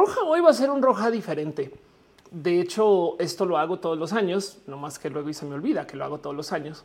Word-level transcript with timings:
roja 0.00 0.22
hoy 0.22 0.40
va 0.40 0.48
a 0.48 0.54
ser 0.54 0.70
un 0.70 0.80
roja 0.80 1.10
diferente. 1.10 1.70
De 2.30 2.58
hecho, 2.58 3.18
esto 3.18 3.44
lo 3.44 3.58
hago 3.58 3.80
todos 3.80 3.98
los 3.98 4.14
años, 4.14 4.58
no 4.66 4.78
más 4.78 4.98
que 4.98 5.10
luego 5.10 5.28
y 5.28 5.34
se 5.34 5.44
me 5.44 5.54
olvida 5.54 5.86
que 5.86 5.96
lo 5.96 6.04
hago 6.06 6.18
todos 6.18 6.34
los 6.34 6.52
años. 6.52 6.84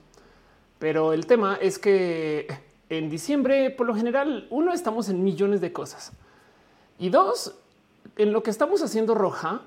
Pero 0.79 1.13
el 1.13 1.25
tema 1.25 1.57
es 1.61 1.79
que 1.79 2.45
en 2.89 3.09
diciembre, 3.09 3.69
por 3.69 3.87
lo 3.87 3.95
general, 3.95 4.47
uno, 4.49 4.73
estamos 4.73 5.07
en 5.07 5.23
millones 5.23 5.61
de 5.61 5.71
cosas. 5.71 6.11
Y 6.99 7.07
dos, 7.09 7.55
en 8.17 8.33
lo 8.33 8.43
que 8.43 8.49
estamos 8.49 8.81
haciendo 8.81 9.15
roja, 9.15 9.61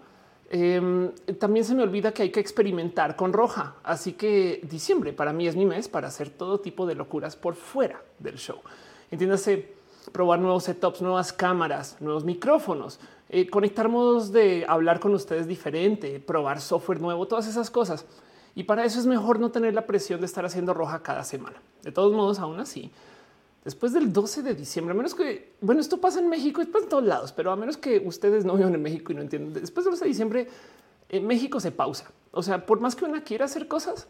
em, 0.50 1.10
también 1.38 1.64
se 1.64 1.74
me 1.74 1.82
olvida 1.82 2.12
que 2.12 2.24
hay 2.24 2.30
que 2.30 2.40
experimentar 2.40 3.16
con 3.16 3.32
roja. 3.32 3.76
Así 3.82 4.12
que 4.12 4.60
diciembre 4.68 5.14
para 5.14 5.32
mí 5.32 5.48
es 5.48 5.56
mi 5.56 5.64
mes 5.64 5.88
para 5.88 6.08
hacer 6.08 6.28
todo 6.28 6.60
tipo 6.60 6.84
de 6.84 6.96
locuras 6.96 7.34
por 7.34 7.54
fuera 7.54 8.02
del 8.18 8.36
show. 8.36 8.60
Entiéndase, 9.10 9.74
probar 10.12 10.38
nuevos 10.38 10.64
setups, 10.64 11.00
nuevas 11.00 11.32
cámaras, 11.32 11.96
nuevos 12.00 12.24
micrófonos, 12.24 13.00
eh, 13.30 13.48
conectarnos 13.48 14.32
de 14.32 14.64
hablar 14.66 15.00
con 15.00 15.14
ustedes 15.14 15.46
diferente, 15.46 16.20
probar 16.20 16.60
software 16.60 17.00
nuevo, 17.00 17.28
todas 17.28 17.46
esas 17.46 17.70
cosas. 17.70 18.06
Y 18.54 18.64
para 18.64 18.84
eso 18.84 18.98
es 18.98 19.06
mejor 19.06 19.38
no 19.38 19.50
tener 19.50 19.74
la 19.74 19.86
presión 19.86 20.20
de 20.20 20.26
estar 20.26 20.44
haciendo 20.44 20.74
roja 20.74 21.02
cada 21.02 21.24
semana. 21.24 21.60
De 21.82 21.92
todos 21.92 22.12
modos, 22.12 22.38
aún 22.38 22.58
así, 22.58 22.90
después 23.64 23.92
del 23.92 24.12
12 24.12 24.42
de 24.42 24.54
diciembre, 24.54 24.92
a 24.92 24.96
menos 24.96 25.14
que, 25.14 25.54
bueno, 25.60 25.80
esto 25.80 26.00
pasa 26.00 26.20
en 26.20 26.28
México, 26.28 26.60
es 26.60 26.68
en 26.68 26.88
todos 26.88 27.04
lados, 27.04 27.32
pero 27.32 27.52
a 27.52 27.56
menos 27.56 27.76
que 27.76 28.02
ustedes 28.04 28.44
no 28.44 28.56
vivan 28.56 28.74
en 28.74 28.82
México 28.82 29.12
y 29.12 29.14
no 29.14 29.22
entienden, 29.22 29.52
después 29.52 29.84
del 29.84 29.92
12 29.92 30.04
de 30.04 30.08
diciembre, 30.08 30.48
en 31.08 31.26
México 31.26 31.60
se 31.60 31.70
pausa. 31.70 32.10
O 32.32 32.42
sea, 32.42 32.64
por 32.64 32.80
más 32.80 32.96
que 32.96 33.04
una 33.04 33.22
quiera 33.22 33.44
hacer 33.44 33.68
cosas, 33.68 34.08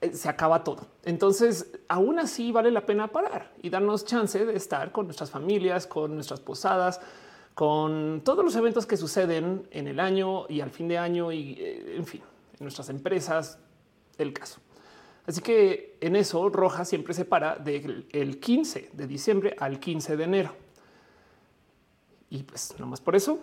eh, 0.00 0.12
se 0.12 0.28
acaba 0.28 0.64
todo. 0.64 0.86
Entonces, 1.04 1.70
aún 1.88 2.18
así 2.18 2.52
vale 2.52 2.70
la 2.70 2.84
pena 2.84 3.08
parar 3.08 3.52
y 3.62 3.70
darnos 3.70 4.04
chance 4.04 4.44
de 4.44 4.56
estar 4.56 4.92
con 4.92 5.06
nuestras 5.06 5.30
familias, 5.30 5.86
con 5.86 6.14
nuestras 6.14 6.40
posadas, 6.40 7.00
con 7.56 8.20
todos 8.22 8.44
los 8.44 8.54
eventos 8.54 8.84
que 8.84 8.98
suceden 8.98 9.66
en 9.70 9.88
el 9.88 9.98
año 9.98 10.44
y 10.46 10.60
al 10.60 10.68
fin 10.68 10.88
de 10.88 10.98
año 10.98 11.32
y 11.32 11.52
eh, 11.58 11.96
en 11.96 12.04
fin, 12.04 12.20
en 12.52 12.58
nuestras 12.60 12.90
empresas, 12.90 13.58
el 14.18 14.34
caso. 14.34 14.60
Así 15.26 15.40
que 15.40 15.96
en 16.02 16.16
eso 16.16 16.50
Roja 16.50 16.84
siempre 16.84 17.14
se 17.14 17.24
para 17.24 17.56
del 17.56 18.38
15 18.38 18.90
de 18.92 19.06
diciembre 19.06 19.56
al 19.58 19.80
15 19.80 20.18
de 20.18 20.24
enero. 20.24 20.50
Y 22.28 22.42
pues 22.42 22.74
nomás 22.78 23.00
por 23.00 23.16
eso 23.16 23.38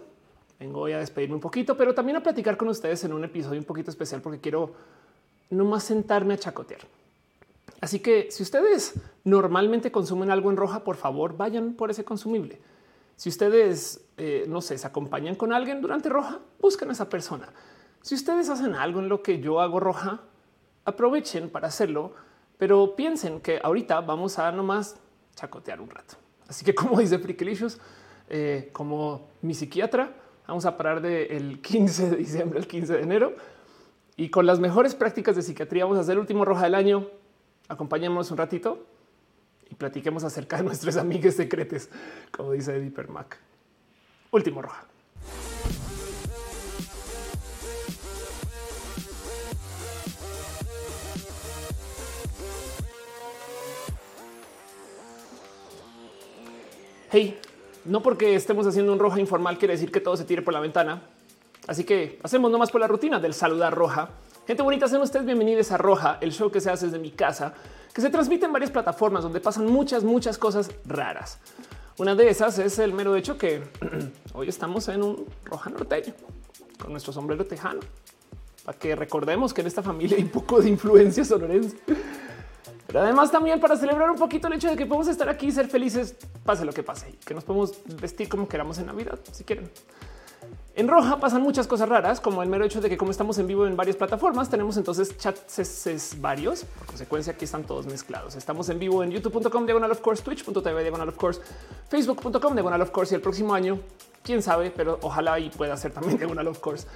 vengo 0.59 0.81
hoy 0.81 0.92
a 0.92 1.00
despedirme 1.00 1.33
un 1.33 1.42
poquito, 1.42 1.75
pero 1.75 1.95
también 1.95 2.17
a 2.17 2.22
platicar 2.22 2.55
con 2.55 2.67
ustedes 2.67 3.03
en 3.05 3.14
un 3.14 3.23
episodio 3.23 3.59
un 3.59 3.66
poquito 3.66 3.89
especial 3.89 4.22
porque 4.22 4.39
quiero 4.39 4.75
no 5.50 5.66
más 5.66 5.86
sentarme 5.86 6.36
a 6.36 6.38
chacotear. 6.38 6.81
Así 7.81 8.00
que 8.00 8.30
si 8.30 8.44
ustedes 8.44 8.94
normalmente 9.23 9.92
consumen 9.92 10.30
algo 10.30 10.52
en 10.52 10.58
roja, 10.58 10.83
por 10.83 10.98
favor 10.98 11.36
vayan 11.36 11.73
por 11.73 11.89
ese 11.89 12.03
consumible. 12.03 12.59
Si 13.16 13.30
ustedes, 13.30 14.06
eh, 14.17 14.45
no 14.47 14.61
sé, 14.61 14.78
se 14.78 14.88
acompañan 14.88 15.36
con 15.36 15.53
alguien 15.53 15.81
durante 15.81 16.09
roja, 16.09 16.39
busquen 16.59 16.89
a 16.89 16.94
esa 16.94 17.09
persona. 17.09 17.50
Si 18.02 18.16
ustedes 18.16 18.50
hacen 18.50 18.75
algo 18.75 19.00
en 19.00 19.09
lo 19.09 19.23
que 19.23 19.39
yo 19.39 19.61
hago 19.61 19.80
roja, 19.80 20.22
aprovechen 20.86 21.50
para 21.50 21.67
hacerlo, 21.67 22.14
pero 22.58 22.95
piensen 22.95 23.39
que 23.39 23.59
ahorita 23.64 24.02
vamos 24.02 24.39
a 24.39 24.52
nomás 24.52 24.97
chacotear 25.36 25.80
un 25.81 25.89
rato. 25.89 26.16
Así 26.47 26.66
que 26.66 26.75
como 26.75 27.00
dice 27.00 27.20
Frickelicious, 27.20 27.80
eh, 28.30 28.70
como 28.73 29.30
mi 29.42 29.53
psiquiatra, 29.53 30.14
vamos 30.48 30.66
a 30.66 30.75
parar 30.75 31.02
del 31.02 31.61
15 31.61 32.09
de 32.09 32.17
diciembre 32.17 32.59
al 32.59 32.67
15 32.67 32.94
de 32.94 33.02
enero 33.02 33.36
y 34.16 34.30
con 34.30 34.45
las 34.45 34.59
mejores 34.59 34.95
prácticas 34.95 35.36
de 35.36 35.42
psiquiatría 35.42 35.86
vamos 35.86 35.98
a 35.98 36.02
hacer 36.02 36.14
el 36.14 36.20
último 36.20 36.45
roja 36.45 36.64
del 36.64 36.75
año. 36.75 37.08
Acompañémonos 37.67 38.30
un 38.31 38.38
ratito 38.38 38.86
y 39.73 39.75
platiquemos 39.75 40.23
acerca 40.23 40.57
de 40.57 40.63
nuestros 40.63 40.97
amigos 40.97 41.33
secretos, 41.33 41.89
como 42.31 42.52
dice 42.52 42.75
Eddie 42.75 42.91
Permac. 42.91 43.38
Último 44.30 44.61
roja. 44.61 44.85
Hey, 57.11 57.39
no 57.86 58.02
porque 58.02 58.36
estemos 58.36 58.67
haciendo 58.67 58.93
un 58.93 58.99
roja 58.99 59.19
informal 59.19 59.58
quiere 59.58 59.73
decir 59.73 59.92
que 59.92 59.99
todo 59.99 60.15
se 60.17 60.25
tire 60.25 60.43
por 60.43 60.53
la 60.53 60.59
ventana. 60.59 61.02
Así 61.67 61.83
que 61.83 62.19
hacemos 62.21 62.52
nomás 62.52 62.69
por 62.69 62.81
la 62.81 62.87
rutina 62.87 63.19
del 63.19 63.33
saludar 63.33 63.73
roja. 63.73 64.09
Gente 64.45 64.61
bonita, 64.61 64.89
sean 64.89 65.02
ustedes 65.02 65.26
bienvenidos 65.26 65.71
a 65.71 65.77
Roja, 65.77 66.17
el 66.20 66.33
show 66.33 66.52
que 66.52 66.59
se 66.59 66.70
hace 66.70 66.87
desde 66.87 66.99
mi 66.99 67.11
casa, 67.11 67.54
que 67.93 68.02
se 68.02 68.09
transmite 68.09 68.45
en 68.45 68.52
varias 68.52 68.71
plataformas 68.71 69.23
donde 69.23 69.39
pasan 69.39 69.67
muchas, 69.67 70.04
muchas 70.04 70.37
cosas 70.37 70.70
raras. 70.83 71.39
Una 71.98 72.14
de 72.14 72.27
esas 72.27 72.59
es 72.59 72.77
el 72.77 72.92
mero 72.92 73.15
hecho 73.15 73.37
que 73.37 73.64
hoy 74.33 74.49
estamos 74.49 74.89
en 74.89 75.02
un 75.02 75.26
roja 75.45 75.70
norteño 75.70 76.14
con 76.77 76.92
nuestro 76.92 77.14
sombrero 77.14 77.45
tejano 77.45 77.80
para 78.65 78.77
que 78.77 78.98
recordemos 78.98 79.54
que 79.54 79.61
en 79.61 79.67
esta 79.67 79.81
familia 79.81 80.17
hay 80.17 80.23
un 80.23 80.30
poco 80.30 80.61
de 80.61 80.67
influencia 80.67 81.23
sonorense. 81.23 81.77
Pero 82.86 82.99
además 82.99 83.31
también 83.31 83.61
para 83.61 83.77
celebrar 83.77 84.11
un 84.11 84.17
poquito 84.17 84.48
el 84.48 84.54
hecho 84.55 84.70
de 84.70 84.75
que 84.75 84.86
podemos 84.86 85.08
estar 85.08 85.30
aquí 85.30 85.48
y 85.48 85.52
ser 85.54 85.70
felices, 85.70 86.17
pase 86.43 86.65
lo 86.65 86.73
que 86.73 86.83
pase, 86.83 87.11
y 87.11 87.14
que 87.14 87.33
nos 87.33 87.45
podemos 87.45 87.77
vestir 88.02 88.27
como 88.27 88.49
queramos 88.49 88.77
en 88.77 88.87
Navidad, 88.87 89.20
si 89.31 89.45
quieren. 89.45 89.71
En 90.76 90.88
roja 90.88 91.20
pasan 91.20 91.44
muchas 91.44 91.67
cosas 91.67 91.88
raras, 91.88 92.20
como 92.20 92.42
el 92.42 92.50
mero 92.50 92.66
hecho 92.66 92.82
de 92.82 92.89
que 92.89 92.98
como 92.98 93.11
estamos 93.11 93.38
en 93.38 93.45
vivo 93.45 93.67
en 93.67 93.78
varias 93.78 93.95
plataformas, 93.95 94.50
tenemos 94.50 94.76
entonces 94.76 95.16
chats 95.20 96.20
varios. 96.20 96.66
Por 96.66 96.88
consecuencia, 96.88 97.34
aquí 97.34 97.45
están 97.45 97.64
todos 97.64 97.86
mezclados. 97.86 98.36
Estamos 98.36 98.67
en 98.70 98.80
vivo 98.80 99.04
en 99.04 99.11
youtube.com 99.11 99.67
diagonal 99.67 99.92
of 99.92 100.02
course, 100.02 100.23
twitch.tv 100.23 100.82
diagonal 100.82 101.10
of 101.10 101.16
course, 101.16 101.39
facebook.com 101.89 102.56
diagonal 102.56 102.82
of 102.82 102.89
course 102.89 103.14
y 103.14 103.16
el 103.16 103.22
próximo 103.22 103.54
año, 103.54 103.78
quién 104.23 104.42
sabe, 104.42 104.72
pero 104.72 104.98
ojalá 105.04 105.39
y 105.39 105.52
pueda 105.52 105.78
ser 105.78 105.92
también 105.92 106.17
diagonal 106.17 106.48
of 106.48 106.58
course. 106.58 106.88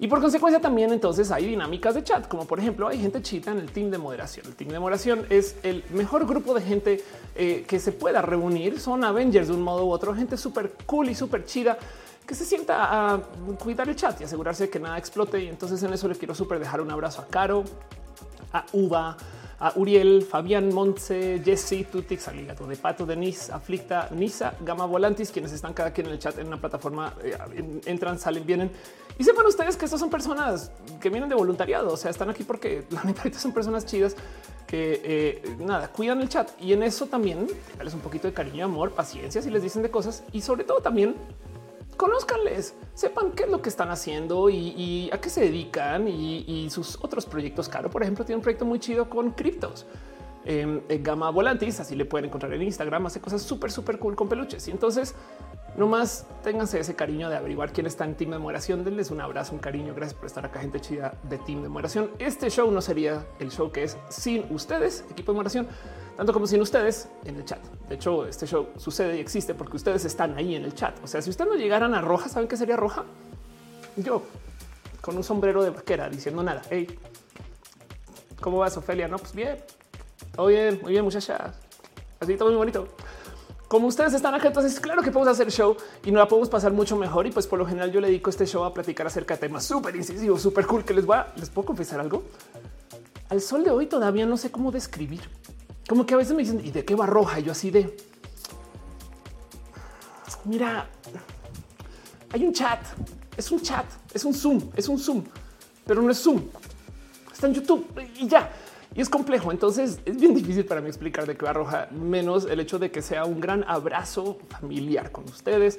Y 0.00 0.08
por 0.08 0.22
consecuencia 0.22 0.58
también 0.58 0.90
entonces 0.90 1.30
hay 1.30 1.44
dinámicas 1.46 1.94
de 1.94 2.02
chat, 2.02 2.26
como 2.26 2.46
por 2.46 2.58
ejemplo 2.58 2.88
hay 2.88 2.98
gente 2.98 3.20
chita 3.20 3.50
en 3.50 3.58
el 3.58 3.70
team 3.70 3.90
de 3.90 3.98
moderación. 3.98 4.46
El 4.46 4.54
team 4.54 4.70
de 4.70 4.78
moderación 4.78 5.26
es 5.28 5.56
el 5.62 5.84
mejor 5.90 6.26
grupo 6.26 6.54
de 6.54 6.62
gente 6.62 7.04
eh, 7.36 7.66
que 7.68 7.78
se 7.78 7.92
pueda 7.92 8.22
reunir. 8.22 8.80
Son 8.80 9.04
Avengers 9.04 9.48
de 9.48 9.54
un 9.54 9.62
modo 9.62 9.84
u 9.84 9.90
otro, 9.90 10.14
gente 10.14 10.38
súper 10.38 10.72
cool 10.86 11.10
y 11.10 11.14
súper 11.14 11.44
chida 11.44 11.78
que 12.26 12.34
se 12.34 12.44
sienta 12.44 13.14
a 13.14 13.20
cuidar 13.58 13.88
el 13.88 13.96
chat 13.96 14.20
y 14.20 14.24
asegurarse 14.24 14.70
que 14.70 14.78
nada 14.80 14.98
explote. 14.98 15.42
Y 15.42 15.48
entonces 15.48 15.82
en 15.82 15.92
eso 15.92 16.08
le 16.08 16.14
quiero 16.14 16.34
súper 16.34 16.58
dejar 16.58 16.80
un 16.80 16.90
abrazo 16.90 17.22
a 17.22 17.26
Caro, 17.26 17.64
a 18.52 18.64
Uva, 18.72 19.16
a 19.58 19.72
Uriel, 19.76 20.22
Fabián, 20.22 20.72
Montse, 20.72 21.40
Jesse, 21.44 21.86
Tutix, 21.90 22.28
Aligato 22.28 22.66
de 22.66 22.76
Pato, 22.76 23.06
Denise, 23.06 23.52
Aflicta, 23.52 24.08
Nisa, 24.10 24.54
Gama 24.60 24.86
Volantis, 24.86 25.30
quienes 25.30 25.52
están 25.52 25.72
cada 25.74 25.92
quien 25.92 26.06
en 26.06 26.14
el 26.14 26.18
chat 26.18 26.38
en 26.38 26.48
una 26.48 26.60
plataforma, 26.60 27.14
eh, 27.22 27.80
entran, 27.86 28.18
salen, 28.18 28.44
vienen. 28.46 28.70
Y 29.18 29.24
sepan 29.24 29.46
ustedes 29.46 29.76
que 29.76 29.84
estas 29.84 30.00
son 30.00 30.10
personas 30.10 30.72
que 31.00 31.08
vienen 31.08 31.28
de 31.28 31.34
voluntariado, 31.34 31.92
o 31.92 31.96
sea, 31.96 32.10
están 32.10 32.30
aquí 32.30 32.42
porque 32.42 32.84
la 32.90 33.04
neta 33.04 33.30
son 33.38 33.52
personas 33.52 33.86
chidas 33.86 34.16
que 34.66 35.00
eh, 35.04 35.56
nada, 35.60 35.88
cuidan 35.88 36.20
el 36.20 36.28
chat. 36.28 36.50
Y 36.60 36.72
en 36.72 36.82
eso 36.82 37.06
también 37.06 37.46
darles 37.76 37.94
un 37.94 38.00
poquito 38.00 38.26
de 38.26 38.34
cariño, 38.34 38.64
amor, 38.64 38.90
paciencia 38.90 39.40
si 39.40 39.50
les 39.50 39.62
dicen 39.62 39.82
de 39.82 39.90
cosas 39.90 40.24
y 40.32 40.40
sobre 40.40 40.64
todo 40.64 40.80
también 40.80 41.14
conózcanles, 41.94 42.74
sepan 42.94 43.32
qué 43.32 43.44
es 43.44 43.50
lo 43.50 43.62
que 43.62 43.68
están 43.68 43.90
haciendo 43.90 44.50
y, 44.50 45.10
a 45.12 45.20
qué 45.20 45.30
se 45.30 45.42
dedican 45.42 46.08
y, 46.08 46.68
sus 46.70 46.98
otros 47.02 47.26
proyectos. 47.26 47.68
Caro, 47.68 47.90
por 47.90 48.02
ejemplo, 48.02 48.24
tiene 48.24 48.36
un 48.36 48.42
proyecto 48.42 48.64
muy 48.64 48.78
chido 48.78 49.08
con 49.08 49.30
criptos. 49.32 49.86
Eh, 50.46 51.00
Gama 51.02 51.30
Volantis, 51.30 51.80
así 51.80 51.94
le 51.94 52.04
pueden 52.04 52.26
encontrar 52.26 52.52
en 52.52 52.62
Instagram, 52.62 53.06
hace 53.06 53.20
cosas 53.20 53.42
súper, 53.42 53.70
súper 53.70 53.98
cool 53.98 54.14
con 54.14 54.28
peluches. 54.28 54.68
Y 54.68 54.70
entonces, 54.72 55.14
nomás 55.76 56.26
ténganse 56.42 56.78
ese 56.78 56.94
cariño 56.94 57.30
de 57.30 57.36
averiguar 57.36 57.72
quién 57.72 57.86
está 57.86 58.04
en 58.04 58.14
Team 58.14 58.32
de 58.32 58.38
Moderación. 58.38 58.84
Denles 58.84 59.10
un 59.10 59.20
abrazo, 59.20 59.54
un 59.54 59.60
cariño. 59.60 59.94
Gracias 59.94 60.14
por 60.14 60.26
estar 60.26 60.44
acá, 60.44 60.60
gente 60.60 60.80
chida 60.80 61.14
de 61.22 61.38
Team 61.38 61.62
de 61.62 61.68
Moderación. 61.68 62.10
Este 62.18 62.50
show 62.50 62.70
no 62.70 62.80
sería 62.80 63.26
el 63.38 63.50
show 63.50 63.72
que 63.72 63.84
es 63.84 63.96
sin 64.08 64.44
ustedes, 64.50 65.04
equipo 65.10 65.32
de 65.32 65.36
moderación 65.36 65.68
tanto 66.16 66.32
como 66.32 66.46
sin 66.46 66.60
ustedes 66.60 67.08
en 67.24 67.36
el 67.36 67.44
chat. 67.44 67.60
De 67.88 67.96
hecho, 67.96 68.26
este 68.26 68.46
show 68.46 68.68
sucede 68.76 69.16
y 69.16 69.20
existe 69.20 69.54
porque 69.54 69.76
ustedes 69.76 70.04
están 70.04 70.36
ahí 70.36 70.54
en 70.54 70.64
el 70.64 70.74
chat. 70.74 70.96
O 71.02 71.06
sea, 71.06 71.20
si 71.20 71.30
ustedes 71.30 71.50
no 71.50 71.56
llegaran 71.56 71.94
a 71.94 72.00
roja, 72.00 72.28
¿saben 72.28 72.48
qué 72.48 72.56
sería 72.56 72.76
roja? 72.76 73.04
Yo 73.96 74.22
con 75.00 75.16
un 75.16 75.24
sombrero 75.24 75.62
de 75.62 75.70
vaquera 75.70 76.08
diciendo 76.08 76.42
nada. 76.42 76.62
Hey, 76.70 76.98
¿cómo 78.40 78.58
vas, 78.58 78.76
Ofelia? 78.76 79.06
No, 79.06 79.18
pues 79.18 79.34
bien. 79.34 79.58
Todo 80.34 80.46
bien, 80.46 80.80
muy 80.82 80.92
bien, 80.92 81.04
muchacha. 81.04 81.52
Así 82.20 82.36
todo 82.36 82.48
muy 82.48 82.56
bonito. 82.56 82.88
Como 83.68 83.88
ustedes 83.88 84.14
están 84.14 84.34
acá, 84.34 84.48
entonces 84.48 84.78
claro 84.78 85.02
que 85.02 85.10
podemos 85.10 85.32
hacer 85.32 85.50
show 85.50 85.76
y 86.04 86.10
no 86.10 86.20
la 86.20 86.28
podemos 86.28 86.48
pasar 86.48 86.72
mucho 86.72 86.96
mejor. 86.96 87.26
Y 87.26 87.32
pues 87.32 87.46
por 87.46 87.58
lo 87.58 87.66
general 87.66 87.92
yo 87.92 88.00
le 88.00 88.06
dedico 88.06 88.30
este 88.30 88.46
show 88.46 88.64
a 88.64 88.72
platicar 88.72 89.06
acerca 89.06 89.34
de 89.34 89.40
temas 89.40 89.64
súper 89.64 89.94
incisivos, 89.96 90.40
súper 90.40 90.66
cool 90.66 90.84
que 90.84 90.94
les 90.94 91.04
voy 91.04 91.16
a, 91.16 91.32
les 91.36 91.50
puedo 91.50 91.66
confesar 91.66 92.00
algo. 92.00 92.22
Al 93.28 93.40
sol 93.40 93.64
de 93.64 93.70
hoy 93.70 93.86
todavía 93.86 94.26
no 94.26 94.36
sé 94.36 94.50
cómo 94.50 94.70
describir 94.70 95.22
como 95.88 96.06
que 96.06 96.14
a 96.14 96.16
veces 96.16 96.34
me 96.34 96.42
dicen, 96.42 96.60
¿y 96.64 96.70
de 96.70 96.84
qué 96.84 96.94
va 96.94 97.06
roja? 97.06 97.38
Yo 97.40 97.52
así 97.52 97.70
de, 97.70 97.96
mira, 100.44 100.88
hay 102.32 102.44
un 102.44 102.52
chat, 102.52 102.80
es 103.36 103.50
un 103.50 103.60
chat, 103.60 103.86
es 104.12 104.24
un 104.24 104.34
Zoom, 104.34 104.70
es 104.76 104.88
un 104.88 104.98
Zoom, 104.98 105.24
pero 105.86 106.02
no 106.02 106.10
es 106.10 106.18
Zoom. 106.18 106.42
Está 107.32 107.46
en 107.46 107.54
YouTube 107.54 107.86
y 108.16 108.28
ya. 108.28 108.50
Y 108.94 109.00
es 109.00 109.08
complejo, 109.08 109.50
entonces 109.50 109.98
es 110.04 110.16
bien 110.16 110.34
difícil 110.34 110.64
para 110.64 110.80
mí 110.80 110.86
explicar 110.86 111.26
de 111.26 111.36
qué 111.36 111.44
va 111.44 111.52
roja, 111.52 111.88
menos 111.90 112.44
el 112.44 112.60
hecho 112.60 112.78
de 112.78 112.92
que 112.92 113.02
sea 113.02 113.24
un 113.24 113.40
gran 113.40 113.64
abrazo 113.66 114.38
familiar 114.50 115.10
con 115.10 115.24
ustedes, 115.24 115.78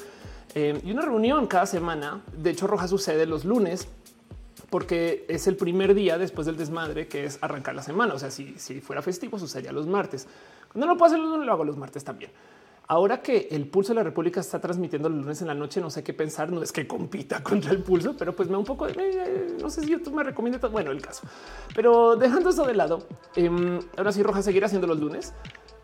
eh, 0.54 0.80
y 0.84 0.92
una 0.92 1.02
reunión 1.02 1.48
cada 1.48 1.66
semana. 1.66 2.24
De 2.36 2.50
hecho, 2.50 2.68
Roja 2.68 2.88
sucede 2.88 3.25
los 3.25 3.44
lunes 3.44 3.88
porque 4.69 5.25
es 5.27 5.47
el 5.47 5.56
primer 5.56 5.94
día 5.94 6.17
después 6.17 6.47
del 6.47 6.57
desmadre 6.57 7.07
que 7.07 7.25
es 7.25 7.38
arrancar 7.41 7.75
la 7.75 7.83
semana. 7.83 8.13
O 8.13 8.19
sea, 8.19 8.31
si, 8.31 8.57
si 8.57 8.81
fuera 8.81 9.01
festivo, 9.01 9.39
sucedería 9.39 9.71
los 9.71 9.88
martes. 9.88 10.27
Cuando 10.71 10.88
no 10.88 10.97
puedo 10.97 11.13
hacerlo, 11.13 11.38
lo 11.38 11.51
hago 11.51 11.63
los 11.63 11.77
martes 11.77 12.03
también. 12.03 12.31
Ahora 12.88 13.21
que 13.21 13.47
el 13.50 13.67
pulso 13.67 13.94
de 13.94 13.95
la 13.95 14.03
República 14.03 14.39
está 14.39 14.59
transmitiendo 14.59 15.09
los 15.09 15.19
lunes 15.19 15.41
en 15.41 15.47
la 15.47 15.56
noche, 15.56 15.81
no 15.81 15.89
sé 15.89 16.03
qué 16.03 16.13
pensar. 16.13 16.51
No 16.51 16.62
es 16.62 16.71
que 16.71 16.85
compita 16.85 17.41
contra 17.44 17.71
el 17.71 17.81
pulso, 17.81 18.15
pero 18.15 18.35
pues 18.35 18.47
me 18.47 18.53
da 18.53 18.59
un 18.59 18.65
poco 18.65 18.85
de 18.85 18.94
eh, 18.94 19.57
no 19.59 19.69
sé 19.69 19.81
si 19.81 19.89
YouTube 19.89 20.15
me 20.15 20.23
recomienda. 20.23 20.59
Bueno, 20.68 20.91
el 20.91 21.01
caso, 21.01 21.27
pero 21.73 22.15
dejando 22.15 22.50
eso 22.50 22.65
de 22.65 22.75
lado, 22.75 23.07
eh, 23.35 23.50
ahora 23.97 24.11
sí, 24.11 24.21
Roja 24.21 24.41
seguirá 24.41 24.68
haciendo 24.68 24.88
los 24.88 25.00
lunes. 25.00 25.33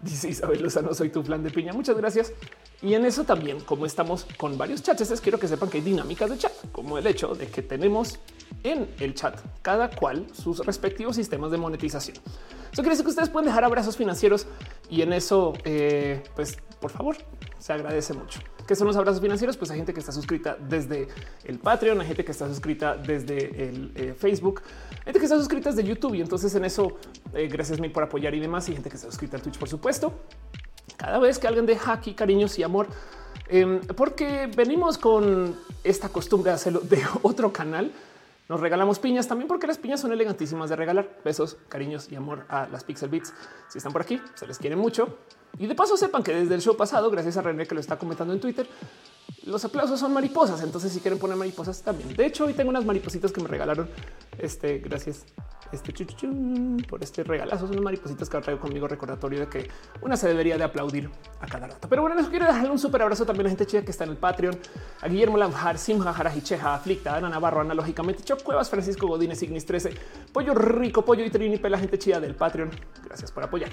Dice 0.04 0.30
Isabel 0.30 0.64
Lozano, 0.64 0.94
soy 0.94 1.10
tu 1.10 1.24
plan 1.24 1.44
de 1.44 1.52
piña. 1.52 1.74
Muchas 1.74 1.96
gracias. 1.96 2.34
Y 2.82 2.96
en 2.96 3.06
eso 3.06 3.24
también, 3.24 3.60
como 3.60 3.86
estamos 3.86 4.26
con 4.38 4.58
varios 4.58 4.82
chats, 4.82 5.22
quiero 5.22 5.40
que 5.40 5.48
sepan 5.48 5.70
que 5.70 5.78
hay 5.78 5.84
dinámicas 5.84 6.30
de 6.30 6.38
chat, 6.38 6.52
como 6.72 6.98
el 6.98 7.06
hecho 7.06 7.36
de 7.36 7.48
que 7.48 7.62
tenemos 7.62 8.18
en 8.64 8.90
el 9.00 9.14
chat 9.14 9.40
cada 9.62 9.90
cual 9.90 10.26
sus 10.34 10.66
respectivos 10.66 11.16
sistemas 11.16 11.52
de 11.52 11.58
monetización. 11.58 12.18
Eso 12.18 12.82
quiere 12.82 12.92
decir 12.92 13.06
que 13.06 13.12
ustedes 13.12 13.30
pueden 13.30 13.48
dejar 13.48 13.64
abrazos 13.64 13.98
financieros 13.98 14.48
y 14.90 15.02
en 15.02 15.14
eso, 15.14 15.54
eh, 15.66 16.24
pues 16.36 16.58
por 16.82 16.92
favor, 16.92 17.16
se 17.60 17.72
agradece 17.72 18.14
mucho. 18.14 18.40
¿Qué 18.68 18.76
son 18.76 18.88
los 18.88 18.98
abrazos 18.98 19.22
financieros? 19.22 19.56
Pues 19.56 19.70
hay 19.70 19.78
gente 19.78 19.94
que 19.94 20.00
está 20.00 20.12
suscrita 20.12 20.58
desde 20.60 21.08
el 21.46 21.60
Patreon, 21.60 22.02
hay 22.02 22.08
gente 22.08 22.26
que 22.26 22.32
está 22.32 22.48
suscrita 22.48 22.98
desde 22.98 23.70
el 23.70 23.92
eh, 23.96 24.16
Facebook, 24.18 24.64
gente 25.06 25.20
que 25.20 25.26
está 25.26 25.38
suscrita 25.38 25.70
desde 25.70 25.88
YouTube 25.88 26.16
y 26.16 26.22
entonces 26.22 26.54
en 26.56 26.66
eso, 26.66 26.98
eh, 27.34 27.48
gracias 27.48 27.80
mil 27.80 27.92
por 27.92 28.04
apoyar 28.04 28.34
y 28.34 28.40
demás, 28.40 28.68
y 28.68 28.74
gente 28.74 28.90
que 28.90 28.96
está 28.96 29.10
suscrita 29.10 29.38
al 29.38 29.44
Twitch, 29.44 29.60
por 29.60 29.70
supuesto. 29.70 30.12
Cada 30.98 31.20
vez 31.20 31.38
que 31.38 31.48
alguien 31.48 31.68
deja 31.68 31.94
aquí 31.94 32.14
cariños 32.16 32.58
y 32.58 32.64
amor, 32.64 32.88
em, 33.48 33.80
porque 33.82 34.50
venimos 34.56 34.98
con 34.98 35.56
esta 35.84 36.10
costumbre 36.10 36.50
de 36.50 36.56
hacerlo 36.56 36.80
de 36.80 37.04
otro 37.22 37.54
canal, 37.54 37.92
nos 38.52 38.60
regalamos 38.60 39.00
piñas 39.00 39.30
también 39.30 39.48
porque 39.48 39.66
las 39.66 39.78
piñas 39.78 40.02
son 40.02 40.12
elegantísimas 40.12 40.70
de 40.70 40.76
regalar. 40.76 41.10
Besos, 41.24 41.56
cariños 41.70 42.12
y 42.12 42.18
amor 42.18 42.44
a 42.50 42.68
las 42.68 42.84
Pixel 42.84 43.08
Beats. 43.08 43.34
Si 43.70 43.78
están 43.78 43.94
por 43.94 44.02
aquí, 44.02 44.22
se 44.36 44.46
les 44.46 44.58
quiere 44.58 44.76
mucho. 44.76 45.20
Y 45.58 45.68
de 45.68 45.74
paso 45.74 45.96
sepan 45.96 46.22
que 46.22 46.36
desde 46.36 46.56
el 46.56 46.62
show 46.62 46.76
pasado, 46.76 47.10
gracias 47.10 47.38
a 47.38 47.44
René 47.44 47.66
que 47.66 47.76
lo 47.76 47.80
está 47.80 47.98
comentando 47.98 48.34
en 48.34 48.42
Twitter, 48.42 48.68
los 49.46 49.64
aplausos 49.64 49.98
son 50.02 50.12
mariposas. 50.12 50.62
Entonces, 50.64 50.92
si 50.92 51.00
quieren 51.00 51.18
poner 51.18 51.38
mariposas 51.38 51.82
también. 51.82 52.14
De 52.14 52.26
hecho, 52.26 52.44
hoy 52.44 52.52
tengo 52.54 52.72
unas 52.72 52.84
maripositas 52.84 53.32
que 53.32 53.40
me 53.40 53.48
regalaron. 53.48 53.88
Este, 54.38 54.80
gracias 54.80 55.24
este 55.72 55.94
por 56.88 57.04
este 57.04 57.24
regalazo. 57.24 57.68
Son 57.68 57.84
maripositas 57.84 58.30
que 58.30 58.40
traigo 58.40 58.62
conmigo 58.62 58.88
recordatorio 58.88 59.42
de 59.42 59.48
que 59.48 59.70
una 60.02 60.18
se 60.18 60.28
debería 60.28 60.58
de 60.58 60.64
aplaudir 60.64 61.10
a 61.40 61.48
cada 61.48 61.68
rato. 61.68 61.88
Pero 61.88 62.02
bueno, 62.02 62.20
eso 62.20 62.30
quiero 62.30 62.46
dejarle 62.46 62.70
un 62.70 62.80
súper 62.80 63.02
abrazo 63.02 63.26
también 63.26 63.48
a 63.48 63.50
la 63.50 63.50
gente 63.52 63.66
chida 63.66 63.84
que 63.84 63.92
está 63.92 64.04
en 64.04 64.12
el 64.12 64.18
Patreon, 64.18 64.58
a 65.02 65.08
Guillermo 65.08 65.38
Lamjar, 65.38 65.78
Simja, 65.78 66.14
Jarajicheja, 66.14 66.74
Aflicta, 66.74 67.16
Ana 67.16 67.30
Navarro, 67.30 67.62
analógicamente, 67.62 68.24
Choc 68.24 68.44
Cuevas, 68.44 68.70
Francisco 68.70 69.08
Godínez, 69.08 69.42
Ignis 69.44 69.66
13, 69.66 69.94
Pollo 70.34 70.54
Rico, 70.54 71.04
Pollo 71.04 71.26
y 71.26 71.30
Trini, 71.30 71.58
la 71.58 71.78
gente 71.78 71.98
chida 71.98 72.20
del 72.20 72.36
Patreon. 72.36 72.70
Gracias 73.06 73.32
por 73.32 73.44
apoyar. 73.44 73.72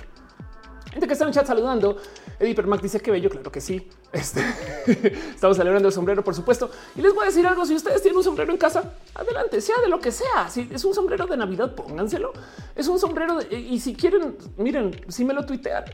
Gente 0.99 1.07
que 1.07 1.13
está 1.13 1.27
en 1.27 1.29
el 1.29 1.35
chat 1.35 1.47
saludando. 1.47 1.97
Eddie 2.41 2.57
Permac 2.57 2.83
dice 2.83 2.99
que 2.99 3.13
bello. 3.13 3.31
Claro 3.31 3.53
que 3.53 3.61
sí. 3.61 3.89
Este, 4.13 4.43
estamos 5.33 5.57
celebrando 5.57 5.87
el 5.87 5.95
sombrero, 5.95 6.25
por 6.25 6.35
supuesto. 6.35 6.73
Y 6.97 7.03
les 7.03 7.15
voy 7.15 7.23
a 7.23 7.27
decir 7.27 7.47
algo. 7.47 7.65
Si 7.65 7.73
ustedes 7.73 8.03
tienen 8.03 8.19
un 8.19 8.25
sombrero 8.25 8.51
en 8.51 8.59
casa, 8.59 8.95
adelante, 9.15 9.61
sea 9.61 9.77
de 9.81 9.87
lo 9.87 10.01
que 10.01 10.11
sea. 10.11 10.49
Si 10.51 10.69
es 10.73 10.85
un 10.85 10.95
sombrero 10.95 11.25
de 11.27 11.37
Navidad, 11.37 11.73
pónganselo. 11.73 12.33
Es 12.75 12.89
un 12.89 12.99
sombrero 12.99 13.39
y 13.49 13.79
si 13.79 13.95
quieren, 13.95 14.37
miren, 14.57 14.91
si 15.07 15.25
me 15.25 15.35
lo 15.35 15.47
tuitean. 15.47 15.85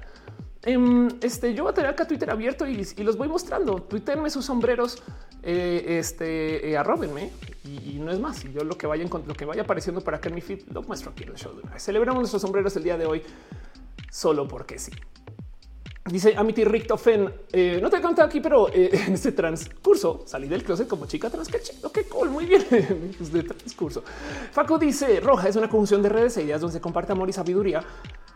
Em, 0.63 1.09
este, 1.21 1.53
yo 1.53 1.65
voy 1.65 1.73
a 1.73 1.75
tener 1.75 1.91
acá 1.91 2.07
Twitter 2.07 2.31
abierto 2.31 2.67
y, 2.67 2.83
los 3.03 3.19
voy 3.19 3.29
mostrando. 3.29 3.83
Tuiteenme 3.83 4.31
sus 4.31 4.47
sombreros, 4.47 5.03
eh, 5.43 5.99
este, 5.99 6.71
eh, 6.71 6.79
arróbenme 6.79 7.31
y, 7.63 7.99
no 7.99 8.11
es 8.11 8.19
más. 8.19 8.43
Y 8.47 8.53
yo 8.55 8.65
lo 8.65 8.79
que 8.79 8.87
vaya 8.87 9.05
lo 9.05 9.35
que 9.35 9.45
vaya 9.45 9.63
apareciendo 9.65 10.01
para 10.01 10.19
en 10.25 10.35
mi 10.35 10.41
feed 10.41 10.63
lo 10.73 10.83
muestro 10.83 11.11
aquí 11.11 11.25
en 11.25 11.31
el 11.33 11.37
show. 11.37 11.53
Celebramos 11.77 12.21
nuestros 12.21 12.41
sombreros 12.41 12.75
el 12.77 12.85
día 12.85 12.97
de 12.97 13.05
hoy 13.05 13.23
solo 14.11 14.47
porque 14.49 14.79
sí. 14.79 14.93
Dice 16.11 16.35
Amity 16.37 16.65
Richtofen, 16.65 17.33
eh, 17.51 17.79
no 17.81 17.89
te 17.89 17.99
contado 17.99 18.29
aquí, 18.29 18.39
pero 18.41 18.69
eh, 18.69 18.91
en 19.07 19.15
este 19.15 19.33
transcurso 19.33 20.23
salí 20.27 20.49
del 20.49 20.63
closet 20.63 20.87
como 20.87 21.07
chica 21.07 21.31
trans. 21.31 21.49
Qué 21.49 21.61
chido, 21.61 21.91
qué 21.91 22.05
cool, 22.05 22.29
muy 22.29 22.45
bien. 22.45 22.63
De 22.71 23.43
transcurso. 23.43 24.05
Faco 24.53 24.79
dice 24.79 25.21
Roja 25.21 25.49
es 25.49 25.57
una 25.57 25.69
conjunción 25.71 26.03
de 26.03 26.11
redes 26.11 26.37
e 26.37 26.43
ideas 26.43 26.61
donde 26.61 26.75
se 26.75 26.81
comparte 26.83 27.13
amor 27.13 27.31
y 27.31 27.33
sabiduría 27.33 27.83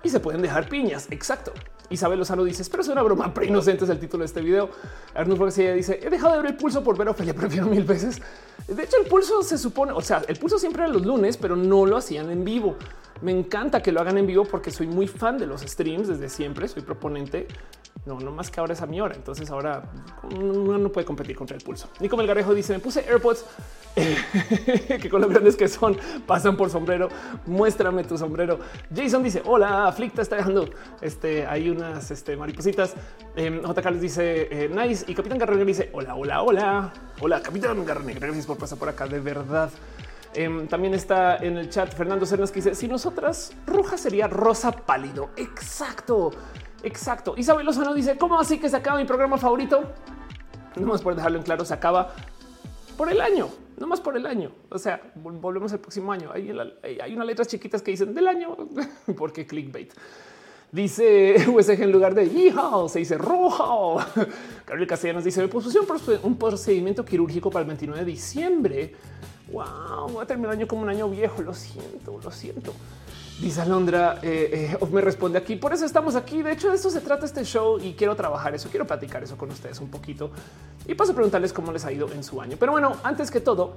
y 0.03 0.09
se 0.09 0.19
pueden 0.19 0.41
dejar 0.41 0.69
piñas. 0.69 1.09
Exacto. 1.11 1.53
Isabel 1.91 2.19
Lozano 2.19 2.45
dice, 2.45 2.65
pero 2.71 2.83
es 2.83 2.89
una 2.89 3.03
broma 3.03 3.35
pre 3.35 3.47
inocente 3.47 3.85
es 3.85 3.91
el 3.91 4.01
título 4.01 4.23
de 4.23 4.27
este 4.27 4.41
video. 4.41 4.71
Arnulfo 5.15 5.45
García 5.45 5.75
dice, 5.75 6.01
he 6.03 6.09
dejado 6.09 6.33
de 6.33 6.43
ver 6.43 6.51
el 6.53 6.57
pulso 6.57 6.83
por 6.83 6.97
ver 6.97 7.09
a 7.09 7.11
Ophelia, 7.11 7.35
prefiero 7.35 7.67
mil 7.67 7.85
veces. 7.85 8.21
De 8.67 8.83
hecho, 8.83 8.97
el 8.99 9.07
pulso 9.07 9.43
se 9.43 9.59
supone, 9.59 9.93
o 9.93 10.01
sea, 10.01 10.23
el 10.27 10.37
pulso 10.37 10.59
siempre 10.59 10.85
era 10.85 10.93
los 10.93 11.05
lunes, 11.05 11.37
pero 11.37 11.55
no 11.55 11.85
lo 11.85 11.97
hacían 11.97 12.31
en 12.31 12.45
vivo. 12.45 12.77
Me 13.21 13.33
encanta 13.33 13.83
que 13.83 13.91
lo 13.91 14.01
hagan 14.01 14.19
en 14.19 14.27
vivo 14.27 14.45
porque 14.45 14.71
soy 14.71 14.87
muy 14.87 15.09
fan 15.09 15.39
de 15.39 15.47
los 15.47 15.63
streams 15.63 16.09
desde 16.09 16.29
siempre. 16.29 16.69
Soy 16.69 16.83
proponente. 16.83 17.49
No, 18.07 18.19
no 18.21 18.31
más 18.31 18.51
que 18.51 18.61
ahora 18.61 18.75
es 18.75 18.81
a 18.81 18.87
mi 18.87 19.01
hora. 19.01 19.15
Entonces 19.15 19.51
ahora 19.51 19.83
uno 20.23 20.79
no 20.79 20.89
puede 20.91 21.05
competir 21.05 21.37
contra 21.37 21.57
el 21.57 21.63
pulso. 21.63 21.89
Nico 22.01 22.17
Melgarejo 22.17 22.55
dice: 22.55 22.73
Me 22.73 22.79
puse 22.79 23.01
AirPods 23.01 23.45
que 25.01 25.11
con 25.11 25.21
lo 25.21 25.29
grandes 25.29 25.57
que 25.57 25.67
son 25.67 25.97
pasan 26.27 26.57
por 26.57 26.71
sombrero. 26.71 27.09
Muéstrame 27.47 28.05
tu 28.05 28.17
sombrero. 28.17 28.61
Jason 28.95 29.23
dice: 29.23 29.43
Hola, 29.45 29.89
Aflicta 29.89 30.23
está 30.23 30.37
dejando 30.37 30.69
este. 31.01 31.45
Hay 31.47 31.69
unas 31.69 32.11
este, 32.11 32.37
maripositas. 32.37 32.95
Eh, 33.35 33.61
J. 33.65 33.83
Carlos 33.83 34.01
dice: 34.01 34.71
Nice. 34.71 35.05
Y 35.09 35.15
Capitán 35.15 35.39
Garrone 35.39 35.65
dice: 35.65 35.91
Hola, 35.93 36.15
hola, 36.15 36.43
hola. 36.43 36.93
Hola, 37.21 37.43
Capitán 37.43 37.85
Garrone. 37.85 38.15
Gracias 38.15 38.47
por 38.47 38.59
pasar 38.59 38.79
por 38.79 38.89
acá. 38.89 39.07
De 39.09 39.19
verdad. 39.19 39.71
Em, 40.35 40.69
también 40.69 40.95
está 40.95 41.37
en 41.39 41.57
el 41.57 41.71
chat 41.71 41.95
Fernando 41.95 42.27
Cernas 42.27 42.51
que 42.51 42.57
dice 42.57 42.75
si 42.75 42.87
nosotras 42.87 43.53
roja 43.67 43.97
sería 43.97 44.29
rosa 44.29 44.73
pálido. 44.73 45.31
Exacto, 45.37 46.31
exacto. 46.83 47.35
Isabel 47.37 47.65
Lozano 47.65 47.95
dice 47.95 48.17
cómo 48.19 48.39
así 48.39 48.59
que 48.59 48.69
se 48.69 48.77
acaba 48.77 48.99
mi 48.99 49.05
programa 49.05 49.39
favorito. 49.39 49.93
No 50.77 50.87
más 50.87 51.03
por 51.03 51.15
dejarlo 51.15 51.39
en 51.39 51.45
claro, 51.45 51.65
se 51.65 51.75
acaba 51.75 52.15
por 52.97 53.11
el 53.11 53.21
año, 53.21 53.49
no 53.79 53.87
más 53.87 54.01
por 54.01 54.17
el 54.17 54.27
año. 54.27 54.53
O 54.71 54.79
sea, 54.79 55.01
volvemos 55.15 55.73
el 55.73 55.81
próximo 55.81 56.13
año. 56.13 56.31
Hay, 56.33 56.51
hay 57.01 57.15
unas 57.15 57.27
letras 57.27 57.49
chiquitas 57.49 57.81
que 57.83 57.93
dicen 57.93 58.15
del 58.15 58.27
año 58.27 58.57
porque 59.17 59.47
clickbait. 59.47 59.93
Dice 60.71 61.37
USG 61.49 61.83
en 61.83 61.93
lugar 61.93 62.15
de 62.15 62.25
hijo, 62.25 62.89
se 62.89 62.99
dice 62.99 63.17
rojo. 63.17 63.99
Gabriel 64.67 64.87
Castellanos 64.87 65.25
dice 65.25 65.41
me 65.41 65.49
puso 65.49 65.71
un 66.23 66.37
procedimiento 66.37 67.05
quirúrgico 67.05 67.51
para 67.51 67.63
el 67.63 67.69
29 67.69 68.05
de 68.05 68.11
diciembre. 68.11 68.95
Wow, 69.53 70.09
voy 70.13 70.23
a 70.23 70.27
terminar 70.27 70.53
el 70.53 70.61
año 70.61 70.69
como 70.69 70.83
un 70.83 70.89
año 70.89 71.09
viejo. 71.09 71.43
Lo 71.43 71.55
siento, 71.55 72.19
lo 72.23 72.31
siento. 72.31 72.73
Dice 73.41 73.61
Alondra, 73.61 74.19
eh, 74.21 74.77
eh, 74.81 74.87
me 74.91 75.01
responde 75.01 75.39
aquí. 75.39 75.57
Por 75.57 75.73
eso 75.73 75.85
estamos 75.85 76.17
aquí. 76.17 76.43
De 76.43 76.53
hecho, 76.53 76.71
de 76.71 76.75
eso 76.75 76.91
se 76.91 77.01
trata 77.01 77.25
este 77.25 77.45
show 77.45 77.79
y 77.81 77.93
quiero 77.93 78.17
trabajar 78.17 78.55
eso. 78.55 78.69
Quiero 78.69 78.87
platicar 78.87 79.23
eso 79.23 79.37
con 79.37 79.51
ustedes 79.51 79.81
un 79.81 79.89
poquito 79.89 80.31
y 80.87 80.95
paso 80.95 81.13
a 81.13 81.15
preguntarles 81.15 81.53
cómo 81.53 81.71
les 81.71 81.85
ha 81.85 81.93
ido 81.93 82.11
en 82.13 82.25
su 82.25 82.41
año. 82.41 82.57
Pero 82.59 82.73
bueno, 82.73 82.97
antes 83.05 83.31
que 83.31 83.41
todo, 83.41 83.75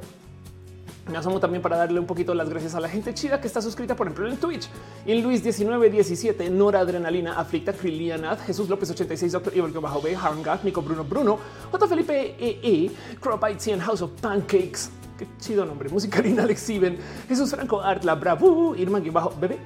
me 1.09 1.17
asomo 1.17 1.39
también 1.39 1.61
para 1.61 1.77
darle 1.77 1.99
un 1.99 2.05
poquito 2.05 2.33
las 2.33 2.49
gracias 2.49 2.73
a 2.73 2.79
la 2.79 2.87
gente 2.87 3.13
chida 3.13 3.39
que 3.39 3.47
está 3.47 3.61
suscrita, 3.61 3.95
por 3.95 4.07
ejemplo, 4.07 4.27
en 4.27 4.37
Twitch. 4.37 4.67
En 5.05 5.21
Luis 5.21 5.43
1917, 5.43 6.49
Nora 6.49 6.79
Adrenalina, 6.79 7.37
Aflicta, 7.37 7.73
Krilianat, 7.73 8.39
Jesús 8.45 8.69
López 8.69 8.89
86, 8.91 9.31
Doctor 9.31 9.53
Evil 9.55 9.71
Bajo 9.73 10.01
B, 10.01 10.15
Harngat, 10.15 10.63
Nico 10.63 10.81
Bruno 10.81 11.03
Bruno, 11.03 11.37
J. 11.71 11.87
Felipe 11.87 12.35
EE, 12.39 12.91
Cropite 13.19 13.77
House 13.79 14.01
of 14.01 14.11
Pancakes, 14.21 14.89
Qué 15.21 15.27
chido 15.39 15.65
nombre. 15.65 15.87
Musicalina 15.87 16.41
Alex 16.41 16.61
Siben, 16.61 16.97
Jesús 17.27 17.51
Franco 17.51 17.79
Art, 17.79 18.03
La 18.03 18.15
Bravo, 18.15 18.75
Irma 18.75 18.99
bajo 19.11 19.31
bebé. 19.39 19.59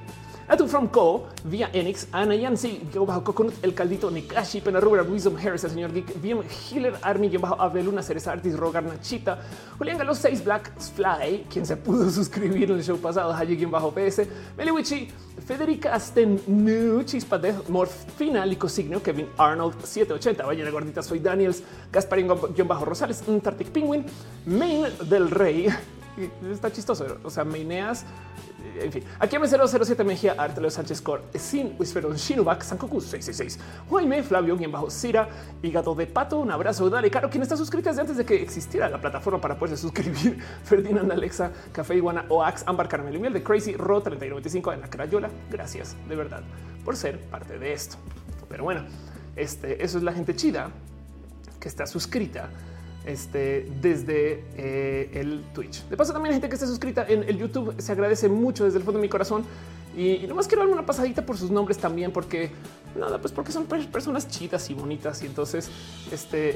Atu 0.48 0.68
from 0.68 0.86
Co, 0.86 1.26
vía 1.42 1.70
Enix, 1.72 2.06
Ana 2.12 2.36
Yancy, 2.36 2.80
bajo 2.94 3.24
Coconut, 3.24 3.54
El 3.62 3.74
Caldito, 3.74 4.12
Nikashi, 4.12 4.60
Pena 4.60 4.78
Rubra, 4.78 5.02
Wisdom 5.02 5.36
Harris, 5.36 5.64
el 5.64 5.70
señor 5.72 5.92
Geek, 5.92 6.22
VM 6.22 6.44
Healer 6.70 6.94
Army, 7.02 7.36
bajo 7.36 7.60
Aveluna, 7.60 8.00
Cereza 8.00 8.30
Artis, 8.30 8.56
Rogar 8.56 8.84
Nachita, 8.84 9.40
Julián 9.76 9.98
Galo 9.98 10.14
6, 10.14 10.44
Black 10.44 10.72
Fly, 10.94 11.46
quien 11.50 11.66
se 11.66 11.76
pudo 11.76 12.08
suscribir 12.12 12.70
en 12.70 12.76
el 12.76 12.84
show 12.84 12.96
pasado, 12.96 13.32
Haji, 13.32 13.64
bajo 13.64 13.90
PS, 13.90 14.22
Meliwichi, 14.56 15.08
Federica 15.44 15.94
Asten, 15.94 16.40
Chispa 17.04 17.38
de 17.38 17.52
Morfina, 17.68 18.46
Licosignio, 18.46 19.02
Kevin 19.02 19.26
Arnold 19.38 19.82
780, 19.82 20.46
Ballena 20.46 20.70
Gordita, 20.70 21.02
soy 21.02 21.18
Daniels, 21.18 21.64
Gasparín 21.90 22.28
bajo 22.28 22.84
Rosales, 22.84 23.24
Antarctic 23.28 23.70
Penguin, 23.70 24.06
Main 24.46 24.86
del 25.08 25.28
Rey. 25.28 25.74
Está 26.50 26.72
chistoso. 26.72 27.18
O 27.22 27.30
sea, 27.30 27.44
Maineas, 27.44 28.04
en 28.80 28.92
fin. 28.92 29.04
Aquí 29.18 29.36
M007 29.36 30.04
Mejía, 30.04 30.34
Artelio 30.38 30.70
Sánchez 30.70 31.00
Cor, 31.00 31.22
Sin, 31.34 31.76
Whisperon, 31.78 32.16
Shinubak, 32.16 32.62
Sankoku 32.62 33.00
666, 33.00 33.58
Jaime, 33.90 34.22
Flavio, 34.22 34.56
quien 34.56 34.72
bajo 34.72 34.90
Cira, 34.90 35.28
Hígado 35.62 35.94
de 35.94 36.06
Pato, 36.06 36.38
un 36.38 36.50
abrazo, 36.50 36.88
dale, 36.90 37.10
Caro, 37.10 37.30
quien 37.30 37.42
está 37.42 37.56
suscrita 37.56 37.90
desde 37.90 38.02
antes 38.02 38.16
de 38.16 38.24
que 38.24 38.42
existiera 38.42 38.88
la 38.88 39.00
plataforma 39.00 39.40
para 39.40 39.58
poderse 39.58 39.80
suscribir, 39.80 40.42
Ferdinand, 40.64 41.10
Alexa, 41.10 41.52
Café 41.72 41.96
Iguana, 41.96 42.24
Oax, 42.28 42.64
Ámbar, 42.66 42.88
y 43.12 43.18
Miel 43.18 43.32
de 43.32 43.42
Crazy, 43.42 43.74
Ro 43.74 44.00
3195 44.00 44.72
en 44.72 44.80
la 44.80 44.88
Crayola. 44.88 45.30
Gracias 45.50 45.96
de 46.08 46.16
verdad 46.16 46.42
por 46.84 46.96
ser 46.96 47.18
parte 47.18 47.58
de 47.58 47.72
esto. 47.72 47.96
Pero 48.48 48.64
bueno, 48.64 48.84
este, 49.34 49.84
eso 49.84 49.98
es 49.98 50.04
la 50.04 50.12
gente 50.12 50.34
chida 50.36 50.70
que 51.60 51.68
está 51.68 51.86
suscrita 51.86 52.48
este, 53.06 53.68
desde 53.80 54.44
eh, 54.56 55.10
el 55.14 55.44
Twitch. 55.54 55.88
De 55.88 55.96
paso, 55.96 56.12
también 56.12 56.34
hay 56.34 56.40
gente 56.40 56.48
que 56.48 56.54
esté 56.54 56.66
suscrita 56.66 57.06
en 57.08 57.22
el 57.22 57.38
YouTube. 57.38 57.74
Se 57.78 57.92
agradece 57.92 58.28
mucho 58.28 58.64
desde 58.64 58.78
el 58.78 58.84
fondo 58.84 58.98
de 58.98 59.02
mi 59.02 59.08
corazón. 59.08 59.44
Y, 59.96 60.24
y 60.24 60.26
nomás 60.26 60.46
quiero 60.46 60.62
darme 60.62 60.74
una 60.74 60.86
pasadita 60.86 61.24
por 61.24 61.38
sus 61.38 61.50
nombres 61.50 61.78
también, 61.78 62.12
porque 62.12 62.50
nada, 62.96 63.18
pues 63.18 63.32
porque 63.32 63.52
son 63.52 63.66
personas 63.66 64.28
chidas 64.28 64.68
y 64.70 64.74
bonitas. 64.74 65.22
Y 65.22 65.26
entonces, 65.26 65.70
este, 66.12 66.50
eh, 66.50 66.54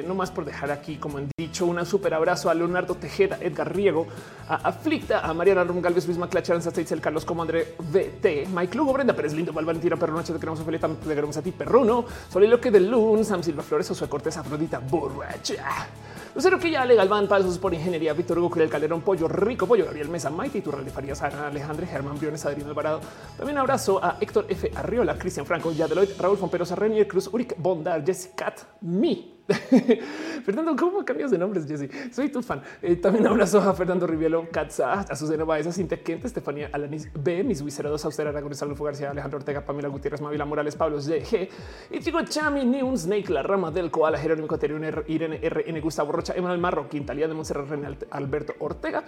eh, 0.00 0.04
no 0.06 0.14
más 0.14 0.30
por 0.30 0.44
dejar 0.44 0.70
aquí, 0.70 0.96
como 0.96 1.18
han 1.18 1.28
dicho, 1.36 1.66
un 1.66 1.84
súper 1.86 2.14
abrazo 2.14 2.50
a 2.50 2.54
Leonardo 2.54 2.94
Tejeda, 2.94 3.38
Edgar 3.40 3.74
Riego, 3.74 4.06
a 4.48 4.56
Aflicta, 4.56 5.20
a 5.20 5.32
Mariana 5.34 5.64
Rum 5.64 5.80
Galvez, 5.80 6.06
Luis 6.06 6.18
Maclacha, 6.18 6.52
Aranza 6.52 6.70
el 6.74 7.00
Carlos 7.00 7.24
Como 7.24 7.42
André 7.42 7.74
VT, 7.78 8.48
Mike 8.54 8.76
Lugo, 8.76 8.92
Brenda 8.92 9.14
Pérez 9.14 9.32
Lindo, 9.32 9.52
Val 9.52 9.64
Valentina, 9.64 9.96
Perro 9.96 10.14
Noche, 10.14 10.32
te 10.32 10.38
queremos 10.38 10.60
Ophelia, 10.60 10.80
te 10.80 11.14
queremos 11.14 11.36
a 11.36 11.42
ti, 11.42 11.52
Perruno, 11.52 12.04
Soliloque 12.30 12.70
de 12.70 12.80
Lun, 12.80 13.24
Sam 13.24 13.42
Silva 13.42 13.62
Flores, 13.62 13.88
Josué 13.88 14.08
Cortés, 14.08 14.36
Afrodita, 14.36 14.78
Borracha. 14.78 15.88
Lucero 16.34 16.58
que 16.58 16.68
ya 16.68 16.84
legal 16.84 17.08
van 17.08 17.28
pasos 17.28 17.58
por 17.58 17.72
ingeniería, 17.72 18.12
Víctor 18.12 18.40
Hugo 18.40 18.56
el 18.56 18.68
Calderón, 18.68 19.02
Pollo 19.02 19.28
Rico, 19.28 19.68
Pollo 19.68 19.84
Gabriel 19.84 20.08
Mesa, 20.08 20.30
Maite, 20.30 20.60
Turral 20.62 20.84
Farías, 20.90 21.22
Ana 21.22 21.46
Alejandro, 21.46 21.86
Germán 21.86 22.18
Briones, 22.18 22.44
Adrián 22.44 22.68
Alvarado. 22.68 23.00
También 23.36 23.56
abrazo 23.56 24.02
a 24.02 24.16
Héctor 24.20 24.46
F. 24.48 24.68
Arriola, 24.74 25.16
Cristian 25.16 25.46
Franco, 25.46 25.70
Yadeloid, 25.70 26.10
Raúl 26.18 26.36
Fomperosa, 26.36 26.74
Renier 26.74 27.06
Cruz, 27.06 27.30
Uric 27.32 27.54
Bondar, 27.56 28.04
Jessica, 28.04 28.52
mi 28.80 29.33
Fernando, 30.44 30.74
¿cómo 30.74 31.04
cambias 31.04 31.30
de 31.30 31.36
nombres, 31.36 31.66
Jesse? 31.66 31.90
Soy 32.12 32.30
tu 32.30 32.42
fan. 32.42 32.62
Eh, 32.80 32.96
también 32.96 33.26
abrazo 33.26 33.60
a 33.60 33.74
Fernando 33.74 34.06
Rivielo, 34.06 34.48
Katza, 34.50 35.00
a 35.00 35.16
Susana 35.16 35.44
Baeza, 35.44 35.70
Cintia 35.70 36.02
Quente, 36.02 36.26
Estefanía 36.26 36.70
Alanis 36.72 37.10
B, 37.12 37.44
mis 37.44 37.60
Wiceros, 37.60 38.04
Austera 38.06 38.30
Aragón, 38.30 38.54
Salvo 38.54 38.82
García, 38.84 39.10
Alejandro 39.10 39.38
Ortega, 39.38 39.60
Pamela 39.60 39.88
Gutiérrez, 39.88 40.22
Mavila 40.22 40.46
Morales, 40.46 40.76
Pablo 40.76 40.98
G, 40.98 41.48
y 41.90 41.98
Chico 42.00 42.22
Chami, 42.24 42.64
Neun 42.64 42.96
Snake, 42.96 43.30
La 43.30 43.42
Rama 43.42 43.70
del 43.70 43.90
Koala, 43.90 44.18
Jerónimo 44.18 44.48
Coterión, 44.48 44.82
Irene 45.08 45.40
RN, 45.42 45.80
Gustavo 45.80 46.12
Rocha, 46.12 46.32
Emanuel 46.34 46.60
Marro, 46.60 46.88
Quintalía 46.88 47.28
de 47.28 47.34
Monserrat, 47.34 47.68
René 47.68 47.98
Alberto 48.10 48.54
Ortega, 48.60 49.04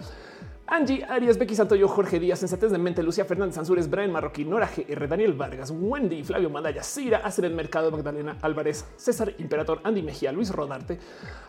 Angie 0.69 1.05
Arias, 1.05 1.37
Becky 1.37 1.55
Santoyo, 1.55 1.87
Jorge 1.87 2.19
Díaz, 2.19 2.39
Sensatez 2.39 2.73
de 2.73 2.77
Mente, 2.77 3.01
Lucía 3.01 3.23
Fernández 3.23 3.57
Ansúrez, 3.57 3.89
Brian 3.89 4.11
Marroquín, 4.11 4.49
Nora 4.49 4.69
GR, 4.75 5.07
Daniel 5.07 5.31
Vargas, 5.31 5.71
Wendy, 5.71 6.23
Flavio 6.23 6.49
Mandaya, 6.49 6.83
Cira, 6.83 7.23
el 7.37 7.53
Mercado, 7.53 7.89
Magdalena 7.89 8.37
Álvarez, 8.41 8.85
César 8.97 9.33
Imperator, 9.37 9.79
Andy 9.85 10.01
Mejía, 10.01 10.26
Luis 10.31 10.51
Rodarte, 10.51 10.99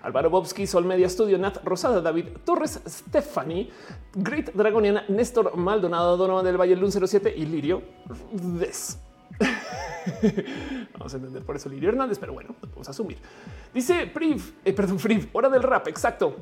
Álvaro 0.02 0.30
Bobsky, 0.30 0.66
Sol 0.66 0.84
Media 0.84 1.08
Studio, 1.08 1.38
Nat 1.38 1.58
Rosada, 1.64 2.00
David 2.00 2.28
Torres, 2.44 2.80
Stephanie, 2.86 3.70
Great 4.14 4.52
Dragoniana, 4.52 5.04
Néstor 5.08 5.56
Maldonado, 5.56 6.16
Donovan 6.16 6.44
del 6.44 6.56
Valle, 6.56 6.76
Lun 6.76 6.90
07 6.90 7.34
y 7.36 7.46
Lirio 7.46 7.82
Des. 8.32 8.98
Vamos 10.94 11.14
a 11.14 11.16
entender 11.16 11.42
por 11.44 11.56
eso 11.56 11.68
Lirio 11.68 11.90
Hernández, 11.90 12.18
pero 12.18 12.32
bueno, 12.32 12.54
vamos 12.60 12.88
a 12.88 12.90
asumir. 12.90 13.18
Dice 13.72 14.06
Priv, 14.06 14.54
eh, 14.64 14.72
perdón, 14.72 14.96
Priv, 14.96 15.28
hora 15.32 15.48
del 15.48 15.62
rap, 15.62 15.86
exacto. 15.88 16.36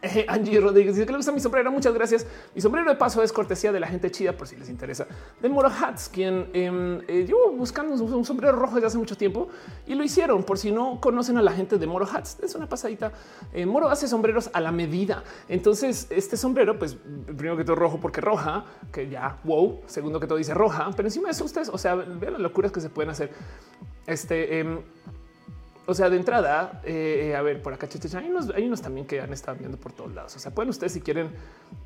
Eh, 0.00 0.24
Angie 0.28 0.60
Rodríguez 0.60 0.94
dice 0.94 1.06
que 1.06 1.12
le 1.12 1.18
gusta 1.18 1.32
mi 1.32 1.40
sombrero. 1.40 1.70
Muchas 1.72 1.92
gracias. 1.92 2.26
Mi 2.54 2.60
sombrero 2.60 2.88
de 2.90 2.96
paso 2.96 3.22
es 3.22 3.32
cortesía 3.32 3.72
de 3.72 3.80
la 3.80 3.88
gente 3.88 4.10
chida, 4.10 4.32
por 4.32 4.46
si 4.46 4.56
les 4.56 4.68
interesa, 4.68 5.06
de 5.40 5.48
Moro 5.48 5.68
Hats, 5.68 6.08
quien 6.08 6.48
eh, 6.52 7.02
eh, 7.08 7.30
buscando 7.56 7.94
un, 7.94 8.24
sombrero 8.24 8.56
rojo 8.56 8.76
desde 8.76 8.86
hace 8.88 8.98
mucho 8.98 9.16
tiempo 9.16 9.48
y 9.86 9.94
lo 9.94 10.04
hicieron. 10.04 10.44
Por 10.44 10.58
si 10.58 10.70
no 10.70 11.00
conocen 11.00 11.36
a 11.38 11.42
la 11.42 11.52
gente 11.52 11.78
de 11.78 11.86
Moro 11.86 12.06
Hats, 12.06 12.38
es 12.42 12.54
una 12.54 12.68
pasadita. 12.68 13.12
Eh, 13.52 13.66
Moro 13.66 13.88
hace 13.88 14.06
sombreros 14.06 14.50
a 14.52 14.60
la 14.60 14.70
medida. 14.70 15.24
Entonces, 15.48 16.06
este 16.10 16.36
sombrero, 16.36 16.78
pues 16.78 16.96
primero 17.26 17.56
que 17.56 17.64
todo 17.64 17.76
rojo 17.76 17.98
porque 18.00 18.20
roja, 18.20 18.64
que 18.92 19.08
ya 19.08 19.38
wow. 19.44 19.80
Segundo 19.86 20.20
que 20.20 20.26
todo 20.26 20.38
dice 20.38 20.54
roja, 20.54 20.90
pero 20.96 21.08
encima 21.08 21.26
de 21.26 21.32
eso 21.32 21.44
ustedes, 21.44 21.68
o 21.68 21.78
sea, 21.78 21.94
vean 21.94 22.34
las 22.34 22.42
locuras 22.42 22.70
que 22.70 22.80
se 22.80 22.90
pueden 22.90 23.10
hacer. 23.10 23.32
Este 24.06 24.60
em, 24.60 24.80
o 25.88 25.94
sea, 25.94 26.10
de 26.10 26.18
entrada, 26.18 26.82
eh, 26.84 27.34
a 27.34 27.40
ver, 27.40 27.62
por 27.62 27.72
acá, 27.72 27.88
hay 28.14 28.28
unos, 28.28 28.50
hay 28.54 28.66
unos 28.66 28.82
también 28.82 29.06
que 29.06 29.22
han 29.22 29.32
estado 29.32 29.56
viendo 29.56 29.78
por 29.78 29.90
todos 29.90 30.14
lados. 30.14 30.36
O 30.36 30.38
sea, 30.38 30.54
pueden 30.54 30.68
ustedes, 30.68 30.92
si 30.92 31.00
quieren, 31.00 31.30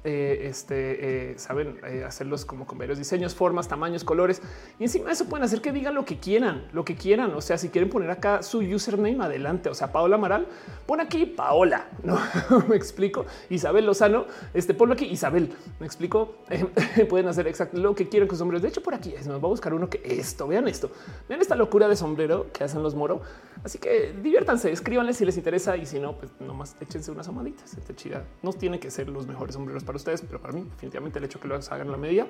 eh, 0.03 0.41
este, 0.43 1.31
eh, 1.31 1.39
saben 1.39 1.79
hacerlos 2.05 2.45
como 2.45 2.67
con 2.67 2.79
varios 2.79 2.99
diseños, 2.99 3.33
formas, 3.33 3.69
tamaños, 3.69 4.03
colores. 4.03 4.43
Y 4.81 4.83
encima 4.83 5.07
de 5.07 5.13
eso 5.13 5.27
pueden 5.27 5.45
hacer 5.45 5.61
que 5.61 5.71
digan 5.71 5.95
lo 5.95 6.05
que 6.05 6.19
quieran, 6.19 6.67
lo 6.73 6.85
que 6.85 6.97
quieran. 6.97 7.33
O 7.37 7.41
sea, 7.41 7.59
si 7.59 7.69
quieren 7.69 7.89
poner 7.91 8.11
acá 8.11 8.43
su 8.43 8.59
username 8.59 9.23
adelante, 9.23 9.69
o 9.69 9.75
sea, 9.75 9.93
Paola 9.93 10.17
Amaral, 10.17 10.49
pon 10.85 10.99
aquí 10.99 11.25
Paola, 11.25 11.87
no 12.03 12.19
me 12.69 12.75
explico. 12.75 13.25
Isabel 13.51 13.87
Lozano, 13.87 14.27
este 14.53 14.75
ponlo 14.75 14.95
aquí 14.95 15.05
Isabel, 15.05 15.53
me 15.79 15.87
explico. 15.87 16.39
pueden 17.09 17.29
hacer 17.29 17.47
exacto 17.47 17.79
lo 17.79 17.95
que 17.95 18.09
quieran 18.09 18.27
con 18.27 18.37
sombreros. 18.37 18.63
De 18.63 18.69
hecho, 18.69 18.83
por 18.83 18.95
aquí 18.95 19.15
es, 19.17 19.29
nos 19.29 19.41
va 19.41 19.47
a 19.47 19.51
buscar 19.51 19.73
uno 19.73 19.89
que 19.89 20.03
esto, 20.05 20.49
vean 20.49 20.67
esto, 20.67 20.91
vean 21.29 21.41
esta 21.41 21.55
locura 21.55 21.87
de 21.87 21.95
sombrero 21.95 22.49
que 22.53 22.65
hacen 22.65 22.83
los 22.83 22.97
moro. 22.97 23.21
Así 23.63 23.79
que 23.79 23.92
diviértanse, 24.23 24.71
escríbanle 24.71 25.13
si 25.13 25.25
les 25.25 25.37
interesa 25.37 25.77
y 25.77 25.87
si 25.87 25.99
no, 25.99 26.17
pues 26.17 26.31
nomás 26.41 26.77
échense 26.81 27.11
unas 27.11 27.29
amaditas. 27.29 27.77
Este 27.77 27.95
chida 27.95 28.25
no 28.43 28.53
tiene 28.53 28.79
que 28.79 28.91
ser 28.91 29.09
los 29.09 29.27
mejores 29.27 29.55
sombreros 29.55 29.85
para 29.85 29.97
ustedes, 29.97 30.23
pero 30.23 30.41
para 30.41 30.53
mí, 30.53 30.63
definitivamente, 30.63 31.19
el 31.19 31.25
hecho 31.25 31.41
que 31.41 31.49
lo 31.49 31.55
hagan 31.55 31.89
a 31.89 31.91
la 31.91 31.97
media. 31.97 32.27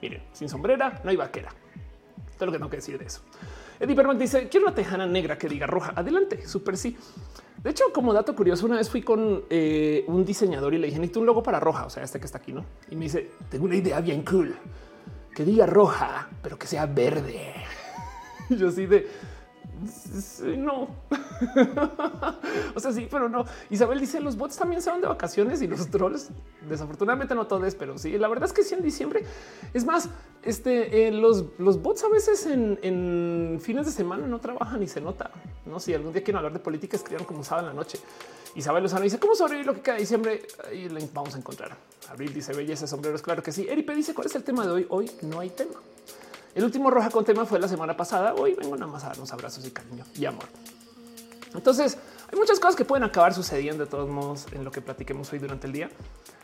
Miren, 0.00 0.22
sin 0.32 0.48
sombrera 0.48 1.00
no 1.02 1.10
hay 1.10 1.16
vaquera. 1.16 1.50
Todo 2.36 2.46
lo 2.46 2.52
que 2.52 2.58
tengo 2.58 2.70
que 2.70 2.76
decir 2.76 2.98
de 2.98 3.06
eso. 3.06 3.22
Eddie 3.80 3.96
Perman 3.96 4.18
dice: 4.18 4.48
Quiero 4.48 4.66
una 4.66 4.74
tejana 4.74 5.06
negra 5.06 5.36
que 5.36 5.48
diga 5.48 5.66
roja. 5.66 5.92
Adelante, 5.94 6.46
súper 6.46 6.76
sí. 6.76 6.96
De 7.62 7.70
hecho, 7.70 7.84
como 7.92 8.12
dato 8.12 8.34
curioso, 8.34 8.66
una 8.66 8.76
vez 8.76 8.88
fui 8.88 9.02
con 9.02 9.44
eh, 9.50 10.04
un 10.06 10.24
diseñador 10.24 10.74
y 10.74 10.78
le 10.78 10.86
dije: 10.86 10.98
Necesito 10.98 11.20
un 11.20 11.26
logo 11.26 11.42
para 11.42 11.58
roja, 11.58 11.86
o 11.86 11.90
sea, 11.90 12.04
este 12.04 12.20
que 12.20 12.26
está 12.26 12.38
aquí, 12.38 12.52
no? 12.52 12.64
Y 12.90 12.96
me 12.96 13.04
dice: 13.06 13.30
Tengo 13.50 13.64
una 13.64 13.76
idea 13.76 14.00
bien 14.00 14.24
cool 14.24 14.54
que 15.34 15.44
diga 15.44 15.66
roja, 15.66 16.28
pero 16.42 16.58
que 16.58 16.66
sea 16.66 16.86
verde. 16.86 17.54
Yo 18.50 18.68
así 18.68 18.86
de 18.86 19.08
no. 20.56 20.88
o 22.74 22.80
sea, 22.80 22.92
sí, 22.92 23.08
pero 23.10 23.28
no. 23.28 23.44
Isabel 23.70 24.00
dice 24.00 24.20
los 24.20 24.36
bots 24.36 24.56
también 24.56 24.82
se 24.82 24.90
van 24.90 25.00
de 25.00 25.06
vacaciones 25.06 25.62
y 25.62 25.66
los 25.66 25.88
trolls, 25.88 26.30
desafortunadamente 26.68 27.34
no 27.34 27.46
todos, 27.46 27.74
pero 27.74 27.98
sí, 27.98 28.16
la 28.18 28.28
verdad 28.28 28.46
es 28.46 28.52
que 28.52 28.62
sí 28.62 28.74
en 28.74 28.82
diciembre. 28.82 29.24
Es 29.72 29.84
más, 29.84 30.08
este, 30.42 31.08
eh, 31.08 31.12
los, 31.12 31.44
los 31.58 31.82
bots 31.82 32.04
a 32.04 32.08
veces 32.08 32.46
en, 32.46 33.58
fines 33.60 33.86
de 33.86 33.92
semana 33.92 34.26
no 34.26 34.38
trabajan 34.38 34.82
y 34.82 34.88
se 34.88 35.00
nota. 35.00 35.30
No, 35.66 35.80
si 35.80 35.94
algún 35.94 36.12
día 36.12 36.22
quieren 36.22 36.38
hablar 36.38 36.52
de 36.52 36.60
política, 36.60 36.96
escriban 36.96 37.24
como 37.24 37.44
sábado 37.44 37.68
en 37.68 37.76
la 37.76 37.80
noche. 37.82 37.98
Isabel 38.54 38.82
Lozano 38.82 39.02
dice 39.02 39.18
cómo 39.18 39.34
sobrevivir 39.34 39.66
lo 39.66 39.74
que 39.74 39.82
queda 39.82 39.94
de 39.94 40.00
diciembre. 40.00 40.42
Ahí 40.68 40.88
vamos 41.12 41.34
a 41.34 41.38
encontrar. 41.38 41.76
Abril 42.08 42.32
dice 42.32 42.52
belleza, 42.54 42.86
sombreros. 42.86 43.22
Claro 43.22 43.42
que 43.42 43.52
sí. 43.52 43.66
Eripe 43.68 43.94
dice 43.94 44.14
cuál 44.14 44.26
es 44.26 44.34
el 44.34 44.42
tema 44.42 44.64
de 44.64 44.72
hoy. 44.72 44.86
Hoy 44.88 45.10
no 45.22 45.40
hay 45.40 45.50
tema. 45.50 45.74
El 46.58 46.64
último 46.64 46.90
roja 46.90 47.08
con 47.08 47.24
tema 47.24 47.46
fue 47.46 47.60
la 47.60 47.68
semana 47.68 47.96
pasada. 47.96 48.34
Hoy 48.34 48.54
vengo 48.54 48.76
nada 48.76 48.90
más 48.90 49.04
a 49.04 49.10
darnos 49.10 49.32
abrazos 49.32 49.64
y 49.64 49.70
cariño 49.70 50.04
y 50.16 50.24
amor. 50.24 50.46
Entonces, 51.54 51.96
hay 52.32 52.36
muchas 52.36 52.58
cosas 52.58 52.74
que 52.74 52.84
pueden 52.84 53.04
acabar 53.04 53.32
sucediendo 53.32 53.84
de 53.84 53.88
todos 53.88 54.08
modos 54.08 54.46
en 54.50 54.64
lo 54.64 54.72
que 54.72 54.80
platiquemos 54.80 55.32
hoy 55.32 55.38
durante 55.38 55.68
el 55.68 55.72
día. 55.72 55.88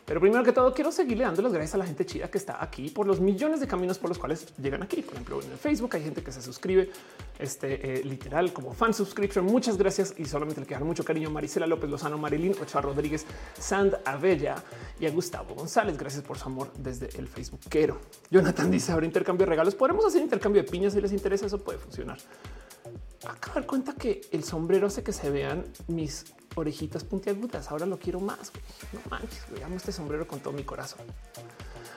Pero 0.05 0.19
primero 0.19 0.43
que 0.43 0.51
todo, 0.51 0.71
quiero 0.71 0.91
seguirle 0.91 1.23
dando 1.23 1.41
las 1.41 1.51
gracias 1.51 1.73
a 1.73 1.77
la 1.79 1.85
gente 1.85 2.05
chida 2.05 2.29
que 2.29 2.37
está 2.37 2.63
aquí 2.63 2.89
por 2.89 3.07
los 3.07 3.19
millones 3.19 3.59
de 3.59 3.67
caminos 3.67 3.97
por 3.97 4.09
los 4.09 4.19
cuales 4.19 4.45
llegan 4.57 4.83
aquí. 4.83 5.01
Por 5.01 5.15
ejemplo, 5.15 5.41
en 5.41 5.51
el 5.51 5.57
Facebook 5.57 5.95
hay 5.95 6.03
gente 6.03 6.21
que 6.21 6.31
se 6.31 6.43
suscribe 6.43 6.91
este 7.39 7.99
eh, 7.99 8.03
literal 8.03 8.53
como 8.53 8.73
fan 8.73 8.93
subscription. 8.93 9.43
Muchas 9.45 9.77
gracias 9.77 10.13
y 10.15 10.25
solamente 10.25 10.61
le 10.61 10.67
quedan 10.67 10.83
mucho 10.83 11.03
cariño 11.03 11.29
a 11.29 11.31
Marisela 11.31 11.65
López 11.65 11.89
Lozano, 11.89 12.19
Marilyn 12.19 12.53
Ochoa 12.61 12.81
Rodríguez, 12.81 13.25
Sand 13.59 13.97
Abella 14.05 14.55
y 14.99 15.07
a 15.07 15.11
Gustavo 15.11 15.55
González. 15.55 15.97
Gracias 15.97 16.23
por 16.23 16.37
su 16.37 16.45
amor 16.45 16.71
desde 16.77 17.09
el 17.17 17.27
Facebookero. 17.27 17.99
Jonathan 18.29 18.69
dice 18.69 18.91
ahora 18.91 19.07
intercambio 19.07 19.47
de 19.47 19.49
regalos. 19.49 19.73
Podemos 19.73 20.05
hacer 20.05 20.21
intercambio 20.21 20.61
de 20.61 20.69
piñas 20.69 20.93
si 20.93 21.01
les 21.01 21.13
interesa. 21.13 21.47
Eso 21.47 21.57
puede 21.57 21.79
funcionar. 21.79 22.19
De 22.19 23.51
dar 23.55 23.65
cuenta 23.65 23.95
que 23.95 24.21
el 24.31 24.43
sombrero 24.43 24.85
hace 24.85 25.01
que 25.01 25.11
se 25.11 25.31
vean 25.31 25.65
mis 25.87 26.25
orejitas 26.55 27.03
puntiagudas. 27.03 27.69
Ahora 27.71 27.85
lo 27.85 27.97
quiero 27.99 28.19
más. 28.19 28.51
No 28.93 28.99
manches, 29.09 29.45
amo 29.63 29.75
este 29.75 29.91
sombrero 29.91 30.27
con 30.27 30.39
todo 30.39 30.53
mi 30.53 30.63
corazón. 30.63 31.05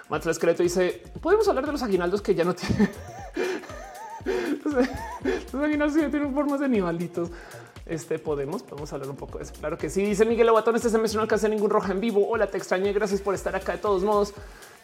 Matt 0.09 0.27
Esqueleto 0.27 0.63
dice: 0.63 1.03
Podemos 1.21 1.49
hablar 1.49 1.67
de 1.67 1.73
los 1.73 1.83
aguinaldos 1.83 2.23
que 2.23 2.35
ya 2.35 2.45
no 2.45 2.55
tienen. 2.55 2.91
los 5.53 5.63
aguinaldos 5.63 6.01
ya 6.01 6.11
tienen 6.11 6.35
formas 6.35 6.61
de 6.61 6.67
animalitos. 6.67 7.31
Este 7.87 8.19
podemos, 8.19 8.63
podemos 8.63 8.93
hablar 8.93 9.09
un 9.09 9.17
poco 9.17 9.39
de 9.39 9.45
eso. 9.45 9.55
Claro 9.59 9.79
que 9.79 9.89
sí. 9.89 10.05
Dice 10.05 10.27
Miguel 10.27 10.49
Aguatón, 10.49 10.77
este 10.77 10.91
semestre 10.91 11.17
no 11.17 11.23
alcancé 11.23 11.49
ningún 11.49 11.71
roja 11.71 11.93
en 11.93 12.01
vivo. 12.01 12.29
Hola, 12.29 12.47
te 12.47 12.59
extrañé. 12.59 12.93
Gracias 12.93 13.23
por 13.23 13.35
estar 13.35 13.57
acá. 13.57 13.73
De 13.73 13.79
todos 13.79 14.03
modos, 14.05 14.35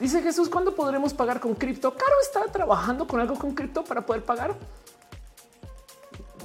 dice 0.00 0.22
Jesús, 0.22 0.48
¿cuándo 0.48 0.74
podremos 0.74 1.12
pagar 1.12 1.38
con 1.38 1.54
cripto? 1.54 1.92
Caro 1.92 2.14
está 2.22 2.50
trabajando 2.50 3.06
con 3.06 3.20
algo 3.20 3.34
con 3.34 3.54
cripto 3.54 3.84
para 3.84 4.06
poder 4.06 4.24
pagar 4.24 4.56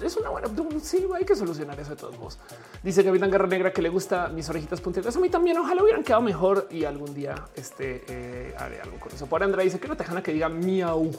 es 0.02 0.18
una 0.18 0.30
buena. 0.30 0.48
Sí, 0.82 1.06
hay 1.16 1.26
que 1.26 1.36
solucionar 1.36 1.80
eso 1.80 1.92
de 1.92 1.96
todos 1.96 2.18
modos. 2.18 2.38
Dice 2.84 3.04
Gavilán 3.04 3.30
Garra 3.30 3.48
Negra 3.48 3.72
que 3.72 3.82
le 3.82 3.90
gusta 3.90 4.28
mis 4.30 4.50
orejitas 4.50 4.82
puntiagudas. 4.82 5.16
A 5.16 5.20
mí 5.20 5.30
también. 5.30 5.58
Ojalá 5.58 5.84
hubieran 5.84 6.04
quedado 6.04 6.22
mejor 6.22 6.68
y 6.72 6.86
algún 6.86 7.14
día 7.14 7.36
este 7.56 8.04
eh, 8.08 8.56
haré 8.58 8.82
algo 8.82 9.00
con 9.00 9.12
eso. 9.12 9.28
Por 9.28 9.44
Andrea 9.44 9.64
dice 9.64 9.80
que 9.80 9.88
no 9.88 9.98
tejana 9.98 10.24
que 10.24 10.34
diga 10.34 10.50
miau. 10.50 11.12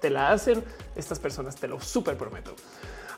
Te 0.00 0.10
la 0.10 0.30
hacen 0.30 0.62
estas 0.94 1.18
personas, 1.18 1.56
te 1.56 1.66
lo 1.66 1.80
súper 1.80 2.16
prometo. 2.16 2.54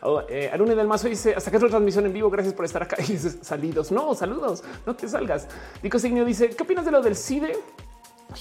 Oh, 0.02 0.22
eh, 0.28 0.48
Arune 0.50 0.74
del 0.74 0.86
Mazo 0.86 1.08
dice 1.08 1.34
hasta 1.34 1.50
que 1.50 1.58
otra 1.58 1.68
transmisión 1.68 2.06
en 2.06 2.12
vivo. 2.12 2.30
Gracias 2.30 2.54
por 2.54 2.64
estar 2.64 2.82
acá. 2.82 2.96
Y 3.06 3.12
dices 3.12 3.38
salidos. 3.42 3.92
No, 3.92 4.14
saludos. 4.14 4.62
No 4.86 4.94
te 4.96 5.08
salgas. 5.08 5.46
Nico 5.82 5.98
Signio 5.98 6.24
dice 6.24 6.50
qué 6.50 6.62
opinas 6.62 6.84
de 6.84 6.90
lo 6.90 7.02
del 7.02 7.16
CIDE? 7.16 7.58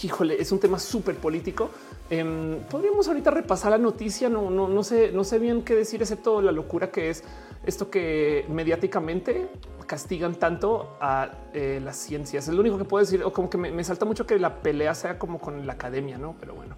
Híjole, 0.02 0.42
es 0.42 0.52
un 0.52 0.60
tema 0.60 0.80
súper 0.80 1.16
político. 1.16 1.70
Em, 2.10 2.60
podríamos 2.70 3.08
ahorita 3.08 3.32
repasar 3.32 3.72
la 3.72 3.78
noticia. 3.78 4.30
No, 4.30 4.50
no, 4.50 4.68
no 4.68 4.84
sé, 4.84 5.12
no 5.12 5.24
sé 5.24 5.40
bien 5.40 5.64
qué 5.64 5.76
decir, 5.76 6.02
excepto 6.02 6.42
la 6.42 6.52
locura 6.52 6.92
que 6.92 7.10
es 7.10 7.24
esto 7.66 7.90
que 7.90 8.46
mediáticamente 8.50 9.50
castigan 9.86 10.36
tanto 10.36 10.98
a 11.02 11.32
eh, 11.54 11.82
las 11.84 11.98
ciencias. 11.98 12.48
Es 12.48 12.54
lo 12.54 12.62
único 12.62 12.78
que 12.78 12.86
puedo 12.86 13.04
decir, 13.04 13.24
o 13.24 13.34
como 13.34 13.50
que 13.50 13.58
me, 13.58 13.72
me, 13.72 13.84
salta 13.84 14.06
mucho 14.06 14.26
que 14.26 14.38
la 14.38 14.62
pelea 14.62 14.94
sea 14.94 15.18
como 15.18 15.40
con 15.40 15.66
la 15.66 15.74
academia, 15.74 16.18
no? 16.18 16.36
Pero 16.40 16.54
bueno, 16.54 16.76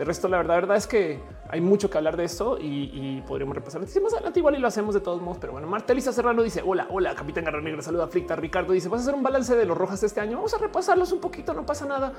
de 0.00 0.06
resto, 0.06 0.28
la 0.28 0.38
verdad, 0.38 0.54
verdad 0.54 0.78
es 0.78 0.86
que 0.86 1.20
hay 1.50 1.60
mucho 1.60 1.90
que 1.90 1.98
hablar 1.98 2.16
de 2.16 2.24
esto 2.24 2.56
y, 2.58 3.22
podríamos 3.28 3.54
repasar 3.54 3.82
más 3.82 4.14
adelante. 4.14 4.38
Igual 4.38 4.54
y 4.54 4.58
lo 4.58 4.66
hacemos 4.66 4.94
de 4.94 5.02
todos 5.02 5.20
modos. 5.20 5.36
Pero 5.38 5.52
bueno, 5.52 5.66
Martelisa 5.66 6.10
Serrano 6.10 6.42
dice: 6.42 6.62
Hola, 6.64 6.86
hola, 6.88 7.14
Capitán 7.14 7.44
Garra 7.44 7.60
Negra. 7.60 7.82
Saluda, 7.82 8.06
Fricta. 8.08 8.34
Ricardo 8.34 8.72
dice: 8.72 8.88
Vas 8.88 9.00
a 9.00 9.02
hacer 9.02 9.14
un 9.14 9.22
balance 9.22 9.54
de 9.54 9.66
los 9.66 9.76
rojas 9.76 10.02
este 10.02 10.18
año. 10.22 10.38
Vamos 10.38 10.54
a 10.54 10.56
repasarlos 10.56 11.12
un 11.12 11.20
poquito, 11.20 11.52
no 11.52 11.66
pasa 11.66 11.84
nada 11.84 12.14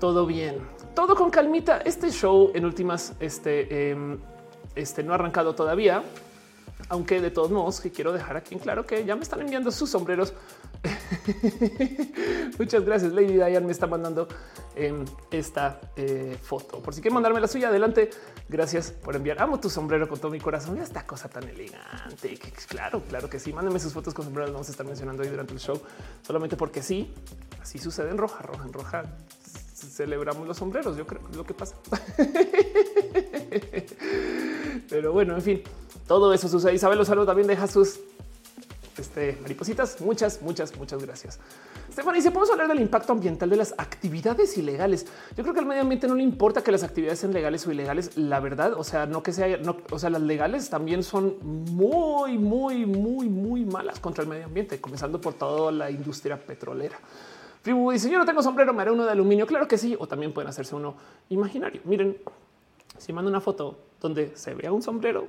todo 0.00 0.24
bien, 0.24 0.56
todo 0.94 1.14
con 1.14 1.28
calmita. 1.28 1.76
Este 1.84 2.10
show 2.10 2.50
en 2.54 2.64
últimas, 2.64 3.12
este, 3.20 3.68
eh, 3.70 4.18
este 4.76 5.02
no 5.02 5.12
ha 5.12 5.16
arrancado 5.16 5.54
todavía, 5.54 6.04
aunque 6.88 7.20
de 7.20 7.30
todos 7.30 7.50
modos 7.50 7.82
que 7.82 7.90
quiero 7.90 8.14
dejar 8.14 8.38
aquí 8.38 8.54
en 8.54 8.60
claro 8.60 8.86
que 8.86 9.04
ya 9.04 9.14
me 9.14 9.24
están 9.24 9.42
enviando 9.42 9.70
sus 9.70 9.90
sombreros. 9.90 10.32
Muchas 12.58 12.84
gracias. 12.84 13.12
Lady 13.12 13.34
Diane 13.34 13.60
me 13.60 13.72
está 13.72 13.86
mandando 13.86 14.28
eh, 14.74 15.04
esta 15.30 15.80
eh, 15.96 16.36
foto. 16.42 16.82
Por 16.82 16.94
si 16.94 17.00
quieren 17.00 17.14
mandarme 17.14 17.40
la 17.40 17.48
suya, 17.48 17.68
adelante. 17.68 18.10
Gracias 18.48 18.90
por 18.90 19.16
enviar. 19.16 19.40
Amo 19.40 19.60
tu 19.60 19.70
sombrero 19.70 20.08
con 20.08 20.18
todo 20.18 20.30
mi 20.30 20.40
corazón. 20.40 20.78
Esta 20.78 21.06
cosa 21.06 21.28
tan 21.28 21.48
elegante. 21.48 22.38
Claro, 22.68 23.02
claro 23.08 23.28
que 23.28 23.38
sí. 23.38 23.52
Mándenme 23.52 23.78
sus 23.78 23.92
fotos 23.92 24.14
con 24.14 24.24
sombreros. 24.24 24.52
Vamos 24.52 24.68
a 24.68 24.70
estar 24.70 24.86
mencionando 24.86 25.22
hoy 25.22 25.28
durante 25.28 25.52
el 25.52 25.60
show 25.60 25.80
solamente 26.22 26.56
porque 26.56 26.82
sí. 26.82 27.12
Así 27.60 27.78
sucede 27.78 28.10
en 28.10 28.18
roja, 28.18 28.42
roja, 28.42 28.64
en 28.64 28.72
roja 28.72 29.02
celebramos 29.74 30.46
los 30.46 30.56
sombreros. 30.56 30.96
Yo 30.96 31.06
creo 31.06 31.22
que 31.22 31.30
es 31.30 31.36
lo 31.36 31.44
que 31.44 31.54
pasa. 31.54 31.76
Pero 34.88 35.12
bueno, 35.12 35.34
en 35.34 35.42
fin, 35.42 35.62
todo 36.06 36.32
eso 36.32 36.48
sucede. 36.48 36.74
Isabel 36.74 37.00
Osalo 37.00 37.26
también 37.26 37.48
deja 37.48 37.66
sus 37.66 37.98
este, 38.98 39.38
maripositas. 39.42 40.00
Muchas, 40.00 40.42
muchas, 40.42 40.76
muchas 40.76 41.02
gracias. 41.02 41.38
Estefan 41.88 42.20
si 42.20 42.30
podemos 42.30 42.50
hablar 42.50 42.68
del 42.68 42.80
impacto 42.80 43.12
ambiental 43.12 43.48
de 43.50 43.56
las 43.56 43.74
actividades 43.78 44.56
ilegales. 44.58 45.06
Yo 45.36 45.42
creo 45.42 45.54
que 45.54 45.60
al 45.60 45.66
medio 45.66 45.82
ambiente 45.82 46.08
no 46.08 46.14
le 46.14 46.22
importa 46.22 46.62
que 46.62 46.72
las 46.72 46.82
actividades 46.82 47.20
sean 47.20 47.32
legales 47.32 47.66
o 47.66 47.72
ilegales. 47.72 48.16
La 48.16 48.40
verdad, 48.40 48.74
o 48.74 48.84
sea, 48.84 49.06
no 49.06 49.22
que 49.22 49.32
sea, 49.32 49.56
no, 49.58 49.76
o 49.90 49.98
sea, 49.98 50.10
las 50.10 50.22
legales 50.22 50.68
también 50.70 51.02
son 51.02 51.36
muy, 51.42 52.38
muy, 52.38 52.86
muy, 52.86 53.28
muy 53.28 53.64
malas 53.64 54.00
contra 54.00 54.24
el 54.24 54.30
medio 54.30 54.46
ambiente, 54.46 54.80
comenzando 54.80 55.20
por 55.20 55.34
toda 55.34 55.72
la 55.72 55.90
industria 55.90 56.38
petrolera. 56.38 56.98
Tribu 57.62 57.90
dice 57.90 58.08
yo 58.08 58.18
no 58.18 58.24
tengo 58.24 58.42
sombrero, 58.42 58.72
me 58.72 58.82
haré 58.82 58.92
uno 58.92 59.04
de 59.04 59.10
aluminio. 59.10 59.46
Claro 59.46 59.66
que 59.66 59.76
sí. 59.76 59.96
O 59.98 60.06
también 60.06 60.32
pueden 60.32 60.48
hacerse 60.48 60.74
uno 60.76 60.96
imaginario. 61.30 61.80
Miren, 61.84 62.16
si 62.98 63.12
mando 63.12 63.28
una 63.28 63.40
foto 63.40 63.78
donde 64.00 64.36
se 64.36 64.54
vea 64.54 64.70
un 64.70 64.82
sombrero 64.82 65.28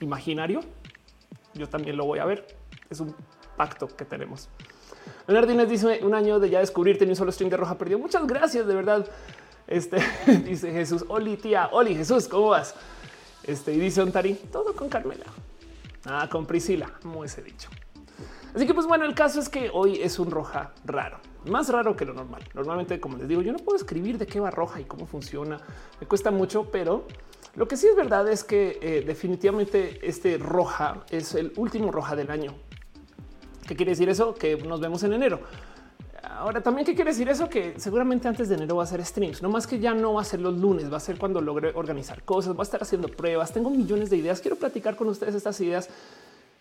imaginario, 0.00 0.60
yo 1.54 1.68
también 1.68 1.96
lo 1.96 2.04
voy 2.04 2.20
a 2.20 2.24
ver. 2.24 2.59
Es 2.90 3.00
un 3.00 3.14
pacto 3.56 3.88
que 3.88 4.04
tenemos. 4.04 4.48
Leonardines 5.26 5.68
dice 5.68 6.00
un 6.02 6.14
año 6.14 6.40
de 6.40 6.50
ya 6.50 6.60
descubrirte 6.60 7.06
ni 7.06 7.12
un 7.12 7.16
solo 7.16 7.32
string 7.32 7.50
de 7.50 7.56
roja 7.56 7.78
perdido. 7.78 7.98
Muchas 7.98 8.26
gracias, 8.26 8.66
de 8.66 8.74
verdad. 8.74 9.06
Este 9.66 9.98
dice 10.44 10.72
Jesús, 10.72 11.04
Oli 11.08 11.36
tía, 11.36 11.68
Oli 11.72 11.94
Jesús, 11.94 12.28
¿cómo 12.28 12.48
vas? 12.48 12.74
Este 13.44 13.72
y 13.72 13.78
dice 13.78 14.02
Ontari, 14.02 14.34
todo 14.34 14.74
con 14.74 14.88
Carmela. 14.88 15.26
Ah, 16.04 16.28
con 16.30 16.46
Priscila, 16.46 16.92
como 17.02 17.24
ese 17.24 17.42
dicho. 17.42 17.70
Así 18.54 18.66
que 18.66 18.74
pues 18.74 18.86
bueno, 18.86 19.04
el 19.04 19.14
caso 19.14 19.38
es 19.38 19.48
que 19.48 19.70
hoy 19.72 20.00
es 20.02 20.18
un 20.18 20.30
roja 20.30 20.72
raro 20.84 21.20
más 21.46 21.68
raro 21.68 21.96
que 21.96 22.04
lo 22.04 22.12
normal. 22.12 22.42
Normalmente, 22.54 23.00
como 23.00 23.16
les 23.16 23.28
digo, 23.28 23.42
yo 23.42 23.52
no 23.52 23.58
puedo 23.58 23.76
escribir 23.76 24.18
de 24.18 24.26
qué 24.26 24.40
va 24.40 24.50
roja 24.50 24.80
y 24.80 24.84
cómo 24.84 25.06
funciona. 25.06 25.60
Me 26.00 26.06
cuesta 26.06 26.30
mucho, 26.30 26.70
pero 26.70 27.06
lo 27.54 27.66
que 27.66 27.76
sí 27.76 27.86
es 27.86 27.96
verdad 27.96 28.28
es 28.28 28.44
que 28.44 28.78
eh, 28.82 29.02
definitivamente 29.06 30.00
este 30.02 30.38
roja 30.38 31.04
es 31.10 31.34
el 31.34 31.52
último 31.56 31.90
roja 31.90 32.16
del 32.16 32.30
año. 32.30 32.54
¿Qué 33.70 33.76
quiere 33.76 33.92
decir 33.92 34.08
eso? 34.08 34.34
Que 34.34 34.56
nos 34.56 34.80
vemos 34.80 35.00
en 35.04 35.12
enero. 35.12 35.38
Ahora 36.24 36.60
también 36.60 36.84
qué 36.84 36.96
quiere 36.96 37.12
decir 37.12 37.28
eso 37.28 37.48
que 37.48 37.78
seguramente 37.78 38.26
antes 38.26 38.48
de 38.48 38.56
enero 38.56 38.74
va 38.74 38.82
a 38.82 38.86
ser 38.86 39.04
streams, 39.04 39.42
no 39.42 39.48
más 39.48 39.68
que 39.68 39.78
ya 39.78 39.94
no 39.94 40.14
va 40.14 40.22
a 40.22 40.24
ser 40.24 40.40
los 40.40 40.58
lunes, 40.58 40.92
va 40.92 40.96
a 40.96 41.00
ser 41.00 41.18
cuando 41.18 41.40
logre 41.40 41.70
organizar 41.76 42.24
cosas, 42.24 42.56
va 42.56 42.60
a 42.60 42.62
estar 42.64 42.82
haciendo 42.82 43.06
pruebas, 43.06 43.52
tengo 43.52 43.70
millones 43.70 44.10
de 44.10 44.16
ideas, 44.16 44.40
quiero 44.40 44.56
platicar 44.56 44.96
con 44.96 45.06
ustedes 45.06 45.36
estas 45.36 45.60
ideas 45.60 45.88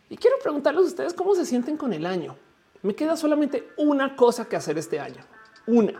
y 0.07 0.17
quiero 0.17 0.37
preguntarles 0.37 0.83
a 0.83 0.87
ustedes 0.87 1.13
cómo 1.15 1.33
se 1.33 1.47
sienten 1.47 1.77
con 1.77 1.93
el 1.93 2.05
año. 2.05 2.35
Me 2.83 2.93
queda 2.93 3.17
solamente 3.17 3.69
una 3.77 4.15
cosa 4.15 4.45
que 4.45 4.55
hacer 4.55 4.77
este 4.77 4.99
año. 4.99 5.23
Una. 5.65 5.99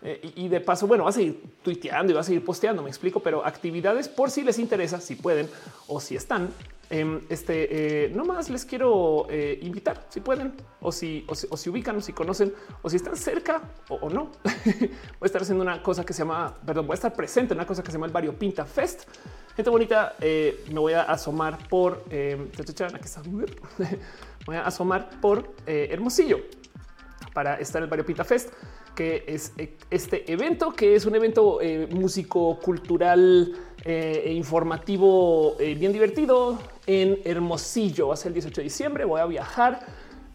Eh, 0.00 0.32
y, 0.36 0.48
de 0.48 0.62
paso, 0.62 0.86
bueno, 0.86 1.04
va 1.04 1.10
a 1.10 1.12
seguir 1.12 1.52
tuiteando 1.62 2.12
y 2.12 2.14
va 2.14 2.22
a 2.22 2.24
seguir 2.24 2.42
posteando, 2.42 2.82
me 2.82 2.88
explico, 2.88 3.20
pero 3.20 3.44
actividades 3.44 4.08
por 4.08 4.30
si 4.30 4.42
les 4.42 4.58
interesa, 4.58 5.02
si 5.02 5.16
pueden 5.16 5.50
o 5.86 6.00
si 6.00 6.16
están. 6.16 6.48
Em, 6.92 7.20
este 7.28 8.06
eh, 8.06 8.08
no 8.10 8.24
más 8.24 8.50
les 8.50 8.64
quiero 8.64 9.28
eh, 9.30 9.60
invitar 9.62 10.06
si 10.08 10.18
pueden 10.20 10.54
o 10.80 10.90
si, 10.90 11.24
o 11.28 11.36
si, 11.36 11.70
ubican 11.70 11.96
o 11.96 12.00
si 12.00 12.12
conocen 12.12 12.52
o 12.82 12.90
si 12.90 12.96
están 12.96 13.16
cerca 13.16 13.62
o, 13.88 14.10
no. 14.10 14.32
voy 14.64 14.90
a 15.20 15.26
estar 15.26 15.42
haciendo 15.42 15.62
una 15.62 15.80
cosa 15.84 16.04
que 16.04 16.12
se 16.12 16.24
llama, 16.24 16.52
perdón, 16.66 16.88
voy 16.88 16.94
a 16.94 16.96
estar 16.96 17.12
presente 17.12 17.54
en 17.54 17.58
una 17.60 17.66
cosa 17.66 17.84
que 17.84 17.92
se 17.92 17.96
llama 17.96 18.06
el 18.06 18.12
Barrio 18.12 18.36
Pinta 18.36 18.64
Fest. 18.64 19.04
Gente 19.54 19.70
bonita, 19.70 20.16
me 20.20 20.80
voy 20.80 20.94
a 20.94 21.02
asomar 21.02 21.58
por 21.68 22.02
em, 22.10 22.50
voy 24.46 24.56
a 24.56 24.66
asomar 24.66 25.10
por 25.20 25.54
eh, 25.66 25.88
Hermosillo 25.90 26.40
para 27.32 27.54
estar 27.56 27.80
en 27.80 27.84
el 27.84 27.90
Barrio 27.90 28.04
Pita 28.06 28.24
Fest, 28.24 28.50
que 28.94 29.24
es 29.26 29.52
eh, 29.58 29.76
este 29.90 30.30
evento, 30.30 30.72
que 30.72 30.94
es 30.94 31.06
un 31.06 31.14
evento 31.14 31.60
eh, 31.60 31.88
músico, 31.90 32.58
cultural 32.58 33.54
e 33.84 34.32
informativo 34.34 35.56
bien 35.56 35.92
divertido 35.92 36.58
en 36.86 37.18
Hermosillo. 37.24 38.08
Va 38.08 38.14
a 38.14 38.16
ser 38.16 38.28
el 38.28 38.34
18 38.34 38.60
de 38.60 38.64
diciembre, 38.64 39.04
voy 39.04 39.20
a 39.20 39.26
viajar. 39.26 39.80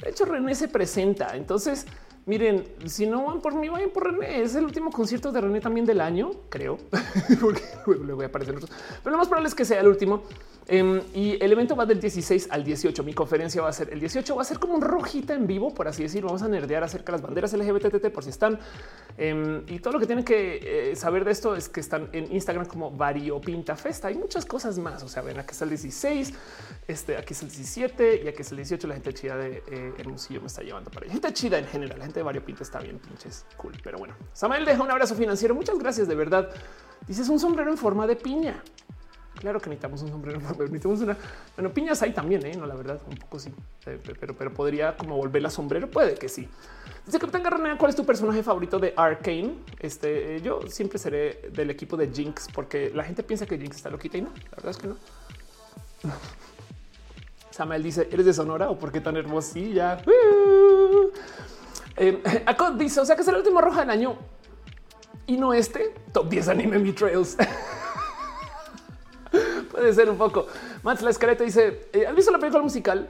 De 0.01 0.09
hecho, 0.09 0.25
René 0.25 0.55
se 0.55 0.67
presenta. 0.67 1.35
Entonces, 1.35 1.85
miren, 2.25 2.65
si 2.85 3.05
no 3.05 3.25
van 3.25 3.41
por 3.41 3.55
mí, 3.55 3.69
vayan 3.69 3.89
por 3.89 4.11
René. 4.11 4.41
Es 4.41 4.55
el 4.55 4.65
último 4.65 4.91
concierto 4.91 5.31
de 5.31 5.41
René 5.41 5.59
también 5.61 5.85
del 5.85 6.01
año, 6.01 6.31
creo, 6.49 6.77
porque 7.41 7.61
le 8.05 8.13
voy 8.13 8.25
a 8.25 8.27
aparecer 8.27 8.55
otros. 8.55 8.71
Pero 9.03 9.11
lo 9.11 9.17
más 9.17 9.27
probable 9.27 9.49
es 9.49 9.55
que 9.55 9.65
sea 9.65 9.79
el 9.79 9.87
último. 9.87 10.23
Em, 10.67 10.99
y 11.13 11.37
el 11.43 11.51
evento 11.51 11.75
va 11.75 11.85
del 11.85 11.99
16 11.99 12.47
al 12.49 12.63
18. 12.63 13.03
Mi 13.03 13.13
conferencia 13.13 13.61
va 13.61 13.69
a 13.69 13.73
ser 13.73 13.91
el 13.91 13.99
18, 13.99 14.35
va 14.35 14.41
a 14.41 14.45
ser 14.45 14.57
como 14.57 14.73
un 14.73 14.81
rojita 14.81 15.33
en 15.33 15.45
vivo, 15.45 15.73
por 15.73 15.87
así 15.87 16.03
decir. 16.03 16.23
Vamos 16.23 16.41
a 16.41 16.47
nerdear 16.47 16.83
acerca 16.83 17.11
de 17.11 17.11
las 17.13 17.21
banderas 17.21 17.53
LGBT 17.53 18.09
por 18.09 18.23
si 18.23 18.31
están. 18.31 18.59
Em, 19.17 19.63
y 19.67 19.79
todo 19.79 19.93
lo 19.93 19.99
que 19.99 20.07
tienen 20.07 20.25
que 20.25 20.91
eh, 20.91 20.95
saber 20.95 21.23
de 21.23 21.31
esto 21.31 21.55
es 21.55 21.69
que 21.69 21.79
están 21.79 22.09
en 22.13 22.33
Instagram 22.33 22.65
como 22.65 22.91
Variopinta 22.91 23.75
Festa. 23.75 24.07
Hay 24.07 24.15
muchas 24.15 24.45
cosas 24.45 24.79
más. 24.79 25.03
O 25.03 25.07
sea, 25.07 25.21
ven 25.21 25.39
aquí 25.39 25.51
está 25.51 25.65
el 25.65 25.69
16, 25.69 26.33
este 26.87 27.17
aquí 27.17 27.33
es 27.33 27.41
el 27.43 27.49
17 27.49 28.21
y 28.23 28.27
aquí 28.27 28.41
es 28.41 28.51
el 28.51 28.57
18. 28.57 28.87
La 28.87 28.95
gente 28.95 29.13
chida 29.13 29.37
de 29.37 29.63
eh, 29.67 29.93
Hermosillo 29.99 30.41
me 30.41 30.47
está 30.47 30.63
llevando 30.63 30.89
para 30.89 31.05
allá. 31.05 31.13
Gente 31.13 31.33
chida 31.33 31.59
en 31.59 31.67
general. 31.67 31.99
La 31.99 32.05
gente 32.05 32.19
de 32.19 32.23
Variopinta 32.23 32.63
está 32.63 32.79
bien 32.79 32.97
pinches 32.97 33.45
cool. 33.57 33.73
Pero 33.83 33.99
bueno, 33.99 34.15
Samuel 34.33 34.65
deja 34.65 34.81
un 34.81 34.89
abrazo 34.89 35.13
financiero. 35.13 35.53
Muchas 35.53 35.77
gracias 35.77 36.07
de 36.07 36.15
verdad. 36.15 36.49
Dices 37.07 37.29
un 37.29 37.39
sombrero 37.39 37.69
en 37.69 37.77
forma 37.77 38.07
de 38.07 38.15
piña. 38.15 38.63
Claro 39.45 39.61
que 39.61 39.69
necesitamos 39.69 40.01
un 40.01 40.09
sombrero, 40.09 40.39
necesitamos 40.39 41.01
una. 41.01 41.15
Bueno, 41.55 41.71
piñas 41.71 42.01
hay 42.01 42.13
también, 42.13 42.43
¿eh? 42.47 42.57
no, 42.57 42.65
la 42.65 42.73
verdad, 42.73 42.99
un 43.07 43.15
poco 43.15 43.37
sí, 43.37 43.53
eh, 43.85 43.99
pero, 44.19 44.35
pero 44.35 44.51
podría 44.51 44.97
como 44.97 45.17
volverla 45.17 45.51
sombrero. 45.51 45.87
Puede 45.87 46.15
que 46.15 46.27
sí. 46.27 46.49
Dice 47.05 47.19
Capitán 47.19 47.43
Garranea, 47.43 47.77
¿cuál 47.77 47.91
es 47.91 47.95
tu 47.95 48.03
personaje 48.03 48.41
favorito 48.41 48.79
de 48.79 48.95
Arcane? 48.97 49.53
Este, 49.79 50.37
eh, 50.37 50.41
yo 50.41 50.61
siempre 50.67 50.97
seré 50.97 51.51
del 51.53 51.69
equipo 51.69 51.95
de 51.95 52.07
Jinx 52.11 52.47
porque 52.55 52.89
la 52.89 53.03
gente 53.03 53.21
piensa 53.21 53.45
que 53.45 53.59
Jinx 53.59 53.75
está 53.75 53.91
loquita 53.91 54.17
y 54.17 54.23
no, 54.23 54.29
la 54.29 54.55
verdad 54.55 54.71
es 54.71 54.77
que 54.77 54.87
no. 54.87 54.95
Samuel 57.51 57.83
dice, 57.83 58.09
¿eres 58.11 58.25
de 58.25 58.33
Sonora 58.33 58.71
o 58.71 58.79
por 58.79 58.91
qué 58.91 58.99
tan 58.99 59.15
hermosilla? 59.15 60.01
Eh, 61.97 62.21
dice, 62.77 62.99
o 62.99 63.05
sea 63.05 63.15
que 63.15 63.21
es 63.21 63.27
el 63.27 63.35
último 63.35 63.61
roja 63.61 63.81
del 63.81 63.91
año 63.91 64.17
y 65.27 65.37
no 65.37 65.53
este 65.53 65.93
top 66.11 66.29
10 66.29 66.49
anime 66.49 66.79
mi 66.79 66.91
trails. 66.91 67.37
Puede 69.75 69.93
ser 69.93 70.09
un 70.09 70.17
poco. 70.17 70.47
Mats 70.83 71.01
La 71.01 71.09
Escaleta 71.09 71.43
dice: 71.43 71.89
eh, 71.91 72.07
¿Has 72.07 72.15
visto 72.15 72.31
la 72.31 72.39
película 72.39 72.63
musical? 72.63 73.09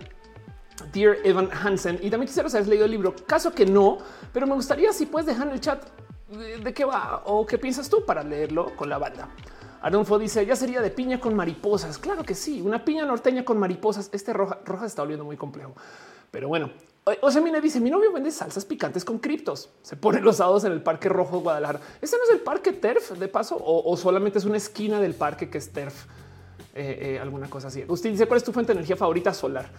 Dear 0.92 1.18
Evan 1.24 1.48
Hansen. 1.52 2.00
Y 2.02 2.10
también 2.10 2.28
quisiera 2.28 2.50
saber 2.50 2.64
si 2.64 2.66
has 2.66 2.68
leído 2.68 2.86
el 2.86 2.92
libro. 2.92 3.14
Caso 3.28 3.54
que 3.54 3.68
no, 3.68 4.00
pero 4.34 4.48
me 4.48 4.56
gustaría 4.56 4.92
si 4.92 5.06
puedes 5.06 5.28
dejar 5.28 5.48
en 5.48 5.54
el 5.54 5.62
chat 5.62 5.84
de, 6.64 6.74
qué 6.74 6.84
va 6.84 7.22
o 7.26 7.46
qué 7.46 7.60
piensas 7.60 7.88
tú 7.88 8.04
para 8.04 8.24
leerlo 8.24 8.76
con 8.76 8.90
la 8.90 8.98
banda. 8.98 9.30
Arnulfo 9.80 10.18
dice 10.18 10.44
ya 10.44 10.56
sería 10.56 10.82
de 10.82 10.90
piña 10.90 11.20
con 11.20 11.36
mariposas. 11.36 12.00
Claro 12.00 12.24
que 12.24 12.34
sí, 12.34 12.62
una 12.62 12.84
piña 12.84 13.06
norteña 13.06 13.46
con 13.46 13.60
mariposas. 13.60 14.10
Este 14.12 14.34
roja, 14.34 14.58
está 14.88 15.04
volviendo 15.04 15.24
muy 15.24 15.38
complejo, 15.38 15.76
pero 16.32 16.48
bueno. 16.48 16.72
O 17.22 17.30
sea, 17.30 17.44
mira, 17.44 17.62
dice 17.62 17.80
mi 17.80 17.92
novio 17.92 18.12
vende 18.12 18.32
salsas 18.32 18.66
picantes 18.66 19.06
con 19.06 19.20
criptos. 19.20 19.70
Se 19.84 19.96
pone 19.96 20.20
los 20.20 20.38
sábados 20.38 20.64
en 20.64 20.72
el 20.72 20.82
Parque 20.82 21.10
Rojo 21.10 21.38
de 21.38 21.44
Guadalajara. 21.44 21.80
Este 22.02 22.18
no 22.18 22.24
es 22.24 22.32
el 22.32 22.40
Parque 22.40 22.74
Terf 22.74 23.12
de 23.12 23.28
paso 23.28 23.56
o, 23.56 23.92
o 23.92 23.96
solamente 23.96 24.40
es 24.40 24.46
una 24.46 24.58
esquina 24.58 25.00
del 25.00 25.14
parque 25.14 25.48
que 25.48 25.60
es 25.60 25.72
Terf. 25.72 26.08
Eh, 26.78 27.16
eh, 27.16 27.20
alguna 27.22 27.50
cosa 27.50 27.70
así. 27.70 27.86
Usted 27.88 28.12
dice 28.12 28.26
cuál 28.26 28.40
es 28.40 28.44
tu 28.44 28.52
fuente 28.52 28.74
de 28.74 28.80
energía 28.80 28.98
favorita 28.98 29.34
solar. 29.34 29.70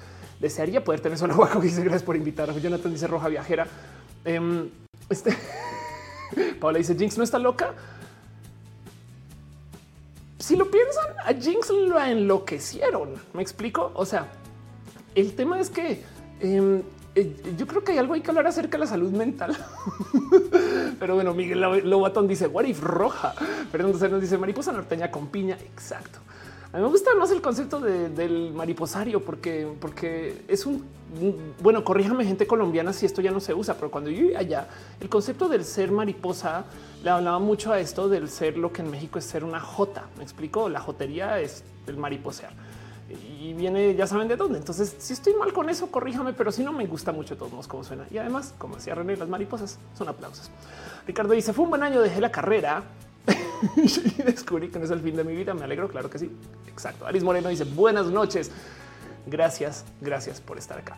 Desearía 0.40 0.82
poder 0.82 1.00
tener 1.00 1.18
solar 1.18 1.60
Dice 1.60 1.82
gracias 1.82 2.02
por 2.02 2.16
invitar. 2.16 2.50
Jonathan 2.58 2.90
dice 2.90 3.06
roja 3.06 3.28
viajera. 3.28 3.66
Em, 4.24 4.70
este 5.10 5.36
Paola 6.60 6.78
dice 6.78 6.94
Jinx 6.96 7.18
no 7.18 7.24
está 7.24 7.38
loca. 7.38 7.74
Si 10.38 10.56
lo 10.56 10.70
piensan, 10.70 11.04
a 11.22 11.34
Jinx 11.34 11.68
lo 11.68 12.00
enloquecieron. 12.00 13.14
Me 13.34 13.42
explico. 13.42 13.92
O 13.94 14.06
sea, 14.06 14.28
el 15.14 15.34
tema 15.34 15.60
es 15.60 15.68
que 15.68 16.02
em, 16.40 16.82
eh, 17.14 17.36
yo 17.58 17.66
creo 17.66 17.84
que 17.84 17.92
hay 17.92 17.98
algo 17.98 18.14
hay 18.14 18.22
que 18.22 18.30
hablar 18.30 18.46
acerca 18.46 18.78
de 18.78 18.84
la 18.84 18.86
salud 18.86 19.10
mental. 19.10 19.54
Pero 20.98 21.14
bueno, 21.14 21.34
Miguel 21.34 21.60
Lobatón 21.60 22.26
dice 22.26 22.46
what 22.46 22.64
if 22.64 22.80
roja. 22.80 23.34
Entonces 23.70 24.10
nos 24.10 24.22
dice 24.22 24.38
mariposa 24.38 24.72
norteña 24.72 25.10
con 25.10 25.26
piña. 25.26 25.58
Exacto. 25.60 26.20
Me 26.76 26.86
gusta 26.86 27.14
más 27.14 27.30
el 27.30 27.40
concepto 27.40 27.80
del 27.80 28.52
mariposario 28.52 29.24
porque, 29.24 29.66
porque 29.80 30.44
es 30.46 30.66
un 30.66 30.84
bueno, 31.60 31.84
corríjame 31.84 32.24
gente 32.24 32.46
colombiana 32.46 32.92
si 32.92 33.06
esto 33.06 33.22
ya 33.22 33.30
no 33.30 33.40
se 33.40 33.54
usa, 33.54 33.74
pero 33.74 33.90
cuando 33.90 34.10
yo 34.10 34.26
iba 34.26 34.40
allá, 34.40 34.68
el 35.00 35.08
concepto 35.08 35.48
del 35.48 35.64
ser 35.64 35.90
mariposa 35.90 36.64
le 37.02 37.10
hablaba 37.10 37.38
mucho 37.38 37.72
a 37.72 37.78
esto 37.78 38.08
del 38.08 38.28
ser 38.28 38.58
lo 38.58 38.72
que 38.72 38.82
en 38.82 38.90
México 38.90 39.18
es 39.18 39.24
ser 39.24 39.44
una 39.44 39.60
jota. 39.60 40.04
Me 40.18 40.24
explico, 40.24 40.68
la 40.68 40.80
jotería 40.80 41.40
es 41.40 41.64
el 41.86 41.96
mariposear 41.96 42.52
y 43.08 43.54
viene, 43.54 43.94
ya 43.94 44.06
saben 44.06 44.28
de 44.28 44.36
dónde. 44.36 44.58
Entonces, 44.58 44.96
si 44.98 45.12
estoy 45.12 45.34
mal 45.34 45.52
con 45.52 45.70
eso, 45.70 45.90
corríjame, 45.90 46.32
pero 46.32 46.50
si 46.50 46.64
no 46.64 46.72
me 46.72 46.86
gusta 46.86 47.12
mucho 47.12 47.36
todos 47.36 47.52
modos 47.52 47.68
cómo 47.68 47.84
suena. 47.84 48.04
Y 48.10 48.18
además, 48.18 48.52
como 48.58 48.76
decía 48.76 48.94
René, 48.94 49.16
las 49.16 49.28
mariposas 49.28 49.78
son 49.96 50.08
aplausos. 50.08 50.50
Ricardo 51.06 51.32
dice: 51.32 51.52
Fue 51.52 51.64
un 51.64 51.70
buen 51.70 51.84
año, 51.84 52.00
dejé 52.02 52.20
la 52.20 52.32
carrera 52.32 52.82
y 53.76 54.22
descubrí 54.22 54.68
que 54.68 54.78
no 54.78 54.84
es 54.84 54.90
el 54.90 55.00
fin 55.00 55.16
de 55.16 55.24
mi 55.24 55.34
vida. 55.34 55.54
Me 55.54 55.64
alegro, 55.64 55.88
claro 55.88 56.10
que 56.10 56.18
sí. 56.18 56.30
Exacto. 56.68 57.06
Alice 57.06 57.24
Moreno 57.24 57.48
dice: 57.48 57.64
Buenas 57.64 58.06
noches. 58.06 58.50
Gracias, 59.26 59.84
gracias 60.00 60.40
por 60.40 60.58
estar 60.58 60.78
acá. 60.78 60.96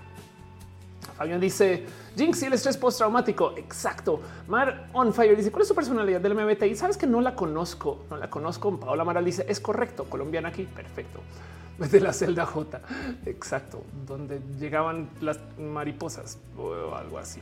Fabián 1.16 1.40
dice 1.40 1.84
Jinx 2.16 2.42
y 2.42 2.46
el 2.46 2.52
estrés 2.52 2.76
postraumático. 2.76 3.54
Exacto. 3.56 4.20
Mar 4.46 4.88
on 4.92 5.12
fire 5.12 5.36
dice 5.36 5.50
cuál 5.50 5.62
es 5.62 5.68
su 5.68 5.74
personalidad 5.74 6.20
del 6.20 6.34
MBTI. 6.34 6.76
Sabes 6.76 6.96
que 6.96 7.06
no 7.06 7.20
la 7.20 7.34
conozco, 7.34 8.04
no 8.10 8.16
la 8.16 8.30
conozco. 8.30 8.78
Paola 8.78 9.04
Maral 9.04 9.24
dice 9.24 9.44
es 9.48 9.58
correcto. 9.58 10.04
Colombiana 10.04 10.50
aquí. 10.50 10.62
Perfecto. 10.64 11.20
De 11.78 12.00
la 12.00 12.12
celda 12.12 12.46
J. 12.46 12.80
Exacto. 13.26 13.82
Donde 14.06 14.40
llegaban 14.60 15.10
las 15.20 15.40
mariposas 15.58 16.38
o 16.56 16.94
algo 16.94 17.18
así. 17.18 17.40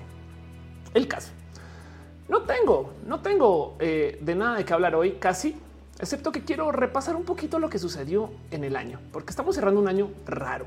El 0.95 1.07
caso. 1.09 1.33
No 2.29 2.43
tengo, 2.43 2.93
no 3.07 3.21
tengo 3.21 3.77
eh, 3.79 4.19
de 4.21 4.35
nada 4.35 4.57
de 4.57 4.65
qué 4.65 4.73
hablar 4.73 4.95
hoy, 4.97 5.13
casi, 5.13 5.57
excepto 6.01 6.33
que 6.33 6.43
quiero 6.43 6.73
repasar 6.73 7.17
un 7.17 7.25
poquito 7.25 7.59
lo 7.59 7.71
que 7.71 7.79
sucedió 7.79 8.31
en 8.51 8.65
el 8.65 8.77
año, 8.77 9.01
porque 9.13 9.31
estamos 9.31 9.55
cerrando 9.55 9.81
un 9.81 9.89
año 9.89 10.11
raro. 10.27 10.67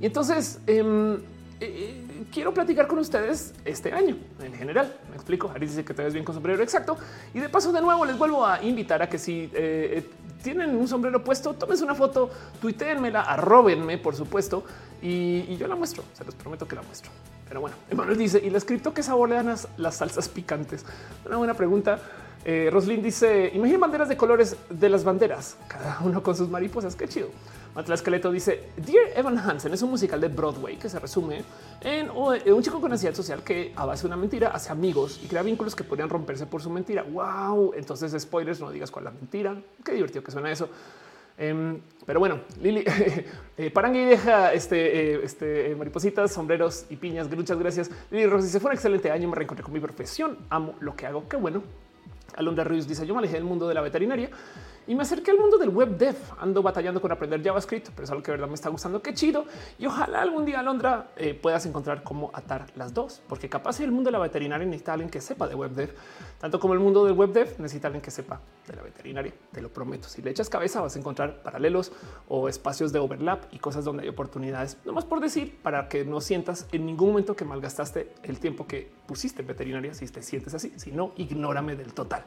Y 0.00 0.06
entonces, 0.06 0.60
em, 0.66 1.18
eh, 1.58 2.02
quiero 2.32 2.52
platicar 2.52 2.86
con 2.86 2.98
ustedes 2.98 3.54
este 3.64 3.92
año 3.92 4.16
en 4.40 4.52
general. 4.52 4.94
Me 5.08 5.16
explico. 5.16 5.50
Ari 5.54 5.66
dice 5.66 5.84
que 5.84 5.94
te 5.94 6.02
ves 6.02 6.12
bien 6.12 6.24
con 6.24 6.34
sombrero. 6.34 6.62
Exacto. 6.62 6.98
Y 7.32 7.40
de 7.40 7.48
paso, 7.48 7.72
de 7.72 7.80
nuevo, 7.80 8.04
les 8.04 8.18
vuelvo 8.18 8.44
a 8.44 8.62
invitar 8.62 9.00
a 9.02 9.08
que 9.08 9.18
si 9.18 9.50
eh, 9.54 10.06
tienen 10.42 10.76
un 10.76 10.86
sombrero 10.86 11.24
puesto, 11.24 11.54
tómense 11.54 11.82
una 11.82 11.94
foto, 11.94 12.30
tuiteenmela, 12.60 13.22
arrobenme, 13.22 13.98
por 13.98 14.14
supuesto, 14.14 14.64
y, 15.02 15.56
yo 15.56 15.66
la 15.66 15.76
muestro. 15.76 16.04
Se 16.12 16.24
los 16.24 16.34
prometo 16.34 16.68
que 16.68 16.76
la 16.76 16.82
muestro. 16.82 17.10
Pero 17.48 17.60
bueno, 17.60 17.76
Emanuel 17.90 18.18
dice, 18.18 18.40
¿y 18.44 18.50
la 18.50 18.58
escrito 18.58 18.92
qué 18.92 19.02
sabor 19.02 19.28
le 19.28 19.36
dan 19.36 19.46
las, 19.46 19.68
las 19.76 19.96
salsas 19.96 20.28
picantes? 20.28 20.84
Una 21.24 21.36
buena 21.36 21.54
pregunta. 21.54 21.98
Eh, 22.44 22.70
dice, 23.02 23.50
imaginen 23.54 23.80
banderas 23.80 24.08
de 24.08 24.16
colores 24.16 24.56
de 24.70 24.88
las 24.88 25.02
banderas, 25.02 25.56
cada 25.66 26.00
uno 26.04 26.22
con 26.22 26.36
sus 26.36 26.48
mariposas. 26.48 26.94
Qué 26.94 27.08
chido. 27.08 27.28
Matla 27.74 27.94
Esqueleto 27.94 28.30
dice 28.30 28.70
Dear 28.76 29.08
Evan 29.16 29.36
Hansen 29.36 29.74
es 29.74 29.82
un 29.82 29.90
musical 29.90 30.18
de 30.18 30.28
Broadway 30.28 30.78
que 30.78 30.88
se 30.88 30.98
resume 30.98 31.44
en 31.82 32.08
un 32.08 32.62
chico 32.62 32.80
con 32.80 32.90
ansiedad 32.90 33.14
social 33.14 33.42
que 33.42 33.74
a 33.76 33.84
base 33.84 34.04
de 34.04 34.06
una 34.06 34.16
mentira 34.16 34.48
hace 34.48 34.72
amigos 34.72 35.20
y 35.22 35.26
crea 35.26 35.42
vínculos 35.42 35.76
que 35.76 35.84
podrían 35.84 36.08
romperse 36.08 36.46
por 36.46 36.62
su 36.62 36.70
mentira. 36.70 37.02
Wow. 37.02 37.74
Entonces, 37.76 38.14
spoilers, 38.22 38.60
no 38.60 38.70
digas 38.70 38.90
cuál 38.90 39.06
es 39.06 39.12
la 39.12 39.18
mentira. 39.18 39.60
Qué 39.84 39.92
divertido 39.92 40.24
que 40.24 40.30
suena 40.30 40.50
eso. 40.50 40.70
Em, 41.38 41.80
pero 42.06 42.18
bueno, 42.18 42.40
Lili 42.62 42.84
eh, 43.58 43.70
Parangui 43.70 44.04
deja 44.04 44.52
este, 44.52 45.14
eh, 45.14 45.20
este 45.22 45.70
eh, 45.70 45.74
maripositas, 45.74 46.32
sombreros 46.32 46.86
y 46.88 46.96
piñas. 46.96 47.30
Muchas 47.30 47.58
gracias. 47.58 47.90
Lili 48.10 48.26
Rossi 48.26 48.48
se 48.48 48.60
fue 48.60 48.70
un 48.70 48.74
excelente 48.74 49.10
año. 49.10 49.28
Me 49.28 49.36
reencontré 49.36 49.62
con 49.62 49.74
mi 49.74 49.80
profesión. 49.80 50.38
Amo 50.48 50.74
lo 50.80 50.96
que 50.96 51.06
hago. 51.06 51.28
Qué 51.28 51.36
bueno. 51.36 51.62
Alondra 52.36 52.64
Ruiz 52.64 52.86
dice: 52.88 53.06
Yo 53.06 53.14
me 53.14 53.18
alejé 53.18 53.34
del 53.34 53.44
mundo 53.44 53.68
de 53.68 53.74
la 53.74 53.80
veterinaria 53.80 54.30
y 54.86 54.94
me 54.94 55.02
acerqué 55.02 55.30
al 55.30 55.38
mundo 55.38 55.58
del 55.58 55.70
web 55.70 55.96
dev. 55.96 56.16
Ando 56.38 56.62
batallando 56.62 57.00
con 57.00 57.10
aprender 57.12 57.42
JavaScript, 57.42 57.90
pero 57.90 58.04
es 58.04 58.10
algo 58.10 58.22
que 58.22 58.30
verdad 58.30 58.48
me 58.48 58.54
está 58.54 58.68
gustando. 58.68 59.02
Qué 59.02 59.14
chido. 59.14 59.44
Y 59.78 59.86
ojalá 59.86 60.22
algún 60.22 60.44
día, 60.44 60.60
Alondra, 60.60 61.08
eh, 61.16 61.34
puedas 61.34 61.66
encontrar 61.66 62.02
cómo 62.02 62.30
atar 62.32 62.66
las 62.76 62.94
dos, 62.94 63.20
porque 63.28 63.48
capaz 63.48 63.80
el 63.80 63.90
mundo 63.90 64.08
de 64.08 64.12
la 64.12 64.18
veterinaria 64.18 64.64
necesita 64.66 64.92
alguien 64.92 65.10
que 65.10 65.20
sepa 65.20 65.48
de 65.48 65.54
web 65.54 65.72
dev, 65.72 65.94
tanto 66.40 66.60
como 66.60 66.74
el 66.74 66.80
mundo 66.80 67.04
del 67.04 67.14
web 67.14 67.32
dev 67.32 67.58
necesita 67.58 67.88
alguien 67.88 68.02
que 68.02 68.10
sepa 68.10 68.40
de 68.66 68.76
la 68.76 68.82
veterinaria. 68.82 69.32
Te 69.52 69.60
lo 69.60 69.68
prometo. 69.70 70.08
Si 70.08 70.22
le 70.22 70.30
echas 70.30 70.48
cabeza, 70.48 70.80
vas 70.80 70.96
a 70.96 70.98
encontrar 70.98 71.42
paralelos 71.42 71.92
o 72.28 72.48
espacios 72.48 72.92
de 72.92 72.98
overlap 72.98 73.44
y 73.52 73.58
cosas 73.58 73.84
donde 73.84 74.04
hay 74.04 74.08
oportunidades. 74.08 74.78
No 74.84 74.92
más 74.92 75.04
por 75.04 75.20
decir, 75.20 75.58
para 75.62 75.88
que 75.88 76.04
no 76.04 76.20
sientas 76.20 76.66
en 76.72 76.86
ningún 76.86 77.08
momento 77.08 77.34
que 77.34 77.44
malgastaste 77.44 78.12
el 78.22 78.38
tiempo 78.38 78.66
que 78.66 78.90
pusiste 79.06 79.42
en 79.42 79.48
veterinaria. 79.48 79.94
Si 79.94 80.06
te 80.06 80.22
sientes 80.22 80.54
así, 80.54 80.72
si 80.76 80.92
no, 80.92 81.12
ignórame 81.16 81.76
del 81.76 81.92
total. 81.92 82.24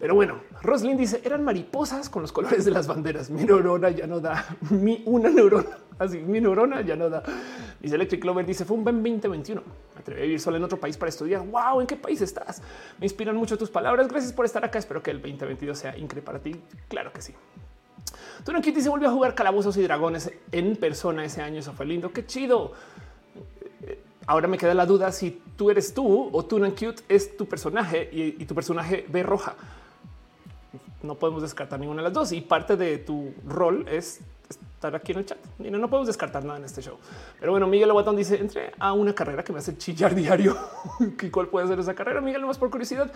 Pero 0.00 0.14
bueno, 0.14 0.40
Roslyn 0.62 0.96
dice 0.96 1.20
eran 1.24 1.44
mariposas 1.44 2.08
con 2.08 2.22
los 2.22 2.32
colores 2.32 2.64
de 2.64 2.70
las 2.70 2.86
banderas. 2.86 3.28
Mi 3.28 3.44
neurona 3.44 3.90
ya 3.90 4.06
no 4.06 4.18
da 4.18 4.46
mi 4.70 5.02
una 5.04 5.28
neurona. 5.28 5.76
Así 5.98 6.18
mi 6.18 6.40
neurona 6.40 6.80
ya 6.80 6.96
no 6.96 7.10
da. 7.10 7.22
Dice 7.78 7.96
Electric 7.96 8.24
Lover 8.24 8.46
dice 8.46 8.64
fue 8.64 8.78
un 8.78 8.84
buen 8.84 9.02
2021. 9.02 9.60
Me 9.94 10.00
atreví 10.00 10.20
a 10.20 10.24
vivir 10.24 10.40
solo 10.40 10.56
en 10.56 10.64
otro 10.64 10.80
país 10.80 10.96
para 10.96 11.10
estudiar. 11.10 11.46
Wow, 11.46 11.82
¿en 11.82 11.86
qué 11.86 11.96
país 11.96 12.22
estás? 12.22 12.62
Me 12.98 13.04
inspiran 13.04 13.36
mucho 13.36 13.58
tus 13.58 13.68
palabras. 13.68 14.08
Gracias 14.08 14.32
por 14.32 14.46
estar 14.46 14.64
acá. 14.64 14.78
Espero 14.78 15.02
que 15.02 15.10
el 15.10 15.20
2022 15.20 15.78
sea 15.78 15.90
increíble 15.98 16.22
para 16.22 16.38
ti. 16.38 16.56
Claro 16.88 17.12
que 17.12 17.20
sí. 17.20 17.34
Tunan 18.42 18.62
Kitty 18.62 18.80
se 18.80 18.88
volvió 18.88 19.10
a 19.10 19.12
jugar 19.12 19.34
calabozos 19.34 19.76
y 19.76 19.82
dragones 19.82 20.32
en 20.50 20.76
persona 20.76 21.26
ese 21.26 21.42
año. 21.42 21.58
Eso 21.58 21.74
fue 21.74 21.84
lindo. 21.84 22.10
Qué 22.10 22.24
chido. 22.24 22.72
Ahora 24.26 24.48
me 24.48 24.56
queda 24.56 24.72
la 24.72 24.86
duda 24.86 25.12
si 25.12 25.42
tú 25.56 25.70
eres 25.70 25.92
tú 25.92 26.30
o 26.32 26.44
Tunan 26.46 26.70
Cute 26.70 27.02
es 27.06 27.36
tu 27.36 27.46
personaje 27.46 28.08
y 28.10 28.44
tu 28.46 28.54
personaje 28.54 29.04
ve 29.10 29.22
roja 29.22 29.56
no 31.02 31.14
podemos 31.16 31.42
descartar 31.42 31.80
ninguna 31.80 32.02
de 32.02 32.08
las 32.08 32.12
dos 32.12 32.32
y 32.32 32.40
parte 32.40 32.76
de 32.76 32.98
tu 32.98 33.32
rol 33.46 33.86
es 33.88 34.20
estar 34.50 34.96
aquí 34.96 35.12
en 35.12 35.18
el 35.18 35.26
chat. 35.26 35.38
Y 35.58 35.70
no, 35.70 35.88
podemos 35.88 36.06
descartar 36.06 36.44
nada 36.44 36.58
en 36.58 36.64
este 36.64 36.82
show. 36.82 36.96
Pero 37.38 37.52
bueno, 37.52 37.66
Miguel 37.66 37.90
Aguatón 37.90 38.16
dice 38.16 38.36
entré 38.40 38.72
a 38.78 38.92
una 38.92 39.14
carrera 39.14 39.44
que 39.44 39.52
me 39.52 39.58
hace 39.58 39.76
chillar 39.76 40.14
diario. 40.16 40.56
¿Y 41.20 41.30
cuál 41.30 41.48
puede 41.48 41.68
ser 41.68 41.78
esa 41.78 41.94
carrera? 41.94 42.20
Miguel, 42.20 42.44
más 42.46 42.58
por 42.58 42.70
curiosidad. 42.70 43.12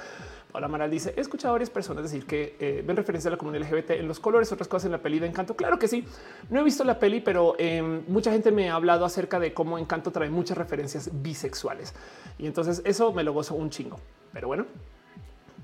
Paula 0.52 0.68
Maral 0.68 0.90
dice 0.90 1.14
he 1.16 1.20
escuchado 1.20 1.50
a 1.50 1.52
varias 1.52 1.70
personas 1.70 2.04
decir 2.04 2.26
que 2.26 2.56
eh, 2.60 2.84
ven 2.86 2.96
referencia 2.96 3.28
a 3.28 3.32
la 3.32 3.38
comunidad 3.38 3.66
LGBT 3.66 3.92
en 3.92 4.08
los 4.08 4.20
colores, 4.20 4.52
otras 4.52 4.68
cosas 4.68 4.86
en 4.86 4.92
la 4.92 4.98
peli 4.98 5.18
de 5.18 5.26
Encanto. 5.26 5.56
Claro 5.56 5.78
que 5.78 5.88
sí. 5.88 6.04
No 6.50 6.60
he 6.60 6.62
visto 6.62 6.84
la 6.84 6.98
peli, 6.98 7.20
pero 7.20 7.54
em, 7.58 8.04
mucha 8.08 8.30
gente 8.30 8.52
me 8.52 8.70
ha 8.70 8.74
hablado 8.74 9.04
acerca 9.04 9.40
de 9.40 9.52
cómo 9.52 9.78
Encanto 9.78 10.12
trae 10.12 10.30
muchas 10.30 10.58
referencias 10.58 11.10
bisexuales 11.22 11.94
y 12.38 12.46
entonces 12.46 12.82
eso 12.84 13.12
me 13.12 13.24
lo 13.24 13.32
gozo 13.32 13.54
un 13.54 13.70
chingo. 13.70 13.98
Pero 14.32 14.48
bueno, 14.48 14.66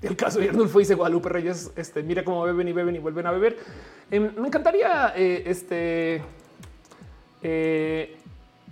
el 0.02 0.16
caso 0.16 0.38
de 0.38 0.48
Arnulfo 0.48 0.78
dice 0.78 0.94
Guadalupe 0.94 1.28
Reyes, 1.28 1.70
este, 1.76 2.02
mira 2.02 2.24
cómo 2.24 2.42
beben 2.42 2.68
y 2.68 2.72
beben 2.72 2.96
y 2.96 2.98
vuelven 2.98 3.26
a 3.26 3.30
beber. 3.30 3.58
Em, 4.10 4.32
me 4.36 4.48
encantaría, 4.48 5.12
eh, 5.16 5.42
este, 5.46 6.22
eh, 7.42 8.16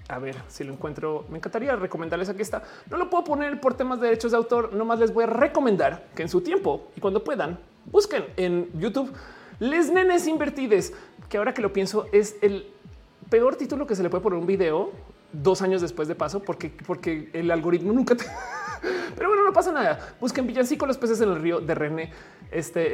a 0.09 0.19
ver 0.19 0.37
si 0.49 0.65
lo 0.65 0.73
encuentro. 0.73 1.27
Me 1.29 1.39
encantaría 1.39 1.77
recomendarles 1.77 2.29
aquí 2.29 2.43
está. 2.43 2.63
No 2.91 2.97
lo 2.97 3.11
puedo 3.11 3.25
poner 3.25 3.61
por 3.61 3.75
temas 3.75 4.01
de 4.01 4.07
derechos 4.07 4.31
de 4.33 4.39
autor. 4.39 4.73
Nomás 4.73 4.99
les 4.99 5.13
voy 5.13 5.25
a 5.25 5.27
recomendar 5.27 6.09
que 6.15 6.23
en 6.23 6.29
su 6.29 6.41
tiempo 6.41 6.89
y 6.97 7.01
cuando 7.01 7.23
puedan 7.23 7.59
busquen 7.87 8.25
en 8.37 8.69
YouTube 8.79 9.13
Les 9.61 9.91
Nenes 9.93 10.27
Invertides, 10.27 10.93
que 11.29 11.37
ahora 11.37 11.53
que 11.53 11.63
lo 11.63 11.73
pienso 11.73 12.07
es 12.13 12.37
el 12.43 12.67
peor 13.29 13.57
título 13.57 13.87
que 13.87 13.95
se 13.95 14.03
le 14.03 14.09
puede 14.09 14.23
poner 14.23 14.39
un 14.39 14.47
video 14.47 14.93
dos 15.33 15.61
años 15.61 15.83
después 15.83 16.09
de 16.09 16.15
paso, 16.15 16.41
porque, 16.41 16.73
porque 16.87 17.29
el 17.35 17.51
algoritmo 17.51 17.93
nunca 17.93 18.17
te 18.17 18.25
pero 19.17 19.29
bueno, 19.29 19.45
no 19.45 19.53
pasa 19.53 19.73
nada. 19.73 20.15
Busquen 20.21 20.47
villancico 20.47 20.87
los 20.87 20.99
peces 20.99 21.21
en 21.21 21.31
el 21.31 21.41
río 21.41 21.61
de 21.61 21.75
René. 21.75 22.13
Este 22.51 22.83
eh, 22.83 22.89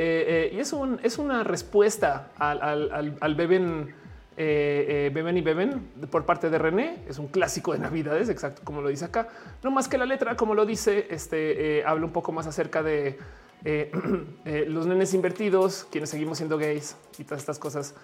eh, 0.46 0.54
y 0.54 0.60
es 0.60 0.72
un 0.72 1.00
es 1.02 1.18
una 1.18 1.44
respuesta 1.44 2.30
al, 2.38 3.16
al, 3.20 3.34
beben. 3.34 3.94
Eh, 4.36 5.12
beben 5.14 5.36
y 5.36 5.42
beben 5.42 5.92
por 6.10 6.26
parte 6.26 6.50
de 6.50 6.58
René. 6.58 7.04
Es 7.08 7.18
un 7.20 7.28
clásico 7.28 7.72
de 7.72 7.78
Navidades, 7.78 8.28
exacto 8.28 8.62
como 8.64 8.80
lo 8.80 8.88
dice 8.88 9.04
acá. 9.04 9.28
No 9.62 9.70
más 9.70 9.86
que 9.86 9.96
la 9.96 10.06
letra, 10.06 10.36
como 10.36 10.54
lo 10.54 10.66
dice, 10.66 11.06
este 11.10 11.84
habla 11.86 12.04
un 12.04 12.12
poco 12.12 12.32
más 12.32 12.46
acerca 12.48 12.82
de 12.82 13.16
los 14.66 14.86
nenes 14.86 15.14
invertidos, 15.14 15.86
quienes 15.90 16.10
seguimos 16.10 16.38
siendo 16.38 16.58
gays 16.58 16.96
y 17.16 17.22
todas 17.22 17.42
estas 17.42 17.60
cosas 17.60 17.94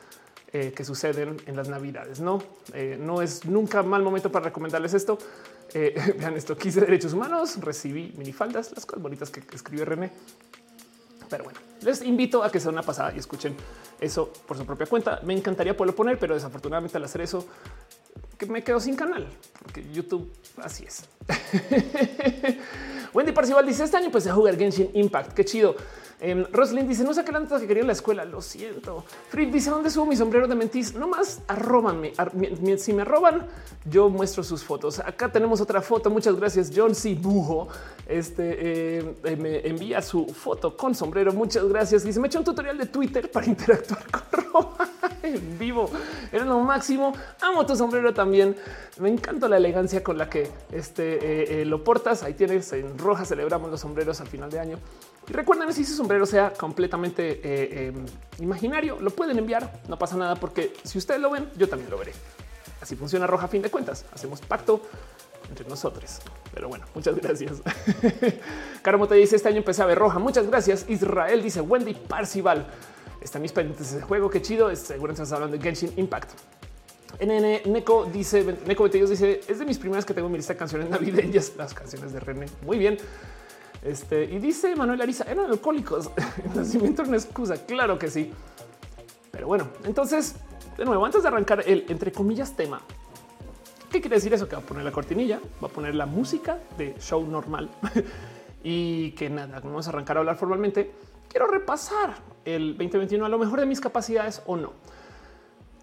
que 0.52 0.84
suceden 0.84 1.36
en 1.46 1.56
las 1.56 1.68
Navidades. 1.68 2.20
No, 2.20 2.40
no 3.00 3.22
es 3.22 3.44
nunca 3.44 3.82
mal 3.82 4.04
momento 4.04 4.30
para 4.30 4.46
recomendarles 4.46 4.94
esto. 4.94 5.18
Eh, 5.74 6.14
vean 6.18 6.36
esto, 6.36 6.56
quise 6.56 6.80
derechos 6.80 7.12
humanos, 7.12 7.58
recibí 7.60 8.12
minifaldas, 8.16 8.72
las 8.72 8.86
cosas 8.86 9.02
bonitas 9.02 9.30
que, 9.30 9.42
escribe 9.54 9.84
René. 9.84 10.10
Pero 11.28 11.44
bueno, 11.44 11.60
les 11.82 12.02
invito 12.02 12.42
a 12.42 12.50
que 12.50 12.58
sea 12.58 12.72
una 12.72 12.82
pasada 12.82 13.12
y 13.14 13.18
escuchen 13.18 13.54
eso 14.00 14.32
por 14.46 14.56
su 14.56 14.66
propia 14.66 14.86
cuenta. 14.86 15.20
Me 15.24 15.32
encantaría 15.32 15.76
poderlo 15.76 15.94
poner, 15.94 16.18
pero 16.18 16.34
desafortunadamente 16.34 16.96
al 16.96 17.04
hacer 17.04 17.20
eso 17.20 17.46
me 18.48 18.62
quedo 18.62 18.80
sin 18.80 18.96
canal, 18.96 19.26
porque 19.62 19.84
YouTube 19.92 20.30
así 20.62 20.84
es. 20.84 21.04
Wendy 23.12 23.32
Parcival 23.32 23.66
dice 23.66 23.84
este 23.84 23.96
año 23.96 24.06
empecé 24.06 24.30
a 24.30 24.34
jugar 24.34 24.56
Genshin 24.56 24.90
Impact. 24.94 25.32
Qué 25.32 25.44
chido. 25.44 25.74
Eh, 26.20 26.46
Roslyn 26.52 26.86
dice 26.86 27.02
no 27.02 27.14
saqué 27.14 27.32
la 27.32 27.40
nota 27.40 27.58
que 27.58 27.66
quería 27.66 27.80
en 27.80 27.86
la 27.86 27.94
escuela. 27.94 28.24
Lo 28.24 28.42
siento. 28.42 29.04
Frick 29.28 29.50
dice 29.50 29.70
dónde 29.70 29.90
subo 29.90 30.06
mi 30.06 30.16
sombrero 30.16 30.46
de 30.46 30.54
mentis. 30.54 30.94
No 30.94 31.08
más 31.08 31.40
arrobanme. 31.48 32.12
si 32.78 32.92
me 32.92 33.02
arroban, 33.02 33.46
yo 33.86 34.10
muestro 34.10 34.42
sus 34.44 34.62
fotos. 34.62 34.98
Acá 35.00 35.32
tenemos 35.32 35.60
otra 35.60 35.80
foto. 35.80 36.10
Muchas 36.10 36.36
gracias. 36.36 36.70
John 36.74 36.94
C. 36.94 37.14
Bujo. 37.14 37.68
Este 38.06 38.98
eh, 38.98 39.14
eh, 39.24 39.36
me 39.36 39.66
envía 39.66 40.02
su 40.02 40.26
foto 40.26 40.76
con 40.76 40.94
sombrero. 40.94 41.32
Muchas 41.32 41.64
gracias. 41.66 42.04
Dice 42.04 42.20
me 42.20 42.26
echa 42.26 42.38
un 42.38 42.44
tutorial 42.44 42.76
de 42.76 42.86
Twitter 42.86 43.30
para 43.30 43.46
interactuar 43.50 44.04
con 44.10 44.22
Roba 44.44 44.88
en 45.22 45.58
vivo. 45.58 45.90
Era 46.30 46.44
lo 46.44 46.60
máximo. 46.60 47.14
Amo 47.40 47.64
tu 47.64 47.74
sombrero 47.76 48.12
también. 48.12 48.56
Me 48.98 49.08
encanta 49.08 49.48
la 49.48 49.56
elegancia 49.56 50.04
con 50.04 50.18
la 50.18 50.28
que 50.28 50.50
este 50.70 51.64
lo 51.64 51.82
portas. 51.82 52.22
Ahí 52.22 52.34
tienes 52.34 52.72
en 52.74 52.98
roja. 52.98 53.24
Celebramos 53.24 53.70
los 53.70 53.80
sombreros 53.80 54.20
al 54.20 54.26
final 54.26 54.50
de 54.50 54.60
año. 54.60 54.78
Y 55.30 55.32
recuerden, 55.32 55.72
si 55.72 55.84
su 55.84 55.94
sombrero 55.94 56.26
sea 56.26 56.52
completamente 56.52 57.40
eh, 57.44 57.86
em, 57.86 58.04
imaginario, 58.40 58.98
lo 59.00 59.10
pueden 59.10 59.38
enviar. 59.38 59.80
No 59.86 59.96
pasa 59.96 60.16
nada 60.16 60.34
porque 60.34 60.74
si 60.82 60.98
ustedes 60.98 61.20
lo 61.20 61.30
ven, 61.30 61.48
yo 61.56 61.68
también 61.68 61.88
lo 61.88 61.96
veré. 61.96 62.12
Así 62.80 62.96
funciona 62.96 63.28
Roja 63.28 63.44
a 63.44 63.48
fin 63.48 63.62
de 63.62 63.70
cuentas. 63.70 64.04
Hacemos 64.12 64.40
pacto 64.40 64.82
entre 65.48 65.68
nosotros. 65.68 66.18
Pero 66.52 66.68
bueno, 66.68 66.84
muchas 66.96 67.14
gracias. 67.14 67.62
Caro 68.82 69.06
te 69.06 69.14
dice 69.14 69.36
este 69.36 69.48
año 69.48 69.58
empecé 69.58 69.82
a 69.82 69.86
ver 69.86 69.98
roja. 69.98 70.18
Muchas 70.18 70.48
gracias. 70.48 70.84
Israel 70.88 71.44
dice 71.44 71.60
Wendy 71.60 71.94
Parcival. 71.94 72.66
Están 73.20 73.42
mis 73.42 73.52
pendientes 73.52 73.94
de 73.94 74.02
juego. 74.02 74.30
Qué 74.30 74.42
chido. 74.42 74.74
Seguramente 74.74 75.22
estás 75.22 75.36
hablando 75.36 75.56
de 75.56 75.62
Genshin 75.62 75.92
Impact. 75.96 76.30
NN 77.20 77.72
Neko 77.72 78.06
dice 78.06 78.56
Neko 78.66 78.84
Betellos 78.84 79.10
dice 79.10 79.40
es 79.46 79.58
de 79.58 79.64
mis 79.64 79.78
primeras 79.78 80.04
que 80.04 80.14
tengo 80.14 80.28
mi 80.28 80.38
lista 80.38 80.54
de 80.54 80.58
canciones 80.58 80.88
navideñas, 80.88 81.52
las 81.56 81.72
canciones 81.72 82.12
de 82.12 82.18
René. 82.18 82.46
Muy 82.64 82.78
bien. 82.78 82.98
Este 83.82 84.24
y 84.24 84.38
dice 84.38 84.76
Manuel 84.76 85.00
Ariza 85.00 85.24
eran 85.24 85.50
alcohólicos. 85.50 86.10
El 86.44 86.56
nacimiento 86.56 87.02
una 87.02 87.16
excusa. 87.16 87.64
Claro 87.66 87.98
que 87.98 88.10
sí. 88.10 88.30
Pero 89.30 89.46
bueno, 89.46 89.68
entonces 89.84 90.36
de 90.80 90.86
nuevo, 90.86 91.04
antes 91.04 91.22
de 91.22 91.28
arrancar 91.28 91.62
el 91.66 91.84
entre 91.88 92.10
comillas 92.10 92.56
tema, 92.56 92.80
¿qué 93.90 94.00
quiere 94.00 94.16
decir 94.16 94.32
eso? 94.32 94.48
Que 94.48 94.56
va 94.56 94.62
a 94.62 94.64
poner 94.64 94.82
la 94.82 94.92
cortinilla, 94.92 95.38
va 95.62 95.68
a 95.68 95.70
poner 95.70 95.94
la 95.94 96.06
música 96.06 96.58
de 96.78 96.94
show 96.98 97.22
normal 97.26 97.68
y 98.62 99.10
que 99.12 99.28
nada, 99.28 99.60
vamos 99.60 99.86
a 99.86 99.90
arrancar 99.90 100.16
a 100.16 100.20
hablar 100.20 100.36
formalmente. 100.36 100.90
Quiero 101.28 101.46
repasar 101.46 102.14
el 102.46 102.78
2021 102.78 103.26
a 103.26 103.28
lo 103.28 103.38
mejor 103.38 103.60
de 103.60 103.66
mis 103.66 103.78
capacidades 103.78 104.42
o 104.46 104.56
no. 104.56 104.72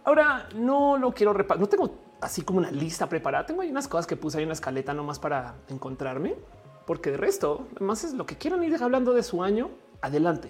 Ahora 0.04 0.50
no 0.56 0.98
lo 0.98 1.14
quiero 1.14 1.32
repasar, 1.32 1.62
no 1.62 1.68
tengo 1.68 1.94
así 2.20 2.42
como 2.42 2.58
una 2.58 2.72
lista 2.72 3.08
preparada. 3.08 3.46
Tengo 3.46 3.62
ahí 3.62 3.70
unas 3.70 3.88
cosas 3.88 4.08
que 4.08 4.16
puse 4.16 4.38
ahí 4.38 4.44
en 4.44 4.50
la 4.50 4.54
escaleta 4.54 4.96
nomás 4.96 5.20
para 5.20 5.58
encontrarme 5.70 6.36
porque 6.88 7.12
de 7.12 7.18
resto, 7.18 7.68
más 7.82 8.06
es 8.06 8.14
lo 8.14 8.26
que 8.26 8.38
quieran 8.38 8.64
ir 8.64 8.82
hablando 8.82 9.14
de 9.14 9.22
su 9.22 9.44
año. 9.44 9.70
Adelante. 10.02 10.50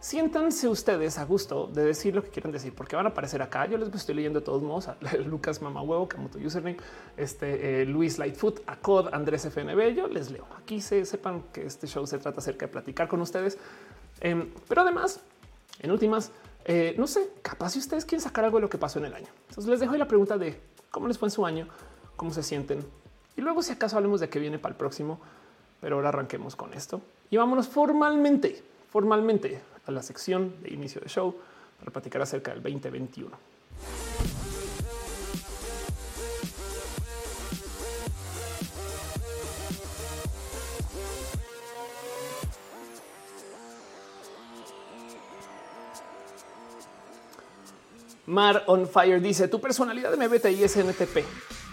Siéntanse 0.00 0.68
ustedes 0.68 1.18
a 1.18 1.24
gusto 1.24 1.66
de 1.66 1.84
decir 1.84 2.14
lo 2.14 2.22
que 2.22 2.30
quieran 2.30 2.52
decir, 2.52 2.72
porque 2.72 2.94
van 2.94 3.06
a 3.06 3.08
aparecer 3.08 3.42
acá. 3.42 3.66
Yo 3.66 3.76
les 3.76 3.92
estoy 3.92 4.14
leyendo 4.14 4.38
de 4.38 4.46
todos 4.46 4.62
modos 4.62 4.86
a 4.86 4.96
Lucas 5.26 5.60
Mama 5.60 5.82
Huevo, 5.82 6.08
Kamoto 6.08 6.38
Username, 6.38 6.76
este 7.16 7.82
eh, 7.82 7.84
Luis 7.84 8.18
Lightfoot, 8.18 8.60
Acod, 8.68 9.12
Andrés 9.12 9.44
FNB. 9.46 9.96
Yo 9.96 10.06
les 10.06 10.30
leo 10.30 10.46
aquí. 10.62 10.80
Se 10.80 11.04
sepan 11.04 11.42
que 11.52 11.66
este 11.66 11.88
show 11.88 12.06
se 12.06 12.18
trata 12.18 12.38
acerca 12.38 12.66
de 12.66 12.72
platicar 12.72 13.08
con 13.08 13.20
ustedes, 13.20 13.58
em, 14.20 14.50
pero 14.68 14.82
además, 14.82 15.20
en 15.80 15.90
últimas, 15.90 16.30
eh, 16.66 16.94
no 16.96 17.08
sé, 17.08 17.30
capaz 17.42 17.70
si 17.70 17.80
ustedes 17.80 18.04
quieren 18.04 18.22
sacar 18.22 18.44
algo 18.44 18.58
de 18.58 18.62
lo 18.62 18.70
que 18.70 18.78
pasó 18.78 19.00
en 19.00 19.06
el 19.06 19.14
año. 19.14 19.28
Entonces 19.48 19.68
les 19.68 19.80
dejo 19.80 19.96
la 19.96 20.06
pregunta 20.06 20.38
de 20.38 20.60
cómo 20.92 21.08
les 21.08 21.18
fue 21.18 21.26
en 21.26 21.32
su 21.32 21.44
año, 21.44 21.66
cómo 22.14 22.32
se 22.32 22.44
sienten 22.44 22.86
y 23.38 23.40
luego, 23.40 23.62
si 23.62 23.72
acaso 23.72 23.96
hablemos 23.96 24.18
de 24.18 24.28
qué 24.28 24.40
viene 24.40 24.58
para 24.58 24.72
el 24.72 24.76
próximo 24.76 25.20
pero 25.80 25.96
ahora 25.96 26.10
arranquemos 26.10 26.56
con 26.56 26.74
esto 26.74 27.00
y 27.30 27.36
vámonos 27.36 27.68
formalmente, 27.68 28.62
formalmente 28.90 29.60
a 29.86 29.90
la 29.90 30.02
sección 30.02 30.62
de 30.62 30.72
inicio 30.72 31.00
de 31.00 31.08
show 31.08 31.34
para 31.78 31.90
platicar 31.90 32.22
acerca 32.22 32.52
del 32.52 32.62
2021. 32.62 33.36
Mar 48.26 48.62
on 48.66 48.86
Fire 48.86 49.22
dice 49.22 49.48
tu 49.48 49.58
personalidad 49.58 50.14
de 50.14 50.28
MBTI 50.28 50.62
es 50.62 50.76
NTP. 50.76 51.24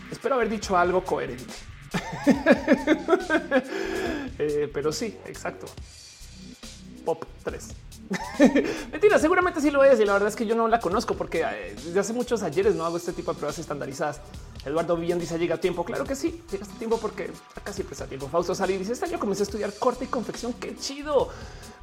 Espero 0.09 0.35
haber 0.35 0.47
dicho 0.47 0.77
algo 0.77 1.03
coherente. 1.03 1.74
Eh, 4.38 4.69
pero 4.73 4.91
sí, 4.91 5.17
exacto. 5.25 5.65
Pop 7.05 7.23
3. 7.43 7.69
Mentira, 8.91 9.17
seguramente 9.19 9.62
sí 9.62 9.71
lo 9.71 9.84
es. 9.84 9.99
Y 9.99 10.05
la 10.05 10.13
verdad 10.13 10.29
es 10.29 10.36
que 10.36 10.45
yo 10.45 10.55
no 10.55 10.67
la 10.67 10.79
conozco 10.79 11.15
porque 11.15 11.41
eh, 11.41 11.75
desde 11.84 11.99
hace 11.99 12.13
muchos 12.13 12.43
ayeres 12.43 12.75
no 12.75 12.86
hago 12.86 12.97
este 12.97 13.13
tipo 13.13 13.31
de 13.31 13.38
pruebas 13.38 13.60
estandarizadas. 13.60 14.21
Eduardo 14.65 14.97
Villan 14.97 15.19
dice 15.19 15.38
llega 15.38 15.55
a 15.55 15.60
tiempo. 15.60 15.86
Claro 15.86 16.03
que 16.03 16.15
sí, 16.15 16.43
llega 16.51 16.63
este 16.63 16.77
tiempo 16.77 16.97
porque 16.97 17.31
acá 17.55 17.71
siempre 17.71 17.93
está 17.93 18.08
tiempo. 18.08 18.27
Fausto 18.27 18.55
Sali 18.55 18.77
dice 18.77 18.93
este 18.93 19.05
año 19.05 19.19
comencé 19.19 19.43
a 19.43 19.45
estudiar 19.45 19.73
corte 19.73 20.05
y 20.05 20.08
confección. 20.08 20.53
Qué 20.53 20.75
chido, 20.75 21.29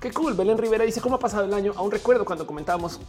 qué 0.01 0.11
cool. 0.13 0.35
Belén 0.35 0.59
Rivera 0.59 0.85
dice 0.85 1.01
cómo 1.01 1.17
ha 1.17 1.21
pasado 1.21 1.45
el 1.45 1.55
año. 1.55 1.73
Aún 1.77 1.91
recuerdo 1.91 2.25
cuando 2.25 2.47
comentábamos 2.47 3.01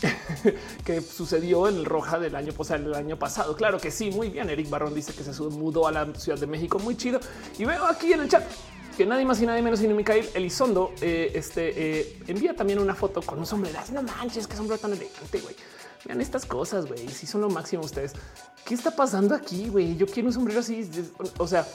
que 0.84 1.00
sucedió 1.00 1.68
en 1.68 1.76
el 1.76 1.84
Roja 1.84 2.18
del 2.18 2.34
año, 2.34 2.52
o 2.56 2.74
el 2.74 2.94
año 2.94 3.18
pasado. 3.18 3.56
Claro 3.56 3.78
que 3.78 3.90
sí, 3.90 4.10
muy 4.10 4.30
bien. 4.30 4.50
Eric 4.50 4.68
Barrón 4.70 4.94
dice 4.94 5.12
que 5.12 5.22
se 5.22 5.42
mudó 5.42 5.86
a 5.86 5.92
la 5.92 6.12
Ciudad 6.14 6.38
de 6.38 6.46
México, 6.46 6.78
muy 6.78 6.96
chido. 6.96 7.20
Y 7.58 7.64
veo 7.64 7.84
aquí 7.84 8.12
en 8.12 8.20
el 8.20 8.28
chat 8.28 8.44
que 8.96 9.06
nadie 9.06 9.24
más 9.24 9.40
y 9.40 9.46
nadie 9.46 9.62
menos 9.62 9.78
sino 9.78 9.94
Micael 9.94 10.28
Elizondo 10.34 10.92
eh, 11.00 11.32
este, 11.34 12.00
eh, 12.00 12.18
envía 12.26 12.54
también 12.54 12.78
una 12.78 12.94
foto 12.94 13.22
con 13.22 13.38
un 13.38 13.46
sombrero. 13.46 13.78
No 13.92 14.02
manches, 14.02 14.46
qué 14.46 14.56
sombrero 14.56 14.80
tan 14.80 14.92
elegante, 14.92 15.40
güey. 15.40 15.56
Vean 16.04 16.20
estas 16.20 16.46
cosas, 16.46 16.86
güey. 16.86 17.08
Si 17.08 17.26
son 17.26 17.42
lo 17.42 17.50
máximo 17.50 17.82
ustedes. 17.82 18.12
¿Qué 18.64 18.74
está 18.74 18.90
pasando 18.90 19.34
aquí, 19.34 19.68
güey? 19.68 19.96
Yo 19.96 20.06
quiero 20.06 20.28
un 20.28 20.34
sombrero 20.34 20.60
así. 20.60 20.88
O 21.38 21.46
sea, 21.46 21.66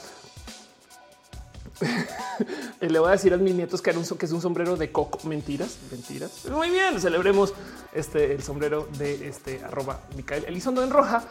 Le 2.80 2.98
voy 2.98 3.08
a 3.08 3.12
decir 3.12 3.32
a 3.34 3.36
mis 3.36 3.54
nietos 3.54 3.82
que, 3.82 3.92
que 3.92 4.26
es 4.26 4.32
un 4.32 4.40
sombrero 4.40 4.76
de 4.76 4.90
coco. 4.90 5.18
Mentiras, 5.24 5.78
mentiras. 5.90 6.46
Muy 6.50 6.70
bien, 6.70 7.00
celebremos 7.00 7.54
este 7.92 8.32
el 8.32 8.42
sombrero 8.42 8.88
de 8.98 9.28
este 9.28 9.62
arroba 9.64 10.00
Micael 10.16 10.44
Elizondo 10.46 10.82
en 10.82 10.90
roja. 10.90 11.24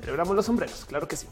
Celebramos 0.00 0.36
los 0.36 0.46
sombreros, 0.46 0.84
claro 0.86 1.08
que 1.08 1.16
sí. 1.16 1.26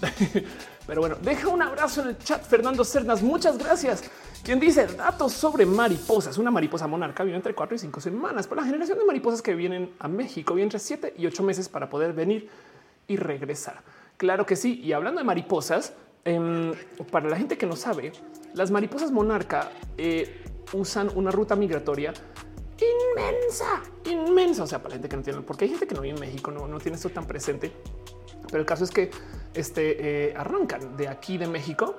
Pero 0.86 1.00
bueno, 1.00 1.16
deja 1.22 1.48
un 1.48 1.62
abrazo 1.62 2.02
en 2.02 2.08
el 2.08 2.18
chat. 2.18 2.44
Fernando 2.44 2.84
Cernas, 2.84 3.22
muchas 3.22 3.56
gracias. 3.58 4.04
Quien 4.42 4.60
dice 4.60 4.86
datos 4.86 5.32
sobre 5.32 5.64
mariposas. 5.64 6.36
Una 6.36 6.50
mariposa 6.50 6.86
monarca 6.86 7.24
vive 7.24 7.36
entre 7.36 7.54
cuatro 7.54 7.74
y 7.74 7.78
cinco 7.78 8.00
semanas. 8.00 8.46
Por 8.46 8.58
la 8.58 8.64
generación 8.64 8.98
de 8.98 9.04
mariposas 9.04 9.40
que 9.40 9.54
vienen 9.54 9.94
a 9.98 10.08
México 10.08 10.54
viene 10.54 10.64
entre 10.64 10.78
siete 10.78 11.14
y 11.16 11.26
ocho 11.26 11.42
meses 11.42 11.68
para 11.70 11.88
poder 11.88 12.12
venir 12.12 12.50
y 13.08 13.16
regresar. 13.16 13.80
Claro 14.18 14.44
que 14.44 14.56
sí. 14.56 14.80
Y 14.82 14.92
hablando 14.92 15.20
de 15.20 15.24
mariposas, 15.24 15.94
Em, 16.24 16.72
para 17.10 17.28
la 17.28 17.36
gente 17.36 17.58
que 17.58 17.66
no 17.66 17.76
sabe, 17.76 18.12
las 18.54 18.70
mariposas 18.70 19.10
monarca 19.10 19.70
eh, 19.98 20.42
usan 20.72 21.10
una 21.14 21.30
ruta 21.30 21.54
migratoria 21.54 22.14
inmensa, 22.80 23.82
inmensa. 24.04 24.62
O 24.62 24.66
sea, 24.66 24.78
para 24.78 24.90
la 24.90 24.94
gente 24.96 25.08
que 25.08 25.16
no 25.16 25.22
tiene, 25.22 25.40
porque 25.42 25.64
hay 25.64 25.70
gente 25.70 25.86
que 25.86 25.94
no 25.94 26.00
vive 26.00 26.14
en 26.14 26.20
México, 26.20 26.50
no, 26.50 26.66
no 26.66 26.78
tiene 26.78 26.96
esto 26.96 27.10
tan 27.10 27.26
presente. 27.26 27.72
Pero 28.46 28.58
el 28.58 28.66
caso 28.66 28.84
es 28.84 28.90
que 28.90 29.10
este, 29.54 30.30
eh, 30.30 30.34
arrancan 30.36 30.96
de 30.96 31.08
aquí 31.08 31.38
de 31.38 31.46
México, 31.46 31.96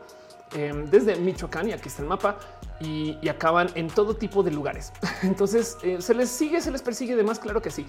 em, 0.53 0.85
desde 0.85 1.15
Michoacán, 1.17 1.69
y 1.69 1.73
aquí 1.73 1.87
está 1.87 2.01
el 2.01 2.07
mapa, 2.07 2.37
y, 2.79 3.17
acaban 3.29 3.69
en 3.75 3.87
todo 3.87 4.15
tipo 4.15 4.43
de 4.43 4.51
lugares. 4.51 4.91
Entonces 5.23 5.77
eh, 5.83 6.01
se 6.01 6.13
les 6.13 6.29
sigue, 6.29 6.61
se 6.61 6.71
les 6.71 6.81
persigue, 6.81 7.15
demás, 7.15 7.39
claro 7.39 7.61
que 7.61 7.71
sí. 7.71 7.85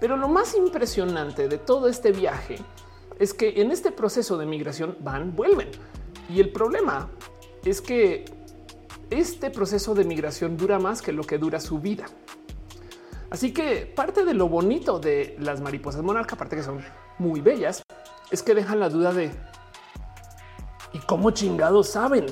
Pero 0.00 0.16
lo 0.16 0.28
más 0.28 0.54
impresionante 0.54 1.48
de 1.48 1.58
todo 1.58 1.88
este 1.88 2.12
viaje 2.12 2.58
es 3.18 3.34
que 3.34 3.60
en 3.60 3.70
este 3.70 3.92
proceso 3.92 4.36
de 4.36 4.46
migración 4.46 4.96
van, 5.00 5.34
vuelven. 5.34 5.68
Y 6.28 6.40
el 6.40 6.50
problema 6.50 7.10
es 7.64 7.80
que 7.80 8.24
este 9.10 9.50
proceso 9.50 9.94
de 9.94 10.04
migración 10.04 10.56
dura 10.56 10.78
más 10.78 11.02
que 11.02 11.12
lo 11.12 11.24
que 11.24 11.38
dura 11.38 11.60
su 11.60 11.78
vida. 11.78 12.06
Así 13.30 13.52
que 13.52 13.86
parte 13.86 14.24
de 14.24 14.34
lo 14.34 14.48
bonito 14.48 14.98
de 14.98 15.36
las 15.40 15.60
mariposas 15.60 16.02
monarca, 16.02 16.34
aparte 16.34 16.56
que 16.56 16.62
son 16.62 16.80
muy 17.18 17.40
bellas, 17.40 17.82
es 18.30 18.42
que 18.42 18.54
dejan 18.54 18.80
la 18.80 18.88
duda 18.88 19.12
de 19.12 19.30
¿y 20.92 20.98
cómo 21.00 21.30
chingados 21.32 21.88
saben? 21.88 22.26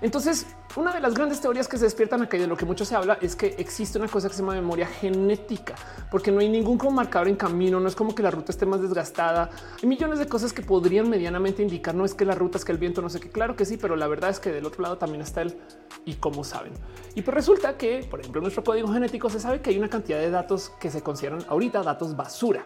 Entonces, 0.00 0.46
una 0.76 0.92
de 0.92 1.00
las 1.00 1.14
grandes 1.14 1.40
teorías 1.40 1.68
que 1.68 1.78
se 1.78 1.84
despiertan 1.84 2.22
acá 2.22 2.36
y 2.36 2.40
de 2.40 2.46
lo 2.46 2.56
que 2.56 2.64
mucho 2.64 2.84
se 2.84 2.94
habla 2.94 3.18
es 3.20 3.34
que 3.34 3.54
existe 3.58 3.98
una 3.98 4.08
cosa 4.08 4.28
que 4.28 4.34
se 4.34 4.42
llama 4.42 4.54
memoria 4.54 4.86
genética, 4.86 5.74
porque 6.10 6.30
no 6.30 6.40
hay 6.40 6.48
ningún 6.48 6.76
como 6.76 6.92
marcador 6.92 7.28
en 7.28 7.36
camino, 7.36 7.80
no 7.80 7.88
es 7.88 7.96
como 7.96 8.14
que 8.14 8.22
la 8.22 8.30
ruta 8.30 8.52
esté 8.52 8.66
más 8.66 8.80
desgastada. 8.82 9.50
Hay 9.82 9.88
millones 9.88 10.18
de 10.18 10.26
cosas 10.26 10.52
que 10.52 10.62
podrían 10.62 11.08
medianamente 11.08 11.62
indicar, 11.62 11.94
no 11.94 12.04
es 12.04 12.14
que 12.14 12.24
la 12.24 12.34
ruta 12.34 12.58
es 12.58 12.64
que 12.64 12.72
el 12.72 12.78
viento, 12.78 13.00
no 13.00 13.08
sé 13.08 13.20
qué, 13.20 13.30
claro 13.30 13.56
que 13.56 13.64
sí, 13.64 13.76
pero 13.76 13.96
la 13.96 14.06
verdad 14.06 14.30
es 14.30 14.38
que 14.38 14.52
del 14.52 14.66
otro 14.66 14.82
lado 14.82 14.98
también 14.98 15.22
está 15.22 15.42
el 15.42 15.56
y 16.04 16.14
cómo 16.14 16.44
saben. 16.44 16.72
Y 17.14 17.22
pues 17.22 17.34
resulta 17.34 17.76
que, 17.76 18.06
por 18.10 18.20
ejemplo, 18.20 18.40
en 18.40 18.44
nuestro 18.44 18.62
código 18.62 18.88
genético 18.88 19.30
se 19.30 19.40
sabe 19.40 19.60
que 19.60 19.70
hay 19.70 19.78
una 19.78 19.88
cantidad 19.88 20.18
de 20.18 20.30
datos 20.30 20.70
que 20.78 20.90
se 20.90 21.02
consideran 21.02 21.40
ahorita 21.48 21.82
datos 21.82 22.16
basura. 22.16 22.64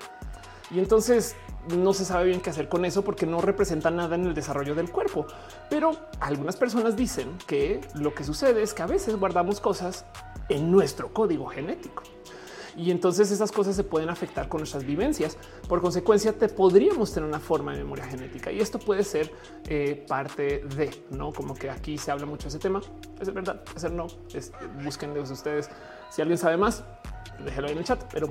Y 0.71 0.79
entonces 0.79 1.35
no 1.77 1.93
se 1.93 2.05
sabe 2.05 2.27
bien 2.27 2.41
qué 2.41 2.51
hacer 2.51 2.69
con 2.69 2.85
eso 2.85 3.03
porque 3.03 3.27
no 3.27 3.41
representa 3.41 3.91
nada 3.91 4.15
en 4.17 4.27
el 4.27 4.35
desarrollo 4.35 4.75
del 4.75 4.91
cuerpo. 4.91 5.27
Pero 5.69 5.93
algunas 6.21 6.57
personas 6.57 6.97
dicen 6.97 7.39
que 7.47 7.81
lo 7.95 8.15
que 8.15 8.25
sucede 8.25 8.63
es 8.63 8.75
que 8.75 8.83
a 8.83 8.87
veces 8.87 9.17
guardamos 9.17 9.61
cosas 9.61 10.05
en 10.49 10.71
nuestro 10.71 11.13
código 11.13 11.47
genético. 11.47 12.03
Y 12.77 12.91
entonces 12.91 13.31
esas 13.31 13.53
cosas 13.53 13.77
se 13.77 13.85
pueden 13.85 14.09
afectar 14.11 14.49
con 14.49 14.61
nuestras 14.61 14.85
vivencias. 14.85 15.37
Por 15.69 15.81
consecuencia, 15.81 16.33
te 16.33 16.49
podríamos 16.49 17.13
tener 17.13 17.29
una 17.29 17.41
forma 17.41 17.73
de 17.73 17.79
memoria 17.79 18.05
genética 18.05 18.53
y 18.53 18.61
esto 18.61 18.79
puede 18.79 19.05
ser 19.05 19.33
eh, 19.69 20.05
parte 20.09 20.65
de 20.77 20.91
no 21.11 21.33
como 21.33 21.55
que 21.55 21.69
aquí 21.69 21.99
se 21.99 22.11
habla 22.11 22.27
mucho 22.27 22.45
de 22.45 22.49
ese 22.51 22.59
tema. 22.59 22.81
Es 23.21 23.33
verdad, 23.33 23.63
hacer 23.75 23.93
no 23.93 24.07
es, 24.33 24.53
busquen 24.83 25.15
de 25.15 25.21
ustedes. 25.21 25.69
Si 26.11 26.23
alguien 26.23 26.39
sabe 26.39 26.57
más, 26.57 26.85
déjelo 27.45 27.67
ahí 27.67 27.73
en 27.73 27.79
el 27.79 27.85
chat, 27.85 28.03
pero 28.13 28.29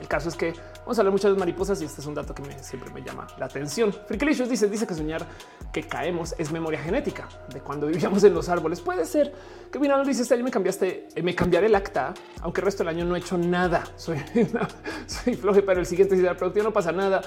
el 0.00 0.08
caso 0.08 0.28
es 0.28 0.36
que 0.36 0.54
vamos 0.86 0.98
a 0.98 1.00
hablar 1.00 1.12
mucho 1.12 1.32
de 1.32 1.36
mariposas 1.36 1.82
y 1.82 1.84
este 1.84 2.00
es 2.00 2.06
un 2.06 2.14
dato 2.14 2.32
que 2.32 2.44
siempre 2.62 2.88
me 2.92 3.02
llama 3.02 3.26
la 3.38 3.46
atención. 3.46 3.92
Frickelicious 3.92 4.48
dice, 4.48 4.68
dice 4.68 4.86
que 4.86 4.94
soñar 4.94 5.26
que 5.72 5.82
caemos 5.82 6.36
es 6.38 6.52
memoria 6.52 6.78
genética 6.78 7.28
de 7.52 7.60
cuando 7.60 7.88
vivíamos 7.88 8.22
en 8.22 8.32
los 8.32 8.48
árboles. 8.48 8.80
Puede 8.80 9.04
ser 9.04 9.34
que 9.72 9.80
mira, 9.80 10.00
dice 10.04 10.22
este 10.22 10.34
año 10.34 10.44
me 10.44 10.52
cambiaste, 10.52 11.08
eh, 11.12 11.22
me 11.22 11.34
cambiaré 11.34 11.66
el 11.66 11.74
acta, 11.74 12.14
aunque 12.40 12.60
el 12.60 12.66
resto 12.66 12.84
del 12.84 12.94
año 12.94 13.04
no 13.04 13.16
he 13.16 13.18
hecho 13.18 13.36
nada. 13.36 13.82
Soy, 13.96 14.22
soy 15.06 15.34
floje, 15.34 15.62
pero 15.62 15.80
el 15.80 15.86
siguiente 15.86 16.16
si 16.16 16.22
productivo 16.22 16.66
no 16.66 16.72
pasa 16.72 16.92
nada. 16.92 17.20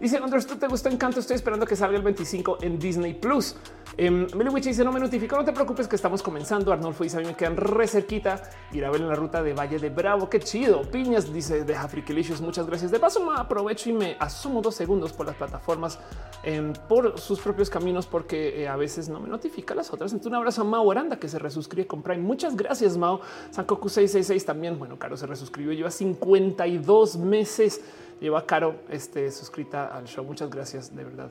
Dice 0.00 0.18
Andrés, 0.18 0.46
¿tú 0.46 0.56
te 0.56 0.66
gustó 0.66 0.88
Encanto? 0.88 1.20
Estoy 1.20 1.36
esperando 1.36 1.64
que 1.64 1.76
salga 1.76 1.96
el 1.96 2.02
25 2.02 2.58
en 2.60 2.78
Disney 2.78 3.14
Plus. 3.14 3.56
Eh, 3.96 4.26
dice 4.62 4.84
no 4.84 4.92
me 4.92 5.00
notificó. 5.00 5.36
No 5.36 5.44
te 5.44 5.52
preocupes 5.52 5.88
que 5.88 5.96
estamos 5.96 6.22
comenzando. 6.22 6.72
Arnolfo 6.72 7.04
dice 7.04 7.16
a 7.16 7.20
mí 7.20 7.26
me 7.26 7.34
quedan 7.34 7.56
re 7.56 7.86
cerquita 7.86 8.42
ir 8.72 8.84
a 8.84 8.90
ver 8.90 9.00
en 9.00 9.08
la 9.08 9.14
ruta 9.14 9.42
de 9.42 9.54
Valle 9.54 9.78
de 9.78 9.88
Bravo. 9.88 10.28
Qué 10.28 10.40
chido. 10.40 10.82
Piñas 10.82 11.32
dice 11.32 11.64
de 11.64 11.74
Afriquilicious. 11.74 12.40
Muchas 12.40 12.66
gracias. 12.66 12.92
De 12.96 13.00
paso, 13.00 13.22
me 13.22 13.38
aprovecho 13.38 13.90
y 13.90 13.92
me 13.92 14.16
asumo 14.18 14.62
dos 14.62 14.74
segundos 14.74 15.12
por 15.12 15.26
las 15.26 15.36
plataformas 15.36 15.98
em, 16.42 16.72
por 16.88 17.20
sus 17.20 17.38
propios 17.40 17.68
caminos, 17.68 18.06
porque 18.06 18.62
eh, 18.62 18.68
a 18.68 18.76
veces 18.76 19.10
no 19.10 19.20
me 19.20 19.28
notifica 19.28 19.74
las 19.74 19.92
otras. 19.92 20.12
Entonces, 20.12 20.30
un 20.30 20.34
abrazo 20.34 20.62
a 20.62 20.64
Mao 20.64 20.90
Aranda 20.90 21.18
que 21.18 21.28
se 21.28 21.38
resuscribe 21.38 21.86
con 21.86 22.00
Prime. 22.00 22.22
Muchas 22.22 22.56
gracias, 22.56 22.96
Mao. 22.96 23.20
Sankoku 23.50 23.90
666 23.90 24.46
también. 24.46 24.78
Bueno, 24.78 24.98
Caro 24.98 25.14
se 25.18 25.26
resuscribió. 25.26 25.74
Lleva 25.74 25.90
52 25.90 27.18
meses 27.18 27.82
lleva 28.18 28.46
Caro 28.46 28.76
este, 28.88 29.30
suscrita 29.30 29.94
al 29.94 30.06
show. 30.06 30.24
Muchas 30.24 30.48
gracias, 30.48 30.96
de 30.96 31.04
verdad, 31.04 31.28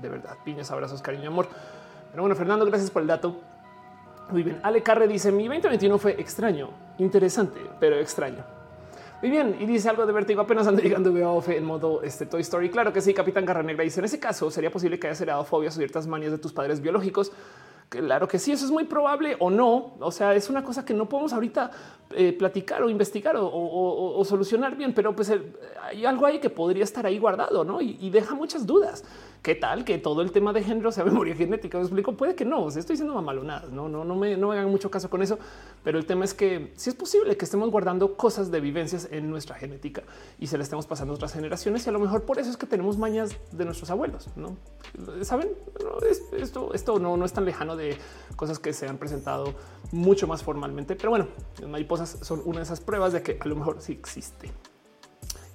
de 0.00 0.08
verdad. 0.08 0.38
Piñas, 0.44 0.70
abrazos, 0.70 1.02
cariño, 1.02 1.30
amor. 1.30 1.48
Pero 2.12 2.22
bueno, 2.22 2.36
Fernando, 2.36 2.64
gracias 2.64 2.92
por 2.92 3.02
el 3.02 3.08
dato. 3.08 3.40
Muy 4.30 4.44
bien. 4.44 4.60
Ale 4.62 4.84
Carre 4.84 5.08
dice: 5.08 5.32
Mi 5.32 5.48
2021 5.48 5.98
fue 5.98 6.12
extraño, 6.12 6.70
interesante, 6.98 7.58
pero 7.80 7.96
extraño. 7.96 8.61
Muy 9.22 9.30
bien, 9.30 9.56
y 9.60 9.66
dice 9.66 9.88
algo 9.88 10.04
de 10.04 10.12
vértigo. 10.12 10.40
Apenas 10.40 10.66
ando 10.66 10.82
llegando 10.82 11.12
veo 11.12 11.44
en 11.46 11.64
modo 11.64 12.02
este 12.02 12.26
Toy 12.26 12.40
Story. 12.40 12.70
Claro 12.70 12.92
que 12.92 13.00
sí, 13.00 13.14
Capitán 13.14 13.46
Garra 13.46 13.62
Negra 13.62 13.84
dice: 13.84 14.00
En 14.00 14.04
ese 14.04 14.18
caso, 14.18 14.50
sería 14.50 14.68
posible 14.68 14.98
que 14.98 15.06
hayas 15.06 15.20
heredado 15.20 15.44
fobias 15.44 15.76
o 15.76 15.78
ciertas 15.78 16.08
manías 16.08 16.32
de 16.32 16.38
tus 16.38 16.52
padres 16.52 16.80
biológicos. 16.80 17.30
Claro 17.88 18.26
que 18.26 18.40
sí, 18.40 18.50
eso 18.50 18.64
es 18.64 18.72
muy 18.72 18.82
probable 18.82 19.36
o 19.38 19.48
no. 19.48 19.94
O 20.00 20.10
sea, 20.10 20.34
es 20.34 20.50
una 20.50 20.64
cosa 20.64 20.84
que 20.84 20.92
no 20.92 21.08
podemos 21.08 21.32
ahorita 21.32 21.70
eh, 22.14 22.32
platicar 22.32 22.82
o 22.82 22.90
investigar 22.90 23.36
o, 23.38 24.22
solucionar 24.24 24.76
bien, 24.76 24.94
pero 24.94 25.14
pues 25.14 25.30
hay 25.30 26.04
algo 26.04 26.26
ahí 26.26 26.38
que 26.38 26.50
podría 26.50 26.84
estar 26.84 27.04
ahí 27.06 27.18
guardado 27.18 27.64
¿no? 27.64 27.80
y 27.80 28.10
deja 28.10 28.34
muchas 28.34 28.66
dudas. 28.66 29.04
¿Qué 29.42 29.56
tal 29.56 29.84
que 29.84 29.98
todo 29.98 30.22
el 30.22 30.30
tema 30.30 30.52
de 30.52 30.62
género 30.62 30.92
sea 30.92 31.04
memoria 31.12 31.34
genética? 31.34 31.76
Me 31.76 31.82
explico, 31.82 32.12
puede 32.16 32.36
que 32.36 32.44
no, 32.44 32.68
estoy 32.68 32.94
diciendo 32.94 33.14
mamalonadas, 33.14 33.72
no, 33.72 33.88
no, 33.88 34.04
no 34.04 34.14
me, 34.14 34.36
no 34.36 34.52
hagan 34.52 34.70
mucho 34.70 34.88
caso 34.88 35.10
con 35.10 35.20
eso, 35.20 35.36
pero 35.82 35.98
el 35.98 36.06
tema 36.06 36.24
es 36.24 36.32
que 36.32 36.72
si 36.76 36.90
es 36.90 36.94
posible 36.94 37.36
que 37.36 37.44
estemos 37.44 37.68
guardando 37.70 38.16
cosas 38.16 38.52
de 38.52 38.60
vivencias 38.60 39.08
en 39.10 39.28
nuestra 39.28 39.56
genética 39.56 40.04
y 40.38 40.46
se 40.46 40.56
le 40.56 40.62
estemos 40.62 40.86
pasando 40.86 41.12
a 41.12 41.16
otras 41.16 41.32
generaciones 41.32 41.84
y 41.84 41.88
a 41.88 41.92
lo 41.92 41.98
mejor 41.98 42.22
por 42.22 42.38
eso 42.38 42.50
es 42.50 42.56
que 42.56 42.66
tenemos 42.66 42.98
mañas 42.98 43.36
de 43.50 43.64
nuestros 43.64 43.90
abuelos, 43.90 44.28
¿no? 44.36 44.56
¿Saben? 45.22 45.50
esto, 46.38 46.72
esto 46.72 47.00
no, 47.00 47.16
no 47.16 47.24
es 47.24 47.32
tan 47.32 47.44
lejano 47.44 47.74
de 47.74 47.96
cosas 48.36 48.60
que 48.60 48.72
se 48.72 48.86
han 48.86 48.98
presentado 48.98 49.54
mucho 49.90 50.28
más 50.28 50.44
formalmente, 50.44 50.94
pero 50.94 51.10
bueno, 51.10 51.26
las 52.01 52.01
son 52.10 52.42
una 52.44 52.58
de 52.58 52.64
esas 52.64 52.80
pruebas 52.80 53.12
de 53.12 53.22
que 53.22 53.38
a 53.40 53.46
lo 53.46 53.56
mejor 53.56 53.80
sí 53.80 53.92
existe 53.92 54.50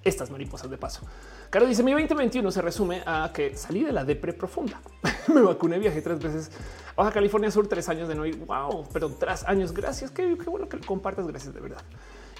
estas 0.03 0.29
mariposas 0.31 0.69
de 0.69 0.77
paso. 0.77 1.01
Caro 1.49 1.65
dice 1.65 1.81
mi 1.83 1.91
2021 1.91 2.51
se 2.51 2.61
resume 2.61 3.03
a 3.05 3.31
que 3.33 3.55
salí 3.55 3.83
de 3.83 3.91
la 3.91 4.03
depre 4.03 4.33
profunda. 4.33 4.81
Me 5.33 5.41
vacuné, 5.41 5.79
viajé 5.79 6.01
tres 6.01 6.19
veces 6.19 6.51
a 6.97 7.11
California 7.11 7.51
Sur, 7.51 7.67
tres 7.67 7.87
años 7.89 8.07
de 8.09 8.15
no 8.15 8.25
ir. 8.25 8.37
Wow, 8.37 8.87
pero 8.91 9.09
tras 9.09 9.47
años. 9.47 9.71
Gracias. 9.71 10.11
Qué, 10.11 10.35
bueno 10.35 10.67
que 10.67 10.77
lo 10.77 10.85
compartas. 10.85 11.25
Gracias 11.27 11.53
de 11.53 11.61
verdad. 11.61 11.81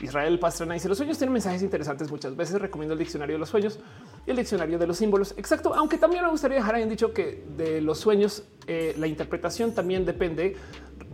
Israel 0.02 0.38
Pastrana 0.40 0.74
dice 0.76 0.88
los 0.88 0.98
sueños 0.98 1.18
tienen 1.18 1.34
mensajes 1.34 1.62
interesantes. 1.62 2.12
Muchas 2.12 2.36
veces 2.36 2.60
recomiendo 2.60 2.94
el 2.94 3.00
diccionario 3.00 3.36
de 3.36 3.40
los 3.40 3.50
sueños 3.50 3.80
y 4.26 4.32
el 4.32 4.38
diccionario 4.38 4.78
de 4.78 4.88
los 4.88 4.98
símbolos. 4.98 5.34
Exacto. 5.38 5.74
Aunque 5.74 5.98
también 5.98 6.24
me 6.24 6.30
gustaría 6.30 6.58
dejar 6.58 6.76
ahí 6.76 6.88
dicho 6.88 7.14
que 7.14 7.46
de 7.56 7.82
los 7.82 8.00
sueños 8.00 8.44
eh, 8.68 8.94
la 8.98 9.08
interpretación 9.08 9.74
también 9.74 10.06
depende 10.06 10.58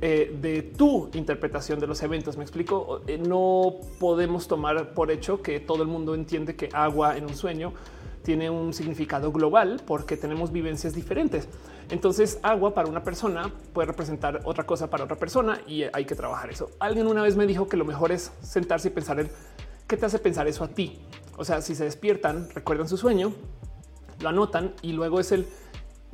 eh, 0.05 0.37
de 0.41 0.63
tu 0.63 1.09
interpretación 1.13 1.79
de 1.79 1.87
los 1.87 2.03
eventos. 2.03 2.35
Me 2.35 2.43
explico. 2.43 3.03
Eh, 3.07 3.17
no 3.17 3.75
podemos 4.01 4.49
tomar 4.49 4.93
por 4.93 5.09
hecho 5.11 5.41
que 5.41 5.61
todo 5.61 5.81
el 5.81 5.87
mundo 5.87 6.13
entiende 6.13 6.57
que 6.57 6.67
agua 6.73 7.15
en 7.15 7.23
un 7.23 7.33
sueño 7.33 7.71
tiene 8.21 8.49
un 8.49 8.73
significado 8.73 9.31
global 9.31 9.81
porque 9.87 10.17
tenemos 10.17 10.51
vivencias 10.51 10.93
diferentes. 10.93 11.47
Entonces, 11.89 12.37
agua 12.43 12.73
para 12.73 12.89
una 12.89 13.01
persona 13.01 13.49
puede 13.71 13.85
representar 13.85 14.41
otra 14.43 14.65
cosa 14.65 14.89
para 14.89 15.05
otra 15.05 15.15
persona 15.15 15.61
y 15.67 15.83
hay 15.93 16.03
que 16.03 16.15
trabajar 16.15 16.49
eso. 16.49 16.71
Alguien 16.81 17.07
una 17.07 17.21
vez 17.21 17.37
me 17.37 17.47
dijo 17.47 17.69
que 17.69 17.77
lo 17.77 17.85
mejor 17.85 18.11
es 18.11 18.33
sentarse 18.41 18.89
y 18.89 18.91
pensar 18.91 19.21
en 19.21 19.29
qué 19.87 19.95
te 19.95 20.05
hace 20.05 20.19
pensar 20.19 20.49
eso 20.49 20.65
a 20.65 20.67
ti. 20.67 20.99
O 21.37 21.45
sea, 21.45 21.61
si 21.61 21.75
se 21.75 21.85
despiertan, 21.85 22.49
recuerdan 22.53 22.89
su 22.89 22.97
sueño, 22.97 23.31
lo 24.19 24.27
anotan 24.27 24.73
y 24.81 24.91
luego 24.91 25.21
es 25.21 25.31
el 25.31 25.47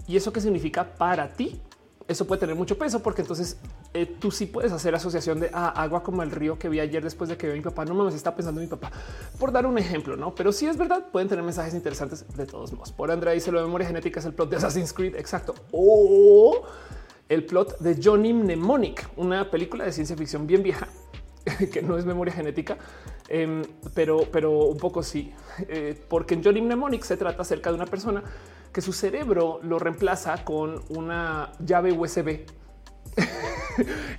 y 0.08 0.16
eso 0.16 0.32
qué 0.32 0.42
significa 0.42 0.94
para 0.94 1.34
ti 1.34 1.60
eso 2.10 2.26
puede 2.26 2.40
tener 2.40 2.56
mucho 2.56 2.78
peso 2.78 3.02
porque 3.02 3.22
entonces 3.22 3.58
eh, 3.94 4.06
tú 4.20 4.32
sí 4.32 4.48
puedes 4.48 4.72
hacer 4.72 4.96
asociación 4.96 5.40
de 5.40 5.52
ah, 5.54 5.70
agua 5.70 6.02
como 6.04 6.24
el 6.24 6.32
río 6.32 6.58
que 6.58 6.68
vi 6.68 6.80
ayer 6.80 7.04
después 7.04 7.30
de 7.30 7.38
que 7.38 7.48
vi 7.48 7.54
a 7.54 7.56
mi 7.56 7.62
papá. 7.62 7.86
No 7.86 7.94
mames, 7.94 8.16
está 8.16 8.36
pensando 8.36 8.60
en 8.60 8.68
mi 8.68 8.70
papá 8.70 8.92
por 9.40 9.52
dar 9.52 9.66
un 9.68 9.78
ejemplo, 9.78 10.18
no? 10.18 10.34
Pero 10.34 10.52
si 10.52 10.66
es 10.66 10.76
verdad, 10.76 11.06
pueden 11.12 11.30
tener 11.30 11.46
mensajes 11.46 11.74
interesantes 11.74 12.26
de 12.36 12.46
todos 12.48 12.74
modos. 12.74 12.92
Por 12.92 13.12
Andrea 13.12 13.34
dice 13.34 13.52
lo 13.52 13.60
de 13.60 13.66
memoria 13.66 13.88
genética 13.88 14.20
es 14.20 14.26
el 14.26 14.34
plot 14.34 14.50
de 14.50 14.58
Assassin's 14.58 14.92
Creed. 14.92 15.16
Exacto. 15.16 15.54
O 15.72 16.64
el 17.30 17.46
plot 17.46 17.78
de 17.80 18.02
Johnny 18.04 18.34
Mnemonic, 18.34 19.08
una 19.16 19.52
película 19.52 19.86
de 19.86 19.92
ciencia 19.92 20.18
ficción 20.18 20.48
bien 20.48 20.64
vieja 20.64 20.88
que 21.72 21.82
no 21.84 21.98
es 21.98 22.06
memoria 22.06 22.34
genética, 22.34 22.78
em, 23.28 23.62
pero, 23.94 24.28
pero 24.32 24.52
un 24.66 24.78
poco 24.78 25.04
sí, 25.04 25.32
eh, 25.68 26.00
porque 26.10 26.34
en 26.34 26.44
Johnny 26.44 26.62
Mnemonic 26.62 27.04
se 27.04 27.18
trata 27.18 27.44
acerca 27.44 27.70
de 27.70 27.76
una 27.76 27.86
persona 27.86 28.24
que 28.72 28.82
su 28.82 28.94
cerebro 28.94 29.60
lo 29.64 29.80
reemplaza 29.80 30.44
con 30.44 30.84
una 30.90 31.52
llave 31.66 31.92
USB. 31.92 32.46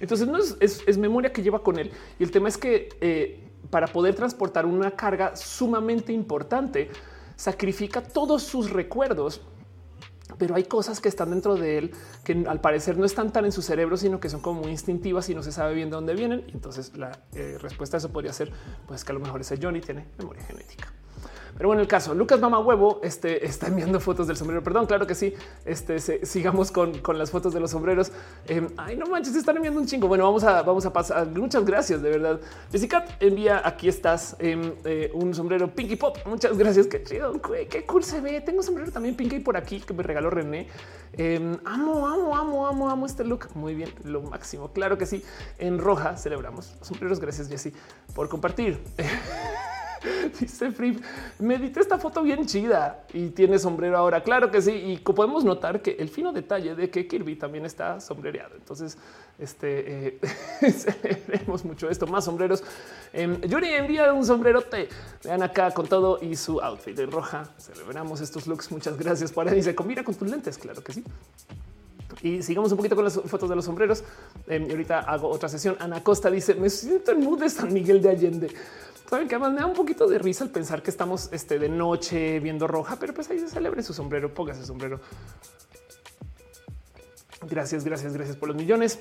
Entonces 0.00 0.26
no 0.26 0.38
es, 0.38 0.98
memoria 0.98 1.32
que 1.32 1.42
lleva 1.42 1.62
con 1.62 1.78
él. 1.78 1.90
Y 2.18 2.24
el 2.24 2.30
tema 2.30 2.48
es 2.48 2.56
que 2.56 2.88
eh, 3.00 3.48
para 3.70 3.86
poder 3.86 4.14
transportar 4.14 4.66
una 4.66 4.90
carga 4.92 5.36
sumamente 5.36 6.12
importante, 6.12 6.90
sacrifica 7.36 8.02
todos 8.02 8.42
sus 8.42 8.70
recuerdos 8.70 9.42
pero 10.38 10.54
hay 10.54 10.64
cosas 10.64 11.00
que 11.00 11.08
están 11.08 11.30
dentro 11.30 11.56
de 11.56 11.78
él 11.78 11.92
que 12.24 12.44
al 12.48 12.60
parecer 12.60 12.96
no 12.96 13.04
están 13.04 13.32
tan 13.32 13.44
en 13.44 13.52
su 13.52 13.62
cerebro, 13.62 13.96
sino 13.96 14.20
que 14.20 14.28
son 14.28 14.40
como 14.40 14.68
instintivas 14.68 15.28
y 15.28 15.34
no 15.34 15.42
se 15.42 15.52
sabe 15.52 15.74
bien 15.74 15.90
de 15.90 15.96
dónde 15.96 16.14
vienen. 16.14 16.44
Entonces 16.52 16.96
la 16.96 17.18
eh, 17.34 17.58
respuesta 17.60 17.96
a 17.96 17.98
eso 17.98 18.10
podría 18.10 18.32
ser 18.32 18.52
pues 18.86 19.04
que 19.04 19.12
a 19.12 19.14
lo 19.14 19.20
mejor 19.20 19.40
ese 19.40 19.58
Johnny 19.60 19.80
tiene 19.80 20.06
memoria 20.18 20.42
genética. 20.44 20.92
Pero 21.56 21.68
bueno, 21.68 21.82
el 21.82 21.88
caso 21.88 22.14
Lucas 22.14 22.40
Mama 22.40 22.58
Huevo 22.58 23.00
este, 23.02 23.46
está 23.46 23.68
enviando 23.68 24.00
fotos 24.00 24.26
del 24.26 24.36
sombrero. 24.36 24.62
Perdón, 24.62 24.86
claro 24.86 25.06
que 25.06 25.14
sí. 25.14 25.34
Este 25.64 25.98
sigamos 26.24 26.70
con, 26.70 26.92
las 27.16 27.30
fotos 27.30 27.52
de 27.52 27.60
los 27.60 27.70
sombreros. 27.70 28.12
Em, 28.46 28.68
ay, 28.76 28.96
no 28.96 29.06
manches, 29.06 29.34
están 29.34 29.56
enviando 29.56 29.80
un 29.80 29.86
chingo. 29.86 30.08
Bueno, 30.08 30.24
vamos 30.24 30.44
a, 30.44 30.62
vamos 30.62 30.86
a 30.86 30.92
pasar. 30.92 31.26
Muchas 31.28 31.64
gracias, 31.64 32.02
de 32.02 32.10
verdad. 32.10 32.40
Jessica 32.70 33.04
envía 33.20 33.62
aquí 33.64 33.88
estás 33.88 34.36
em, 34.38 34.72
eh, 34.84 35.10
un 35.14 35.34
sombrero 35.34 35.68
Pinky 35.74 35.96
Pop. 35.96 36.18
Muchas 36.26 36.56
gracias. 36.56 36.86
Qué 36.86 37.02
chido, 37.02 37.40
qué 37.68 37.84
cool 37.86 38.04
se 38.04 38.20
ve. 38.20 38.40
Tengo 38.40 38.62
sombrero 38.62 38.90
también 38.90 39.16
Pinky 39.16 39.40
por 39.40 39.56
aquí 39.56 39.80
que 39.80 39.92
me 39.92 40.02
regaló 40.02 40.30
René. 40.30 40.68
Em, 41.12 41.58
amo, 41.64 42.06
amo, 42.06 42.36
amo, 42.36 42.66
amo, 42.66 42.90
amo 42.90 43.06
este 43.06 43.24
look. 43.24 43.48
Muy 43.54 43.74
bien, 43.74 43.90
lo 44.04 44.22
máximo. 44.22 44.72
Claro 44.72 44.98
que 44.98 45.06
sí. 45.06 45.24
En 45.58 45.78
roja 45.78 46.16
celebramos 46.16 46.76
sombreros. 46.80 47.20
Gracias, 47.20 47.48
Jessy, 47.48 47.72
por 48.14 48.28
compartir. 48.28 48.80
Dice 50.40 50.70
Free, 50.72 50.98
me 51.38 51.56
edité 51.56 51.80
esta 51.80 51.98
foto 51.98 52.22
bien 52.22 52.46
chida 52.46 53.04
y 53.12 53.30
tiene 53.30 53.58
sombrero 53.58 53.96
ahora. 53.98 54.22
Claro 54.22 54.50
que 54.50 54.62
sí. 54.62 54.72
Y 54.72 54.96
podemos 54.98 55.44
notar 55.44 55.82
que 55.82 55.92
el 55.92 56.08
fino 56.08 56.32
detalle 56.32 56.74
de 56.74 56.90
que 56.90 57.06
Kirby 57.06 57.36
también 57.36 57.66
está 57.66 58.00
sombrereado. 58.00 58.56
Entonces, 58.56 58.96
este 59.38 60.18
eh, 60.18 61.46
mucho 61.64 61.90
esto. 61.90 62.06
Más 62.06 62.24
sombreros. 62.24 62.62
Eh, 63.12 63.40
Yuri 63.46 63.68
envía 63.74 64.12
un 64.12 64.24
sombrerote. 64.24 64.88
Vean 65.24 65.42
acá 65.42 65.72
con 65.72 65.86
todo 65.86 66.18
y 66.20 66.36
su 66.36 66.60
outfit 66.60 66.96
de 66.96 67.06
roja. 67.06 67.44
Celebramos 67.58 68.20
estos 68.20 68.46
looks. 68.46 68.70
Muchas 68.70 68.96
gracias. 68.98 69.32
Para 69.32 69.52
dice 69.52 69.74
combina 69.74 70.04
con 70.04 70.14
tus 70.14 70.30
lentes. 70.30 70.56
Claro 70.58 70.82
que 70.82 70.92
sí. 70.92 71.04
Y 72.22 72.42
sigamos 72.42 72.70
un 72.72 72.76
poquito 72.76 72.94
con 72.94 73.04
las 73.04 73.14
fotos 73.14 73.48
de 73.48 73.56
los 73.56 73.64
sombreros. 73.64 74.04
Y 74.48 74.70
ahorita 74.70 75.00
hago 75.00 75.28
otra 75.28 75.48
sesión. 75.48 75.76
Ana 75.80 76.02
Costa 76.02 76.30
dice: 76.30 76.54
Me 76.54 76.70
siento 76.70 77.12
en 77.12 77.20
mood 77.20 77.40
de 77.40 77.50
San 77.50 77.72
Miguel 77.72 78.02
de 78.02 78.10
Allende. 78.10 78.50
Saben 79.08 79.26
que 79.26 79.34
además 79.34 79.52
me 79.52 79.60
da 79.60 79.66
un 79.66 79.74
poquito 79.74 80.06
de 80.06 80.18
risa 80.20 80.44
al 80.44 80.50
pensar 80.50 80.82
que 80.82 80.90
estamos 80.90 81.30
este, 81.32 81.58
de 81.58 81.68
noche 81.68 82.38
viendo 82.38 82.68
roja, 82.68 82.96
pero 82.96 83.12
pues 83.12 83.28
ahí 83.28 83.40
se 83.40 83.48
celebre 83.48 83.82
su 83.82 83.92
sombrero, 83.92 84.32
póngase 84.32 84.64
sombrero. 84.64 85.00
Gracias, 87.48 87.84
gracias, 87.84 88.12
gracias 88.12 88.36
por 88.36 88.50
los 88.50 88.56
millones. 88.56 89.00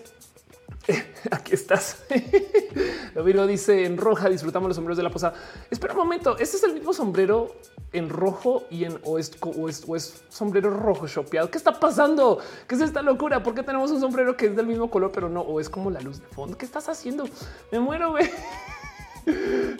Aquí 1.32 1.54
estás. 1.54 2.04
Lo 3.16 3.48
dice 3.48 3.86
en 3.86 3.98
roja. 3.98 4.30
Disfrutamos 4.30 4.70
los 4.70 4.76
sombreros 4.76 4.98
de 4.98 5.04
la 5.04 5.10
posada. 5.10 5.34
Espera 5.70 5.94
un 5.94 6.00
momento. 6.00 6.38
Este 6.38 6.58
es 6.58 6.64
el 6.64 6.74
mismo 6.74 6.94
sombrero 6.94 7.56
en 7.92 8.10
rojo 8.10 8.66
y 8.70 8.84
en 8.84 9.00
o 9.04 9.18
es, 9.18 9.32
o 9.42 9.96
es, 9.96 10.24
sombrero 10.30 10.70
rojo 10.72 11.08
shopeado. 11.08 11.50
¿Qué 11.50 11.58
está 11.58 11.80
pasando? 11.80 12.40
¿Qué 12.68 12.76
es 12.76 12.82
esta 12.82 13.02
locura? 13.02 13.44
¿Por 13.44 13.54
qué 13.54 13.64
tenemos 13.64 13.92
un 13.92 14.00
sombrero 14.00 14.36
que 14.36 14.48
es 14.48 14.56
del 14.56 14.68
mismo 14.68 14.90
color, 14.90 15.12
pero 15.12 15.30
no? 15.30 15.42
O 15.42 15.60
es 15.60 15.70
como 15.70 15.90
la 15.90 16.02
luz 16.02 16.20
de 16.20 16.28
fondo. 16.28 16.58
¿Qué 16.58 16.66
estás 16.66 16.90
haciendo? 16.90 17.26
Me 17.72 17.80
muero. 17.80 18.12
Güey. 18.12 18.30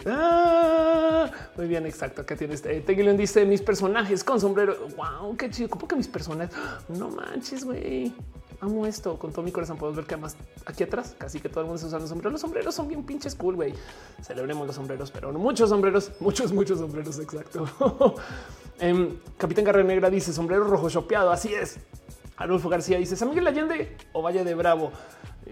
Ah, 0.06 1.28
muy 1.56 1.66
bien, 1.66 1.84
exacto. 1.84 2.22
Acá 2.22 2.36
tienes. 2.36 2.64
Eh, 2.66 2.84
dice 3.18 3.44
mis 3.44 3.60
personajes 3.60 4.22
con 4.22 4.40
sombrero. 4.40 4.76
Wow, 4.96 5.36
qué 5.36 5.50
chido. 5.50 5.68
¿Cómo 5.68 5.88
que 5.88 5.96
mis 5.96 6.06
personajes? 6.06 6.54
No 6.88 7.08
manches, 7.08 7.64
güey 7.64 8.14
amo 8.60 8.86
esto 8.86 9.18
con 9.18 9.32
todo 9.32 9.42
mi 9.42 9.52
corazón. 9.52 9.76
Podemos 9.78 9.96
ver 9.96 10.06
que 10.06 10.14
además 10.14 10.36
aquí 10.66 10.84
atrás 10.84 11.14
casi 11.18 11.40
que 11.40 11.48
todo 11.48 11.60
el 11.60 11.66
mundo 11.66 11.76
está 11.76 11.88
usando 11.88 12.06
sombreros. 12.06 12.32
Los 12.32 12.40
sombreros 12.40 12.74
son 12.74 12.88
bien 12.88 13.04
pinches 13.04 13.34
cool, 13.34 13.56
güey. 13.56 13.74
Celebremos 14.22 14.66
los 14.66 14.76
sombreros, 14.76 15.10
pero 15.10 15.32
muchos 15.32 15.70
sombreros, 15.70 16.12
muchos, 16.20 16.52
muchos 16.52 16.78
sombreros. 16.78 17.18
Exacto. 17.18 17.66
Em, 18.82 19.18
Capitán 19.36 19.62
Carrera 19.66 19.86
Negra 19.86 20.08
dice 20.08 20.32
sombrero 20.32 20.64
rojo 20.64 20.88
chopeado. 20.88 21.30
Así 21.30 21.52
es. 21.52 21.78
Adolfo 22.38 22.70
García 22.70 22.96
dice 22.96 23.14
San 23.14 23.28
Miguel 23.28 23.46
Allende 23.46 23.94
o 24.14 24.22
Valle 24.22 24.42
de 24.42 24.54
Bravo. 24.54 24.90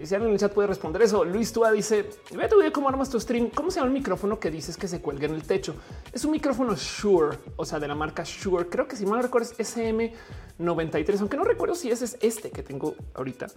Si 0.03 0.15
alguien 0.15 0.29
en 0.29 0.33
el 0.33 0.39
chat 0.39 0.53
puede 0.53 0.67
responder 0.67 1.01
eso. 1.01 1.23
Luis 1.25 1.51
Tua 1.51 1.71
dice: 1.71 2.09
Ve 2.31 2.47
tu 2.47 2.57
video 2.57 2.71
cómo 2.71 2.89
armas 2.89 3.09
tu 3.09 3.19
stream. 3.19 3.49
¿Cómo 3.49 3.71
se 3.71 3.77
llama 3.77 3.87
el 3.87 3.93
micrófono 3.93 4.39
que 4.39 4.49
dices 4.49 4.77
que 4.77 4.87
se 4.87 5.01
cuelga 5.01 5.25
en 5.25 5.33
el 5.33 5.43
techo? 5.43 5.75
Es 6.13 6.23
un 6.25 6.31
micrófono 6.31 6.75
Shure, 6.75 7.37
o 7.55 7.65
sea, 7.65 7.79
de 7.79 7.87
la 7.87 7.95
marca 7.95 8.23
Shure. 8.25 8.67
Creo 8.69 8.87
que 8.87 8.95
si 8.95 9.05
mal 9.05 9.21
recuerdo 9.21 9.49
es 9.51 9.75
SM93, 9.75 11.19
aunque 11.19 11.37
no 11.37 11.43
recuerdo 11.43 11.75
si 11.75 11.91
ese 11.91 12.05
es 12.05 12.17
este 12.21 12.51
que 12.51 12.63
tengo 12.63 12.95
ahorita. 13.13 13.47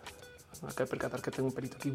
Me 0.62 0.68
acabo 0.68 0.84
de 0.84 0.90
percatar 0.90 1.20
que 1.20 1.30
tengo 1.32 1.48
un 1.48 1.54
perito 1.54 1.76
aquí. 1.76 1.92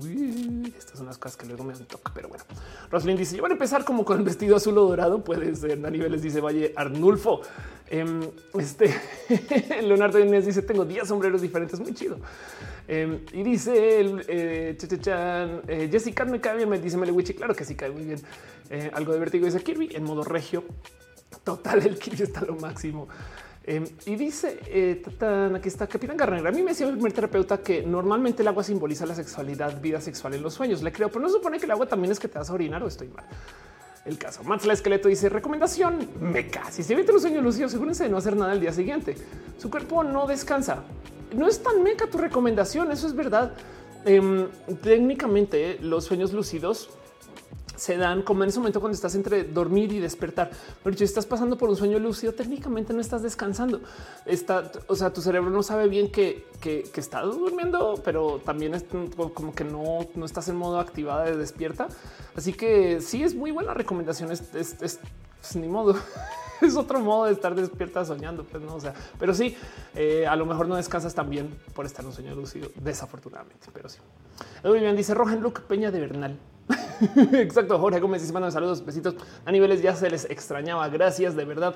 estas 0.77 0.97
son 0.97 1.05
las 1.05 1.17
cosas 1.17 1.37
que 1.37 1.45
luego 1.45 1.63
me 1.63 1.73
dan 1.73 1.85
toque, 1.85 2.11
pero 2.13 2.27
bueno. 2.27 2.43
Roslyn 2.89 3.15
dice: 3.15 3.37
Yo 3.37 3.41
voy 3.41 3.51
a 3.51 3.53
empezar 3.53 3.85
como 3.85 4.03
con 4.03 4.17
el 4.17 4.23
vestido 4.23 4.57
azul 4.57 4.77
o 4.77 4.85
dorado. 4.85 5.23
Puede 5.23 5.55
ser. 5.55 5.85
A 5.85 5.89
niveles 5.89 6.21
dice 6.21 6.41
Valle 6.41 6.73
Arnulfo. 6.75 7.41
Em, 7.89 8.29
este 8.59 8.93
Leonardo 9.83 10.19
Inés 10.19 10.45
dice: 10.45 10.61
Tengo 10.63 10.83
10 10.83 11.07
sombreros 11.07 11.41
diferentes. 11.41 11.79
Muy 11.79 11.93
chido. 11.93 12.17
Em, 12.87 13.19
y 13.33 13.43
dice 13.43 13.99
el 13.99 14.23
eh, 14.29 14.77
eh, 14.79 15.89
Jessica 15.91 16.23
me 16.23 16.39
cae 16.39 16.55
bien, 16.55 16.69
me 16.69 16.79
dice 16.79 16.95
Melewichi, 16.95 17.33
claro 17.33 17.53
que 17.53 17.65
sí 17.65 17.75
cae 17.75 17.91
muy 17.91 18.03
bien. 18.03 18.19
Eh, 18.69 18.89
algo 18.93 19.11
de 19.13 19.19
vértigo 19.19 19.45
dice 19.45 19.61
Kirby 19.61 19.89
en 19.93 20.03
modo 20.03 20.23
regio. 20.23 20.63
Total, 21.43 21.85
el 21.85 21.99
Kirby 21.99 22.23
está 22.23 22.41
lo 22.41 22.55
máximo. 22.55 23.07
Em, 23.65 23.85
y 24.05 24.15
dice 24.15 24.59
eh, 24.67 25.03
aquí 25.53 25.67
está 25.67 25.87
Capitán 25.87 26.15
Garner. 26.15 26.47
A 26.47 26.51
mí 26.51 26.61
me 26.61 26.71
decía 26.71 26.87
el 26.87 27.13
terapeuta 27.13 27.57
que 27.57 27.83
normalmente 27.83 28.41
el 28.41 28.47
agua 28.47 28.63
simboliza 28.63 29.05
la 29.05 29.15
sexualidad, 29.15 29.81
vida 29.81 29.99
sexual 29.99 30.35
en 30.35 30.41
los 30.41 30.53
sueños. 30.53 30.81
Le 30.81 30.93
creo, 30.93 31.09
pero 31.09 31.19
no 31.19 31.29
supone 31.29 31.59
que 31.59 31.65
el 31.65 31.71
agua 31.71 31.87
también 31.87 32.13
es 32.13 32.19
que 32.19 32.29
te 32.29 32.39
vas 32.39 32.49
a 32.49 32.53
orinar 32.53 32.81
o 32.81 32.87
estoy 32.87 33.09
mal. 33.09 33.25
El 34.05 34.17
caso 34.17 34.41
Max 34.45 34.65
la 34.65 34.71
esqueleto 34.71 35.09
dice 35.09 35.27
recomendación 35.27 36.07
meca. 36.21 36.71
Si 36.71 36.81
se 36.81 36.93
evita 36.93 37.11
un 37.11 37.19
sueño 37.19 37.41
lúcido, 37.41 37.65
asegúrense 37.65 38.05
de 38.05 38.09
no 38.09 38.15
hacer 38.15 38.37
nada 38.37 38.53
el 38.53 38.61
día 38.61 38.71
siguiente. 38.71 39.17
Su 39.57 39.69
cuerpo 39.69 40.01
no 40.01 40.25
descansa 40.27 40.83
no 41.33 41.47
es 41.47 41.61
tan 41.61 41.83
meca 41.83 42.07
tu 42.07 42.17
recomendación. 42.17 42.91
Eso 42.91 43.07
es 43.07 43.15
verdad. 43.15 43.53
Em, 44.05 44.47
técnicamente, 44.81 45.79
los 45.81 46.05
sueños 46.05 46.33
lúcidos 46.33 46.89
se 47.75 47.95
dan 47.95 48.23
como 48.23 48.43
en 48.43 48.49
ese 48.49 48.59
momento 48.59 48.79
cuando 48.79 48.95
estás 48.95 49.13
entre 49.15 49.43
dormir 49.43 49.93
y 49.93 49.99
despertar. 49.99 50.49
Pero 50.83 50.97
si 50.97 51.03
estás 51.03 51.25
pasando 51.25 51.57
por 51.57 51.69
un 51.69 51.75
sueño 51.75 51.99
lúcido, 51.99 52.33
técnicamente 52.33 52.91
no 52.93 52.99
estás 52.99 53.21
descansando. 53.21 53.81
Está, 54.25 54.71
o 54.87 54.95
sea, 54.95 55.13
tu 55.13 55.21
cerebro 55.21 55.51
no 55.51 55.61
sabe 55.61 55.87
bien 55.87 56.11
que, 56.11 56.47
que, 56.59 56.89
estás 56.95 57.25
durmiendo, 57.25 58.01
pero 58.03 58.41
también 58.43 58.73
es 58.73 58.83
como 58.83 59.53
que 59.53 59.63
no, 59.63 60.07
no 60.15 60.25
estás 60.25 60.49
en 60.49 60.55
modo 60.55 60.79
activada 60.79 61.25
de 61.25 61.37
despierta. 61.37 61.87
Así 62.35 62.53
que 62.53 62.99
sí 62.99 63.23
es 63.23 63.35
muy 63.35 63.51
buena 63.51 63.73
recomendación. 63.73 64.31
Es, 64.31 64.41
es 64.53 64.99
pues, 65.39 65.55
ni 65.55 65.67
modo. 65.67 65.95
es 66.61 66.75
otro 66.75 66.99
modo 66.99 67.25
de 67.25 67.33
estar 67.33 67.55
despierta 67.55 68.03
soñando, 68.05 68.43
pues 68.43 68.63
no, 68.63 68.79
sea, 68.79 68.93
pero 69.19 69.33
sí, 69.33 69.55
eh, 69.95 70.25
a 70.27 70.35
lo 70.35 70.45
mejor 70.45 70.67
no 70.67 70.75
descansas 70.75 71.13
también 71.13 71.57
por 71.73 71.85
estar 71.85 72.01
en 72.01 72.07
un 72.07 72.13
sueño 72.13 72.35
lúcido, 72.35 72.69
desafortunadamente, 72.75 73.67
pero 73.73 73.89
sí. 73.89 73.99
Edwin 74.63 74.95
dice 74.95 75.13
Roja 75.13 75.33
en 75.33 75.41
Luke 75.41 75.61
Peña 75.61 75.91
de 75.91 75.99
Bernal. 75.99 76.37
Exacto, 77.33 77.79
Jorge 77.79 77.99
Gómez 77.99 78.21
dice 78.21 78.33
manda 78.33 78.51
saludos, 78.51 78.85
besitos. 78.85 79.15
A 79.45 79.51
niveles 79.51 79.81
ya 79.81 79.95
se 79.95 80.09
les 80.09 80.25
extrañaba, 80.25 80.87
gracias 80.89 81.35
de 81.35 81.45
verdad. 81.45 81.75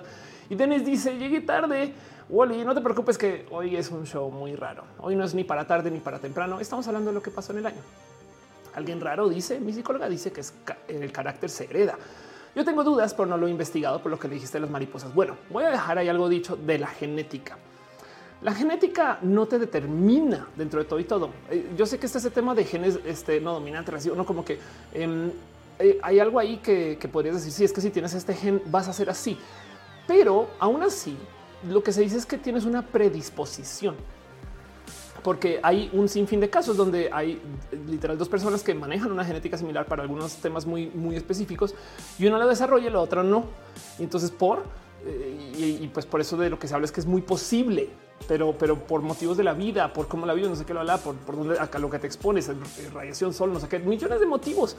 Y 0.49 0.55
Denis 0.55 0.86
dice 0.86 1.17
llegué 1.17 1.41
tarde. 1.41 1.93
Wally, 2.29 2.63
no 2.63 2.73
te 2.73 2.82
preocupes 2.82 3.17
que 3.17 3.45
hoy 3.51 3.75
es 3.75 3.91
un 3.91 4.05
show 4.05 4.29
muy 4.32 4.55
raro. 4.55 4.84
Hoy 4.99 5.15
no 5.15 5.23
es 5.23 5.34
ni 5.34 5.43
para 5.43 5.65
tarde 5.67 5.91
ni 5.91 5.99
para 5.99 6.19
temprano. 6.19 6.59
Estamos 6.59 6.88
hablando 6.88 7.11
de 7.11 7.15
lo 7.15 7.21
que 7.21 7.32
pasó 7.32 7.51
en 7.51 7.59
el 7.59 7.65
año. 7.67 7.82
Alguien 8.73 9.01
raro 9.01 9.27
dice, 9.27 9.59
mi 9.59 9.73
psicóloga 9.73 10.07
dice 10.07 10.32
que 10.32 10.41
es 10.41 10.53
el 10.88 11.11
carácter 11.11 11.49
se 11.49 11.65
hereda. 11.65 11.97
Yo 12.56 12.66
tengo 12.66 12.84
dudas, 12.84 13.14
pero 13.14 13.28
no 13.28 13.38
lo 13.38 13.47
he 13.47 13.49
investigado 13.49 14.02
por 14.02 14.12
lo 14.12 14.20
que 14.20 14.28
le 14.28 14.34
dijiste 14.36 14.58
de 14.58 14.62
las 14.62 14.70
mariposas. 14.70 15.14
Bueno, 15.14 15.38
voy 15.49 15.64
a 15.64 15.70
dejar 15.70 15.97
ahí 15.97 16.10
algo 16.10 16.28
dicho 16.28 16.58
de 16.58 16.80
la 16.80 16.88
genética. 16.88 17.58
La 18.41 18.54
genética 18.54 19.20
no 19.22 19.45
te 19.45 19.60
determina 19.60 20.47
dentro 20.58 20.80
de 20.80 20.86
todo 20.86 20.99
y 20.99 21.04
todo. 21.04 21.30
Eh, 21.49 21.72
yo 21.78 21.86
sé 21.86 21.99
que 21.99 22.08
este 22.08 22.18
es 22.18 22.26
el 22.26 22.32
tema 22.32 22.56
de 22.56 22.66
genes 22.66 22.99
este, 23.06 23.39
no 23.39 23.54
dominante, 23.54 23.91
no 24.16 24.26
como 24.26 24.43
que 24.43 24.60
em, 24.93 25.32
eh, 25.80 25.99
hay 26.02 26.20
algo 26.20 26.39
ahí 26.39 26.58
que, 26.58 26.97
podrías 27.12 27.36
decir, 27.36 27.52
si 27.52 27.64
es 27.64 27.72
que 27.72 27.82
si 27.82 27.89
tienes 27.89 28.14
este 28.14 28.34
gen 28.34 28.62
vas 28.66 28.88
a 28.88 28.93
ser 28.93 29.10
así, 29.10 29.38
pero 30.08 30.49
aún 30.60 30.84
así 30.84 31.18
lo 31.70 31.84
que 31.84 31.93
se 31.93 32.02
dice 32.02 32.18
es 32.18 32.26
que 32.26 32.38
tienes 32.38 32.66
una 32.66 32.82
predisposición 32.82 33.95
porque 35.24 35.59
hay 35.63 35.89
un 35.93 36.09
sinfín 36.09 36.39
de 36.39 36.49
casos 36.49 36.78
donde 36.78 37.09
hay 37.11 37.41
literal 37.88 38.17
dos 38.17 38.30
personas 38.30 38.63
que 38.63 38.74
manejan 38.74 39.11
una 39.11 39.24
genética 39.24 39.57
similar 39.57 39.86
para 39.86 40.03
algunos 40.03 40.36
temas 40.38 40.65
muy, 40.65 40.88
muy 40.88 41.15
específicos 41.15 41.76
y 42.17 42.28
una 42.28 42.38
lo 42.38 42.47
desarrolla 42.47 42.88
y 42.88 42.91
la 42.91 42.99
otra 42.99 43.24
no. 43.24 43.45
Y 43.99 44.03
entonces 44.03 44.32
por 44.32 44.63
eh, 45.05 45.80
y, 45.82 45.88
pues 45.88 46.05
por 46.05 46.22
eso 46.22 46.38
de 46.38 46.49
lo 46.49 46.59
que 46.59 46.67
se 46.67 46.76
habla 46.76 46.86
es 46.86 46.91
que 46.91 46.99
es 46.99 47.07
muy 47.07 47.22
posible, 47.22 47.89
pero, 48.28 48.53
pero 48.57 48.78
por 48.78 49.01
motivos 49.01 49.38
de 49.38 49.43
la 49.43 49.53
vida, 49.53 49.91
por 49.93 50.07
cómo 50.07 50.26
la 50.26 50.34
vida, 50.34 50.49
no 50.49 50.55
sé 50.55 50.65
qué 50.65 50.74
lo 50.74 50.82
habla, 50.82 50.97
por, 50.97 51.15
por 51.15 51.36
dónde 51.36 51.59
acá 51.59 51.80
lo 51.80 51.89
que 51.89 51.99
te 51.99 52.07
expones, 52.07 52.49
radiación, 52.93 53.34
sol, 53.34 53.53
no 53.53 53.59
sé 53.59 53.67
qué, 53.67 53.80
millones 53.80 54.19
de 54.19 54.26
motivos 54.26 54.76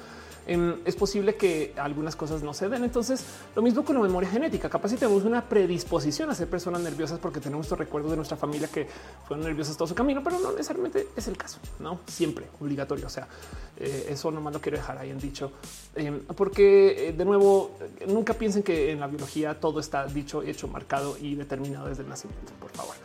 es 0.46 0.96
posible 0.96 1.36
que 1.36 1.72
algunas 1.76 2.16
cosas 2.16 2.42
no 2.42 2.52
se 2.52 2.68
den. 2.68 2.82
Entonces, 2.82 3.24
lo 3.54 3.62
mismo 3.62 3.84
con 3.84 3.96
la 3.96 4.02
memoria 4.02 4.28
genética. 4.28 4.68
Capaz 4.68 4.88
si 4.88 4.96
tenemos 4.96 5.24
una 5.24 5.42
predisposición 5.48 6.30
a 6.30 6.34
ser 6.34 6.48
personas 6.48 6.80
nerviosas 6.82 7.18
porque 7.18 7.40
tenemos 7.40 7.66
estos 7.66 7.78
recuerdos 7.78 8.10
de 8.10 8.16
nuestra 8.16 8.36
familia 8.36 8.68
que 8.68 8.88
fueron 9.26 9.46
nerviosas 9.46 9.76
todo 9.76 9.86
su 9.86 9.94
camino, 9.94 10.22
pero 10.22 10.38
no 10.40 10.50
necesariamente 10.50 11.08
es 11.16 11.28
el 11.28 11.36
caso, 11.36 11.58
no 11.78 12.00
siempre 12.06 12.46
obligatorio. 12.60 13.06
O 13.06 13.10
sea, 13.10 13.28
eh, 13.76 14.08
eso 14.10 14.30
nomás 14.30 14.52
lo 14.52 14.60
quiero 14.60 14.78
dejar 14.78 14.98
ahí 14.98 15.10
en 15.10 15.18
dicho, 15.18 15.52
em, 15.94 16.20
porque 16.20 17.08
eh, 17.08 17.12
de 17.12 17.24
nuevo, 17.24 17.72
nunca 18.08 18.34
piensen 18.34 18.62
que 18.62 18.90
en 18.90 19.00
la 19.00 19.06
biología 19.06 19.58
todo 19.60 19.80
está 19.80 20.06
dicho, 20.06 20.42
hecho, 20.42 20.66
marcado 20.66 21.16
y 21.18 21.34
determinado 21.36 21.88
desde 21.88 22.02
el 22.02 22.08
nacimiento. 22.08 22.52
Por 22.60 22.70
favor, 22.70 22.96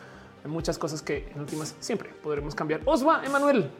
muchas 0.48 0.78
cosas 0.78 1.02
que 1.02 1.28
en 1.34 1.40
últimas 1.40 1.74
siempre 1.80 2.10
podremos 2.22 2.54
cambiar. 2.54 2.80
Osva, 2.84 3.24
Emanuel. 3.24 3.70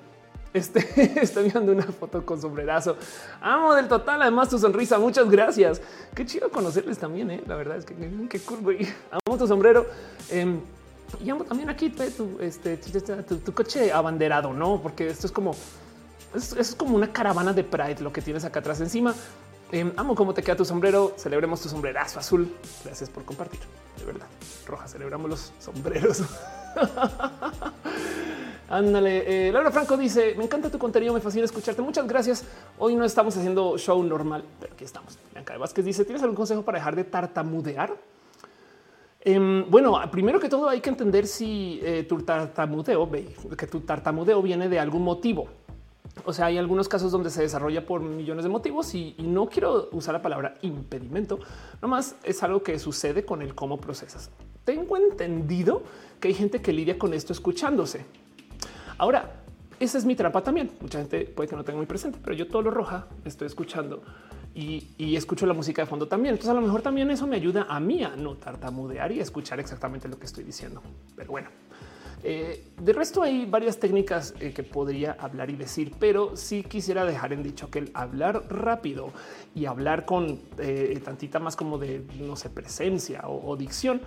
Este, 0.54 0.80
estoy 1.22 1.50
viendo 1.50 1.72
una 1.72 1.84
foto 1.84 2.24
con 2.24 2.40
sombrerazo. 2.40 2.96
Amo 3.40 3.74
del 3.74 3.88
total. 3.88 4.22
Además, 4.22 4.48
tu 4.48 4.58
sonrisa. 4.58 4.98
Muchas 4.98 5.28
gracias. 5.28 5.80
Qué 6.14 6.24
chido 6.24 6.50
conocerles 6.50 6.98
también. 6.98 7.30
¿eh? 7.30 7.42
La 7.46 7.56
verdad 7.56 7.76
es 7.76 7.84
que 7.84 7.94
qué 8.28 8.40
cool. 8.40 8.60
Güey. 8.60 8.88
Amo 9.10 9.38
tu 9.38 9.46
sombrero. 9.46 9.86
Em, 10.30 10.60
y 11.24 11.30
amo 11.30 11.44
también 11.44 11.70
aquí 11.70 11.90
tu, 11.90 12.38
este, 12.40 12.76
tu, 12.76 13.52
coche 13.54 13.90
abanderado, 13.92 14.52
no? 14.52 14.80
Porque 14.82 15.08
esto 15.08 15.26
es 15.26 15.32
como 15.32 15.54
es, 16.34 16.74
como 16.74 16.96
una 16.96 17.10
caravana 17.12 17.52
de 17.52 17.64
Pride 17.64 18.00
lo 18.00 18.12
que 18.12 18.20
tienes 18.20 18.44
acá 18.44 18.60
atrás 18.60 18.80
encima. 18.80 19.14
Em, 19.70 19.92
amo 19.96 20.14
cómo 20.14 20.34
te 20.34 20.42
queda 20.42 20.56
tu 20.56 20.64
sombrero. 20.64 21.14
Celebremos 21.16 21.60
tu 21.60 21.68
sombrerazo 21.68 22.18
azul. 22.18 22.54
Gracias 22.84 23.08
por 23.10 23.24
compartir. 23.24 23.60
De 23.98 24.04
verdad. 24.04 24.26
Roja, 24.66 24.88
celebramos 24.88 25.30
los 25.30 25.52
sombreros. 25.58 26.22
Ándale, 28.70 29.48
eh, 29.48 29.52
Laura 29.52 29.70
Franco 29.70 29.96
dice: 29.96 30.34
Me 30.36 30.44
encanta 30.44 30.70
tu 30.70 30.78
contenido, 30.78 31.14
me 31.14 31.20
fascina 31.20 31.44
escucharte. 31.44 31.80
Muchas 31.80 32.06
gracias. 32.06 32.44
Hoy 32.78 32.94
no 32.94 33.04
estamos 33.04 33.36
haciendo 33.36 33.78
show 33.78 34.02
normal, 34.02 34.44
pero 34.60 34.74
aquí 34.74 34.84
estamos. 34.84 35.18
Bianca 35.32 35.56
Vázquez 35.56 35.84
dice: 35.84 36.04
¿Tienes 36.04 36.22
algún 36.22 36.36
consejo 36.36 36.62
para 36.62 36.78
dejar 36.78 36.94
de 36.94 37.04
tartamudear? 37.04 37.96
Em, 39.20 39.68
bueno, 39.70 39.98
primero 40.10 40.38
que 40.38 40.48
todo 40.48 40.68
hay 40.68 40.80
que 40.80 40.90
entender 40.90 41.26
si 41.26 41.80
eh, 41.82 42.04
tu 42.08 42.22
tartamudeo, 42.22 43.10
que 43.10 43.66
tu 43.66 43.80
tartamudeo 43.80 44.40
viene 44.42 44.68
de 44.68 44.78
algún 44.78 45.02
motivo. 45.02 45.48
O 46.24 46.32
sea, 46.32 46.46
hay 46.46 46.58
algunos 46.58 46.88
casos 46.88 47.12
donde 47.12 47.30
se 47.30 47.42
desarrolla 47.42 47.86
por 47.86 48.00
millones 48.00 48.44
de 48.44 48.50
motivos 48.50 48.94
y, 48.94 49.14
y 49.18 49.22
no 49.22 49.46
quiero 49.46 49.88
usar 49.92 50.14
la 50.14 50.22
palabra 50.22 50.54
impedimento, 50.62 51.38
nomás 51.80 52.16
es 52.24 52.42
algo 52.42 52.62
que 52.62 52.78
sucede 52.78 53.24
con 53.24 53.40
el 53.40 53.54
cómo 53.54 53.80
procesas. 53.80 54.30
Tengo 54.68 54.98
entendido 54.98 55.82
que 56.20 56.28
hay 56.28 56.34
gente 56.34 56.60
que 56.60 56.74
lidia 56.74 56.98
con 56.98 57.14
esto 57.14 57.32
escuchándose. 57.32 58.04
Ahora, 58.98 59.40
esa 59.80 59.96
es 59.96 60.04
mi 60.04 60.14
trampa 60.14 60.42
también. 60.42 60.70
Mucha 60.82 60.98
gente 60.98 61.24
puede 61.24 61.48
que 61.48 61.56
no 61.56 61.64
tenga 61.64 61.78
muy 61.78 61.86
presente, 61.86 62.18
pero 62.22 62.36
yo 62.36 62.48
todo 62.48 62.60
lo 62.60 62.70
roja 62.70 63.06
estoy 63.24 63.46
escuchando 63.46 64.02
y, 64.54 65.16
escucho 65.16 65.46
la 65.46 65.54
música 65.54 65.80
de 65.80 65.86
fondo 65.86 66.06
también. 66.06 66.34
Entonces 66.34 66.50
a 66.50 66.54
lo 66.54 66.60
mejor 66.60 66.82
también 66.82 67.10
eso 67.10 67.26
me 67.26 67.36
ayuda 67.36 67.64
a 67.66 67.80
mí 67.80 68.04
a 68.04 68.14
no 68.14 68.34
tartamudear 68.34 69.10
y 69.10 69.20
escuchar 69.20 69.58
exactamente 69.58 70.06
lo 70.06 70.18
que 70.18 70.26
estoy 70.26 70.44
diciendo. 70.44 70.82
Pero 71.16 71.30
bueno, 71.30 71.48
eh, 72.22 72.62
de 72.78 72.92
resto 72.92 73.22
hay 73.22 73.46
varias 73.46 73.78
técnicas 73.78 74.34
eh, 74.38 74.52
que 74.52 74.64
podría 74.64 75.12
hablar 75.12 75.48
y 75.48 75.56
decir, 75.56 75.94
pero 75.98 76.36
sí 76.36 76.62
quisiera 76.62 77.06
dejar 77.06 77.32
en 77.32 77.42
dicho 77.42 77.70
que 77.70 77.78
el 77.78 77.90
hablar 77.94 78.44
rápido 78.50 79.12
y 79.54 79.64
hablar 79.64 80.04
con 80.04 80.38
eh, 80.58 81.00
tantita 81.02 81.38
más 81.38 81.56
como 81.56 81.78
de, 81.78 82.04
no 82.20 82.36
sé, 82.36 82.50
presencia 82.50 83.22
o, 83.26 83.56
dicción, 83.56 84.02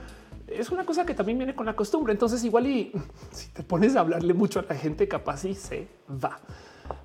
es 0.54 0.70
una 0.70 0.86
cosa 0.86 1.06
que 1.06 1.14
también 1.14 1.38
viene 1.38 1.56
con 1.56 1.66
la 1.66 1.76
costumbre. 1.76 2.14
Entonces 2.14 2.44
igual 2.44 2.68
y 2.68 2.92
si 3.32 3.50
te 3.50 3.64
pones 3.64 3.96
a 3.96 4.02
hablarle 4.02 4.34
mucho 4.34 4.60
a 4.60 4.64
la 4.64 4.76
gente, 4.76 5.08
capaz 5.08 5.46
y 5.46 5.56
se 5.56 5.88
va. 6.24 6.40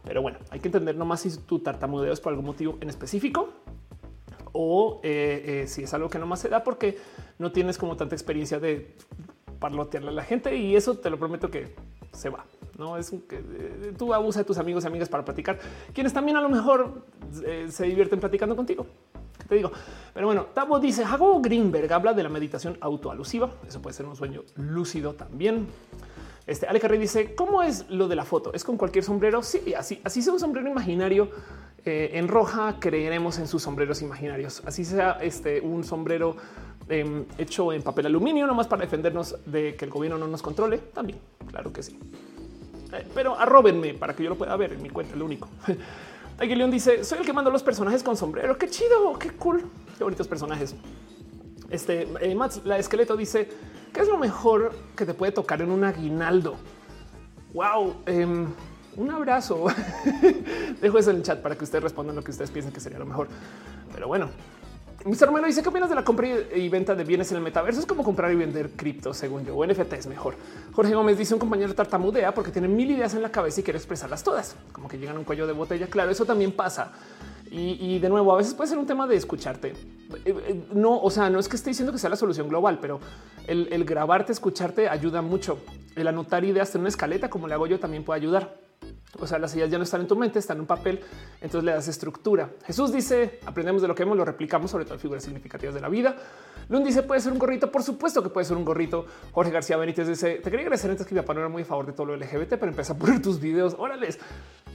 Pero 0.04 0.22
bueno, 0.22 0.38
hay 0.50 0.60
que 0.60 0.68
entender 0.68 0.96
nomás 0.96 1.20
si 1.20 1.36
tu 1.38 1.60
tartamudeo 1.60 2.12
es 2.12 2.20
por 2.20 2.32
algún 2.32 2.46
motivo 2.46 2.76
en 2.80 2.88
específico 2.88 3.50
o 4.52 5.00
si 5.02 5.82
es 5.82 5.94
algo 5.94 6.08
que 6.08 6.18
nomás 6.18 6.40
se 6.40 6.48
da 6.48 6.64
porque 6.64 6.98
no 7.38 7.52
tienes 7.52 7.76
como 7.78 7.96
tanta 7.96 8.14
experiencia 8.14 8.58
de 8.58 8.96
parlotearle 9.58 10.10
a 10.10 10.12
la 10.12 10.24
gente 10.24 10.56
y 10.56 10.76
eso 10.76 10.98
te 10.98 11.10
lo 11.10 11.18
prometo 11.18 11.50
que 11.50 11.74
se 12.12 12.30
va. 12.30 12.46
No 12.78 12.96
es 12.96 13.10
que 13.10 13.36
eh, 13.36 13.94
tú 13.96 14.12
abusas 14.12 14.40
de 14.40 14.44
tus 14.44 14.58
amigos 14.58 14.84
y 14.84 14.86
amigas 14.86 15.08
para 15.08 15.24
platicar, 15.24 15.58
quienes 15.94 16.12
también 16.12 16.36
a 16.36 16.40
lo 16.40 16.48
mejor 16.48 17.04
eh, 17.44 17.66
se 17.70 17.86
divierten 17.86 18.20
platicando 18.20 18.54
contigo. 18.54 18.86
Te 19.48 19.54
digo? 19.54 19.70
Pero 20.14 20.26
bueno, 20.26 20.46
Tabo 20.54 20.78
dice 20.78 21.04
Hago 21.04 21.40
Greenberg 21.40 21.92
habla 21.92 22.12
de 22.12 22.22
la 22.22 22.28
meditación 22.28 22.76
autoalusiva. 22.80 23.50
Eso 23.66 23.80
puede 23.82 23.94
ser 23.94 24.06
un 24.06 24.16
sueño 24.16 24.42
lúcido 24.56 25.14
también. 25.14 25.66
Este 26.46 26.66
Ale 26.66 26.78
Carrey 26.78 26.98
dice 26.98 27.34
cómo 27.34 27.62
es 27.62 27.88
lo 27.90 28.08
de 28.08 28.16
la 28.16 28.24
foto? 28.24 28.52
Es 28.54 28.64
con 28.64 28.76
cualquier 28.76 29.04
sombrero. 29.04 29.42
Sí, 29.42 29.74
así, 29.74 30.00
así 30.04 30.22
sea 30.22 30.32
un 30.32 30.40
sombrero 30.40 30.68
imaginario 30.68 31.30
eh, 31.84 32.10
en 32.14 32.28
roja. 32.28 32.76
Creeremos 32.78 33.38
en 33.38 33.48
sus 33.48 33.62
sombreros 33.62 34.02
imaginarios. 34.02 34.62
Así 34.64 34.84
sea 34.84 35.18
este 35.20 35.60
un 35.60 35.84
sombrero 35.84 36.36
Em, 36.88 37.24
hecho 37.36 37.72
en 37.72 37.82
papel 37.82 38.06
aluminio, 38.06 38.46
nomás 38.46 38.68
para 38.68 38.82
defendernos 38.82 39.36
de 39.44 39.74
que 39.74 39.84
el 39.84 39.90
gobierno 39.90 40.18
no 40.18 40.28
nos 40.28 40.40
controle. 40.40 40.78
También, 40.78 41.18
claro 41.48 41.72
que 41.72 41.82
sí. 41.82 41.98
Eh, 42.92 43.04
pero 43.12 43.36
arrobenme 43.36 43.94
para 43.94 44.14
que 44.14 44.22
yo 44.22 44.30
lo 44.30 44.38
pueda 44.38 44.56
ver 44.56 44.74
en 44.74 44.82
mi 44.82 44.90
cuenta, 44.90 45.16
lo 45.16 45.24
único. 45.24 45.48
Aquí 46.38 46.54
León 46.54 46.70
dice: 46.70 47.04
Soy 47.04 47.18
el 47.20 47.26
que 47.26 47.32
mando 47.32 47.50
los 47.50 47.62
personajes 47.62 48.02
con 48.02 48.16
sombrero. 48.16 48.58
Qué 48.58 48.68
chido, 48.68 49.18
qué 49.18 49.30
cool, 49.30 49.64
qué 49.96 50.04
bonitos 50.04 50.28
personajes. 50.28 50.74
Este 51.70 52.02
eh, 52.20 52.36
la 52.64 52.78
esqueleto 52.78 53.16
dice: 53.16 53.48
¿Qué 53.92 54.02
es 54.02 54.08
lo 54.08 54.18
mejor 54.18 54.72
que 54.94 55.06
te 55.06 55.14
puede 55.14 55.32
tocar 55.32 55.62
en 55.62 55.70
un 55.70 55.84
aguinaldo? 55.84 56.56
Wow, 57.54 57.96
em, 58.04 58.46
un 58.96 59.10
abrazo. 59.10 59.64
Dejo 60.82 60.98
eso 60.98 61.10
en 61.10 61.16
el 61.16 61.22
chat 61.22 61.40
para 61.40 61.56
que 61.56 61.64
ustedes 61.64 61.82
respondan 61.82 62.16
lo 62.16 62.22
que 62.22 62.30
ustedes 62.30 62.50
piensen 62.50 62.72
que 62.72 62.80
sería 62.80 62.98
lo 62.98 63.06
mejor. 63.06 63.28
Pero 63.94 64.08
bueno, 64.08 64.28
Mr. 65.04 65.26
Romero 65.26 65.46
dice 65.46 65.62
qué 65.62 65.68
opinas 65.68 65.88
de 65.88 65.94
la 65.94 66.04
compra 66.04 66.26
y 66.54 66.68
venta 66.68 66.94
de 66.94 67.04
bienes 67.04 67.30
en 67.30 67.38
el 67.38 67.42
metaverso. 67.42 67.80
Es 67.80 67.86
como 67.86 68.02
comprar 68.02 68.32
y 68.32 68.36
vender 68.36 68.70
cripto, 68.70 69.14
según 69.14 69.44
yo. 69.44 69.56
O 69.56 69.66
NFT 69.66 69.92
es 69.92 70.06
mejor. 70.06 70.34
Jorge 70.72 70.94
Gómez 70.94 71.18
dice 71.18 71.34
un 71.34 71.40
compañero 71.40 71.74
tartamudea 71.74 72.34
porque 72.34 72.50
tiene 72.50 72.68
mil 72.68 72.90
ideas 72.90 73.14
en 73.14 73.22
la 73.22 73.30
cabeza 73.30 73.60
y 73.60 73.62
quiere 73.62 73.78
expresarlas 73.78 74.24
todas, 74.24 74.56
como 74.72 74.88
que 74.88 74.98
llegan 74.98 75.16
a 75.16 75.18
un 75.18 75.24
cuello 75.24 75.46
de 75.46 75.52
botella. 75.52 75.86
Claro, 75.86 76.10
eso 76.10 76.24
también 76.24 76.52
pasa. 76.52 76.92
Y, 77.48 78.00
de 78.00 78.08
nuevo, 78.08 78.34
a 78.34 78.36
veces 78.36 78.54
puede 78.54 78.68
ser 78.68 78.76
un 78.76 78.86
tema 78.86 79.06
de 79.06 79.16
escucharte. 79.16 79.68
Eh, 79.68 79.74
eh, 80.26 80.66
no, 80.74 81.00
o 81.00 81.10
sea, 81.10 81.30
no 81.30 81.38
es 81.38 81.48
que 81.48 81.56
esté 81.56 81.70
diciendo 81.70 81.92
que 81.92 81.98
sea 81.98 82.10
la 82.10 82.16
solución 82.16 82.48
global, 82.48 82.78
pero 82.80 83.00
el, 83.46 83.68
el 83.72 83.84
grabarte, 83.84 84.32
escucharte 84.32 84.88
ayuda 84.88 85.22
mucho. 85.22 85.60
El 85.94 86.08
anotar 86.08 86.44
ideas 86.44 86.74
en 86.74 86.80
una 86.80 86.88
escaleta, 86.88 87.30
como 87.30 87.46
le 87.46 87.54
hago 87.54 87.66
yo, 87.66 87.78
también 87.78 88.04
puede 88.04 88.20
ayudar. 88.20 88.65
O 89.18 89.26
sea, 89.26 89.38
las 89.38 89.54
ideas 89.54 89.70
ya 89.70 89.78
no 89.78 89.84
están 89.84 90.02
en 90.02 90.06
tu 90.06 90.16
mente, 90.16 90.38
están 90.38 90.58
en 90.58 90.62
un 90.62 90.66
papel, 90.66 91.00
entonces 91.40 91.64
le 91.64 91.72
das 91.72 91.88
estructura. 91.88 92.50
Jesús 92.66 92.92
dice, 92.92 93.40
aprendemos 93.46 93.80
de 93.80 93.88
lo 93.88 93.94
que 93.94 94.04
vemos, 94.04 94.16
lo 94.16 94.24
replicamos, 94.24 94.70
sobre 94.70 94.84
todo 94.84 94.98
figuras 94.98 95.22
significativas 95.22 95.74
de 95.74 95.80
la 95.80 95.88
vida. 95.88 96.16
Lund 96.68 96.84
dice, 96.84 97.02
puede 97.02 97.20
ser 97.20 97.32
un 97.32 97.38
gorrito, 97.38 97.70
por 97.70 97.82
supuesto 97.82 98.22
que 98.22 98.28
puede 98.28 98.44
ser 98.44 98.56
un 98.56 98.64
gorrito. 98.64 99.06
Jorge 99.32 99.50
García 99.50 99.76
Benítez 99.76 100.08
dice, 100.08 100.34
te 100.36 100.50
quería 100.50 100.60
agradecer 100.60 100.90
antes 100.90 101.06
que 101.06 101.14
mi 101.14 101.20
papá 101.20 101.32
no 101.32 101.40
era 101.40 101.48
muy 101.48 101.62
a 101.62 101.64
favor 101.64 101.86
de 101.86 101.92
todo 101.92 102.06
lo 102.06 102.16
LGBT, 102.16 102.50
pero 102.50 102.68
empieza 102.68 102.92
a 102.92 102.96
poner 102.98 103.22
tus 103.22 103.40
videos, 103.40 103.74
órales. 103.78 104.18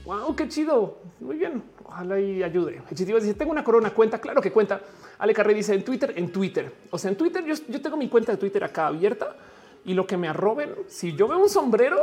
Wow, 0.04 0.34
qué 0.34 0.48
chido. 0.48 0.98
Muy 1.20 1.36
bien. 1.36 1.62
Ojalá 1.84 2.18
y 2.18 2.42
ayude. 2.42 2.82
Chitivo 2.92 3.20
dice: 3.20 3.34
Tengo 3.34 3.52
una 3.52 3.62
corona. 3.62 3.90
Cuenta. 3.90 4.20
Claro 4.20 4.40
que 4.40 4.50
cuenta. 4.50 4.80
Ale 5.18 5.32
Carré 5.32 5.54
dice 5.54 5.74
en 5.74 5.84
Twitter, 5.84 6.12
en 6.16 6.32
Twitter. 6.32 6.74
O 6.90 6.98
sea, 6.98 7.08
en 7.08 7.16
Twitter, 7.16 7.44
yo, 7.44 7.54
yo 7.68 7.80
tengo 7.80 7.96
mi 7.96 8.08
cuenta 8.08 8.32
de 8.32 8.38
Twitter 8.38 8.64
acá 8.64 8.88
abierta 8.88 9.36
y 9.84 9.94
lo 9.94 10.06
que 10.06 10.16
me 10.16 10.28
arroben, 10.28 10.74
si 10.86 11.14
yo 11.14 11.28
veo 11.28 11.38
un 11.38 11.48
sombrero, 11.48 11.98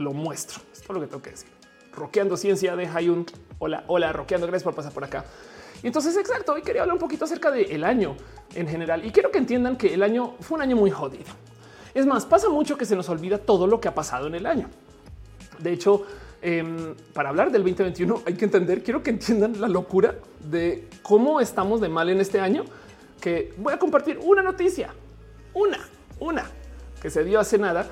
lo 0.00 0.12
muestro. 0.12 0.60
Esto 0.72 0.84
es 0.84 0.94
lo 0.94 1.00
que 1.00 1.06
tengo 1.06 1.22
que 1.22 1.30
decir. 1.30 1.48
Roqueando 1.92 2.36
ciencia 2.36 2.74
de 2.74 2.86
Hayun. 2.86 3.26
Hola, 3.58 3.84
hola, 3.86 4.12
roqueando. 4.12 4.46
Gracias 4.46 4.64
por 4.64 4.74
pasar 4.74 4.92
por 4.92 5.04
acá. 5.04 5.24
Y 5.82 5.86
entonces, 5.86 6.16
exacto, 6.16 6.52
hoy 6.52 6.62
quería 6.62 6.82
hablar 6.82 6.94
un 6.94 7.00
poquito 7.00 7.24
acerca 7.24 7.50
del 7.50 7.84
año 7.84 8.16
en 8.54 8.66
general. 8.66 9.04
Y 9.04 9.10
quiero 9.10 9.30
que 9.30 9.38
entiendan 9.38 9.76
que 9.76 9.94
el 9.94 10.02
año 10.02 10.34
fue 10.40 10.56
un 10.56 10.62
año 10.62 10.76
muy 10.76 10.90
jodido. 10.90 11.26
Es 11.94 12.06
más, 12.06 12.26
pasa 12.26 12.48
mucho 12.48 12.76
que 12.76 12.84
se 12.84 12.96
nos 12.96 13.08
olvida 13.08 13.38
todo 13.38 13.66
lo 13.66 13.80
que 13.80 13.88
ha 13.88 13.94
pasado 13.94 14.26
en 14.26 14.34
el 14.34 14.46
año. 14.46 14.68
De 15.58 15.72
hecho, 15.72 16.06
em, 16.40 16.94
para 17.12 17.30
hablar 17.30 17.50
del 17.50 17.62
2021 17.62 18.22
hay 18.24 18.34
que 18.34 18.44
entender, 18.44 18.82
quiero 18.82 19.02
que 19.02 19.10
entiendan 19.10 19.60
la 19.60 19.68
locura 19.68 20.14
de 20.40 20.88
cómo 21.02 21.40
estamos 21.40 21.80
de 21.80 21.88
mal 21.88 22.08
en 22.08 22.20
este 22.20 22.40
año, 22.40 22.64
que 23.20 23.52
voy 23.58 23.74
a 23.74 23.78
compartir 23.78 24.18
una 24.22 24.42
noticia, 24.42 24.94
una, 25.52 25.80
una, 26.20 26.46
que 27.02 27.10
se 27.10 27.24
dio 27.24 27.40
hace 27.40 27.58
nada 27.58 27.86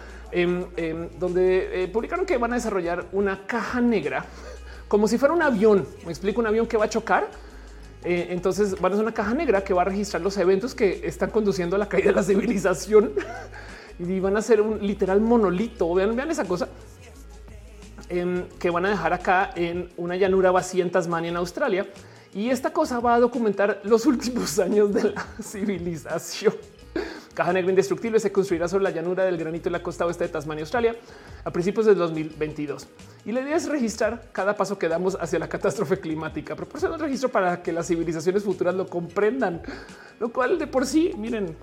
donde 1.19 1.85
eh, 1.85 1.89
publicaron 1.89 2.27
que 2.27 2.37
van 2.37 2.53
a 2.53 2.57
desarrollar 2.57 3.07
una 3.13 3.47
caja 3.47 3.81
negra 3.81 4.25
como 4.89 5.07
si 5.07 5.19
fuera 5.19 5.35
un 5.35 5.43
avión. 5.43 5.87
Me 6.05 6.11
explico 6.11 6.41
un 6.41 6.47
avión 6.47 6.67
que 6.67 6.77
va 6.77 6.87
a 6.87 6.89
chocar. 6.89 7.29
Eh, 8.05 8.29
entonces 8.31 8.81
van 8.81 8.93
a 8.93 8.97
ser 8.97 9.05
una 9.05 9.15
caja 9.15 9.35
negra 9.35 9.63
que 9.63 9.75
va 9.75 9.83
a 9.83 9.85
registrar 9.85 10.23
los 10.23 10.37
eventos 10.39 10.75
que 10.75 11.01
están 11.05 11.31
conduciendo 11.31 11.77
a 11.77 11.79
la 11.79 11.89
caída 11.89 12.11
de 12.11 12.15
la 12.15 12.23
civilización 12.23 13.13
y 13.99 14.21
van 14.21 14.37
a 14.37 14.43
ser 14.43 14.61
un 14.61 14.85
literal 14.87 15.21
monolito. 15.21 15.93
Vean, 15.95 16.17
vean 16.17 16.31
esa 16.31 16.45
cosa 16.45 16.69
que 18.09 18.71
van 18.71 18.87
a 18.87 18.89
dejar 18.89 19.13
acá 19.13 19.51
en 19.55 19.91
una 19.99 20.17
llanura 20.17 20.51
vacía 20.51 20.83
en 20.83 20.91
Tasmania, 20.91 21.31
en 21.31 21.37
Australia. 21.37 21.87
Y 22.33 22.51
esta 22.51 22.73
cosa 22.73 23.01
va 23.01 23.15
a 23.15 23.21
documentar 23.21 23.81
los 23.85 24.07
últimos 24.13 24.59
años 24.59 24.93
de 24.93 25.13
la 25.13 25.27
civilización. 25.43 26.55
Caja 27.35 27.53
Negra 27.53 27.71
Indestructible 27.71 28.19
se 28.19 28.33
construirá 28.33 28.67
sobre 28.67 28.85
la 28.85 28.91
llanura 28.91 29.25
del 29.25 29.37
granito 29.37 29.69
en 29.69 29.75
la 29.75 29.83
costa 29.83 30.05
oeste 30.07 30.25
de 30.25 30.31
Tasmania, 30.31 30.63
Australia, 30.63 30.97
a 31.45 31.51
principios 31.53 31.87
del 31.87 31.97
2022. 31.97 32.89
Y 33.25 33.33
la 33.33 33.41
idea 33.41 33.57
es 33.57 33.69
registrar 33.69 34.31
cada 34.33 34.57
paso 34.57 34.79
que 34.79 34.89
damos 34.89 35.17
hacia 35.21 35.39
la 35.39 35.49
catástrofe 35.49 36.01
climática, 36.01 36.57
proporcionar 36.57 36.99
un 36.99 37.05
registro 37.05 37.29
para 37.29 37.63
que 37.63 37.73
las 37.73 37.87
civilizaciones 37.87 38.43
futuras 38.43 38.75
lo 38.75 38.89
comprendan, 38.89 39.63
lo 40.19 40.33
cual 40.33 40.59
de 40.59 40.67
por 40.67 40.85
sí, 40.85 41.13
miren, 41.17 41.57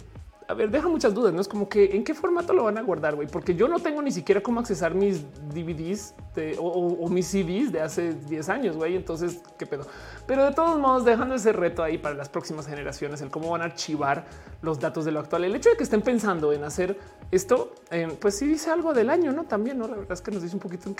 a 0.47 0.53
ver, 0.53 0.69
deja 0.69 0.87
muchas 0.87 1.13
dudas, 1.13 1.33
no 1.33 1.41
es 1.41 1.47
como 1.47 1.67
que 1.67 1.95
en 1.95 2.03
qué 2.03 2.13
formato 2.13 2.53
lo 2.53 2.63
van 2.63 2.77
a 2.77 2.81
guardar, 2.81 3.15
güey, 3.15 3.27
porque 3.27 3.55
yo 3.55 3.67
no 3.67 3.79
tengo 3.79 4.01
ni 4.01 4.11
siquiera 4.11 4.41
cómo 4.41 4.59
accesar 4.59 4.93
mis 4.93 5.23
DVDs 5.53 6.13
o, 6.59 7.09
mis 7.09 7.27
CDs 7.27 7.71
de 7.71 7.81
hace 7.81 8.13
10 8.13 8.49
años, 8.49 8.75
güey. 8.75 8.95
Entonces, 8.95 9.41
qué 9.57 9.65
pedo. 9.65 9.87
Pero 10.27 10.45
de 10.45 10.51
todos 10.53 10.79
modos, 10.79 11.03
dejando 11.03 11.35
ese 11.35 11.51
reto 11.51 11.81
ahí 11.81 11.97
para 11.97 12.13
las 12.13 12.29
próximas 12.29 12.67
generaciones, 12.67 13.21
el 13.21 13.31
cómo 13.31 13.49
van 13.49 13.61
a 13.61 13.65
archivar 13.65 14.25
los 14.61 14.79
datos 14.79 15.05
de 15.05 15.11
lo 15.11 15.19
actual. 15.19 15.45
El 15.45 15.55
hecho 15.55 15.69
de 15.69 15.77
que 15.77 15.83
estén 15.83 16.01
pensando 16.01 16.53
en 16.53 16.63
hacer 16.63 16.99
esto, 17.31 17.73
eh, 17.89 18.15
pues 18.19 18.37
sí 18.37 18.45
dice 18.45 18.69
algo 18.69 18.93
del 18.93 19.09
año, 19.09 19.31
no? 19.31 19.45
También, 19.45 19.79
no? 19.79 19.87
La 19.87 19.95
verdad 19.95 20.13
es 20.13 20.21
que 20.21 20.31
nos 20.31 20.43
dice 20.43 20.55
un 20.55 20.61
poquito 20.61 20.93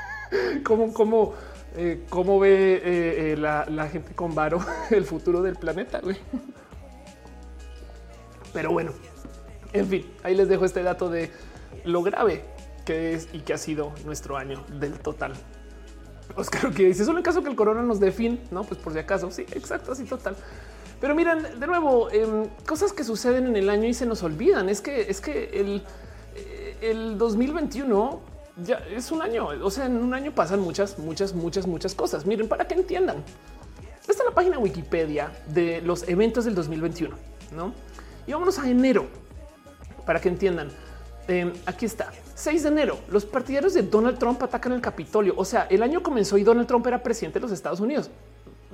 cómo, 0.64 0.92
cómo, 0.92 1.32
eh, 1.76 2.04
cómo 2.10 2.38
ve 2.38 2.82
eh, 2.84 3.36
la 3.38 3.88
gente 3.88 4.14
con 4.14 4.34
varo 4.34 4.58
el 4.90 5.04
futuro 5.04 5.40
del 5.40 5.56
planeta, 5.56 6.00
güey. 6.00 6.18
Pero 8.52 8.70
bueno, 8.70 8.92
en 9.72 9.86
fin, 9.86 10.12
ahí 10.22 10.34
les 10.34 10.48
dejo 10.48 10.64
este 10.64 10.82
dato 10.82 11.08
de 11.08 11.30
lo 11.84 12.02
grave 12.02 12.44
que 12.84 13.14
es 13.14 13.28
y 13.32 13.40
que 13.40 13.54
ha 13.54 13.58
sido 13.58 13.92
nuestro 14.04 14.36
año 14.36 14.64
del 14.78 14.98
total. 14.98 15.32
Oscar 16.36 16.72
que 16.72 16.86
dice 16.86 17.04
solo 17.04 17.18
en 17.18 17.24
caso 17.24 17.42
que 17.42 17.50
el 17.50 17.56
corona 17.56 17.82
nos 17.82 18.00
dé 18.00 18.10
fin, 18.12 18.40
no, 18.50 18.64
pues 18.64 18.80
por 18.80 18.92
si 18.92 18.98
acaso. 18.98 19.30
Sí, 19.30 19.42
exacto, 19.52 19.92
así 19.92 20.04
total. 20.04 20.36
Pero 21.00 21.14
miren, 21.14 21.58
de 21.58 21.66
nuevo, 21.66 22.10
em, 22.10 22.48
cosas 22.66 22.92
que 22.92 23.04
suceden 23.04 23.46
en 23.46 23.56
el 23.56 23.68
año 23.68 23.88
y 23.88 23.94
se 23.94 24.06
nos 24.06 24.22
olvidan. 24.22 24.68
Es 24.68 24.80
que 24.80 25.02
es 25.10 25.20
que 25.20 25.50
el, 25.52 25.82
eh, 26.34 26.76
el 26.80 27.18
2021 27.18 28.20
ya 28.64 28.76
es 28.90 29.10
un 29.10 29.22
año. 29.22 29.48
O 29.62 29.70
sea, 29.70 29.86
en 29.86 29.96
un 29.96 30.14
año 30.14 30.32
pasan 30.32 30.60
muchas, 30.60 30.98
muchas, 30.98 31.34
muchas, 31.34 31.66
muchas 31.66 31.94
cosas. 31.94 32.24
Miren, 32.24 32.48
para 32.48 32.66
que 32.66 32.74
entiendan, 32.74 33.16
esta 34.00 34.12
es 34.12 34.24
la 34.24 34.34
página 34.34 34.58
Wikipedia 34.58 35.32
de 35.48 35.80
los 35.82 36.08
eventos 36.08 36.44
del 36.44 36.54
2021, 36.54 37.16
no? 37.54 37.74
Y 38.26 38.32
vámonos 38.32 38.58
a 38.58 38.68
enero 38.68 39.06
para 40.06 40.20
que 40.20 40.28
entiendan. 40.28 40.68
Em, 41.28 41.52
aquí 41.66 41.86
está. 41.86 42.12
6 42.34 42.64
de 42.64 42.68
enero, 42.68 42.98
los 43.08 43.24
partidarios 43.24 43.74
de 43.74 43.82
Donald 43.82 44.18
Trump 44.18 44.42
atacan 44.42 44.72
el 44.72 44.80
Capitolio. 44.80 45.34
O 45.36 45.44
sea, 45.44 45.66
el 45.70 45.82
año 45.82 46.02
comenzó 46.02 46.36
y 46.38 46.42
Donald 46.42 46.66
Trump 46.66 46.86
era 46.86 47.02
presidente 47.02 47.38
de 47.38 47.42
los 47.42 47.52
Estados 47.52 47.80
Unidos. 47.80 48.10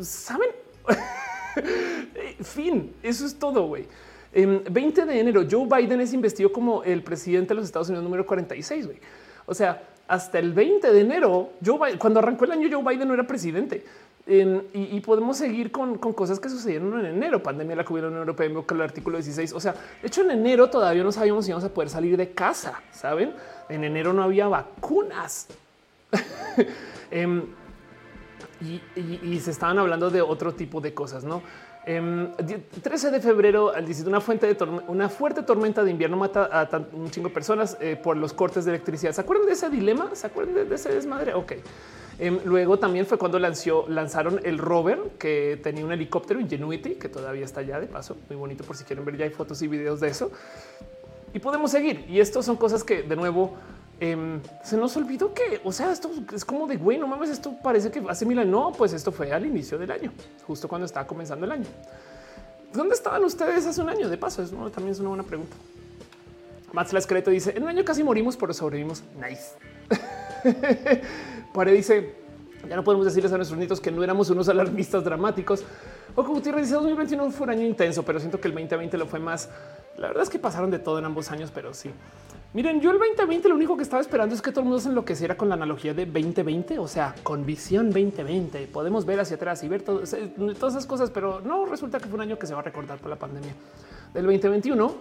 ¿Saben? 0.00 0.48
fin, 2.42 2.94
eso 3.02 3.26
es 3.26 3.38
todo, 3.38 3.66
güey. 3.66 3.86
20 4.32 5.00
em, 5.00 5.06
de 5.06 5.20
enero, 5.20 5.44
Joe 5.50 5.66
Biden 5.66 6.00
es 6.00 6.12
investido 6.12 6.52
como 6.52 6.82
el 6.84 7.02
presidente 7.02 7.48
de 7.48 7.56
los 7.56 7.64
Estados 7.64 7.88
Unidos 7.88 8.04
número 8.04 8.26
46, 8.26 8.86
güey. 8.86 8.98
O 9.46 9.54
sea, 9.54 9.82
hasta 10.06 10.38
el 10.38 10.52
20 10.52 10.90
de 10.92 11.00
enero. 11.00 11.52
cuando 11.98 12.20
arrancó 12.20 12.44
el 12.44 12.52
año, 12.52 12.68
Joe 12.70 12.82
Biden 12.82 13.08
no 13.08 13.14
era 13.14 13.26
presidente. 13.26 13.84
Y, 14.28 15.00
podemos 15.00 15.38
seguir 15.38 15.72
con, 15.72 15.96
cosas 15.96 16.38
que 16.38 16.50
sucedieron 16.50 17.00
en 17.00 17.06
enero, 17.06 17.42
pandemia 17.42 17.76
la 17.76 17.84
que 17.84 17.92
hubo 17.92 17.98
en 17.98 18.14
la 18.14 18.20
Unión 18.20 18.36
el 18.70 18.80
artículo 18.82 19.16
16. 19.16 19.54
O 19.54 19.60
sea, 19.60 19.72
de 19.72 20.06
hecho, 20.06 20.20
en 20.20 20.30
enero 20.30 20.68
todavía 20.68 21.02
no 21.02 21.12
sabíamos 21.12 21.46
si 21.46 21.50
íbamos 21.50 21.64
a 21.64 21.72
poder 21.72 21.88
salir 21.88 22.16
de 22.16 22.32
casa. 22.32 22.82
Saben, 22.90 23.32
en 23.70 23.84
enero 23.84 24.12
no 24.12 24.22
había 24.22 24.48
vacunas. 24.48 25.48
Em, 27.10 27.42
y, 28.60 29.40
se 29.40 29.50
estaban 29.50 29.78
hablando 29.78 30.10
de 30.10 30.20
otro 30.20 30.52
tipo 30.52 30.80
de 30.80 30.92
cosas, 30.92 31.24
no? 31.24 31.42
13 31.86 31.86
em, 31.86 33.12
de 33.12 33.20
febrero, 33.20 33.72
al 33.74 33.86
decir 33.86 34.06
una 34.06 34.20
fuente 34.20 34.52
de 34.52 34.64
una 34.88 35.08
fuerte 35.08 35.42
tormenta 35.42 35.82
de 35.82 35.90
invierno 35.90 36.18
mata 36.18 36.44
a 36.52 36.68
un 36.92 37.10
chingo 37.10 37.28
de 37.28 37.34
personas 37.34 37.78
eh, 37.80 37.96
por 37.96 38.18
los 38.18 38.34
cortes 38.34 38.66
de 38.66 38.72
electricidad. 38.72 39.12
¿Se 39.12 39.22
acuerdan 39.22 39.46
de 39.46 39.54
ese 39.54 39.70
dilema? 39.70 40.10
¿Se 40.14 40.26
acuerdan 40.26 40.68
de, 40.68 40.74
ese 40.74 40.90
desmadre? 40.90 41.32
Ok. 41.32 41.52
Em, 42.18 42.40
luego 42.44 42.78
también 42.78 43.06
fue 43.06 43.16
cuando 43.16 43.38
lanzaron 43.38 44.40
el 44.44 44.58
rover 44.58 44.98
que 45.18 45.58
tenía 45.62 45.84
un 45.84 45.92
helicóptero 45.92 46.40
Ingenuity 46.40 46.96
que 46.96 47.08
todavía 47.08 47.44
está 47.44 47.60
allá 47.60 47.78
de 47.78 47.86
paso. 47.86 48.16
Muy 48.28 48.36
bonito 48.36 48.64
por 48.64 48.76
si 48.76 48.84
quieren 48.84 49.04
ver 49.04 49.16
ya 49.16 49.24
hay 49.24 49.30
fotos 49.30 49.62
y 49.62 49.68
videos 49.68 50.00
de 50.00 50.08
eso. 50.08 50.30
Y 51.32 51.38
podemos 51.38 51.70
seguir. 51.70 52.04
Y 52.08 52.20
esto 52.20 52.42
son 52.42 52.56
cosas 52.56 52.82
que 52.82 53.02
de 53.02 53.16
nuevo 53.16 53.56
Em, 54.00 54.40
se 54.62 54.76
nos 54.76 54.96
olvidó 54.96 55.34
que, 55.34 55.60
o 55.64 55.72
sea, 55.72 55.90
esto 55.90 56.08
es 56.32 56.44
como 56.44 56.68
de 56.68 56.76
güey, 56.76 56.98
no 56.98 57.08
mames, 57.08 57.30
esto 57.30 57.54
parece 57.60 57.90
que 57.90 58.00
hace 58.08 58.24
mil 58.24 58.38
años. 58.38 58.52
No, 58.52 58.72
pues 58.72 58.92
esto 58.92 59.10
fue 59.10 59.32
al 59.32 59.44
inicio 59.44 59.76
del 59.76 59.90
año, 59.90 60.12
justo 60.46 60.68
cuando 60.68 60.86
estaba 60.86 61.06
comenzando 61.06 61.46
el 61.46 61.52
año. 61.52 61.66
¿Dónde 62.72 62.94
estaban 62.94 63.24
ustedes 63.24 63.66
hace 63.66 63.80
un 63.80 63.88
año? 63.88 64.08
De 64.08 64.16
paso, 64.16 64.42
eso 64.42 64.54
también 64.70 64.92
es 64.92 65.00
una 65.00 65.08
buena 65.08 65.24
pregunta. 65.24 65.56
Max 66.72 66.92
Lascreto 66.92 67.30
dice: 67.30 67.56
En 67.56 67.64
un 67.64 67.70
año 67.70 67.84
casi 67.84 68.04
morimos, 68.04 68.36
pero 68.36 68.52
sobrevivimos. 68.54 69.02
Nice. 69.16 69.56
Pare 71.52 71.72
dice: 71.72 72.14
Ya 72.68 72.76
no 72.76 72.84
podemos 72.84 73.06
decirles 73.06 73.32
a 73.32 73.36
nuestros 73.36 73.58
nietos 73.58 73.80
que 73.80 73.90
no 73.90 74.02
éramos 74.02 74.30
unos 74.30 74.48
alarmistas 74.48 75.04
dramáticos. 75.04 75.64
O 76.14 76.22
como 76.22 76.36
Gutiérrez 76.36 76.62
dice: 76.62 76.74
2021 76.74 77.30
fue 77.30 77.44
un 77.44 77.50
año 77.50 77.66
intenso, 77.66 78.02
pero 78.02 78.18
siento 78.20 78.40
que 78.40 78.48
el 78.48 78.54
2020 78.54 78.98
lo 78.98 79.06
fue 79.06 79.18
más. 79.18 79.48
La 79.96 80.08
verdad 80.08 80.22
es 80.22 80.30
que 80.30 80.38
pasaron 80.38 80.70
de 80.70 80.78
todo 80.78 80.98
en 80.98 81.04
ambos 81.04 81.30
años, 81.30 81.50
pero 81.52 81.74
sí. 81.74 81.90
Miren, 82.54 82.80
yo 82.80 82.90
el 82.92 82.98
2020 82.98 83.48
lo 83.48 83.54
único 83.56 83.76
que 83.76 83.82
estaba 83.82 84.00
esperando 84.00 84.34
es 84.34 84.40
que 84.40 84.50
todo 84.50 84.60
el 84.60 84.66
mundo 84.66 84.80
se 84.80 84.88
enloqueciera 84.88 85.36
con 85.36 85.50
la 85.50 85.54
analogía 85.54 85.92
de 85.92 86.06
2020, 86.06 86.78
o 86.78 86.88
sea, 86.88 87.14
con 87.22 87.44
visión 87.44 87.90
2020. 87.90 88.68
Podemos 88.68 89.04
ver 89.04 89.20
hacia 89.20 89.36
atrás 89.36 89.62
y 89.64 89.68
ver 89.68 89.82
todas 89.82 90.14
esas 90.14 90.86
cosas, 90.86 91.10
pero 91.10 91.40
no 91.40 91.66
resulta 91.66 91.98
que 91.98 92.06
fue 92.06 92.14
un 92.14 92.22
año 92.22 92.38
que 92.38 92.46
se 92.46 92.54
va 92.54 92.60
a 92.60 92.62
recordar 92.62 92.98
por 92.98 93.10
la 93.10 93.16
pandemia 93.16 93.52
del 94.14 94.24
2021. 94.24 94.94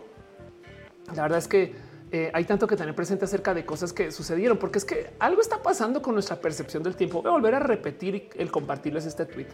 La 1.16 1.22
verdad 1.22 1.38
es 1.38 1.48
que 1.48 1.74
eh, 2.12 2.32
hay 2.34 2.46
tanto 2.46 2.68
que 2.68 2.76
tener 2.76 2.96
presente 2.96 3.26
acerca 3.26 3.54
de 3.54 3.66
cosas 3.66 3.92
que 3.92 4.12
sucedieron, 4.12 4.58
porque 4.58 4.78
es 4.78 4.86
que 4.86 5.12
algo 5.20 5.42
está 5.42 5.62
pasando 5.62 6.02
con 6.02 6.14
nuestra 6.14 6.38
percepción 6.38 6.82
del 6.84 6.96
tiempo. 6.96 7.22
Voy 7.22 7.30
a 7.30 7.34
volver 7.34 7.56
a 7.56 7.60
repetir 7.60 8.30
el 8.36 8.50
compartirles 8.50 9.06
este 9.06 9.26
tweet 9.26 9.48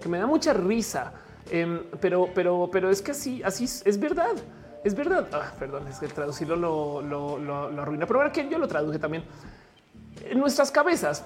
que 0.00 0.08
me 0.08 0.18
da 0.18 0.26
mucha 0.26 0.52
risa, 0.52 1.12
em, 1.50 1.84
pero, 2.00 2.28
pero, 2.34 2.68
pero 2.72 2.90
es 2.90 3.00
que 3.00 3.12
así, 3.12 3.42
así 3.42 3.64
es 3.64 3.98
verdad. 4.00 4.34
Es 4.82 4.94
verdad. 4.94 5.28
Ah, 5.32 5.52
perdón, 5.58 5.86
es 5.88 5.98
que 5.98 6.08
traducirlo 6.08 6.56
lo, 6.56 7.02
lo, 7.02 7.38
lo, 7.38 7.82
arruina, 7.82 8.06
pero 8.06 8.20
ahora 8.20 8.32
que 8.32 8.48
yo 8.48 8.58
lo 8.58 8.66
traduje 8.66 8.98
también 8.98 9.24
en 10.24 10.38
nuestras 10.38 10.70
cabezas. 10.70 11.24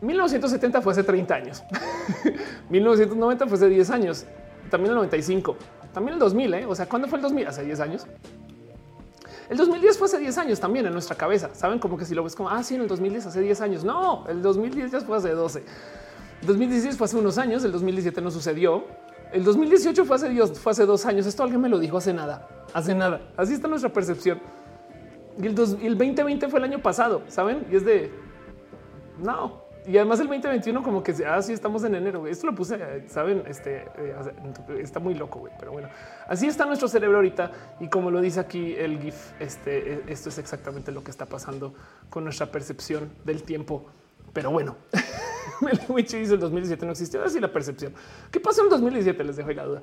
1970 0.00 0.80
fue 0.80 0.92
hace 0.92 1.02
30 1.02 1.34
años, 1.34 1.64
1990 2.70 3.46
fue 3.48 3.56
hace 3.56 3.68
10 3.68 3.90
años, 3.90 4.26
también 4.70 4.90
el 4.90 4.96
95, 4.96 5.56
también 5.92 6.14
el 6.14 6.20
2000. 6.20 6.54
¿eh? 6.54 6.66
O 6.66 6.74
sea, 6.76 6.86
¿cuándo 6.86 7.08
fue 7.08 7.18
el 7.18 7.22
2000? 7.22 7.48
Hace 7.48 7.64
10 7.64 7.80
años. 7.80 8.06
El 9.48 9.56
2010 9.56 9.98
fue 9.98 10.06
hace 10.06 10.18
10 10.18 10.38
años 10.38 10.60
también 10.60 10.86
en 10.86 10.92
nuestra 10.92 11.16
cabeza. 11.16 11.50
Saben 11.54 11.78
como 11.78 11.96
que 11.96 12.04
si 12.04 12.14
lo 12.14 12.22
ves 12.22 12.34
como 12.34 12.50
ah, 12.50 12.62
en 12.70 12.80
el 12.82 12.88
2010 12.88 13.26
hace 13.26 13.40
10 13.40 13.60
años. 13.60 13.84
No, 13.84 14.26
el 14.28 14.42
2010 14.42 14.90
ya 14.90 15.00
fue 15.00 15.16
hace 15.16 15.30
12. 15.30 15.64
El 16.42 16.46
2016 16.46 16.96
fue 16.96 17.06
hace 17.06 17.16
unos 17.16 17.38
años. 17.38 17.64
El 17.64 17.72
2017 17.72 18.20
no 18.20 18.30
sucedió. 18.30 18.84
El 19.32 19.44
2018 19.44 20.04
fue 20.04 20.16
hace, 20.16 20.28
Dios, 20.28 20.58
fue 20.58 20.72
hace 20.72 20.86
dos 20.86 21.04
años. 21.06 21.26
Esto 21.26 21.42
alguien 21.42 21.60
me 21.60 21.68
lo 21.68 21.78
dijo 21.78 21.96
hace 21.96 22.12
nada 22.12 22.48
hace 22.72 22.94
nada. 22.94 23.20
Así 23.36 23.54
está 23.54 23.68
nuestra 23.68 23.92
percepción. 23.92 24.40
Y 25.40 25.46
el, 25.46 25.54
2020 25.54 26.48
fue 26.48 26.58
el 26.58 26.64
año 26.64 26.80
pasado, 26.80 27.22
saben? 27.28 27.66
Y 27.70 27.76
es 27.76 27.84
de 27.84 28.10
no. 29.18 29.67
Y 29.88 29.96
además 29.96 30.20
el 30.20 30.26
2021 30.26 30.82
como 30.82 31.02
que 31.02 31.14
ah, 31.26 31.38
estamos 31.38 31.82
en 31.82 31.94
enero. 31.94 32.26
Esto 32.26 32.46
lo 32.46 32.54
puse, 32.54 33.08
saben, 33.08 33.42
este 33.46 33.86
eh, 33.96 34.14
está 34.80 35.00
muy 35.00 35.14
loco, 35.14 35.38
güey. 35.38 35.52
Pero 35.58 35.72
bueno, 35.72 35.88
así 36.26 36.46
está 36.46 36.66
nuestro 36.66 36.88
cerebro 36.88 37.16
ahorita. 37.16 37.50
Y 37.80 37.88
como 37.88 38.10
lo 38.10 38.20
dice 38.20 38.38
aquí 38.38 38.74
el 38.74 39.00
GIF, 39.00 39.32
este, 39.40 39.94
eh, 39.94 40.02
esto 40.08 40.28
es 40.28 40.36
exactamente 40.36 40.92
lo 40.92 41.02
que 41.02 41.10
está 41.10 41.24
pasando 41.24 41.72
con 42.10 42.24
nuestra 42.24 42.52
percepción 42.52 43.10
del 43.24 43.42
tiempo. 43.44 43.86
Pero 44.34 44.50
bueno, 44.50 44.76
Meliwichi 45.64 46.18
dice 46.18 46.34
el 46.34 46.40
2017 46.40 46.86
no 46.86 46.92
existió. 46.92 47.22
Así 47.22 47.40
la 47.40 47.52
percepción. 47.52 47.92
¿Qué 48.30 48.40
pasó 48.40 48.60
en 48.60 48.66
el 48.66 48.70
2017? 48.70 49.24
Les 49.24 49.36
dejo 49.36 49.48
ahí 49.48 49.54
la 49.54 49.64
duda. 49.64 49.80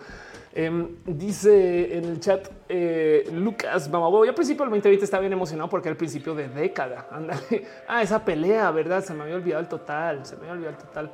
Em, 0.54 0.96
dice 1.06 1.98
en 1.98 2.06
el 2.06 2.20
chat 2.20 2.48
eh, 2.70 3.30
Lucas 3.34 3.90
Mamaboy. 3.90 4.28
Al 4.28 4.36
principio 4.36 4.64
del 4.64 4.72
2020 4.72 5.06
estaba 5.06 5.22
bien 5.22 5.34
emocionado 5.34 5.70
porque 5.70 5.90
el 5.90 5.98
principio 5.98 6.34
de 6.36 6.48
década. 6.50 7.08
Ándale. 7.12 7.66
Ah, 7.88 8.02
esa 8.02 8.24
pelea, 8.24 8.72
verdad? 8.72 9.04
Se 9.04 9.14
me 9.14 9.24
había 9.24 9.36
olvidado 9.36 9.62
el 9.62 9.68
total. 9.68 10.26
Se 10.26 10.36
me 10.36 10.42
había 10.42 10.54
olvidado 10.54 10.78
el 10.78 10.84
total. 10.84 11.12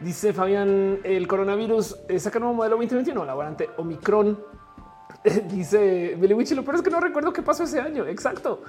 Dice 0.00 0.32
Fabián, 0.32 1.00
el 1.04 1.26
coronavirus 1.26 2.00
eh, 2.08 2.18
saca 2.18 2.38
nuevo 2.38 2.54
modelo 2.54 2.76
2021, 2.76 3.24
laborante 3.24 3.70
Omicron. 3.76 4.38
dice 5.48 6.16
Meliwichi, 6.18 6.54
lo 6.54 6.62
peor 6.64 6.76
es 6.76 6.82
que 6.82 6.90
no 6.90 7.00
recuerdo 7.00 7.32
qué 7.32 7.42
pasó 7.42 7.62
ese 7.64 7.80
año. 7.80 8.06
Exacto. 8.06 8.62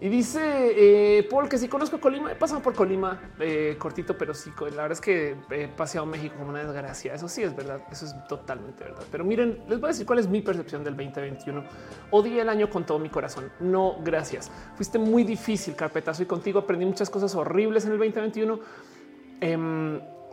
Y 0.00 0.08
dice 0.08 0.38
eh, 0.76 1.26
Paul 1.28 1.48
que 1.48 1.58
si 1.58 1.66
conozco 1.66 2.00
Colima, 2.00 2.30
he 2.30 2.36
pasado 2.36 2.62
por 2.62 2.72
Colima 2.74 3.32
eh, 3.40 3.74
cortito, 3.78 4.16
pero 4.16 4.32
sí, 4.32 4.52
la 4.60 4.82
verdad 4.82 4.92
es 4.92 5.00
que 5.00 5.36
he 5.50 5.66
paseado 5.66 6.06
México 6.06 6.36
como 6.38 6.50
una 6.50 6.62
desgracia. 6.62 7.14
Eso 7.14 7.28
sí 7.28 7.42
es 7.42 7.56
verdad, 7.56 7.82
eso 7.90 8.06
es 8.06 8.14
totalmente 8.28 8.84
verdad. 8.84 9.02
Pero 9.10 9.24
miren, 9.24 9.58
les 9.68 9.80
voy 9.80 9.88
a 9.88 9.92
decir 9.92 10.06
cuál 10.06 10.20
es 10.20 10.28
mi 10.28 10.40
percepción 10.40 10.84
del 10.84 10.96
2021. 10.96 11.64
Odié 12.12 12.42
el 12.42 12.48
año 12.48 12.70
con 12.70 12.84
todo 12.86 13.00
mi 13.00 13.08
corazón. 13.08 13.50
No, 13.58 13.96
gracias. 14.04 14.52
Fuiste 14.76 14.98
muy 14.98 15.24
difícil, 15.24 15.74
carpetazo, 15.74 16.22
y 16.22 16.26
contigo 16.26 16.60
aprendí 16.60 16.84
muchas 16.84 17.10
cosas 17.10 17.34
horribles 17.34 17.84
en 17.84 17.92
el 17.92 17.98
2021 17.98 18.60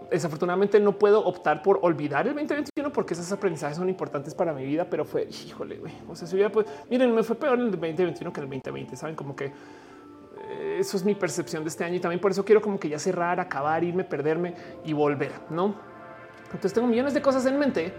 desafortunadamente 0.10 0.80
no 0.80 0.98
puedo 0.98 1.24
optar 1.24 1.62
por 1.62 1.80
olvidar 1.82 2.28
el 2.28 2.34
2021 2.34 2.92
porque 2.92 3.14
esos 3.14 3.32
aprendizajes 3.32 3.78
son 3.78 3.90
importantes 3.90 4.34
para 4.34 4.54
mi 4.54 4.66
vida, 4.66 4.88
pero 4.90 5.06
fue, 5.06 5.28
híjole, 5.30 5.78
güey. 5.78 5.94
O 6.08 6.16
sea, 6.16 6.28
si 6.28 6.36
hubiera, 6.36 6.52
pues, 6.52 6.66
miren, 6.90 7.14
me 7.14 7.24
fue 7.24 7.36
peor 7.36 7.60
en 7.60 7.66
el 7.66 7.72
2021 7.72 8.34
que 8.34 8.42
el 8.42 8.48
2020, 8.48 8.96
saben 8.96 9.16
como 9.16 9.36
que 9.36 9.46
eh, 9.46 10.78
eso 10.80 10.98
es 10.98 11.04
mi 11.04 11.16
percepción 11.16 11.64
de 11.64 11.70
este 11.70 11.84
año 11.84 11.96
y 11.96 12.00
también 12.00 12.20
por 12.20 12.32
eso 12.32 12.44
quiero 12.44 12.62
como 12.62 12.80
que 12.80 12.90
ya 12.90 13.00
cerrar, 13.00 13.40
acabar, 13.40 13.84
irme, 13.84 14.04
perderme 14.04 14.54
y 14.86 14.94
volver, 14.94 15.32
¿no? 15.50 15.76
Entonces 16.46 16.74
tengo 16.74 16.88
millones 16.88 17.14
de 17.14 17.22
cosas 17.22 17.46
en 17.46 17.58
mente, 17.60 17.94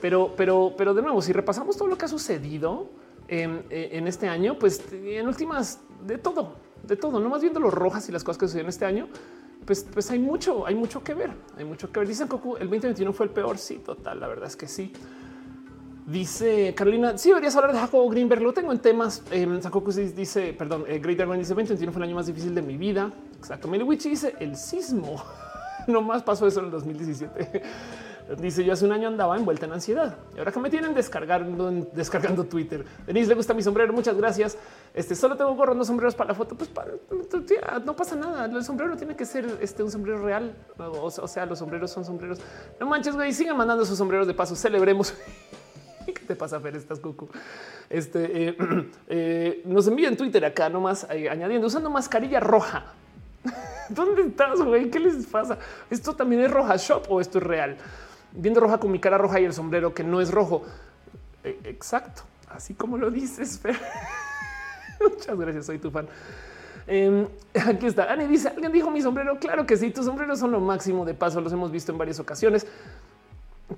pero, 0.00 0.34
pero, 0.36 0.74
pero 0.76 0.94
de 0.94 1.02
nuevo, 1.02 1.20
si 1.22 1.32
repasamos 1.32 1.76
todo 1.76 1.88
lo 1.88 1.96
que 1.96 2.04
ha 2.04 2.08
sucedido 2.08 2.88
en, 3.28 3.64
en 3.70 4.06
este 4.06 4.28
año, 4.28 4.58
pues 4.58 4.84
en 4.92 5.26
últimas 5.26 5.80
de 6.06 6.18
todo, 6.18 6.54
de 6.82 6.96
todo, 6.96 7.20
no 7.20 7.28
más 7.28 7.42
viendo 7.42 7.60
los 7.60 7.72
rojas 7.72 8.08
y 8.08 8.12
las 8.12 8.22
cosas 8.22 8.38
que 8.38 8.46
sucedieron 8.46 8.68
este 8.68 8.84
año, 8.84 9.08
pues, 9.64 9.86
pues 9.92 10.10
hay 10.10 10.18
mucho, 10.18 10.66
hay 10.66 10.74
mucho 10.74 11.02
que 11.02 11.14
ver. 11.14 11.30
Hay 11.56 11.64
mucho 11.64 11.90
que 11.90 12.00
ver. 12.00 12.08
Dicen 12.08 12.28
Coco, 12.28 12.56
el 12.56 12.68
2021 12.68 13.12
fue 13.12 13.26
el 13.26 13.32
peor. 13.32 13.58
Sí, 13.58 13.76
total. 13.84 14.20
La 14.20 14.28
verdad 14.28 14.46
es 14.46 14.56
que 14.56 14.66
sí. 14.66 14.92
Dice 16.06 16.74
Carolina, 16.74 17.16
sí 17.18 17.28
deberías 17.28 17.54
hablar 17.54 17.72
de 17.72 17.78
Jacobo 17.78 18.08
Greenberg. 18.08 18.42
Lo 18.42 18.52
tengo 18.52 18.72
en 18.72 18.80
temas. 18.80 19.22
Eh, 19.30 19.46
dice, 20.16 20.54
perdón, 20.54 20.84
eh, 20.88 20.98
Great 20.98 21.18
Dragon 21.18 21.38
dice 21.38 21.50
2021 21.50 21.92
fue 21.92 22.00
el 22.00 22.08
año 22.08 22.16
más 22.16 22.26
difícil 22.26 22.54
de 22.54 22.62
mi 22.62 22.76
vida. 22.76 23.12
Exacto. 23.36 23.68
Witch 23.68 24.04
dice 24.04 24.34
el 24.40 24.56
sismo. 24.56 25.22
no 25.86 26.02
más 26.02 26.22
pasó 26.22 26.46
eso 26.46 26.60
en 26.60 26.66
el 26.66 26.70
2017. 26.72 27.62
Dice 28.38 28.64
yo 28.64 28.72
hace 28.72 28.84
un 28.84 28.92
año 28.92 29.08
andaba 29.08 29.36
envuelta 29.36 29.66
en 29.66 29.72
ansiedad 29.72 30.16
y 30.36 30.38
ahora 30.38 30.52
que 30.52 30.60
me 30.60 30.70
tienen 30.70 30.94
descargando, 30.94 31.70
descargando 31.92 32.44
Twitter. 32.44 32.84
Denise 33.06 33.28
le 33.28 33.34
gusta 33.34 33.54
mi 33.54 33.62
sombrero. 33.62 33.92
Muchas 33.92 34.16
gracias. 34.16 34.56
Este 34.94 35.16
solo 35.16 35.36
tengo 35.36 35.54
gorros, 35.56 35.76
no 35.76 35.84
sombreros 35.84 36.14
para 36.14 36.28
la 36.28 36.34
foto. 36.34 36.54
Pues 36.54 36.70
no 37.84 37.96
pasa 37.96 38.14
nada. 38.14 38.44
El 38.44 38.62
sombrero 38.62 38.96
tiene 38.96 39.16
que 39.16 39.24
ser 39.24 39.58
este, 39.60 39.82
un 39.82 39.90
sombrero 39.90 40.24
real. 40.24 40.54
O, 40.78 41.10
sea, 41.10 41.44
los 41.44 41.58
sombreros 41.58 41.90
son 41.90 42.04
sombreros. 42.04 42.38
No 42.78 42.86
manches, 42.86 43.16
güey. 43.16 43.32
Sigan 43.32 43.56
mandando 43.56 43.84
sus 43.84 43.98
sombreros 43.98 44.28
de 44.28 44.34
paso. 44.34 44.54
Celebremos. 44.54 45.12
¿Qué 46.06 46.12
te 46.12 46.36
pasa, 46.36 46.60
Fer? 46.60 46.76
Estás 46.76 47.00
cucu. 47.00 47.28
Este 47.88 48.48
eh, 48.48 48.56
eh, 49.08 49.62
nos 49.64 49.88
envía 49.88 50.08
en 50.08 50.16
Twitter 50.16 50.44
acá 50.44 50.68
nomás 50.68 51.04
eh, 51.10 51.28
añadiendo 51.28 51.66
usando 51.66 51.90
mascarilla 51.90 52.38
roja. 52.38 52.84
¿Dónde 53.88 54.22
estás, 54.22 54.60
güey? 54.60 54.88
¿Qué 54.88 55.00
les 55.00 55.26
pasa? 55.26 55.58
¿Esto 55.90 56.14
también 56.14 56.42
es 56.42 56.50
roja 56.50 56.76
shop 56.76 57.06
o 57.08 57.20
esto 57.20 57.38
es 57.38 57.44
real? 57.44 57.76
Viendo 58.32 58.60
roja 58.60 58.78
con 58.78 58.90
mi 58.90 58.98
cara 58.98 59.18
roja 59.18 59.40
y 59.40 59.44
el 59.44 59.52
sombrero 59.52 59.94
que 59.94 60.04
no 60.04 60.20
es 60.20 60.30
rojo. 60.30 60.62
E, 61.44 61.58
exacto, 61.64 62.22
así 62.48 62.74
como 62.74 62.98
lo 62.98 63.10
dices. 63.10 63.60
Muchas 65.00 65.38
gracias, 65.38 65.66
soy 65.66 65.78
tu 65.78 65.90
fan. 65.90 66.08
Em, 66.86 67.26
aquí 67.66 67.86
está. 67.86 68.12
Ani 68.12 68.26
dice: 68.26 68.48
Alguien 68.48 68.72
dijo 68.72 68.90
mi 68.90 69.00
sombrero. 69.00 69.38
Claro 69.38 69.66
que 69.66 69.76
sí, 69.76 69.90
tus 69.90 70.06
sombreros 70.06 70.38
son 70.38 70.50
lo 70.50 70.60
máximo. 70.60 71.04
De 71.04 71.14
paso, 71.14 71.40
los 71.40 71.52
hemos 71.52 71.70
visto 71.70 71.92
en 71.92 71.98
varias 71.98 72.20
ocasiones. 72.20 72.66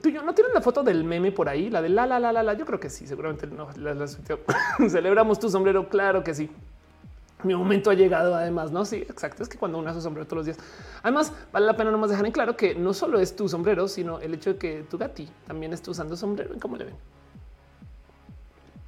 Tú 0.00 0.08
yo 0.08 0.22
no 0.22 0.34
tienes 0.34 0.54
la 0.54 0.62
foto 0.62 0.82
del 0.82 1.04
meme 1.04 1.32
por 1.32 1.50
ahí, 1.50 1.68
la 1.68 1.82
de 1.82 1.90
la 1.90 2.06
la 2.06 2.18
la 2.18 2.32
la 2.32 2.42
la. 2.42 2.54
Yo 2.54 2.64
creo 2.64 2.80
que 2.80 2.88
sí, 2.88 3.06
seguramente 3.06 3.46
no. 3.46 3.68
Celebramos 4.88 5.38
tu 5.38 5.50
sombrero. 5.50 5.88
Claro 5.88 6.24
que 6.24 6.34
sí. 6.34 6.50
Mi 7.44 7.54
momento 7.54 7.90
ha 7.90 7.94
llegado 7.94 8.34
además, 8.34 8.70
¿no? 8.72 8.84
Sí, 8.84 8.96
exacto. 8.96 9.42
Es 9.42 9.48
que 9.48 9.58
cuando 9.58 9.78
uno 9.78 9.90
hace 9.90 10.00
sombrero 10.00 10.26
todos 10.26 10.38
los 10.38 10.46
días. 10.46 10.58
Además, 11.02 11.32
vale 11.52 11.66
la 11.66 11.76
pena 11.76 11.90
nomás 11.90 12.10
dejar 12.10 12.26
en 12.26 12.32
claro 12.32 12.56
que 12.56 12.74
no 12.74 12.92
solo 12.92 13.18
es 13.18 13.34
tu 13.36 13.48
sombrero, 13.48 13.88
sino 13.88 14.20
el 14.20 14.34
hecho 14.34 14.54
de 14.54 14.58
que 14.58 14.84
tu 14.88 14.98
gati 14.98 15.28
también 15.46 15.72
está 15.72 15.90
usando 15.90 16.16
sombrero. 16.16 16.54
¿Cómo 16.60 16.76
le 16.76 16.84
ven? 16.84 16.94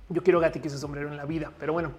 Yo 0.09 0.23
quiero 0.23 0.41
gati 0.41 0.61
que 0.61 0.69
use 0.69 0.79
sombrero 0.79 1.09
en 1.09 1.17
la 1.17 1.25
vida, 1.25 1.51
pero 1.59 1.73
bueno. 1.73 1.93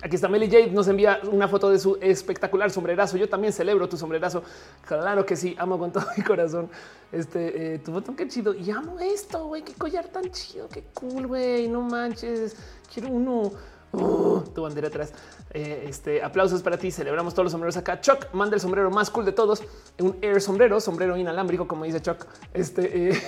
Aquí 0.00 0.14
está 0.14 0.28
Melly 0.28 0.46
Jade, 0.46 0.70
nos 0.70 0.86
envía 0.86 1.20
una 1.32 1.48
foto 1.48 1.70
de 1.70 1.78
su 1.78 1.98
espectacular 2.00 2.70
sombrerazo. 2.70 3.16
Yo 3.16 3.28
también 3.28 3.52
celebro 3.52 3.88
tu 3.88 3.96
sombrerazo. 3.96 4.44
Claro 4.86 5.26
que 5.26 5.34
sí, 5.34 5.56
amo 5.58 5.76
con 5.76 5.90
todo 5.90 6.04
mi 6.16 6.22
corazón. 6.22 6.70
Este 7.10 7.74
eh, 7.74 7.78
tu 7.80 7.92
foto, 7.92 8.14
qué 8.14 8.28
chido. 8.28 8.54
Y 8.54 8.70
amo 8.70 9.00
esto, 9.00 9.46
güey. 9.46 9.62
Qué 9.62 9.74
collar 9.74 10.06
tan 10.06 10.30
chido, 10.30 10.68
qué 10.68 10.84
cool, 10.94 11.26
güey. 11.26 11.66
No 11.66 11.82
manches. 11.82 12.56
Quiero 12.92 13.08
uno. 13.08 13.50
Uh, 13.92 14.40
tu 14.54 14.62
bandera 14.62 14.88
atrás. 14.88 15.12
Eh, 15.50 15.86
este 15.88 16.22
aplausos 16.22 16.62
para 16.62 16.78
ti. 16.78 16.90
Celebramos 16.90 17.34
todos 17.34 17.44
los 17.44 17.52
sombreros 17.52 17.76
acá. 17.76 18.00
Chuck 18.00 18.32
manda 18.32 18.54
el 18.54 18.60
sombrero 18.60 18.90
más 18.90 19.10
cool 19.10 19.24
de 19.24 19.32
todos. 19.32 19.62
Un 19.98 20.16
air 20.22 20.40
sombrero, 20.40 20.80
sombrero 20.80 21.16
inalámbrico, 21.16 21.66
como 21.66 21.84
dice 21.84 22.00
Chuck. 22.02 22.26
Este 22.52 23.10
eh, 23.10 23.22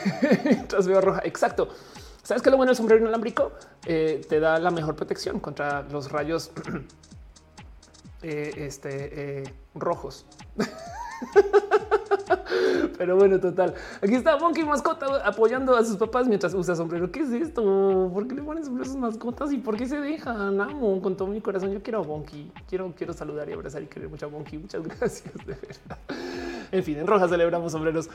veo 0.86 1.00
roja. 1.00 1.22
Exacto. 1.24 1.68
¿Sabes 2.22 2.42
qué 2.42 2.50
lo 2.50 2.56
bueno 2.56 2.70
del 2.70 2.76
sombrero 2.76 3.00
inalámbrico? 3.00 3.52
Eh, 3.86 4.20
te 4.28 4.40
da 4.40 4.58
la 4.58 4.70
mejor 4.70 4.94
protección 4.94 5.40
contra 5.40 5.82
los 5.82 6.12
rayos 6.12 6.50
este, 8.22 9.54
rojos. 9.74 10.26
Pero 12.98 13.16
bueno, 13.16 13.40
total. 13.40 13.74
Aquí 14.02 14.14
está 14.14 14.36
Monkey 14.38 14.64
Mascota 14.64 15.06
apoyando 15.24 15.76
a 15.76 15.84
sus 15.84 15.96
papás 15.96 16.26
mientras 16.26 16.54
usa 16.54 16.74
sombrero. 16.74 17.10
¿Qué 17.10 17.20
es 17.20 17.30
esto? 17.30 18.10
¿Por 18.12 18.26
qué 18.26 18.34
le 18.34 18.42
ponen 18.42 18.64
sombrero 18.64 18.88
a 18.88 18.92
sus 18.92 19.00
mascotas 19.00 19.52
y 19.52 19.58
por 19.58 19.76
qué 19.76 19.86
se 19.86 20.00
dejan? 20.00 20.60
Amo 20.60 21.00
con 21.00 21.16
todo 21.16 21.28
mi 21.28 21.40
corazón. 21.40 21.72
Yo 21.72 21.82
quiero 21.82 21.98
a 22.00 22.02
Bonky. 22.02 22.50
Quiero, 22.68 22.92
quiero 22.96 23.12
saludar 23.12 23.48
y 23.48 23.52
abrazar 23.52 23.82
y 23.82 23.86
querer 23.86 24.08
mucho 24.08 24.26
a 24.26 24.28
Bonky. 24.28 24.58
Muchas 24.58 24.82
gracias, 24.86 25.34
de 25.46 25.54
verdad. 25.54 25.98
En 26.72 26.84
fin, 26.84 26.98
en 26.98 27.06
Roja 27.06 27.28
celebramos 27.28 27.72
sombreros. 27.72 28.08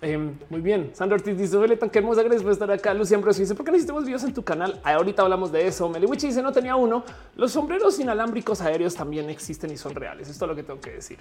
Em, 0.00 0.38
muy 0.48 0.60
bien. 0.60 0.90
Sandra 0.94 1.16
Ortiz 1.16 1.36
dice: 1.36 1.56
Vele 1.56 1.76
tan 1.76 1.90
hermosa, 1.92 2.22
gracias 2.22 2.42
por 2.42 2.52
estar 2.52 2.70
acá. 2.70 2.94
Lucian 2.94 3.18
Ambrosio 3.18 3.42
dice: 3.42 3.54
¿Por 3.54 3.64
qué 3.64 3.72
necesitamos 3.72 4.04
videos 4.04 4.22
en 4.22 4.32
tu 4.32 4.44
canal? 4.44 4.80
Ahorita 4.84 5.22
hablamos 5.22 5.50
de 5.50 5.66
eso. 5.66 5.88
Meliwich 5.88 6.20
dice: 6.20 6.40
No 6.40 6.52
tenía 6.52 6.76
uno. 6.76 7.04
Los 7.34 7.52
sombreros 7.52 7.98
inalámbricos 7.98 8.60
aéreos 8.60 8.94
también 8.94 9.28
existen 9.28 9.72
y 9.72 9.76
son 9.76 9.94
reales. 9.96 10.28
Esto 10.28 10.44
es 10.44 10.48
lo 10.48 10.54
que 10.54 10.62
tengo 10.62 10.80
que 10.80 10.92
decir. 10.92 11.18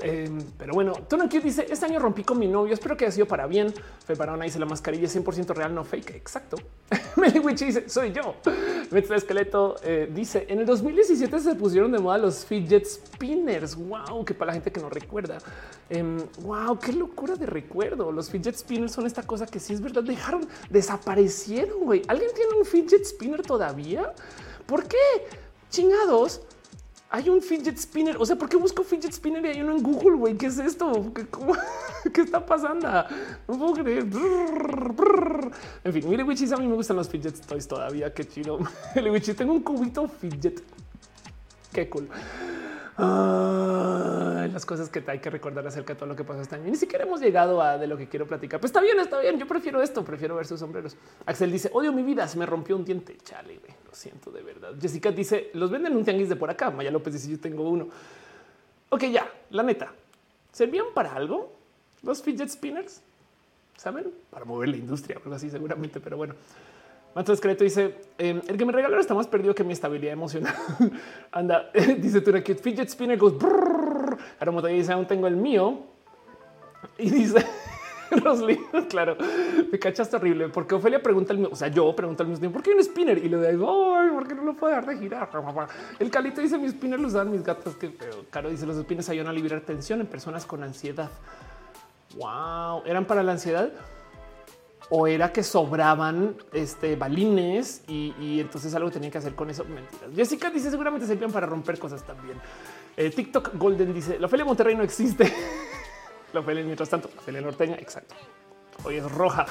Em, 0.00 0.40
pero 0.56 0.72
bueno, 0.72 0.92
Tuna 1.08 1.26
dice: 1.26 1.66
Este 1.68 1.86
año 1.86 1.98
rompí 1.98 2.22
con 2.22 2.38
mi 2.38 2.46
novio. 2.46 2.72
Espero 2.74 2.96
que 2.96 3.06
haya 3.06 3.12
sido 3.12 3.26
para 3.26 3.46
bien. 3.48 3.74
Fue 4.06 4.14
para 4.14 4.34
una 4.34 4.44
dice 4.44 4.60
la 4.60 4.66
mascarilla 4.66 5.08
100% 5.08 5.52
real, 5.54 5.74
no 5.74 5.82
fake. 5.82 6.10
Exacto. 6.10 6.58
Meliwich 7.16 7.58
dice: 7.58 7.88
Soy 7.88 8.12
yo. 8.12 8.36
Metzla 8.92 9.16
Esqueleto 9.16 9.76
eh, 9.82 10.08
dice: 10.14 10.46
En 10.48 10.60
el 10.60 10.66
2017 10.66 11.40
se 11.40 11.54
pusieron 11.56 11.90
de 11.90 11.98
moda 11.98 12.18
los 12.18 12.44
fidget 12.44 12.86
spinners. 12.86 13.74
Wow, 13.74 14.24
que 14.24 14.32
para 14.32 14.50
la 14.50 14.52
gente 14.54 14.70
que 14.70 14.80
no 14.80 14.88
recuerda. 14.90 15.38
wow, 16.42 16.72
em, 16.72 16.78
qué 16.78 16.92
locura 16.92 17.34
de 17.34 17.46
recuerdo. 17.46 18.11
Los 18.12 18.30
fidget 18.30 18.56
spinners 18.56 18.92
son 18.92 19.06
esta 19.06 19.22
cosa 19.22 19.46
que 19.46 19.58
sí 19.58 19.72
es 19.72 19.80
verdad, 19.80 20.02
dejaron, 20.02 20.46
desaparecieron. 20.70 21.80
güey. 21.80 22.02
¿Alguien 22.08 22.30
tiene 22.34 22.54
un 22.54 22.64
fidget 22.64 23.04
spinner 23.04 23.42
todavía? 23.42 24.12
¿Por 24.66 24.84
qué? 24.84 24.96
Chingados. 25.70 26.42
Hay 27.10 27.28
un 27.28 27.42
fidget 27.42 27.76
spinner. 27.76 28.16
O 28.18 28.24
sea, 28.24 28.36
¿por 28.36 28.48
qué 28.48 28.56
busco 28.56 28.82
fidget 28.84 29.12
spinner 29.12 29.44
y 29.44 29.48
hay 29.48 29.60
uno 29.60 29.76
en 29.76 29.82
Google? 29.82 30.16
Güey, 30.16 30.36
¿qué 30.36 30.46
es 30.46 30.58
esto? 30.58 31.12
¿Qué, 32.12 32.20
está 32.22 32.44
pasando? 32.44 32.88
No 33.46 33.58
puedo 33.58 33.74
creer. 33.74 34.06
En 35.84 35.92
fin, 35.92 36.08
mire, 36.08 36.22
Wichis, 36.22 36.52
a 36.52 36.56
mí 36.56 36.66
me 36.66 36.74
gustan 36.74 36.96
los 36.96 37.08
fidget 37.08 37.38
toys 37.46 37.68
todavía. 37.68 38.14
Qué 38.14 38.26
chido. 38.26 38.58
Wichis, 38.96 39.36
tengo 39.36 39.52
un 39.52 39.62
cubito 39.62 40.08
fidget. 40.08 40.62
Qué 41.72 41.88
cool 41.88 42.08
las 42.98 44.66
cosas 44.66 44.88
que 44.88 45.02
hay 45.06 45.18
que 45.18 45.30
recordar 45.30 45.66
acerca 45.66 45.94
de 45.94 45.98
todo 45.98 46.08
lo 46.08 46.16
que 46.16 46.24
pasó 46.24 46.40
este 46.40 46.56
año. 46.56 46.64
Ni 46.64 46.76
siquiera 46.76 47.04
hemos 47.04 47.20
llegado 47.20 47.62
a 47.62 47.78
de 47.78 47.86
lo 47.86 47.96
que 47.96 48.08
quiero 48.08 48.26
platicar. 48.26 48.60
Pues 48.60 48.70
está 48.70 48.80
bien, 48.80 48.98
está 49.00 49.20
bien. 49.20 49.38
Yo 49.38 49.46
prefiero 49.46 49.82
esto, 49.82 50.04
prefiero 50.04 50.36
ver 50.36 50.46
sus 50.46 50.60
sombreros. 50.60 50.96
Axel 51.26 51.50
dice: 51.50 51.70
Odio 51.72 51.92
mi 51.92 52.02
vida, 52.02 52.28
se 52.28 52.38
me 52.38 52.46
rompió 52.46 52.76
un 52.76 52.84
diente. 52.84 53.16
Chale, 53.22 53.60
lo 53.86 53.94
siento 53.94 54.30
de 54.30 54.42
verdad. 54.42 54.72
Jessica 54.80 55.10
dice: 55.10 55.50
Los 55.54 55.70
venden 55.70 55.96
un 55.96 56.04
tianguis 56.04 56.28
de 56.28 56.36
por 56.36 56.50
acá. 56.50 56.70
Maya 56.70 56.90
López 56.90 57.14
dice: 57.14 57.30
Yo 57.30 57.40
tengo 57.40 57.68
uno. 57.68 57.88
Ok, 58.90 59.04
ya, 59.04 59.26
la 59.50 59.62
neta. 59.62 59.92
¿Servían 60.52 60.86
para 60.94 61.14
algo 61.14 61.52
los 62.02 62.22
fidget 62.22 62.48
spinners? 62.50 63.00
¿Saben? 63.76 64.12
Para 64.30 64.44
mover 64.44 64.68
la 64.68 64.76
industria, 64.76 65.16
algo 65.16 65.34
así 65.34 65.48
seguramente, 65.48 65.98
pero 65.98 66.16
bueno. 66.16 66.34
Mato 67.14 67.32
Esqueleto 67.32 67.64
dice 67.64 67.94
em, 68.18 68.40
el 68.46 68.56
que 68.56 68.64
me 68.64 68.72
regaló 68.72 68.98
está 68.98 69.14
más 69.14 69.26
perdido 69.26 69.54
que 69.54 69.64
mi 69.64 69.72
estabilidad 69.72 70.12
emocional. 70.12 70.54
Anda, 71.32 71.70
dice 71.98 72.20
tú 72.20 72.32
que 72.42 72.54
fidget 72.54 72.88
spinner 72.88 73.18
goes. 73.18 73.34
Aromoto 74.40 74.66
dice 74.66 74.92
aún 74.92 75.06
tengo 75.06 75.26
el 75.26 75.36
mío 75.36 75.80
y 76.98 77.10
dice 77.10 77.44
Rosly, 78.10 78.58
claro, 78.88 79.16
me 79.70 79.78
cachaste 79.78 80.16
horrible 80.16 80.48
porque 80.48 80.74
Ofelia 80.74 81.02
pregunta 81.02 81.32
el 81.32 81.38
mismo, 81.38 81.54
o 81.54 81.56
sea, 81.56 81.68
yo 81.68 81.94
pregunto 81.96 82.22
al 82.22 82.28
mismo 82.28 82.40
tiempo, 82.40 82.58
¿por 82.58 82.62
qué 82.62 82.74
un 82.74 82.84
spinner? 82.84 83.18
Y 83.18 83.28
le 83.28 83.50
digo, 83.52 83.96
ay, 83.96 84.10
¿por 84.10 84.28
qué 84.28 84.34
no 84.34 84.44
lo 84.44 84.54
puedo 84.54 84.72
dar 84.72 84.84
de 84.84 84.98
girar? 84.98 85.30
El 85.98 86.10
calito 86.10 86.40
dice, 86.42 86.58
mis 86.58 86.72
spinners 86.72 87.02
los 87.02 87.12
dan 87.14 87.30
mis 87.30 87.42
gatos, 87.42 87.74
que 87.76 87.94
Caro 88.30 88.50
dice, 88.50 88.66
los 88.66 88.76
spinners 88.76 89.08
ayudan 89.08 89.28
a 89.28 89.32
liberar 89.32 89.62
tensión 89.62 90.00
en 90.00 90.06
personas 90.06 90.44
con 90.44 90.62
ansiedad. 90.62 91.10
Wow, 92.16 92.82
¿eran 92.84 93.06
para 93.06 93.22
la 93.22 93.32
ansiedad? 93.32 93.72
O 94.94 95.06
era 95.06 95.32
que 95.32 95.42
sobraban 95.42 96.36
este 96.52 96.96
balines 96.96 97.82
y, 97.88 98.38
entonces 98.38 98.74
algo 98.74 98.90
tenía 98.90 99.10
que 99.10 99.16
hacer 99.16 99.34
con 99.34 99.48
eso. 99.48 99.64
Mentiras. 99.64 100.10
Jessica 100.14 100.50
dice 100.50 100.70
seguramente 100.70 101.06
servían 101.06 101.32
para 101.32 101.46
romper 101.46 101.78
cosas 101.78 102.04
también. 102.04 102.38
Eh, 102.94 103.08
TikTok 103.08 103.54
Golden 103.54 103.94
dice 103.94 104.18
la 104.18 104.28
Felia 104.28 104.44
Monterrey 104.44 104.76
no 104.76 104.82
existe. 104.82 105.32
la 106.34 106.42
Felia 106.42 106.62
mientras 106.62 106.90
tanto, 106.90 107.08
la 107.16 107.22
Felia 107.22 107.40
norteña. 107.40 107.76
Exacto. 107.76 108.14
Hoy 108.84 108.96
es 108.96 109.10
roja. 109.10 109.46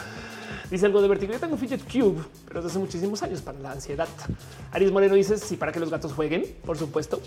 Dice 0.69 0.85
algo 0.85 1.01
de 1.01 1.07
vertigo. 1.07 1.33
Yo 1.33 1.39
tengo 1.39 1.57
fidget 1.57 1.81
cube, 1.91 2.21
pero 2.47 2.61
desde 2.61 2.73
hace 2.73 2.79
muchísimos 2.79 3.23
años 3.23 3.41
para 3.41 3.57
la 3.57 3.71
ansiedad. 3.71 4.07
Aris 4.71 4.91
Moreno 4.91 5.15
dice 5.15 5.39
sí, 5.39 5.57
para 5.57 5.71
que 5.71 5.79
los 5.79 5.89
gatos 5.89 6.13
jueguen, 6.13 6.45
por 6.63 6.77
supuesto. 6.77 7.19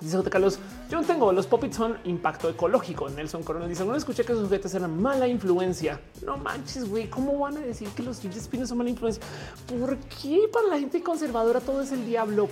Dice 0.00 0.16
J. 0.16 0.30
Carlos, 0.30 0.58
yo 0.88 0.98
no 0.98 1.06
tengo 1.06 1.30
los 1.30 1.46
popits 1.46 1.76
son 1.76 1.98
impacto 2.04 2.48
ecológico. 2.48 3.10
Nelson 3.10 3.42
Coronel 3.42 3.68
dice: 3.68 3.84
No 3.84 3.94
escuché 3.94 4.24
que 4.24 4.32
sus 4.32 4.44
juguetes 4.44 4.74
eran 4.74 5.00
mala 5.00 5.28
influencia. 5.28 6.00
No 6.24 6.38
manches, 6.38 6.88
güey. 6.88 7.08
¿Cómo 7.10 7.38
van 7.38 7.58
a 7.58 7.60
decir 7.60 7.88
que 7.90 8.02
los 8.02 8.18
fidget 8.18 8.66
son 8.66 8.78
mala 8.78 8.88
influencia? 8.88 9.22
¿Por 9.68 9.98
qué 9.98 10.48
para 10.50 10.68
la 10.68 10.78
gente 10.78 11.02
conservadora 11.02 11.60
todo 11.60 11.82
es 11.82 11.92
el 11.92 12.06
diablo? 12.06 12.48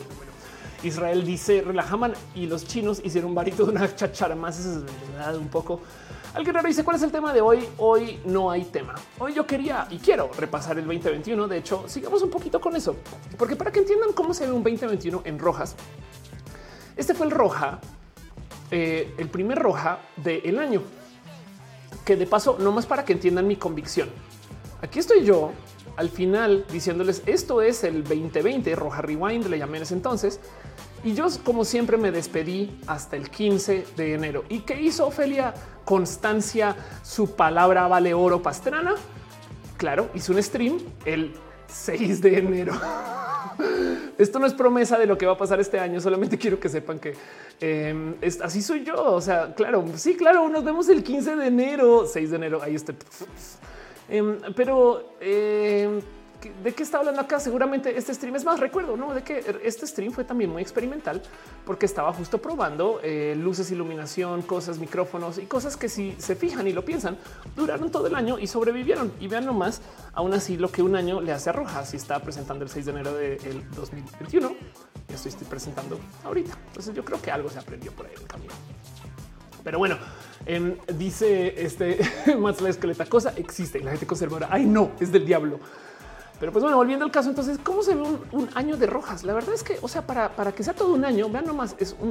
Israel 0.82 1.24
dice: 1.24 1.62
Relajaman 1.62 2.12
y 2.34 2.46
los 2.46 2.66
chinos 2.66 3.00
hicieron 3.02 3.30
un 3.30 3.34
varito 3.34 3.64
de 3.64 3.72
una 3.72 3.96
chachara 3.96 4.36
más. 4.36 4.58
Eso 4.58 4.80
es 4.80 4.84
verdad, 5.12 5.36
un 5.36 5.48
poco. 5.48 5.80
Alguien 6.34 6.54
dice: 6.66 6.84
¿Cuál 6.84 6.98
es 6.98 7.02
el 7.02 7.12
tema 7.12 7.32
de 7.32 7.40
hoy? 7.40 7.66
Hoy 7.78 8.20
no 8.26 8.50
hay 8.50 8.66
tema. 8.66 8.94
Hoy 9.18 9.32
yo 9.32 9.46
quería 9.46 9.86
y 9.90 9.96
quiero 9.96 10.30
repasar 10.38 10.78
el 10.78 10.84
2021. 10.84 11.48
De 11.48 11.56
hecho, 11.56 11.84
sigamos 11.86 12.20
un 12.22 12.30
poquito 12.30 12.60
con 12.60 12.76
eso, 12.76 12.94
porque 13.38 13.56
para 13.56 13.72
que 13.72 13.78
entiendan 13.78 14.12
cómo 14.12 14.34
se 14.34 14.46
ve 14.46 14.52
un 14.52 14.62
2021 14.62 15.22
en 15.24 15.38
rojas 15.38 15.76
este 16.96 17.14
fue 17.14 17.26
el 17.26 17.32
roja, 17.32 17.80
eh, 18.70 19.14
el 19.18 19.28
primer 19.28 19.58
roja 19.58 19.98
del 20.16 20.58
año, 20.58 20.82
que 22.04 22.16
de 22.16 22.26
paso, 22.26 22.56
no 22.58 22.72
más 22.72 22.86
para 22.86 23.04
que 23.04 23.12
entiendan 23.12 23.46
mi 23.46 23.56
convicción. 23.56 24.08
Aquí 24.80 24.98
estoy 24.98 25.24
yo 25.24 25.52
al 25.96 26.08
final 26.08 26.64
diciéndoles 26.70 27.22
esto 27.26 27.60
es 27.60 27.84
el 27.84 28.02
2020 28.04 28.74
roja 28.76 29.02
rewind, 29.02 29.46
le 29.46 29.58
llamé 29.58 29.78
en 29.78 29.82
ese 29.84 29.94
entonces. 29.94 30.40
Y 31.04 31.14
yo, 31.14 31.26
como 31.44 31.64
siempre, 31.64 31.96
me 31.96 32.12
despedí 32.12 32.78
hasta 32.86 33.16
el 33.16 33.28
15 33.28 33.86
de 33.96 34.14
enero. 34.14 34.44
¿Y 34.48 34.60
qué 34.60 34.80
hizo 34.80 35.06
Ofelia? 35.06 35.52
Constancia, 35.84 36.76
su 37.02 37.34
palabra 37.34 37.88
vale 37.88 38.14
oro 38.14 38.40
pastrana. 38.40 38.94
Claro, 39.76 40.10
hizo 40.14 40.32
un 40.32 40.40
stream 40.42 40.78
el 41.04 41.34
6 41.66 42.20
de 42.20 42.38
enero. 42.38 42.80
Esto 44.18 44.38
no 44.38 44.46
es 44.46 44.54
promesa 44.54 44.98
de 44.98 45.06
lo 45.06 45.16
que 45.16 45.26
va 45.26 45.32
a 45.32 45.38
pasar 45.38 45.60
este 45.60 45.78
año. 45.78 46.00
Solamente 46.00 46.38
quiero 46.38 46.58
que 46.58 46.68
sepan 46.68 46.98
que 46.98 47.14
em, 47.60 48.14
así 48.42 48.62
soy 48.62 48.84
yo. 48.84 48.94
O 48.96 49.20
sea, 49.20 49.54
claro, 49.54 49.84
sí, 49.96 50.16
claro, 50.16 50.48
nos 50.48 50.64
vemos 50.64 50.88
el 50.88 51.02
15 51.02 51.36
de 51.36 51.46
enero, 51.46 52.06
6 52.06 52.30
de 52.30 52.36
enero. 52.36 52.62
Ahí 52.62 52.74
estoy. 52.74 52.96
Em, 54.08 54.38
pero 54.54 55.14
em, 55.20 56.00
de 56.50 56.72
qué 56.72 56.82
está 56.82 56.98
hablando 56.98 57.20
acá? 57.20 57.38
Seguramente 57.40 57.96
este 57.96 58.14
stream 58.14 58.36
es 58.36 58.44
más 58.44 58.58
recuerdo, 58.58 58.96
no 58.96 59.14
de 59.14 59.22
que 59.22 59.44
este 59.62 59.86
stream 59.86 60.12
fue 60.12 60.24
también 60.24 60.50
muy 60.50 60.62
experimental 60.62 61.22
porque 61.64 61.86
estaba 61.86 62.12
justo 62.12 62.38
probando 62.38 63.00
eh, 63.02 63.34
luces, 63.38 63.70
iluminación, 63.70 64.42
cosas, 64.42 64.78
micrófonos 64.78 65.38
y 65.38 65.46
cosas 65.46 65.76
que 65.76 65.88
si 65.88 66.14
se 66.18 66.36
fijan 66.36 66.66
y 66.66 66.72
lo 66.72 66.84
piensan 66.84 67.18
duraron 67.56 67.90
todo 67.90 68.06
el 68.06 68.14
año 68.14 68.38
y 68.38 68.46
sobrevivieron. 68.46 69.12
Y 69.20 69.28
vean 69.28 69.46
nomás, 69.46 69.80
aún 70.12 70.32
así 70.34 70.56
lo 70.56 70.70
que 70.70 70.82
un 70.82 70.96
año 70.96 71.20
le 71.20 71.32
hace 71.32 71.50
a 71.50 71.52
Roja. 71.52 71.84
Si 71.84 71.96
está 71.96 72.20
presentando 72.20 72.64
el 72.64 72.70
6 72.70 72.86
de 72.86 72.90
enero 72.92 73.14
del 73.14 73.70
2021, 73.70 74.54
esto 75.12 75.28
estoy 75.28 75.46
presentando 75.46 75.98
ahorita. 76.24 76.56
Entonces 76.68 76.94
yo 76.94 77.04
creo 77.04 77.20
que 77.20 77.30
algo 77.30 77.48
se 77.48 77.58
aprendió 77.58 77.92
por 77.92 78.06
ahí 78.06 78.12
en 78.14 78.22
el 78.22 78.28
camino. 78.28 78.52
Pero 79.64 79.78
bueno, 79.78 79.96
em, 80.46 80.76
dice 80.94 81.62
este 81.62 81.98
más 82.38 82.60
la 82.60 82.70
esqueleta 82.70 83.06
cosa 83.06 83.32
existe 83.36 83.78
y 83.78 83.82
la 83.82 83.92
gente 83.92 84.06
conservadora. 84.06 84.48
Ay, 84.50 84.64
no, 84.64 84.92
es 85.00 85.12
del 85.12 85.24
diablo. 85.24 85.60
Pero 86.42 86.50
pues 86.50 86.64
bueno, 86.64 86.76
volviendo 86.76 87.04
al 87.04 87.12
caso, 87.12 87.28
entonces, 87.28 87.56
¿cómo 87.62 87.84
se 87.84 87.94
ve 87.94 88.02
un, 88.02 88.48
año 88.56 88.76
de 88.76 88.88
rojas? 88.88 89.22
La 89.22 89.32
verdad 89.32 89.54
es 89.54 89.62
que, 89.62 89.78
o 89.80 89.86
sea, 89.86 90.04
para, 90.04 90.34
para 90.34 90.50
que 90.50 90.64
sea 90.64 90.74
todo 90.74 90.92
un 90.92 91.04
año, 91.04 91.30
vean 91.30 91.46
nomás, 91.46 91.76
es 91.78 91.94
un, 92.00 92.10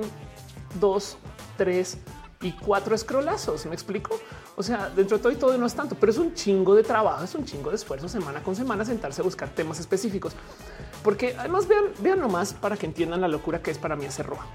dos, 0.79 1.17
tres 1.57 1.97
y 2.41 2.53
cuatro 2.53 2.95
escrolazos. 2.95 3.65
¿Me 3.65 3.73
explico? 3.73 4.17
O 4.55 4.63
sea, 4.63 4.89
dentro 4.89 5.17
de 5.17 5.21
todo 5.23 5.33
y 5.33 5.35
todo 5.35 5.57
no 5.57 5.65
es 5.65 5.73
tanto, 5.73 5.97
pero 5.99 6.13
es 6.13 6.17
un 6.17 6.33
chingo 6.33 6.75
de 6.75 6.83
trabajo, 6.83 7.25
es 7.25 7.35
un 7.35 7.43
chingo 7.43 7.71
de 7.71 7.75
esfuerzo 7.75 8.07
semana 8.07 8.41
con 8.41 8.55
semana 8.55 8.85
sentarse 8.85 9.19
a 9.19 9.25
buscar 9.25 9.49
temas 9.49 9.81
específicos. 9.81 10.31
Porque 11.03 11.35
además 11.37 11.67
vean, 11.67 11.87
vean 11.99 12.21
nomás 12.21 12.53
para 12.53 12.77
que 12.77 12.85
entiendan 12.85 13.19
la 13.19 13.27
locura 13.27 13.61
que 13.61 13.71
es 13.71 13.77
para 13.77 13.97
mí 13.97 14.05
hacer 14.05 14.27
roja. 14.27 14.47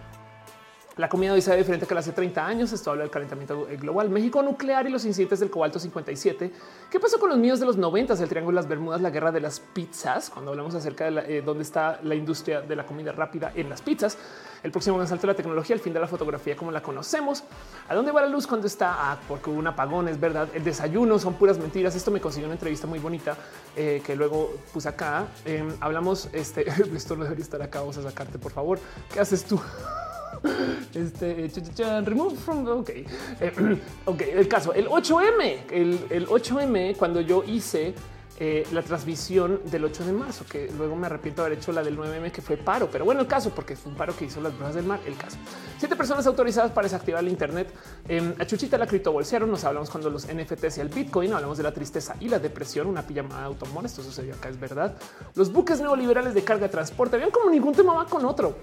La 0.97 1.11
comida 1.11 1.34
hoy 1.34 1.42
se 1.42 1.51
ve 1.51 1.59
diferente 1.59 1.86
que 1.86 1.92
hace 1.92 2.12
30 2.12 2.47
años. 2.47 2.72
Esto 2.72 2.90
habla 2.90 3.03
del 3.03 3.11
calentamiento 3.11 3.68
global, 3.78 4.09
México 4.09 4.42
nuclear 4.42 4.86
y 4.86 4.90
los 4.90 5.05
incidentes 5.05 5.40
del 5.40 5.51
cobalto 5.51 5.78
57. 5.78 6.51
¿Qué 6.90 6.99
pasó 6.99 7.20
con 7.20 7.28
los 7.28 7.36
míos 7.36 7.61
de 7.61 7.66
los 7.66 7.76
90? 7.76 8.14
El 8.14 8.28
Triángulo 8.30 8.55
de 8.57 8.62
las 8.62 8.66
Bermudas, 8.66 9.03
la 9.03 9.11
guerra 9.11 9.30
de 9.30 9.40
las 9.40 9.61
pizzas. 9.61 10.30
Cuando 10.30 10.53
hablamos 10.53 10.74
acerca 10.74 11.11
de 11.11 11.36
eh, 11.36 11.42
dónde 11.42 11.64
está 11.64 12.01
la 12.03 12.14
industria 12.14 12.62
de 12.62 12.74
la 12.74 12.86
comida 12.86 13.12
rápida 13.12 13.53
en 13.55 13.68
las 13.68 13.82
pizzas, 13.82 14.16
el 14.62 14.70
próximo 14.70 14.97
gran 14.97 15.07
salto 15.07 15.26
de 15.26 15.34
la 15.34 15.36
tecnología, 15.36 15.74
el 15.74 15.82
fin 15.82 15.92
de 15.92 16.01
la 16.01 16.07
fotografía 16.07 16.57
como 16.57 16.70
la 16.70 16.82
conocemos. 16.82 17.44
¿A 17.88 17.94
dónde 17.94 18.11
va 18.11 18.22
la 18.22 18.28
luz 18.28 18.47
cuando 18.47 18.66
está? 18.66 18.94
Ah, 18.99 19.18
porque 19.28 19.51
hubo 19.51 19.59
un 19.59 19.66
apagón, 19.66 20.09
es 20.09 20.18
verdad. 20.18 20.49
El 20.55 20.64
desayuno 20.64 21.18
son 21.18 21.34
puras 21.34 21.59
mentiras. 21.59 21.94
Esto 21.94 22.11
me 22.11 22.22
consiguió 22.22 22.47
una 22.47 22.55
entrevista 22.55 22.86
muy 22.86 23.01
bonita 23.01 23.36
eh, 23.76 24.01
que 24.03 24.16
luego 24.16 24.55
puse 24.72 24.88
acá. 24.88 25.26
Em, 25.44 25.74
hablamos, 25.78 26.30
este, 26.32 26.64
esto 26.97 27.16
no 27.16 27.24
debería 27.24 27.44
estar 27.44 27.61
acá. 27.61 27.80
Vamos 27.80 27.99
a 27.99 28.03
sacarte, 28.03 28.38
por 28.38 28.53
favor. 28.53 28.78
¿Qué 29.12 29.20
haces 29.20 29.44
tú? 29.44 29.61
Este 30.94 32.01
remove 32.05 32.36
from. 32.36 32.66
Ok, 32.66 32.90
eh, 32.90 33.78
ok. 34.05 34.20
El 34.22 34.49
caso, 34.49 34.72
el 34.72 34.88
8M, 34.88 35.70
el, 35.70 36.26
8M, 36.26 36.97
cuando 36.97 37.20
yo 37.20 37.44
hice 37.47 37.94
eh, 38.38 38.66
la 38.72 38.82
transmisión 38.82 39.61
del 39.70 39.84
8 39.84 40.05
de 40.05 40.12
marzo, 40.12 40.44
que 40.51 40.70
luego 40.76 40.94
me 40.94 41.07
arrepiento 41.07 41.42
de 41.42 41.47
haber 41.47 41.59
hecho 41.59 41.72
la 41.72 41.82
del 41.82 41.97
9M, 41.97 42.30
que 42.30 42.42
fue 42.42 42.57
paro, 42.57 42.88
pero 42.90 43.05
bueno, 43.05 43.20
el 43.20 43.26
caso, 43.26 43.51
porque 43.51 43.76
fue 43.76 43.92
un 43.92 43.99
paro 43.99 44.14
que 44.16 44.26
hizo 44.26 44.40
las 44.40 44.55
brujas 44.55 44.74
del 44.74 44.84
mar. 44.84 45.01
El 45.07 45.16
caso, 45.16 45.36
siete 45.78 45.97
personas 45.97 46.26
autorizadas 46.26 46.70
para 46.72 46.86
desactivar 46.86 47.22
el 47.22 47.30
Internet. 47.30 47.72
Eh, 48.09 48.34
a 48.38 48.44
Chuchita 48.44 48.76
la 48.78 48.86
criptobolsearon. 48.86 49.51
Nos 49.51 49.64
hablamos 49.64 49.90
cuando 49.90 50.11
los 50.11 50.26
NFTs 50.26 50.78
y 50.78 50.80
el 50.80 50.88
Bitcoin, 50.88 51.32
hablamos 51.32 51.57
de 51.57 51.62
la 51.62 51.72
tristeza 51.72 52.16
y 52.20 52.28
la 52.28 52.38
depresión, 52.38 52.86
una 52.86 53.03
pijamada 53.03 53.40
de 53.40 53.47
automóvil. 53.47 53.86
Esto 53.86 54.03
sucedió 54.03 54.34
acá, 54.34 54.49
es 54.49 54.61
verdad. 54.61 54.94
Los 55.34 55.53
buques 55.53 55.80
neoliberales 55.80 56.34
de 56.34 56.44
carga 56.44 56.66
de 56.66 56.72
transporte, 56.72 57.16
vean 57.16 57.30
como 57.30 57.51
ningún 57.51 57.74
tema 57.74 57.94
va 57.94 58.07
con 58.07 58.24
otro. 58.24 58.57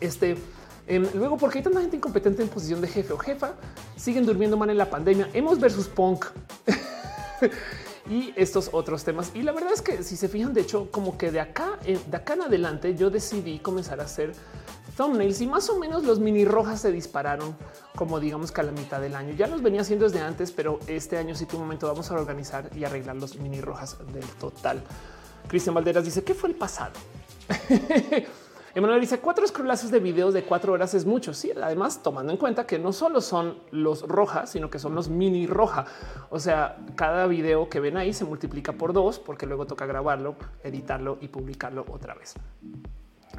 Este 0.00 0.36
Luego, 0.86 1.38
porque 1.38 1.58
hay 1.58 1.64
tanta 1.64 1.80
gente 1.80 1.96
incompetente 1.96 2.42
en 2.42 2.48
posición 2.48 2.80
de 2.80 2.88
jefe 2.88 3.12
o 3.12 3.18
jefa, 3.18 3.54
siguen 3.96 4.26
durmiendo 4.26 4.56
mal 4.56 4.70
en 4.70 4.78
la 4.78 4.90
pandemia. 4.90 5.30
Hemos 5.32 5.58
versus 5.58 5.88
punk. 5.88 6.26
y 8.08 8.32
estos 8.36 8.70
otros 8.72 9.04
temas. 9.04 9.30
Y 9.34 9.42
la 9.42 9.52
verdad 9.52 9.72
es 9.72 9.82
que 9.82 10.02
si 10.02 10.16
se 10.16 10.28
fijan, 10.28 10.52
de 10.52 10.60
hecho, 10.60 10.90
como 10.90 11.16
que 11.16 11.30
de 11.30 11.40
acá, 11.40 11.78
eh, 11.84 11.98
de 12.06 12.16
acá 12.16 12.34
en 12.34 12.42
adelante, 12.42 12.94
yo 12.94 13.10
decidí 13.10 13.58
comenzar 13.58 14.00
a 14.00 14.04
hacer 14.04 14.32
thumbnails 14.96 15.40
y 15.40 15.46
más 15.46 15.68
o 15.70 15.78
menos 15.78 16.04
los 16.04 16.20
mini 16.20 16.44
rojas 16.44 16.80
se 16.80 16.92
dispararon 16.92 17.56
como 17.96 18.20
digamos 18.20 18.52
que 18.52 18.60
a 18.60 18.64
la 18.64 18.72
mitad 18.72 19.00
del 19.00 19.14
año. 19.14 19.34
Ya 19.34 19.46
los 19.46 19.62
venía 19.62 19.80
haciendo 19.80 20.04
desde 20.04 20.20
antes, 20.20 20.52
pero 20.52 20.78
este 20.86 21.16
año 21.16 21.34
sí 21.34 21.46
tu 21.46 21.58
momento 21.58 21.86
vamos 21.88 22.10
a 22.10 22.14
organizar 22.14 22.70
y 22.76 22.84
arreglar 22.84 23.16
los 23.16 23.36
mini 23.36 23.60
rojas 23.60 23.96
del 24.12 24.26
total. 24.38 24.82
Cristian 25.48 25.74
Valderas 25.74 26.04
dice 26.04 26.22
que 26.22 26.34
fue 26.34 26.50
el 26.50 26.56
pasado. 26.56 26.92
Emanuel 28.74 29.00
dice 29.00 29.20
cuatro 29.20 29.46
scrollazos 29.46 29.92
de 29.92 30.00
videos 30.00 30.34
de 30.34 30.42
cuatro 30.42 30.72
horas 30.72 30.94
es 30.94 31.06
mucho. 31.06 31.32
Sí, 31.32 31.52
además 31.52 32.02
tomando 32.02 32.32
en 32.32 32.38
cuenta 32.38 32.66
que 32.66 32.78
no 32.78 32.92
solo 32.92 33.20
son 33.20 33.58
los 33.70 34.02
rojas, 34.02 34.50
sino 34.50 34.68
que 34.68 34.80
son 34.80 34.96
los 34.96 35.08
mini 35.08 35.46
roja. 35.46 35.84
O 36.30 36.40
sea, 36.40 36.78
cada 36.96 37.28
video 37.28 37.68
que 37.68 37.78
ven 37.78 37.96
ahí 37.96 38.12
se 38.12 38.24
multiplica 38.24 38.72
por 38.72 38.92
dos 38.92 39.20
porque 39.20 39.46
luego 39.46 39.66
toca 39.66 39.86
grabarlo, 39.86 40.34
editarlo 40.64 41.18
y 41.20 41.28
publicarlo 41.28 41.84
otra 41.88 42.14
vez. 42.14 42.34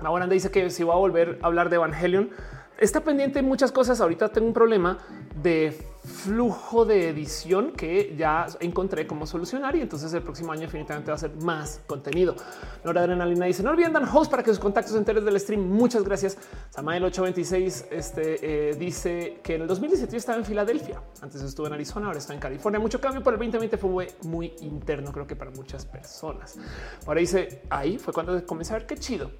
Ahora 0.02 0.26
dice 0.28 0.52
que 0.52 0.70
si 0.70 0.84
va 0.84 0.94
a 0.94 0.98
volver 0.98 1.38
a 1.42 1.48
hablar 1.48 1.70
de 1.70 1.76
Evangelion, 1.76 2.30
está 2.78 3.02
pendiente 3.02 3.42
muchas 3.42 3.74
cosas. 3.74 4.00
Ahorita 4.00 4.30
tengo 4.30 4.48
un 4.48 4.54
problema 4.54 5.00
de 5.42 5.78
flujo 6.06 6.86
de 6.86 7.10
edición 7.10 7.72
que 7.72 8.16
ya 8.18 8.48
encontré 8.60 9.08
cómo 9.08 9.26
solucionar 9.26 9.76
y 9.76 9.82
entonces 9.82 10.14
el 10.14 10.22
próximo 10.22 10.52
año 10.52 10.62
definitivamente 10.62 11.12
va 11.12 11.16
a 11.16 11.20
ser 11.20 11.36
más 11.44 11.82
contenido. 11.88 12.36
Nora 12.84 13.02
Adrenalina 13.02 13.46
dice 13.46 13.64
no 13.64 13.72
olviden 13.72 13.94
dar 13.94 14.08
host 14.12 14.30
para 14.30 14.44
que 14.44 14.52
sus 14.52 14.60
contactos 14.60 14.94
se 14.94 15.00
enteren 15.00 15.26
del 15.26 15.40
stream. 15.40 15.62
Muchas 15.62 16.04
gracias. 16.04 16.38
Samael 16.70 17.04
826 17.04 17.88
este, 17.92 18.70
eh, 18.70 18.76
dice 18.76 19.40
que 19.44 19.56
en 19.56 19.64
el 19.64 19.68
2017 19.68 20.12
yo 20.12 20.18
estaba 20.18 20.38
en 20.38 20.46
Filadelfia. 20.46 21.02
Antes 21.22 21.42
estuve 21.42 21.68
en 21.68 21.74
Arizona, 21.74 22.08
ahora 22.08 22.20
está 22.20 22.34
en 22.34 22.40
California. 22.40 22.80
Mucho 22.80 23.02
cambio 23.02 23.24
por 23.24 23.34
el 23.34 23.40
2020 23.40 23.78
fue 23.78 24.08
muy 24.24 24.54
interno, 24.62 25.12
creo 25.12 25.26
que 25.26 25.36
para 25.36 25.52
muchas 25.52 25.86
personas. 25.86 26.58
Ahora 27.06 27.20
dice 27.20 27.64
ahí 27.70 27.98
fue 27.98 28.14
cuando 28.14 28.46
comencé 28.46 28.74
a 28.74 28.78
ver 28.78 28.88
qué 28.88 28.98
chido, 28.98 29.32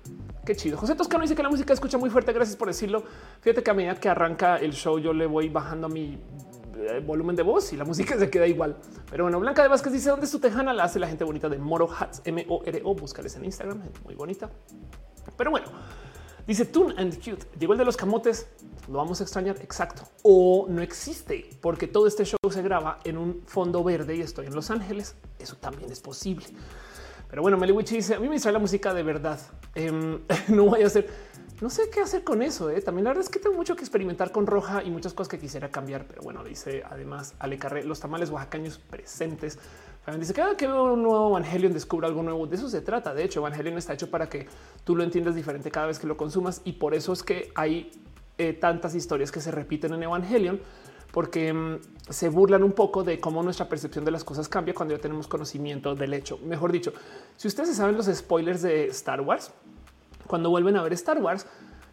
qué 0.46 0.56
chido. 0.56 0.78
José 0.78 0.96
Toscano 0.96 1.22
dice 1.22 1.36
que 1.36 1.44
la 1.44 1.50
música 1.50 1.74
escucha 1.74 1.98
muy 1.98 2.10
fuerte. 2.10 2.34
Gracias 2.34 2.58
por 2.58 2.68
decirlo. 2.68 3.04
Fíjate 3.42 3.64
que 3.64 3.72
a 3.72 3.74
medida 3.74 3.96
que 3.96 4.10
arranca 4.10 4.58
el 4.58 4.74
show, 4.74 4.98
yo 5.00 5.14
le 5.14 5.26
voy 5.26 5.50
bajando 5.50 5.90
mi 5.90 6.18
volumen 7.06 7.36
de 7.36 7.44
voz 7.44 7.74
y 7.74 7.78
la 7.78 7.86
música 7.86 8.18
se 8.18 8.30
queda 8.30 8.48
igual. 8.48 8.78
Pero 9.10 9.26
bueno, 9.26 9.40
Blanca 9.40 9.62
de 9.62 9.68
Vázquez 9.68 9.94
dice 9.94 10.10
dónde 10.10 10.26
es 10.26 10.32
tu 10.32 10.40
tejana 10.40 10.74
la 10.74 10.84
hace 10.84 11.00
la 11.00 11.08
gente 11.08 11.24
bonita 11.24 11.50
de 11.50 11.58
Moro 11.58 11.90
Hats, 11.92 12.22
M 12.26 12.46
O 12.50 12.62
R 12.66 12.82
O. 12.84 12.96
Búscales 12.96 13.36
en 13.36 13.46
Instagram, 13.46 13.82
muy 14.04 14.16
bonita. 14.16 14.50
Pero 15.38 15.52
bueno, 15.52 15.68
dice 16.48 16.66
Tune 16.66 16.94
and 16.98 17.16
Cute. 17.16 17.46
Llegó 17.60 17.74
el 17.74 17.80
de 17.80 17.86
los 17.86 17.98
camotes. 17.98 18.48
Lo 18.88 19.00
vamos 19.00 19.20
a 19.20 19.24
extrañar. 19.24 19.58
Exacto. 19.62 20.04
O 20.24 20.68
no 20.70 20.82
existe 20.82 21.50
porque 21.62 21.88
todo 21.88 22.08
este 22.08 22.24
show 22.26 22.38
se 22.50 22.62
graba 22.62 23.00
en 23.04 23.18
un 23.18 23.42
fondo 23.46 23.84
verde 23.84 24.16
y 24.16 24.22
estoy 24.22 24.46
en 24.48 24.56
Los 24.56 24.70
Ángeles. 24.70 25.16
Eso 25.40 25.56
también 25.56 25.92
es 25.92 26.00
posible. 26.00 26.46
Pero 27.30 27.42
bueno, 27.42 27.58
Meliwich 27.58 27.90
dice 27.90 28.16
a 28.16 28.20
mí 28.20 28.30
me 28.30 28.40
sale 28.40 28.54
la 28.54 28.60
música 28.60 28.94
de 28.94 29.04
verdad. 29.04 29.40
Em, 29.74 30.22
no 30.50 30.66
voy 30.66 30.84
a 30.84 30.88
hacer 30.88 31.10
no 31.62 31.70
sé 31.70 31.90
qué 31.90 32.02
hacer 32.02 32.24
con 32.24 32.42
eso. 32.42 32.70
¿eh? 32.70 32.82
También 32.82 33.06
la 33.06 33.12
verdad 33.12 33.24
es 33.24 33.30
que 33.30 33.40
tengo 33.40 33.56
mucho 33.56 33.76
que 33.76 33.82
experimentar 33.82 34.32
con 34.32 34.46
roja 34.46 34.84
y 34.84 34.92
muchas 34.92 35.14
cosas 35.14 35.30
que 35.30 35.40
quisiera 35.40 35.70
cambiar. 35.70 36.06
Pero 36.06 36.22
bueno, 36.22 36.44
dice 36.44 36.84
además 36.90 37.34
Ale 37.40 37.58
Carré, 37.58 37.84
los 37.84 38.00
tamales 38.00 38.30
oaxacaños 38.30 38.78
presentes. 38.78 39.58
Dice 40.20 40.34
cada 40.34 40.56
que 40.56 40.68
veo 40.68 40.94
un 40.94 41.02
nuevo 41.02 41.30
Evangelion 41.30 41.74
descubro 41.74 42.08
algo 42.08 42.22
nuevo. 42.22 42.46
De 42.46 42.56
eso 42.56 42.70
se 42.70 42.82
trata. 42.82 43.14
De 43.14 43.24
hecho, 43.24 43.40
Evangelion 43.40 43.78
está 43.78 43.94
hecho 43.94 44.10
para 44.12 44.30
que 44.30 44.48
tú 44.84 44.96
lo 44.96 45.04
entiendas 45.04 45.34
diferente 45.34 45.72
cada 45.72 45.88
vez 45.88 45.98
que 45.98 46.06
lo 46.06 46.16
consumas 46.16 46.62
y 46.64 46.74
por 46.74 46.94
eso 46.94 47.14
es 47.14 47.24
que 47.24 47.52
hay 47.56 47.92
eh, 48.38 48.54
tantas 48.54 48.94
historias 48.94 49.32
que 49.32 49.42
se 49.42 49.50
repiten 49.50 49.94
en 49.94 50.04
Evangelion 50.04 50.60
porque 51.12 51.54
mm, 51.54 51.80
se 52.10 52.28
burlan 52.28 52.62
un 52.62 52.74
poco 52.74 53.04
de 53.06 53.20
cómo 53.22 53.42
nuestra 53.42 53.70
percepción 53.70 54.04
de 54.04 54.12
las 54.12 54.26
cosas 54.26 54.50
cambia 54.50 54.74
cuando 54.74 54.94
ya 54.94 55.02
tenemos 55.02 55.28
conocimiento 55.28 55.96
del 55.96 56.14
hecho. 56.14 56.38
Mejor 56.40 56.74
dicho, 56.74 56.94
si 57.38 57.48
ustedes 57.48 57.78
saben 57.78 57.96
los 57.96 58.08
spoilers 58.08 58.62
de 58.62 58.88
Star 58.88 59.22
Wars, 59.22 59.52
cuando 60.28 60.50
vuelven 60.50 60.76
a 60.78 60.84
ver 60.84 60.94
Star 60.94 61.22
Wars, 61.22 61.46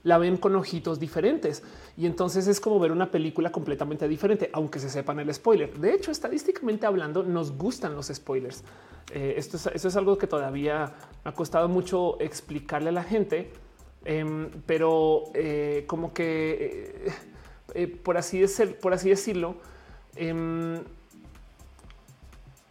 la 0.04 0.18
ven 0.18 0.36
con 0.36 0.56
ojitos 0.56 0.98
diferentes 0.98 1.62
y 1.96 2.06
entonces 2.06 2.46
es 2.46 2.60
como 2.60 2.78
ver 2.80 2.92
una 2.92 3.10
película 3.10 3.52
completamente 3.52 4.08
diferente, 4.08 4.50
aunque 4.52 4.78
se 4.78 4.90
sepan 4.90 5.20
el 5.20 5.32
spoiler. 5.32 5.78
De 5.78 5.94
hecho, 5.94 6.10
estadísticamente 6.10 6.86
hablando, 6.86 7.22
nos 7.22 7.52
gustan 7.56 7.94
los 7.94 8.08
spoilers. 8.08 8.64
Eh, 9.12 9.34
esto, 9.36 9.58
es, 9.72 9.96
algo 9.96 10.18
que 10.18 10.26
todavía 10.26 10.94
ha 11.24 11.32
costado 11.32 11.68
mucho 11.68 12.20
explicarle 12.20 12.88
a 12.88 12.92
la 12.92 13.04
gente, 13.04 13.52
em, 14.04 14.50
pero 14.66 15.24
eh, 15.34 15.84
como 15.86 16.12
que 16.12 17.12
eh, 17.74 17.86
por 17.86 18.16
así 18.16 18.44
por 18.80 18.94
así 18.94 19.10
decirlo, 19.10 19.56
em, 20.16 20.82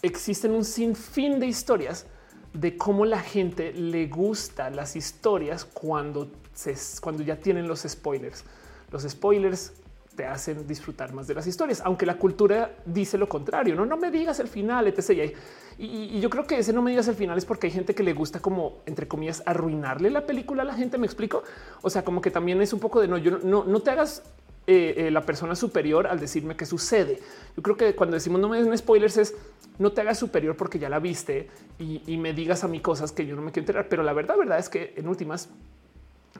existen 0.02 0.52
un 0.52 0.66
sinfín 0.66 1.40
de 1.40 1.48
historias 1.48 2.08
de 2.54 2.78
cómo 2.78 3.06
la 3.06 3.20
gente 3.20 3.74
le 3.74 4.08
gusta 4.08 4.70
las 4.70 4.96
historias 4.96 5.66
cuando 5.66 6.30
cuando 7.02 7.24
ya 7.24 7.38
tienen 7.38 7.68
los 7.68 7.82
spoilers. 7.82 8.44
Los 8.92 9.04
spoilers 9.04 9.74
te 10.16 10.26
hacen 10.26 10.68
disfrutar 10.68 11.14
más 11.14 11.26
de 11.28 11.34
las 11.34 11.48
historias, 11.48 11.82
aunque 11.86 12.06
la 12.06 12.18
cultura 12.18 12.76
dice 12.86 13.18
lo 13.18 13.30
contrario. 13.30 13.76
No, 13.76 13.86
no 13.86 13.98
me 13.98 14.12
digas 14.12 14.40
el 14.40 14.48
final, 14.48 14.88
etc. 14.88 15.34
Y, 15.78 15.86
y, 15.86 16.20
yo 16.20 16.30
creo 16.30 16.46
que 16.46 16.60
ese 16.60 16.74
no 16.74 16.82
me 16.82 16.92
digas 16.92 17.08
el 17.08 17.16
final 17.16 17.38
es 17.38 17.46
porque 17.46 17.68
hay 17.68 17.74
gente 17.74 17.96
que 17.96 18.04
le 18.04 18.14
gusta 18.14 18.40
como 18.42 18.80
entre 18.86 19.08
comillas 19.08 19.42
arruinarle 19.46 20.10
la 20.10 20.26
película 20.26 20.64
a 20.64 20.66
la 20.66 20.74
gente. 20.74 20.98
Me 20.98 21.06
explico. 21.06 21.44
O 21.82 21.90
sea, 21.90 22.04
como 22.04 22.22
que 22.22 22.30
también 22.30 22.62
es 22.62 22.74
un 22.74 22.80
poco 22.80 23.00
de 23.00 23.08
no, 23.08 23.18
yo 23.18 23.40
no, 23.40 23.64
no 23.64 23.80
te 23.80 23.92
hagas 23.92 24.24
eh, 24.68 24.94
eh, 24.98 25.12
la 25.12 25.22
persona 25.22 25.56
superior 25.56 26.08
al 26.08 26.20
decirme 26.20 26.56
qué 26.56 26.66
sucede. 26.66 27.20
Yo 27.56 27.64
creo 27.64 27.78
que 27.78 27.96
cuando 27.96 28.16
decimos 28.16 28.40
no 28.40 28.50
me 28.50 28.62
den 28.62 28.78
spoilers 28.78 29.18
es 29.18 29.36
no 29.80 29.92
te 29.92 30.02
hagas 30.02 30.20
superior 30.20 30.56
porque 30.56 30.78
ya 30.78 30.90
la 30.90 31.00
viste 31.00 31.50
y, 31.80 32.18
me 32.18 32.34
digas 32.34 32.64
a 32.64 32.68
mí 32.68 32.80
cosas 32.80 33.12
que 33.12 33.26
yo 33.26 33.36
no 33.36 33.42
me 33.42 33.52
quiero 33.52 33.64
enterar. 33.64 33.88
Pero 33.90 34.04
la 34.04 34.14
verdad, 34.14 34.38
verdad 34.38 34.60
es 34.60 34.70
que 34.70 34.94
en 34.96 35.08
últimas 35.08 35.50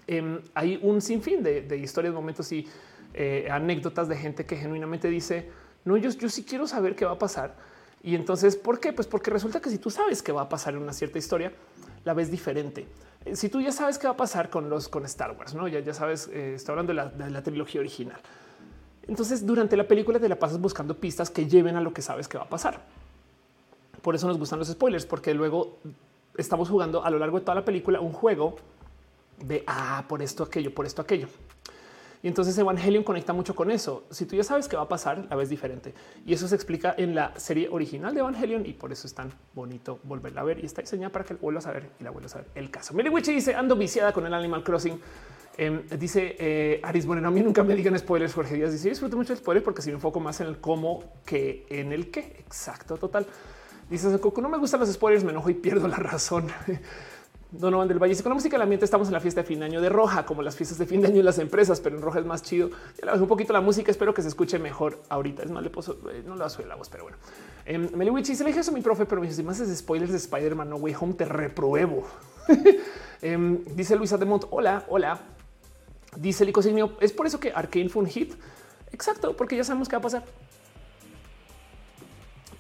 em, 0.06 0.40
hay 0.54 0.80
un 0.84 1.02
sinfín 1.02 1.42
de, 1.42 1.62
de 1.62 1.78
historias, 1.78 2.14
momentos 2.14 2.52
y 2.52 2.68
eh, 3.14 3.48
anécdotas 3.52 4.08
de 4.08 4.16
gente 4.16 4.46
que 4.46 4.56
genuinamente 4.56 5.10
dice 5.10 5.50
no, 5.84 5.98
yo, 5.98 6.12
yo 6.12 6.30
sí 6.30 6.44
quiero 6.44 6.68
saber 6.68 6.96
qué 6.96 7.06
va 7.06 7.14
a 7.14 7.20
pasar. 7.20 7.56
Y 8.04 8.16
entonces, 8.16 8.56
¿por 8.56 8.80
qué? 8.80 8.94
Pues 8.94 9.08
porque 9.08 9.32
resulta 9.32 9.60
que 9.60 9.70
si 9.70 9.78
tú 9.78 9.90
sabes 9.90 10.22
qué 10.22 10.32
va 10.32 10.44
a 10.44 10.50
pasar 10.50 10.74
en 10.76 10.82
una 10.82 10.94
cierta 10.94 11.18
historia, 11.18 11.52
la 12.04 12.14
ves 12.14 12.32
diferente. 12.32 12.86
Si 13.34 13.50
tú 13.50 13.62
ya 13.62 13.72
sabes 13.72 14.00
qué 14.00 14.08
va 14.08 14.14
a 14.14 14.18
pasar 14.18 14.50
con 14.50 14.70
los 14.70 14.90
con 14.90 15.06
Star 15.06 15.36
Wars, 15.38 15.54
no 15.54 15.68
ya, 15.68 15.80
ya 15.80 15.94
sabes, 15.94 16.28
eh, 16.34 16.56
está 16.56 16.72
hablando 16.72 16.94
de 16.94 17.30
la, 17.30 17.44
trilogía 17.44 17.80
original. 17.80 18.20
Entonces, 19.08 19.46
durante 19.46 19.78
la 19.78 19.88
película 19.88 20.20
te 20.20 20.28
la 20.28 20.38
pasas 20.38 20.60
buscando 20.60 20.98
pistas 20.98 21.30
que 21.30 21.48
lleven 21.48 21.76
a 21.76 21.82
lo 21.82 21.94
que 21.94 22.02
sabes 22.02 22.28
que 22.28 22.38
va 22.38 22.46
a 22.46 22.50
pasar. 22.50 22.82
Por 24.02 24.16
eso 24.16 24.28
nos 24.28 24.40
gustan 24.40 24.58
los 24.58 24.68
spoilers, 24.68 25.06
porque 25.06 25.34
luego 25.34 25.78
estamos 26.38 26.70
jugando 26.70 27.04
a 27.04 27.10
lo 27.12 27.20
largo 27.20 27.40
de 27.40 27.46
toda 27.46 27.56
la 27.56 27.66
película 27.66 28.00
un 28.00 28.12
juego 28.12 28.56
de 29.38 29.64
ah, 29.68 30.04
por 30.08 30.22
esto, 30.22 30.44
aquello, 30.44 30.74
por 30.74 30.86
esto, 30.86 31.02
aquello. 31.02 31.28
Y 32.24 32.28
entonces 32.28 32.58
Evangelion 32.58 33.04
conecta 33.04 33.34
mucho 33.34 33.56
con 33.56 33.72
eso. 33.72 34.06
Si 34.12 34.26
tú 34.26 34.36
ya 34.36 34.44
sabes 34.44 34.68
qué 34.68 34.76
va 34.76 34.84
a 34.84 34.88
pasar, 34.88 35.26
la 35.30 35.36
ves 35.36 35.50
diferente. 35.50 35.94
Y 36.26 36.34
eso 36.34 36.48
se 36.48 36.56
explica 36.56 36.94
en 36.98 37.16
la 37.16 37.38
serie 37.40 37.68
original 37.70 38.14
de 38.14 38.20
Evangelion 38.20 38.66
y 38.66 38.74
por 38.74 38.92
eso 38.92 39.08
es 39.08 39.14
tan 39.14 39.32
bonito 39.54 40.00
volverla 40.04 40.42
a 40.42 40.44
ver 40.44 40.60
y 40.60 40.66
está 40.66 40.82
diseñada 40.82 41.12
para 41.12 41.26
que 41.26 41.34
vuelvas 41.34 41.66
a 41.66 41.72
ver 41.72 41.90
y 42.00 42.04
la 42.04 42.12
vuelvas 42.12 42.36
a 42.36 42.40
ver. 42.40 42.48
El 42.54 42.70
caso. 42.70 42.94
Mary 42.94 43.10
dice 43.10 43.56
ando 43.56 43.76
viciada 43.76 44.14
con 44.14 44.26
el 44.26 44.34
Animal 44.34 44.64
Crossing. 44.64 45.00
Em, 45.58 45.82
dice 46.00 46.36
eh, 46.40 46.80
Aris, 46.84 47.06
bueno, 47.06 47.28
a 47.28 47.32
mí 47.32 47.42
nunca 47.42 47.64
me 47.64 47.76
digan 47.76 47.98
spoilers, 48.00 48.34
Jorge 48.34 48.56
Díaz 48.56 48.72
dice 48.72 48.88
disfruto 48.88 49.18
mucho 49.18 49.34
el 49.34 49.40
spoiler 49.40 49.62
porque 49.62 49.82
si 49.82 49.90
me 49.90 49.96
enfoco 49.96 50.20
más 50.20 50.40
en 50.40 50.48
el 50.48 50.60
cómo 50.60 51.04
que 51.26 51.66
en 51.70 51.92
el 51.92 52.10
qué. 52.10 52.36
Exacto, 52.40 52.98
total. 52.98 53.28
Dice 53.90 54.08
no 54.08 54.50
me 54.50 54.58
gustan 54.58 54.80
los 54.80 54.92
spoilers, 54.92 55.26
me 55.26 55.32
enojo 55.32 55.50
y 55.50 55.54
pierdo 55.56 55.88
la 55.88 55.98
razón. 55.98 56.48
Donovan 57.52 57.88
del 57.90 58.00
Valle. 58.00 58.16
con 58.24 58.30
la 58.30 58.36
música 58.36 58.56
del 58.56 58.62
ambiente 58.62 58.86
estamos 58.86 59.10
en 59.10 59.14
la 59.14 59.20
fiesta 59.20 59.42
de 59.42 59.48
fin 59.48 59.60
de 59.60 59.66
año 59.66 59.82
de 59.82 59.90
roja, 59.90 60.26
como 60.26 60.42
las 60.42 60.56
fiestas 60.56 60.78
de 60.78 60.86
fin 60.86 61.02
de 61.02 61.08
año 61.08 61.20
en 61.20 61.26
las 61.26 61.38
empresas, 61.38 61.82
pero 61.82 61.98
en 61.98 62.02
roja 62.02 62.20
es 62.20 62.26
más 62.26 62.42
chido. 62.42 62.70
Ya 62.98 63.06
la 63.06 63.14
un 63.16 63.28
poquito 63.28 63.52
la 63.52 63.60
música. 63.60 63.92
Espero 63.92 64.14
que 64.14 64.22
se 64.22 64.30
escuche 64.30 64.58
mejor 64.58 65.02
ahorita. 65.10 65.44
Es 65.44 65.52
más, 65.52 65.62
le 65.62 65.70
puso, 65.70 65.98
eh, 66.12 66.24
no 66.26 66.36
lo 66.38 66.46
hace 66.46 66.66
la 66.66 66.76
voz, 66.76 66.88
pero 66.88 67.04
bueno. 67.04 67.18
Eh, 67.66 67.78
Meliwich 67.78 68.34
se 68.34 68.44
le 68.44 68.52
dije 68.52 68.62
eso 68.62 68.72
a 68.72 68.74
mi 68.74 68.82
profe, 68.82 69.06
pero 69.06 69.20
me 69.20 69.28
dice: 69.28 69.42
si 69.42 69.44
más 69.44 69.60
es 69.60 69.78
spoilers 69.78 70.12
de 70.12 70.18
Spider-Man, 70.18 70.70
no 70.70 70.78
way 70.78 70.96
home, 70.98 71.14
te 71.14 71.26
repruebo. 71.26 72.08
Em, 73.24 73.64
dice 73.76 73.96
Luisa 73.96 74.18
de 74.18 74.26
Mont. 74.26 74.46
Hola, 74.50 74.84
hola. 74.88 75.20
Dice 76.16 76.44
Lico 76.44 76.62
Es 77.00 77.14
por 77.14 77.28
eso 77.28 77.40
que 77.40 77.52
Arkane 77.54 77.88
fue 77.88 78.02
un 78.02 78.10
hit. 78.10 78.34
Exacto, 78.92 79.38
porque 79.38 79.56
ya 79.56 79.64
sabemos 79.64 79.88
qué 79.88 79.96
va 79.96 80.00
a 80.00 80.02
pasar. 80.02 80.24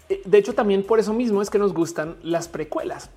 Eh, 0.08 0.22
de 0.24 0.38
hecho, 0.38 0.54
también 0.54 0.84
por 0.84 1.00
eso 1.00 1.14
mismo 1.14 1.42
es 1.42 1.50
que 1.50 1.58
nos 1.58 1.74
gustan 1.74 2.18
las 2.22 2.48
precuelas 2.48 3.10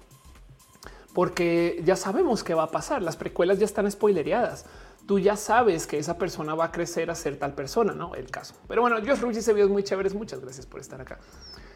porque 1.14 1.80
ya 1.84 1.96
sabemos 1.96 2.44
qué 2.44 2.54
va 2.54 2.64
a 2.64 2.70
pasar. 2.70 3.00
Las 3.00 3.16
precuelas 3.16 3.58
ya 3.58 3.64
están 3.64 3.90
spoilereadas. 3.90 4.66
Tú 5.06 5.18
ya 5.18 5.36
sabes 5.36 5.86
que 5.86 5.98
esa 5.98 6.18
persona 6.18 6.54
va 6.54 6.66
a 6.66 6.72
crecer 6.72 7.10
a 7.10 7.14
ser 7.14 7.38
tal 7.38 7.54
persona, 7.54 7.92
no 7.92 8.14
el 8.14 8.30
caso. 8.30 8.54
Pero 8.66 8.82
bueno, 8.82 8.96
Josh 8.96 9.20
Ruiz 9.20 9.36
dice 9.36 9.52
videos 9.52 9.70
muy 9.70 9.84
chéveres. 9.84 10.14
Muchas 10.14 10.40
gracias 10.40 10.66
por 10.66 10.80
estar 10.80 11.00
acá. 11.00 11.18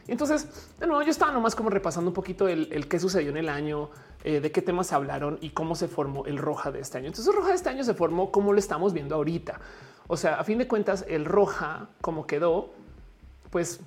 entonces, 0.08 0.48
de 0.80 0.86
nuevo, 0.86 1.02
yo 1.02 1.10
estaba 1.10 1.30
nomás 1.30 1.54
como 1.54 1.70
repasando 1.70 2.10
un 2.10 2.14
poquito 2.14 2.48
el, 2.48 2.88
qué 2.88 2.98
sucedió 2.98 3.30
en 3.30 3.36
el 3.36 3.48
año, 3.48 3.90
eh, 4.24 4.40
de 4.40 4.50
qué 4.50 4.60
temas 4.60 4.92
hablaron 4.92 5.38
y 5.40 5.50
cómo 5.50 5.76
se 5.76 5.86
formó 5.86 6.26
el 6.26 6.38
roja 6.38 6.72
de 6.72 6.80
este 6.80 6.98
año. 6.98 7.06
Entonces, 7.06 7.28
el 7.28 7.36
roja 7.36 7.50
de 7.50 7.56
este 7.56 7.68
año 7.68 7.84
se 7.84 7.94
formó 7.94 8.32
como 8.32 8.52
lo 8.52 8.58
estamos 8.58 8.92
viendo 8.92 9.14
ahorita. 9.14 9.60
O 10.08 10.16
sea, 10.16 10.40
a 10.40 10.44
fin 10.44 10.58
de 10.58 10.66
cuentas, 10.66 11.04
el 11.06 11.26
roja, 11.26 11.90
como 12.00 12.26
quedó, 12.26 12.70
pues 13.50 13.80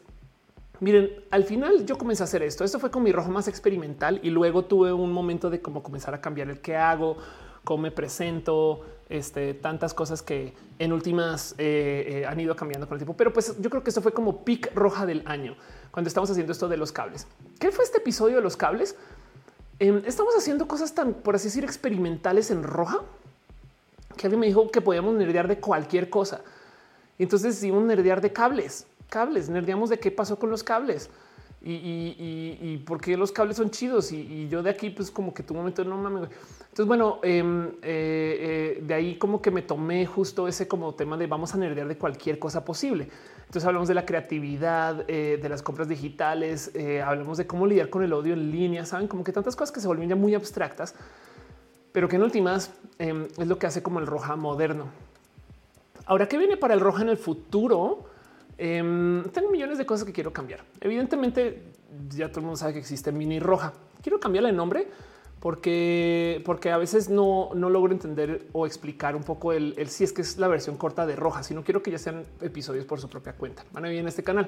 Miren, 0.82 1.11
al 1.29 1.43
final 1.43 1.86
yo 1.86 1.95
comencé 1.95 2.23
a 2.23 2.25
hacer 2.25 2.41
esto. 2.41 2.63
Esto 2.63 2.79
fue 2.79 2.89
con 2.89 3.03
mi 3.03 3.11
rojo 3.11 3.29
más 3.29 3.47
experimental 3.47 4.19
y 4.23 4.32
luego 4.32 4.65
tuve 4.65 4.91
un 4.91 5.13
momento 5.13 5.51
de 5.51 5.61
cómo 5.61 5.84
comenzar 5.84 6.15
a 6.15 6.21
cambiar 6.21 6.49
el 6.49 6.59
que 6.59 6.75
hago, 6.75 7.17
cómo 7.63 7.84
me 7.84 7.91
presento, 7.91 8.84
este, 9.07 9.53
tantas 9.53 9.93
cosas 9.93 10.23
que 10.23 10.55
en 10.79 10.91
últimas 10.91 11.53
eh, 11.59 12.23
eh, 12.23 12.25
han 12.25 12.39
ido 12.39 12.55
cambiando 12.55 12.88
con 12.88 12.95
el 12.95 12.99
tiempo. 12.99 13.15
Pero 13.15 13.32
pues 13.32 13.61
yo 13.61 13.69
creo 13.69 13.84
que 13.84 13.91
esto 13.91 14.01
fue 14.01 14.11
como 14.11 14.43
pic 14.43 14.73
roja 14.73 15.05
del 15.05 15.21
año 15.27 15.55
cuando 15.91 16.07
estamos 16.07 16.32
haciendo 16.32 16.51
esto 16.51 16.67
de 16.67 16.77
los 16.77 16.91
cables. 16.91 17.27
¿Qué 17.59 17.71
fue 17.71 17.86
este 17.86 17.99
episodio 17.99 18.38
de 18.38 18.41
los 18.41 18.57
cables? 18.57 18.95
Em, 19.77 20.01
estamos 20.07 20.34
haciendo 20.36 20.67
cosas 20.67 20.95
tan, 20.95 21.13
por 21.13 21.36
así 21.36 21.49
decir, 21.49 21.63
experimentales 21.63 22.49
en 22.49 22.63
roja 22.63 23.01
que 24.17 24.25
alguien 24.25 24.39
me 24.39 24.47
dijo 24.47 24.71
que 24.71 24.82
podíamos 24.82 25.13
nerdear 25.13 25.47
de 25.47 25.59
cualquier 25.59 26.09
cosa. 26.09 26.41
Entonces 27.19 27.53
decidimos 27.53 27.84
nerdear 27.84 28.19
de 28.19 28.34
cables 28.34 28.88
cables, 29.12 29.49
nerdeamos 29.49 29.91
de 29.91 29.99
qué 29.99 30.09
pasó 30.09 30.39
con 30.39 30.49
los 30.49 30.64
cables 30.64 31.12
y, 31.64 32.57
y, 32.59 32.78
por 32.88 32.99
qué 32.99 33.16
los 33.16 33.32
cables 33.32 33.57
son 33.57 33.70
chidos. 33.70 34.12
Y, 34.12 34.47
yo 34.49 34.64
de 34.64 34.72
aquí, 34.72 34.89
pues 34.89 35.12
como 35.12 35.34
que 35.34 35.43
tu 35.43 35.53
momento 35.53 35.84
no 35.84 35.97
mames. 35.97 36.30
Entonces, 36.62 36.88
bueno, 36.88 37.20
em, 37.22 37.68
eh, 37.68 37.72
eh, 37.84 38.80
de 38.82 38.93
ahí 38.93 39.16
como 39.18 39.41
que 39.41 39.51
me 39.51 39.62
tomé 39.62 40.05
justo 40.05 40.47
ese 40.47 40.68
como 40.68 40.95
tema 40.95 41.18
de 41.18 41.28
vamos 41.28 41.53
a 41.53 41.57
nerdear 41.57 41.88
de 41.88 41.97
cualquier 41.97 42.39
cosa 42.39 42.66
posible. 42.66 43.09
Entonces 43.41 43.66
hablamos 43.66 43.88
de 43.89 43.93
la 43.93 44.05
creatividad, 44.05 45.05
eh, 45.07 45.38
de 45.39 45.49
las 45.49 45.62
compras 45.62 45.89
digitales, 45.89 46.72
hablamos 47.05 47.38
de 47.38 47.45
cómo 47.45 47.68
lidiar 47.68 47.89
con 47.89 48.01
el 48.01 48.14
odio 48.14 48.34
en 48.34 48.49
línea, 48.49 48.86
saben 48.86 49.09
como 49.09 49.26
que 49.26 49.34
tantas 49.34 49.57
cosas 49.57 49.74
que 49.74 49.82
se 49.82 49.88
vuelven 49.88 50.07
ya 50.07 50.16
muy 50.16 50.34
abstractas, 50.34 50.95
pero 51.91 52.07
que 52.07 52.16
en 52.16 52.24
últimas 52.24 52.72
em, 52.97 53.28
es 53.38 53.47
lo 53.47 53.59
que 53.59 53.68
hace 53.68 53.84
como 53.84 53.99
el 53.99 54.07
roja 54.07 54.38
moderno. 54.38 54.86
Ahora, 56.05 56.30
¿qué 56.30 56.38
viene 56.38 56.55
para 56.55 56.74
el 56.74 56.80
roja 56.80 57.01
en 57.01 57.09
el 57.09 57.18
futuro? 57.18 58.05
Em, 58.64 59.24
tengo 59.32 59.49
millones 59.49 59.80
de 59.80 59.88
cosas 59.88 60.05
que 60.05 60.14
quiero 60.14 60.32
cambiar. 60.32 60.64
Evidentemente, 60.80 61.64
ya 62.09 62.30
todo 62.30 62.41
el 62.41 62.45
mundo 62.45 62.57
sabe 62.57 62.74
que 62.74 62.80
existe 62.80 63.12
mini 63.12 63.39
roja. 63.39 63.74
Quiero 64.03 64.20
cambiarle 64.20 64.51
el 64.51 64.55
nombre 64.55 64.88
porque, 65.39 66.43
porque 66.45 66.70
a 66.70 66.78
veces 66.78 67.09
no, 67.09 67.49
no 67.55 67.72
logro 67.72 67.91
entender 67.91 68.45
o 68.51 68.68
explicar 68.68 69.16
un 69.16 69.24
poco 69.24 69.51
el, 69.51 69.74
si 69.89 70.03
es 70.03 70.14
que 70.14 70.22
es 70.22 70.38
la 70.38 70.47
versión 70.47 70.78
corta 70.78 71.07
de 71.07 71.16
roja, 71.16 71.41
sino 71.41 71.64
quiero 71.64 71.82
que 71.82 71.89
ya 71.89 71.97
sean 71.97 72.24
episodios 72.39 72.86
por 72.86 73.01
su 73.01 73.09
propia 73.09 73.34
cuenta. 73.34 73.66
Van 73.72 73.84
a 73.84 73.91
en 73.91 74.07
este 74.07 74.22
canal. 74.22 74.47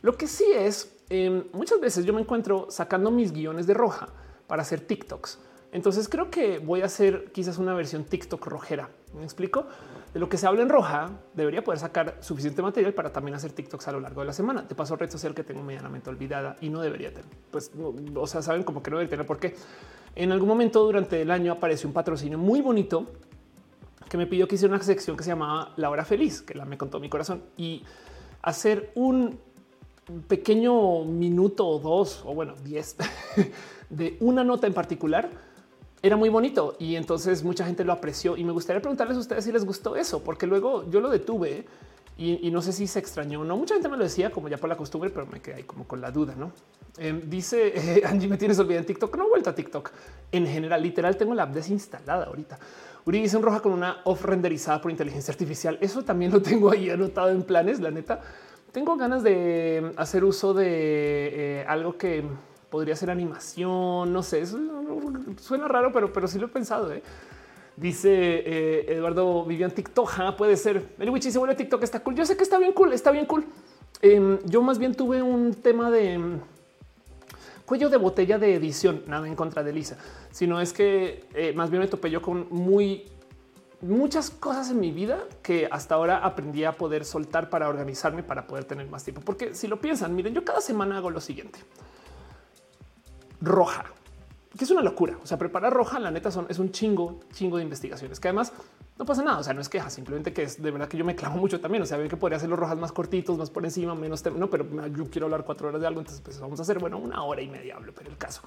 Lo 0.00 0.16
que 0.16 0.26
sí 0.26 0.46
es, 0.50 0.96
em, 1.10 1.44
muchas 1.52 1.78
veces 1.80 2.06
yo 2.06 2.14
me 2.14 2.22
encuentro 2.22 2.68
sacando 2.70 3.10
mis 3.10 3.30
guiones 3.30 3.66
de 3.66 3.74
roja 3.74 4.08
para 4.46 4.62
hacer 4.62 4.80
TikToks. 4.80 5.38
Entonces 5.74 6.08
creo 6.08 6.30
que 6.30 6.60
voy 6.60 6.82
a 6.82 6.84
hacer 6.84 7.32
quizás 7.32 7.58
una 7.58 7.74
versión 7.74 8.04
TikTok 8.04 8.46
rojera. 8.46 8.90
¿Me 9.12 9.24
explico? 9.24 9.66
De 10.14 10.20
lo 10.20 10.28
que 10.28 10.38
se 10.38 10.46
habla 10.46 10.62
en 10.62 10.68
roja, 10.68 11.10
debería 11.34 11.64
poder 11.64 11.80
sacar 11.80 12.16
suficiente 12.20 12.62
material 12.62 12.94
para 12.94 13.12
también 13.12 13.34
hacer 13.34 13.50
TikToks 13.50 13.88
a 13.88 13.92
lo 13.92 13.98
largo 13.98 14.20
de 14.20 14.28
la 14.28 14.32
semana. 14.32 14.62
De 14.62 14.76
paso, 14.76 14.94
red 14.94 15.10
social 15.10 15.34
que 15.34 15.42
tengo 15.42 15.64
medianamente 15.64 16.08
olvidada 16.10 16.56
y 16.60 16.68
no 16.68 16.80
debería 16.80 17.12
tener. 17.12 17.28
Pues, 17.50 17.72
o 18.14 18.26
sea, 18.28 18.40
saben 18.40 18.62
como 18.62 18.84
que 18.84 18.92
no 18.92 18.98
debería 18.98 19.10
tener 19.10 19.26
porque 19.26 19.56
en 20.14 20.30
algún 20.30 20.48
momento 20.48 20.84
durante 20.84 21.20
el 21.20 21.32
año 21.32 21.50
apareció 21.50 21.88
un 21.88 21.92
patrocinio 21.92 22.38
muy 22.38 22.60
bonito 22.60 23.10
que 24.08 24.16
me 24.16 24.28
pidió 24.28 24.46
que 24.46 24.54
hiciera 24.54 24.72
una 24.72 24.84
sección 24.84 25.16
que 25.16 25.24
se 25.24 25.30
llamaba 25.30 25.72
La 25.74 25.90
Hora 25.90 26.04
Feliz, 26.04 26.40
que 26.40 26.54
la 26.54 26.64
me 26.64 26.78
contó 26.78 27.00
mi 27.00 27.08
corazón 27.08 27.42
y 27.56 27.82
hacer 28.42 28.92
un 28.94 29.40
pequeño 30.28 31.04
minuto 31.04 31.66
o 31.66 31.80
dos 31.80 32.22
o 32.24 32.32
bueno, 32.32 32.54
diez 32.62 32.94
de 33.90 34.16
una 34.20 34.44
nota 34.44 34.68
en 34.68 34.72
particular 34.72 35.28
era 36.06 36.16
muy 36.16 36.28
bonito 36.28 36.76
y 36.78 36.96
entonces 36.96 37.42
mucha 37.42 37.64
gente 37.64 37.82
lo 37.82 37.90
apreció 37.90 38.36
y 38.36 38.44
me 38.44 38.52
gustaría 38.52 38.82
preguntarles 38.82 39.16
a 39.16 39.20
ustedes 39.20 39.42
si 39.42 39.50
les 39.50 39.64
gustó 39.64 39.96
eso, 39.96 40.22
porque 40.22 40.46
luego 40.46 40.88
yo 40.90 41.00
lo 41.00 41.08
detuve 41.08 41.64
y, 42.18 42.50
no 42.50 42.60
sé 42.62 42.72
si 42.72 42.86
se 42.86 42.98
extrañó 42.98 43.40
o 43.40 43.44
no. 43.44 43.56
Mucha 43.56 43.74
gente 43.74 43.88
me 43.88 43.96
lo 43.96 44.04
decía 44.04 44.30
como 44.30 44.48
ya 44.48 44.58
por 44.58 44.68
la 44.68 44.76
costumbre, 44.76 45.10
pero 45.10 45.26
me 45.26 45.40
quedé 45.40 45.56
ahí 45.56 45.62
como 45.64 45.88
con 45.88 46.02
la 46.02 46.10
duda, 46.12 46.34
¿no? 46.36 46.52
Em, 46.98 47.28
dice 47.28 48.02
Angie, 48.06 48.28
me 48.28 48.36
tienes 48.36 48.58
olvidado 48.58 48.80
en 48.80 48.86
TikTok. 48.86 49.16
No 49.16 49.24
he 49.24 49.28
vuelto 49.30 49.50
a 49.50 49.54
TikTok 49.54 49.90
en 50.30 50.46
general. 50.46 50.80
Literal, 50.80 51.16
tengo 51.16 51.34
la 51.34 51.44
app 51.44 51.54
desinstalada 51.54 52.26
ahorita. 52.26 52.58
Uri 53.06 53.22
dice 53.22 53.36
un 53.36 53.42
roja 53.42 53.60
con 53.60 53.72
una 53.72 54.02
off 54.04 54.22
renderizada 54.24 54.80
por 54.80 54.90
inteligencia 54.90 55.32
artificial. 55.32 55.78
Eso 55.80 56.04
también 56.04 56.30
lo 56.30 56.40
tengo 56.50 56.70
ahí 56.70 56.88
anotado 56.90 57.30
en 57.30 57.42
planes. 57.42 57.80
La 57.80 57.90
neta, 57.90 58.20
tengo 58.70 58.96
ganas 58.96 59.24
de 59.24 59.92
hacer 59.96 60.22
uso 60.22 60.54
de 60.54 61.62
eh, 61.62 61.64
algo 61.66 61.96
que 61.96 62.22
podría 62.74 62.96
ser 62.96 63.08
animación, 63.08 64.12
no 64.12 64.20
sé, 64.24 64.44
suena 65.40 65.68
raro, 65.68 65.92
pero, 65.92 66.12
pero 66.12 66.26
sí 66.26 66.40
lo 66.40 66.46
he 66.46 66.48
pensado. 66.48 66.92
¿eh? 66.92 67.04
Dice 67.76 68.10
eh, 68.10 68.96
Eduardo 68.96 69.44
Vivian 69.44 69.70
TikTok, 69.70 70.34
puede 70.36 70.56
ser. 70.56 70.84
El 70.98 71.10
Wichi 71.10 71.30
se 71.30 71.38
vuelve 71.38 71.54
TikTok, 71.54 71.84
está 71.84 72.00
cool. 72.00 72.16
Yo 72.16 72.26
sé 72.26 72.36
que 72.36 72.42
está 72.42 72.58
bien 72.58 72.72
cool, 72.72 72.92
está 72.92 73.12
bien 73.12 73.26
cool. 73.26 73.44
Em, 74.02 74.40
yo 74.44 74.60
más 74.60 74.80
bien 74.80 74.92
tuve 74.92 75.22
un 75.22 75.54
tema 75.54 75.88
de 75.88 76.14
em, 76.14 76.40
cuello 77.64 77.88
de 77.90 77.96
botella 77.96 78.40
de 78.40 78.56
edición, 78.56 79.04
nada 79.06 79.28
en 79.28 79.36
contra 79.36 79.62
de 79.62 79.72
Lisa, 79.72 79.96
sino 80.32 80.60
es 80.60 80.72
que 80.72 81.26
eh, 81.32 81.52
más 81.52 81.70
bien 81.70 81.80
me 81.80 81.86
topé 81.86 82.10
yo 82.10 82.20
con 82.20 82.48
muy 82.50 83.04
muchas 83.82 84.30
cosas 84.30 84.68
en 84.72 84.80
mi 84.80 84.90
vida 84.90 85.20
que 85.44 85.68
hasta 85.70 85.94
ahora 85.94 86.16
aprendí 86.24 86.64
a 86.64 86.72
poder 86.72 87.04
soltar 87.04 87.50
para 87.50 87.68
organizarme 87.68 88.24
para 88.24 88.48
poder 88.48 88.64
tener 88.64 88.88
más 88.88 89.04
tiempo. 89.04 89.22
Porque 89.24 89.54
si 89.54 89.68
lo 89.68 89.80
piensan, 89.80 90.12
miren, 90.16 90.34
yo 90.34 90.44
cada 90.44 90.60
semana 90.60 90.96
hago 90.96 91.10
lo 91.10 91.20
siguiente 91.20 91.60
roja, 93.40 93.84
que 94.56 94.64
es 94.64 94.70
una 94.70 94.82
locura. 94.82 95.18
O 95.22 95.26
sea, 95.26 95.38
preparar 95.38 95.72
roja, 95.72 95.98
la 95.98 96.10
neta 96.10 96.30
son 96.30 96.46
es 96.48 96.58
un 96.58 96.70
chingo, 96.70 97.20
chingo 97.32 97.56
de 97.56 97.62
investigaciones 97.62 98.20
que 98.20 98.28
además 98.28 98.52
no 98.98 99.04
pasa 99.04 99.22
nada. 99.22 99.38
O 99.38 99.42
sea, 99.42 99.54
no 99.54 99.60
es 99.60 99.68
queja, 99.68 99.90
simplemente 99.90 100.32
que 100.32 100.44
es 100.44 100.62
de 100.62 100.70
verdad 100.70 100.88
que 100.88 100.96
yo 100.96 101.04
me 101.04 101.16
clavo 101.16 101.36
mucho 101.36 101.60
también. 101.60 101.82
O 101.82 101.86
sea, 101.86 101.98
ven 101.98 102.08
que 102.08 102.16
podría 102.16 102.36
hacer 102.36 102.48
los 102.48 102.58
rojas 102.58 102.78
más 102.78 102.92
cortitos, 102.92 103.36
más 103.36 103.50
por 103.50 103.64
encima, 103.64 103.94
menos 103.94 104.24
no, 104.26 104.48
pero 104.48 104.66
yo 104.88 105.04
quiero 105.10 105.26
hablar 105.26 105.44
cuatro 105.44 105.68
horas 105.68 105.80
de 105.80 105.86
algo. 105.86 106.00
Entonces, 106.00 106.22
pues 106.22 106.38
vamos 106.40 106.58
a 106.60 106.62
hacer 106.62 106.78
bueno, 106.78 106.98
una 106.98 107.22
hora 107.24 107.42
y 107.42 107.48
media, 107.48 107.76
hablo, 107.76 107.92
pero 107.94 108.10
el 108.10 108.16
caso. 108.16 108.42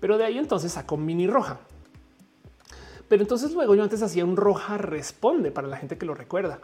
Pero 0.00 0.16
de 0.16 0.24
ahí 0.24 0.38
entonces 0.38 0.72
saco 0.72 0.96
mini 0.96 1.26
roja. 1.26 1.58
Pero 3.08 3.22
entonces 3.22 3.52
luego 3.52 3.74
yo 3.74 3.82
antes 3.82 4.02
hacía 4.02 4.24
un 4.24 4.36
roja 4.36 4.76
responde 4.78 5.50
para 5.50 5.66
la 5.66 5.78
gente 5.78 5.96
que 5.98 6.06
lo 6.06 6.14
recuerda. 6.14 6.60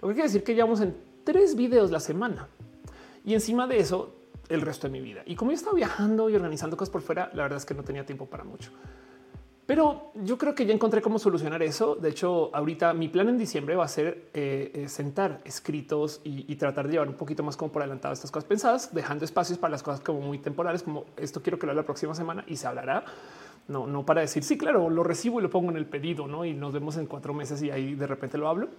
Lo 0.00 0.08
que 0.08 0.14
quiere 0.14 0.28
decir 0.28 0.44
que 0.44 0.54
llevamos 0.54 0.80
en 0.80 0.96
tres 1.24 1.56
videos 1.56 1.90
la 1.90 2.00
semana. 2.00 2.48
Y 3.24 3.34
encima 3.34 3.66
de 3.66 3.78
eso 3.78 4.14
el 4.48 4.60
resto 4.60 4.86
de 4.86 4.92
mi 4.92 5.00
vida. 5.00 5.22
Y 5.26 5.36
como 5.36 5.50
yo 5.50 5.56
estaba 5.56 5.76
viajando 5.76 6.30
y 6.30 6.34
organizando 6.34 6.76
cosas 6.76 6.90
por 6.90 7.02
fuera, 7.02 7.30
la 7.34 7.42
verdad 7.44 7.58
es 7.58 7.64
que 7.64 7.74
no 7.74 7.82
tenía 7.82 8.04
tiempo 8.04 8.26
para 8.26 8.44
mucho. 8.44 8.70
Pero 9.68 10.12
yo 10.14 10.38
creo 10.38 10.54
que 10.54 10.64
ya 10.64 10.72
encontré 10.72 11.02
cómo 11.02 11.18
solucionar 11.18 11.62
eso. 11.62 11.94
De 11.94 12.08
hecho, 12.08 12.48
ahorita 12.54 12.94
mi 12.94 13.08
plan 13.08 13.28
en 13.28 13.36
diciembre 13.36 13.76
va 13.76 13.84
a 13.84 13.88
ser 13.88 14.30
eh, 14.32 14.70
eh, 14.72 14.88
sentar 14.88 15.42
escritos 15.44 16.22
y, 16.24 16.56
tratar 16.56 16.86
de 16.86 16.92
llevar 16.92 17.08
un 17.08 17.16
poquito 17.16 17.42
más 17.42 17.54
como 17.54 17.70
por 17.70 17.82
adelantado 17.82 18.14
estas 18.14 18.30
cosas 18.30 18.48
pensadas, 18.48 18.94
dejando 18.94 19.26
espacios 19.26 19.58
para 19.58 19.72
las 19.72 19.82
cosas 19.82 20.00
como 20.00 20.22
muy 20.22 20.38
temporales, 20.38 20.82
como 20.82 21.04
esto 21.18 21.42
quiero 21.42 21.58
que 21.58 21.66
lo 21.66 21.72
haga 21.72 21.82
la 21.82 21.84
próxima 21.84 22.14
semana 22.14 22.44
y 22.46 22.56
se 22.56 22.66
hablará. 22.66 23.04
No, 23.68 23.86
no 23.86 24.06
para 24.06 24.22
decir 24.22 24.42
sí, 24.42 24.56
claro, 24.56 24.88
lo 24.88 25.02
recibo 25.04 25.38
y 25.38 25.42
lo 25.42 25.50
pongo 25.50 25.70
en 25.70 25.76
el 25.76 25.84
pedido, 25.84 26.26
no? 26.26 26.46
Y 26.46 26.54
nos 26.54 26.72
vemos 26.72 26.96
en 26.96 27.04
cuatro 27.04 27.34
meses 27.34 27.62
y 27.62 27.70
ahí 27.70 27.94
de 27.94 28.06
repente 28.06 28.38
lo 28.38 28.48
hablo. 28.48 28.70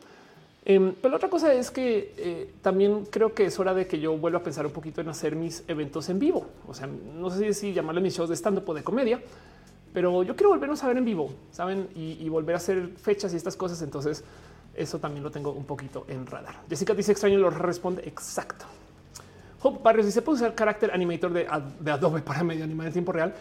Em, 0.69 0.93
pero 0.93 1.09
la 1.09 1.15
otra 1.15 1.31
cosa 1.31 1.51
es 1.51 1.71
que 1.71 2.13
eh, 2.15 2.53
también 2.61 3.05
creo 3.05 3.33
que 3.33 3.45
es 3.45 3.57
hora 3.57 3.73
de 3.73 3.87
que 3.87 3.99
yo 3.99 4.15
vuelva 4.15 4.37
a 4.37 4.43
pensar 4.43 4.67
un 4.67 4.71
poquito 4.71 5.01
en 5.01 5.09
hacer 5.09 5.35
mis 5.35 5.63
eventos 5.67 6.07
en 6.09 6.19
vivo. 6.19 6.45
O 6.67 6.75
sea, 6.75 6.85
no 6.85 7.31
sé 7.31 7.55
si 7.55 7.73
llamarle 7.73 8.01
mis 8.01 8.15
shows 8.15 8.29
de 8.29 8.35
stand 8.35 8.59
up 8.59 8.69
o 8.69 8.75
de 8.75 8.83
comedia, 8.83 9.19
pero 9.95 10.21
yo 10.21 10.35
quiero 10.35 10.49
volvernos 10.49 10.83
a 10.83 10.87
ver 10.87 10.97
en 10.97 11.05
vivo, 11.05 11.33
saben, 11.51 11.89
y, 11.95 12.29
volver 12.29 12.53
a 12.53 12.57
hacer 12.57 12.89
fechas 12.97 13.33
y 13.33 13.37
estas 13.37 13.55
cosas. 13.55 13.81
Entonces, 13.81 14.23
eso 14.75 14.99
también 14.99 15.23
lo 15.23 15.31
tengo 15.31 15.53
un 15.53 15.65
poquito 15.65 16.05
en 16.07 16.27
radar. 16.27 16.61
Jessica 16.69 16.93
dice 16.93 17.13
extraño, 17.13 17.39
lo 17.39 17.49
responde 17.49 18.03
exacto. 18.07 18.65
Hope 19.63 19.79
Barrios 19.81 20.05
dice 20.05 20.21
puede 20.21 20.35
usar 20.35 20.53
carácter 20.53 20.91
animator 20.91 21.33
de, 21.33 21.47
Adobe 21.47 22.21
para 22.21 22.43
medio 22.43 22.63
animar 22.63 22.85
en 22.85 22.93
tiempo 22.93 23.11
real. 23.11 23.33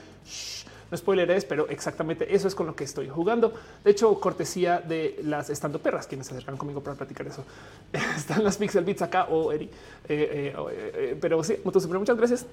No 0.90 0.96
spoileres, 0.96 1.44
pero 1.44 1.68
exactamente 1.68 2.34
eso 2.34 2.48
es 2.48 2.54
con 2.54 2.66
lo 2.66 2.74
que 2.74 2.84
estoy 2.84 3.08
jugando. 3.08 3.52
De 3.84 3.90
hecho, 3.90 4.18
cortesía 4.20 4.80
de 4.80 5.20
las 5.24 5.50
estando 5.50 5.78
perras 5.78 6.06
quienes 6.06 6.26
se 6.26 6.34
acercan 6.34 6.56
conmigo 6.56 6.80
para 6.80 6.96
platicar 6.96 7.26
eso. 7.26 7.44
Están 8.16 8.44
las 8.44 8.56
Pixel 8.56 8.84
Beats 8.84 9.02
acá 9.02 9.24
o 9.24 9.52
Eri, 9.52 9.64
eh, 9.64 9.70
eh, 10.08 10.54
eh, 10.94 11.18
pero 11.20 11.42
sí, 11.44 11.56
muchas 11.64 12.16
gracias 12.16 12.46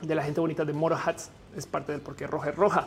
de 0.00 0.14
la 0.14 0.22
gente 0.22 0.40
bonita 0.40 0.64
de 0.64 0.72
Moro 0.72 0.96
Hats. 1.02 1.30
Es 1.56 1.66
parte 1.66 1.92
del 1.92 2.00
por 2.00 2.16
qué 2.16 2.26
roja 2.26 2.50
es 2.50 2.56
roja. 2.56 2.86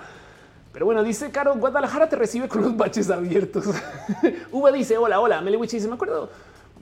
Pero 0.74 0.86
bueno, 0.86 1.04
dice 1.04 1.32
Caro, 1.32 1.56
Guadalajara 1.56 2.08
te 2.08 2.16
recibe 2.16 2.48
con 2.48 2.62
los 2.62 2.78
baches 2.78 3.10
abiertos. 3.10 3.66
Uva 4.52 4.72
dice, 4.72 4.98
hola, 4.98 5.20
hola. 5.20 5.42
Meliwich 5.42 5.72
dice, 5.72 5.88
me 5.88 5.96
acuerdo 5.96 6.30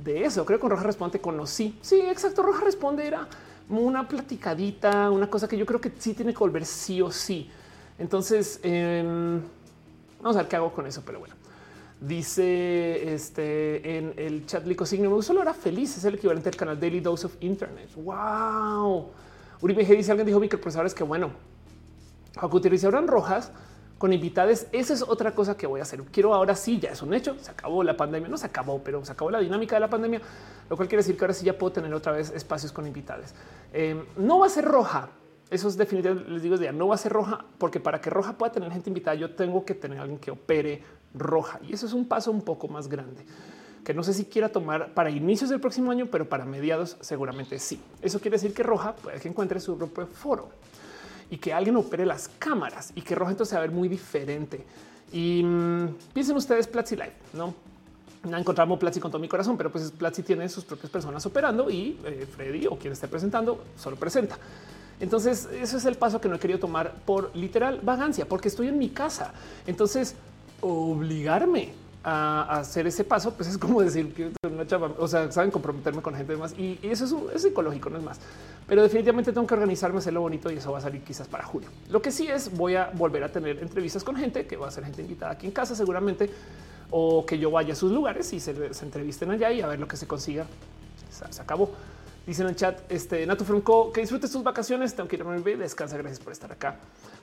de 0.04 0.26
eso. 0.26 0.46
Creo 0.46 0.60
que 0.60 0.62
con 0.62 0.72
Roja 0.72 0.84
Responde 0.84 1.22
conocí. 1.22 1.78
Sí, 1.82 2.02
exacto. 2.02 2.44
Roja 2.44 2.64
Responde 2.66 3.08
era 3.08 3.28
una 3.70 4.08
platicadita, 4.08 5.10
una 5.10 5.30
cosa 5.30 5.48
que 5.48 5.58
yo 5.58 5.66
creo 5.66 5.80
que 5.80 5.92
sí 5.98 6.14
tiene 6.14 6.34
que 6.34 6.40
volver 6.40 6.66
sí 6.66 7.02
o 7.02 7.12
sí. 7.12 7.50
Entonces, 7.98 8.60
em, 8.64 9.42
vamos 10.22 10.36
a 10.36 10.40
ver 10.40 10.48
qué 10.48 10.56
hago 10.56 10.74
con 10.74 10.86
eso, 10.88 11.04
pero 11.06 11.20
bueno. 11.20 11.36
Dice 12.00 13.14
este 13.14 13.98
en 13.98 14.14
el 14.18 14.46
chat 14.46 14.66
Lico 14.66 14.86
Signo, 14.86 15.10
me 15.10 15.24
solo 15.24 15.42
era 15.42 15.54
feliz. 15.54 15.98
Es 15.98 16.04
el 16.04 16.16
equivalente 16.16 16.50
al 16.50 16.56
canal 16.56 16.80
Daily 16.80 17.00
Dose 17.00 17.26
of 17.26 17.36
Internet. 17.40 17.90
Wow. 17.96 19.10
Uribe 19.62 19.88
G 19.88 19.96
dice 19.96 20.12
alguien 20.12 20.28
dijo 20.28 20.40
microprocesadores 20.40 20.94
que 20.94 21.04
bueno. 21.04 21.32
Utilizaron 22.52 23.08
rojas 23.08 23.52
con 23.98 24.12
invitados. 24.12 24.68
Esa 24.72 24.94
es 24.94 25.02
otra 25.02 25.34
cosa 25.34 25.56
que 25.56 25.66
voy 25.68 25.80
a 25.80 25.84
hacer. 25.84 26.02
Quiero 26.12 26.34
ahora 26.34 26.56
sí, 26.56 26.80
ya 26.80 26.90
es 26.90 27.02
un 27.02 27.14
hecho. 27.14 27.38
Se 27.40 27.52
acabó 27.52 27.82
la 27.82 27.96
pandemia, 27.96 28.28
no 28.28 28.38
se 28.38 28.46
acabó, 28.46 28.80
pero 28.84 29.04
se 29.06 29.14
acabó 29.14 29.32
la 29.32 29.40
dinámica 29.40 29.76
de 29.78 29.80
la 29.80 29.90
pandemia, 29.90 30.22
lo 30.70 30.76
cual 30.76 30.90
quiere 30.90 31.00
decir 31.02 31.18
que 31.18 31.24
ahora 31.24 31.34
sí 31.34 31.46
ya 31.46 31.58
puedo 31.58 31.72
tener 31.72 31.94
otra 31.94 32.12
vez 32.12 32.30
espacios 32.32 32.72
con 32.72 32.86
invitados. 32.86 33.34
Em, 33.72 34.04
no 34.18 34.40
va 34.40 34.48
a 34.48 34.50
ser 34.50 34.66
roja. 34.66 35.10
Eso 35.50 35.68
es 35.68 35.78
definitivamente, 35.78 36.30
les 36.30 36.42
digo, 36.42 36.56
ya 36.56 36.72
no 36.72 36.88
va 36.88 36.96
a 36.96 36.98
ser 36.98 37.14
roja, 37.14 37.46
porque 37.58 37.80
para 37.80 38.02
que 38.02 38.10
roja 38.10 38.38
pueda 38.38 38.52
tener 38.52 38.72
gente 38.72 38.90
invitada, 38.90 39.16
yo 39.16 39.36
tengo 39.36 39.64
que 39.64 39.76
tener 39.76 40.00
alguien 40.00 40.20
que 40.20 40.32
opere 40.32 40.82
roja. 41.14 41.60
Y 41.68 41.74
eso 41.74 41.86
es 41.86 41.94
un 41.94 42.08
paso 42.08 42.32
un 42.32 42.42
poco 42.42 42.68
más 42.68 42.88
grande 42.88 43.24
que 43.86 43.94
no 43.94 44.04
sé 44.04 44.14
si 44.14 44.26
quiera 44.26 44.50
tomar 44.50 44.94
para 44.94 45.12
inicios 45.12 45.52
del 45.52 45.62
próximo 45.62 45.92
año, 45.92 46.08
pero 46.08 46.28
para 46.28 46.44
mediados 46.44 46.98
seguramente 47.02 47.60
sí. 47.60 47.80
Eso 48.02 48.20
quiere 48.20 48.36
decir 48.36 48.52
que 48.52 48.64
Roja 48.64 48.96
puede 48.96 49.20
que 49.20 49.30
encuentre 49.30 49.60
su 49.60 49.78
propio 49.78 50.08
foro 50.08 50.50
y 51.30 51.38
que 51.38 51.54
alguien 51.54 51.78
opere 51.78 52.06
las 52.06 52.28
cámaras 52.40 52.92
y 52.96 53.02
que 53.02 53.14
Roja 53.14 53.32
entonces 53.32 53.52
se 53.52 53.56
va 53.56 53.64
a 53.64 53.68
ver 53.68 53.76
muy 53.76 53.88
diferente. 53.88 54.66
Y 55.14 55.44
mm, 55.44 55.96
piensen 56.14 56.36
ustedes 56.36 56.68
Platzi 56.68 56.96
Live, 56.96 57.14
no? 57.34 57.54
No 58.28 58.38
encontramos 58.38 58.80
Platzi 58.80 59.00
con 59.00 59.12
todo 59.12 59.22
mi 59.22 59.28
corazón, 59.28 59.56
pero 59.56 59.72
pues 59.72 59.92
Platzi 59.92 60.24
tiene 60.24 60.50
sus 60.50 60.66
propias 60.66 60.90
personas 60.90 61.24
operando 61.28 61.70
y 61.70 62.00
eh, 62.06 62.26
Freddy 62.36 62.66
o 62.66 62.80
quien 62.80 62.92
esté 62.92 63.08
presentando 63.08 63.66
solo 63.78 63.98
presenta. 63.98 64.36
Entonces, 65.00 65.50
eso 65.52 65.78
es 65.78 65.86
el 65.86 65.96
paso 65.96 66.22
que 66.22 66.30
no 66.30 66.36
he 66.36 66.40
querido 66.40 66.60
tomar 66.60 66.94
por 67.06 67.36
literal 67.36 67.80
vagancia, 67.84 68.28
porque 68.28 68.48
estoy 68.48 68.68
en 68.68 68.78
mi 68.78 68.90
casa. 68.90 69.34
Entonces, 69.68 70.16
obligarme 70.62 71.74
a, 72.04 72.60
hacer 72.60 72.86
ese 72.88 73.04
paso, 73.04 73.34
pues 73.34 73.50
es 73.50 73.58
como 73.58 73.82
decir 73.84 74.14
que 74.14 74.32
una 74.48 74.66
chava, 74.66 74.92
o 74.98 75.08
sea, 75.08 75.32
saben 75.32 75.52
comprometerme 75.52 76.02
con 76.02 76.16
gente 76.16 76.36
más 76.38 76.54
y, 76.54 76.80
eso 76.84 77.30
es, 77.34 77.42
psicológico, 77.42 77.90
no 77.90 77.98
es 77.98 78.04
más. 78.04 78.20
Pero 78.68 78.84
definitivamente 78.84 79.34
tengo 79.34 79.46
que 79.46 79.54
organizarme, 79.54 80.00
hacerlo 80.00 80.22
bonito 80.22 80.52
y 80.52 80.58
eso 80.58 80.72
va 80.72 80.78
a 80.78 80.82
salir 80.82 81.02
quizás 81.04 81.28
para 81.28 81.44
julio. 81.44 81.70
Lo 81.90 82.02
que 82.02 82.12
sí 82.12 82.28
es, 82.28 82.56
voy 82.56 82.76
a 82.76 82.92
volver 82.94 83.24
a 83.24 83.30
tener 83.30 83.60
entrevistas 83.60 84.04
con 84.04 84.16
gente 84.16 84.46
que 84.46 84.56
va 84.56 84.68
a 84.68 84.72
ser 84.72 84.86
gente 84.86 85.02
invitada 85.02 85.32
aquí 85.32 85.48
en 85.48 85.52
casa 85.52 85.76
seguramente 85.76 86.30
o 86.92 87.26
que 87.26 87.38
yo 87.40 87.52
vaya 87.52 87.74
a 87.74 87.76
sus 87.76 87.92
lugares 87.92 88.32
y 88.34 88.40
se, 88.40 88.52
entrevisten 88.82 89.32
allá 89.32 89.52
y 89.52 89.62
a 89.62 89.68
ver 89.68 89.80
lo 89.80 89.88
que 89.88 89.98
se 89.98 90.08
consiga. 90.08 90.46
Se, 91.10 91.42
acabó. 91.42 91.72
Dicen 92.26 92.48
en 92.48 92.56
chat, 92.56 92.92
este 92.92 93.26
Nato 93.28 93.46
Franco, 93.46 93.92
que 93.92 94.02
disfrutes 94.02 94.32
tus 94.32 94.44
vacaciones. 94.44 94.96
Tengo 94.96 95.08
que 95.08 95.16
irme 95.16 95.36
a 95.36 95.58
descansa. 95.58 95.96
Gracias 95.96 96.20
por 96.20 96.34
estar 96.34 96.52
acá. 96.52 96.78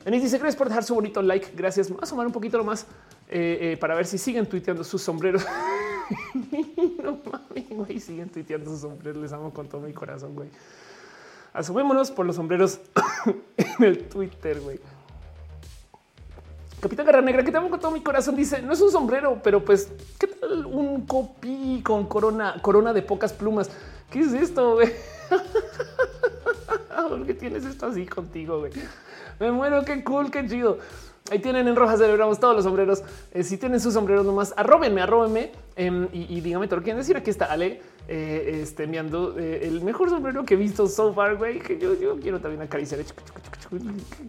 Denis 0.05 0.23
dice 0.23 0.39
gracias 0.39 0.57
por 0.57 0.69
dejar 0.69 0.85
su 0.85 0.95
bonito 0.95 1.21
like. 1.23 1.51
Gracias. 1.57 1.89
Vamos 1.89 2.05
a 2.05 2.07
sumar 2.07 2.27
un 2.27 2.33
poquito 2.33 2.63
más 2.63 2.87
eh, 3.29 3.73
eh, 3.73 3.77
para 3.79 3.97
ver 3.97 4.07
si 4.07 4.17
siguen 4.17 4.47
tuiteando 4.47 4.85
sus 4.85 5.03
sombreros. 5.03 5.45
no 7.03 7.19
mames, 7.31 7.69
güey, 7.71 7.99
siguen 7.99 8.29
tuiteando 8.29 8.71
sus 8.71 8.81
sombreros. 8.81 9.21
Les 9.21 9.33
amo 9.33 9.53
con 9.53 9.69
todo 9.69 9.81
mi 9.81 9.93
corazón, 9.93 10.37
güey. 10.37 10.49
Asumémonos 11.53 12.13
por 12.13 12.25
los 12.25 12.37
sombreros 12.37 12.81
en 13.57 13.85
el 13.85 14.05
Twitter, 14.09 14.61
güey. 14.61 14.79
Capitán 16.81 17.07
Garra 17.07 17.23
Negra, 17.23 17.45
que 17.45 17.53
te 17.53 17.59
amo 17.59 17.71
con 17.71 17.79
todo 17.79 17.93
mi 17.93 18.01
corazón, 18.01 18.35
dice, 18.35 18.61
no 18.61 18.73
es 18.73 18.81
un 18.81 18.91
sombrero, 18.91 19.41
pero 19.43 19.65
pues, 19.65 19.89
¿qué 20.19 20.27
tal 20.27 20.67
un 20.67 21.07
copy 21.07 21.81
con 21.85 22.07
corona, 22.07 22.57
corona 22.61 22.93
de 22.93 23.03
pocas 23.03 23.33
plumas? 23.33 23.71
¿Qué 24.13 24.21
es 24.21 24.33
esto, 24.35 24.75
güey? 24.75 24.93
¿Por 27.09 27.27
qué 27.27 27.35
tienes 27.35 27.65
esto 27.65 27.87
así 27.87 28.05
contigo, 28.07 28.59
güey? 28.59 28.73
Me 29.41 29.51
muero, 29.51 29.85
qué 29.85 30.05
cool, 30.05 30.31
qué 30.31 30.47
chido. 30.47 30.79
Ahí 31.31 31.39
tienen 31.39 31.67
en 31.67 31.77
roja 31.77 31.97
celebramos 31.97 32.39
todos 32.39 32.55
los 32.55 32.65
sombreros. 32.65 33.03
Eh, 33.33 33.43
si 33.43 33.57
tienen 33.57 33.81
sus 33.81 33.95
sombreros 33.95 34.27
nomás, 34.27 34.53
arróbenme, 34.57 35.01
arróbenme 35.01 35.53
em, 35.77 36.09
y, 36.13 36.41
dígame 36.43 36.67
todo 36.67 36.77
lo 36.77 36.83
que 36.83 36.87
quieren 36.87 37.01
decir. 37.01 37.17
Aquí 37.17 37.31
está 37.31 37.47
Ale 37.47 37.81
eh, 38.07 38.61
este, 38.63 38.85
enviando 38.85 39.39
eh, 39.39 39.67
el 39.67 39.81
mejor 39.81 40.11
sombrero 40.11 40.45
que 40.45 40.55
he 40.55 40.57
visto 40.59 40.87
so 40.89 41.15
far, 41.15 41.37
güey, 41.37 41.61
que 41.61 41.79
yo, 41.79 42.19
quiero 42.21 42.39
también 42.41 42.61
acariciar. 42.61 43.01
Qué 43.01 43.15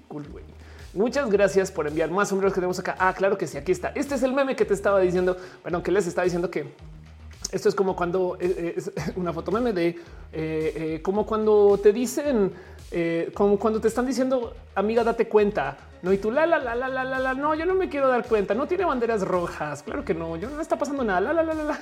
cool, 0.07 0.27
güey. 0.29 0.45
Muchas 0.93 1.29
gracias 1.29 1.71
por 1.71 1.87
enviar 1.87 2.09
más 2.09 2.29
sombreros 2.29 2.53
que 2.53 2.59
tenemos 2.59 2.79
acá. 2.79 2.95
Ah, 2.99 3.13
claro 3.13 3.37
que 3.37 3.47
sí, 3.47 3.57
aquí 3.57 3.71
está. 3.71 3.89
Este 3.95 4.15
es 4.15 4.23
el 4.23 4.31
meme 4.31 4.55
que 4.55 4.63
te 4.63 4.73
estaba 4.73 4.99
diciendo. 4.99 5.35
Bueno, 5.63 5.83
que 5.83 5.91
les 5.91 6.07
estaba 6.07 6.23
diciendo 6.23 6.49
que 6.49 6.71
esto 7.53 7.69
es 7.69 7.75
como 7.75 7.95
cuando 7.95 8.37
es 8.39 8.91
una 9.15 9.31
foto 9.31 9.51
meme 9.51 9.71
de 9.73 11.01
como 11.01 11.25
cuando 11.25 11.79
te 11.81 11.93
dicen 11.93 12.51
eh, 12.95 13.31
como 13.33 13.57
cuando 13.57 13.81
te 13.81 13.87
están 13.87 14.05
diciendo, 14.05 14.55
amiga, 14.75 15.03
date 15.03 15.27
cuenta. 15.27 15.77
No, 16.03 16.13
y 16.13 16.19
tú 16.19 16.29
la 16.29 16.45
la 16.45 16.59
la 16.59 16.75
la 16.75 16.87
la 16.87 17.03
la 17.03 17.17
la. 17.17 17.33
No, 17.33 17.55
yo 17.55 17.65
no 17.65 17.73
me 17.73 17.89
quiero 17.89 18.07
dar 18.07 18.27
cuenta. 18.27 18.53
No 18.53 18.67
tiene 18.67 18.85
banderas 18.85 19.23
rojas. 19.23 19.81
Claro 19.81 20.05
que 20.05 20.13
no. 20.13 20.37
Yo 20.37 20.47
no 20.47 20.61
está 20.61 20.77
pasando 20.77 21.03
nada. 21.03 21.19
La 21.19 21.33
la 21.33 21.41
la 21.41 21.53
la 21.55 21.63
la. 21.63 21.79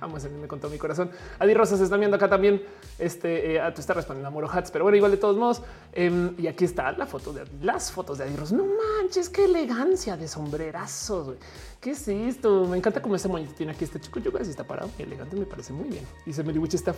Vamos, 0.00 0.24
a 0.24 0.28
me 0.28 0.46
contó 0.46 0.68
mi 0.68 0.78
corazón. 0.78 1.10
Adi 1.38 1.54
Rosas 1.54 1.80
está 1.80 1.96
viendo 1.96 2.16
acá 2.16 2.28
también. 2.28 2.62
Este 2.98 3.56
eh, 3.56 3.72
tú 3.74 3.80
estás 3.80 3.96
respondiendo 3.96 4.28
a 4.28 4.30
Moro 4.30 4.48
Hats, 4.50 4.70
pero 4.70 4.84
bueno, 4.84 4.96
igual 4.96 5.10
de 5.10 5.16
todos 5.16 5.36
modos. 5.36 5.62
Em, 5.92 6.34
y 6.38 6.46
aquí 6.46 6.64
está 6.64 6.92
la 6.92 7.06
foto 7.06 7.32
de 7.32 7.44
las 7.62 7.90
fotos 7.90 8.18
de 8.18 8.24
Adi 8.24 8.36
Rosas. 8.36 8.52
No 8.52 8.64
manches, 8.64 9.28
qué 9.28 9.44
elegancia 9.44 10.16
de 10.16 10.28
sombrerazos. 10.28 11.36
¿Qué 11.80 11.90
es 11.90 12.06
esto? 12.08 12.66
Me 12.66 12.76
encanta 12.76 13.02
cómo 13.02 13.16
ese 13.16 13.28
moñito 13.28 13.52
tiene 13.54 13.72
aquí 13.72 13.84
este 13.84 14.00
chico. 14.00 14.20
Yo 14.20 14.30
si 14.42 14.50
está 14.50 14.64
parado, 14.64 14.90
elegante, 14.98 15.36
me 15.36 15.46
parece 15.46 15.72
muy 15.72 15.88
bien. 15.88 16.06
Dice 16.24 16.42
Meliwich 16.44 16.74
está 16.74 16.94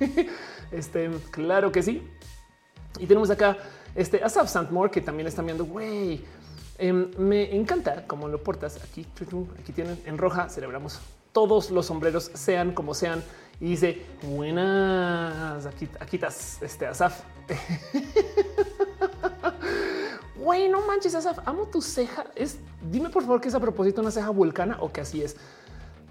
este, 0.72 1.10
claro 1.30 1.70
que 1.70 1.82
sí. 1.82 2.08
Y 2.98 3.06
tenemos 3.06 3.30
acá 3.30 3.56
este 3.94 4.22
Asaf 4.22 4.48
Sandmore 4.48 4.90
que 4.90 5.00
también 5.00 5.26
está 5.26 5.42
viendo. 5.42 5.64
Güey, 5.64 6.24
em, 6.78 7.10
me 7.18 7.54
encanta 7.54 8.06
cómo 8.06 8.28
lo 8.28 8.42
portas 8.42 8.78
aquí. 8.82 9.06
Aquí 9.58 9.72
tienen 9.72 10.00
en 10.06 10.18
roja. 10.18 10.48
Celebramos 10.48 11.00
todos 11.32 11.70
los 11.70 11.86
sombreros, 11.86 12.30
sean 12.34 12.72
como 12.72 12.94
sean. 12.94 13.22
Y 13.60 13.70
dice 13.70 14.04
buenas. 14.22 15.66
Aquí, 15.66 15.88
aquí 16.00 16.16
estás, 16.16 16.62
este 16.62 16.86
Asaf. 16.86 17.22
Güey, 20.36 20.68
no 20.68 20.84
manches, 20.84 21.14
Asaf, 21.14 21.38
amo 21.46 21.66
tu 21.66 21.80
ceja. 21.80 22.24
Es 22.34 22.58
dime 22.90 23.10
por 23.10 23.22
favor 23.22 23.40
que 23.40 23.46
es 23.48 23.54
a 23.54 23.60
propósito 23.60 24.00
una 24.00 24.10
ceja 24.10 24.30
vulcana 24.30 24.76
o 24.80 24.90
que 24.90 25.00
así 25.00 25.22
es. 25.22 25.36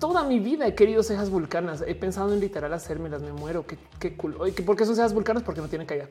Toda 0.01 0.23
mi 0.23 0.39
vida 0.39 0.65
he 0.65 0.73
querido 0.73 1.03
cejas 1.03 1.29
vulcanas. 1.29 1.83
He 1.85 1.93
pensado 1.93 2.33
en 2.33 2.39
literal 2.39 2.73
hacérmelas. 2.73 3.21
Me 3.21 3.31
muero. 3.33 3.67
Qué, 3.67 3.77
qué 3.99 4.17
cool. 4.17 4.33
¿por 4.65 4.75
qué 4.75 4.83
son 4.83 4.95
cejas 4.95 5.13
vulcanas? 5.13 5.43
Porque 5.43 5.61
no 5.61 5.67
tienen 5.67 5.85
caída. 5.85 6.07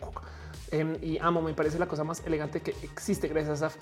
Eh, 0.71 0.99
y 1.03 1.19
amo, 1.19 1.43
me 1.43 1.55
parece 1.55 1.77
la 1.77 1.89
cosa 1.89 2.05
más 2.05 2.25
elegante 2.25 2.61
que 2.61 2.73
existe. 2.85 3.27
Gracias, 3.27 3.61
Asaf. 3.61 3.75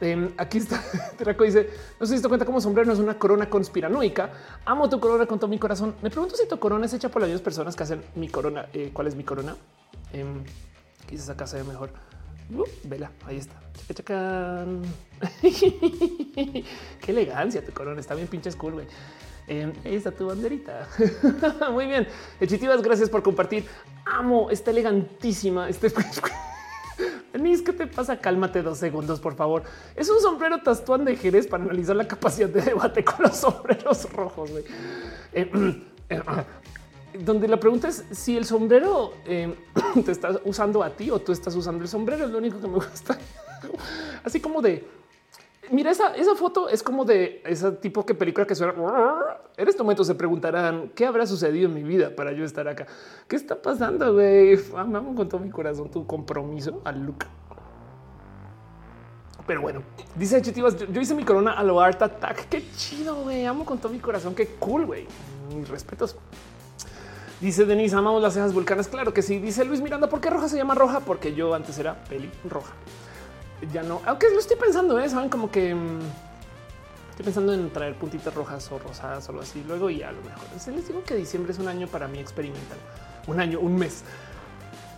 Eh, 0.00 0.30
aquí 0.36 0.58
está. 0.58 0.80
Traco 1.18 1.42
dice: 1.42 1.68
No 1.98 2.06
sé 2.06 2.16
si 2.16 2.22
te 2.22 2.28
cuenta 2.28 2.46
como 2.46 2.60
sombrero 2.60 2.86
no 2.86 2.92
es 2.92 3.00
una 3.00 3.18
corona 3.18 3.50
conspiranoica. 3.50 4.30
Amo 4.64 4.88
tu 4.88 5.00
corona 5.00 5.26
con 5.26 5.40
todo 5.40 5.48
mi 5.48 5.58
corazón. 5.58 5.96
Me 6.00 6.10
pregunto 6.10 6.36
si 6.36 6.46
tu 6.46 6.60
corona 6.60 6.86
es 6.86 6.94
hecha 6.94 7.08
por 7.08 7.22
las 7.22 7.28
mismas 7.28 7.42
personas 7.42 7.74
que 7.74 7.82
hacen 7.82 8.04
mi 8.14 8.28
corona. 8.28 8.68
Eh, 8.72 8.92
¿Cuál 8.92 9.08
es 9.08 9.16
mi 9.16 9.24
corona? 9.24 9.56
Em, 10.12 10.44
quizás 11.08 11.28
acá 11.30 11.44
se 11.44 11.56
ve 11.56 11.64
mejor. 11.64 11.90
Uh, 12.54 12.62
vela, 12.84 13.10
ahí 13.24 13.38
está. 13.38 13.56
Qué 15.42 16.64
elegancia 17.08 17.66
tu 17.66 17.72
corona. 17.72 17.98
Está 17.98 18.14
bien 18.14 18.28
pinche 18.28 18.52
cool. 18.52 18.86
Eh, 19.48 19.72
ahí 19.84 19.94
está 19.94 20.10
tu 20.10 20.26
banderita. 20.26 20.88
Muy 21.72 21.86
bien. 21.86 22.06
Echitivas, 22.40 22.82
gracias 22.82 23.08
por 23.08 23.22
compartir. 23.22 23.64
Amo, 24.04 24.50
está 24.50 24.70
elegantísima. 24.70 25.68
Este 25.68 25.92
Denise, 27.32 27.62
¿qué 27.62 27.72
te 27.72 27.86
pasa? 27.86 28.18
Cálmate 28.18 28.62
dos 28.62 28.78
segundos, 28.78 29.20
por 29.20 29.36
favor. 29.36 29.62
Es 29.94 30.08
un 30.08 30.20
sombrero 30.20 30.62
Tastuán 30.62 31.04
de 31.04 31.16
Jerez 31.16 31.46
para 31.46 31.64
analizar 31.64 31.94
la 31.94 32.08
capacidad 32.08 32.48
de 32.48 32.62
debate 32.62 33.04
con 33.04 33.16
los 33.20 33.36
sombreros 33.36 34.10
rojos. 34.12 34.50
güey. 34.50 34.64
Eh, 35.32 35.50
eh, 36.08 36.22
donde 37.20 37.48
la 37.48 37.58
pregunta 37.58 37.88
es 37.88 38.04
si 38.10 38.36
el 38.36 38.44
sombrero 38.44 39.12
te 39.24 40.12
estás 40.12 40.38
usando 40.44 40.82
a 40.82 40.90
ti 40.90 41.10
o 41.10 41.18
tú 41.20 41.32
estás 41.32 41.54
usando 41.54 41.82
el 41.82 41.88
sombrero. 41.88 42.24
Es 42.24 42.30
lo 42.30 42.38
único 42.38 42.60
que 42.60 42.68
me 42.68 42.74
gusta. 42.74 43.18
Así 44.24 44.40
como 44.40 44.62
de 44.62 44.84
mira, 45.70 45.90
esa, 45.90 46.14
esa 46.14 46.34
foto 46.34 46.68
es 46.68 46.82
como 46.82 47.04
de 47.04 47.42
ese 47.44 47.72
tipo 47.72 48.04
que 48.04 48.14
película 48.14 48.46
que 48.46 48.54
suena. 48.54 48.74
En 49.56 49.68
este 49.68 49.82
momento 49.82 50.04
se 50.04 50.14
preguntarán 50.14 50.90
qué 50.94 51.06
habrá 51.06 51.26
sucedido 51.26 51.68
en 51.68 51.74
mi 51.74 51.82
vida 51.82 52.14
para 52.14 52.32
yo 52.32 52.44
estar 52.44 52.66
acá. 52.68 52.86
¿Qué 53.28 53.36
está 53.36 53.60
pasando? 53.60 54.14
Güey? 54.14 54.58
Amo 54.76 55.14
con 55.14 55.28
todo 55.28 55.40
mi 55.40 55.50
corazón 55.50 55.90
tu 55.90 56.06
compromiso 56.06 56.80
al 56.84 57.04
look. 57.04 57.24
Pero 59.46 59.62
bueno, 59.62 59.82
dice 60.16 60.42
Chitivas, 60.42 60.76
yo, 60.76 61.00
hice 61.00 61.14
mi 61.14 61.24
corona 61.24 61.52
a 61.52 61.62
lo 61.62 61.80
Art 61.80 62.02
Attack. 62.02 62.48
Qué 62.48 62.64
chido, 62.76 63.14
güey. 63.22 63.44
Amo 63.44 63.64
con 63.64 63.78
todo 63.78 63.92
mi 63.92 64.00
corazón. 64.00 64.34
Qué 64.34 64.46
cool, 64.58 64.86
güey. 64.86 65.06
Mis 65.54 65.68
respetos. 65.68 66.16
Dice 67.40 67.64
Denise, 67.64 67.94
amamos 67.94 68.22
las 68.22 68.34
cejas 68.34 68.52
vulcanas. 68.52 68.88
Claro 68.88 69.14
que 69.14 69.22
sí. 69.22 69.38
Dice 69.38 69.64
Luis 69.64 69.80
Miranda, 69.80 70.08
¿por 70.08 70.20
qué 70.20 70.30
roja 70.30 70.48
se 70.48 70.56
llama 70.56 70.74
roja? 70.74 71.00
Porque 71.00 71.34
yo 71.34 71.54
antes 71.54 71.78
era 71.78 72.02
peli 72.04 72.30
roja 72.48 72.72
ya 73.72 73.82
no, 73.82 74.00
aunque 74.06 74.28
lo 74.30 74.38
estoy 74.38 74.56
pensando, 74.56 74.98
¿eh? 74.98 75.08
saben 75.08 75.28
como 75.28 75.50
que 75.50 75.74
mm, 75.74 76.00
estoy 77.10 77.24
pensando 77.24 77.54
en 77.54 77.70
traer 77.70 77.94
puntitas 77.94 78.34
rojas 78.34 78.70
o 78.70 78.78
rosadas 78.78 79.26
o 79.28 79.32
algo 79.32 79.42
así. 79.42 79.64
Luego 79.66 79.90
y 79.90 80.02
a 80.02 80.12
lo 80.12 80.20
mejor 80.22 80.74
les 80.74 80.86
digo 80.88 81.02
que 81.04 81.14
diciembre 81.14 81.52
es 81.52 81.58
un 81.58 81.68
año 81.68 81.86
para 81.86 82.08
mí 82.08 82.18
experimental, 82.18 82.78
un 83.26 83.40
año, 83.40 83.60
un 83.60 83.76
mes. 83.76 84.04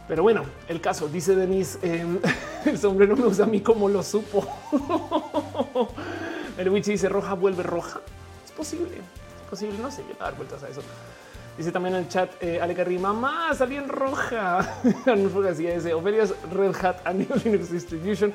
Pero 0.08 0.22
bueno, 0.22 0.44
el 0.68 0.80
caso 0.80 1.06
dice 1.08 1.36
Denise, 1.36 1.78
em, 1.82 2.18
el 2.64 2.78
sombrero 2.78 3.14
me 3.16 3.26
usa 3.26 3.44
a 3.44 3.48
mí 3.48 3.60
como 3.60 3.88
lo 3.88 4.02
supo. 4.02 4.46
el 6.58 6.70
witch 6.70 6.86
dice 6.86 7.08
roja 7.08 7.34
vuelve 7.34 7.62
roja. 7.62 8.00
Es 8.44 8.52
posible, 8.52 8.96
es 8.96 9.50
posible. 9.50 9.78
No 9.78 9.90
sé, 9.90 10.02
yo 10.08 10.14
dar 10.18 10.34
vueltas 10.34 10.62
a 10.62 10.68
eso. 10.68 10.80
Dice 11.58 11.72
también 11.72 11.96
en 11.96 12.02
el 12.02 12.08
chat 12.08 12.30
eh, 12.40 12.60
Ale 12.60 12.98
mamá, 13.00 13.52
salí 13.52 13.74
en 13.74 13.88
roja. 13.88 14.76
García 15.04 15.74
dice 15.74 15.92
Ofelia's 15.92 16.32
Red 16.52 16.76
Hat 16.80 16.98
a 17.04 17.12
Linux 17.12 17.72
Distribution. 17.72 18.32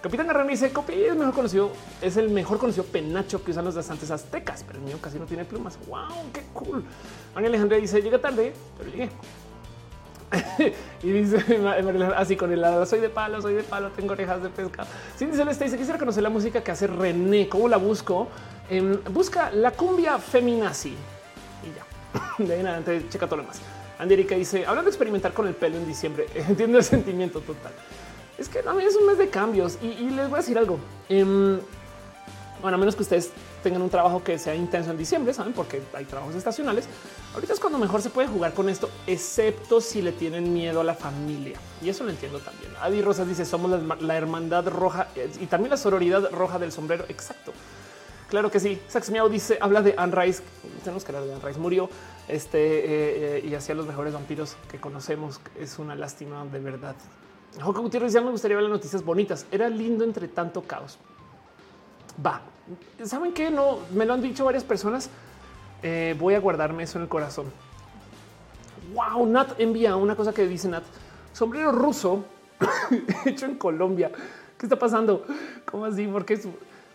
Capitán 0.00 0.28
Garrón 0.28 0.46
dice 0.46 0.72
Copy 0.72 0.94
es 0.94 1.16
mejor 1.16 1.34
conocido, 1.34 1.72
es 2.00 2.16
el 2.16 2.30
mejor 2.30 2.58
conocido 2.58 2.84
penacho 2.84 3.42
que 3.42 3.50
usan 3.50 3.64
los 3.64 3.74
danzantes 3.74 4.10
aztecas, 4.12 4.64
pero 4.64 4.78
el 4.78 4.84
mío 4.84 4.98
casi 5.00 5.18
no 5.18 5.26
tiene 5.26 5.44
plumas. 5.44 5.78
Wow, 5.88 6.30
qué 6.32 6.42
cool. 6.54 6.84
María 7.34 7.48
Alejandra 7.48 7.76
dice 7.76 8.00
llega 8.00 8.18
tarde, 8.18 8.52
pero 8.78 8.90
llegué. 8.90 9.10
y 11.02 11.10
dice 11.10 11.44
así 12.16 12.36
con 12.36 12.52
el 12.52 12.60
lado 12.60 12.86
soy 12.86 13.00
de 13.00 13.08
palo, 13.08 13.42
soy 13.42 13.54
de 13.54 13.64
palo, 13.64 13.90
tengo 13.90 14.12
orejas 14.12 14.44
de 14.44 14.48
pesca. 14.48 14.86
Cindy 15.18 15.36
Celeste 15.36 15.64
dice 15.64 15.76
quisiera 15.76 15.98
conocer 15.98 16.22
la 16.22 16.30
música 16.30 16.62
que 16.62 16.70
hace 16.70 16.86
René. 16.86 17.48
¿Cómo 17.48 17.68
la 17.68 17.78
busco? 17.78 18.28
Em, 18.70 18.96
busca 19.12 19.50
la 19.50 19.72
cumbia 19.72 20.18
feminazi. 20.18 20.94
de 22.38 22.54
ahí 22.54 22.60
en 22.60 22.66
adelante 22.66 23.06
checa 23.08 23.26
todo 23.26 23.38
lo 23.38 23.44
más. 23.44 23.60
Andérica 23.98 24.34
dice, 24.34 24.64
hablando 24.64 24.84
de 24.84 24.90
experimentar 24.90 25.32
con 25.32 25.46
el 25.46 25.54
pelo 25.54 25.76
en 25.76 25.86
diciembre, 25.86 26.26
entiendo 26.34 26.78
el 26.78 26.84
sentimiento 26.84 27.40
total. 27.40 27.72
Es 28.38 28.48
que 28.48 28.62
también 28.62 28.88
es 28.88 28.96
un 28.96 29.06
mes 29.06 29.18
de 29.18 29.28
cambios 29.28 29.78
y, 29.82 30.08
les 30.10 30.28
voy 30.28 30.38
a 30.38 30.40
decir 30.40 30.56
algo. 30.56 30.78
Em, 31.08 31.60
bueno, 32.62 32.76
a 32.76 32.78
menos 32.78 32.96
que 32.96 33.02
ustedes 33.02 33.30
tengan 33.62 33.82
un 33.82 33.90
trabajo 33.90 34.24
que 34.24 34.38
sea 34.38 34.54
intenso 34.54 34.90
en 34.90 34.96
diciembre, 34.96 35.34
saben, 35.34 35.52
porque 35.52 35.82
hay 35.92 36.06
trabajos 36.06 36.34
estacionales. 36.34 36.86
Ahorita 37.34 37.52
es 37.52 37.60
cuando 37.60 37.78
mejor 37.78 38.00
se 38.00 38.10
puede 38.10 38.28
jugar 38.28 38.54
con 38.54 38.68
esto, 38.68 38.88
excepto 39.06 39.80
si 39.80 40.00
le 40.00 40.12
tienen 40.12 40.52
miedo 40.52 40.80
a 40.80 40.84
la 40.84 40.94
familia. 40.94 41.58
Y 41.82 41.90
eso 41.90 42.04
lo 42.04 42.10
entiendo 42.10 42.38
también. 42.40 42.72
Adi 42.80 43.02
Rosas 43.02 43.28
dice: 43.28 43.44
Somos 43.44 43.70
la, 44.00 44.16
hermandad 44.16 44.66
roja 44.68 45.08
y 45.40 45.46
también 45.46 45.70
la 45.70 45.76
sororidad 45.76 46.30
roja 46.32 46.58
del 46.58 46.72
sombrero. 46.72 47.04
Exacto. 47.08 47.52
Claro 48.30 48.50
que 48.50 48.60
sí. 48.60 48.80
Sax 48.88 49.10
Miao 49.10 49.28
dice: 49.28 49.58
Habla 49.60 49.82
de 49.82 49.94
Anne 49.98 50.14
Rice. 50.14 50.42
Tenemos 50.84 51.04
que 51.04 51.10
hablar 51.10 51.26
de 51.26 51.34
Anne 51.34 51.44
Rice. 51.44 51.58
Murió 51.58 51.90
este 52.28 52.58
eh, 52.58 53.38
eh, 53.38 53.44
y 53.44 53.54
hacía 53.54 53.74
los 53.74 53.86
mejores 53.86 54.14
vampiros 54.14 54.56
que 54.70 54.78
conocemos. 54.78 55.40
Es 55.58 55.80
una 55.80 55.96
lástima 55.96 56.44
de 56.44 56.60
verdad. 56.60 56.94
Joco 57.60 57.82
Gutiérrez 57.82 58.12
ya 58.12 58.20
me 58.20 58.30
gustaría 58.30 58.56
ver 58.56 58.62
las 58.62 58.72
noticias 58.72 59.04
bonitas. 59.04 59.46
Era 59.50 59.68
lindo 59.68 60.04
entre 60.04 60.28
tanto 60.28 60.62
caos. 60.62 60.98
Va. 62.24 62.40
¿Saben 63.04 63.32
qué? 63.32 63.50
No, 63.50 63.80
me 63.92 64.06
lo 64.06 64.14
han 64.14 64.22
dicho 64.22 64.44
varias 64.44 64.62
personas. 64.62 65.10
Eh, 65.82 66.14
voy 66.18 66.34
a 66.34 66.38
guardarme 66.38 66.84
eso 66.84 66.98
en 66.98 67.02
el 67.02 67.08
corazón. 67.08 67.46
Wow, 68.94 69.26
Nat 69.26 69.58
envía 69.58 69.96
una 69.96 70.14
cosa 70.14 70.32
que 70.32 70.46
dice 70.46 70.68
Nat. 70.68 70.84
Sombrero 71.32 71.72
ruso 71.72 72.24
hecho 73.24 73.46
en 73.46 73.56
Colombia. 73.56 74.12
¿Qué 74.56 74.66
está 74.66 74.78
pasando? 74.78 75.24
¿Cómo 75.64 75.86
así? 75.86 76.06
Porque 76.06 76.40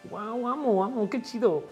wow, 0.09 0.47
amo, 0.47 0.83
amo, 0.83 1.09
qué 1.09 1.21
chido. 1.21 1.63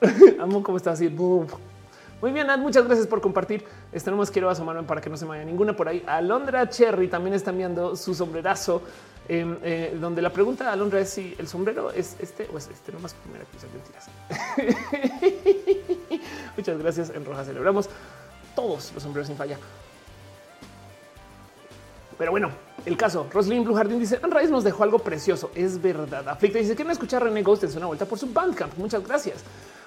amo 0.40 0.62
cómo 0.62 0.76
está 0.76 0.92
así. 0.92 1.08
Muy 1.08 2.30
bien, 2.30 2.46
muchas 2.60 2.84
gracias 2.84 3.06
por 3.06 3.20
compartir. 3.20 3.64
Este 3.90 4.10
nomás 4.10 4.30
quiero 4.30 4.48
asomarme 4.48 4.84
para 4.84 5.00
que 5.00 5.10
no 5.10 5.16
se 5.16 5.24
me 5.24 5.30
vaya 5.30 5.44
ninguna 5.44 5.74
por 5.74 5.88
ahí. 5.88 6.04
Alondra 6.06 6.68
Cherry 6.68 7.08
también 7.08 7.34
está 7.34 7.50
enviando 7.50 7.96
su 7.96 8.14
sombrerazo, 8.14 8.82
em, 9.28 9.56
eh, 9.62 9.96
donde 10.00 10.22
la 10.22 10.30
pregunta 10.30 10.68
a 10.68 10.72
Alondra 10.72 11.00
es 11.00 11.10
si 11.10 11.34
el 11.38 11.48
sombrero 11.48 11.90
es 11.90 12.16
este 12.20 12.48
o 12.52 12.58
es 12.58 12.68
este. 12.68 12.92
Nomás 12.92 13.14
que 13.14 13.28
mentiras. 13.68 14.08
muchas 16.56 16.78
gracias. 16.78 17.10
En 17.10 17.24
Roja 17.24 17.44
celebramos 17.44 17.90
todos 18.54 18.92
los 18.94 19.02
sombreros 19.02 19.26
sin 19.26 19.36
falla. 19.36 19.58
Pero 22.18 22.30
bueno, 22.30 22.50
el 22.84 22.96
caso, 22.96 23.26
Roslyn 23.32 23.64
Blue 23.64 23.74
Jardín 23.74 23.98
dice, 23.98 24.20
Anne 24.22 24.48
nos 24.48 24.64
dejó 24.64 24.84
algo 24.84 24.98
precioso. 24.98 25.50
Es 25.54 25.80
verdad. 25.80 26.28
Aflicta 26.28 26.58
dice, 26.58 26.84
no 26.84 26.92
escuchar 26.92 27.22
René 27.22 27.42
Ghost? 27.42 27.64
Es 27.64 27.74
una 27.74 27.86
vuelta 27.86 28.06
por 28.06 28.18
su 28.18 28.32
Bandcamp. 28.32 28.76
Muchas 28.76 29.06
gracias. 29.06 29.44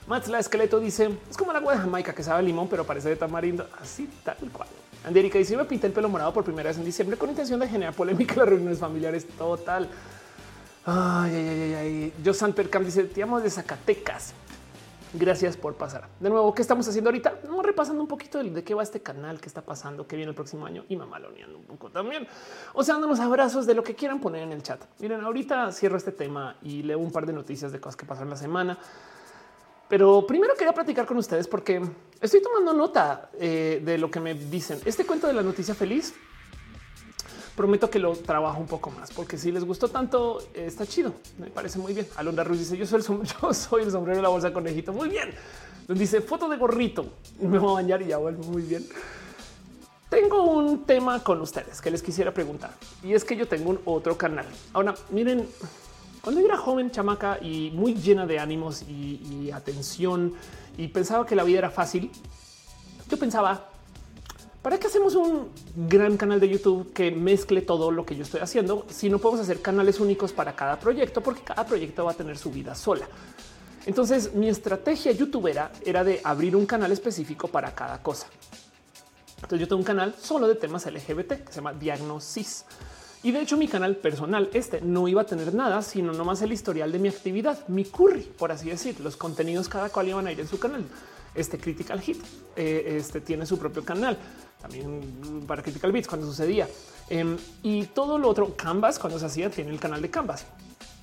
Mats 0.08 0.28
la 0.28 0.38
esqueleto 0.38 0.80
dice 0.80 1.10
es 1.30 1.36
como 1.36 1.50
el 1.50 1.58
agua 1.58 1.74
de 1.74 1.80
Jamaica 1.80 2.14
que 2.14 2.22
sabe 2.22 2.44
limón, 2.44 2.68
pero 2.68 2.84
parece 2.84 3.10
de 3.10 3.16
tamarindo. 3.16 3.68
Así 3.82 4.08
tal 4.24 4.38
cual. 4.54 4.68
Andérica 5.04 5.40
dice: 5.40 5.58
Me 5.58 5.66
pinté 5.66 5.88
el 5.88 5.94
pelo 5.94 6.10
morado 6.10 6.32
por 6.32 6.44
primera 6.44 6.70
vez 6.70 6.78
en 6.78 6.86
diciembre 6.86 7.18
con 7.18 7.30
intención 7.30 7.60
de 7.60 7.68
generar 7.68 7.94
polémica 7.94 8.34
en 8.34 8.40
las 8.40 8.50
reuniones 8.50 8.80
familiares. 8.80 9.28
Total. 9.28 9.90
Ay, 10.86 11.36
ay, 11.36 11.50
ay, 11.50 11.74
ay. 11.74 12.14
Yo 12.24 12.34
Percam 12.54 12.86
dice: 12.86 13.04
Te 13.06 13.24
amo 13.24 13.42
de 13.42 13.50
Zacatecas. 13.50 14.34
Gracias 15.18 15.56
por 15.56 15.76
pasar. 15.76 16.10
De 16.20 16.30
nuevo, 16.30 16.54
¿qué 16.54 16.62
estamos 16.62 16.86
haciendo 16.88 17.10
ahorita? 17.10 17.40
Vamos 17.46 17.66
repasando 17.66 18.02
un 18.02 18.08
poquito 18.08 18.44
de, 18.44 18.64
qué 18.66 18.74
va 18.74 18.84
este 18.84 19.02
canal, 19.02 19.40
qué 19.40 19.48
está 19.48 19.62
pasando, 19.62 20.06
qué 20.06 20.18
viene 20.18 20.32
el 20.32 20.36
próximo 20.36 20.66
año 20.66 20.84
y 20.90 20.98
mamaloneando 20.98 21.58
un 21.58 21.64
poco 21.64 21.90
también. 21.90 22.28
O 22.74 22.84
sea, 22.84 22.96
dándonos 22.96 23.22
abrazos 23.22 23.66
de 23.66 23.76
lo 23.76 23.84
que 23.84 23.96
quieran 23.96 24.20
poner 24.20 24.44
en 24.44 24.52
el 24.52 24.62
chat. 24.62 24.84
Miren, 25.00 25.22
ahorita 25.22 25.72
cierro 25.72 25.96
este 25.96 26.12
tema 26.12 26.58
y 26.62 26.84
leo 26.84 27.00
un 27.00 27.12
par 27.12 27.26
de 27.26 27.32
noticias 27.32 27.72
de 27.72 27.80
cosas 27.80 27.96
que 27.96 28.06
pasaron 28.06 28.30
la 28.30 28.36
semana. 28.36 28.78
Pero 29.88 30.28
primero 30.28 30.54
quería 30.56 30.74
platicar 30.74 31.06
con 31.06 31.16
ustedes 31.18 31.48
porque 31.48 31.82
estoy 32.20 32.42
tomando 32.42 32.74
nota 32.74 33.30
eh, 33.40 33.82
de 33.86 33.98
lo 33.98 34.12
que 34.12 34.20
me 34.20 34.34
dicen. 34.34 34.80
Este 34.84 35.06
cuento 35.06 35.28
de 35.28 35.34
la 35.34 35.44
noticia 35.44 35.76
feliz, 35.76 36.14
prometo 37.56 37.90
que 37.90 38.00
lo 38.00 38.14
trabajo 38.16 38.60
un 38.60 38.68
poco 38.68 38.92
más, 38.92 39.12
porque 39.12 39.38
si 39.38 39.52
les 39.52 39.64
gustó 39.64 39.88
tanto, 39.88 40.42
está 40.54 40.86
chido. 40.86 41.14
Me 41.38 41.48
parece 41.48 41.80
muy 41.80 41.94
bien. 41.94 42.08
Alondra 42.16 42.44
Ruiz 42.44 42.60
dice: 42.60 42.78
Yo 42.78 42.86
soy 42.86 43.00
el, 43.02 43.28
yo 43.42 43.54
soy 43.54 43.84
el 43.84 43.92
sombrero 43.92 44.18
de 44.18 44.24
la 44.24 44.30
bolsa 44.30 44.52
conejito. 44.54 44.94
Muy 44.94 45.10
bien. 45.10 45.34
Dice 45.88 46.22
foto 46.22 46.50
de 46.50 46.58
gorrito. 46.58 47.06
Me 47.40 47.60
voy 47.60 47.72
a 47.72 47.74
bañar 47.74 48.02
y 48.02 48.08
ya 48.08 48.18
vuelvo 48.18 48.44
muy 48.44 48.64
bien. 48.64 48.86
Tengo 50.10 50.44
un 50.44 50.86
tema 50.86 51.24
con 51.24 51.42
ustedes 51.42 51.82
que 51.82 51.90
les 51.90 52.02
quisiera 52.02 52.32
preguntar 52.32 52.72
y 53.04 53.14
es 53.14 53.26
que 53.26 53.36
yo 53.36 53.48
tengo 53.48 53.72
un 53.72 53.80
otro 53.86 54.16
canal. 54.16 54.46
Ahora 54.72 54.94
miren, 55.10 55.48
cuando 56.22 56.42
yo 56.42 56.48
era 56.48 56.58
joven, 56.58 56.90
chamaca 56.90 57.38
y 57.42 57.72
muy 57.72 57.96
llena 57.96 58.26
de 58.26 58.40
ánimos 58.40 58.84
y, 58.84 59.52
atención 59.52 60.34
y 60.78 60.88
pensaba 60.88 61.26
que 61.26 61.36
la 61.36 61.44
vida 61.44 61.60
era 61.60 61.70
fácil, 61.70 62.12
yo 63.10 63.18
pensaba, 63.18 63.70
¿para 64.66 64.80
qué 64.80 64.88
hacemos 64.88 65.14
un 65.14 65.52
gran 65.76 66.18
canal 66.18 66.40
de 66.40 66.50
YouTube 66.50 66.92
que 66.92 67.12
mezcle 67.12 67.62
todo 67.62 67.92
lo 67.92 68.04
que 68.04 68.16
yo 68.16 68.24
estoy 68.24 68.42
haciendo 68.42 68.84
si 68.90 69.12
no 69.12 69.20
podemos 69.20 69.42
hacer 69.42 69.62
canales 69.62 70.00
únicos 70.00 70.34
para 70.34 70.56
cada 70.56 70.80
proyecto? 70.80 71.22
Porque 71.22 71.44
cada 71.44 71.64
proyecto 71.68 72.04
va 72.04 72.14
a 72.14 72.16
tener 72.16 72.36
su 72.36 72.50
vida 72.50 72.74
sola. 72.74 73.08
Entonces 73.86 74.34
mi 74.34 74.50
estrategia 74.50 75.12
youtubera 75.12 75.72
era 75.86 76.04
de 76.04 76.20
abrir 76.24 76.56
un 76.56 76.66
canal 76.66 76.92
específico 76.92 77.48
para 77.48 77.76
cada 77.76 78.02
cosa. 78.02 78.26
Entonces 79.36 79.60
yo 79.60 79.68
tengo 79.68 79.82
un 79.82 79.86
canal 79.86 80.16
solo 80.20 80.48
de 80.48 80.56
temas 80.56 80.88
LGBT 80.88 81.46
que 81.46 81.50
se 81.50 81.58
llama 81.58 81.74
Diagnosis. 81.74 82.66
Y 83.22 83.34
de 83.34 83.42
hecho 83.42 83.58
mi 83.58 83.68
canal 83.68 83.96
personal, 83.98 84.50
este 84.52 84.82
no 84.82 85.08
iba 85.08 85.22
a 85.22 85.26
tener 85.28 85.54
nada, 85.54 85.84
sino 85.84 86.12
nomás 86.12 86.42
el 86.42 86.52
historial 86.52 86.92
de 86.92 86.98
mi 86.98 87.10
actividad, 87.10 87.68
mi 87.68 87.86
curry, 87.86 88.22
por 88.36 88.52
así 88.52 88.68
decir. 88.68 89.00
Los 89.00 89.16
contenidos 89.16 89.70
cada 89.70 89.90
cual 89.90 90.08
iban 90.08 90.26
a 90.26 90.32
ir 90.32 90.40
en 90.40 90.48
su 90.48 90.58
canal. 90.58 90.86
Este 91.36 91.58
Critical 91.58 92.00
Hit, 92.02 92.18
eh, 92.56 92.96
este 92.98 93.22
tiene 93.22 93.46
su 93.46 93.60
propio 93.60 93.84
canal, 93.84 94.18
también 94.62 95.44
para 95.46 95.62
Critical 95.62 95.92
Beats 95.92 96.08
cuando 96.08 96.26
sucedía. 96.26 96.68
Em, 97.10 97.38
y 97.62 97.86
todo 97.88 98.18
lo 98.18 98.30
otro, 98.30 98.56
Canvas, 98.56 98.98
cuando 98.98 99.20
se 99.20 99.26
hacía, 99.26 99.50
tiene 99.50 99.72
el 99.72 99.80
canal 99.80 100.02
de 100.02 100.10
Canvas. 100.10 100.46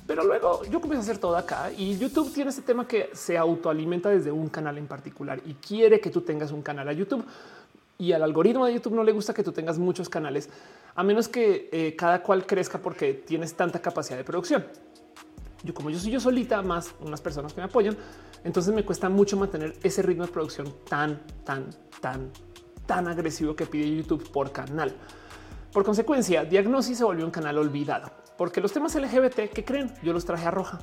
Pero 0.06 0.24
luego 0.24 0.64
yo 0.64 0.80
comienzo 0.80 1.00
a 1.00 1.10
hacer 1.10 1.18
todo 1.18 1.36
acá 1.36 1.70
y 1.76 1.96
YouTube 1.96 2.32
tiene 2.32 2.50
este 2.50 2.62
tema 2.62 2.88
que 2.88 3.10
se 3.12 3.38
autoalimenta 3.38 4.08
desde 4.08 4.32
un 4.32 4.48
canal 4.48 4.76
en 4.78 4.86
particular 4.88 5.40
y 5.46 5.54
quiere 5.54 6.00
que 6.00 6.10
tú 6.10 6.22
tengas 6.22 6.50
un 6.50 6.60
canal 6.60 6.88
a 6.88 6.92
YouTube 6.92 7.24
y 7.98 8.12
al 8.12 8.22
algoritmo 8.24 8.66
de 8.66 8.74
YouTube 8.74 8.94
no 8.94 9.04
le 9.04 9.12
gusta 9.12 9.32
que 9.32 9.44
tú 9.44 9.52
tengas 9.52 9.78
muchos 9.78 10.08
canales, 10.08 10.48
a 10.96 11.04
menos 11.04 11.28
que 11.28 11.68
eh, 11.70 11.94
cada 11.96 12.20
cual 12.20 12.46
crezca 12.46 12.78
porque 12.78 13.14
tienes 13.14 13.54
tanta 13.54 13.80
capacidad 13.80 14.18
de 14.18 14.24
producción. 14.24 14.66
Yo 15.62 15.72
como 15.72 15.88
yo 15.88 16.00
soy 16.00 16.10
yo 16.10 16.18
solita, 16.18 16.60
más 16.62 16.92
unas 17.00 17.20
personas 17.20 17.52
que 17.52 17.60
me 17.60 17.66
apoyan, 17.66 17.96
entonces 18.44 18.74
me 18.74 18.84
cuesta 18.84 19.08
mucho 19.08 19.36
mantener 19.36 19.76
ese 19.82 20.02
ritmo 20.02 20.26
de 20.26 20.32
producción 20.32 20.74
tan, 20.88 21.22
tan, 21.44 21.70
tan, 22.00 22.30
tan 22.86 23.08
agresivo 23.08 23.54
que 23.54 23.66
pide 23.66 23.96
YouTube 23.96 24.30
por 24.30 24.52
canal. 24.52 24.94
Por 25.72 25.84
consecuencia, 25.84 26.44
Diagnosis 26.44 26.98
se 26.98 27.04
volvió 27.04 27.24
un 27.24 27.30
canal 27.30 27.58
olvidado, 27.58 28.10
porque 28.36 28.60
los 28.60 28.72
temas 28.72 28.94
LGBT 28.94 29.50
que 29.52 29.64
creen 29.64 29.92
yo 30.02 30.12
los 30.12 30.24
traje 30.24 30.46
a 30.46 30.50
roja. 30.50 30.80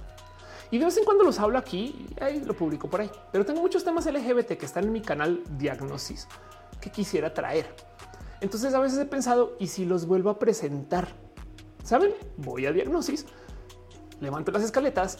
Y 0.72 0.77
de 0.77 0.86
vez 0.86 0.98
en 0.98 1.03
cuando 1.03 1.23
los 1.23 1.40
hablo 1.40 1.57
aquí 1.57 2.06
y 2.31 2.40
lo 2.45 2.56
publico 2.56 2.90
por 2.90 3.02
ahí. 3.02 3.11
Pero 3.31 3.44
tengo 3.44 3.60
muchos 3.60 3.84
temas 3.84 4.06
LGBT 4.06 4.53
que 4.53 4.65
están 4.65 4.86
en 4.86 4.91
mi 4.91 5.02
canal 5.02 5.41
Diagnosis 5.57 6.27
que 6.80 6.91
quisiera 6.91 7.34
traer. 7.34 7.76
Entonces 8.41 8.73
a 8.73 8.80
veces 8.80 8.99
he 8.99 9.06
pensado, 9.06 9.56
¿y 9.60 9.68
si 9.68 9.86
los 9.86 10.06
vuelvo 10.06 10.30
a 10.30 10.40
presentar? 10.40 11.10
¿Saben? 11.84 12.14
Voy 12.38 12.65
a 12.65 12.72
Diagnosis, 12.72 13.26
levanto 14.22 14.52
las 14.52 14.64
escaletas 14.64 15.19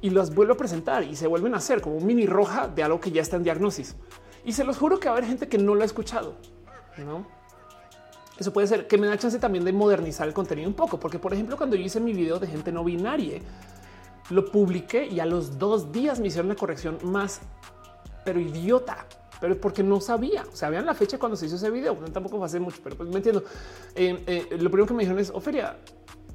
y 0.00 0.10
las 0.10 0.34
vuelvo 0.34 0.54
a 0.54 0.56
presentar 0.56 1.04
y 1.04 1.16
se 1.16 1.26
vuelven 1.26 1.54
a 1.54 1.58
hacer 1.58 1.80
como 1.80 1.96
un 1.96 2.06
mini 2.06 2.26
roja 2.26 2.68
de 2.68 2.82
algo 2.82 3.00
que 3.00 3.10
ya 3.10 3.22
está 3.22 3.36
en 3.36 3.42
Diagnosis. 3.42 3.96
Y 4.44 4.52
se 4.52 4.64
los 4.64 4.78
juro 4.78 4.98
que 5.00 5.08
va 5.08 5.14
a 5.14 5.18
haber 5.18 5.28
gente 5.28 5.48
que 5.48 5.58
no 5.58 5.74
lo 5.74 5.82
ha 5.82 5.84
escuchado. 5.84 6.36
¿no? 6.98 7.26
Eso 8.38 8.52
puede 8.52 8.66
ser 8.66 8.86
que 8.86 8.98
me 8.98 9.06
da 9.06 9.18
chance 9.18 9.38
también 9.38 9.64
de 9.64 9.72
modernizar 9.72 10.28
el 10.28 10.34
contenido 10.34 10.68
un 10.68 10.74
poco, 10.74 10.98
porque 11.00 11.18
por 11.18 11.32
ejemplo 11.32 11.56
cuando 11.56 11.76
yo 11.76 11.82
hice 11.82 12.00
mi 12.00 12.12
video 12.12 12.38
de 12.38 12.46
gente 12.46 12.70
no 12.70 12.84
binaria, 12.84 13.40
lo 14.30 14.50
publiqué 14.50 15.06
y 15.06 15.20
a 15.20 15.26
los 15.26 15.58
dos 15.58 15.90
días 15.90 16.20
me 16.20 16.28
hicieron 16.28 16.48
la 16.48 16.54
corrección 16.54 16.98
más, 17.02 17.40
pero 18.24 18.40
idiota 18.40 19.06
pero 19.40 19.60
porque 19.60 19.82
no 19.82 20.00
sabía. 20.00 20.44
O 20.52 20.56
sea, 20.56 20.70
vean 20.70 20.86
la 20.86 20.94
fecha 20.94 21.18
cuando 21.18 21.36
se 21.36 21.46
hizo 21.46 21.56
ese 21.56 21.70
video. 21.70 21.94
tampoco 22.12 22.46
fue 22.46 22.60
mucho, 22.60 22.80
pero 22.82 22.96
pues 22.96 23.08
me 23.08 23.16
entiendo. 23.16 23.44
Eh, 23.94 24.22
eh, 24.26 24.56
lo 24.58 24.70
primero 24.70 24.86
que 24.86 24.94
me 24.94 25.02
dijeron 25.02 25.20
es 25.20 25.30
Oferia. 25.30 25.76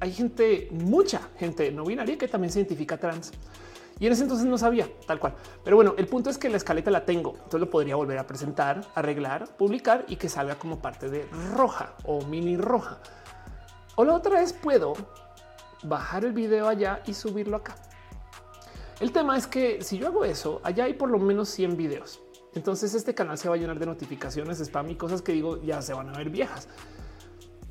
Hay 0.00 0.12
gente, 0.12 0.68
mucha 0.70 1.20
gente 1.38 1.70
no 1.70 1.84
binaria 1.84 2.18
que 2.18 2.28
también 2.28 2.52
se 2.52 2.60
identifica 2.60 2.98
trans. 2.98 3.32
Y 4.00 4.06
en 4.06 4.12
ese 4.12 4.22
entonces 4.22 4.46
no 4.46 4.58
sabía 4.58 4.88
tal 5.06 5.20
cual. 5.20 5.34
Pero 5.62 5.76
bueno, 5.76 5.94
el 5.96 6.06
punto 6.08 6.28
es 6.28 6.38
que 6.38 6.48
la 6.48 6.56
escaleta 6.56 6.90
la 6.90 7.04
tengo. 7.04 7.34
Entonces 7.34 7.60
lo 7.60 7.70
podría 7.70 7.96
volver 7.96 8.18
a 8.18 8.26
presentar, 8.26 8.84
arreglar, 8.94 9.56
publicar 9.56 10.04
y 10.08 10.16
que 10.16 10.28
salga 10.28 10.56
como 10.56 10.80
parte 10.80 11.08
de 11.08 11.26
roja 11.54 11.94
o 12.04 12.24
mini 12.24 12.56
roja. 12.56 12.98
O 13.94 14.04
la 14.04 14.14
otra 14.14 14.42
es 14.42 14.52
puedo 14.52 14.94
bajar 15.84 16.24
el 16.24 16.32
video 16.32 16.66
allá 16.66 17.02
y 17.06 17.14
subirlo 17.14 17.56
acá. 17.56 17.76
El 19.00 19.12
tema 19.12 19.36
es 19.36 19.46
que 19.46 19.82
si 19.82 19.98
yo 19.98 20.08
hago 20.08 20.24
eso, 20.24 20.60
allá 20.64 20.84
hay 20.84 20.94
por 20.94 21.10
lo 21.10 21.18
menos 21.18 21.48
100 21.50 21.76
videos. 21.76 22.20
Entonces 22.54 22.94
este 22.94 23.14
canal 23.14 23.38
se 23.38 23.48
va 23.48 23.56
a 23.56 23.58
llenar 23.58 23.78
de 23.78 23.86
notificaciones, 23.86 24.60
spam 24.60 24.90
y 24.90 24.94
cosas 24.96 25.22
que 25.22 25.32
digo 25.32 25.60
ya 25.62 25.82
se 25.82 25.92
van 25.92 26.08
a 26.08 26.18
ver 26.18 26.30
viejas. 26.30 26.68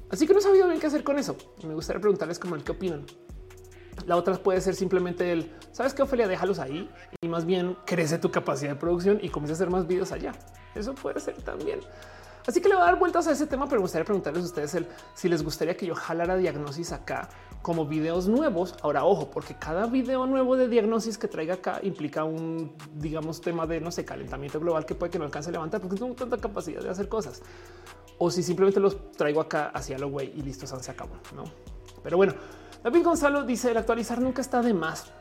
Así 0.10 0.28
que 0.28 0.34
no 0.34 0.40
he 0.40 0.42
sabido 0.42 0.68
bien 0.68 0.80
qué 0.80 0.88
hacer 0.88 1.04
con 1.04 1.18
eso. 1.18 1.36
Me 1.66 1.74
gustaría 1.74 2.00
preguntarles 2.00 2.40
como 2.40 2.56
el 2.56 2.64
qué 2.64 2.72
opinan. 2.72 3.06
La 4.06 4.16
otra 4.16 4.36
puede 4.36 4.60
ser 4.62 4.76
simplemente 4.76 5.32
el 5.32 5.52
sabes 5.72 5.94
que 5.94 6.02
Ofelia, 6.02 6.28
déjalos 6.28 6.60
ahí 6.60 6.90
y 7.22 7.28
más 7.28 7.46
bien 7.46 7.78
crece 7.86 8.18
tu 8.18 8.32
capacidad 8.32 8.72
de 8.72 8.76
producción 8.76 9.20
y 9.22 9.30
comienza 9.30 9.54
a 9.54 9.56
hacer 9.56 9.70
más 9.70 9.88
videos 9.88 10.12
allá. 10.12 10.34
Eso 10.76 10.94
puede 10.96 11.20
ser 11.20 11.42
también. 11.42 11.80
Así 12.46 12.60
que 12.60 12.68
le 12.68 12.76
voy 12.76 12.84
a 12.84 12.86
dar 12.88 13.00
vueltas 13.00 13.28
a 13.28 13.32
ese 13.32 13.48
tema, 13.48 13.66
pero 13.66 13.80
me 13.80 13.84
gustaría 13.84 14.04
preguntarles 14.04 14.44
a 14.44 14.48
ustedes 14.48 14.76
el, 14.76 14.88
si 15.14 15.30
les 15.30 15.44
gustaría 15.44 15.78
que 15.78 15.86
yo 15.86 15.96
jalara 15.96 16.36
diagnosis 16.36 16.92
acá 16.92 17.30
como 17.64 17.88
videos 17.88 18.28
nuevos. 18.28 18.76
Ahora, 18.84 19.06
ojo, 19.06 19.32
porque 19.32 19.56
cada 19.56 19.88
video 19.88 20.28
nuevo 20.28 20.56
de 20.56 20.68
diagnosis 20.68 21.18
que 21.18 21.28
traiga 21.28 21.56
acá 21.56 21.80
implica 21.82 22.24
un, 22.26 22.76
digamos, 22.94 23.42
tema 23.42 23.66
de, 23.66 23.82
no 23.82 23.90
sé, 23.90 24.06
calentamiento 24.06 24.60
global 24.60 24.86
que 24.86 24.94
puede 24.94 25.10
que 25.12 25.18
no 25.18 25.26
alcance 25.26 25.50
a 25.50 25.54
levantar 25.54 25.82
porque 25.82 25.96
tengo 25.98 26.14
tanta 26.14 26.38
capacidad 26.38 26.82
de 26.82 26.90
hacer 26.90 27.10
cosas. 27.10 27.42
O 28.20 28.30
si 28.30 28.44
simplemente 28.44 28.80
los 28.80 29.12
traigo 29.14 29.42
acá 29.42 29.70
hacia 29.70 29.98
lo 29.98 30.10
güey 30.10 30.32
y 30.36 30.42
listo, 30.44 30.68
se 30.68 30.92
acabó, 30.92 31.16
¿no? 31.36 31.46
Pero 32.04 32.18
bueno, 32.18 32.34
David 32.84 33.04
Gonzalo 33.04 33.44
dice, 33.44 33.72
el 33.72 33.78
actualizar 33.78 34.22
nunca 34.22 34.42
está 34.42 34.62
de 34.62 34.74
más. 34.74 35.12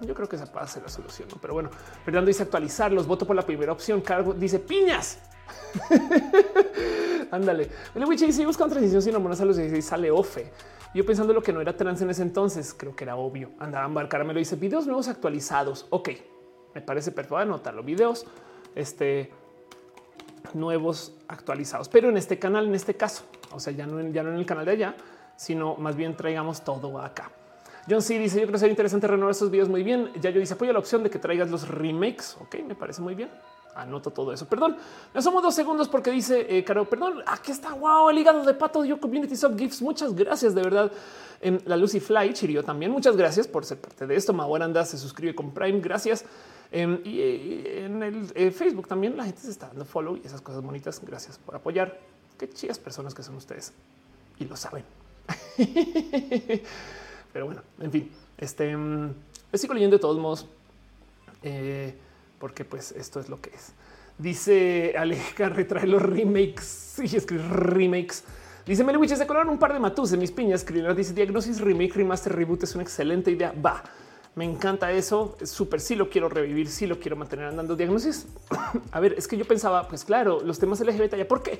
Yo 0.00 0.14
creo 0.14 0.28
que 0.28 0.36
esa 0.36 0.46
puede 0.46 0.68
ser 0.68 0.84
la 0.84 0.88
solución, 0.88 1.28
pero 1.40 1.54
bueno, 1.54 1.70
Fernando 2.04 2.28
dice 2.28 2.44
actualizar, 2.44 2.92
los 2.92 3.06
voto 3.08 3.26
por 3.26 3.34
la 3.34 3.42
primera 3.42 3.72
opción. 3.72 4.00
Cargo 4.00 4.32
dice 4.32 4.60
piñas. 4.60 5.18
Ándale. 7.32 7.68
El 7.94 8.04
Witch 8.04 8.20
dice 8.20 8.46
buscan 8.46 8.70
transición 8.70 9.02
sin 9.02 9.14
hormonas 9.16 9.40
a 9.40 9.44
los 9.44 9.56
16 9.56 9.84
sale 9.84 10.10
ofe. 10.12 10.52
Yo 10.94 11.04
pensando 11.04 11.32
lo 11.32 11.42
que 11.42 11.52
no 11.52 11.60
era 11.60 11.76
trans 11.76 12.00
en 12.00 12.10
ese 12.10 12.22
entonces, 12.22 12.74
creo 12.74 12.96
que 12.96 13.04
era 13.04 13.16
obvio. 13.16 13.50
Andaba 13.58 13.84
a 13.84 14.24
me 14.24 14.32
lo 14.32 14.38
dice 14.38 14.56
videos 14.56 14.86
nuevos 14.86 15.08
actualizados. 15.08 15.86
Ok, 15.90 16.10
me 16.74 16.80
parece 16.80 17.12
perfecto 17.12 17.36
anotarlo. 17.36 17.82
Videos 17.82 18.26
este, 18.74 19.30
nuevos 20.54 21.14
actualizados, 21.28 21.88
pero 21.88 22.08
en 22.08 22.16
este 22.16 22.38
canal, 22.38 22.66
en 22.66 22.74
este 22.74 22.94
caso, 22.94 23.24
o 23.52 23.60
sea, 23.60 23.72
ya 23.72 23.86
no, 23.86 24.00
ya 24.10 24.22
no 24.22 24.30
en 24.30 24.36
el 24.36 24.46
canal 24.46 24.64
de 24.64 24.72
allá, 24.72 24.96
sino 25.36 25.76
más 25.76 25.94
bien 25.94 26.16
traigamos 26.16 26.64
todo 26.64 26.98
acá. 27.00 27.30
John 27.88 28.02
C 28.02 28.18
dice: 28.18 28.36
Yo 28.36 28.42
creo 28.42 28.52
que 28.52 28.58
sería 28.58 28.72
interesante 28.72 29.06
renovar 29.06 29.32
estos 29.32 29.50
videos 29.50 29.68
muy 29.68 29.82
bien. 29.82 30.10
Ya 30.20 30.30
yo 30.30 30.40
dice 30.40 30.54
apoyo 30.54 30.72
la 30.72 30.78
opción 30.78 31.02
de 31.02 31.10
que 31.10 31.18
traigas 31.18 31.50
los 31.50 31.68
remakes. 31.68 32.36
Ok, 32.40 32.56
me 32.66 32.74
parece 32.74 33.02
muy 33.02 33.14
bien 33.14 33.30
anoto 33.78 34.10
todo 34.10 34.32
eso. 34.32 34.46
Perdón, 34.46 34.76
me 35.14 35.22
somos 35.22 35.42
dos 35.42 35.54
segundos 35.54 35.88
porque 35.88 36.10
dice 36.10 36.46
eh, 36.48 36.64
Caro, 36.64 36.88
perdón, 36.88 37.22
aquí 37.26 37.52
está. 37.52 37.72
Wow, 37.74 38.10
el 38.10 38.18
hígado 38.18 38.44
de 38.44 38.54
pato 38.54 38.82
de 38.82 38.88
Your 38.88 39.00
Community 39.00 39.36
Sub 39.36 39.56
Gifts. 39.56 39.82
Muchas 39.82 40.14
gracias 40.14 40.54
de 40.54 40.62
verdad. 40.62 40.92
En 41.40 41.62
la 41.66 41.76
Lucy 41.76 42.00
Fly 42.00 42.32
Chirio 42.32 42.64
también. 42.64 42.90
Muchas 42.90 43.16
gracias 43.16 43.46
por 43.46 43.64
ser 43.64 43.80
parte 43.80 44.06
de 44.06 44.16
esto. 44.16 44.32
Mahuaranda 44.32 44.84
se 44.84 44.98
suscribe 44.98 45.34
con 45.34 45.52
Prime. 45.52 45.80
Gracias. 45.80 46.24
Em, 46.70 47.00
y, 47.04 47.20
en 47.66 48.02
el 48.02 48.32
eh, 48.34 48.50
Facebook 48.50 48.88
también 48.88 49.16
la 49.16 49.24
gente 49.24 49.40
se 49.40 49.50
está 49.50 49.68
dando 49.68 49.84
follow 49.84 50.16
y 50.16 50.26
esas 50.26 50.40
cosas 50.40 50.62
bonitas. 50.62 51.00
Gracias 51.04 51.38
por 51.38 51.54
apoyar. 51.54 51.98
Qué 52.36 52.48
chidas 52.50 52.78
personas 52.78 53.14
que 53.14 53.22
son 53.22 53.36
ustedes 53.36 53.72
y 54.38 54.44
lo 54.44 54.56
saben. 54.56 54.84
Pero 57.32 57.46
bueno, 57.46 57.62
en 57.80 57.92
fin, 57.92 58.10
este 58.36 58.76
me 58.76 59.58
sigo 59.58 59.74
leyendo 59.74 59.96
de 59.96 60.00
todos 60.00 60.18
modos. 60.18 60.46
Eh, 61.42 61.94
porque 62.38 62.64
pues 62.64 62.92
esto 62.92 63.20
es 63.20 63.28
lo 63.28 63.40
que 63.40 63.50
es. 63.50 63.72
Dice 64.18 64.94
Aleja, 64.98 65.48
retrae 65.48 65.86
los 65.86 66.02
remakes 66.02 66.96
y 67.02 67.16
escribe 67.16 67.44
remakes. 67.48 68.24
Dice 68.66 68.84
Meliwich, 68.84 69.14
se 69.14 69.26
colaron 69.26 69.48
un 69.48 69.58
par 69.58 69.72
de 69.72 69.78
matus 69.78 70.12
en 70.12 70.20
mis 70.20 70.30
piñas. 70.30 70.64
Dice 70.94 71.14
diagnosis, 71.14 71.60
remake, 71.60 71.94
remaster, 71.94 72.34
reboot 72.34 72.64
es 72.64 72.74
una 72.74 72.82
excelente 72.82 73.30
idea. 73.30 73.54
Va, 73.64 73.82
me 74.34 74.44
encanta 74.44 74.92
eso. 74.92 75.38
Es 75.40 75.50
súper. 75.50 75.80
Sí, 75.80 75.94
lo 75.94 76.10
quiero 76.10 76.28
revivir. 76.28 76.68
Sí, 76.68 76.86
lo 76.86 77.00
quiero 77.00 77.16
mantener 77.16 77.46
andando. 77.46 77.76
Diagnosis. 77.76 78.26
a 78.92 79.00
ver, 79.00 79.14
es 79.16 79.26
que 79.26 79.38
yo 79.38 79.46
pensaba, 79.46 79.88
pues 79.88 80.04
claro, 80.04 80.40
los 80.42 80.58
temas 80.58 80.80
LGBT 80.80 81.16
ya. 81.16 81.26
¿Por 81.26 81.42
qué? 81.42 81.58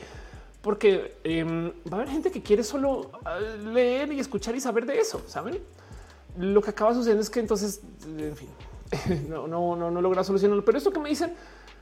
Porque 0.60 1.16
em, 1.24 1.70
va 1.90 1.92
a 1.92 1.94
haber 1.94 2.08
gente 2.08 2.30
que 2.30 2.42
quiere 2.42 2.62
solo 2.62 3.10
ah, 3.24 3.38
leer 3.40 4.12
y 4.12 4.20
escuchar 4.20 4.54
y 4.54 4.60
saber 4.60 4.84
de 4.84 4.98
eso. 4.98 5.22
Saben 5.28 5.58
lo 6.38 6.62
que 6.62 6.70
acaba 6.70 6.94
sucediendo 6.94 7.22
es 7.22 7.30
que 7.30 7.40
entonces, 7.40 7.80
en 8.06 8.36
fin, 8.36 8.48
no, 9.28 9.46
no, 9.46 9.76
no, 9.76 9.90
no 9.90 10.00
logra 10.00 10.24
solucionarlo. 10.24 10.64
Pero 10.64 10.78
esto 10.78 10.92
que 10.92 11.00
me 11.00 11.08
dicen 11.08 11.34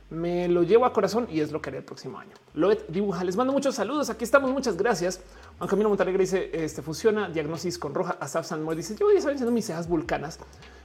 me 0.09 0.47
lo 0.47 0.63
llevo 0.63 0.87
a 0.87 0.93
corazón 0.93 1.27
y 1.31 1.41
es 1.41 1.51
lo 1.51 1.61
que 1.61 1.71
haré 1.71 1.79
el 1.79 1.85
próximo 1.85 2.19
año. 2.19 2.31
Lo 2.55 2.73
dibuja. 2.75 3.25
Les 3.25 3.37
mando 3.37 3.53
muchos 3.53 3.75
saludos. 3.75 4.09
Aquí 4.11 4.25
estamos. 4.25 4.51
Muchas 4.53 4.77
gracias. 4.77 5.21
Juan 5.59 5.69
Camilo 5.69 5.89
Montalegre 5.89 6.23
dice 6.23 6.51
este 6.53 6.83
funciona 6.83 7.29
diagnosis 7.29 7.79
con 7.79 7.95
roja. 7.95 8.17
Asaf 8.21 8.47
Sanmoy 8.47 8.77
dice 8.77 8.95
yo 8.99 9.11
ya 9.11 9.19
estaba 9.19 9.33
diciendo 9.33 9.53
mis 9.53 9.67
cejas 9.67 9.89
vulcanas. 9.89 10.39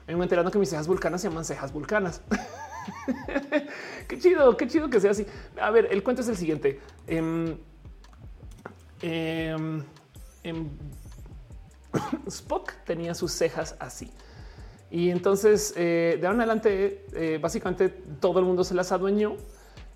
Me 0.08 0.16
voy 0.16 0.24
enterando 0.24 0.50
que 0.52 0.58
mis 0.58 0.70
cejas 0.70 0.88
vulcanas 0.88 1.22
se 1.22 1.30
llaman 1.30 1.46
cejas 1.46 1.72
vulcanas. 1.72 2.22
qué 4.08 4.18
chido, 4.18 4.58
qué 4.58 4.68
chido 4.68 4.90
que 4.90 5.00
sea 5.00 5.12
así. 5.12 5.26
A 5.62 5.70
ver, 5.70 5.88
el 5.92 6.02
cuento 6.02 6.24
es 6.24 6.28
el 6.28 6.38
siguiente. 6.38 6.80
Eh, 9.04 9.84
Spock 12.28 12.74
tenía 12.86 13.14
sus 13.14 13.32
cejas 13.32 13.76
así. 13.80 14.12
Y 14.92 15.10
entonces 15.10 15.74
eh, 15.78 16.18
de 16.20 16.28
ahora 16.28 16.36
en 16.36 16.42
adelante, 16.42 17.06
eh, 17.14 17.40
básicamente 17.42 17.90
todo 18.20 18.40
el 18.40 18.46
mundo 18.46 18.66
se 18.66 18.76
las 18.76 18.92
adueñó 18.92 19.38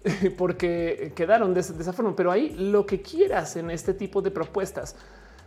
porque 0.38 1.12
quedaron 1.16 1.54
de, 1.54 1.60
esa 1.60 1.94
forma. 1.94 2.16
Pero 2.16 2.32
ahí 2.32 2.56
lo 2.58 2.86
que 2.86 3.02
quieras 3.02 3.58
en 3.58 3.70
este 3.70 3.94
tipo 3.94 4.22
de 4.22 4.32
propuestas, 4.32 4.96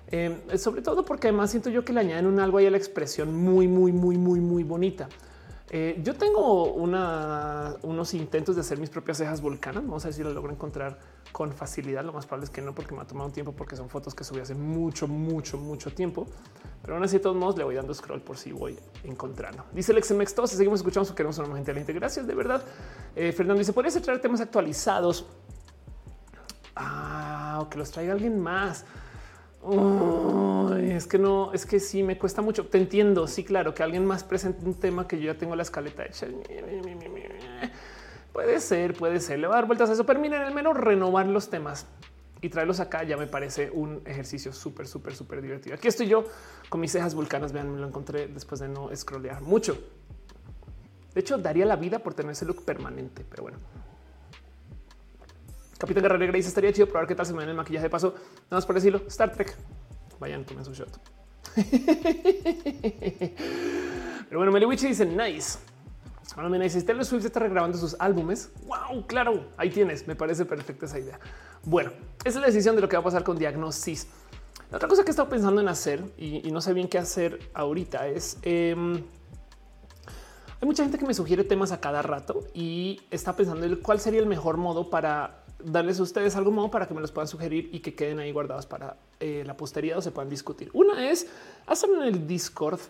eh, 0.08 0.38
sobre 0.58 0.82
todo 0.82 1.04
porque 1.04 1.28
además 1.28 1.50
siento 1.50 1.70
yo 1.70 1.82
que 1.82 1.94
le 1.94 2.00
añaden 2.00 2.26
un 2.26 2.40
algo 2.40 2.58
ahí 2.58 2.66
a 2.66 2.70
la 2.70 2.76
expresión 2.76 3.34
muy, 3.34 3.66
muy, 3.66 3.90
muy, 3.90 4.18
muy, 4.18 4.40
muy 4.40 4.64
bonita. 4.64 5.08
Yo 5.70 6.14
tengo 6.14 6.72
unos 6.72 8.14
intentos 8.14 8.54
de 8.54 8.62
hacer 8.62 8.78
mis 8.78 8.88
propias 8.88 9.18
cejas 9.18 9.40
volcanas. 9.40 9.84
Vamos 9.84 10.04
a 10.04 10.08
ver 10.08 10.14
si 10.14 10.22
lo 10.22 10.32
logro 10.32 10.50
encontrar 10.50 10.98
con 11.32 11.52
facilidad. 11.52 12.04
Lo 12.04 12.12
más 12.12 12.26
probable 12.26 12.44
es 12.44 12.50
que 12.50 12.62
no, 12.62 12.74
porque 12.74 12.94
me 12.94 13.02
ha 13.02 13.06
tomado 13.06 13.26
un 13.26 13.32
tiempo, 13.32 13.52
porque 13.52 13.76
son 13.76 13.88
fotos 13.90 14.14
que 14.14 14.24
subí 14.24 14.40
hace 14.40 14.54
mucho, 14.54 15.06
mucho, 15.06 15.58
mucho 15.58 15.92
tiempo. 15.92 16.26
Pero 16.80 16.94
aún 16.94 17.04
así, 17.04 17.18
de 17.18 17.22
todos 17.22 17.36
modos, 17.36 17.58
le 17.58 17.64
voy 17.64 17.74
dando 17.74 17.92
scroll 17.92 18.22
por 18.22 18.38
si 18.38 18.52
voy 18.52 18.78
encontrando. 19.04 19.64
Dice 19.72 19.92
el 19.92 20.02
XMX, 20.02 20.34
todos 20.34 20.50
seguimos 20.50 20.80
escuchando, 20.80 21.06
su 21.06 21.14
queremos 21.14 21.36
una 21.38 21.48
gente 21.48 21.60
inteligente. 21.60 21.92
Gracias, 21.92 22.26
de 22.26 22.34
verdad. 22.34 22.62
Eh, 23.14 23.32
Fernando 23.32 23.58
dice, 23.58 23.74
¿podrías 23.74 24.00
traer 24.00 24.20
temas 24.20 24.40
actualizados? 24.40 25.26
Ah, 26.74 27.58
o 27.60 27.68
que 27.68 27.76
los 27.76 27.90
traiga 27.90 28.14
alguien 28.14 28.40
más. 28.40 28.86
Es 30.78 31.06
que 31.06 31.18
no, 31.18 31.52
es 31.52 31.66
que 31.66 31.80
sí 31.80 32.02
me 32.02 32.18
cuesta 32.18 32.42
mucho. 32.42 32.66
Te 32.66 32.78
entiendo. 32.78 33.26
Sí, 33.26 33.44
claro, 33.44 33.74
que 33.74 33.82
alguien 33.82 34.04
más 34.04 34.24
presente 34.24 34.64
un 34.64 34.74
tema 34.74 35.06
que 35.06 35.18
yo 35.18 35.32
ya 35.32 35.38
tengo 35.38 35.54
la 35.56 35.62
escaleta 35.62 36.04
hecha. 36.04 36.26
Puede 38.32 38.60
ser, 38.60 38.94
puede 38.94 39.20
ser. 39.20 39.38
Le 39.38 39.46
va 39.46 39.54
a 39.54 39.58
dar 39.58 39.66
vueltas 39.66 39.90
a 39.90 39.92
eso, 39.94 40.06
pero 40.06 40.20
miren, 40.20 40.42
al 40.42 40.54
menos 40.54 40.76
renovar 40.76 41.26
los 41.26 41.50
temas 41.50 41.86
y 42.40 42.48
traerlos 42.48 42.78
acá 42.78 43.02
ya 43.02 43.16
me 43.16 43.26
parece 43.26 43.70
un 43.70 44.00
ejercicio 44.04 44.52
súper, 44.52 44.86
súper, 44.86 45.14
súper 45.14 45.42
divertido. 45.42 45.74
Aquí 45.74 45.88
estoy 45.88 46.06
yo 46.06 46.24
con 46.68 46.80
mis 46.80 46.92
cejas 46.92 47.14
vulcanas. 47.14 47.52
Vean, 47.52 47.72
me 47.72 47.80
lo 47.80 47.86
encontré 47.86 48.28
después 48.28 48.60
de 48.60 48.68
no 48.68 48.94
scrollear 48.94 49.42
mucho. 49.42 49.78
De 51.14 51.20
hecho, 51.20 51.38
daría 51.38 51.66
la 51.66 51.76
vida 51.76 51.98
por 51.98 52.14
tener 52.14 52.32
ese 52.32 52.44
look 52.44 52.64
permanente, 52.64 53.24
pero 53.28 53.42
bueno. 53.42 53.58
Capitán 55.78 56.02
Guerrero 56.02 56.32
dice 56.32 56.48
estaría 56.48 56.72
chido 56.72 56.88
probar 56.88 57.06
qué 57.06 57.14
tal 57.14 57.24
se 57.24 57.32
me 57.32 57.38
ven 57.38 57.50
el 57.50 57.55
maquillaje 57.55 57.84
de 57.84 57.90
paso. 57.90 58.09
Nada 58.09 58.56
más 58.56 58.66
por 58.66 58.74
decirlo. 58.74 59.02
Star 59.06 59.32
Trek. 59.32 59.56
Vayan, 60.18 60.44
tomen 60.44 60.64
su 60.64 60.74
shot. 60.74 60.98
Pero 64.28 64.38
bueno, 64.38 64.52
Meliwichi 64.52 64.88
dice 64.88 65.06
nice. 65.06 65.59
Ahora 66.36 66.48
me 66.48 66.59
dice 66.59 66.82
Taylor 66.82 67.05
Swift 67.05 67.24
está 67.24 67.40
regrabando 67.40 67.78
sus 67.78 67.96
álbumes. 67.98 68.50
Wow, 68.66 69.06
claro, 69.06 69.46
ahí 69.56 69.70
tienes. 69.70 70.06
Me 70.06 70.14
parece 70.14 70.44
perfecta 70.44 70.86
esa 70.86 70.98
idea. 70.98 71.18
Bueno, 71.64 71.92
esa 72.24 72.38
es 72.38 72.42
la 72.42 72.46
decisión 72.46 72.74
de 72.76 72.82
lo 72.82 72.88
que 72.88 72.96
va 72.96 73.00
a 73.00 73.05
pasar 73.05 73.24
con 73.24 73.38
Diagnosis. 73.38 74.09
La 74.70 74.76
otra 74.76 74.88
cosa 74.88 75.02
que 75.02 75.09
he 75.09 75.12
estado 75.12 75.28
pensando 75.28 75.60
en 75.60 75.68
hacer 75.68 76.05
y, 76.18 76.50
no 76.50 76.60
sé 76.60 76.74
bien 76.74 76.88
qué 76.88 76.98
hacer 76.98 77.38
ahorita 77.55 78.06
es 78.09 78.36
em, 78.42 78.96
hay 80.60 80.66
mucha 80.66 80.82
gente 80.82 80.98
que 80.98 81.06
me 81.06 81.14
sugiere 81.14 81.42
temas 81.44 81.72
a 81.72 81.80
cada 81.80 82.02
rato 82.02 82.44
y 82.52 83.00
está 83.10 83.34
pensando 83.34 83.64
en 83.64 83.76
cuál 83.76 83.98
sería 83.98 84.20
el 84.20 84.26
mejor 84.26 84.59
modo 84.59 84.90
para 84.90 85.44
darles 85.62 85.98
a 85.98 86.02
ustedes 86.02 86.36
algún 86.36 86.55
modo 86.55 86.70
para 86.70 86.86
que 86.86 86.94
me 86.94 87.01
los 87.01 87.10
puedan 87.12 87.28
sugerir 87.28 87.70
y 87.72 87.80
que 87.80 87.94
queden 87.94 88.18
ahí 88.18 88.32
guardados 88.32 88.66
para 88.66 88.97
eh, 89.20 89.43
la 89.47 89.56
posteridad 89.56 89.98
o 89.98 90.02
se 90.02 90.10
puedan 90.10 90.30
discutir. 90.30 90.70
Una 90.72 91.10
es 91.10 91.26
hacerlo 91.66 92.02
en 92.02 92.09
el 92.09 92.26
Discord. 92.26 92.80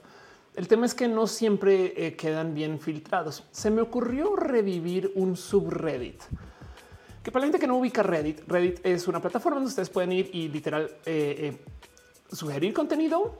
El 0.55 0.69
tema 0.69 0.86
es 0.86 0.95
que 0.95 1.09
no 1.09 1.27
siempre 1.27 1.95
eh, 1.97 2.16
quedan 2.16 2.55
bien 2.55 2.81
filtrados. 2.81 3.45
Se 3.53 3.70
me 3.70 3.81
ocurrió 3.81 4.36
revivir 4.36 5.12
un 5.15 5.36
subreddit. 5.36 6.23
Que 7.23 7.32
para 7.32 7.43
la 7.43 7.47
gente 7.47 7.59
que 7.59 7.66
no 7.66 7.77
ubica 7.77 8.03
Reddit, 8.03 8.40
Reddit 8.47 8.85
es 8.86 9.07
una 9.07 9.20
plataforma 9.20 9.57
donde 9.57 9.69
ustedes 9.69 9.90
pueden 9.90 10.12
ir 10.12 10.31
y 10.32 10.49
literal 10.49 10.90
eh, 11.05 11.59
sugerir 12.32 12.73
contenido 12.73 13.35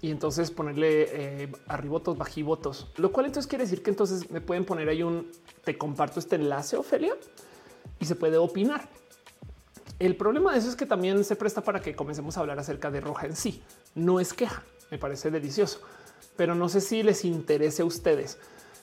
y 0.00 0.10
entonces 0.10 0.50
ponerle 0.50 1.50
arribotos, 1.66 2.16
bajivotos, 2.16 2.88
lo 2.96 3.12
cual 3.12 3.26
entonces 3.26 3.48
quiere 3.48 3.64
decir 3.64 3.82
que 3.82 3.90
entonces 3.90 4.30
me 4.30 4.40
pueden 4.40 4.64
poner 4.64 4.88
ahí 4.88 5.02
un 5.02 5.30
te 5.64 5.76
comparto 5.76 6.20
este 6.20 6.36
enlace, 6.36 6.76
Ofelia, 6.76 7.14
y 8.00 8.04
se 8.04 8.14
puede 8.14 8.36
opinar. 8.36 8.88
El 9.98 10.16
problema 10.16 10.52
de 10.52 10.58
eso 10.58 10.68
es 10.68 10.76
que 10.76 10.86
también 10.86 11.24
se 11.24 11.36
presta 11.36 11.62
para 11.62 11.80
que 11.80 11.94
comencemos 11.94 12.36
a 12.36 12.40
hablar 12.40 12.58
acerca 12.58 12.90
de 12.90 13.00
Roja 13.00 13.26
en 13.26 13.36
sí. 13.36 13.62
No 13.94 14.20
es 14.20 14.34
queja, 14.34 14.62
me 14.90 14.98
parece 14.98 15.30
delicioso, 15.30 15.80
pero 16.36 16.54
no 16.54 16.68
sé 16.68 16.80
si 16.80 17.02
les 17.02 17.24
interese 17.24 17.82
a 17.82 17.86
ustedes. 17.86 18.38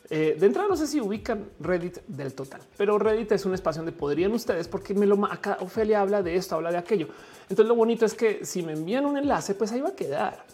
Eh, 0.10 0.36
de 0.38 0.46
entrada 0.46 0.68
no 0.68 0.76
sé 0.76 0.86
si 0.86 1.00
ubican 1.00 1.50
Reddit 1.60 2.00
del 2.08 2.34
total, 2.34 2.62
pero 2.78 3.00
Reddit 3.00 3.32
es 3.32 3.46
un 3.46 3.54
espacio 3.54 3.82
donde 3.82 3.98
podrían 3.98 4.34
ustedes, 4.34 4.68
porque 4.68 4.94
me 4.94 5.06
lo 5.06 5.24
acá 5.26 5.58
Ofelia 5.62 6.02
habla 6.02 6.22
de 6.22 6.36
esto, 6.36 6.56
habla 6.56 6.72
de 6.72 6.78
aquello. 6.78 7.08
Entonces 7.44 7.68
lo 7.68 7.76
bonito 7.76 8.06
es 8.06 8.14
que 8.14 8.44
si 8.46 8.64
me 8.64 8.74
envían 8.74 9.06
un 9.06 9.18
enlace, 9.18 9.56
pues 9.56 9.72
ahí 9.72 9.82
va 9.82 9.90
a 9.90 9.96
quedar. 9.96 10.46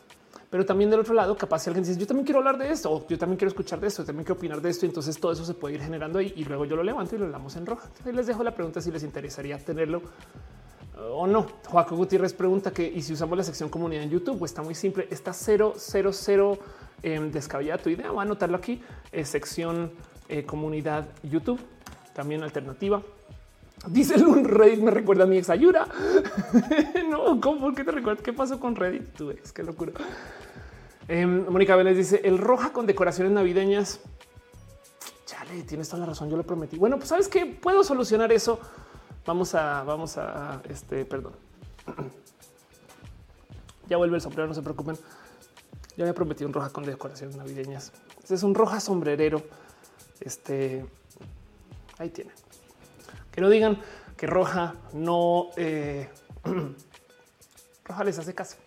Pero 0.49 0.65
también 0.65 0.89
del 0.89 0.99
otro 0.99 1.13
lado, 1.13 1.37
capaz 1.37 1.59
si 1.59 1.69
alguien 1.69 1.85
dice 1.85 1.99
yo 1.99 2.07
también 2.07 2.25
quiero 2.25 2.39
hablar 2.39 2.57
de 2.57 2.71
esto, 2.71 2.91
o 2.91 3.07
yo 3.07 3.17
también 3.17 3.37
quiero 3.37 3.49
escuchar 3.49 3.79
de 3.79 3.87
esto, 3.87 4.03
también 4.03 4.25
quiero 4.25 4.37
opinar 4.37 4.61
de 4.61 4.69
esto. 4.69 4.85
Entonces 4.85 5.19
todo 5.19 5.31
eso 5.31 5.45
se 5.45 5.53
puede 5.53 5.75
ir 5.75 5.81
generando 5.81 6.19
ahí 6.19 6.33
y 6.35 6.43
luego 6.43 6.65
yo 6.65 6.75
lo 6.75 6.83
levanto 6.83 7.15
y 7.15 7.19
lo 7.19 7.25
hablamos 7.25 7.55
en 7.55 7.65
roja. 7.65 7.89
Ahí 8.05 8.13
les 8.13 8.25
dejo 8.25 8.43
la 8.43 8.53
pregunta 8.55 8.81
si 8.81 8.91
les 8.91 9.03
interesaría 9.03 9.57
tenerlo 9.63 10.01
o 11.11 11.27
no. 11.27 11.45
Joaco 11.67 11.95
Gutiérrez 11.95 12.33
pregunta 12.33 12.71
que 12.71 12.87
y 12.87 13.01
si 13.01 13.13
usamos 13.13 13.37
la 13.37 13.43
sección 13.43 13.69
comunidad 13.69 14.03
en 14.03 14.09
YouTube, 14.09 14.39
pues 14.39 14.51
está 14.51 14.63
muy 14.63 14.73
simple. 14.73 15.07
Está 15.11 15.33
000 15.33 15.73
eh, 17.03 17.19
descabellada 17.31 17.81
tu 17.81 17.89
idea. 17.89 18.09
Voy 18.09 18.19
a 18.19 18.21
anotarlo 18.23 18.57
aquí. 18.57 18.81
sección 19.23 19.91
eh, 20.27 20.45
comunidad 20.45 21.07
YouTube, 21.23 21.59
también 22.13 22.43
alternativa. 22.43 23.01
Dice 23.87 24.21
un 24.23 24.43
Reddit 24.43 24.81
me 24.81 24.91
recuerda 24.91 25.23
a 25.23 25.27
mi 25.27 25.37
ex 25.37 25.49
Ayura. 25.49 25.87
no, 27.09 27.39
¿cómo? 27.39 27.61
¿Por 27.61 27.75
te 27.75 27.83
recuerdas? 27.83 28.21
¿Qué 28.23 28.33
pasó 28.33 28.59
con 28.59 28.75
Reddit? 28.75 29.13
Tu 29.13 29.31
ex, 29.31 29.53
qué 29.53 29.63
locura. 29.63 29.93
Em, 31.09 31.49
Mónica 31.49 31.75
Vélez 31.75 31.97
dice 31.97 32.21
el 32.23 32.37
roja 32.37 32.71
con 32.71 32.85
decoraciones 32.85 33.33
navideñas. 33.33 33.99
Chale, 35.25 35.63
tienes 35.63 35.89
toda 35.89 36.01
la 36.01 36.05
razón. 36.05 36.29
Yo 36.29 36.37
lo 36.37 36.43
prometí. 36.43 36.77
Bueno, 36.77 36.97
pues 36.97 37.09
sabes 37.09 37.27
que 37.27 37.47
puedo 37.47 37.83
solucionar 37.83 38.31
eso. 38.31 38.59
Vamos 39.25 39.55
a, 39.55 39.83
vamos 39.83 40.17
a, 40.17 40.61
este, 40.69 41.05
perdón. 41.05 41.33
ya 43.89 43.97
vuelve 43.97 44.17
el 44.17 44.21
sombrero, 44.21 44.47
no 44.47 44.53
se 44.53 44.61
preocupen. 44.61 44.97
Ya 45.97 46.03
había 46.03 46.13
prometido 46.13 46.47
un 46.47 46.53
roja 46.53 46.69
con 46.69 46.85
decoraciones 46.85 47.35
navideñas. 47.35 47.91
Este 48.19 48.35
es 48.35 48.43
un 48.43 48.53
roja 48.53 48.79
sombrerero. 48.79 49.41
Este 50.19 50.85
ahí 51.97 52.11
tiene. 52.11 52.31
Que 53.31 53.41
no 53.41 53.49
digan 53.49 53.79
que 54.15 54.27
roja 54.27 54.75
no 54.93 55.47
eh, 55.57 56.07
roja 57.85 58.03
les 58.03 58.19
hace 58.19 58.35
caso. 58.35 58.57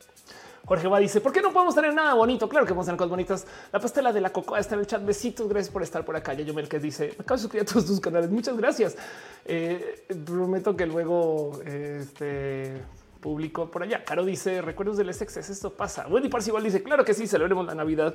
Jorge 0.64 0.88
va 0.88 0.98
dice: 0.98 1.20
¿Por 1.20 1.32
qué 1.32 1.42
no 1.42 1.52
podemos 1.52 1.74
tener 1.74 1.92
nada 1.92 2.14
bonito? 2.14 2.48
Claro 2.48 2.64
que 2.64 2.70
podemos 2.70 2.86
tener 2.86 2.98
cosas 2.98 3.10
bonitas. 3.10 3.46
La 3.72 3.80
pastela 3.80 4.12
de 4.12 4.20
la 4.20 4.30
cocoa 4.30 4.58
está 4.58 4.74
en 4.74 4.80
el 4.80 4.86
chat. 4.86 5.04
Besitos. 5.04 5.48
Gracias 5.48 5.72
por 5.72 5.82
estar 5.82 6.04
por 6.04 6.14
acá. 6.16 6.34
Yo 6.34 6.54
que 6.68 6.78
dice: 6.78 7.14
Me 7.18 7.24
acabo 7.24 7.36
de 7.36 7.42
suscribir 7.42 7.68
a 7.68 7.72
todos 7.72 7.86
tus 7.86 8.00
canales. 8.00 8.30
Muchas 8.30 8.56
gracias. 8.56 8.96
Eh, 9.44 10.06
prometo 10.24 10.76
que 10.76 10.86
luego 10.86 11.60
este 11.64 12.80
publico 13.20 13.70
por 13.70 13.82
allá. 13.82 14.04
Caro 14.04 14.24
dice: 14.24 14.62
Recuerdos 14.62 14.96
del 14.96 15.12
SX. 15.12 15.36
Esto 15.38 15.72
pasa. 15.72 16.06
Wendy 16.06 16.30
igual 16.46 16.62
dice: 16.62 16.82
Claro 16.82 17.04
que 17.04 17.14
sí, 17.14 17.26
celebremos 17.26 17.66
la 17.66 17.74
Navidad. 17.74 18.14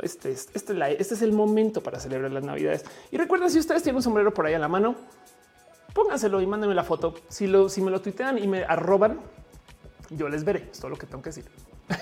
Este, 0.00 0.32
este, 0.32 0.58
este, 0.58 1.02
es 1.14 1.22
el 1.22 1.32
momento 1.32 1.82
para 1.82 2.00
celebrar 2.00 2.30
las 2.30 2.44
Navidades. 2.44 2.84
Y 3.10 3.18
recuerden, 3.18 3.50
si 3.50 3.58
ustedes 3.58 3.82
tienen 3.82 3.96
un 3.96 4.02
sombrero 4.02 4.32
por 4.32 4.46
ahí 4.46 4.54
a 4.54 4.58
la 4.58 4.68
mano, 4.68 4.94
pónganselo 5.92 6.40
y 6.40 6.46
mándenme 6.46 6.74
la 6.74 6.84
foto. 6.84 7.14
Si 7.28 7.50
si 7.68 7.80
me 7.82 7.90
lo 7.90 8.00
tuitean 8.00 8.38
y 8.38 8.46
me 8.46 8.64
arroban, 8.64 9.20
yo 10.16 10.28
les 10.28 10.44
veré. 10.44 10.68
Es 10.70 10.78
todo 10.78 10.90
lo 10.90 10.96
que 10.96 11.06
tengo 11.06 11.22
que 11.22 11.30
decir. 11.30 11.44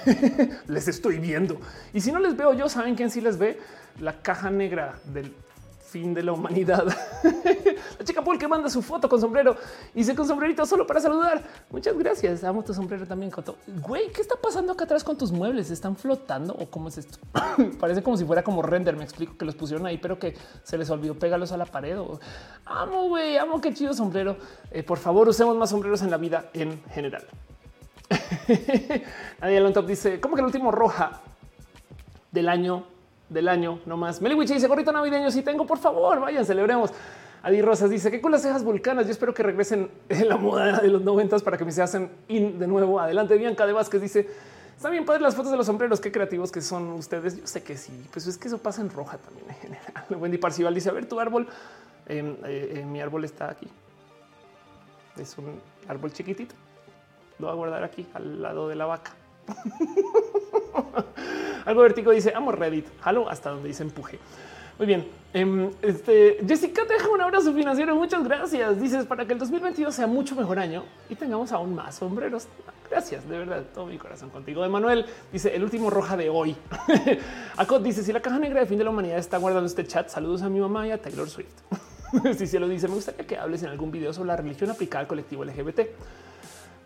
les 0.67 0.89
estoy 0.89 1.19
viendo. 1.19 1.61
Y 1.93 2.01
si 2.01 2.13
no 2.13 2.19
les 2.19 2.37
veo 2.37 2.53
yo, 2.55 2.69
saben 2.69 2.95
quién 2.95 3.11
sí 3.11 3.21
les 3.21 3.39
ve 3.39 3.59
la 4.01 4.23
caja 4.23 4.51
negra 4.51 4.99
del 5.05 5.35
fin 5.91 6.15
de 6.15 6.23
la 6.23 6.33
humanidad. 6.33 6.85
la 7.99 8.05
chica 8.05 8.23
Paul 8.23 8.39
que 8.39 8.47
manda 8.47 8.71
su 8.71 8.81
foto 8.81 9.09
con 9.09 9.21
sombrero 9.21 9.57
y 9.93 10.05
se 10.05 10.15
con 10.15 10.27
sombrerito 10.27 10.65
solo 10.65 10.87
para 10.87 11.01
saludar. 11.01 11.43
Muchas 11.71 11.99
gracias. 11.99 12.45
Amo 12.45 12.63
tu 12.63 12.73
sombrero 12.73 13.07
también, 13.07 13.31
Coto. 13.31 13.57
Güey, 13.67 14.13
¿qué 14.13 14.21
está 14.23 14.37
pasando 14.37 14.73
acá 14.73 14.85
atrás 14.85 15.03
con 15.03 15.19
tus 15.19 15.33
muebles? 15.33 15.71
¿Están 15.71 15.97
flotando 15.97 16.55
o 16.55 16.71
cómo 16.71 16.89
es 16.89 16.99
esto? 16.99 17.19
Parece 17.81 18.03
como 18.03 18.17
si 18.17 18.25
fuera 18.25 18.45
como 18.45 18.63
render. 18.63 18.97
Me 18.97 19.03
explico 19.03 19.37
que 19.37 19.45
los 19.45 19.57
pusieron 19.57 19.85
ahí, 19.85 19.99
pero 19.99 20.19
que 20.19 20.37
se 20.63 20.79
les 20.79 20.89
olvidó 20.91 21.19
pegarlos 21.19 21.51
a 21.51 21.57
la 21.57 21.67
pared. 21.67 21.99
Amo, 22.65 23.09
güey, 23.09 23.37
amo 23.37 23.61
qué 23.61 23.75
chido 23.75 23.93
sombrero. 23.93 24.37
Eh, 24.71 24.85
por 24.85 24.99
favor, 24.99 25.29
usemos 25.29 25.57
más 25.57 25.71
sombreros 25.71 26.03
en 26.03 26.11
la 26.11 26.19
vida 26.19 26.51
en 26.55 26.81
general. 26.91 27.27
Nadie 29.41 29.73
Top 29.73 29.87
dice, 29.87 30.21
¿cómo 30.21 30.35
que 30.35 30.41
el 30.41 30.47
último 30.47 30.71
roja 30.71 31.21
del 32.33 32.49
año 32.49 32.85
del 33.31 33.49
año 33.49 33.81
no 33.87 33.97
más. 33.97 34.21
Meliwich 34.21 34.49
dice 34.49 34.67
gorrito 34.67 34.93
navideño. 34.93 35.31
Si 35.31 35.43
tengo, 35.43 35.67
por 35.67 35.79
favor, 35.79 36.21
vayan, 36.21 36.45
celebremos. 36.45 36.91
Adi 37.43 37.63
Rosas 37.63 37.89
dice 37.89 38.11
que 38.11 38.21
con 38.21 38.33
las 38.33 38.43
cejas 38.43 38.63
vulcanas. 38.63 39.07
Yo 39.07 39.13
espero 39.13 39.33
que 39.33 39.43
regresen 39.43 39.91
en 40.09 40.29
la 40.29 40.37
moda 40.37 40.81
de 40.81 40.89
los 40.89 41.01
noventas 41.03 41.43
para 41.43 41.57
que 41.57 41.65
me 41.65 41.73
se 41.73 41.81
hacen 41.81 42.11
de 42.29 42.67
nuevo. 42.67 43.01
Adelante. 43.01 43.37
Bianca 43.39 43.67
de 43.67 43.73
Vázquez 43.73 44.03
dice 44.03 44.29
está 44.77 44.89
bien 44.89 45.05
padre 45.05 45.21
las 45.23 45.35
fotos 45.35 45.53
de 45.53 45.57
los 45.57 45.67
sombreros. 45.67 46.01
Qué 46.01 46.13
creativos 46.13 46.53
que 46.53 46.61
son 46.61 46.91
ustedes. 46.93 47.39
Yo 47.39 47.47
sé 47.47 47.63
que 47.63 47.77
sí, 47.77 47.93
pues 48.13 48.27
es 48.27 48.37
que 48.37 48.49
eso 48.49 48.59
pasa 48.59 48.83
en 48.83 48.91
roja 48.91 49.17
también 49.17 49.49
en 49.49 49.57
general. 49.57 50.05
Wendy 50.11 50.39
Parcival 50.39 50.75
dice 50.75 50.91
a 50.91 50.93
ver 50.93 51.07
tu 51.07 51.19
árbol. 51.19 51.47
Em, 52.07 52.37
eh, 52.45 52.73
eh, 52.77 52.85
mi 52.85 53.01
árbol 53.01 53.25
está 53.25 53.51
aquí. 53.51 53.69
Es 55.17 55.39
un 55.39 55.61
árbol 55.89 56.13
chiquitito. 56.13 56.55
Lo 57.41 57.47
voy 57.47 57.55
a 57.55 57.57
guardar 57.57 57.85
aquí 57.85 58.07
al 58.13 58.43
lado 58.43 58.69
de 58.69 58.77
la 58.77 58.85
vaca. 58.85 59.13
Algo 61.65 61.83
vertigo 61.83 62.13
dice 62.13 62.33
amo 62.35 62.53
Reddit. 62.53 62.87
Halo 63.03 63.31
hasta 63.31 63.51
donde 63.51 63.69
dice 63.69 63.83
empuje. 63.83 64.19
Muy 64.79 64.87
bien. 64.87 65.07
Em, 65.33 65.71
este, 65.83 66.39
Jessica 66.47 66.85
te 66.87 66.95
deja 66.95 67.09
un 67.09 67.21
abrazo 67.21 67.53
financiero. 67.55 67.95
Muchas 67.97 68.25
gracias. 68.25 68.81
Dices 68.81 69.07
para 69.07 69.27
que 69.27 69.33
el 69.33 69.39
2022 69.39 69.95
sea 69.95 70.07
mucho 70.07 70.35
mejor 70.35 70.59
año 70.59 70.85
y 71.09 71.15
tengamos 71.15 71.53
aún 71.53 71.75
más 71.75 71.95
sombreros. 71.95 72.49
Gracias, 72.91 73.27
de 73.29 73.39
verdad, 73.39 73.63
todo 73.73 73.87
mi 73.87 73.97
corazón 73.97 74.31
contigo. 74.31 74.65
Emanuel 74.65 75.07
dice 75.33 75.55
el 75.55 75.63
último 75.63 75.89
roja 75.89 76.17
de 76.17 76.29
hoy. 76.29 76.57
Acot 77.57 77.83
dice 77.83 78.03
si 78.03 78.13
la 78.13 78.21
caja 78.21 78.39
negra 78.39 78.61
de 78.61 78.67
fin 78.67 78.79
de 78.79 78.85
la 78.85 78.91
humanidad 78.91 79.19
está 79.19 79.39
guardando 79.39 79.67
este 79.67 79.87
chat. 79.87 80.09
Saludos 80.09 80.43
a 80.43 80.49
mi 80.49 80.61
mamá 80.61 80.87
y 80.87 80.91
a 80.91 81.01
Taylor 81.01 81.31
Swift. 81.31 81.55
si 82.37 82.47
se 82.47 82.59
lo 82.59 82.69
dice, 82.69 82.89
me 82.89 82.95
gustaría 82.95 83.27
que 83.27 83.39
hables 83.39 83.63
en 83.63 83.69
algún 83.69 83.91
video 83.91 84.13
sobre 84.13 84.29
la 84.29 84.37
religión 84.37 84.71
aplicada 84.71 85.03
al 85.03 85.07
colectivo 85.07 85.45
LGBT. 85.45 85.81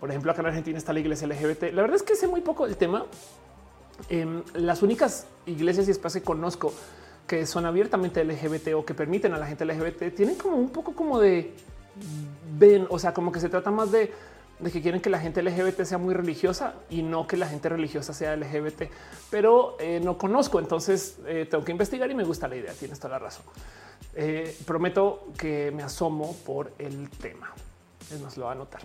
Por 0.05 0.11
ejemplo, 0.11 0.33
acá 0.33 0.43
en 0.43 0.49
Argentina 0.49 0.77
está 0.77 0.93
la 0.93 1.01
iglesia 1.01 1.27
LGBT. 1.27 1.73
La 1.73 1.81
verdad 1.81 1.97
es 1.97 2.03
que 2.03 2.15
sé 2.15 2.29
muy 2.29 2.43
poco 2.43 2.67
del 2.67 2.77
tema. 2.77 3.07
Em, 4.11 4.43
las 4.53 4.83
únicas 4.83 5.27
iglesias 5.47 5.89
y 5.89 5.93
espacios 5.93 6.21
que 6.21 6.27
conozco 6.27 6.75
que 7.27 7.47
son 7.47 7.65
abiertamente 7.65 8.23
LGBT 8.23 8.75
o 8.75 8.85
que 8.85 8.93
permiten 8.93 9.33
a 9.33 9.39
la 9.39 9.47
gente 9.47 9.65
LGBT 9.65 10.15
tienen 10.15 10.35
como 10.35 10.57
un 10.57 10.69
poco 10.69 10.93
como 10.93 11.19
de 11.19 11.55
ven, 12.59 12.87
o 12.91 12.99
sea, 12.99 13.15
como 13.15 13.33
que 13.33 13.41
se 13.41 13.49
trata 13.49 13.71
más 13.71 13.93
de 13.93 14.13
que 14.71 14.83
quieren 14.83 15.01
que 15.01 15.09
la 15.09 15.21
gente 15.21 15.43
LGBT 15.43 15.85
sea 15.85 15.97
muy 15.97 16.13
religiosa 16.13 16.75
y 16.91 17.01
no 17.01 17.27
que 17.27 17.39
la 17.39 17.49
gente 17.49 17.71
religiosa 17.71 18.13
sea 18.13 18.37
LGBT, 18.37 18.91
pero 19.31 19.79
eh, 19.81 20.01
no 20.05 20.19
conozco, 20.19 20.59
entonces 20.59 21.17
eh, 21.27 21.47
tengo 21.51 21.65
que 21.65 21.73
investigar 21.73 22.11
y 22.11 22.15
me 22.15 22.25
gusta 22.25 22.47
la 22.47 22.57
idea, 22.57 22.75
tienes 22.75 22.99
toda 22.99 23.13
la 23.13 23.21
razón. 23.21 23.47
Eh, 24.15 24.55
prometo 24.67 25.29
que 25.39 25.71
me 25.71 25.83
asomo 25.83 26.37
por 26.45 26.75
el 26.79 27.09
tema, 27.09 27.55
es 28.13 28.21
más, 28.21 28.37
lo 28.37 28.45
va 28.45 28.51
a 28.51 28.55
anotar. 28.55 28.83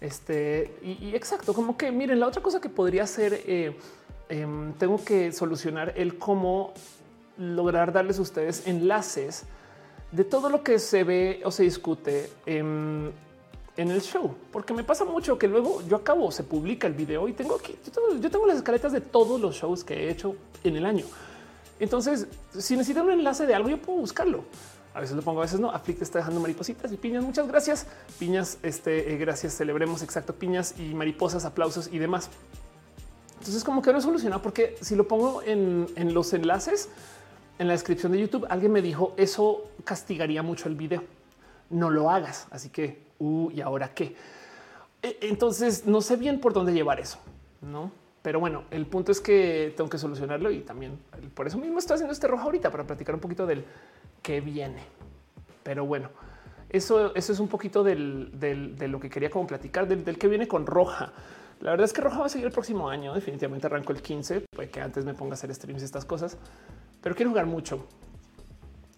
Este 0.00 0.74
y, 0.82 1.14
exacto, 1.14 1.52
como 1.52 1.76
que 1.76 1.92
miren, 1.92 2.20
la 2.20 2.26
otra 2.26 2.42
cosa 2.42 2.60
que 2.60 2.68
podría 2.68 3.06
ser, 3.06 3.42
em, 4.28 4.72
tengo 4.74 5.04
que 5.04 5.32
solucionar 5.32 5.92
el 5.96 6.18
cómo 6.18 6.72
lograr 7.36 7.92
darles 7.92 8.18
a 8.18 8.22
ustedes 8.22 8.66
enlaces 8.66 9.44
de 10.12 10.24
todo 10.24 10.48
lo 10.48 10.62
que 10.62 10.78
se 10.78 11.04
ve 11.04 11.42
o 11.44 11.50
se 11.50 11.64
discute 11.64 12.30
en 12.46 13.12
en 13.80 13.90
el 13.90 14.02
show, 14.02 14.34
porque 14.52 14.74
me 14.74 14.84
pasa 14.84 15.06
mucho 15.06 15.38
que 15.38 15.48
luego 15.48 15.82
yo 15.88 15.96
acabo, 15.96 16.30
se 16.30 16.42
publica 16.42 16.86
el 16.86 16.92
video 16.92 17.28
y 17.28 17.32
tengo 17.32 17.56
aquí, 17.56 17.74
yo 18.20 18.30
tengo, 18.30 18.46
las 18.46 18.58
escaletas 18.58 18.92
de 18.92 19.00
todos 19.00 19.40
los 19.40 19.56
shows 19.56 19.84
que 19.84 19.94
he 19.94 20.10
hecho 20.10 20.36
en 20.64 20.76
el 20.76 20.84
año. 20.84 21.06
Entonces, 21.78 22.26
si 22.58 22.76
necesitan 22.76 23.06
un 23.06 23.12
enlace 23.12 23.46
de 23.46 23.54
algo, 23.54 23.70
yo 23.70 23.80
puedo 23.80 24.00
buscarlo. 24.00 24.44
A 24.92 25.00
veces 25.00 25.14
lo 25.16 25.22
pongo, 25.22 25.40
a 25.40 25.44
veces 25.44 25.60
no. 25.60 25.70
Aflict 25.70 26.02
está 26.02 26.18
dejando 26.18 26.40
maripositas 26.40 26.92
y 26.92 26.96
piñas. 26.96 27.22
Muchas 27.22 27.46
gracias. 27.46 27.86
Piñas, 28.18 28.58
este, 28.62 29.12
eh, 29.12 29.16
gracias. 29.18 29.56
Celebremos 29.56 30.02
exacto 30.02 30.34
piñas 30.34 30.74
y 30.78 30.94
mariposas, 30.94 31.44
aplausos 31.44 31.88
y 31.92 31.98
demás. 31.98 32.30
Entonces, 33.38 33.62
como 33.64 33.82
que 33.82 33.92
no 33.92 34.00
soluciona 34.00 34.42
porque 34.42 34.76
si 34.80 34.96
lo 34.96 35.06
pongo 35.06 35.42
en, 35.42 35.86
en 35.96 36.12
los 36.12 36.32
enlaces 36.32 36.88
en 37.58 37.68
la 37.68 37.74
descripción 37.74 38.12
de 38.12 38.20
YouTube, 38.20 38.46
alguien 38.48 38.72
me 38.72 38.82
dijo 38.82 39.14
eso 39.16 39.70
castigaría 39.84 40.42
mucho 40.42 40.68
el 40.68 40.74
video. 40.74 41.04
No 41.68 41.90
lo 41.90 42.10
hagas. 42.10 42.48
Así 42.50 42.70
que 42.70 43.02
uh, 43.18 43.50
y 43.50 43.60
ahora 43.60 43.94
qué. 43.94 44.16
E, 45.02 45.18
entonces 45.22 45.86
no 45.86 46.00
sé 46.00 46.16
bien 46.16 46.40
por 46.40 46.52
dónde 46.52 46.72
llevar 46.72 47.00
eso, 47.00 47.18
no? 47.60 47.92
Pero 48.22 48.38
bueno, 48.38 48.64
el 48.70 48.86
punto 48.86 49.12
es 49.12 49.20
que 49.20 49.72
tengo 49.76 49.88
que 49.88 49.98
solucionarlo 49.98 50.50
y 50.50 50.60
también 50.60 50.98
por 51.34 51.46
eso 51.46 51.56
mismo 51.56 51.78
estoy 51.78 51.94
haciendo 51.94 52.12
este 52.12 52.26
rojo 52.28 52.44
ahorita 52.44 52.70
para 52.70 52.84
platicar 52.84 53.14
un 53.14 53.20
poquito 53.20 53.46
del 53.46 53.64
que 54.22 54.40
viene. 54.40 54.82
Pero 55.62 55.86
bueno, 55.86 56.10
eso, 56.68 57.14
eso 57.14 57.32
es 57.32 57.40
un 57.40 57.48
poquito 57.48 57.82
del, 57.82 58.30
de 58.32 58.88
lo 58.88 59.00
que 59.00 59.08
quería 59.08 59.30
como 59.30 59.46
platicar 59.46 59.88
del, 59.88 60.18
que 60.18 60.28
viene 60.28 60.46
con 60.46 60.66
roja. 60.66 61.12
La 61.60 61.70
verdad 61.72 61.84
es 61.84 61.92
que 61.92 62.00
roja 62.00 62.20
va 62.20 62.26
a 62.26 62.28
seguir 62.28 62.46
el 62.46 62.52
próximo 62.52 62.88
año. 62.88 63.14
Definitivamente 63.14 63.66
arranco 63.66 63.92
el 63.92 64.02
15, 64.02 64.44
puede 64.54 64.70
que 64.70 64.80
antes 64.80 65.04
me 65.04 65.14
ponga 65.14 65.32
a 65.32 65.34
hacer 65.34 65.54
streams 65.54 65.82
y 65.82 65.84
estas 65.84 66.04
cosas, 66.04 66.36
pero 67.02 67.14
quiero 67.14 67.30
jugar 67.30 67.46
mucho. 67.46 67.86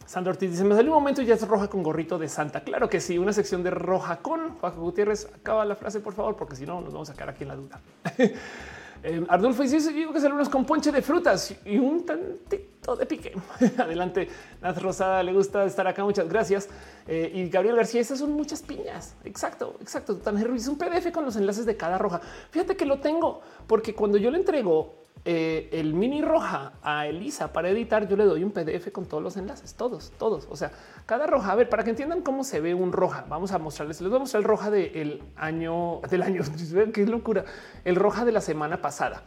Sandra 0.04 0.32
Ortiz 0.32 0.50
dice: 0.50 0.64
Me 0.64 0.74
salió 0.74 0.90
un 0.90 0.98
momento 0.98 1.22
y 1.22 1.26
ya 1.26 1.34
es 1.34 1.48
roja 1.48 1.68
con 1.68 1.82
gorrito 1.82 2.18
de 2.18 2.28
Santa. 2.28 2.62
Claro 2.62 2.88
que 2.88 3.00
sí, 3.00 3.18
una 3.18 3.32
sección 3.32 3.62
de 3.62 3.70
roja 3.70 4.18
con 4.18 4.56
Juan 4.58 4.76
Gutiérrez. 4.76 5.28
Acaba 5.34 5.64
la 5.64 5.76
frase, 5.76 6.00
por 6.00 6.12
favor, 6.12 6.36
porque 6.36 6.56
si 6.56 6.66
no, 6.66 6.80
nos 6.80 6.92
vamos 6.92 7.08
a 7.08 7.14
quedar 7.14 7.30
aquí 7.30 7.44
en 7.44 7.48
la 7.48 7.56
duda. 7.56 7.80
eh, 9.02 9.24
Ardulfo 9.28 9.62
dice: 9.62 9.92
Digo 9.92 10.12
que 10.12 10.20
salen 10.20 10.34
unos 10.34 10.48
con 10.48 10.64
ponche 10.64 10.92
de 10.92 11.02
frutas 11.02 11.54
y 11.64 11.78
un 11.78 12.06
tantito 12.06 12.96
de 12.96 13.06
pique. 13.06 13.32
Adelante. 13.78 14.28
Naz 14.60 14.80
Rosada 14.80 15.22
le 15.22 15.32
gusta 15.32 15.64
estar 15.64 15.86
acá. 15.86 16.04
Muchas 16.04 16.28
gracias. 16.28 16.68
Eh, 17.06 17.30
y 17.34 17.48
Gabriel 17.48 17.76
García, 17.76 18.00
esas 18.00 18.18
son 18.18 18.32
muchas 18.32 18.62
piñas. 18.62 19.16
Exacto, 19.24 19.76
exacto. 19.80 20.16
Tan 20.16 20.36
es 20.54 20.68
un 20.68 20.78
PDF 20.78 21.10
con 21.12 21.24
los 21.24 21.36
enlaces 21.36 21.66
de 21.66 21.76
cada 21.76 21.98
roja. 21.98 22.20
Fíjate 22.50 22.76
que 22.76 22.86
lo 22.86 23.00
tengo 23.00 23.40
porque 23.66 23.94
cuando 23.94 24.18
yo 24.18 24.30
le 24.30 24.38
entrego 24.38 25.01
eh, 25.24 25.68
el 25.72 25.94
mini 25.94 26.20
roja 26.20 26.72
a 26.82 27.06
Elisa 27.06 27.52
para 27.52 27.68
editar, 27.70 28.08
yo 28.08 28.16
le 28.16 28.24
doy 28.24 28.42
un 28.42 28.50
PDF 28.50 28.90
con 28.90 29.06
todos 29.06 29.22
los 29.22 29.36
enlaces, 29.36 29.74
todos, 29.74 30.12
todos. 30.18 30.48
O 30.50 30.56
sea, 30.56 30.72
cada 31.06 31.26
roja. 31.26 31.52
A 31.52 31.54
ver, 31.54 31.68
para 31.68 31.84
que 31.84 31.90
entiendan 31.90 32.22
cómo 32.22 32.42
se 32.42 32.60
ve 32.60 32.74
un 32.74 32.92
roja, 32.92 33.24
vamos 33.28 33.52
a 33.52 33.58
mostrarles. 33.58 34.00
Les 34.00 34.10
voy 34.10 34.16
a 34.16 34.20
mostrar 34.20 34.42
el 34.42 34.48
roja 34.48 34.70
del 34.70 35.22
año 35.36 36.00
del 36.10 36.22
año. 36.22 36.42
Qué 36.92 37.06
locura. 37.06 37.44
El 37.84 37.96
roja 37.96 38.24
de 38.24 38.32
la 38.32 38.40
semana 38.40 38.82
pasada. 38.82 39.22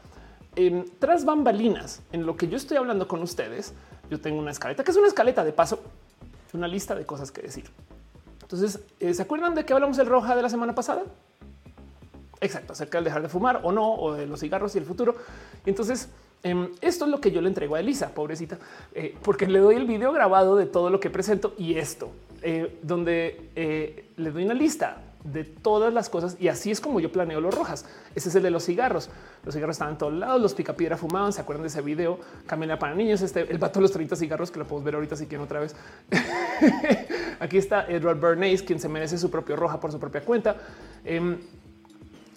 tras 0.99 1.23
bambalinas, 1.23 2.01
en 2.11 2.26
lo 2.26 2.35
que 2.35 2.49
yo 2.49 2.57
estoy 2.57 2.76
hablando 2.76 3.07
con 3.07 3.22
ustedes, 3.22 3.73
yo 4.09 4.19
tengo 4.19 4.39
una 4.39 4.51
escaleta 4.51 4.84
que 4.84 4.91
es 4.91 4.97
una 4.97 5.07
escaleta 5.07 5.45
de 5.45 5.53
paso, 5.53 5.80
una 6.53 6.67
lista 6.67 6.93
de 6.95 7.05
cosas 7.05 7.31
que 7.31 7.41
decir. 7.41 7.72
Entonces, 8.41 8.80
eh, 8.99 9.13
¿se 9.13 9.22
acuerdan 9.22 9.55
de 9.55 9.65
que 9.65 9.73
hablamos 9.73 9.97
del 9.97 10.07
roja 10.07 10.35
de 10.35 10.41
la 10.41 10.49
semana 10.49 10.76
pasada? 10.76 11.03
Exacto, 12.41 12.74
acerca 12.74 12.98
del 12.98 13.06
dejar 13.06 13.22
de 13.22 13.30
fumar 13.30 13.62
o 13.64 13.72
no, 13.72 13.95
o 13.95 14.14
de 14.14 14.26
los 14.26 14.40
cigarros 14.40 14.76
y 14.76 14.80
el 14.80 14.86
futuro. 14.86 15.16
entonces, 15.66 16.10
em, 16.44 16.70
esto 16.82 17.06
es 17.06 17.12
lo 17.12 17.20
que 17.20 17.32
yo 17.32 17.41
le 17.41 17.48
entrego 17.48 17.76
a 17.76 17.80
Elisa, 17.80 18.10
pobrecita, 18.10 18.57
eh, 18.94 19.16
porque 19.24 19.48
le 19.48 19.60
doy 19.60 19.76
el 19.76 19.86
video 19.86 20.12
grabado 20.12 20.56
de 20.56 20.66
todo 20.66 20.90
lo 20.90 20.99
que 20.99 21.10
presento 21.10 21.53
y 21.57 21.78
esto, 21.78 22.12
eh, 22.41 22.78
donde 22.82 23.49
eh, 23.56 24.10
le 24.18 24.32
doy 24.32 24.45
una 24.45 24.53
lista 24.53 25.02
de 25.26 25.44
todas 25.44 25.91
las 25.91 26.07
cosas 26.07 26.38
y 26.40 26.48
así 26.49 26.70
es 26.70 26.80
como 26.80 26.99
yo 26.99 27.12
planeo 27.12 27.41
los 27.41 27.53
rojas. 27.53 27.86
Ese 28.14 28.30
es 28.30 28.36
el 28.36 28.44
de 28.44 28.52
los 28.52 28.64
cigarros. 28.64 29.10
Los 29.44 29.56
cigarros 29.56 29.76
estaban 29.76 29.95
en 29.95 29.98
todos 29.98 30.14
lados, 30.14 30.40
los 30.40 30.53
picapiedra 30.53 30.98
fumaban. 30.98 31.34
¿Se 31.34 31.41
acuerdan 31.41 31.64
de 31.64 31.70
ese 31.70 31.82
video? 31.82 32.20
Camina 32.45 32.78
para 32.78 32.94
niños. 32.94 33.22
Este 33.22 33.41
el 33.41 33.57
vato 33.57 33.80
de 33.80 33.82
los 33.82 33.91
30 33.91 34.16
cigarros 34.16 34.52
que 34.52 34.60
lo 34.60 34.66
podemos 34.66 34.86
ver 34.86 34.95
ahorita 34.95 35.16
si 35.16 35.26
quieren 35.26 35.44
otra 35.44 35.60
vez. 35.60 35.76
Aquí 37.40 37.57
está 37.57 37.88
Edward 37.88 38.20
Bernays, 38.20 38.62
quien 38.62 38.80
se 38.80 38.88
merece 38.88 39.18
su 39.18 39.32
propio 39.32 39.56
roja 39.56 39.80
por 39.80 39.91
su 39.91 39.99
propia 39.99 40.22
cuenta. 40.22 40.57
Em, 41.03 41.40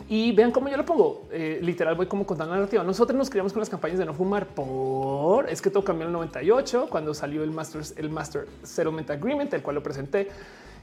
y 0.09 0.33
vean 0.33 0.51
cómo 0.53 0.69
yo 0.69 0.77
lo 0.77 0.87
pongo. 0.87 1.29
Eh, 1.31 1.61
literal, 1.63 1.95
voy 1.95 2.07
como 2.07 2.27
contando 2.27 2.55
la 2.55 2.61
narrativa. 2.61 2.83
Nosotros 2.83 3.17
nos 3.17 3.29
criamos 3.29 3.53
con 3.53 3.61
las 3.61 3.69
campañas 3.69 3.99
de 3.99 4.07
no 4.07 4.15
fumar 4.15 4.47
por 4.47 5.49
es 5.51 5.61
que 5.61 5.71
todo 5.71 5.85
cambió 5.85 6.05
en 6.05 6.09
el 6.09 6.13
98 6.15 6.87
cuando 6.89 7.13
salió 7.13 7.43
el 7.43 7.51
Master, 7.51 7.83
el 7.97 8.09
Master 8.09 8.47
Settlement 8.63 9.11
Agreement, 9.11 9.53
el 9.53 9.63
cual 9.63 9.77
lo 9.77 9.83
presenté. 9.83 10.29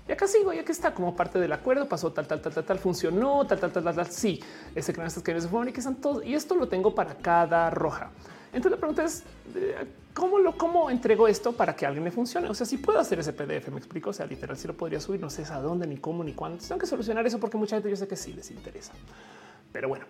Y 0.07 0.11
acá 0.11 0.27
sigo, 0.27 0.53
ya 0.53 0.64
que 0.64 0.72
está 0.72 0.93
como 0.93 1.15
parte 1.15 1.39
del 1.39 1.52
acuerdo, 1.52 1.89
pasó 1.89 2.14
tal, 2.14 2.27
tal, 2.27 2.39
tal, 2.39 2.53
tal, 2.53 2.64
tal, 2.64 2.77
funcionó, 2.77 3.47
tal, 3.47 3.60
tal, 3.60 3.72
tal, 3.72 3.84
tal, 3.84 3.95
tal. 3.95 4.06
Sí, 4.06 4.39
ese 4.76 4.93
crean 4.93 5.07
estas 5.07 5.23
que 5.23 5.34
de 5.34 5.41
fuman 5.41 5.69
y 5.69 5.72
que 5.72 5.80
están 5.80 5.95
todos. 5.95 6.23
Y 6.23 6.35
esto 6.35 6.53
lo 6.53 6.68
tengo 6.68 6.93
para 6.93 7.15
cada 7.15 7.72
roja. 7.72 8.11
Entonces 8.53 8.72
la 8.72 8.77
pregunta 8.77 9.03
es 9.03 9.23
eh, 9.56 9.88
cómo 10.16 10.40
lo 10.40 10.58
cómo 10.58 10.90
entrego 10.90 11.28
esto 11.28 11.52
para 11.52 11.76
que 11.76 11.86
alguien 11.86 12.06
le 12.06 12.10
funcione. 12.10 12.50
O 12.50 12.54
sea, 12.54 12.66
si 12.66 12.78
puedo 12.78 12.98
hacer 12.98 13.20
ese 13.20 13.34
PDF, 13.34 13.68
me 13.68 13.78
explico. 13.78 14.10
O 14.10 14.14
sea, 14.14 14.26
literal, 14.26 14.58
si 14.58 14.66
lo 14.66 14.76
podría 14.76 15.00
subir, 15.00 15.20
no 15.20 15.30
sé 15.30 15.44
a 15.44 15.60
dónde, 15.60 15.86
ni 15.86 15.98
cómo, 15.98 16.24
ni 16.24 16.34
cuándo. 16.34 16.58
Tengo 16.58 16.80
que 16.80 16.88
solucionar 16.88 17.28
eso 17.28 17.38
porque 17.40 17.58
mucha 17.58 17.76
gente 17.76 17.90
yo 17.90 17.98
sé 17.98 18.08
que 18.08 18.16
sí 18.16 18.34
les 18.34 18.50
interesa. 18.50 18.94
Pero 19.72 19.90
bueno, 19.90 20.06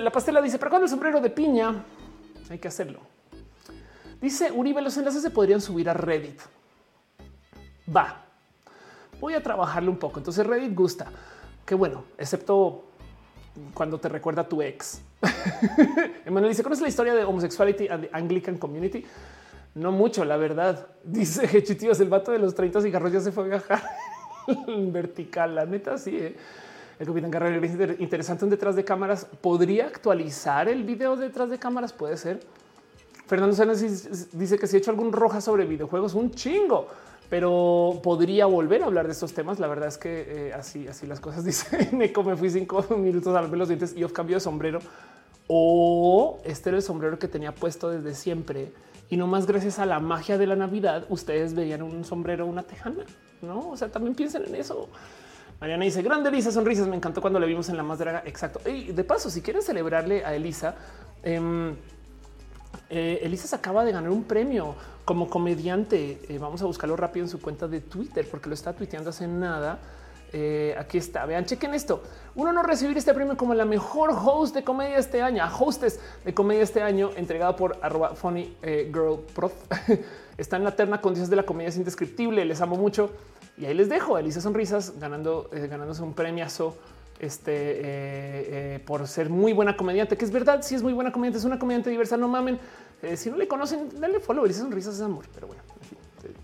la 0.00 0.10
pastela 0.10 0.42
dice: 0.42 0.58
¿Para 0.58 0.70
cuando 0.70 0.84
el 0.84 0.90
sombrero 0.90 1.20
de 1.20 1.30
piña? 1.30 1.84
Hay 2.50 2.58
que 2.58 2.68
hacerlo. 2.68 3.00
Dice 4.20 4.50
Uribe: 4.50 4.82
Los 4.82 4.96
enlaces 4.96 5.22
se 5.22 5.30
podrían 5.30 5.60
subir 5.60 5.88
a 5.88 5.94
Reddit. 5.94 6.40
Va, 7.96 8.24
voy 9.20 9.34
a 9.34 9.42
trabajarlo 9.42 9.92
un 9.92 9.98
poco. 9.98 10.18
Entonces, 10.18 10.44
Reddit 10.44 10.74
gusta. 10.74 11.06
Qué 11.64 11.76
bueno, 11.76 12.04
excepto 12.18 12.84
cuando 13.74 13.98
te 14.00 14.08
recuerda 14.08 14.42
a 14.42 14.48
tu 14.48 14.60
ex. 14.60 15.02
Emanuel 16.26 16.50
dice: 16.50 16.64
¿Conoces 16.64 16.82
la 16.82 16.88
historia 16.88 17.14
de 17.14 17.22
Homosexuality 17.22 17.86
and 17.86 18.04
the 18.04 18.10
Anglican 18.12 18.58
Community? 18.58 19.06
No 19.76 19.92
mucho, 19.92 20.24
la 20.24 20.36
verdad. 20.36 20.88
Dice 21.04 21.48
Hechitíos, 21.56 22.00
el 22.00 22.08
vato 22.08 22.32
de 22.32 22.38
los 22.38 22.54
30 22.54 22.80
cigarros 22.80 23.12
ya 23.12 23.20
se 23.20 23.30
fue 23.30 23.44
a 23.44 23.48
viajar 23.48 23.82
vertical. 24.66 25.54
La 25.54 25.66
neta, 25.66 25.98
sí. 25.98 26.16
¿eh? 26.16 26.36
El 26.98 27.06
capitán 27.06 27.30
Carrera 27.30 27.64
es 27.64 28.00
interesante 28.00 28.44
un 28.44 28.50
detrás 28.50 28.74
de 28.74 28.84
cámaras. 28.84 29.26
¿Podría 29.40 29.86
actualizar 29.86 30.68
el 30.68 30.82
video 30.82 31.14
detrás 31.16 31.50
de 31.50 31.58
cámaras? 31.58 31.92
Puede 31.92 32.16
ser. 32.16 32.40
Fernando 33.26 33.54
Sánchez 33.54 34.30
dice 34.32 34.58
que 34.58 34.66
si 34.66 34.76
he 34.76 34.78
hecho 34.78 34.90
algún 34.90 35.12
roja 35.12 35.40
sobre 35.40 35.66
videojuegos, 35.66 36.14
un 36.14 36.30
chingo 36.30 36.88
pero 37.28 38.00
podría 38.02 38.46
volver 38.46 38.82
a 38.82 38.86
hablar 38.86 39.06
de 39.06 39.12
estos 39.12 39.32
temas. 39.32 39.58
La 39.58 39.66
verdad 39.66 39.88
es 39.88 39.98
que 39.98 40.48
eh, 40.48 40.52
así, 40.52 40.86
así 40.86 41.06
las 41.06 41.20
cosas. 41.20 41.44
Dice 41.44 41.90
Neko, 41.92 42.22
me 42.22 42.36
fui 42.36 42.50
cinco 42.50 42.84
minutos 42.96 43.34
a 43.34 43.40
ver 43.40 43.58
los 43.58 43.68
dientes 43.68 43.94
y 43.96 44.04
os 44.04 44.12
cambio 44.12 44.36
de 44.36 44.40
sombrero. 44.40 44.80
O 45.48 46.38
este 46.44 46.70
era 46.70 46.78
el 46.78 46.82
sombrero 46.82 47.18
que 47.18 47.28
tenía 47.28 47.54
puesto 47.54 47.90
desde 47.90 48.14
siempre. 48.14 48.72
Y 49.08 49.16
no 49.16 49.26
más 49.26 49.46
gracias 49.46 49.78
a 49.78 49.86
la 49.86 50.00
magia 50.00 50.36
de 50.36 50.46
la 50.46 50.56
Navidad, 50.56 51.04
ustedes 51.08 51.54
veían 51.54 51.82
un 51.82 52.04
sombrero, 52.04 52.46
una 52.46 52.62
tejana, 52.62 53.04
no? 53.42 53.70
O 53.70 53.76
sea, 53.76 53.88
también 53.88 54.14
piensen 54.14 54.44
en 54.46 54.54
eso. 54.56 54.88
Mariana 55.60 55.84
dice 55.84 56.02
grande 56.02 56.28
Elisa, 56.28 56.50
sonrisas. 56.50 56.86
Me 56.86 56.96
encantó 56.96 57.20
cuando 57.20 57.40
le 57.40 57.46
vimos 57.46 57.68
en 57.68 57.76
la 57.76 57.82
más 57.82 57.98
draga. 57.98 58.22
Exacto. 58.26 58.60
Y 58.68 58.92
de 58.92 59.04
paso, 59.04 59.30
si 59.30 59.40
quieren 59.40 59.62
celebrarle 59.62 60.24
a 60.24 60.34
Elisa, 60.34 60.74
eh, 61.22 61.40
eh, 62.90 63.20
Elisa 63.22 63.46
se 63.46 63.56
acaba 63.56 63.84
de 63.84 63.92
ganar 63.92 64.10
un 64.10 64.24
premio 64.24 64.74
como 65.04 65.30
comediante. 65.30 66.20
Eh, 66.28 66.38
vamos 66.38 66.60
a 66.62 66.66
buscarlo 66.66 66.96
rápido 66.96 67.24
en 67.24 67.30
su 67.30 67.40
cuenta 67.40 67.68
de 67.68 67.80
Twitter 67.80 68.28
porque 68.30 68.48
lo 68.48 68.54
está 68.54 68.74
tuiteando 68.74 69.10
hace 69.10 69.26
nada. 69.26 69.78
Eh, 70.38 70.74
aquí 70.78 70.98
está. 70.98 71.24
Vean, 71.24 71.46
chequen 71.46 71.72
esto. 71.72 72.02
Uno 72.34 72.52
no 72.52 72.62
recibir 72.62 72.98
este 72.98 73.14
premio 73.14 73.36
como 73.38 73.54
la 73.54 73.64
mejor 73.64 74.10
host 74.10 74.54
de 74.54 74.62
comedia 74.62 74.98
este 74.98 75.22
año, 75.22 75.42
hostes 75.58 75.98
de 76.24 76.34
comedia 76.34 76.62
este 76.62 76.82
año, 76.82 77.10
entregado 77.16 77.56
por 77.56 77.78
arroba 77.80 78.14
funny 78.14 78.54
girl 78.62 79.20
prof. 79.34 79.54
está 80.36 80.56
en 80.56 80.64
la 80.64 80.76
terna 80.76 81.00
con 81.00 81.14
de 81.14 81.36
la 81.36 81.44
comedia 81.44 81.70
es 81.70 81.76
indescriptible. 81.76 82.44
Les 82.44 82.60
amo 82.60 82.76
mucho 82.76 83.10
y 83.56 83.64
ahí 83.64 83.72
les 83.72 83.88
dejo. 83.88 84.18
Elisa 84.18 84.42
Sonrisas 84.42 84.98
ganando, 85.00 85.48
ganándose 85.50 86.02
un 86.02 86.12
premiazo 86.12 86.76
este 87.20 87.52
eh, 87.52 87.84
eh, 87.84 88.80
por 88.84 89.06
ser 89.08 89.30
muy 89.30 89.52
buena 89.52 89.76
comediante, 89.76 90.16
que 90.16 90.24
es 90.24 90.30
verdad, 90.30 90.62
si 90.62 90.74
es 90.74 90.82
muy 90.82 90.92
buena 90.92 91.12
comediante, 91.12 91.38
es 91.38 91.44
una 91.44 91.58
comediante 91.58 91.90
diversa, 91.90 92.16
no 92.16 92.28
mamen. 92.28 92.58
Eh, 93.02 93.16
si 93.16 93.30
no 93.30 93.36
le 93.36 93.46
conocen, 93.48 93.88
denle 94.00 94.20
follow, 94.20 94.46
dice 94.46 94.60
sonrisas 94.60 94.98
de 94.98 95.04
amor, 95.04 95.24
pero 95.34 95.46
bueno, 95.46 95.62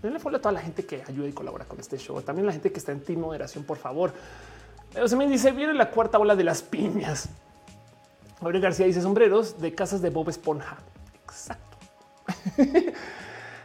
denle 0.03 0.19
follow 0.19 0.37
a 0.37 0.41
toda 0.41 0.51
la 0.51 0.61
gente 0.61 0.85
que 0.85 1.01
ayuda 1.07 1.27
y 1.27 1.31
colabora 1.31 1.65
con 1.65 1.79
este 1.79 1.97
show, 1.97 2.21
también 2.21 2.45
la 2.45 2.51
gente 2.51 2.71
que 2.71 2.77
está 2.77 2.91
en 2.91 3.01
team 3.01 3.21
moderación, 3.21 3.63
por 3.63 3.77
favor. 3.77 4.13
O 5.01 5.07
sea, 5.07 5.17
me 5.17 5.27
dice, 5.27 5.51
viene 5.51 5.73
la 5.73 5.89
cuarta 5.89 6.19
ola 6.19 6.35
de 6.35 6.43
las 6.43 6.61
piñas. 6.61 7.29
Gabriel 8.39 8.61
García 8.61 8.85
dice 8.85 9.01
sombreros 9.01 9.59
de 9.59 9.73
casas 9.73 10.01
de 10.01 10.09
Bob 10.09 10.29
Esponja. 10.29 10.77
Exacto. 11.23 11.77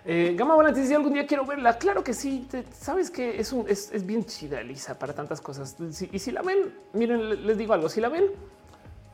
eh, 0.05 0.35
Gama 0.39 0.55
Volante 0.55 0.81
dice 0.81 0.95
algún 0.95 1.13
día 1.13 1.27
quiero 1.27 1.45
verla. 1.45 1.77
Claro 1.77 2.05
que 2.05 2.15
sí. 2.15 2.49
Sabes 2.73 3.11
que 3.11 3.41
es, 3.41 3.53
un, 3.53 3.67
es, 3.69 4.07
bien 4.07 4.25
chida, 4.25 4.61
Elisa, 4.61 4.99
para 4.99 5.13
tantas 5.13 5.41
cosas. 5.41 5.77
y 6.13 6.19
si 6.19 6.31
la 6.31 6.43
ven, 6.43 6.73
miren, 6.93 7.45
les 7.47 7.59
digo 7.59 7.75
algo. 7.75 7.89
Si 7.89 8.01
la 8.01 8.09
ven, 8.09 8.25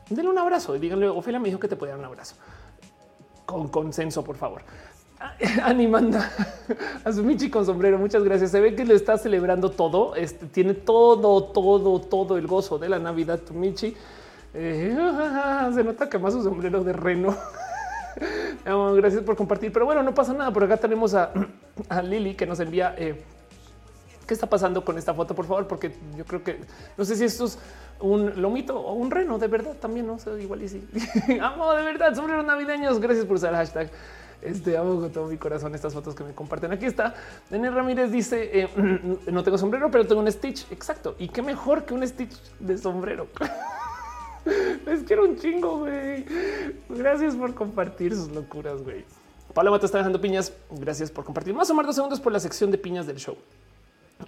denle 0.09 0.29
un 0.29 0.37
abrazo 0.37 0.75
y 0.75 0.79
díganle, 0.79 1.09
Ofelia 1.09 1.39
me 1.39 1.49
dijo 1.49 1.59
que 1.59 1.67
te 1.67 1.75
podía 1.75 1.93
dar 1.93 1.99
un 1.99 2.05
abrazo. 2.05 2.35
Con 3.45 3.67
consenso, 3.67 4.23
por 4.23 4.37
favor. 4.37 4.61
Animando 5.63 6.19
a 7.03 7.11
su 7.11 7.23
Michi 7.23 7.49
con 7.49 7.65
sombrero. 7.65 7.97
Muchas 7.97 8.23
gracias. 8.23 8.51
Se 8.51 8.59
ve 8.59 8.75
que 8.75 8.85
le 8.85 8.95
está 8.95 9.17
celebrando 9.17 9.71
todo. 9.71 10.15
Este 10.15 10.45
tiene 10.47 10.73
todo, 10.73 11.43
todo, 11.45 11.99
todo 12.01 12.37
el 12.37 12.47
gozo 12.47 12.77
de 12.77 12.89
la 12.89 12.99
Navidad. 12.99 13.39
Tu 13.39 13.53
Michi 13.53 13.95
eh, 14.53 14.95
se 15.73 15.83
nota 15.83 16.09
que 16.09 16.17
más 16.17 16.33
su 16.33 16.43
sombrero 16.43 16.83
de 16.83 16.93
reno. 16.93 17.35
gracias 18.95 19.23
por 19.23 19.35
compartir. 19.35 19.71
Pero 19.71 19.85
bueno, 19.85 20.03
no 20.03 20.13
pasa 20.13 20.33
nada. 20.33 20.51
Por 20.51 20.63
acá 20.63 20.77
tenemos 20.77 21.13
a, 21.13 21.31
Lili 22.03 22.35
que 22.35 22.45
nos 22.45 22.59
envía. 22.59 22.95
Eh, 22.97 23.23
¿Qué 24.27 24.33
está 24.33 24.47
pasando 24.47 24.83
con 24.83 24.97
esta 24.97 25.13
foto? 25.13 25.35
Por 25.35 25.45
favor, 25.45 25.67
porque 25.67 25.93
yo 26.17 26.25
creo 26.25 26.43
que 26.43 26.59
no 26.97 27.05
sé 27.05 27.15
si 27.15 27.25
esto 27.25 27.45
es 27.45 27.59
un 27.99 28.41
lomito 28.41 28.75
o 28.79 28.93
un 28.93 29.11
reno 29.11 29.37
de 29.37 29.47
verdad 29.47 29.75
también. 29.79 30.07
No 30.07 30.17
sé, 30.17 30.41
igual 30.41 30.63
y 30.63 30.67
sí. 30.69 30.83
Amo 31.39 31.71
de 31.73 31.83
verdad 31.83 32.15
sombreros 32.15 32.45
navideños. 32.45 32.99
Gracias 32.99 33.25
por 33.25 33.35
usar 33.35 33.51
el 33.51 33.57
hashtag. 33.57 33.91
Este 34.45 34.77
amo 34.77 35.07
todo 35.09 35.27
mi 35.27 35.37
corazón 35.37 35.73
estas 35.73 35.93
fotos 35.93 36.13
que 36.15 36.23
me 36.23 36.33
comparten. 36.33 36.71
Aquí 36.71 36.85
está. 36.85 37.15
Daniel 37.49 37.73
Ramírez 37.73 38.11
dice: 38.11 38.61
eh, 38.61 38.69
No 39.31 39.43
tengo 39.43 39.57
sombrero, 39.57 39.89
pero 39.91 40.05
tengo 40.05 40.21
un 40.21 40.31
Stitch. 40.31 40.71
Exacto. 40.71 41.15
Y 41.17 41.29
qué 41.29 41.41
mejor 41.41 41.85
que 41.85 41.93
un 41.93 42.07
Stitch 42.07 42.35
de 42.59 42.77
sombrero. 42.77 43.27
Les 44.85 45.03
quiero 45.03 45.25
un 45.25 45.37
chingo, 45.37 45.79
güey. 45.79 46.25
Gracias 46.89 47.35
por 47.35 47.55
compartir 47.55 48.15
sus 48.15 48.29
locuras, 48.29 48.83
güey. 48.83 49.03
Pablo 49.53 49.71
Mato 49.71 49.85
está 49.85 49.97
dejando 49.97 50.21
piñas. 50.21 50.53
Gracias 50.69 51.09
por 51.09 51.25
compartir. 51.25 51.53
Más 51.53 51.69
o 51.69 51.73
menos 51.73 51.87
dos 51.87 51.95
segundos 51.95 52.19
por 52.19 52.31
la 52.31 52.39
sección 52.39 52.69
de 52.69 52.77
piñas 52.77 53.07
del 53.07 53.17
show. 53.17 53.37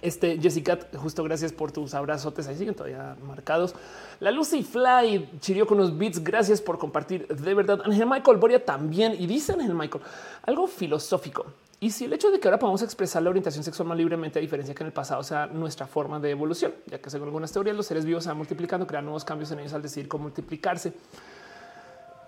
Este 0.02 0.38
Jessica, 0.38 0.78
justo 0.96 1.24
gracias 1.24 1.52
por 1.52 1.72
tus 1.72 1.94
abrazotes. 1.94 2.46
Ahí 2.46 2.56
siguen 2.56 2.74
todavía 2.74 3.16
marcados. 3.26 3.74
La 4.20 4.30
Lucy 4.30 4.62
Fly 4.62 5.38
chirió 5.40 5.66
con 5.66 5.78
unos 5.78 5.96
beats. 5.96 6.22
Gracias 6.22 6.60
por 6.60 6.78
compartir. 6.78 7.26
De 7.26 7.54
verdad, 7.54 7.80
Ángel 7.84 8.06
Michael 8.06 8.36
Boria 8.36 8.64
también. 8.64 9.16
Y 9.18 9.26
dice 9.26 9.52
Ángel 9.52 9.74
Michael 9.74 10.04
algo 10.42 10.66
filosófico. 10.66 11.46
Y 11.80 11.90
si 11.90 12.06
el 12.06 12.12
hecho 12.12 12.30
de 12.30 12.40
que 12.40 12.48
ahora 12.48 12.58
podamos 12.58 12.82
expresar 12.82 13.22
la 13.22 13.30
orientación 13.30 13.62
sexual 13.62 13.88
más 13.88 13.96
libremente, 13.96 14.38
a 14.38 14.42
diferencia 14.42 14.74
que 14.74 14.82
en 14.82 14.88
el 14.88 14.92
pasado, 14.92 15.22
sea 15.22 15.46
nuestra 15.46 15.86
forma 15.86 16.18
de 16.18 16.30
evolución, 16.30 16.74
ya 16.86 16.98
que 17.00 17.08
según 17.08 17.28
algunas 17.28 17.52
teorías, 17.52 17.76
los 17.76 17.86
seres 17.86 18.04
vivos 18.04 18.24
se 18.24 18.30
van 18.30 18.36
multiplicando, 18.36 18.84
crean 18.84 19.04
nuevos 19.04 19.24
cambios 19.24 19.50
en 19.52 19.60
ellos 19.60 19.72
al 19.74 19.82
decidir 19.82 20.08
cómo 20.08 20.24
multiplicarse. 20.24 20.92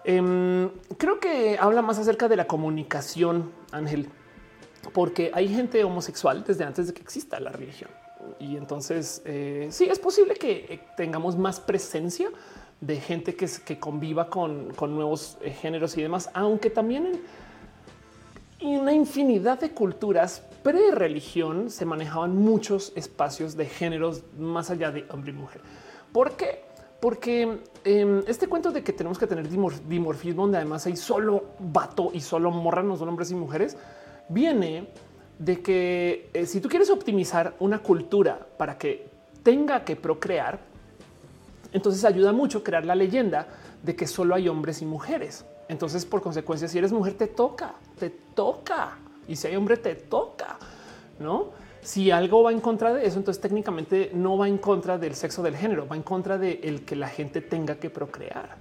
Em, 0.05 0.70
creo 0.97 1.19
que 1.19 1.59
habla 1.61 1.82
más 1.82 1.99
acerca 1.99 2.28
de 2.28 2.37
la 2.37 2.47
comunicación, 2.47 3.51
Ángel 3.73 4.09
porque 4.93 5.31
hay 5.35 5.49
gente 5.49 5.83
homosexual 5.85 6.45
desde 6.47 6.65
antes 6.65 6.87
de 6.89 6.95
que 6.95 7.03
exista 7.03 7.39
la 7.41 7.51
religión. 7.51 7.91
Y 8.39 8.57
entonces 8.57 9.23
eh, 9.25 9.69
sí 9.71 9.85
es 9.85 9.99
posible 9.99 10.35
que 10.35 10.67
eh, 10.69 10.81
tengamos 10.97 11.37
más 11.37 11.61
presencia 11.61 12.31
de 12.81 13.01
gente 13.01 13.35
que, 13.35 13.79
conviva 13.79 14.29
con, 14.29 14.69
nuevos 14.95 15.37
eh, 15.43 15.51
géneros 15.51 15.97
y 15.97 16.03
demás, 16.03 16.31
aunque 16.33 16.71
también 16.71 17.21
en 18.59 18.81
una 18.81 18.93
infinidad 18.93 19.61
de 19.61 19.71
culturas 19.71 20.43
pre-religión 20.62 21.71
se 21.71 21.85
manejaban 21.85 22.37
muchos 22.37 22.93
espacios 22.97 23.57
de 23.57 23.67
géneros 23.67 24.23
más 24.39 24.71
allá 24.71 24.91
de 24.91 25.07
hombre 25.11 25.33
y 25.33 25.35
mujer. 25.35 25.61
¿Por 26.12 26.33
qué? 26.37 26.65
Porque 27.01 27.61
em, 27.85 28.23
este 28.27 28.47
cuento 28.47 28.71
de 28.71 28.83
que 28.83 28.93
tenemos 28.93 29.19
que 29.19 29.27
tener 29.27 29.49
dimorfismo, 29.49 30.43
donde 30.43 30.59
además 30.59 30.85
hay 30.87 30.97
solo 30.97 31.45
vato 31.59 32.11
y 32.12 32.21
solo 32.21 32.51
morra, 32.51 32.83
no 32.83 32.97
son 32.97 33.09
hombres 33.09 33.31
y 33.31 33.35
mujeres, 33.35 33.77
viene 34.31 34.89
de 35.39 35.61
que 35.61 36.31
eh, 36.32 36.47
si 36.47 36.61
tú 36.61 36.69
quieres 36.69 36.89
optimizar 36.89 37.55
una 37.59 37.81
cultura 37.81 38.39
para 38.57 38.78
que 38.78 39.09
tenga 39.43 39.85
que 39.85 39.97
procrear, 39.97 40.59
entonces 41.73 42.05
ayuda 42.05 42.32
mucho 42.32 42.65
crear 42.65 42.85
la 42.85 42.94
leyenda 42.94 43.47
de 43.82 43.97
que 43.97 44.07
solo 44.07 44.35
hay 44.35 44.48
hombres 44.48 44.82
y 44.82 44.86
mujeres. 44.86 45.44
Entonces, 45.69 46.05
por 46.05 46.20
consecuencia, 46.20 46.69
si 46.69 46.78
eres 46.78 46.93
mujer, 46.93 47.15
te 47.15 47.27
toca, 47.27 47.74
te 47.98 48.11
toca. 48.11 48.98
Y 49.28 49.36
si 49.36 49.47
hay 49.47 49.57
hombre, 49.57 49.77
te 49.77 49.94
toca, 49.94 50.59
¿no? 51.19 51.51
Si 51.82 52.11
algo 52.11 52.43
va 52.43 52.52
en 52.52 52.61
contra 52.61 52.93
de 52.93 53.07
eso, 53.07 53.19
entonces 53.19 53.40
técnicamente 53.40 54.11
no 54.12 54.36
va 54.36 54.48
en 54.48 54.59
contra 54.59 54.98
del 54.98 55.15
sexo 55.15 55.43
del 55.43 55.57
género, 55.57 55.86
va 55.89 55.97
en 55.97 56.02
contra 56.02 56.36
de 56.36 56.61
el 56.62 56.85
que 56.85 56.97
la 56.97 57.09
gente 57.09 57.40
tenga 57.40 57.77
que 57.77 57.89
procrear. 57.89 58.57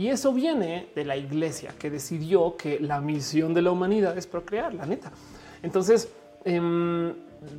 Y 0.00 0.08
eso 0.08 0.32
viene 0.32 0.88
de 0.94 1.04
la 1.04 1.14
iglesia 1.14 1.74
que 1.78 1.90
decidió 1.90 2.56
que 2.56 2.80
la 2.80 3.02
misión 3.02 3.52
de 3.52 3.60
la 3.60 3.70
humanidad 3.70 4.16
es 4.16 4.26
procrear, 4.26 4.72
la 4.72 4.86
neta. 4.86 5.12
Entonces, 5.62 6.08
em, 6.42 7.12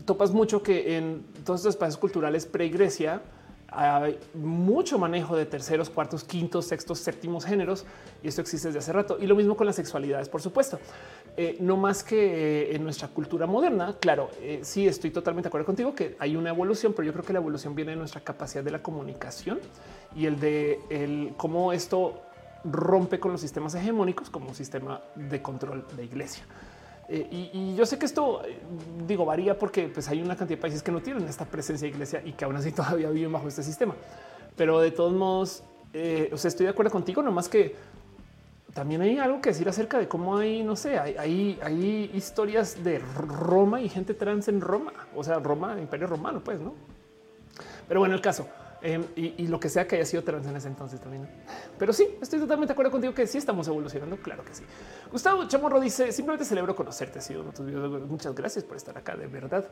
topas 0.06 0.32
mucho 0.32 0.64
que 0.64 0.98
en 0.98 1.24
todos 1.46 1.60
estos 1.60 1.76
espacios 1.76 2.00
culturales 2.00 2.48
pre-iglesia 2.48 3.22
hay 3.68 4.18
mucho 4.34 4.98
manejo 4.98 5.38
de 5.38 5.46
terceros, 5.46 5.92
cuartos, 5.92 6.24
quintos, 6.24 6.66
sextos, 6.66 6.98
séptimos 6.98 7.46
géneros 7.46 7.86
y 8.24 8.28
esto 8.28 8.42
existe 8.42 8.70
desde 8.70 8.80
hace 8.80 8.92
rato. 8.92 9.20
Y 9.22 9.28
lo 9.28 9.36
mismo 9.36 9.56
con 9.56 9.68
las 9.68 9.76
sexualidades, 9.76 10.28
por 10.28 10.42
supuesto. 10.42 10.80
Eh, 11.38 11.58
no 11.60 11.78
más 11.78 12.04
que 12.04 12.16
eh, 12.72 12.76
en 12.76 12.84
nuestra 12.84 13.08
cultura 13.08 13.46
moderna, 13.46 13.96
claro, 14.00 14.32
eh, 14.42 14.62
sí 14.64 14.88
estoy 14.88 15.12
totalmente 15.12 15.46
de 15.46 15.50
acuerdo 15.50 15.68
contigo 15.68 15.94
que 15.94 16.16
hay 16.18 16.36
una 16.36 16.50
evolución, 16.50 16.92
pero 16.94 17.06
yo 17.06 17.14
creo 17.14 17.24
que 17.24 17.34
la 17.34 17.40
evolución 17.40 17.76
viene 17.76 17.92
de 17.92 17.98
nuestra 17.98 18.20
capacidad 18.22 18.64
de 18.64 18.72
la 18.72 18.82
comunicación 18.82 19.60
y 20.14 20.26
el 20.26 20.40
de 20.40 20.80
el 20.90 21.34
cómo 21.38 21.72
esto 21.72 22.22
rompe 22.64 23.20
con 23.20 23.32
los 23.32 23.42
sistemas 23.42 23.76
hegemónicos 23.76 24.30
como 24.30 24.50
un 24.50 24.56
sistema 24.56 25.02
de 25.16 25.42
control 25.42 25.86
de 25.96 26.06
iglesia. 26.06 26.44
Eh, 27.10 27.52
y, 27.54 27.76
yo 27.76 27.86
sé 27.86 28.00
que 28.00 28.06
esto, 28.06 28.42
eh, 28.46 28.58
digo, 29.06 29.26
varía 29.26 29.58
porque 29.58 29.90
pues, 29.90 30.08
hay 30.08 30.22
una 30.22 30.36
cantidad 30.36 30.58
de 30.58 30.62
países 30.62 30.82
que 30.82 30.94
no 30.94 31.02
tienen 31.02 31.28
esta 31.28 31.44
presencia 31.44 31.86
de 31.86 31.94
iglesia 31.94 32.22
y 32.24 32.32
que 32.34 32.46
aún 32.46 32.56
así 32.56 32.72
todavía 32.74 33.10
viven 33.10 33.32
bajo 33.32 33.48
este 33.48 33.64
sistema. 33.64 33.96
Pero 34.56 34.80
de 34.80 34.92
todos 34.92 35.12
modos, 35.12 35.64
eh, 35.94 36.30
o 36.32 36.38
sea, 36.38 36.50
estoy 36.50 36.68
de 36.68 36.72
acuerdo 36.72 36.92
contigo, 36.92 37.22
nomás 37.22 37.50
que 37.50 37.76
también 38.74 39.02
hay 39.02 39.20
algo 39.20 39.42
que 39.42 39.50
decir 39.50 39.68
acerca 39.68 39.98
de 39.98 40.08
cómo 40.08 40.38
hay, 40.38 40.64
no 40.64 40.78
sé, 40.78 40.98
hay, 40.98 41.16
hay, 41.18 41.60
hay 41.62 42.12
historias 42.14 42.82
de 42.82 43.00
Roma 43.00 43.82
y 43.82 43.90
gente 43.90 44.14
trans 44.14 44.48
en 44.48 44.62
Roma, 44.62 44.94
o 45.14 45.24
sea, 45.24 45.40
Roma, 45.40 45.78
Imperio 45.80 46.08
Romano, 46.08 46.42
pues, 46.42 46.62
¿no? 46.62 46.74
Pero 47.90 48.00
bueno, 48.00 48.16
el 48.16 48.22
caso. 48.22 48.48
Em, 48.84 49.06
y, 49.16 49.48
lo 49.48 49.60
que 49.60 49.70
sea 49.70 49.88
que 49.88 49.98
haya 49.98 50.06
sido 50.06 50.24
trans 50.24 50.48
en 50.48 50.56
ese 50.56 50.68
entonces 50.68 51.00
también. 51.00 51.28
Pero 51.78 51.94
sí, 51.94 52.18
estoy 52.20 52.40
totalmente 52.40 52.70
de 52.70 52.74
acuerdo 52.74 52.92
contigo 52.92 53.14
que 53.14 53.28
sí 53.28 53.38
estamos 53.38 53.68
evolucionando. 53.68 54.18
Claro 54.18 54.44
que 54.44 54.56
sí. 54.56 54.64
Gustavo 55.12 55.48
Chamorro 55.48 55.80
dice 55.80 56.12
simplemente 56.12 56.46
celebro 56.46 56.76
conocerte. 56.76 57.22
Sido 57.22 57.44
videos. 57.44 58.10
Muchas 58.10 58.34
gracias 58.34 58.64
por 58.64 58.78
estar 58.78 58.98
acá. 58.98 59.16
De 59.16 59.28
verdad. 59.28 59.66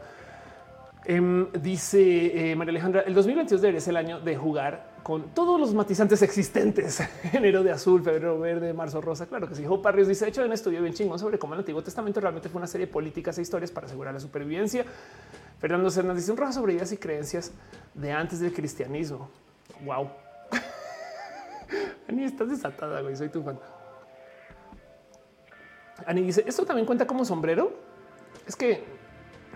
Em, 1.06 1.52
dice 1.54 2.52
eh, 2.52 2.56
María 2.56 2.72
Alejandra, 2.72 3.02
el 3.02 3.14
2022 3.16 3.62
debería 3.62 3.80
ser 3.80 3.92
el 3.92 3.98
año 3.98 4.20
de 4.20 4.36
jugar 4.36 4.92
con 5.02 5.34
todos 5.34 5.60
los 5.60 5.74
matizantes 5.74 6.22
existentes. 6.22 7.02
Enero 7.34 7.64
de 7.64 7.72
azul, 7.72 8.04
febrero 8.04 8.40
verde, 8.40 8.74
marzo 8.74 9.02
rosa. 9.02 9.26
Claro 9.26 9.48
que 9.48 9.56
sí. 9.56 9.66
Joe 9.66 9.80
Parrios 9.82 10.08
dice, 10.08 10.28
hecho 10.28 10.44
un 10.46 10.52
estudio 10.52 10.82
bien 10.82 10.94
chingón 10.94 11.18
sobre 11.18 11.40
cómo 11.40 11.56
el 11.56 11.62
Antiguo 11.62 11.82
Testamento 11.82 12.20
realmente 12.20 12.50
fue 12.50 12.60
una 12.60 12.68
serie 12.68 12.86
de 12.86 12.94
políticas 12.94 13.38
e 13.40 13.42
historias 13.42 13.72
para 13.72 13.88
asegurar 13.88 14.14
la 14.14 14.20
supervivencia. 14.20 14.86
Fernando 15.60 15.90
Cernas 15.90 16.16
dice 16.16 16.32
un 16.32 16.38
rojo 16.38 16.54
sobre 16.54 16.74
ideas 16.74 16.92
y 16.92 16.98
creencias 16.98 17.52
de 17.94 18.12
antes 18.12 18.40
del 18.40 18.54
cristianismo. 18.54 19.30
Wow. 19.86 20.10
Ani, 22.08 22.24
estás 22.24 22.50
desatada, 22.50 23.02
güey. 23.02 23.16
Soy 23.16 23.30
tu 23.30 23.44
fan. 23.44 23.60
Ani 26.06 26.24
dice: 26.24 26.44
Esto 26.48 26.66
también 26.66 26.86
cuenta 26.86 27.06
como 27.06 27.26
sombrero. 27.26 27.74
Es 28.48 28.56
que 28.56 28.84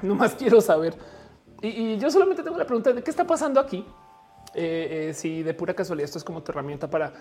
no 0.01 0.15
más 0.15 0.35
quiero 0.37 0.59
saber. 0.59 0.95
y, 1.61 1.97
yo 1.97 2.11
solamente 2.11 2.43
tengo 2.43 2.57
la 2.57 2.65
pregunta 2.65 2.91
de 2.91 3.01
qué 3.01 3.09
está 3.09 3.25
pasando 3.25 3.59
aquí. 3.59 3.85
Eh, 4.55 5.09
eh, 5.09 5.13
si 5.13 5.41
de 5.41 5.53
pura 5.53 5.73
casualidad 5.73 6.05
esto 6.05 6.19
es 6.19 6.23
como 6.23 6.43
tu 6.43 6.51
herramienta 6.51 6.87
para 6.87 7.11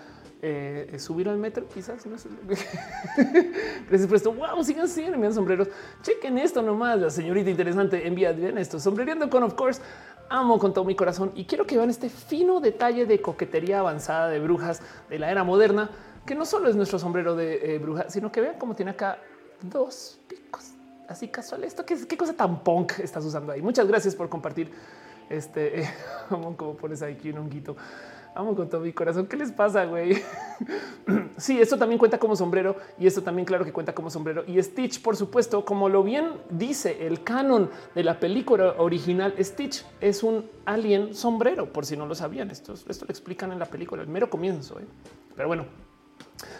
eh, 0.41 0.95
subir 0.99 1.27
al 1.29 1.37
metro, 1.37 1.67
quizás. 1.67 2.05
No 2.05 2.17
sé. 2.17 2.29
Gracias 3.89 4.07
por 4.07 4.17
esto. 4.17 4.33
Wow, 4.33 4.63
sigan, 4.63 4.87
sigan 4.87 5.13
enviando 5.13 5.35
sombreros. 5.35 5.67
Chequen 6.01 6.37
esto 6.37 6.61
nomás. 6.61 6.99
La 6.99 7.09
señorita 7.09 7.49
interesante 7.49 8.05
envía 8.07 8.31
bien 8.31 8.57
esto. 8.57 8.79
Sombrereando 8.79 9.29
con, 9.29 9.43
of 9.43 9.55
course, 9.55 9.81
amo 10.29 10.59
con 10.59 10.73
todo 10.73 10.85
mi 10.85 10.95
corazón 10.95 11.31
y 11.35 11.45
quiero 11.45 11.65
que 11.65 11.77
vean 11.77 11.89
este 11.89 12.09
fino 12.09 12.59
detalle 12.59 13.05
de 13.05 13.21
coquetería 13.21 13.79
avanzada 13.79 14.29
de 14.29 14.39
brujas 14.39 14.81
de 15.09 15.19
la 15.19 15.31
era 15.31 15.43
moderna, 15.43 15.89
que 16.25 16.35
no 16.35 16.45
solo 16.45 16.69
es 16.69 16.75
nuestro 16.75 16.99
sombrero 16.99 17.35
de 17.35 17.79
bruja, 17.79 18.09
sino 18.09 18.31
que 18.31 18.41
vean 18.41 18.55
cómo 18.57 18.75
tiene 18.75 18.91
acá 18.91 19.17
dos 19.61 20.19
picos 20.27 20.73
así 21.07 21.27
casual. 21.27 21.63
Esto 21.63 21.85
qué, 21.85 21.95
qué 22.07 22.17
cosa 22.17 22.33
tan 22.33 22.63
punk 22.63 22.99
estás 22.99 23.23
usando 23.25 23.51
ahí. 23.51 23.61
Muchas 23.61 23.87
gracias 23.87 24.15
por 24.15 24.29
compartir 24.29 24.71
este, 25.29 25.89
como 26.29 26.75
pones 26.75 27.01
aquí 27.01 27.29
un 27.29 27.39
honguito. 27.39 27.75
Amo 28.35 28.55
con 28.55 28.67
todo 28.67 28.81
mi 28.81 28.91
corazón. 28.91 29.27
¿Qué 29.27 29.37
les 29.37 29.51
pasa, 29.51 29.85
güey? 29.85 30.23
sí, 31.37 31.61
esto 31.61 31.77
también 31.77 31.99
cuenta 31.99 32.17
como 32.17 32.35
sombrero 32.35 32.75
y 32.97 33.05
esto 33.05 33.21
también, 33.21 33.45
claro 33.45 33.63
que 33.63 33.71
cuenta 33.71 33.93
como 33.93 34.09
sombrero. 34.09 34.43
Y 34.47 34.61
Stitch, 34.61 35.01
por 35.03 35.15
supuesto, 35.15 35.63
como 35.63 35.87
lo 35.87 36.03
bien 36.03 36.31
dice 36.49 37.05
el 37.05 37.23
canon 37.23 37.69
de 37.93 38.03
la 38.03 38.19
película 38.19 38.73
original, 38.79 39.35
Stitch 39.39 39.85
es 40.01 40.23
un 40.23 40.49
alien 40.65 41.13
sombrero, 41.13 41.71
por 41.71 41.85
si 41.85 41.95
no 41.95 42.07
lo 42.07 42.15
sabían. 42.15 42.49
Esto, 42.49 42.73
esto 42.73 43.05
lo 43.05 43.11
explican 43.11 43.51
en 43.51 43.59
la 43.59 43.65
película, 43.65 44.01
el 44.01 44.07
mero 44.07 44.31
comienzo. 44.31 44.79
¿eh? 44.79 44.85
Pero 45.35 45.47
bueno, 45.47 45.65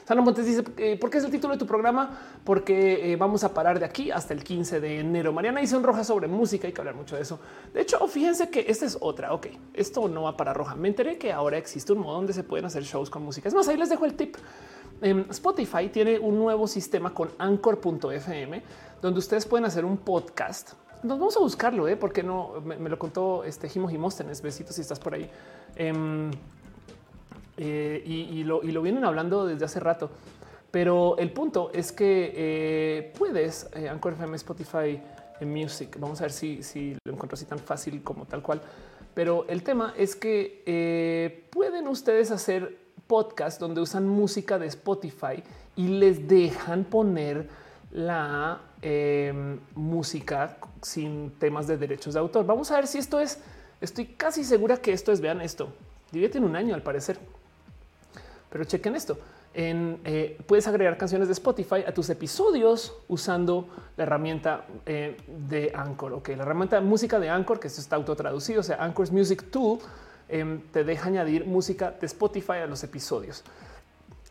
Sana 0.06 0.22
Montes 0.22 0.46
dice, 0.46 0.64
eh, 0.78 0.98
¿por 1.00 1.10
qué 1.10 1.18
es 1.18 1.24
el 1.24 1.32
título 1.32 1.54
de 1.54 1.60
tu 1.60 1.66
programa? 1.66 2.18
Porque 2.44 3.12
eh, 3.12 3.16
vamos 3.16 3.44
a 3.44 3.54
parar 3.54 3.80
de 3.80 3.86
aquí 3.86 4.12
hasta 4.12 4.34
el 4.34 4.44
15 4.44 4.80
de 4.80 5.00
enero. 5.00 5.34
Mariana 5.34 5.62
dice 5.62 5.76
un 5.76 5.84
roja 5.84 6.04
sobre 6.04 6.28
música, 6.28 6.68
hay 6.68 6.74
que 6.74 6.82
hablar 6.82 6.96
mucho 6.96 7.16
de 7.16 7.22
eso. 7.22 7.40
De 7.74 7.82
hecho, 7.82 8.06
fíjense 8.08 8.50
que 8.50 8.66
esta 8.68 8.86
es 8.86 8.98
otra. 9.00 9.34
Ok, 9.34 9.48
esto 9.74 10.08
no 10.08 10.24
va 10.24 10.38
para 10.38 10.54
roja. 10.54 10.76
Me 10.76 10.90
enteré 10.90 11.18
que 11.18 11.32
ahora 11.32 11.58
existe 11.58 11.94
un 11.94 12.00
modo 12.00 12.16
donde 12.16 12.34
se 12.34 12.44
pueden 12.44 12.66
hacer 12.66 12.84
shows 12.84 13.10
con 13.10 13.24
música. 13.24 13.48
Es 13.48 13.54
más, 13.54 13.68
ahí 13.68 13.78
les 13.78 13.90
dejo 13.90 14.06
el 14.06 14.16
tip. 14.16 14.36
Spotify 15.32 15.90
tiene 15.90 16.18
un 16.18 16.38
nuevo 16.38 16.66
sistema 16.66 17.14
con 17.14 17.30
anchor.fm 17.38 18.64
donde 19.02 19.20
ustedes 19.20 19.46
pueden 19.46 19.66
hacer 19.66 19.84
un 19.84 19.98
podcast. 19.98 20.74
Nos 21.04 21.20
vamos 21.20 21.36
a 21.36 21.42
buscarlo, 21.42 21.90
¿eh? 21.90 21.98
porque 21.98 22.24
no 22.24 22.62
me, 22.62 22.78
lo 22.90 22.98
contó 22.98 23.44
este 23.44 23.68
Jimo 23.68 23.90
Jimóstenes. 23.90 24.42
Besitos 24.42 24.76
si 24.76 24.82
estás 24.82 25.00
por 25.00 25.14
ahí. 25.14 25.30
Em, 25.76 26.32
eh, 27.58 28.02
y, 28.06 28.44
lo, 28.44 28.62
vienen 28.62 29.06
hablando 29.06 29.46
desde 29.46 29.66
hace 29.66 29.80
rato. 29.80 30.10
Pero 30.72 31.18
el 31.18 31.32
punto 31.32 31.72
es 31.74 31.92
que 31.92 32.34
eh, 32.36 33.14
puedes 33.18 33.70
eh, 33.76 33.90
Anchor 33.90 34.14
FM, 34.14 34.36
Spotify, 34.38 35.00
en 35.40 35.52
Music. 35.52 35.98
Vamos 36.00 36.20
a 36.22 36.26
ver 36.26 36.32
si, 36.32 36.98
lo 37.04 37.14
encuentro 37.14 37.36
así 37.36 37.46
tan 37.46 37.60
fácil 37.60 38.02
como 38.04 38.26
tal 38.26 38.42
cual. 38.42 38.62
Pero 39.14 39.46
el 39.48 39.62
tema 39.62 39.94
es 39.98 40.16
que 40.16 41.44
pueden 41.52 41.88
ustedes 41.88 42.32
hacer 42.32 42.80
podcast 43.06 43.60
donde 43.60 43.82
usan 43.82 44.08
música 44.08 44.58
de 44.58 44.68
Spotify 44.68 45.44
y 45.76 45.88
les 45.88 46.28
dejan 46.28 46.84
poner 46.84 47.48
la 47.92 48.60
em, 48.82 49.60
música 49.76 50.58
sin 50.82 51.32
temas 51.38 51.68
de 51.68 51.78
derechos 51.78 52.16
de 52.16 52.20
autor. 52.20 52.46
Vamos 52.46 52.72
a 52.72 52.76
ver 52.76 52.88
si 52.88 52.98
esto 52.98 53.20
es. 53.20 53.40
Estoy 53.82 54.08
casi 54.08 54.44
segura 54.44 54.78
que 54.78 54.94
esto 54.94 55.12
es. 55.12 55.22
Vean 55.22 55.42
esto. 55.42 55.70
Divierte 56.12 56.40
un 56.40 56.56
año 56.56 56.74
al 56.74 56.82
parecer. 56.82 57.20
Pero 58.54 58.66
chequen 58.66 58.96
esto. 58.96 59.18
En, 59.52 60.00
eh, 60.06 60.40
puedes 60.46 60.68
agregar 60.68 60.96
canciones 60.96 61.28
de 61.28 61.34
Spotify 61.34 61.84
a 61.88 61.92
tus 61.92 62.08
episodios 62.12 62.96
usando 63.08 63.68
la 63.98 64.04
herramienta 64.04 64.68
eh, 64.86 65.18
de 65.28 65.72
Anchor. 65.74 66.14
Ok, 66.14 66.30
la 66.30 66.44
herramienta 66.44 66.76
de 66.76 66.84
música 66.84 67.20
de 67.20 67.32
Anchor, 67.32 67.60
que 67.60 67.66
esto 67.66 67.82
está 67.82 67.96
autotraducido, 67.96 68.60
o 68.60 68.64
sea, 68.64 68.78
Anchor's 68.84 69.12
Music 69.12 69.50
Tool, 69.50 69.80
em, 70.30 70.62
te 70.72 70.84
deja 70.84 71.08
añadir 71.08 71.48
música 71.48 71.96
de 72.00 72.06
Spotify 72.06 72.60
a 72.64 72.68
los 72.68 72.84
episodios. 72.84 73.44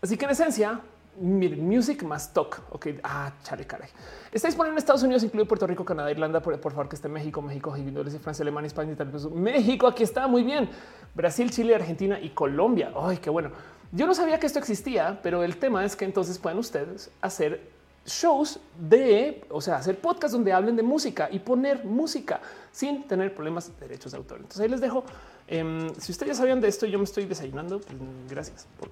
Así 0.00 0.16
que 0.16 0.24
en 0.24 0.30
esencia, 0.30 0.80
Music 1.20 2.04
más 2.04 2.32
Talk. 2.32 2.62
Ok, 2.70 2.86
ah, 3.02 3.32
chale, 3.42 3.66
caray. 3.66 3.88
Está 4.30 4.46
disponible 4.46 4.74
en 4.74 4.78
Estados 4.78 5.02
Unidos, 5.02 5.24
incluye 5.24 5.46
Puerto 5.46 5.66
Rico, 5.66 5.84
Canadá, 5.84 6.12
Irlanda. 6.12 6.40
Por, 6.40 6.56
favor, 6.60 6.88
que 6.88 6.94
esté 6.94 7.08
México, 7.08 7.42
México, 7.42 7.74
Francia, 8.20 8.44
Alemania, 8.44 8.68
España, 8.68 8.92
Italia, 8.92 9.12
México. 9.34 9.88
Aquí 9.88 10.04
está 10.04 10.28
muy 10.28 10.44
bien. 10.44 10.70
Brasil, 11.12 11.50
Chile, 11.50 11.74
Argentina 11.74 12.20
y 12.20 12.30
Colombia. 12.30 12.92
Ay, 12.96 13.16
qué 13.18 13.28
bueno. 13.28 13.50
Yo 13.94 14.06
no 14.06 14.14
sabía 14.14 14.40
que 14.40 14.46
esto 14.46 14.58
existía, 14.58 15.20
pero 15.22 15.44
el 15.44 15.58
tema 15.58 15.84
es 15.84 15.96
que 15.96 16.06
entonces 16.06 16.38
pueden 16.38 16.58
ustedes 16.58 17.10
hacer 17.20 17.70
shows 18.06 18.58
de, 18.78 19.44
o 19.50 19.60
sea, 19.60 19.76
hacer 19.76 20.00
podcast 20.00 20.32
donde 20.32 20.52
hablen 20.52 20.76
de 20.76 20.82
música 20.82 21.28
y 21.30 21.38
poner 21.38 21.84
música 21.84 22.40
sin 22.72 23.06
tener 23.06 23.34
problemas 23.34 23.68
de 23.68 23.86
derechos 23.86 24.12
de 24.12 24.18
autor. 24.18 24.38
Entonces 24.38 24.60
ahí 24.60 24.68
les 24.68 24.80
dejo. 24.80 25.04
Em, 25.46 25.94
si 26.00 26.10
ustedes 26.10 26.32
ya 26.32 26.40
sabían 26.40 26.60
de 26.60 26.68
esto, 26.68 26.86
yo 26.86 26.98
me 26.98 27.04
estoy 27.04 27.26
desayunando. 27.26 27.80
Pues, 27.80 27.98
gracias 28.30 28.66
por 28.78 28.88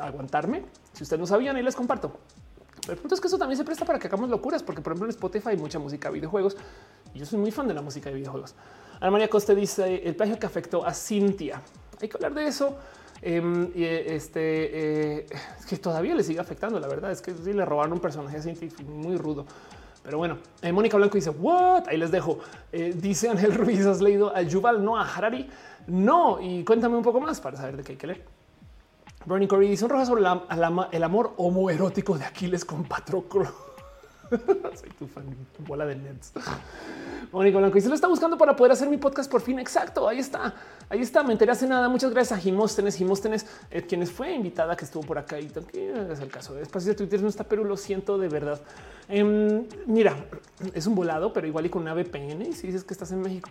aguantarme. 0.00 0.64
Si 0.92 1.04
ustedes 1.04 1.20
no 1.20 1.26
sabían, 1.26 1.54
ahí 1.56 1.62
les 1.62 1.76
comparto. 1.76 2.18
el 2.88 2.96
punto 2.96 3.14
es 3.14 3.20
que 3.20 3.28
eso 3.28 3.38
también 3.38 3.56
se 3.56 3.64
presta 3.64 3.84
para 3.84 4.00
que 4.00 4.08
hagamos 4.08 4.28
locuras, 4.28 4.64
porque 4.64 4.82
por 4.82 4.92
ejemplo 4.92 5.06
en 5.06 5.10
Spotify 5.10 5.50
hay 5.50 5.56
mucha 5.56 5.78
música 5.78 6.08
de 6.08 6.14
videojuegos 6.14 6.56
y 7.14 7.20
yo 7.20 7.26
soy 7.26 7.38
muy 7.38 7.52
fan 7.52 7.68
de 7.68 7.74
la 7.74 7.82
música 7.82 8.10
de 8.10 8.16
videojuegos. 8.16 8.54
Ana 9.00 9.12
María 9.12 9.28
Coste 9.28 9.54
dice 9.54 10.02
el 10.04 10.16
plagio 10.16 10.38
que 10.38 10.46
afectó 10.46 10.84
a 10.84 10.92
Cintia. 10.92 11.62
Hay 12.00 12.08
que 12.08 12.16
hablar 12.16 12.34
de 12.34 12.46
eso. 12.46 12.76
Em, 13.20 13.70
y 13.74 13.84
este 13.84 15.20
eh, 15.20 15.26
es 15.58 15.66
que 15.66 15.76
todavía 15.76 16.14
le 16.14 16.22
sigue 16.22 16.40
afectando. 16.40 16.78
La 16.78 16.88
verdad 16.88 17.10
es 17.10 17.20
que 17.20 17.34
sí 17.34 17.52
le 17.52 17.64
robaron 17.64 17.92
un 17.92 18.00
personaje 18.00 18.40
científico 18.40 18.90
muy 18.90 19.16
rudo. 19.16 19.46
Pero 20.02 20.18
bueno, 20.18 20.38
eh, 20.62 20.72
Mónica 20.72 20.96
Blanco 20.96 21.16
dice 21.16 21.30
what? 21.30 21.88
Ahí 21.88 21.98
les 21.98 22.10
dejo. 22.10 22.38
Eh, 22.72 22.94
dice 22.96 23.28
Ángel 23.28 23.54
Ruiz, 23.56 23.84
has 23.86 24.00
leído 24.00 24.34
a 24.34 24.42
Yuval 24.42 24.86
a 24.96 25.02
Harari? 25.02 25.48
No, 25.86 26.40
y 26.40 26.64
cuéntame 26.64 26.96
un 26.96 27.02
poco 27.02 27.20
más 27.20 27.40
para 27.40 27.56
saber 27.56 27.76
de 27.76 27.82
qué 27.82 27.92
hay 27.92 27.98
que 27.98 28.06
leer. 28.06 28.24
Bernie 29.26 29.48
Corey 29.48 29.68
dice 29.68 29.84
un 29.84 29.90
roja 29.90 30.06
sobre 30.06 30.22
el 30.22 31.02
amor 31.02 31.34
homoerótico 31.36 32.16
de 32.16 32.24
Aquiles 32.24 32.64
con 32.64 32.84
Patroclo. 32.84 33.67
Soy 34.80 34.90
tu 34.98 35.06
fan, 35.06 35.24
bola 35.66 35.86
de 35.86 35.96
nerds. 35.96 36.32
Mónica 37.32 37.58
Blanco 37.58 37.78
y 37.78 37.80
se 37.80 37.88
lo 37.88 37.94
está 37.94 38.08
buscando 38.08 38.38
para 38.38 38.56
poder 38.56 38.72
hacer 38.72 38.88
mi 38.88 38.96
podcast 38.96 39.30
por 39.30 39.40
fin. 39.40 39.58
Exacto. 39.58 40.08
Ahí 40.08 40.18
está. 40.18 40.54
Ahí 40.88 41.00
está. 41.00 41.22
Me 41.22 41.32
enteré 41.32 41.52
hace 41.52 41.66
nada. 41.66 41.88
Muchas 41.88 42.10
gracias 42.10 42.38
a 42.38 42.40
Jimóstenes. 42.40 42.96
Jimóstenes, 42.96 43.46
eh, 43.70 43.82
quienes 43.82 44.10
fue 44.10 44.32
invitada 44.32 44.76
que 44.76 44.84
estuvo 44.84 45.02
por 45.02 45.18
acá 45.18 45.38
y 45.38 45.50
es 46.10 46.20
el 46.20 46.28
caso 46.28 46.54
de 46.54 46.62
espacio 46.62 46.90
de 46.90 46.96
Twitter. 46.96 47.20
No 47.22 47.28
está, 47.28 47.44
pero 47.44 47.64
lo 47.64 47.76
siento 47.76 48.18
de 48.18 48.28
verdad. 48.28 48.60
Em, 49.08 49.66
mira, 49.86 50.14
es 50.74 50.86
un 50.86 50.94
volado, 50.94 51.32
pero 51.32 51.46
igual 51.46 51.66
y 51.66 51.70
con 51.70 51.82
una 51.82 51.94
VPN. 51.94 52.42
Y 52.42 52.52
si 52.52 52.66
dices 52.66 52.84
que 52.84 52.94
estás 52.94 53.12
en 53.12 53.20
México, 53.20 53.50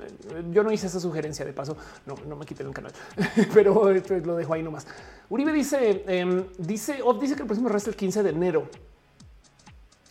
eh, 0.00 0.44
yo 0.52 0.62
no 0.62 0.72
hice 0.72 0.86
esa 0.86 1.00
sugerencia 1.00 1.44
de 1.44 1.52
paso, 1.52 1.76
no, 2.06 2.14
no 2.26 2.36
me 2.36 2.44
quité 2.44 2.62
el 2.62 2.70
canal, 2.72 2.92
pero 3.54 3.92
lo 3.92 4.36
dejo 4.36 4.54
ahí 4.54 4.62
nomás. 4.62 4.86
Uribe 5.28 5.52
dice, 5.52 6.04
em, 6.06 6.44
dice, 6.58 7.00
dice 7.20 7.34
que 7.34 7.42
el 7.42 7.46
próximo 7.46 7.68
resto 7.68 7.90
es 7.90 7.94
el 7.94 7.98
15 7.98 8.22
de 8.22 8.30
enero 8.30 8.68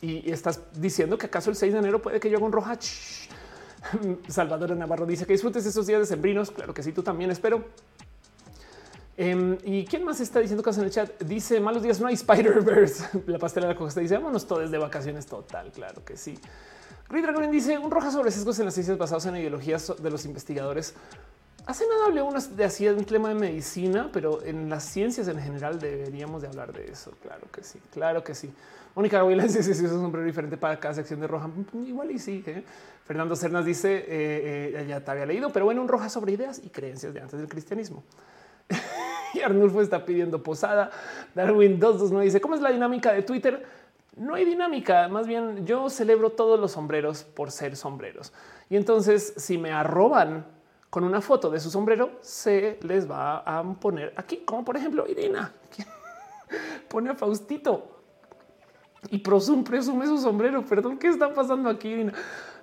y 0.02 0.32
estás 0.32 0.62
diciendo 0.74 1.18
que 1.18 1.26
acaso 1.26 1.50
el 1.50 1.56
6 1.56 1.74
de 1.74 1.80
enero 1.80 2.02
puede 2.02 2.20
que 2.20 2.30
yo 2.30 2.38
haga 2.38 2.46
un 2.46 2.52
roja. 2.52 2.78
Salvador 4.28 4.76
Navarro 4.76 5.06
dice 5.06 5.26
que 5.26 5.34
disfrutes 5.34 5.66
esos 5.66 5.88
días 5.88 6.00
de 6.00 6.06
sembrinos. 6.06 6.52
Claro 6.52 6.74
que 6.74 6.84
sí, 6.84 6.92
tú 6.92 7.04
también 7.04 7.32
espero. 7.32 7.66
Em, 9.20 9.58
y 9.64 9.84
quién 9.86 10.04
más 10.04 10.20
está 10.20 10.40
diciendo 10.40 10.64
cosas 10.64 10.80
en 10.80 10.86
el 10.86 10.92
chat? 10.92 11.24
Dice 11.24 11.60
malos 11.60 11.82
días, 11.82 12.00
no 12.00 12.08
hay 12.08 12.14
Spider-Verse. 12.14 13.24
La 13.26 13.40
pastela 13.40 13.68
de 13.68 13.74
la 13.74 13.80
costa 13.80 14.00
dice 14.00 14.16
vámonos 14.16 14.46
todos 14.46 14.70
de 14.70 14.78
vacaciones 14.78 15.26
total. 15.26 15.72
Claro 15.72 16.06
que 16.06 16.16
sí. 16.18 16.38
Grid 17.10 17.24
Dragon 17.24 17.50
dice 17.50 17.78
un 17.80 17.90
roja 17.90 18.12
sobre 18.12 18.32
sesgos 18.32 18.60
en 18.60 18.66
las 18.66 18.76
ciencias 18.76 18.98
basados 18.98 19.26
en 19.26 19.38
ideologías 19.38 19.94
de 19.98 20.12
los 20.12 20.26
investigadores. 20.26 20.94
Hace 21.66 21.86
nada 21.88 22.06
hablé 22.06 22.22
de 22.56 22.64
así 22.64 22.88
un 22.88 23.04
tema 23.06 23.30
de 23.30 23.36
medicina, 23.36 24.10
pero 24.14 24.44
en 24.44 24.70
las 24.70 24.84
ciencias 24.84 25.28
en 25.28 25.40
general 25.40 25.80
deberíamos 25.80 26.42
de 26.42 26.50
hablar 26.50 26.72
de 26.72 26.86
eso. 26.92 27.12
Claro 27.22 27.48
que 27.52 27.64
sí, 27.64 27.80
claro 27.92 28.24
que 28.24 28.36
sí. 28.36 28.54
Mónica 28.98 29.20
Gabriela 29.20 29.44
dice 29.48 29.62
si 29.62 29.86
es 29.86 29.92
un 29.92 30.02
sombrero 30.02 30.26
diferente 30.26 30.58
para 30.58 30.80
cada 30.80 30.96
sección 30.96 31.20
de 31.20 31.28
roja. 31.28 31.48
Igual 31.86 32.10
y 32.10 32.18
sí. 32.18 32.44
¿eh? 32.48 32.64
Fernando 33.06 33.36
Cernas 33.36 33.64
dice 33.64 33.96
eh, 33.96 34.74
eh, 34.76 34.86
ya 34.90 35.02
te 35.02 35.12
había 35.12 35.28
leído, 35.28 35.52
pero 35.52 35.66
bueno, 35.66 35.84
un 35.84 35.88
roja 35.88 36.10
sobre 36.10 36.32
ideas 36.32 36.60
y 36.66 36.70
creencias 36.70 37.14
de 37.14 37.22
antes 37.22 37.40
del 37.40 37.48
cristianismo. 37.48 38.04
y 39.36 39.42
Arnulfo 39.42 39.84
está 39.84 40.04
pidiendo 40.04 40.42
posada. 40.42 40.90
Darwin 41.36 41.80
229 41.80 42.26
dice 42.26 42.42
cómo 42.42 42.56
es 42.56 42.62
la 42.62 42.72
dinámica 42.72 43.14
de 43.14 43.22
Twitter. 43.22 43.64
No 44.16 44.34
hay 44.34 44.46
dinámica, 44.46 45.08
más 45.10 45.28
bien 45.28 45.64
yo 45.64 45.92
celebro 45.92 46.32
todos 46.32 46.60
los 46.60 46.72
sombreros 46.72 47.24
por 47.24 47.52
ser 47.52 47.76
sombreros. 47.76 48.34
Y 48.68 48.78
entonces 48.78 49.36
si 49.38 49.60
me 49.60 49.72
arroban 49.72 50.44
con 50.90 51.04
una 51.04 51.22
foto 51.22 51.52
de 51.52 51.60
su 51.60 51.70
sombrero, 51.70 52.18
se 52.22 52.80
les 52.82 53.08
va 53.08 53.44
a 53.46 53.62
poner 53.76 54.12
aquí, 54.16 54.38
como 54.38 54.66
por 54.66 54.76
ejemplo 54.76 55.06
Irina, 55.08 55.54
pone 56.90 57.12
a 57.12 57.14
Faustito 57.14 57.97
y 59.10 59.20
presume, 59.20 59.64
presume 59.64 60.06
su 60.06 60.18
sombrero. 60.18 60.66
Perdón, 60.66 60.98
¿qué 60.98 61.08
está 61.08 61.34
pasando 61.34 61.70
aquí? 61.70 62.08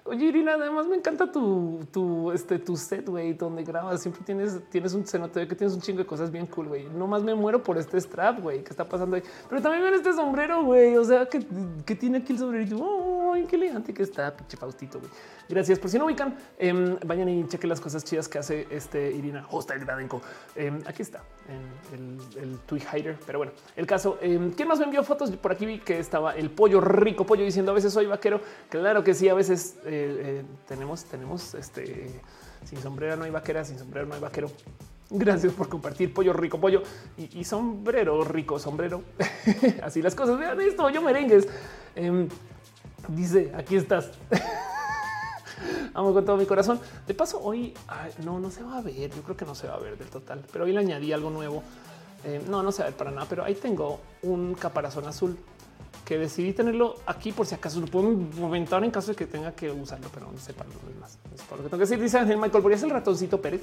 Oye, 0.06 0.26
Irina, 0.26 0.52
además 0.52 0.86
me 0.86 0.96
encanta 0.96 1.32
tu, 1.32 1.80
tu, 1.90 2.30
este, 2.30 2.58
tu 2.58 2.76
set, 2.76 3.08
güey, 3.08 3.32
donde 3.32 3.64
grabas. 3.64 4.02
Siempre 4.02 4.22
tienes, 4.22 4.60
tienes 4.68 4.92
un, 4.92 5.06
se 5.06 5.18
nota 5.18 5.48
que 5.48 5.54
tienes 5.54 5.74
un 5.74 5.80
chingo 5.80 6.00
de 6.00 6.04
cosas 6.04 6.30
bien 6.30 6.46
cool, 6.46 6.68
güey. 6.68 6.84
No 6.90 7.06
más 7.06 7.22
me 7.22 7.34
muero 7.34 7.62
por 7.62 7.78
este 7.78 7.98
strap, 7.98 8.40
güey, 8.40 8.62
¿qué 8.62 8.68
está 8.68 8.86
pasando 8.86 9.16
ahí? 9.16 9.22
Pero 9.48 9.62
también 9.62 9.82
ven 9.82 9.94
este 9.94 10.12
sombrero, 10.12 10.62
güey. 10.62 10.94
O 10.98 11.04
sea, 11.04 11.24
que, 11.26 11.42
que 11.86 11.94
tiene 11.94 12.18
aquí 12.18 12.34
el 12.34 12.38
sombrero. 12.38 12.76
Oh, 12.82 13.34
qué 13.48 13.56
elegante 13.56 13.94
que 13.94 14.02
está, 14.02 14.36
pinche 14.36 14.58
Faustito, 14.58 14.98
güey. 14.98 15.10
Gracias. 15.48 15.78
Por 15.78 15.90
si 15.90 15.98
no 15.98 16.04
ubican, 16.04 16.36
eh, 16.58 16.98
vayan 17.06 17.28
y 17.28 17.46
chequen 17.48 17.70
las 17.70 17.80
cosas 17.80 18.04
chidas 18.04 18.28
que 18.28 18.38
hace 18.38 18.66
este 18.70 19.10
Irina 19.10 19.46
Hostel 19.50 19.80
Gradenko. 19.80 20.20
Eh, 20.54 20.72
aquí 20.86 21.02
está 21.02 21.22
en 21.48 22.18
el, 22.38 22.42
el 22.42 22.58
tweet 22.60 22.82
hider. 22.92 23.16
Pero 23.26 23.38
bueno, 23.38 23.52
el 23.74 23.86
caso. 23.86 24.18
Eh, 24.20 24.52
¿Quién 24.54 24.68
más 24.68 24.78
me 24.78 24.84
envió 24.84 25.02
fotos? 25.02 25.30
Por 25.30 25.52
aquí 25.52 25.66
vi 25.66 25.78
que 25.78 25.98
estaba 25.98 26.34
el 26.34 26.50
pollo 26.50 26.80
rico 26.80 27.26
pollo 27.26 27.44
diciendo 27.44 27.72
a 27.72 27.74
veces 27.74 27.92
soy 27.92 28.06
vaquero. 28.06 28.40
Claro 28.68 29.02
que 29.02 29.14
sí, 29.14 29.28
a 29.28 29.34
veces 29.34 29.76
tenemos, 30.66 31.04
tenemos 31.04 31.54
este 31.54 32.20
sin 32.64 32.80
sombrero 32.80 33.16
no 33.16 33.24
hay 33.24 33.30
vaquera, 33.30 33.64
sin 33.64 33.78
sombrero 33.78 34.06
no 34.06 34.14
hay 34.14 34.20
vaquero. 34.20 34.50
Gracias 35.10 35.52
por 35.52 35.68
compartir 35.68 36.12
pollo 36.12 36.32
rico, 36.32 36.58
pollo 36.58 36.82
y, 37.16 37.44
sombrero 37.44 38.24
rico, 38.24 38.58
sombrero. 38.58 39.02
Así 39.82 40.02
las 40.02 40.14
cosas. 40.14 40.38
Vean 40.38 40.60
esto, 40.60 40.88
yo 40.90 41.02
merengues. 41.02 41.46
Em, 41.94 42.28
dice 43.08 43.52
aquí 43.54 43.76
estás. 43.76 44.10
amo 45.94 46.12
con 46.12 46.24
todo 46.24 46.36
mi 46.36 46.46
corazón. 46.46 46.80
De 47.06 47.14
paso, 47.14 47.40
hoy 47.42 47.74
no, 48.24 48.40
no 48.40 48.50
se 48.50 48.62
va 48.62 48.78
a 48.78 48.80
ver. 48.80 49.10
Yo 49.10 49.22
creo 49.22 49.36
que 49.36 49.44
no 49.44 49.54
se 49.54 49.68
va 49.68 49.74
a 49.74 49.78
ver 49.78 49.98
del 49.98 50.08
total, 50.08 50.42
pero 50.50 50.64
hoy 50.64 50.72
le 50.72 50.80
añadí 50.80 51.12
algo 51.12 51.30
nuevo. 51.30 51.62
Eh, 52.24 52.42
no, 52.48 52.62
no 52.62 52.72
se 52.72 52.82
va 52.82 52.86
a 52.86 52.90
ver 52.90 52.96
para 52.96 53.10
nada, 53.10 53.26
pero 53.28 53.44
ahí 53.44 53.54
tengo 53.54 54.00
un 54.22 54.54
caparazón 54.54 55.06
azul 55.06 55.36
que 56.04 56.18
decidí 56.18 56.52
tenerlo 56.52 56.96
aquí 57.06 57.32
por 57.32 57.46
si 57.46 57.54
acaso 57.54 57.80
lo 57.80 57.86
puedo 57.86 58.10
inventar 58.10 58.84
en 58.84 58.90
caso 58.90 59.10
de 59.12 59.16
que 59.16 59.26
tenga 59.26 59.52
que 59.52 59.70
usarlo, 59.70 60.08
pero 60.12 60.30
no 60.30 60.38
sepan 60.38 60.66
lo 60.68 61.00
más. 61.00 61.18
Es 61.34 61.42
por 61.42 61.58
lo 61.58 61.64
que 61.64 61.70
tengo 61.70 61.78
que 61.78 61.88
decir. 61.88 62.00
Dice 62.00 62.18
Ángel 62.18 62.36
Michael, 62.36 62.62
¿podrías 62.62 62.82
el 62.82 62.90
ratoncito 62.90 63.40
Pérez? 63.40 63.62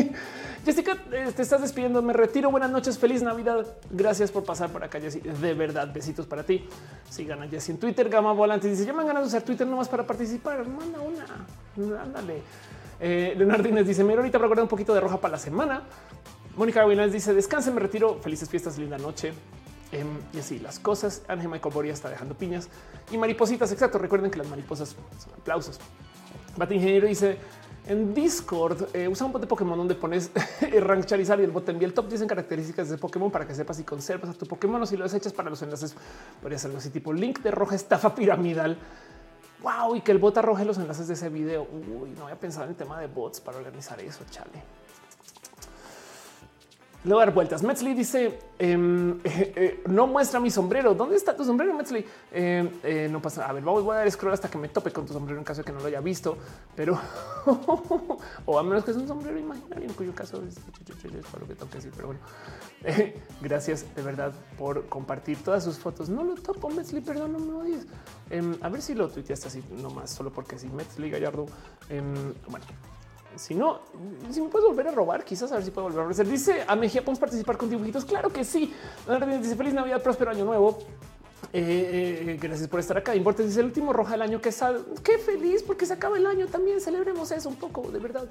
Jessica, 0.64 0.96
eh, 1.10 1.32
te 1.34 1.42
estás 1.42 1.60
despidiendo. 1.60 2.00
Me 2.02 2.12
retiro. 2.12 2.50
Buenas 2.50 2.70
noches. 2.70 2.98
Feliz 2.98 3.22
Navidad. 3.22 3.66
Gracias 3.90 4.30
por 4.30 4.44
pasar 4.44 4.70
por 4.70 4.84
acá, 4.84 5.00
Jessy. 5.00 5.20
De 5.20 5.54
verdad, 5.54 5.92
besitos 5.92 6.26
para 6.26 6.44
ti. 6.44 6.64
Sigan 7.10 7.42
a 7.42 7.48
Jessy 7.48 7.72
en 7.72 7.78
Twitter. 7.78 8.08
Gama 8.08 8.32
Volante 8.32 8.68
dice: 8.68 8.86
Ya 8.86 8.92
me 8.92 9.00
han 9.00 9.08
ganas 9.08 9.24
de 9.24 9.28
usar 9.28 9.42
Twitter 9.42 9.66
nomás 9.66 9.88
para 9.88 10.06
participar. 10.06 10.66
Manda 10.66 11.00
una. 11.00 12.00
Ándale. 12.00 12.42
Eh, 13.00 13.34
Leonardo 13.36 13.68
Inés 13.68 13.88
dice: 13.88 14.04
Mira, 14.04 14.18
ahorita 14.20 14.38
para 14.38 14.62
un 14.62 14.68
poquito 14.68 14.94
de 14.94 15.00
roja 15.00 15.20
para 15.20 15.32
la 15.32 15.38
semana. 15.38 15.82
Mónica 16.56 16.82
Aguilar 16.82 17.10
dice: 17.10 17.34
Descanse, 17.34 17.72
me 17.72 17.80
retiro. 17.80 18.20
Felices 18.22 18.48
fiestas, 18.48 18.78
linda 18.78 18.98
noche. 18.98 19.32
Em, 19.92 20.08
y 20.32 20.38
así 20.38 20.58
las 20.58 20.78
cosas. 20.78 21.22
Ángel 21.28 21.48
Michael 21.48 21.72
Boria 21.72 21.92
está 21.92 22.08
dejando 22.08 22.34
piñas 22.34 22.68
y 23.10 23.18
maripositas. 23.18 23.70
Exacto. 23.70 23.98
Recuerden 23.98 24.30
que 24.30 24.38
las 24.38 24.48
mariposas 24.48 24.90
son 24.90 25.34
aplausos. 25.38 25.78
Bate 26.56 26.74
Ingeniero 26.74 27.06
dice 27.06 27.38
en 27.86 28.14
Discord 28.14 28.94
eh, 28.94 29.08
usa 29.08 29.26
un 29.26 29.32
bot 29.32 29.40
de 29.42 29.48
Pokémon 29.48 29.76
donde 29.76 29.94
pones 29.94 30.30
el 30.60 30.82
rank 30.82 31.04
Charizard 31.04 31.40
y 31.40 31.44
el 31.44 31.50
bot 31.50 31.68
envía 31.68 31.88
el 31.88 31.94
top 31.94 32.08
10 32.08 32.24
características 32.24 32.88
de 32.88 32.96
Pokémon 32.96 33.30
para 33.30 33.46
que 33.46 33.54
sepas 33.54 33.76
si 33.76 33.82
conservas 33.82 34.30
a 34.30 34.34
tu 34.34 34.46
Pokémon 34.46 34.80
o 34.80 34.86
si 34.86 34.96
lo 34.96 35.04
desechas 35.04 35.32
para 35.32 35.50
los 35.50 35.60
enlaces. 35.62 35.94
Podría 36.40 36.58
ser 36.58 36.68
algo 36.68 36.78
así 36.78 36.90
tipo 36.90 37.12
link 37.12 37.40
de 37.40 37.50
roja 37.50 37.74
estafa 37.74 38.14
piramidal. 38.14 38.78
Wow, 39.62 39.96
y 39.96 40.00
que 40.00 40.12
el 40.12 40.18
bot 40.18 40.36
arroje 40.38 40.64
los 40.64 40.78
enlaces 40.78 41.08
de 41.08 41.14
ese 41.14 41.28
video. 41.28 41.62
Uy, 41.62 42.10
no 42.10 42.24
había 42.24 42.38
pensado 42.38 42.64
en 42.64 42.70
el 42.70 42.76
tema 42.76 43.00
de 43.00 43.06
bots 43.06 43.40
para 43.40 43.58
organizar 43.58 44.00
eso. 44.00 44.24
Chale. 44.30 44.81
Le 47.04 47.14
voy 47.14 47.20
dar 47.24 47.34
vueltas. 47.34 47.64
Metzli 47.64 47.94
dice: 47.94 48.38
em, 48.58 49.18
eh, 49.24 49.52
eh, 49.56 49.82
No 49.88 50.06
muestra 50.06 50.38
mi 50.38 50.50
sombrero. 50.50 50.94
¿Dónde 50.94 51.16
está 51.16 51.36
tu 51.36 51.44
sombrero, 51.44 51.74
Metzli? 51.74 52.04
Em, 52.30 52.70
eh, 52.84 53.08
no 53.10 53.20
pasa. 53.20 53.48
A 53.48 53.52
ver, 53.52 53.64
vamos 53.64 53.88
a 53.90 53.94
dar 53.94 54.10
scroll 54.10 54.32
hasta 54.32 54.48
que 54.48 54.56
me 54.56 54.68
tope 54.68 54.92
con 54.92 55.04
tu 55.04 55.12
sombrero 55.12 55.38
en 55.38 55.44
caso 55.44 55.62
de 55.62 55.64
que 55.64 55.72
no 55.72 55.80
lo 55.80 55.86
haya 55.86 56.00
visto, 56.00 56.38
pero 56.76 56.96
o 58.46 58.58
a 58.58 58.62
menos 58.62 58.84
que 58.84 58.92
es 58.92 58.96
un 58.96 59.08
sombrero 59.08 59.36
imaginario, 59.36 59.88
en 59.88 59.94
cuyo 59.94 60.14
caso 60.14 60.42
es, 60.46 60.56
lo 60.56 61.48
que 61.48 61.54
tengo 61.56 61.70
que 61.70 61.78
decir. 61.78 61.92
Pero 61.96 62.08
bueno, 62.08 62.20
gracias 63.40 63.84
de 63.96 64.02
verdad 64.02 64.32
por 64.56 64.86
compartir 64.86 65.42
todas 65.42 65.64
sus 65.64 65.78
fotos. 65.78 66.08
No 66.08 66.22
lo 66.22 66.36
topo, 66.36 66.70
Metzli, 66.70 67.00
perdón, 67.00 67.32
no 67.32 67.40
me 67.40 67.52
odies. 67.54 67.86
Em, 68.30 68.56
a 68.60 68.68
ver 68.68 68.80
si 68.80 68.94
lo 68.94 69.08
tuiteaste 69.08 69.48
así 69.48 69.64
nomás, 69.82 70.10
solo 70.10 70.32
porque 70.32 70.56
si 70.56 70.68
Metzli 70.68 71.10
Gallardo. 71.10 71.46
bueno, 71.88 72.64
si 73.36 73.54
no, 73.54 73.80
si 74.30 74.40
me 74.40 74.48
puedes 74.48 74.66
volver 74.68 74.88
a 74.88 74.90
robar, 74.90 75.24
quizás 75.24 75.50
a 75.52 75.56
ver 75.56 75.64
si 75.64 75.70
puedo 75.70 75.86
volver 75.86 76.00
a 76.00 76.04
ofrecer. 76.04 76.26
Dice 76.26 76.64
a 76.66 76.76
Mejía, 76.76 77.02
podemos 77.02 77.20
participar 77.20 77.56
con 77.56 77.70
dibujitos. 77.70 78.04
Claro 78.04 78.30
que 78.30 78.44
sí. 78.44 78.72
Dice 79.40 79.56
feliz 79.56 79.74
Navidad, 79.74 80.02
próspero 80.02 80.30
año 80.30 80.44
nuevo. 80.44 80.78
Eh, 81.54 82.24
eh, 82.26 82.38
gracias 82.40 82.68
por 82.68 82.80
estar 82.80 82.96
acá. 82.96 83.14
Importa 83.14 83.42
dice 83.42 83.60
el 83.60 83.66
último 83.66 83.92
roja 83.92 84.12
del 84.12 84.22
año 84.22 84.40
que 84.40 84.52
sale. 84.52 84.80
Qué 85.02 85.18
feliz 85.18 85.62
porque 85.62 85.84
se 85.86 85.92
acaba 85.92 86.16
el 86.16 86.26
año 86.26 86.46
también. 86.46 86.80
Celebremos 86.80 87.30
eso 87.30 87.48
un 87.48 87.56
poco 87.56 87.90
de 87.90 87.98
verdad. 87.98 88.28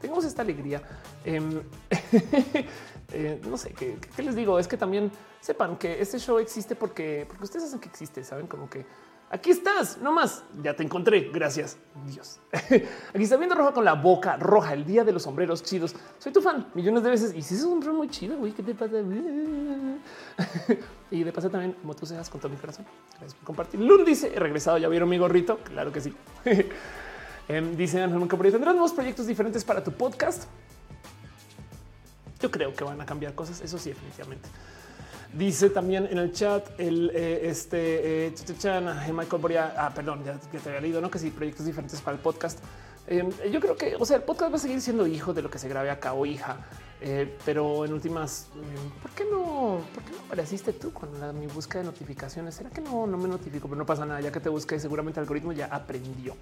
tengamos 0.00 0.24
esta 0.24 0.42
alegría. 0.42 0.82
Em, 1.24 1.62
eh, 3.12 3.40
no 3.48 3.56
sé 3.56 3.72
qué, 3.72 3.96
les 4.22 4.34
digo. 4.34 4.58
Es 4.58 4.68
que 4.68 4.76
también 4.76 5.10
sepan 5.40 5.78
que 5.78 6.00
este 6.02 6.18
show 6.18 6.38
existe 6.38 6.74
porque, 6.74 7.24
porque 7.28 7.44
ustedes 7.44 7.66
hacen 7.66 7.80
que 7.80 7.88
existe. 7.88 8.24
Saben 8.24 8.46
como 8.46 8.68
que 8.68 8.84
Aquí 9.32 9.50
estás, 9.50 9.96
no 9.96 10.12
más. 10.12 10.44
Ya 10.62 10.76
te 10.76 10.82
encontré. 10.82 11.30
Gracias, 11.32 11.78
Dios. 12.06 12.38
Aquí 12.52 13.22
está 13.22 13.38
viendo 13.38 13.54
roja 13.54 13.72
con 13.72 13.82
la 13.82 13.94
boca 13.94 14.36
roja, 14.36 14.74
el 14.74 14.84
día 14.84 15.04
de 15.04 15.12
los 15.12 15.22
sombreros 15.22 15.62
chidos. 15.62 15.94
Soy 16.18 16.34
tu 16.34 16.42
fan 16.42 16.66
millones 16.74 17.02
de 17.02 17.08
veces. 17.08 17.34
Y 17.34 17.40
si 17.40 17.54
es 17.54 17.62
un 17.62 17.70
sombrero 17.70 17.94
muy 17.94 18.10
chido, 18.10 18.36
güey, 18.36 18.52
¿qué 18.52 18.62
te 18.62 18.74
pasa? 18.74 18.96
y 21.10 21.24
de 21.24 21.32
paso 21.32 21.48
también, 21.48 21.72
como 21.80 21.96
tú 21.96 22.04
seas, 22.04 22.28
con 22.28 22.42
todo 22.42 22.52
mi 22.52 22.58
corazón. 22.58 22.84
Gracias 23.12 23.32
por 23.32 23.46
compartir. 23.46 23.80
Lund 23.80 24.06
dice: 24.06 24.30
He 24.34 24.38
regresado. 24.38 24.76
Ya 24.76 24.88
vieron 24.88 25.08
mi 25.08 25.16
gorrito. 25.16 25.56
Claro 25.64 25.90
que 25.90 26.02
sí. 26.02 26.14
Em, 27.48 27.74
dice 27.74 28.00
Ángel 28.00 28.28
¿tendrás 28.28 28.72
nuevos 28.72 28.92
proyectos 28.92 29.26
diferentes 29.26 29.64
para 29.64 29.82
tu 29.82 29.90
podcast? 29.90 30.44
Yo 32.38 32.52
creo 32.52 32.72
que 32.72 32.84
van 32.84 33.00
a 33.00 33.06
cambiar 33.06 33.34
cosas. 33.34 33.60
Eso 33.62 33.78
sí, 33.78 33.88
definitivamente. 33.88 34.48
Dice 35.32 35.70
también 35.70 36.06
en 36.10 36.18
el 36.18 36.32
chat 36.32 36.68
el 36.78 37.10
eh, 37.14 37.48
este 37.48 38.26
eh, 38.26 38.34
Michael 39.12 39.40
Boria. 39.40 39.74
Ah, 39.78 39.90
perdón, 39.94 40.22
ya, 40.24 40.34
te 40.34 40.68
había 40.68 40.80
leído, 40.80 41.00
no 41.00 41.10
que 41.10 41.18
sí, 41.18 41.30
proyectos 41.30 41.64
diferentes 41.64 42.00
para 42.02 42.16
el 42.16 42.22
podcast. 42.22 42.58
Em, 43.06 43.30
yo 43.50 43.58
creo 43.60 43.76
que, 43.76 43.96
o 43.96 44.04
sea, 44.04 44.18
el 44.18 44.22
podcast 44.22 44.52
va 44.52 44.56
a 44.56 44.60
seguir 44.60 44.80
siendo 44.80 45.06
hijo 45.06 45.32
de 45.32 45.42
lo 45.42 45.50
que 45.50 45.58
se 45.58 45.68
grabe 45.68 45.90
acá 45.90 46.12
o 46.12 46.24
hija, 46.26 46.58
eh, 47.00 47.36
pero 47.44 47.84
en 47.84 47.94
últimas, 47.94 48.48
em, 48.54 48.90
¿por 49.00 49.10
qué 49.12 49.24
no? 49.24 49.80
¿Por 49.94 50.04
qué 50.04 50.12
no 50.12 50.18
apareciste 50.26 50.74
tú 50.74 50.92
con 50.92 51.08
la, 51.18 51.32
mi 51.32 51.46
búsqueda 51.46 51.80
de 51.80 51.86
notificaciones? 51.86 52.54
¿Será 52.54 52.70
que 52.70 52.82
no, 52.82 53.06
no 53.06 53.16
me 53.16 53.28
notifico? 53.28 53.68
Pero 53.68 53.78
no 53.78 53.86
pasa 53.86 54.04
nada, 54.04 54.20
ya 54.20 54.30
que 54.30 54.40
te 54.40 54.50
busqué, 54.50 54.78
seguramente 54.78 55.18
el 55.18 55.24
algoritmo 55.24 55.52
ya 55.52 55.66
aprendió. 55.66 56.36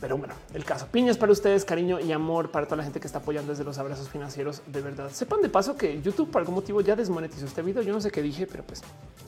Pero 0.00 0.18
bueno, 0.18 0.34
el 0.52 0.64
caso 0.64 0.86
piñas 0.88 1.16
para 1.16 1.32
ustedes, 1.32 1.64
cariño 1.64 1.98
y 1.98 2.12
amor 2.12 2.50
para 2.50 2.66
toda 2.66 2.76
la 2.76 2.82
gente 2.84 3.00
que 3.00 3.06
está 3.06 3.20
apoyando 3.20 3.52
desde 3.52 3.64
los 3.64 3.78
abrazos 3.78 4.10
financieros. 4.10 4.60
De 4.66 4.82
verdad, 4.82 5.10
sepan 5.10 5.40
de 5.40 5.48
paso 5.48 5.76
que 5.76 6.02
YouTube 6.02 6.30
por 6.30 6.40
algún 6.40 6.54
motivo 6.54 6.82
ya 6.82 6.94
desmonetizó 6.94 7.46
este 7.46 7.62
video. 7.62 7.82
Yo 7.82 7.94
no 7.94 8.00
sé 8.02 8.10
qué 8.10 8.20
dije, 8.20 8.46
pero 8.46 8.62
pues 8.62 8.82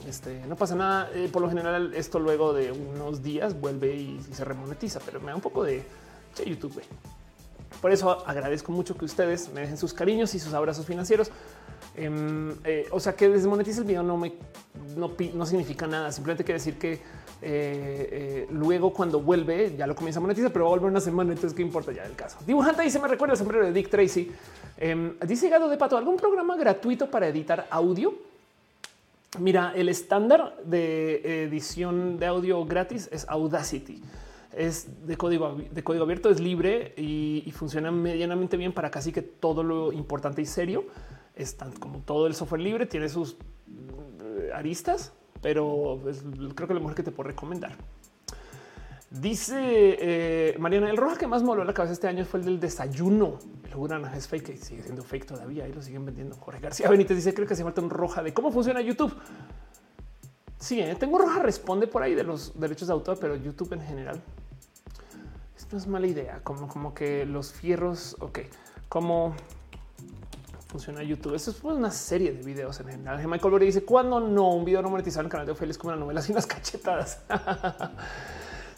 este 0.07 0.45
no 0.47 0.57
pasa 0.57 0.75
nada. 0.75 1.11
Eh, 1.15 1.31
por 1.33 1.41
lo 1.41 1.49
general, 1.49 1.95
esto 1.95 2.19
luego 2.19 2.53
de 2.53 2.71
unos 2.71 3.23
días 3.23 3.59
vuelve 3.59 3.95
y, 3.95 4.21
se 4.31 4.45
remonetiza, 4.45 5.01
pero 5.01 5.21
me 5.21 5.29
da 5.29 5.37
un 5.37 5.41
poco 5.41 5.65
de 5.65 5.83
YouTube. 6.45 6.83
Por 7.81 7.93
eso 7.93 8.27
agradezco 8.27 8.73
mucho 8.73 8.97
que 8.97 9.05
ustedes 9.05 9.53
me 9.53 9.61
dejen 9.61 9.77
sus 9.77 9.95
cariños 9.95 10.35
y 10.35 10.39
sus 10.39 10.53
abrazos 10.53 10.85
financieros. 10.85 11.31
Em, 11.99 12.55
eh, 12.65 12.87
o 12.93 13.01
sea, 13.01 13.15
que 13.15 13.29
desmonetice 13.29 13.81
el 13.81 13.87
video 13.87 14.05
no 14.05 14.17
me 14.17 14.33
no, 14.97 15.13
no 15.35 15.47
significa 15.47 15.87
nada. 15.87 16.13
Simplemente 16.13 16.45
quiere 16.45 16.59
decir 16.59 16.79
que 16.79 16.93
eh, 16.93 17.01
eh, 17.43 18.47
luego 18.51 18.93
cuando 18.93 19.21
vuelve 19.21 19.75
ya 19.77 19.87
lo 19.87 19.97
comienza 19.97 20.21
a 20.21 20.23
monetizar, 20.23 20.53
pero 20.53 20.71
va 20.71 20.77
a 20.77 20.81
una 20.81 21.01
semana. 21.01 21.33
Entonces, 21.33 21.57
¿qué 21.57 21.63
importa 21.63 21.93
ya 21.93 22.05
el 22.05 22.15
caso? 22.15 22.39
Dibujante 22.47 22.83
dice: 22.83 23.01
Me 23.01 23.09
recuerda 23.09 23.33
el 23.33 23.39
sombrero 23.39 23.67
de 23.67 23.73
Dick 23.73 23.91
Tracy. 23.91 24.31
Em, 24.77 25.19
dice 25.27 25.49
Gado 25.49 25.69
de 25.69 25.77
Pato: 25.77 25.97
¿Algún 25.97 26.17
programa 26.17 26.57
gratuito 26.57 27.11
para 27.11 27.27
editar 27.29 27.67
audio? 27.71 28.15
Mira, 29.41 29.73
el 29.75 29.89
estándar 29.89 30.57
de 30.65 31.45
edición 31.45 32.19
de 32.19 32.27
audio 32.27 32.65
gratis 32.65 33.09
es 33.13 33.29
Audacity. 33.29 34.03
Es 34.57 35.07
de 35.07 35.17
código, 35.17 35.61
de 35.71 35.85
código 35.85 36.05
abierto, 36.05 36.31
es 36.31 36.41
libre 36.41 36.95
y 36.97 37.53
funciona 37.55 37.91
medianamente 37.91 38.57
bien 38.57 38.73
para 38.73 38.91
casi 38.91 39.13
que 39.13 39.21
todo 39.21 39.63
lo 39.63 39.93
importante 39.93 40.41
y 40.41 40.47
serio. 40.47 40.87
Es 41.39 41.57
tan, 41.57 41.73
como 41.73 42.01
todo 42.01 42.27
el 42.27 42.35
software 42.35 42.61
libre, 42.61 42.85
tiene 42.85 43.09
sus 43.09 43.37
eh, 44.21 44.51
aristas, 44.53 45.13
pero 45.41 46.01
creo 46.55 46.69
que 46.69 46.75
lo 46.75 46.81
mejor 46.81 46.97
que 46.97 47.05
te 47.05 47.13
puedo 47.13 47.29
recomendar. 47.29 47.77
Dice 49.11 49.57
eh, 49.57 50.57
Mariana, 50.59 50.91
el 50.91 50.99
roja 50.99 51.17
que 51.17 51.27
más 51.27 51.43
moló 51.43 51.65
la 51.65 51.73
cabeza 51.73 51.95
este 51.95 52.09
año 52.09 52.27
fue 52.27 52.41
el 52.41 52.47
del 52.47 52.61
desayuno. 52.61 53.39
El 53.65 54.05
es 54.15 54.29
fake, 54.29 54.57
sigue 54.57 54.83
siendo 54.83 55.03
fake 55.03 55.27
todavía 55.27 55.67
y 55.69 55.73
lo 55.73 55.81
siguen 55.81 56.05
vendiendo. 56.05 56.35
Jorge 56.37 56.61
García 56.61 56.91
Benítez 56.91 57.17
dice: 57.17 57.33
Creo 57.33 57.47
que 57.47 57.55
hace 57.55 57.63
falta 57.63 57.81
un 57.81 57.91
roja 57.91 58.23
de 58.23 58.35
cómo 58.35 58.51
funciona 58.51 58.81
YouTube. 58.81 59.15
Sí, 60.59 60.81
¿eh? 60.81 60.97
tengo 60.99 61.19
roja, 61.19 61.41
responde 61.41 61.87
por 61.87 62.03
ahí 62.03 62.15
de 62.15 62.25
los 62.25 62.59
derechos 62.59 62.89
de 62.89 62.95
autor, 62.95 63.17
pero 63.21 63.37
YouTube 63.37 63.73
en 63.73 63.81
general. 63.81 64.21
Esto 65.57 65.77
es 65.77 65.87
mala 65.87 66.07
idea, 66.07 66.41
como, 66.43 66.67
como 66.67 66.93
que 66.93 67.25
los 67.25 67.53
fierros, 67.53 68.17
ok, 68.19 68.41
como 68.89 69.35
funciona 70.69 71.03
YouTube. 71.03 71.35
Eso 71.35 71.51
es 71.51 71.63
una 71.65 71.91
serie 71.91 72.33
de 72.33 72.43
videos 72.43 72.79
en 72.81 72.89
general. 72.89 73.27
Michael 73.27 73.51
Boria 73.51 73.67
dice 73.67 73.85
cuando 73.85 74.21
no 74.21 74.53
un 74.53 74.65
video 74.65 74.83
no 74.83 74.91
monetizado 74.91 75.23
en 75.23 75.27
el 75.27 75.33
canal 75.33 75.47
de 75.47 75.53
Ophelia 75.53 75.75
como 75.77 75.93
una 75.93 76.01
novela 76.01 76.23
sin 76.23 76.35
unas 76.35 76.47
cachetadas. 76.47 77.21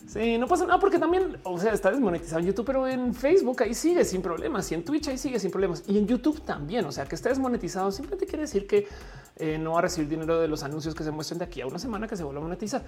Sí, 0.07 0.39
no 0.39 0.49
pasa 0.49 0.67
nada 0.67 0.81
porque 0.81 0.99
también, 0.99 1.39
o 1.45 1.57
sea, 1.57 1.73
está 1.73 1.89
desmonetizado 1.93 2.41
en 2.41 2.47
YouTube, 2.47 2.67
pero 2.67 2.89
en 2.89 3.15
Facebook 3.15 3.63
ahí 3.63 3.75
sigue 3.75 4.05
sin 4.05 4.23
problemas 4.23 4.69
y 4.73 4.75
en 4.75 4.85
Twitch 4.85 5.07
ahí 5.07 5.17
sigue 5.17 5.39
sin 5.39 5.53
problemas 5.53 5.85
y 5.87 5.99
en 5.99 6.07
YouTube 6.09 6.41
también. 6.41 6.85
O 6.85 6.91
sea, 6.91 7.05
que 7.05 7.15
esté 7.15 7.29
desmonetizado 7.29 7.93
simplemente 7.93 8.27
quiere 8.27 8.43
decir 8.43 8.67
que 8.67 8.89
eh, 9.37 9.57
no 9.57 9.73
va 9.73 9.79
a 9.79 9.83
recibir 9.83 10.09
dinero 10.09 10.41
de 10.41 10.49
los 10.49 10.65
anuncios 10.65 10.97
que 10.97 11.05
se 11.05 11.13
muestren 11.13 11.39
de 11.39 11.45
aquí 11.45 11.61
a 11.61 11.67
una 11.69 11.79
semana 11.79 12.09
que 12.09 12.17
se 12.17 12.25
vuelva 12.25 12.41
a 12.41 12.43
monetizar. 12.43 12.83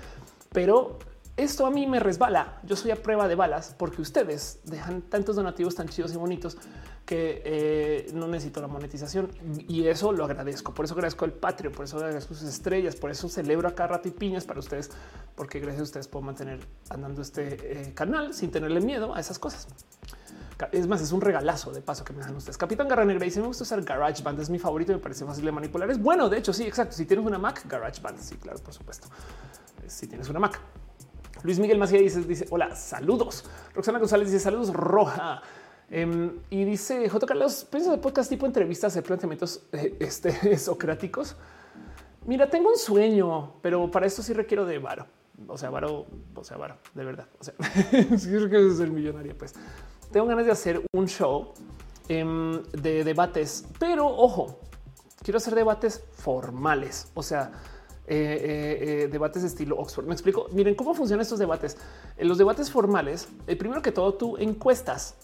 Pero 0.53 0.99
esto 1.37 1.65
a 1.65 1.71
mí 1.71 1.87
me 1.87 2.01
resbala. 2.01 2.59
Yo 2.65 2.75
soy 2.75 2.91
a 2.91 2.97
prueba 2.97 3.29
de 3.29 3.37
balas 3.37 3.75
porque 3.79 4.03
ustedes 4.03 4.59
dejan 4.65 5.03
tantos 5.03 5.37
donativos 5.37 5.77
tan 5.77 5.89
chidos 5.89 6.13
y 6.13 6.17
bonitos 6.17 6.57
que 7.05 7.43
eh, 7.45 8.11
no 8.15 8.29
necesito 8.29 8.61
la 8.61 8.69
monetización 8.69 9.31
y 9.69 9.87
eso 9.87 10.13
lo 10.13 10.25
agradezco. 10.25 10.73
Por 10.73 10.85
eso 10.85 10.95
agradezco 10.95 11.25
el 11.25 11.33
Patreon, 11.33 11.75
por 11.75 11.85
eso 11.85 11.97
agradezco 11.97 12.35
sus 12.35 12.49
estrellas, 12.49 12.97
por 12.97 13.11
eso 13.11 13.29
celebro 13.29 13.69
acá 13.69 13.87
rato 13.87 14.09
y 14.09 14.13
piñas 14.13 14.45
para 14.45 14.61
ustedes, 14.61 14.91
porque 15.35 15.59
gracias 15.61 15.81
a 15.81 15.85
ustedes 15.85 16.09
puedo 16.09 16.25
mantener 16.25 16.61
andando 16.91 17.23
este 17.23 17.83
eh, 17.89 17.95
canal 17.95 18.35
sin 18.35 18.51
tenerle 18.51 18.81
miedo 18.81 19.15
a 19.15 19.21
esas 19.21 19.39
cosas. 19.39 19.67
Es 20.71 20.87
más, 20.87 21.01
es 21.01 21.11
un 21.11 21.21
regalazo 21.21 21.73
de 21.73 21.81
paso 21.81 22.05
que 22.05 22.13
me 22.13 22.21
dan 22.21 22.37
ustedes. 22.37 22.57
Capitán 22.57 22.87
Garra 22.87 23.05
Negra 23.05 23.25
dice: 23.25 23.41
Me 23.41 23.49
gusta 23.49 23.65
usar 23.65 23.83
GarageBand, 23.83 24.39
es 24.39 24.49
mi 24.49 24.61
favorito, 24.61 24.93
me 24.93 25.01
parece 25.01 25.25
fácil 25.25 25.45
de 25.45 25.51
manipular. 25.51 25.91
Es 25.91 26.01
bueno, 26.01 26.29
de 26.29 26.39
hecho, 26.39 26.53
sí, 26.53 26.65
exacto. 26.65 26.95
Si 26.95 27.05
tienes 27.05 27.27
una 27.27 27.39
Mac, 27.39 27.67
GarageBand, 27.67 28.21
sí, 28.21 28.37
claro, 28.37 28.61
por 28.61 28.73
supuesto. 28.73 29.09
Si 29.89 30.07
tienes 30.07 30.29
una 30.29 30.39
Mac, 30.39 30.61
Luis 31.43 31.59
Miguel 31.59 31.79
Macía 31.79 31.99
dice, 31.99 32.21
dice 32.23 32.47
hola, 32.51 32.77
saludos. 32.77 33.45
Roxana 33.75 33.99
González 33.99 34.31
dice 34.31 34.45
saludos 34.45 34.73
roja. 34.73 35.43
Em, 35.95 36.39
y 36.49 36.65
dice 36.65 37.07
J. 37.07 37.27
Carlos, 37.27 37.67
pienso 37.71 37.91
de 37.91 37.99
podcast 37.99 38.31
tipo 38.31 38.47
entrevistas 38.47 38.95
de 38.95 39.03
planteamientos 39.03 39.61
eh, 39.73 39.95
este, 40.01 40.57
socráticos. 40.59 41.37
Mira, 42.25 42.49
tengo 42.49 42.71
un 42.71 42.79
sueño, 42.79 43.57
pero 43.61 43.91
para 43.91 44.07
esto 44.07 44.23
sí 44.23 44.33
requiero 44.33 44.65
de 44.65 44.79
varo. 44.79 45.07
O 45.47 45.59
sea, 45.59 45.69
varo, 45.69 46.07
o 46.35 46.45
sea, 46.45 46.57
varo, 46.57 46.79
de 46.95 47.05
verdad. 47.05 47.27
O 47.39 47.45
sea, 47.45 47.53
sí 48.19 48.39
requiero 48.39 48.75
ser 48.75 48.91
millonaria, 48.91 49.37
pues. 49.37 49.53
Tengo 50.11 50.25
ganas 50.25 50.47
de 50.47 50.53
hacer 50.53 50.83
un 50.95 51.09
show 51.09 51.53
em, 52.09 52.63
de 52.73 53.05
debates, 53.05 53.67
pero 53.79 54.07
ojo, 54.07 54.61
quiero 55.23 55.37
hacer 55.37 55.55
debates 55.55 56.03
formales. 56.13 57.09
O 57.13 57.23
sea, 57.23 57.53
eh, 58.07 59.05
eh, 59.05 59.09
debates 59.13 59.43
de 59.43 59.49
estilo 59.49 59.77
Oxford. 59.77 60.07
Me 60.07 60.15
explico. 60.15 60.47
Miren 60.53 60.75
cómo 60.75 60.95
funcionan 60.95 61.21
estos 61.21 61.39
debates. 61.39 61.77
En 62.17 62.29
los 62.29 62.39
debates 62.39 62.71
formales, 62.71 63.29
el 63.47 63.59
primero 63.59 63.83
que 63.83 63.93
todo, 63.93 64.15
tú 64.15 64.39
encuestas 64.39 65.17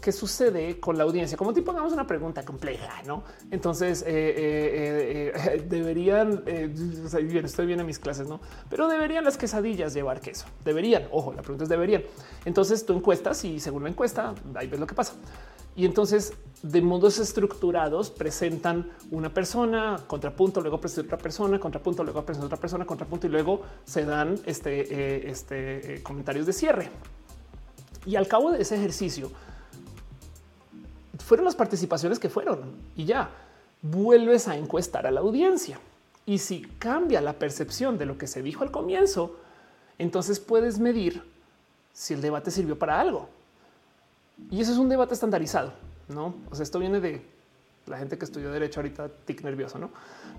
qué 0.00 0.12
sucede 0.12 0.80
con 0.80 0.96
la 0.96 1.04
audiencia. 1.04 1.36
Como 1.36 1.52
tipo 1.52 1.70
hagamos 1.70 1.92
una 1.92 2.06
pregunta 2.06 2.44
compleja, 2.44 3.02
no? 3.06 3.22
Entonces 3.50 4.04
deberían, 4.04 6.42
bien, 6.44 7.44
estoy 7.44 7.66
bien 7.66 7.80
en 7.80 7.86
mis 7.86 7.98
clases, 7.98 8.28
no? 8.28 8.40
Pero 8.68 8.88
deberían 8.88 9.24
las 9.24 9.36
quesadillas 9.36 9.94
llevar 9.94 10.20
queso. 10.20 10.46
Deberían. 10.64 11.08
Ojo, 11.10 11.32
la 11.32 11.42
pregunta 11.42 11.64
es 11.64 11.70
deberían. 11.70 12.02
Entonces 12.44 12.84
tú 12.86 12.94
encuestas 12.94 13.44
y 13.44 13.60
según 13.60 13.84
la 13.84 13.90
encuesta, 13.90 14.34
ahí 14.54 14.66
ves 14.66 14.80
lo 14.80 14.86
que 14.86 14.94
pasa. 14.94 15.14
Y 15.76 15.84
entonces 15.84 16.32
de 16.62 16.82
modos 16.82 17.18
estructurados 17.18 18.10
presentan 18.10 18.90
una 19.10 19.32
persona, 19.32 19.98
contrapunto, 20.06 20.60
luego 20.60 20.80
presenta 20.80 21.14
otra 21.14 21.18
persona, 21.18 21.58
contrapunto, 21.58 22.04
luego 22.04 22.24
presenta 22.24 22.46
otra 22.46 22.58
persona, 22.58 22.84
contrapunto 22.84 23.26
y 23.26 23.30
luego 23.30 23.62
se 23.84 24.04
dan 24.04 24.38
este, 24.44 24.80
eh, 24.80 25.30
este 25.30 25.94
eh, 25.94 26.02
comentarios 26.02 26.46
de 26.46 26.52
cierre. 26.52 26.90
Y 28.04 28.16
al 28.16 28.28
cabo 28.28 28.50
de 28.50 28.62
ese 28.62 28.76
ejercicio 28.76 29.30
fueron 31.30 31.44
las 31.44 31.54
participaciones 31.54 32.18
que 32.18 32.28
fueron 32.28 32.58
y 32.96 33.04
ya 33.04 33.30
vuelves 33.82 34.48
a 34.48 34.56
encuestar 34.56 35.06
a 35.06 35.12
la 35.12 35.20
audiencia. 35.20 35.78
Y 36.26 36.38
si 36.38 36.62
cambia 36.80 37.20
la 37.20 37.34
percepción 37.34 37.98
de 37.98 38.04
lo 38.04 38.18
que 38.18 38.26
se 38.26 38.42
dijo 38.42 38.64
al 38.64 38.72
comienzo, 38.72 39.36
entonces 39.96 40.40
puedes 40.40 40.80
medir 40.80 41.22
si 41.92 42.14
el 42.14 42.20
debate 42.20 42.50
sirvió 42.50 42.76
para 42.76 43.00
algo. 43.00 43.28
Y 44.50 44.60
eso 44.60 44.72
es 44.72 44.78
un 44.78 44.88
debate 44.88 45.14
estandarizado, 45.14 45.72
¿no? 46.08 46.34
O 46.50 46.56
sea, 46.56 46.64
esto 46.64 46.80
viene 46.80 46.98
de 46.98 47.22
la 47.86 47.96
gente 47.96 48.18
que 48.18 48.24
estudió 48.24 48.50
derecho 48.50 48.80
ahorita, 48.80 49.08
tic 49.24 49.42
nervioso, 49.42 49.78
¿no? 49.78 49.90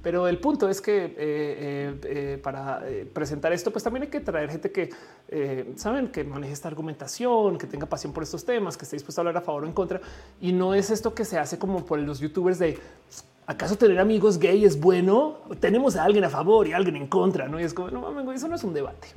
Pero 0.02 0.28
el 0.28 0.40
punto 0.40 0.68
es 0.68 0.82
que 0.82 1.06
eh, 1.06 1.16
eh, 1.18 2.00
eh, 2.04 2.40
para 2.42 2.84
presentar 3.14 3.54
esto, 3.54 3.72
pues 3.72 3.84
también 3.84 4.04
hay 4.04 4.10
que 4.10 4.20
traer 4.20 4.50
gente 4.50 4.72
que 4.72 4.90
saben 5.76 6.10
que 6.10 6.24
maneje 6.24 6.54
esta 6.54 6.68
argumentación, 6.68 7.58
que 7.58 7.68
tenga 7.68 7.86
pasión 7.86 8.12
por 8.12 8.24
estos 8.24 8.44
temas, 8.44 8.78
que 8.78 8.86
esté 8.86 8.96
dispuesto 8.96 9.22
a 9.22 9.24
hablar 9.24 9.38
a 9.38 9.42
favor 9.42 9.64
o 9.64 9.68
en 9.68 9.74
contra. 9.74 10.02
Y 10.40 10.54
no 10.54 10.74
es 10.74 10.90
esto 10.90 11.14
que 11.14 11.24
se 11.24 11.38
hace 11.38 11.60
como 11.60 11.86
por 11.86 12.00
los 12.00 12.20
youtubers 12.20 12.58
de 12.58 12.80
¿acaso 13.46 13.76
tener 13.76 14.00
amigos 14.00 14.40
gay 14.40 14.66
es 14.66 14.80
bueno? 14.80 15.38
Tenemos 15.60 15.96
a 15.96 16.04
alguien 16.04 16.24
a 16.24 16.30
favor 16.30 16.68
y 16.68 16.74
alguien 16.74 16.96
en 16.96 17.08
contra, 17.08 17.48
¿no? 17.48 17.60
Y 17.60 17.64
es 17.64 17.74
como, 17.74 17.90
no 17.92 18.02
mames, 18.02 18.38
eso 18.38 18.48
no 18.48 18.56
es 18.56 18.64
un 18.64 18.74
debate. 18.74 19.10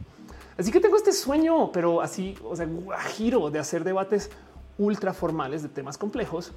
Así 0.58 0.70
que 0.70 0.80
tengo 0.80 0.96
este 0.96 1.12
sueño, 1.12 1.72
pero 1.72 2.00
así, 2.00 2.36
o 2.44 2.54
sea, 2.54 2.68
giro 3.16 3.50
de 3.50 3.58
hacer 3.58 3.84
debates 3.84 4.30
ultra 4.78 5.14
formales 5.14 5.62
de 5.62 5.68
temas 5.68 5.98
complejos 5.98 6.52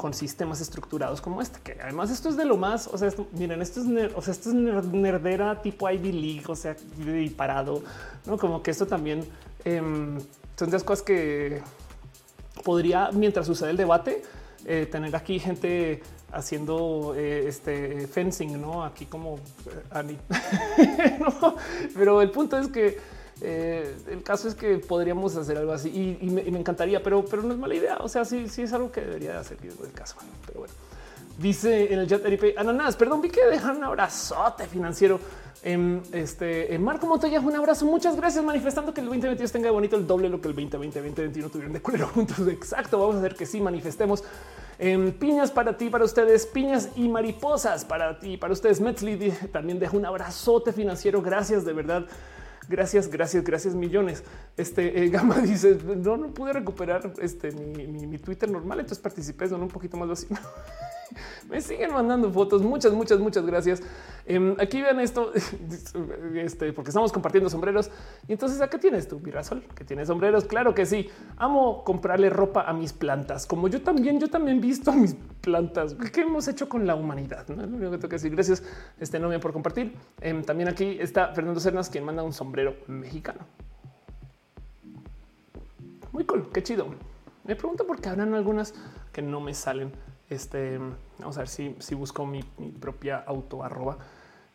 con 0.00 0.14
sistemas 0.14 0.62
estructurados 0.62 1.20
como 1.20 1.42
este, 1.42 1.60
que 1.60 1.78
además 1.78 2.10
esto 2.10 2.30
es 2.30 2.36
de 2.38 2.46
lo 2.46 2.56
más, 2.56 2.86
o 2.86 2.96
sea, 2.96 3.10
miren, 3.32 3.60
esto 3.60 3.80
es, 3.80 4.14
o 4.14 4.22
sea, 4.22 4.32
esto 4.32 4.48
es 4.48 4.54
nerdera 4.54 5.60
tipo 5.60 5.90
Ivy 5.90 6.10
League, 6.10 6.44
o 6.48 6.56
sea, 6.56 6.74
parado, 7.36 7.82
no 8.24 8.38
como 8.38 8.62
que 8.62 8.70
esto 8.70 8.86
también 8.86 9.22
em, 9.62 10.18
son 10.56 10.70
de 10.70 10.72
las 10.72 10.84
cosas 10.84 11.04
que 11.04 11.60
podría, 12.64 13.10
mientras 13.12 13.46
sucede 13.46 13.72
el 13.72 13.76
debate, 13.76 14.22
eh, 14.64 14.88
tener 14.90 15.14
aquí 15.14 15.38
gente 15.38 16.00
haciendo 16.32 17.12
eh, 17.14 17.44
este 17.46 18.06
fencing, 18.06 18.58
no 18.58 18.82
aquí 18.82 19.04
como 19.04 19.34
eh, 19.36 19.82
Ani, 19.90 20.16
pero 21.94 22.22
el 22.22 22.30
punto 22.30 22.56
es 22.56 22.68
que 22.68 22.96
eh, 23.42 23.96
el 24.10 24.22
caso 24.22 24.48
es 24.48 24.54
que 24.54 24.78
podríamos 24.78 25.34
hacer 25.36 25.56
algo 25.56 25.72
así 25.72 26.18
y, 26.20 26.30
me, 26.30 26.42
encantaría, 26.58 27.02
pero, 27.02 27.24
pero 27.24 27.42
no 27.42 27.52
es 27.52 27.58
mala 27.58 27.74
idea. 27.74 27.96
O 28.00 28.08
sea, 28.08 28.24
sí, 28.24 28.48
sí 28.48 28.62
es 28.62 28.72
algo 28.72 28.92
que 28.92 29.00
debería 29.00 29.38
hacer 29.38 29.58
el 29.62 29.92
caso. 29.92 30.16
Pero 30.46 30.60
bueno, 30.60 30.74
dice 31.38 31.92
en 31.92 32.00
el 32.00 32.06
chat 32.06 32.24
Eripe 32.24 32.54
Ananas, 32.56 32.96
perdón, 32.96 33.22
vi 33.22 33.30
que 33.30 33.44
dejan 33.46 33.78
un 33.78 33.84
abrazote 33.84 34.66
financiero. 34.66 35.20
En 35.62 36.02
este 36.12 36.74
en 36.74 36.82
Marco 36.82 37.06
Montoya, 37.06 37.38
un 37.38 37.54
abrazo. 37.54 37.84
Muchas 37.84 38.16
gracias, 38.16 38.42
manifestando 38.42 38.94
que 38.94 39.02
el 39.02 39.06
2022 39.08 39.52
tenga 39.52 39.70
bonito 39.70 39.96
el 39.96 40.06
doble 40.06 40.30
lo 40.30 40.40
que 40.40 40.48
el 40.48 40.54
2020, 40.54 41.00
2021 41.00 41.50
tuvieron 41.50 41.72
de 41.74 41.82
culero 41.82 42.08
juntos. 42.08 42.38
Exacto. 42.48 42.98
Vamos 42.98 43.16
a 43.16 43.18
hacer 43.18 43.34
que 43.34 43.44
sí 43.44 43.60
manifestemos. 43.60 44.24
En 44.78 45.12
piñas 45.12 45.50
para 45.50 45.76
ti, 45.76 45.90
para 45.90 46.06
ustedes, 46.06 46.46
piñas 46.46 46.88
y 46.96 47.10
mariposas 47.10 47.84
para 47.84 48.18
ti, 48.18 48.38
para 48.38 48.54
ustedes. 48.54 48.80
Metzli 48.80 49.30
también 49.52 49.78
deja 49.78 49.94
un 49.94 50.06
abrazote 50.06 50.72
financiero. 50.72 51.20
Gracias 51.20 51.66
de 51.66 51.74
verdad. 51.74 52.06
Gracias, 52.70 53.08
gracias, 53.08 53.42
gracias 53.42 53.74
millones. 53.74 54.22
Este 54.56 55.02
eh, 55.02 55.08
Gama 55.10 55.40
dice 55.40 55.76
no, 55.96 56.16
no 56.16 56.32
pude 56.32 56.52
recuperar 56.52 57.12
este 57.20 57.50
mi, 57.50 58.16
Twitter 58.18 58.48
normal, 58.48 58.78
entonces 58.78 59.02
participé 59.02 59.46
en 59.46 59.54
un 59.54 59.68
poquito 59.68 59.96
más 59.96 60.08
así. 60.10 60.28
Me 61.48 61.60
siguen 61.60 61.92
mandando 61.92 62.30
fotos. 62.30 62.62
Muchas, 62.62 62.92
muchas, 62.92 63.18
muchas 63.18 63.44
gracias. 63.46 63.82
Em, 64.26 64.54
aquí 64.58 64.80
vean 64.80 65.00
esto, 65.00 65.32
este, 66.34 66.72
porque 66.72 66.90
estamos 66.90 67.12
compartiendo 67.12 67.50
sombreros. 67.50 67.90
Y 68.28 68.32
entonces 68.32 68.60
acá 68.60 68.78
tienes 68.78 69.08
tu 69.08 69.18
Mirasol, 69.20 69.62
que 69.74 69.84
tiene 69.84 70.06
sombreros. 70.06 70.44
Claro 70.44 70.74
que 70.74 70.86
sí. 70.86 71.08
Amo 71.36 71.84
comprarle 71.84 72.30
ropa 72.30 72.62
a 72.62 72.72
mis 72.72 72.92
plantas, 72.92 73.46
como 73.46 73.68
yo 73.68 73.82
también, 73.82 74.20
yo 74.20 74.28
también 74.28 74.60
visto 74.60 74.90
a 74.90 74.94
mis 74.94 75.14
plantas. 75.40 75.94
¿Qué 76.12 76.22
hemos 76.22 76.46
hecho 76.48 76.68
con 76.68 76.86
la 76.86 76.94
humanidad? 76.94 77.48
¿No? 77.48 77.56
Lo 77.66 77.76
único 77.76 77.90
que 77.90 77.98
tengo 77.98 78.08
que 78.08 78.16
decir. 78.16 78.32
Gracias, 78.32 78.62
este 78.98 79.18
novia 79.18 79.40
por 79.40 79.52
compartir. 79.52 79.94
Em, 80.20 80.42
también 80.42 80.68
aquí 80.68 80.96
está 81.00 81.34
Fernando 81.34 81.60
Cernas, 81.60 81.88
quien 81.88 82.04
manda 82.04 82.22
un 82.22 82.32
sombrero 82.32 82.76
mexicano. 82.86 83.40
Muy 86.12 86.24
cool, 86.24 86.50
qué 86.52 86.62
chido. 86.62 86.86
Me 87.44 87.56
pregunto 87.56 87.86
por 87.86 88.00
qué 88.00 88.08
habrán 88.08 88.34
algunas 88.34 88.74
que 89.12 89.22
no 89.22 89.40
me 89.40 89.54
salen 89.54 89.92
este, 90.30 90.78
vamos 91.18 91.36
a 91.36 91.40
ver 91.40 91.48
si, 91.48 91.76
si 91.80 91.94
busco 91.94 92.24
mi, 92.24 92.42
propia 92.80 93.18
auto 93.26 93.62
arroba 93.62 93.98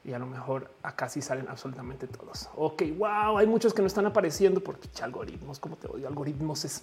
y 0.03 0.13
a 0.13 0.19
lo 0.19 0.25
mejor 0.25 0.71
acá 0.81 1.09
sí 1.09 1.21
salen 1.21 1.47
absolutamente 1.49 2.07
todos. 2.07 2.49
Ok, 2.55 2.83
wow, 2.97 3.37
hay 3.37 3.47
muchos 3.47 3.73
que 3.73 3.81
no 3.81 3.87
están 3.87 4.05
apareciendo 4.05 4.61
porque 4.61 4.87
algoritmos, 5.01 5.59
como 5.59 5.75
te 5.75 5.87
odio, 5.87 6.07
algoritmos 6.07 6.63
es, 6.63 6.81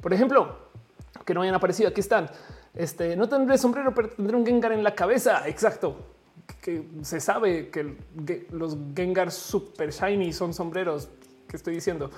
por 0.00 0.14
ejemplo, 0.14 0.56
que 1.24 1.34
no 1.34 1.42
hayan 1.42 1.54
aparecido. 1.54 1.88
Aquí 1.88 2.00
están. 2.00 2.30
Este 2.74 3.16
no 3.16 3.28
tendré 3.28 3.58
sombrero, 3.58 3.94
pero 3.94 4.08
tendré 4.08 4.36
un 4.36 4.46
Gengar 4.46 4.72
en 4.72 4.82
la 4.82 4.94
cabeza. 4.94 5.46
Exacto. 5.48 5.96
Que 6.62 6.88
se 7.02 7.20
sabe 7.20 7.70
que 7.70 7.96
los 8.50 8.76
Gengar 8.94 9.30
super 9.30 9.90
shiny 9.90 10.32
son 10.32 10.54
sombreros. 10.54 11.08
que 11.48 11.56
estoy 11.56 11.74
diciendo? 11.74 12.10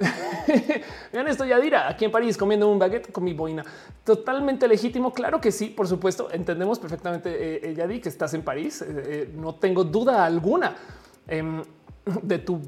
Vean 1.12 1.28
esto, 1.28 1.44
Yadira, 1.44 1.88
aquí 1.88 2.04
en 2.04 2.10
París 2.10 2.36
comiendo 2.36 2.68
un 2.68 2.78
baguette 2.78 3.12
con 3.12 3.24
mi 3.24 3.34
boina. 3.34 3.64
Totalmente 4.04 4.66
legítimo. 4.66 5.12
Claro 5.12 5.40
que 5.40 5.52
sí, 5.52 5.66
por 5.66 5.86
supuesto. 5.86 6.30
Entendemos 6.32 6.78
perfectamente, 6.78 7.30
eh, 7.30 7.60
eh 7.62 7.74
Yadi, 7.74 8.00
que 8.00 8.08
estás 8.08 8.34
en 8.34 8.42
París. 8.42 8.82
Eh, 8.82 8.86
eh, 8.88 9.34
no 9.36 9.54
tengo 9.54 9.84
duda 9.84 10.24
alguna 10.24 10.74
em, 11.28 11.62
de 12.22 12.38
tu 12.38 12.60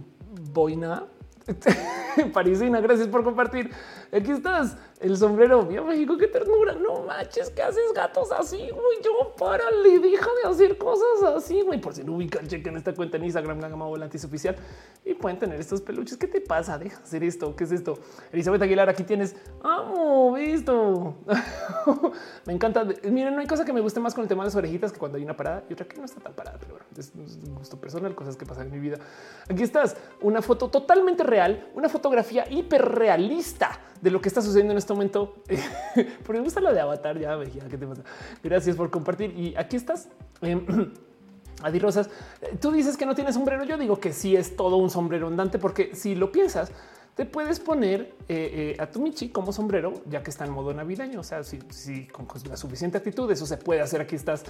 boina 0.53 1.05
Parisina, 2.33 2.81
gracias 2.81 3.09
por 3.09 3.25
compartir. 3.25 3.71
Aquí 4.13 4.31
estás, 4.31 4.77
el 5.03 5.17
sombrero. 5.17 5.65
Mira 5.65 5.83
México, 5.83 6.17
qué 6.17 6.29
ternura. 6.29 6.75
No 6.75 7.03
manches, 7.03 7.51
¿qué 7.51 7.63
haces 7.63 7.93
gatos 7.95 8.31
así? 8.33 8.57
Güey, 8.57 9.03
yo 9.03 9.35
párale, 9.37 9.99
deja 9.99 10.29
de 10.43 10.49
hacer 10.49 10.79
cosas 10.79 11.23
así. 11.37 11.61
Güey, 11.63 11.81
por 11.81 11.93
si 11.93 12.05
no 12.05 12.15
ubican, 12.15 12.47
chequen 12.47 12.77
esta 12.77 12.95
cuenta 12.95 13.17
en 13.17 13.25
Instagram, 13.25 13.61
la 13.61 13.69
volantis 13.69 14.25
oficial 14.25 14.57
y 15.05 15.15
pueden 15.15 15.39
tener 15.39 15.61
estos 15.61 15.81
peluches. 15.81 16.17
¿Qué 16.17 16.29
te 16.29 16.41
pasa? 16.41 16.79
Deja 16.79 16.99
de 16.99 17.03
hacer 17.03 17.25
esto. 17.25 17.55
¿Qué 17.57 17.65
es 17.65 17.73
esto? 17.73 17.99
Elizabeth 18.33 18.63
Aguilar, 18.63 18.89
aquí 18.89 19.03
tienes. 19.03 19.35
Amo, 19.63 20.33
visto. 20.35 21.17
me 22.47 22.53
encanta. 22.53 22.87
Miren, 23.11 23.35
no 23.35 23.41
hay 23.41 23.47
cosa 23.47 23.65
que 23.65 23.73
me 23.73 23.81
guste 23.81 23.99
más 23.99 24.15
con 24.15 24.23
el 24.23 24.29
tema 24.29 24.45
de 24.45 24.49
las 24.49 24.57
orejitas 24.57 24.93
que 24.93 24.99
cuando 24.99 25.19
hay 25.19 25.25
una 25.25 25.37
parada 25.37 25.65
y 25.69 25.73
otra 25.73 25.87
que 25.87 25.97
no 25.97 26.05
está 26.05 26.21
tan 26.21 26.33
parada, 26.35 26.59
pero 26.61 26.75
bueno, 26.75 26.87
es 26.97 27.13
un 27.15 27.57
gusto 27.57 27.77
personal, 27.81 28.15
cosas 28.15 28.37
que 28.37 28.47
pasan 28.47 28.69
en 28.69 28.73
mi 28.73 28.79
vida. 28.79 28.99
Aquí 29.49 29.63
estás, 29.63 29.97
una 30.21 30.43
foto 30.43 30.69
totalmente 30.69 31.25
real, 31.25 31.69
una 31.75 31.89
fotografía 31.89 32.47
hiperrealista 32.49 33.81
de 34.01 34.11
lo 34.11 34.21
que 34.21 34.29
está 34.29 34.43
sucediendo 34.43 34.73
en 34.73 34.79
este 34.93 35.19
momento. 35.19 35.35
Porque 36.25 36.39
me 36.39 36.45
gusta 36.45 36.61
lo 36.61 36.73
de 36.73 36.81
Avatar, 36.81 37.19
ya 37.19 37.37
veía 37.37 37.69
qué 37.69 37.79
te 37.79 37.87
pasa. 37.87 38.03
Gracias 38.43 38.77
por 38.77 38.91
compartir. 38.91 39.37
Y 39.37 39.55
aquí 39.57 39.77
estás. 39.77 40.09
Em, 40.41 40.65
Adi 41.63 41.79
Rosas, 41.79 42.11
tú 42.61 42.73
dices 42.73 42.97
que 42.97 43.07
no 43.07 43.15
tienes 43.15 43.35
sombrero. 43.35 43.65
Yo 43.65 43.79
digo 43.79 44.01
que 44.01 44.13
sí 44.13 44.35
es 44.35 44.57
todo 44.57 44.77
un 44.77 44.91
sombrero 44.91 45.29
andante, 45.29 45.59
porque 45.59 45.95
si 45.95 46.15
lo 46.15 46.33
piensas, 46.33 46.73
te 47.15 47.27
puedes 47.27 47.61
poner 47.61 48.15
eh, 48.29 48.75
a 48.79 48.87
tu 48.87 49.01
Michi 49.01 49.29
como 49.29 49.53
sombrero, 49.53 49.95
ya 50.09 50.23
que 50.23 50.31
está 50.31 50.47
en 50.47 50.53
modo 50.53 50.73
navideño. 50.73 51.21
O 51.21 51.23
sea, 51.23 51.45
si, 51.45 51.59
con 52.09 52.27
la 52.49 52.57
suficiente 52.57 52.99
actitud, 52.99 53.31
eso 53.31 53.47
se 53.47 53.59
puede 53.59 53.83
hacer. 53.83 54.01
Aquí 54.01 54.17
estás 54.17 54.45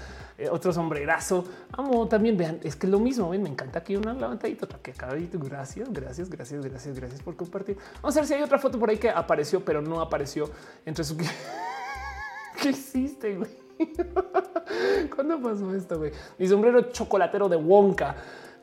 otro 0.50 0.72
sombrerazo. 0.72 1.44
Amo 1.72 2.06
también. 2.06 2.36
Vean, 2.36 2.60
es 2.62 2.76
que 2.76 2.86
es 2.86 2.90
lo 2.92 3.00
mismo. 3.00 3.30
¿ven? 3.30 3.42
Me 3.42 3.48
encanta 3.48 3.80
aquí 3.80 3.96
una 3.96 4.14
levantadita 4.14 4.68
que 4.80 4.92
Gracias, 4.92 5.88
gracias, 5.90 6.30
gracias, 6.30 6.64
gracias, 6.64 6.96
gracias 6.96 7.22
por 7.22 7.36
compartir. 7.36 7.76
Vamos 8.00 8.16
a 8.16 8.20
ver 8.20 8.28
si 8.28 8.34
hay 8.34 8.42
otra 8.42 8.58
foto 8.58 8.78
por 8.78 8.90
ahí 8.90 8.98
que 8.98 9.10
apareció, 9.10 9.64
pero 9.64 9.82
no 9.82 10.00
apareció 10.00 10.50
entre 10.86 11.04
su. 11.04 11.16
¿Qué 12.62 12.70
hiciste, 12.70 13.36
güey? 13.36 13.50
¿Cuándo 15.14 15.40
pasó 15.40 15.74
esto, 15.74 15.98
güey? 15.98 16.12
Mi 16.38 16.46
sombrero 16.46 16.92
chocolatero 16.92 17.48
de 17.48 17.56
Wonka. 17.56 18.16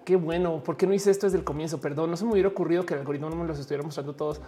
Qué 0.09 0.15
bueno. 0.15 0.63
¿Por 0.63 0.75
qué 0.75 0.87
no 0.87 0.95
hice 0.95 1.11
esto 1.11 1.27
desde 1.27 1.37
el 1.37 1.43
comienzo? 1.43 1.79
Perdón, 1.79 2.09
no 2.09 2.17
se 2.17 2.25
me 2.25 2.31
hubiera 2.31 2.49
ocurrido 2.49 2.83
que 2.83 2.95
el 2.95 3.01
algoritmo 3.01 3.29
no 3.29 3.35
me 3.35 3.45
los 3.45 3.59
estuviera 3.59 3.83
mostrando 3.83 4.13
todos. 4.15 4.41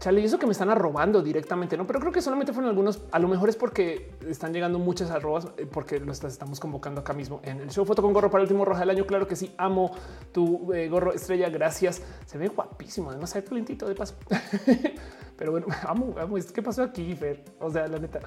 Chale, 0.00 0.20
y 0.20 0.24
eso 0.24 0.36
que 0.36 0.46
me 0.46 0.50
están 0.50 0.68
arrobando 0.68 1.22
directamente, 1.22 1.76
no, 1.76 1.86
pero 1.86 2.00
creo 2.00 2.10
que 2.10 2.20
solamente 2.20 2.52
fueron 2.52 2.70
algunos. 2.70 3.00
A 3.12 3.20
lo 3.20 3.28
mejor 3.28 3.48
es 3.48 3.54
porque 3.54 4.10
están 4.28 4.52
llegando 4.52 4.80
muchas 4.80 5.12
arrobas, 5.12 5.46
eh, 5.58 5.68
porque 5.70 6.00
lo 6.00 6.10
estamos 6.10 6.58
convocando 6.58 7.02
acá 7.02 7.12
mismo 7.12 7.40
en 7.44 7.60
el 7.60 7.70
show. 7.70 7.84
Foto 7.84 8.02
con 8.02 8.12
gorro 8.12 8.32
para 8.32 8.42
el 8.42 8.46
último 8.46 8.64
roja 8.64 8.80
del 8.80 8.90
año. 8.90 9.06
Claro 9.06 9.28
que 9.28 9.36
sí, 9.36 9.54
amo 9.58 9.92
tu 10.32 10.72
eh, 10.72 10.88
gorro 10.88 11.12
estrella. 11.12 11.48
Gracias. 11.50 12.02
Se 12.26 12.36
ve 12.36 12.48
guapísimo. 12.48 13.10
Además, 13.10 13.32
hay 13.36 13.42
calentito 13.42 13.86
de 13.86 13.94
paso. 13.94 14.16
pero 15.36 15.52
bueno, 15.52 15.68
amo, 15.86 16.16
amo. 16.18 16.34
¿Qué 16.52 16.62
pasó 16.62 16.82
aquí? 16.82 17.16
O 17.60 17.70
sea, 17.70 17.86
la 17.86 18.00
neta, 18.00 18.18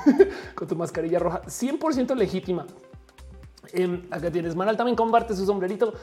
con 0.54 0.68
tu 0.68 0.76
mascarilla 0.76 1.20
roja, 1.20 1.40
100% 1.44 2.14
legítima. 2.14 2.66
Em, 3.72 4.06
acá 4.10 4.30
tienes 4.30 4.54
Manal 4.54 4.76
también 4.76 4.96
comparte 4.96 5.34
su 5.34 5.46
sombrerito. 5.46 5.94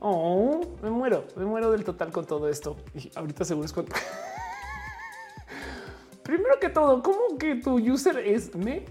Oh, 0.00 0.60
me 0.82 0.90
muero, 0.90 1.26
me 1.36 1.44
muero 1.44 1.70
del 1.70 1.84
total 1.84 2.10
con 2.10 2.24
todo 2.24 2.48
esto. 2.48 2.76
Y 2.94 3.10
ahorita 3.14 3.44
seguro 3.44 3.66
es 3.66 3.72
con 3.72 3.86
Primero 6.22 6.58
que 6.60 6.68
todo, 6.68 7.02
¿cómo 7.02 7.38
que 7.38 7.56
tu 7.56 7.78
user 7.78 8.18
es 8.18 8.54
me 8.54 8.84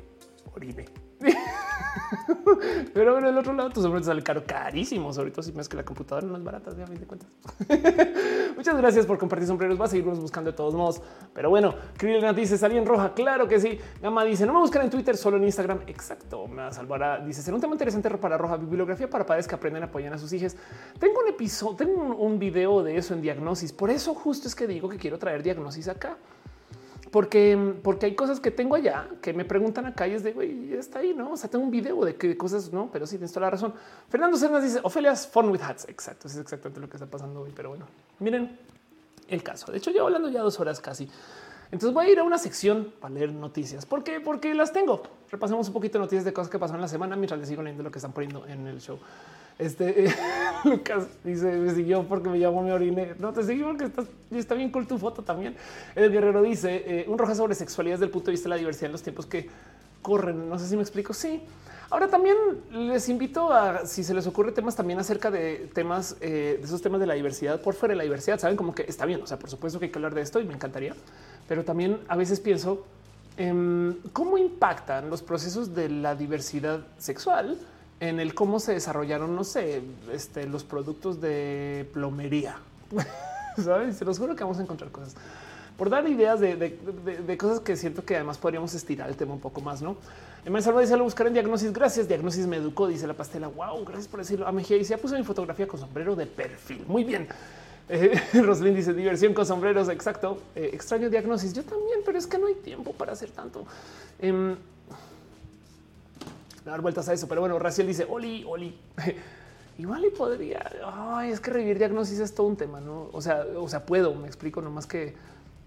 orine? 0.53 0.85
Pero 2.93 3.17
en 3.17 3.25
el 3.25 3.37
otro 3.37 3.53
lado, 3.53 3.69
tu 3.69 3.81
sombrero 3.81 4.03
sale 4.03 4.21
caro, 4.23 4.43
carísimo, 4.45 5.13
sobre 5.13 5.31
todo 5.31 5.43
si 5.43 5.51
más 5.51 5.69
que 5.69 5.77
la 5.77 5.83
computadora 5.83 6.25
no 6.27 6.37
es 6.37 6.43
barata, 6.43 6.71
de 6.71 6.83
a 6.83 6.87
fin 6.87 6.99
de 6.99 7.05
cuentas. 7.05 7.29
Muchas 8.55 8.77
gracias 8.77 9.05
por 9.05 9.17
compartir 9.17 9.47
sombreros. 9.47 9.79
Va 9.79 9.85
a 9.85 9.87
seguirnos 9.87 10.19
buscando 10.19 10.51
de 10.51 10.57
todos 10.57 10.73
modos. 10.73 11.01
Pero 11.33 11.49
bueno, 11.49 11.73
Krillin 11.97 12.35
dice 12.35 12.57
salí 12.57 12.77
en 12.77 12.85
roja. 12.85 13.13
Claro 13.13 13.47
que 13.47 13.59
sí. 13.59 13.79
Gama 14.01 14.23
dice 14.23 14.45
no 14.45 14.53
me 14.53 14.59
buscan 14.59 14.83
en 14.83 14.89
Twitter, 14.89 15.15
solo 15.15 15.37
en 15.37 15.43
Instagram. 15.43 15.81
Exacto. 15.87 16.47
Me 16.47 16.71
salvará. 16.73 17.19
Dice 17.19 17.41
será 17.41 17.55
un 17.55 17.61
tema 17.61 17.73
interesante 17.73 18.09
para 18.17 18.37
roja 18.37 18.57
bibliografía 18.57 19.09
para 19.09 19.25
padres 19.25 19.47
que 19.47 19.55
aprenden 19.55 19.83
a 19.83 19.85
apoyar 19.85 20.13
a 20.13 20.17
sus 20.17 20.33
hijos. 20.33 20.55
Tengo 20.99 21.21
un 21.21 21.29
episodio, 21.29 21.75
tengo 21.75 22.15
un 22.15 22.39
video 22.39 22.83
de 22.83 22.97
eso 22.97 23.13
en 23.13 23.21
diagnosis. 23.21 23.71
Por 23.71 23.89
eso 23.89 24.13
justo 24.13 24.47
es 24.47 24.55
que 24.55 24.67
digo 24.67 24.89
que 24.89 24.97
quiero 24.97 25.17
traer 25.17 25.43
diagnosis 25.43 25.87
acá 25.87 26.17
porque, 27.11 27.75
porque 27.83 28.07
hay 28.07 28.15
cosas 28.15 28.39
que 28.39 28.51
tengo 28.51 28.75
allá 28.75 29.07
que 29.21 29.33
me 29.33 29.45
preguntan 29.45 29.85
acá 29.85 30.07
y 30.07 30.13
es 30.13 30.23
de 30.23 30.33
güey, 30.33 30.73
está 30.73 30.99
ahí, 30.99 31.13
no? 31.13 31.31
O 31.31 31.37
sea, 31.37 31.49
tengo 31.49 31.63
un 31.63 31.71
video 31.71 32.03
de 32.05 32.15
qué 32.15 32.37
cosas 32.37 32.71
no, 32.71 32.89
pero 32.91 33.07
sí 33.07 33.17
tienes 33.17 33.31
toda 33.31 33.47
la 33.47 33.51
razón. 33.51 33.73
Fernando 34.09 34.37
Cernas 34.37 34.63
dice 34.63 34.79
Ofelia's 34.83 35.27
fun 35.27 35.49
with 35.49 35.61
hats. 35.61 35.87
Exacto, 35.89 36.27
es 36.27 36.37
exactamente 36.37 36.79
lo 36.79 36.89
que 36.89 36.97
está 36.97 37.07
pasando 37.07 37.41
hoy. 37.41 37.51
Pero 37.55 37.69
bueno, 37.69 37.87
miren 38.19 38.57
el 39.27 39.43
caso. 39.43 39.71
De 39.71 39.77
hecho, 39.77 39.91
llevo 39.91 40.07
hablando 40.07 40.29
ya 40.29 40.41
dos 40.41 40.59
horas 40.59 40.79
casi. 40.79 41.09
Entonces 41.71 41.93
voy 41.93 42.07
a 42.07 42.09
ir 42.09 42.19
a 42.19 42.23
una 42.23 42.37
sección 42.37 42.93
para 42.99 43.13
leer 43.13 43.31
noticias. 43.31 43.85
¿Por 43.85 44.03
qué? 44.03 44.19
Porque 44.19 44.53
las 44.55 44.73
tengo. 44.73 45.03
Repasemos 45.29 45.67
un 45.67 45.73
poquito 45.73 45.99
de 45.99 46.05
noticias 46.05 46.25
de 46.25 46.33
cosas 46.33 46.49
que 46.49 46.57
pasaron 46.57 46.81
la 46.81 46.87
semana 46.87 47.15
mientras 47.15 47.39
les 47.39 47.47
sigo 47.47 47.61
leyendo 47.61 47.83
lo 47.83 47.91
que 47.91 47.99
están 47.99 48.11
poniendo 48.11 48.45
en 48.47 48.65
el 48.65 48.81
show. 48.81 48.97
Este 49.59 50.15
Lucas 50.63 51.07
dice: 51.23 51.51
Me 51.51 51.73
siguió 51.75 52.03
porque 52.07 52.29
me 52.29 52.39
llamó 52.39 52.63
mi 52.63 52.71
orine. 52.71 53.13
No 53.19 53.33
te 53.33 53.43
seguí 53.43 53.61
porque 53.61 53.85
estás, 53.85 54.05
está 54.31 54.55
bien 54.55 54.71
cool 54.71 54.87
tu 54.87 54.97
foto 54.97 55.21
también. 55.21 55.55
El 55.95 56.11
guerrero 56.11 56.41
dice: 56.41 56.83
eh, 56.87 57.05
Un 57.07 57.17
roja 57.17 57.35
sobre 57.35 57.53
sexualidad 57.53 57.95
desde 57.95 58.05
el 58.05 58.11
punto 58.11 58.27
de 58.27 58.31
vista 58.31 58.45
de 58.45 58.51
la 58.51 58.55
diversidad 58.55 58.85
en 58.85 58.93
los 58.93 59.03
tiempos 59.03 59.25
que 59.25 59.49
corren. 60.01 60.49
No 60.49 60.57
sé 60.57 60.67
si 60.67 60.75
me 60.75 60.81
explico. 60.81 61.13
Sí. 61.13 61.43
Ahora 61.91 62.07
también 62.07 62.37
les 62.71 63.09
invito 63.09 63.51
a 63.51 63.85
si 63.85 64.03
se 64.03 64.13
les 64.13 64.27
ocurre 64.27 64.51
temas 64.51 64.75
también 64.75 64.99
acerca 64.99 65.31
de 65.31 65.69
temas 65.73 66.15
eh, 66.21 66.57
de 66.59 66.65
esos 66.65 66.81
temas 66.81 67.01
de 67.01 67.07
la 67.07 67.15
diversidad 67.15 67.59
por 67.61 67.73
fuera 67.73 67.93
de 67.93 67.97
la 67.97 68.03
diversidad. 68.03 68.39
Saben 68.39 68.55
como 68.55 68.73
que 68.73 68.83
está 68.83 69.05
bien. 69.05 69.21
O 69.21 69.27
sea, 69.27 69.37
por 69.37 69.49
supuesto 69.49 69.79
que 69.79 69.85
hay 69.85 69.91
que 69.91 69.97
hablar 69.97 70.13
de 70.13 70.21
esto 70.21 70.39
y 70.39 70.45
me 70.45 70.53
encantaría, 70.53 70.95
pero 71.49 71.65
también 71.65 71.99
a 72.07 72.15
veces 72.15 72.39
pienso 72.39 72.85
en 73.35 73.99
cómo 74.13 74.37
impactan 74.37 75.09
los 75.09 75.21
procesos 75.21 75.73
de 75.73 75.89
la 75.89 76.15
diversidad 76.15 76.85
sexual 76.97 77.57
en 77.99 78.19
el 78.19 78.33
cómo 78.33 78.59
se 78.59 78.73
desarrollaron, 78.73 79.35
no 79.35 79.43
sé, 79.43 79.81
este, 80.13 80.47
los 80.47 80.63
productos 80.63 81.19
de 81.21 81.87
plomería. 81.93 82.57
¿Sabes? 83.63 83.97
Se 83.97 84.05
los 84.05 84.17
juro 84.17 84.35
que 84.35 84.43
vamos 84.43 84.59
a 84.59 84.63
encontrar 84.63 84.91
cosas 84.91 85.15
por 85.79 85.89
dar 85.89 86.05
ideas 86.09 86.41
de, 86.41 87.37
cosas 87.39 87.61
que 87.61 87.77
siento 87.77 88.03
que 88.03 88.17
además 88.17 88.37
podríamos 88.37 88.73
estirar 88.73 89.07
el 89.07 89.15
tema 89.15 89.33
un 89.33 89.39
poco 89.39 89.61
más, 89.61 89.81
¿no? 89.81 89.95
Emma 90.43 90.61
Salva 90.61 90.81
dice, 90.81 90.97
lo 90.97 91.05
buscar 91.05 91.27
en 91.27 91.33
diagnosis, 91.33 91.71
gracias, 91.71 92.05
diagnosis 92.05 92.45
me 92.47 92.57
educó, 92.57 92.85
dice 92.85 93.07
la 93.07 93.13
pastela, 93.13 93.47
wow, 93.47 93.85
gracias 93.85 94.09
por 94.09 94.19
decirlo. 94.19 94.45
A 94.45 94.51
Mejía 94.51 94.77
dice, 94.77 94.89
ya 94.89 94.97
puso 94.97 95.15
mi 95.15 95.23
fotografía 95.23 95.67
con 95.67 95.79
sombrero 95.79 96.17
de 96.17 96.25
perfil, 96.25 96.83
muy 96.85 97.05
bien. 97.05 97.29
Eh, 97.87 98.21
Roslyn 98.43 98.75
dice, 98.75 98.93
diversión 98.93 99.33
con 99.33 99.45
sombreros, 99.45 99.87
exacto. 99.87 100.39
Eh, 100.53 100.71
extraño 100.73 101.09
diagnosis, 101.09 101.53
yo 101.53 101.63
también, 101.63 101.99
pero 102.05 102.17
es 102.17 102.27
que 102.27 102.37
no 102.37 102.47
hay 102.47 102.55
tiempo 102.55 102.91
para 102.91 103.13
hacer 103.13 103.31
tanto. 103.31 103.65
Eh, 104.19 104.55
dar 106.65 106.81
vueltas 106.81 107.09
a 107.09 107.13
eso. 107.13 107.27
Pero 107.27 107.41
bueno, 107.41 107.57
Raciel 107.59 107.87
dice 107.87 108.05
Oli, 108.09 108.43
Oli. 108.47 108.77
Igual 109.79 110.03
y 110.05 110.09
podría. 110.09 110.59
Es 111.25 111.39
que 111.39 111.51
revivir 111.51 111.77
diagnosis 111.77 112.19
es 112.19 112.35
todo 112.35 112.47
un 112.47 112.57
tema, 112.57 112.81
no? 112.81 113.09
O 113.13 113.21
sea, 113.21 113.45
o 113.57 113.69
sea, 113.69 113.85
puedo, 113.85 114.13
me 114.13 114.27
explico, 114.27 114.61
nomás 114.61 114.85
que 114.85 115.15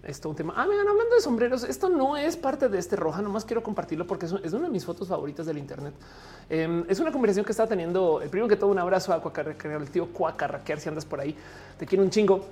es 0.03 0.19
todo 0.19 0.31
un 0.31 0.35
tema. 0.35 0.53
Ah, 0.55 0.67
vean, 0.67 0.87
hablando 0.87 1.15
de 1.15 1.21
sombreros, 1.21 1.63
esto 1.63 1.89
no 1.89 2.15
es 2.15 2.37
parte 2.37 2.69
de 2.69 2.77
este 2.77 2.95
roja, 2.95 3.21
nomás 3.21 3.43
quiero 3.43 3.63
compartirlo 3.63 4.05
porque 4.05 4.25
es, 4.27 4.31
una 4.31 4.65
de 4.65 4.69
mis 4.69 4.85
fotos 4.85 5.07
favoritas 5.07 5.45
del 5.45 5.57
Internet. 5.57 5.93
Em, 6.49 6.85
es 6.87 6.99
una 6.99 7.11
conversación 7.11 7.45
que 7.45 7.51
está 7.53 7.65
teniendo. 7.65 8.21
El 8.21 8.29
primero 8.29 8.47
que 8.47 8.55
todo, 8.55 8.69
un 8.69 8.77
abrazo 8.77 9.13
a 9.13 9.21
Cuacarraquear, 9.21 9.81
el 9.81 9.89
tío 9.89 10.07
Cuacarraquear, 10.13 10.79
si 10.79 10.89
andas 10.89 11.05
por 11.05 11.19
ahí, 11.19 11.35
te 11.79 11.87
quiero 11.87 12.03
un 12.03 12.09
chingo. 12.09 12.45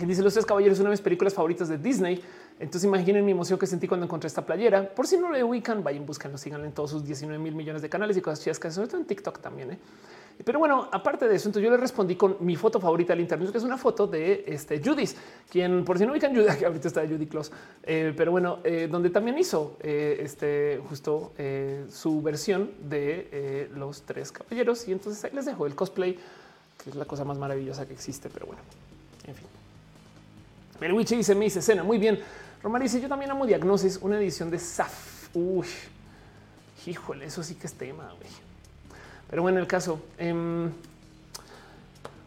Y 0.00 0.06
dice 0.06 0.22
Los 0.22 0.32
Tres 0.32 0.46
Caballeros, 0.46 0.78
una 0.80 0.88
de 0.88 0.94
mis 0.94 1.00
películas 1.00 1.34
favoritas 1.34 1.68
de 1.68 1.76
Disney. 1.76 2.22
Entonces 2.60 2.84
imaginen 2.84 3.24
mi 3.24 3.32
emoción 3.32 3.58
que 3.58 3.66
sentí 3.66 3.88
cuando 3.88 4.06
encontré 4.06 4.28
esta 4.28 4.46
playera. 4.46 4.88
Por 4.88 5.06
si 5.06 5.16
no 5.16 5.30
lo 5.30 5.46
ubican, 5.46 5.82
vayan, 5.82 6.06
búsquenlo, 6.06 6.38
sigan 6.38 6.64
en 6.64 6.72
todos 6.72 6.90
sus 6.90 7.04
19 7.04 7.42
mil 7.42 7.54
millones 7.54 7.82
de 7.82 7.88
canales 7.88 8.16
y 8.16 8.20
cosas 8.20 8.42
chidas 8.42 8.60
que 8.60 8.70
sobre 8.70 8.86
todo 8.86 9.00
en 9.00 9.06
TikTok 9.06 9.40
también. 9.40 9.72
¿eh? 9.72 9.78
Pero 10.44 10.60
bueno, 10.60 10.88
aparte 10.92 11.26
de 11.28 11.34
eso, 11.34 11.48
entonces 11.48 11.64
yo 11.64 11.70
le 11.70 11.80
respondí 11.80 12.14
con 12.14 12.36
mi 12.40 12.54
foto 12.54 12.80
favorita 12.80 13.12
del 13.12 13.20
internet, 13.20 13.50
que 13.50 13.58
es 13.58 13.64
una 13.64 13.76
foto 13.76 14.06
de 14.06 14.44
este 14.46 14.80
Judith, 14.82 15.16
quien 15.50 15.84
por 15.84 15.98
si 15.98 16.06
no 16.06 16.12
ubican 16.12 16.34
Judy, 16.34 16.56
que 16.56 16.66
ahorita 16.66 16.88
está 16.88 17.02
Judy 17.02 17.26
Close, 17.26 17.50
eh, 17.82 18.14
pero 18.16 18.30
bueno, 18.30 18.58
eh, 18.62 18.88
donde 18.90 19.10
también 19.10 19.36
hizo 19.38 19.76
este 19.80 20.80
justo 20.88 21.32
su 21.90 22.22
versión 22.22 22.70
de 22.88 23.68
los 23.74 24.02
tres 24.02 24.30
caballeros. 24.30 24.86
Y 24.86 24.92
entonces 24.92 25.22
ahí 25.24 25.32
les 25.34 25.46
dejo 25.46 25.66
el 25.66 25.74
cosplay, 25.74 26.18
que 26.82 26.90
es 26.90 26.96
la 26.96 27.04
cosa 27.04 27.24
más 27.24 27.36
maravillosa 27.36 27.86
que 27.86 27.94
existe. 27.94 28.28
Pero 28.32 28.46
bueno, 28.46 28.62
en 29.26 29.34
fin. 29.34 29.46
El 30.80 30.92
Witch 30.92 31.10
dice: 31.10 31.34
Me 31.34 31.44
dice 31.44 31.60
escena. 31.60 31.82
Muy 31.82 31.98
bien. 31.98 32.20
Romar 32.64 32.80
dice: 32.80 32.98
Yo 32.98 33.10
también 33.10 33.30
amo 33.30 33.46
Diagnosis, 33.46 33.98
una 34.00 34.16
edición 34.16 34.50
de 34.50 34.58
SAF. 34.58 35.28
Uy, 35.34 35.66
híjole, 36.86 37.26
eso 37.26 37.42
sí 37.42 37.56
que 37.56 37.66
es 37.66 37.74
tema. 37.74 38.04
Güey. 38.16 38.30
Pero 39.28 39.42
bueno, 39.42 39.58
el 39.58 39.66
caso. 39.66 40.02
Eh, 40.16 40.70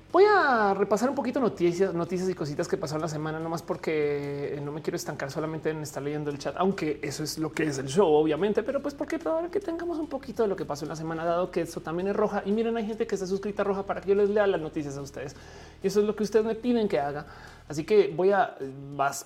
Voy 0.09 0.23
a 0.23 0.73
repasar 0.73 1.09
un 1.09 1.15
poquito 1.15 1.41
noticias, 1.41 1.93
noticias 1.93 2.29
y 2.29 2.33
cositas 2.33 2.69
que 2.69 2.77
pasaron 2.77 3.01
la 3.01 3.09
semana, 3.09 3.39
nomás 3.39 3.61
porque 3.61 4.57
no 4.63 4.71
me 4.71 4.81
quiero 4.81 4.95
estancar 4.95 5.29
solamente 5.29 5.69
en 5.69 5.81
estar 5.81 6.01
leyendo 6.01 6.31
el 6.31 6.37
chat, 6.37 6.55
aunque 6.57 6.99
eso 7.01 7.23
es 7.23 7.37
lo 7.37 7.51
que 7.51 7.63
es 7.63 7.77
el 7.77 7.87
show, 7.87 8.07
obviamente, 8.07 8.63
pero 8.63 8.81
pues 8.81 8.93
porque 8.93 9.19
para 9.19 9.49
que 9.49 9.59
tengamos 9.59 9.97
un 9.97 10.07
poquito 10.07 10.43
de 10.43 10.49
lo 10.49 10.55
que 10.55 10.63
pasó 10.63 10.85
en 10.85 10.89
la 10.89 10.95
semana, 10.95 11.25
dado 11.25 11.51
que 11.51 11.61
eso 11.61 11.81
también 11.81 12.07
es 12.07 12.15
roja. 12.15 12.41
Y 12.45 12.53
miren, 12.53 12.77
hay 12.77 12.85
gente 12.85 13.05
que 13.05 13.15
está 13.15 13.27
suscrita 13.27 13.65
roja 13.65 13.83
para 13.83 13.99
que 13.99 14.07
yo 14.07 14.15
les 14.15 14.29
lea 14.29 14.47
las 14.47 14.61
noticias 14.61 14.97
a 14.97 15.01
ustedes. 15.01 15.35
Y 15.83 15.87
eso 15.87 15.99
es 15.99 16.05
lo 16.05 16.15
que 16.15 16.23
ustedes 16.23 16.45
me 16.45 16.55
piden 16.55 16.87
que 16.87 17.01
haga. 17.01 17.25
Así 17.67 17.83
que 17.83 18.13
voy 18.15 18.31
a 18.31 18.57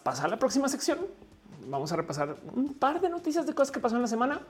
pasar 0.04 0.26
a 0.26 0.30
la 0.30 0.40
próxima 0.40 0.68
sección. 0.68 0.98
Vamos 1.68 1.92
a 1.92 1.96
repasar 1.96 2.38
un 2.56 2.74
par 2.74 3.00
de 3.02 3.10
noticias 3.10 3.46
de 3.46 3.54
cosas 3.54 3.72
que 3.72 3.80
pasó 3.80 3.98
en 3.98 4.02
la 4.02 4.08
semana. 4.08 4.42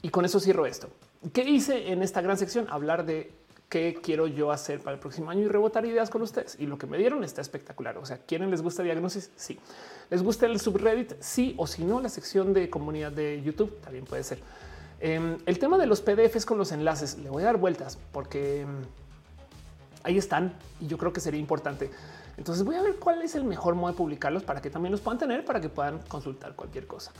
Y 0.00 0.10
con 0.10 0.24
eso 0.24 0.38
cierro 0.38 0.64
esto. 0.64 0.88
¿Qué 1.32 1.42
hice 1.42 1.90
en 1.90 2.02
esta 2.02 2.20
gran 2.20 2.38
sección? 2.38 2.66
Hablar 2.70 3.04
de 3.04 3.32
qué 3.74 3.98
quiero 4.00 4.28
yo 4.28 4.52
hacer 4.52 4.78
para 4.78 4.94
el 4.94 5.00
próximo 5.00 5.32
año 5.32 5.40
y 5.40 5.48
rebotar 5.48 5.84
ideas 5.84 6.08
con 6.08 6.22
ustedes. 6.22 6.56
Y 6.60 6.66
lo 6.66 6.78
que 6.78 6.86
me 6.86 6.96
dieron 6.96 7.24
está 7.24 7.40
espectacular. 7.40 7.98
O 7.98 8.06
sea, 8.06 8.18
¿quieren 8.18 8.48
les 8.52 8.62
gusta 8.62 8.84
diagnosis? 8.84 9.32
Sí. 9.34 9.58
¿Les 10.10 10.22
gusta 10.22 10.46
el 10.46 10.60
subreddit? 10.60 11.14
Sí. 11.18 11.56
O 11.58 11.66
si 11.66 11.82
no, 11.82 12.00
la 12.00 12.08
sección 12.08 12.52
de 12.52 12.70
comunidad 12.70 13.10
de 13.10 13.42
YouTube 13.42 13.76
también 13.80 14.04
puede 14.04 14.22
ser. 14.22 14.38
Em, 15.00 15.38
el 15.44 15.58
tema 15.58 15.76
de 15.76 15.86
los 15.86 16.00
PDFs 16.02 16.46
con 16.46 16.56
los 16.56 16.70
enlaces, 16.70 17.18
le 17.18 17.28
voy 17.30 17.42
a 17.42 17.46
dar 17.46 17.56
vueltas 17.56 17.98
porque 18.12 18.60
em, 18.60 18.82
ahí 20.04 20.18
están 20.18 20.52
y 20.80 20.86
yo 20.86 20.96
creo 20.96 21.12
que 21.12 21.18
sería 21.18 21.40
importante. 21.40 21.90
Entonces 22.36 22.64
voy 22.64 22.76
a 22.76 22.82
ver 22.82 22.94
cuál 23.00 23.22
es 23.22 23.34
el 23.34 23.42
mejor 23.42 23.74
modo 23.74 23.90
de 23.90 23.96
publicarlos 23.96 24.44
para 24.44 24.62
que 24.62 24.70
también 24.70 24.92
los 24.92 25.00
puedan 25.00 25.18
tener, 25.18 25.44
para 25.44 25.60
que 25.60 25.68
puedan 25.68 25.98
consultar 26.06 26.54
cualquier 26.54 26.86
cosa. 26.86 27.10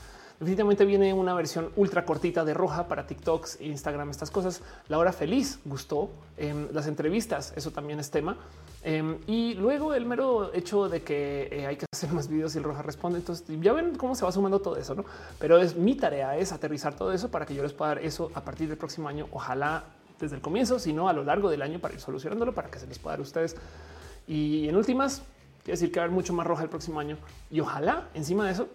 Definitivamente 0.41 0.85
viene 0.85 1.13
una 1.13 1.33
versión 1.33 1.71
ultra 1.77 2.05
cortita 2.05 2.45
de 2.45 2.55
roja 2.55 2.89
para 2.89 3.07
TikToks, 3.07 3.61
Instagram, 3.61 4.11
estas 4.11 4.31
cosas. 4.31 4.63
La 4.89 4.99
hora 4.99 5.13
feliz 5.13 5.61
gustó 5.65 6.11
en 6.37 6.69
las 6.73 6.89
entrevistas. 6.89 7.53
Eso 7.57 7.71
también 7.71 8.01
es 8.01 8.11
tema. 8.11 8.37
Em, 8.83 9.19
y 9.27 9.55
luego 9.55 9.95
el 9.95 10.05
mero 10.07 10.53
hecho 10.53 10.89
de 10.89 11.03
que 11.03 11.49
eh, 11.53 11.67
hay 11.67 11.77
que 11.77 11.87
hacer 11.93 12.13
más 12.13 12.29
videos 12.29 12.55
y 12.55 12.59
el 12.59 12.65
roja 12.65 12.83
responde. 12.83 13.19
Entonces 13.19 13.47
ya 13.61 13.73
ven 13.73 13.95
cómo 13.97 14.17
se 14.17 14.25
va 14.25 14.33
sumando 14.33 14.61
todo 14.61 14.77
eso, 14.77 14.95
no? 14.95 15.05
Pero 15.39 15.59
es 15.59 15.77
mi 15.77 15.95
tarea 15.95 16.37
es 16.37 16.53
aterrizar 16.53 16.95
todo 16.95 17.13
eso 17.13 17.31
para 17.31 17.47
que 17.47 17.55
yo 17.55 17.63
les 17.63 17.73
pueda 17.73 17.95
dar 17.95 18.05
eso 18.05 18.33
a 18.35 18.41
partir 18.43 18.69
del 18.69 18.77
próximo 18.77 19.09
año. 19.09 19.29
Ojalá 19.31 19.85
desde 20.19 20.37
el 20.37 20.43
comienzo, 20.43 20.79
sino 20.79 21.09
a 21.09 21.13
lo 21.13 21.23
largo 21.25 21.49
del 21.49 21.63
año 21.63 21.79
para 21.79 21.95
ir 21.95 22.01
solucionándolo 22.01 22.55
para 22.55 22.71
que 22.71 22.79
se 22.79 22.87
les 22.87 22.99
pueda 22.99 23.13
dar 23.13 23.21
a 23.21 23.23
ustedes. 23.23 23.57
Y 24.27 24.69
en 24.69 24.77
últimas, 24.77 25.23
quiero 25.63 25.75
decir 25.75 25.93
que 25.93 26.01
va 26.01 26.05
a 26.05 26.07
haber 26.07 26.15
mucho 26.15 26.33
más 26.33 26.47
roja 26.47 26.63
el 26.63 26.69
próximo 26.69 27.01
año 27.01 27.19
y 27.51 27.61
ojalá 27.61 28.09
encima 28.15 28.47
de 28.47 28.53
eso 28.53 28.69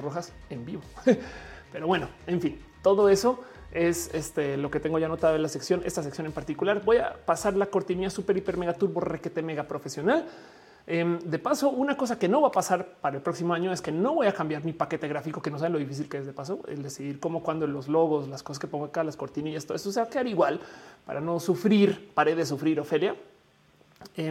rojas 0.00 0.32
en 0.50 0.64
vivo. 0.64 0.82
Pero 1.72 1.86
bueno, 1.86 2.08
en 2.26 2.40
fin, 2.40 2.60
todo 2.82 3.08
eso 3.08 3.40
es 3.72 4.12
este, 4.14 4.56
lo 4.56 4.70
que 4.70 4.80
tengo 4.80 4.98
ya 4.98 5.06
anotado 5.06 5.36
en 5.36 5.42
la 5.42 5.48
sección, 5.48 5.82
esta 5.84 6.02
sección 6.02 6.26
en 6.26 6.32
particular. 6.32 6.82
Voy 6.84 6.98
a 6.98 7.14
pasar 7.24 7.56
la 7.56 7.66
cortinilla 7.66 8.10
super, 8.10 8.36
hiper, 8.36 8.56
mega 8.56 8.74
turbo, 8.74 9.00
requete, 9.00 9.42
mega 9.42 9.64
profesional. 9.64 10.26
Em, 10.86 11.18
de 11.20 11.38
paso, 11.38 11.70
una 11.70 11.96
cosa 11.96 12.18
que 12.18 12.28
no 12.28 12.40
va 12.40 12.48
a 12.48 12.52
pasar 12.52 12.96
para 13.00 13.16
el 13.16 13.22
próximo 13.22 13.54
año 13.54 13.72
es 13.72 13.80
que 13.80 13.92
no 13.92 14.14
voy 14.14 14.26
a 14.26 14.32
cambiar 14.32 14.64
mi 14.64 14.72
paquete 14.72 15.06
gráfico, 15.06 15.40
que 15.40 15.50
no 15.50 15.58
saben 15.58 15.74
lo 15.74 15.78
difícil 15.78 16.08
que 16.08 16.18
es 16.18 16.26
de 16.26 16.32
paso, 16.32 16.62
el 16.66 16.82
decidir 16.82 17.20
cómo, 17.20 17.42
cuando 17.42 17.66
los 17.66 17.86
logos, 17.86 18.28
las 18.28 18.42
cosas 18.42 18.58
que 18.58 18.66
pongo 18.66 18.86
acá, 18.86 19.04
las 19.04 19.16
cortinillas, 19.16 19.66
todo 19.66 19.76
eso 19.76 19.92
se 19.92 20.00
va 20.00 20.06
a 20.06 20.10
quedar 20.10 20.26
igual 20.26 20.60
para 21.06 21.20
no 21.20 21.38
sufrir, 21.38 22.10
pare 22.12 22.34
de 22.34 22.44
sufrir, 22.44 22.80
Ofelia. 22.80 23.14
Y, 24.16 24.30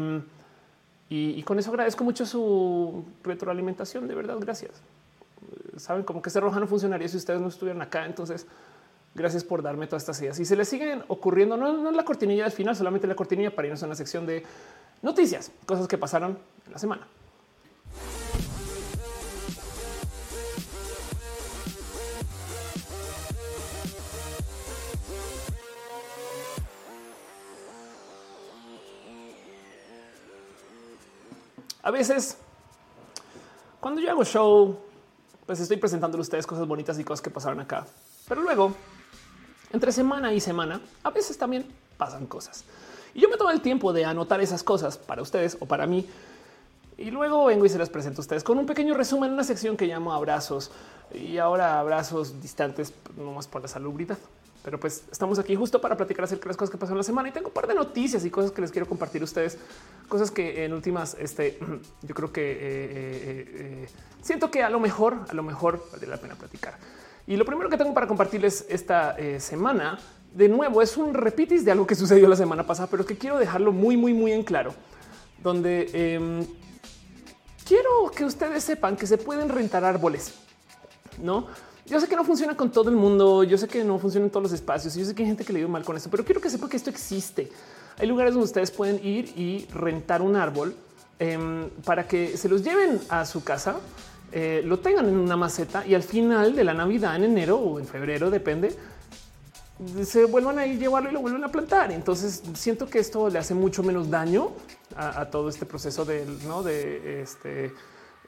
y 1.10 1.44
con 1.44 1.58
eso 1.58 1.70
agradezco 1.70 2.04
mucho 2.04 2.26
su 2.26 3.06
retroalimentación. 3.24 4.08
De 4.08 4.14
verdad, 4.16 4.38
gracias 4.40 4.82
saben 5.77 6.03
como 6.03 6.21
que 6.21 6.30
ese 6.30 6.39
roja 6.39 6.59
no 6.59 6.67
funcionaría 6.67 7.07
si 7.07 7.17
ustedes 7.17 7.41
no 7.41 7.47
estuvieran 7.47 7.81
acá. 7.81 8.05
Entonces, 8.05 8.45
gracias 9.15 9.43
por 9.43 9.61
darme 9.61 9.88
todas 9.88 10.03
estas 10.03 10.21
ideas. 10.21 10.39
Y 10.39 10.45
se 10.45 10.55
les 10.55 10.67
siguen 10.67 11.03
ocurriendo, 11.07 11.57
no, 11.57 11.73
no 11.77 11.91
la 11.91 12.05
cortinilla 12.05 12.43
del 12.43 12.51
final, 12.51 12.76
solamente 12.76 13.07
la 13.07 13.15
cortinilla 13.15 13.55
para 13.55 13.67
irnos 13.67 13.84
a 13.84 13.88
la 13.88 13.95
sección 13.95 14.26
de 14.26 14.43
noticias, 15.01 15.51
cosas 15.65 15.88
que 15.88 15.97
pasaron 15.97 16.38
en 16.65 16.71
la 16.71 16.80
semana. 16.80 17.07
A 31.81 31.91
veces, 31.91 32.38
cuando 33.80 33.99
yo 34.01 34.11
hago 34.11 34.23
show, 34.23 34.77
pues 35.49 35.59
estoy 35.61 35.77
presentando 35.77 36.15
a 36.15 36.21
ustedes 36.21 36.45
cosas 36.45 36.67
bonitas 36.67 36.99
y 36.99 37.03
cosas 37.03 37.23
que 37.23 37.31
pasaron 37.31 37.59
acá. 37.59 37.84
Pero 38.27 38.43
luego, 38.43 38.71
entre 39.73 39.91
semana 39.91 40.31
y 40.31 40.39
semana, 40.39 40.80
a 41.01 41.09
veces 41.09 41.39
también 41.39 41.65
pasan 41.97 42.27
cosas. 42.27 42.63
Y 43.15 43.21
yo 43.21 43.30
me 43.30 43.35
tomo 43.35 43.49
el 43.49 43.59
tiempo 43.59 43.91
de 43.91 44.05
anotar 44.05 44.41
esas 44.41 44.61
cosas 44.61 44.99
para 44.99 45.23
ustedes 45.23 45.57
o 45.59 45.65
para 45.65 45.88
mí. 45.88 46.07
Y 46.99 47.09
luego 47.09 47.45
vengo 47.45 47.65
y 47.65 47.69
se 47.69 47.80
las 47.80 47.89
presento 47.89 48.21
a 48.21 48.26
ustedes 48.26 48.43
con 48.43 48.59
un 48.59 48.67
pequeño 48.67 48.93
resumen 48.93 49.30
en 49.30 49.34
una 49.34 49.43
sección 49.43 49.76
que 49.76 49.88
llamo 49.88 50.13
abrazos. 50.13 50.69
Y 51.15 51.39
ahora 51.39 51.80
abrazos 51.80 52.39
distantes, 52.43 52.93
no 53.17 53.31
más 53.31 53.47
por 53.47 53.63
la 53.63 53.67
salubridad. 53.67 54.19
Pero 54.64 54.80
pues 54.80 55.06
estamos 55.11 55.40
aquí 55.40 55.56
justo 55.56 55.80
para 55.80 55.95
platicar 55.95 56.26
acerca 56.26 56.44
de 56.44 56.48
las 56.49 56.57
cosas 56.57 56.72
que 56.72 56.77
pasaron 56.77 56.98
la 56.98 57.03
semana 57.03 57.30
y 57.30 57.31
tengo 57.31 57.48
un 57.48 57.53
par 57.53 57.68
de 57.68 57.73
noticias 57.73 58.26
y 58.26 58.30
cosas 58.30 58.52
que 58.52 58.61
les 58.61 58.72
quiero 58.72 58.88
compartir 58.88 59.22
a 59.22 59.26
ustedes, 59.26 59.57
cosas 60.07 60.31
que 60.31 60.65
en 60.65 60.73
últimas, 60.73 61.15
este, 61.19 61.57
yo 62.02 62.15
creo 62.15 62.31
que 62.34 62.52
eh, 62.52 62.57
eh, 62.60 63.45
eh, 63.56 63.90
siento 64.22 64.52
que 64.52 64.61
a 64.61 64.69
lo 64.69 64.80
mejor, 64.80 65.18
a 65.30 65.34
lo 65.34 65.44
mejor 65.44 65.86
vale 65.91 66.07
la 66.07 66.18
pena 66.18 66.36
platicar. 66.36 66.77
Y 67.26 67.38
lo 67.38 67.45
primero 67.45 67.69
que 67.69 67.77
tengo 67.77 67.94
para 67.94 68.07
compartirles 68.07 68.65
esta 68.69 69.15
semana, 69.40 69.99
de 70.34 70.49
nuevo, 70.49 70.81
es 70.81 70.98
un 70.98 71.14
repitis 71.14 71.64
de 71.64 71.72
algo 71.72 71.86
que 71.86 71.94
sucedió 71.94 72.27
la 72.27 72.36
semana 72.36 72.65
pasada, 72.65 72.88
pero 72.90 73.06
que 73.06 73.18
quiero 73.18 73.38
dejarlo 73.38 73.72
muy, 73.72 73.98
muy, 73.98 74.15
muy 74.15 74.31
en 74.31 74.41
claro, 74.41 74.73
donde 75.38 75.90
em, 75.94 76.45
quiero 77.68 78.10
que 78.15 78.26
ustedes 78.26 78.64
sepan 78.64 78.98
que 78.98 79.06
se 79.06 79.19
pueden 79.19 79.48
rentar 79.48 79.86
árboles, 79.86 80.34
no? 81.19 81.48
Yo 81.90 81.99
sé 81.99 82.07
que 82.07 82.16
no 82.16 82.24
funciona 82.24 82.56
con 82.56 82.72
todo 82.72 82.91
el 82.91 82.95
mundo, 82.95 83.44
yo 83.44 83.57
sé 83.57 83.68
que 83.68 83.84
no 83.84 83.98
funciona 83.98 84.28
en 84.28 84.32
todos 84.32 84.44
los 84.44 84.52
espacios, 84.52 84.94
yo 84.94 85.03
sé 85.03 85.16
que 85.16 85.24
hay 85.24 85.30
gente 85.30 85.44
que 85.44 85.52
le 85.52 85.60
dio 85.60 85.68
mal 85.68 85.84
con 85.84 85.98
esto, 85.98 86.07
pero 86.11 86.24
quiero 86.24 86.40
que 86.40 86.49
sepa 86.52 86.70
que 86.70 86.78
esto 86.78 86.91
existe. 86.91 87.52
Hay 87.98 88.07
lugares 88.07 88.34
donde 88.34 88.45
ustedes 88.45 88.70
pueden 88.70 89.03
ir 89.03 89.34
y 89.36 89.66
rentar 89.74 90.22
un 90.22 90.36
árbol 90.36 90.76
em, 91.18 91.68
para 91.84 92.07
que 92.07 92.38
se 92.38 92.48
los 92.48 92.64
lleven 92.64 92.99
a 93.10 93.26
su 93.26 93.44
casa, 93.44 93.78
eh, 94.32 94.61
lo 94.64 94.78
tengan 94.78 95.10
en 95.10 95.18
una 95.18 95.36
maceta 95.36 95.84
y 95.84 95.95
al 95.95 96.03
final 96.03 96.56
de 96.56 96.64
la 96.64 96.76
Navidad 96.76 97.16
en 97.16 97.24
enero 97.24 97.57
o 97.57 97.80
en 97.80 97.88
febrero, 97.88 98.30
depende, 98.30 98.76
se 100.03 100.26
vuelvan 100.26 100.60
a 100.60 100.68
ir 100.68 100.78
llevarlo 100.78 101.10
y 101.10 101.14
lo 101.14 101.22
vuelven 101.22 101.44
a 101.44 101.52
plantar. 101.52 101.91
Entonces 101.91 102.44
siento 102.53 102.88
que 102.88 102.99
esto 102.99 103.32
le 103.32 103.40
hace 103.40 103.56
mucho 103.56 103.82
menos 103.82 104.11
daño 104.11 104.52
a, 104.95 105.26
todo 105.26 105.49
este 105.49 105.66
proceso 105.66 106.06
de, 106.06 106.24
¿no? 106.45 106.61
de 106.61 107.24
este, 107.24 107.74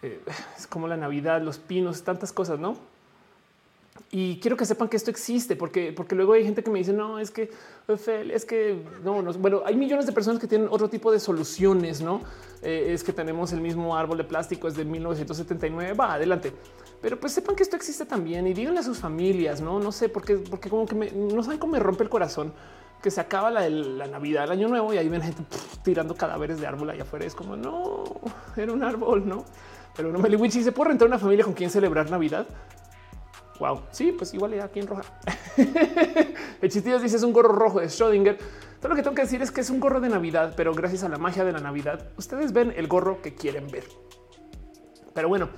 eh, 0.02 0.20
es 0.58 0.66
como 0.66 0.88
la 0.88 0.98
Navidad, 0.98 1.44
los 1.44 1.60
pinos, 1.60 2.02
tantas 2.02 2.34
cosas, 2.34 2.58
no? 2.60 2.91
Y 4.14 4.40
quiero 4.42 4.58
que 4.58 4.66
sepan 4.66 4.90
que 4.90 4.98
esto 4.98 5.10
existe, 5.10 5.56
porque, 5.56 5.94
porque 5.94 6.16
luego 6.16 6.34
hay 6.34 6.44
gente 6.44 6.62
que 6.64 6.70
me 6.70 6.80
dice, 6.80 6.92
no, 6.92 7.18
es 7.18 7.32
que, 7.32 7.50
es 7.88 8.46
que, 8.46 8.84
no, 9.06 9.22
no, 9.22 9.32
bueno, 9.34 9.62
hay 9.66 9.78
millones 9.78 10.06
de 10.06 10.12
personas 10.12 10.38
que 10.42 10.48
tienen 10.48 10.68
otro 10.70 10.90
tipo 10.90 11.14
de 11.14 11.20
soluciones, 11.20 12.02
¿no? 12.02 12.22
Eh, 12.62 12.92
es 12.94 13.06
que 13.06 13.14
tenemos 13.14 13.54
el 13.54 13.62
mismo 13.62 13.96
árbol 13.96 14.18
de 14.18 14.26
plástico, 14.26 14.68
es 14.68 14.76
de 14.76 14.84
1979, 14.84 15.94
va, 15.94 16.16
adelante. 16.16 16.52
Pero 17.02 17.18
pues 17.22 17.32
sepan 17.32 17.56
que 17.56 17.64
esto 17.64 17.78
existe 17.78 18.06
también 18.06 18.46
y 18.48 18.54
díganle 18.54 18.82
a 18.82 18.84
sus 18.84 19.00
familias, 19.00 19.62
¿no? 19.62 19.80
No 19.80 19.94
sé, 19.94 20.10
porque, 20.10 20.36
porque 20.36 20.70
como 20.70 20.86
que 20.86 20.96
me, 20.96 21.10
no 21.12 21.42
saben 21.42 21.58
cómo 21.58 21.72
me 21.72 21.80
rompe 21.80 22.04
el 22.04 22.10
corazón 22.10 22.54
que 23.02 23.10
se 23.10 23.22
acaba 23.22 23.50
la, 23.50 23.68
la 23.70 24.08
Navidad, 24.08 24.44
el 24.44 24.52
Año 24.52 24.68
Nuevo 24.68 24.94
y 24.94 24.98
ahí 24.98 25.08
ven 25.10 25.22
gente 25.22 25.42
tirando 25.84 26.16
cadáveres 26.16 26.60
de 26.60 26.68
árbol 26.68 26.90
allá 26.90 27.04
afuera. 27.04 27.26
Es 27.26 27.34
como, 27.34 27.56
no, 27.56 28.04
era 28.58 28.74
un 28.74 28.84
árbol, 28.84 29.28
¿no? 29.28 29.46
Pero 29.96 30.12
no 30.12 30.20
me 30.20 30.30
le 30.30 30.52
¿se 30.52 30.72
puede 30.72 30.90
rentar 30.90 31.08
una 31.08 31.18
familia 31.18 31.46
con 31.46 31.54
quien 31.54 31.70
celebrar 31.70 32.10
Navidad? 32.12 32.46
Wow. 33.62 33.84
Sí, 33.92 34.12
pues 34.12 34.34
igual 34.34 34.60
aquí 34.60 34.80
en 34.80 34.88
roja. 34.88 35.04
el 36.62 36.72
chistillo 36.72 36.98
dice 37.00 37.18
es 37.18 37.22
un 37.22 37.32
gorro 37.32 37.54
rojo 37.54 37.80
de 37.80 37.86
Schrödinger. 37.86 38.36
Todo 38.80 38.90
lo 38.90 38.96
que 38.96 39.04
tengo 39.04 39.14
que 39.14 39.22
decir 39.22 39.40
es 39.44 39.52
que 39.52 39.62
es 39.62 39.70
un 39.70 39.80
gorro 39.80 40.02
de 40.02 40.10
Navidad, 40.10 40.56
pero 40.58 40.74
gracias 40.74 41.04
a 41.04 41.10
la 41.10 41.20
magia 41.20 41.46
de 41.46 41.52
la 41.52 41.60
Navidad, 41.60 42.08
ustedes 42.18 42.54
ven 42.54 42.74
el 42.76 42.88
gorro 42.88 43.22
que 43.22 43.36
quieren 43.36 43.68
ver. 43.70 43.84
Pero 45.14 45.30
bueno, 45.30 45.50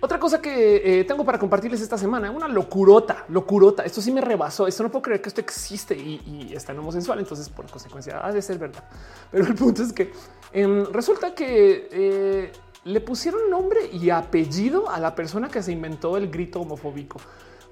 otra 0.00 0.18
cosa 0.18 0.40
que 0.40 1.00
eh, 1.00 1.04
tengo 1.04 1.26
para 1.26 1.38
compartirles 1.38 1.82
esta 1.82 1.98
semana, 1.98 2.30
una 2.30 2.48
locurota, 2.48 3.26
locurota. 3.28 3.82
Esto 3.84 4.00
sí 4.00 4.10
me 4.10 4.22
rebasó. 4.22 4.66
Esto 4.66 4.82
no 4.82 4.90
puedo 4.90 5.02
creer 5.02 5.20
que 5.20 5.28
esto 5.28 5.42
existe 5.42 5.94
y, 5.94 6.52
está 6.54 6.72
en 6.72 6.78
homosexual. 6.78 7.18
Entonces, 7.18 7.50
por 7.50 7.70
consecuencia, 7.70 8.26
ha 8.26 8.32
de 8.32 8.40
ser 8.40 8.56
verdad. 8.56 8.84
Pero 9.30 9.44
el 9.44 9.54
punto 9.54 9.82
es 9.82 9.92
que 9.92 10.10
em, 10.52 10.86
resulta 10.90 11.34
que 11.34 11.88
eh, 11.90 12.52
le 12.84 13.00
pusieron 13.00 13.50
nombre 13.50 13.80
y 13.92 14.10
apellido 14.10 14.90
a 14.90 15.00
la 15.00 15.14
persona 15.14 15.48
que 15.48 15.62
se 15.62 15.72
inventó 15.72 16.16
el 16.16 16.30
grito 16.30 16.60
homofóbico. 16.60 17.18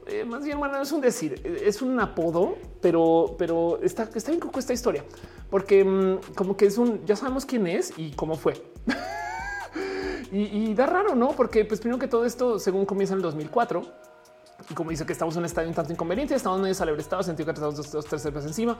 Eh, 0.06 0.24
más 0.24 0.44
bien, 0.44 0.58
bueno, 0.58 0.80
es 0.80 0.90
un 0.90 1.00
decir, 1.00 1.40
es 1.44 1.80
un 1.80 1.98
apodo, 2.00 2.56
pero, 2.80 3.36
pero 3.38 3.78
está, 3.82 4.08
está 4.14 4.30
bien 4.32 4.40
con 4.40 4.50
esta 4.58 4.72
historia, 4.72 5.04
porque 5.48 5.84
mm, 5.84 6.34
como 6.34 6.56
que 6.56 6.66
es 6.66 6.76
un, 6.76 7.04
ya 7.06 7.14
sabemos 7.14 7.46
quién 7.46 7.66
es 7.68 7.92
y 7.96 8.10
cómo 8.12 8.34
fue. 8.34 8.54
y, 10.32 10.74
da 10.74 10.86
raro, 10.86 11.14
¿no? 11.14 11.28
Porque 11.30 11.64
pues 11.64 11.78
primero 11.78 12.00
que 12.00 12.08
todo 12.08 12.24
esto, 12.24 12.58
según 12.58 12.84
comienza 12.84 13.14
en 13.14 13.18
el 13.18 13.22
2004, 13.22 13.82
y 14.70 14.74
como 14.74 14.90
dice 14.90 15.06
que 15.06 15.12
estamos 15.12 15.34
en 15.36 15.40
un 15.40 15.44
estadio 15.44 15.68
un 15.68 15.74
tanto 15.74 15.92
inconveniente, 15.92 16.34
estamos 16.34 16.60
medio 16.60 16.72
estado, 16.72 17.22
sentido 17.22 17.46
que 17.46 17.52
estamos 17.52 17.76
dos, 17.76 17.92
dos, 17.92 18.04
tres 18.06 18.24
veces 18.24 18.46
encima. 18.46 18.78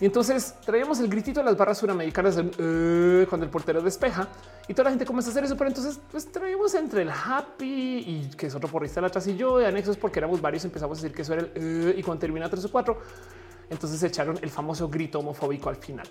Y 0.00 0.06
entonces 0.06 0.54
traíamos 0.64 1.00
el 1.00 1.08
gritito 1.08 1.40
de 1.40 1.44
las 1.44 1.56
barras 1.56 1.78
suramericanas 1.78 2.36
uh", 2.36 3.26
cuando 3.28 3.44
el 3.44 3.50
portero 3.50 3.82
despeja 3.82 4.28
y 4.68 4.74
toda 4.74 4.84
la 4.84 4.90
gente 4.90 5.04
comienza 5.04 5.30
a 5.30 5.32
hacer 5.32 5.44
eso. 5.44 5.56
Pero 5.56 5.68
entonces 5.68 5.98
pues 6.10 6.30
traíamos 6.30 6.74
entre 6.74 7.02
el 7.02 7.10
happy 7.10 8.04
y 8.06 8.30
que 8.36 8.46
es 8.46 8.54
otro 8.54 8.68
porrista 8.68 9.04
atrás 9.04 9.26
y 9.26 9.36
yo 9.36 9.58
de 9.58 9.66
anexos 9.66 9.96
porque 9.96 10.20
éramos 10.20 10.40
varios. 10.40 10.64
Empezamos 10.64 10.98
a 10.98 11.02
decir 11.02 11.16
que 11.16 11.22
eso 11.22 11.34
era 11.34 11.42
el 11.54 11.94
uh", 11.94 11.98
y 11.98 12.02
cuando 12.02 12.20
termina 12.20 12.48
tres 12.48 12.64
o 12.64 12.70
cuatro, 12.70 13.00
entonces 13.70 14.02
echaron 14.02 14.38
el 14.40 14.50
famoso 14.50 14.88
grito 14.88 15.18
homofóbico 15.18 15.68
al 15.68 15.76
final. 15.76 16.06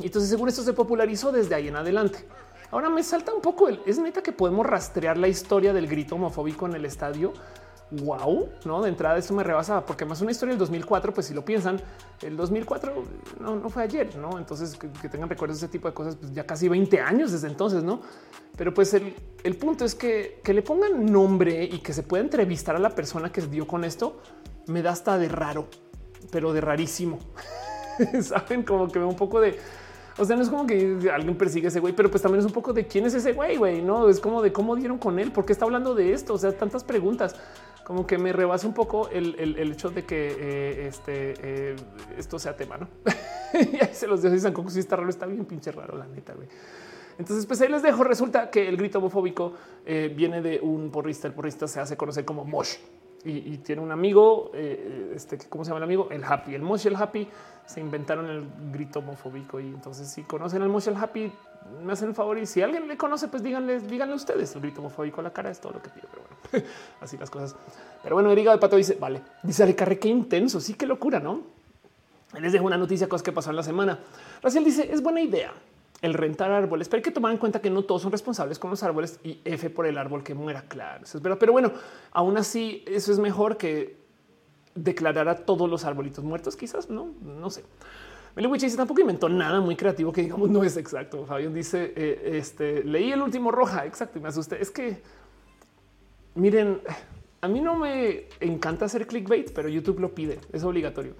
Y 0.00 0.06
entonces, 0.06 0.30
según 0.30 0.48
esto, 0.48 0.62
se 0.62 0.72
popularizó 0.72 1.32
desde 1.32 1.54
ahí 1.54 1.68
en 1.68 1.76
adelante. 1.76 2.24
Ahora 2.70 2.88
me 2.88 3.02
salta 3.02 3.34
un 3.34 3.42
poco 3.42 3.68
el 3.68 3.82
es 3.84 3.98
neta 3.98 4.22
que 4.22 4.32
podemos 4.32 4.64
rastrear 4.64 5.18
la 5.18 5.28
historia 5.28 5.74
del 5.74 5.86
grito 5.86 6.14
homofóbico 6.14 6.64
en 6.64 6.74
el 6.74 6.86
estadio 6.86 7.34
wow, 8.00 8.48
no 8.64 8.82
de 8.82 8.88
entrada 8.88 9.18
esto 9.18 9.34
me 9.34 9.42
rebasa 9.42 9.84
porque 9.84 10.04
más 10.04 10.20
una 10.20 10.30
historia 10.30 10.52
del 10.52 10.58
2004, 10.58 11.12
pues 11.12 11.26
si 11.26 11.34
lo 11.34 11.44
piensan, 11.44 11.80
el 12.22 12.36
2004 12.36 13.04
no, 13.40 13.68
fue 13.68 13.82
ayer, 13.82 14.16
no? 14.16 14.38
Entonces 14.38 14.76
que, 14.76 15.08
tengan 15.08 15.28
recuerdos 15.28 15.60
de 15.60 15.66
ese 15.66 15.72
tipo 15.72 15.88
de 15.88 15.94
cosas, 15.94 16.16
pues 16.16 16.32
ya 16.32 16.46
casi 16.46 16.68
20 16.68 17.00
años 17.00 17.32
desde 17.32 17.48
entonces, 17.48 17.82
no? 17.82 18.00
Pero 18.56 18.72
pues 18.72 18.94
el, 18.94 19.14
el 19.44 19.56
punto 19.56 19.84
es 19.84 19.94
que, 19.94 20.40
que 20.42 20.54
le 20.54 20.62
pongan 20.62 21.06
nombre 21.06 21.64
y 21.64 21.78
que 21.80 21.92
se 21.92 22.02
pueda 22.02 22.22
entrevistar 22.22 22.76
a 22.76 22.78
la 22.78 22.90
persona 22.90 23.30
que 23.30 23.42
dio 23.42 23.66
con 23.66 23.84
esto, 23.84 24.20
me 24.66 24.82
da 24.82 24.92
hasta 24.92 25.18
de 25.18 25.28
raro, 25.28 25.66
pero 26.30 26.52
de 26.52 26.60
rarísimo. 26.60 27.18
Saben 28.22 28.62
como 28.62 28.88
que 28.88 28.98
veo 28.98 29.08
un 29.08 29.16
poco 29.16 29.40
de 29.40 29.58
O 30.18 30.24
sea, 30.24 30.36
no 30.36 30.42
es 30.42 30.48
como 30.48 30.66
que 30.66 31.10
alguien 31.12 31.36
persigue 31.36 31.66
a 31.66 31.68
ese 31.68 31.80
güey, 31.80 31.94
pero 31.94 32.10
pues 32.10 32.22
también 32.22 32.40
es 32.40 32.46
un 32.46 32.52
poco 32.52 32.72
de 32.72 32.86
quién 32.86 33.06
es 33.06 33.14
ese 33.14 33.32
güey, 33.32 33.56
güey, 33.56 33.82
no 33.82 34.08
es 34.08 34.20
como 34.20 34.42
de 34.42 34.52
cómo 34.52 34.76
dieron 34.76 34.98
con 34.98 35.18
él, 35.18 35.32
por 35.32 35.44
qué 35.44 35.52
está 35.52 35.64
hablando 35.64 35.94
de 35.94 36.12
esto. 36.12 36.34
O 36.34 36.38
sea, 36.38 36.52
tantas 36.52 36.84
preguntas 36.84 37.36
como 37.84 38.06
que 38.06 38.18
me 38.18 38.32
rebasa 38.32 38.66
un 38.66 38.74
poco 38.74 39.08
el, 39.08 39.56
hecho 39.58 39.90
de 39.90 40.04
que 40.04 40.36
eh, 40.38 40.86
este 40.86 41.34
eh, 41.42 41.76
esto 42.16 42.38
sea 42.38 42.56
tema, 42.56 42.76
no? 42.76 42.88
y 43.54 43.76
ahí 43.82 43.90
se 43.92 44.06
los 44.06 44.22
dejo. 44.22 44.38
San 44.38 44.52
Coco 44.52 44.70
si 44.70 44.80
está 44.80 44.96
raro, 44.96 45.08
está 45.08 45.26
bien 45.26 45.44
pinche 45.44 45.72
raro, 45.72 45.96
la 45.96 46.06
neta, 46.06 46.34
güey. 46.34 46.48
Entonces, 47.18 47.44
pues 47.46 47.60
ahí 47.60 47.68
les 47.68 47.82
dejo. 47.82 48.04
Resulta 48.04 48.50
que 48.50 48.68
el 48.68 48.76
grito 48.76 48.98
homofóbico 48.98 49.54
eh, 49.84 50.12
viene 50.14 50.40
de 50.40 50.60
un 50.60 50.90
porrista. 50.90 51.28
El 51.28 51.34
porrista 51.34 51.68
se 51.68 51.80
hace 51.80 51.96
conocer 51.96 52.24
como 52.24 52.44
Mosh 52.44 52.76
y, 53.24 53.58
tiene 53.58 53.80
un 53.82 53.92
amigo, 53.92 54.50
este, 54.52 55.38
¿cómo 55.48 55.64
se 55.64 55.68
llama 55.68 55.78
el 55.78 55.84
amigo? 55.84 56.08
El 56.10 56.24
Happy, 56.24 56.56
el 56.56 56.62
Mosh 56.62 56.86
y 56.86 56.88
el 56.88 56.96
Happy 56.96 57.28
se 57.66 57.78
inventaron 57.78 58.28
el 58.28 58.48
grito 58.72 58.98
homofóbico 58.98 59.60
y 59.60 59.68
entonces 59.68 60.08
si 60.08 60.24
conocen 60.24 60.62
al 60.62 60.68
Mosh 60.68 60.86
y 60.88 60.90
el 60.90 60.96
Happy, 60.96 61.32
me 61.82 61.92
hacen 61.92 62.08
el 62.08 62.14
favor 62.14 62.38
y 62.38 62.46
si 62.46 62.62
alguien 62.62 62.86
le 62.88 62.96
conoce, 62.96 63.28
pues 63.28 63.42
díganle, 63.42 63.80
díganle 63.80 64.14
ustedes, 64.14 64.54
el 64.54 64.62
grito 64.62 64.80
homofóbico 64.80 65.20
a 65.20 65.24
la 65.24 65.32
cara 65.32 65.50
es 65.50 65.60
todo 65.60 65.72
lo 65.72 65.82
que 65.82 65.90
pido, 65.90 66.08
pero 66.10 66.22
bueno, 66.52 66.66
así 67.00 67.16
las 67.16 67.30
cosas. 67.30 67.56
Pero 68.02 68.16
bueno, 68.16 68.30
Erika 68.30 68.52
de 68.52 68.58
Pato 68.58 68.76
dice, 68.76 68.96
vale, 69.00 69.22
dice 69.42 69.62
Ale 69.62 69.74
Carre, 69.74 69.98
qué 69.98 70.08
intenso, 70.08 70.60
sí, 70.60 70.74
qué 70.74 70.86
locura, 70.86 71.20
¿no? 71.20 71.42
Les 72.40 72.52
dejo 72.52 72.64
una 72.64 72.78
noticia, 72.78 73.08
cosas 73.08 73.22
que 73.22 73.32
pasó 73.32 73.50
en 73.50 73.56
la 73.56 73.62
semana. 73.62 73.98
Raciel 74.42 74.64
dice, 74.64 74.90
es 74.90 75.02
buena 75.02 75.20
idea 75.20 75.52
el 76.02 76.14
rentar 76.14 76.50
árboles, 76.50 76.88
pero 76.88 76.98
hay 76.98 77.02
que 77.02 77.12
tomar 77.12 77.30
en 77.30 77.38
cuenta 77.38 77.60
que 77.60 77.70
no 77.70 77.84
todos 77.84 78.02
son 78.02 78.10
responsables 78.10 78.58
con 78.58 78.70
los 78.70 78.82
árboles 78.82 79.20
y 79.22 79.40
F 79.44 79.70
por 79.70 79.86
el 79.86 79.96
árbol 79.96 80.24
que 80.24 80.34
muera. 80.34 80.62
Claro, 80.62 81.04
eso 81.04 81.16
es 81.16 81.22
verdad. 81.22 81.38
Pero 81.38 81.52
bueno, 81.52 81.72
aún 82.10 82.36
así, 82.36 82.84
eso 82.88 83.12
es 83.12 83.20
mejor 83.20 83.56
que 83.56 83.96
declarar 84.74 85.28
a 85.28 85.36
todos 85.36 85.70
los 85.70 85.84
arbolitos 85.84 86.24
muertos. 86.24 86.56
Quizás 86.56 86.90
no, 86.90 87.10
no 87.22 87.50
sé. 87.50 87.62
Meliwich 88.34 88.62
dice 88.62 88.76
tampoco 88.76 89.00
inventó 89.00 89.28
nada 89.28 89.60
muy 89.60 89.76
creativo 89.76 90.10
que 90.12 90.22
digamos 90.22 90.48
no 90.48 90.64
es 90.64 90.76
exacto. 90.76 91.26
Fabián 91.26 91.52
dice 91.52 91.92
eh, 91.94 92.38
este 92.38 92.82
leí 92.84 93.12
el 93.12 93.20
último 93.20 93.50
roja. 93.50 93.84
Exacto. 93.84 94.18
Y 94.18 94.22
me 94.22 94.28
asusté. 94.28 94.60
Es 94.60 94.70
que 94.70 95.02
miren, 96.34 96.80
a 97.40 97.48
mí 97.48 97.60
no 97.60 97.76
me 97.76 98.28
encanta 98.40 98.86
hacer 98.86 99.06
clickbait, 99.06 99.52
pero 99.52 99.68
YouTube 99.68 100.00
lo 100.00 100.14
pide. 100.14 100.40
Es 100.52 100.64
obligatorio. 100.64 101.14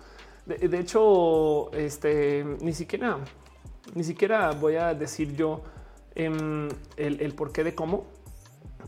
De, 0.46 0.56
de 0.68 0.78
hecho, 0.78 1.70
este 1.72 2.44
ni 2.60 2.72
siquiera 2.72 3.18
ni 3.94 4.04
siquiera 4.04 4.52
voy 4.52 4.76
a 4.76 4.94
decir 4.94 5.34
yo 5.34 5.62
em, 6.14 6.68
el, 6.96 7.20
el 7.20 7.34
porqué 7.34 7.64
de 7.64 7.74
cómo, 7.74 8.06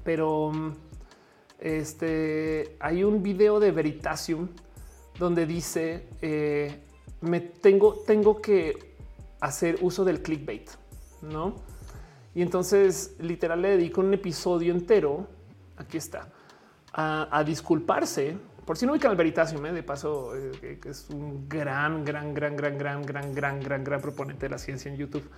pero 0.02 0.52
este 1.58 2.76
hay 2.80 3.04
un 3.04 3.22
video 3.22 3.60
de 3.60 3.70
Veritasium 3.72 4.48
donde 5.18 5.46
dice 5.46 6.08
eh, 6.22 6.80
me 7.24 7.40
tengo, 7.40 7.94
tengo 8.06 8.40
que 8.40 8.96
hacer 9.40 9.78
uso 9.82 10.04
del 10.04 10.22
clickbait, 10.22 10.70
no? 11.22 11.54
Y 12.34 12.42
entonces 12.42 13.16
literal 13.20 13.62
le 13.62 13.70
dedico 13.70 14.00
un 14.00 14.12
episodio 14.14 14.72
entero. 14.72 15.26
Aquí 15.76 15.96
está 15.96 16.28
a, 16.92 17.42
disculparse 17.44 18.36
por 18.64 18.78
si 18.78 18.86
no 18.86 18.92
ubican 18.92 19.10
al 19.10 19.16
Veritasium, 19.16 19.66
¿eh? 19.66 19.72
de 19.72 19.82
paso, 19.82 20.34
eh, 20.34 20.80
es 20.86 21.10
un 21.10 21.48
gran, 21.48 22.04
gran, 22.04 22.32
gran, 22.32 22.56
gran, 22.56 22.78
gran, 22.78 23.02
gran, 23.02 23.34
gran, 23.34 23.60
gran, 23.60 23.84
gran 23.84 24.00
proponente 24.00 24.46
de 24.46 24.50
la 24.50 24.58
ciencia 24.58 24.90
en 24.90 24.96
YouTube. 24.96 25.28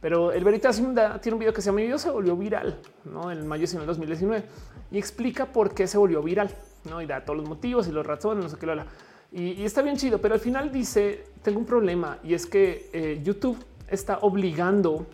Pero 0.00 0.32
el 0.32 0.44
Veritasium 0.44 0.94
tiene 1.20 1.34
un 1.34 1.38
video 1.38 1.52
que 1.52 1.62
se 1.62 1.66
llama 1.66 1.76
Mi 1.76 1.84
video 1.84 1.98
se 1.98 2.10
volvió 2.10 2.36
viral 2.36 2.78
¿no? 3.04 3.32
en 3.32 3.46
mayo 3.46 3.66
de 3.66 3.86
2019 3.86 4.44
y 4.90 4.98
explica 4.98 5.46
por 5.46 5.74
qué 5.74 5.86
se 5.86 5.98
volvió 5.98 6.22
viral 6.22 6.50
¿no? 6.88 7.00
y 7.00 7.06
da 7.06 7.24
todos 7.24 7.38
los 7.38 7.48
motivos 7.48 7.88
y 7.88 7.92
los 7.92 8.06
razones, 8.06 8.44
no 8.44 8.50
sé 8.50 8.58
qué 8.58 8.66
lo 8.66 8.84
y, 9.32 9.64
está 9.64 9.82
bien 9.82 9.96
chido, 9.96 10.20
pero 10.20 10.34
al 10.34 10.40
final 10.40 10.72
dice: 10.72 11.24
Tengo 11.42 11.58
un 11.58 11.66
problema 11.66 12.18
y 12.24 12.34
es 12.34 12.46
que 12.46 12.88
eh, 12.92 13.20
YouTube 13.22 13.58
está 13.88 14.18
obligando 14.18 15.06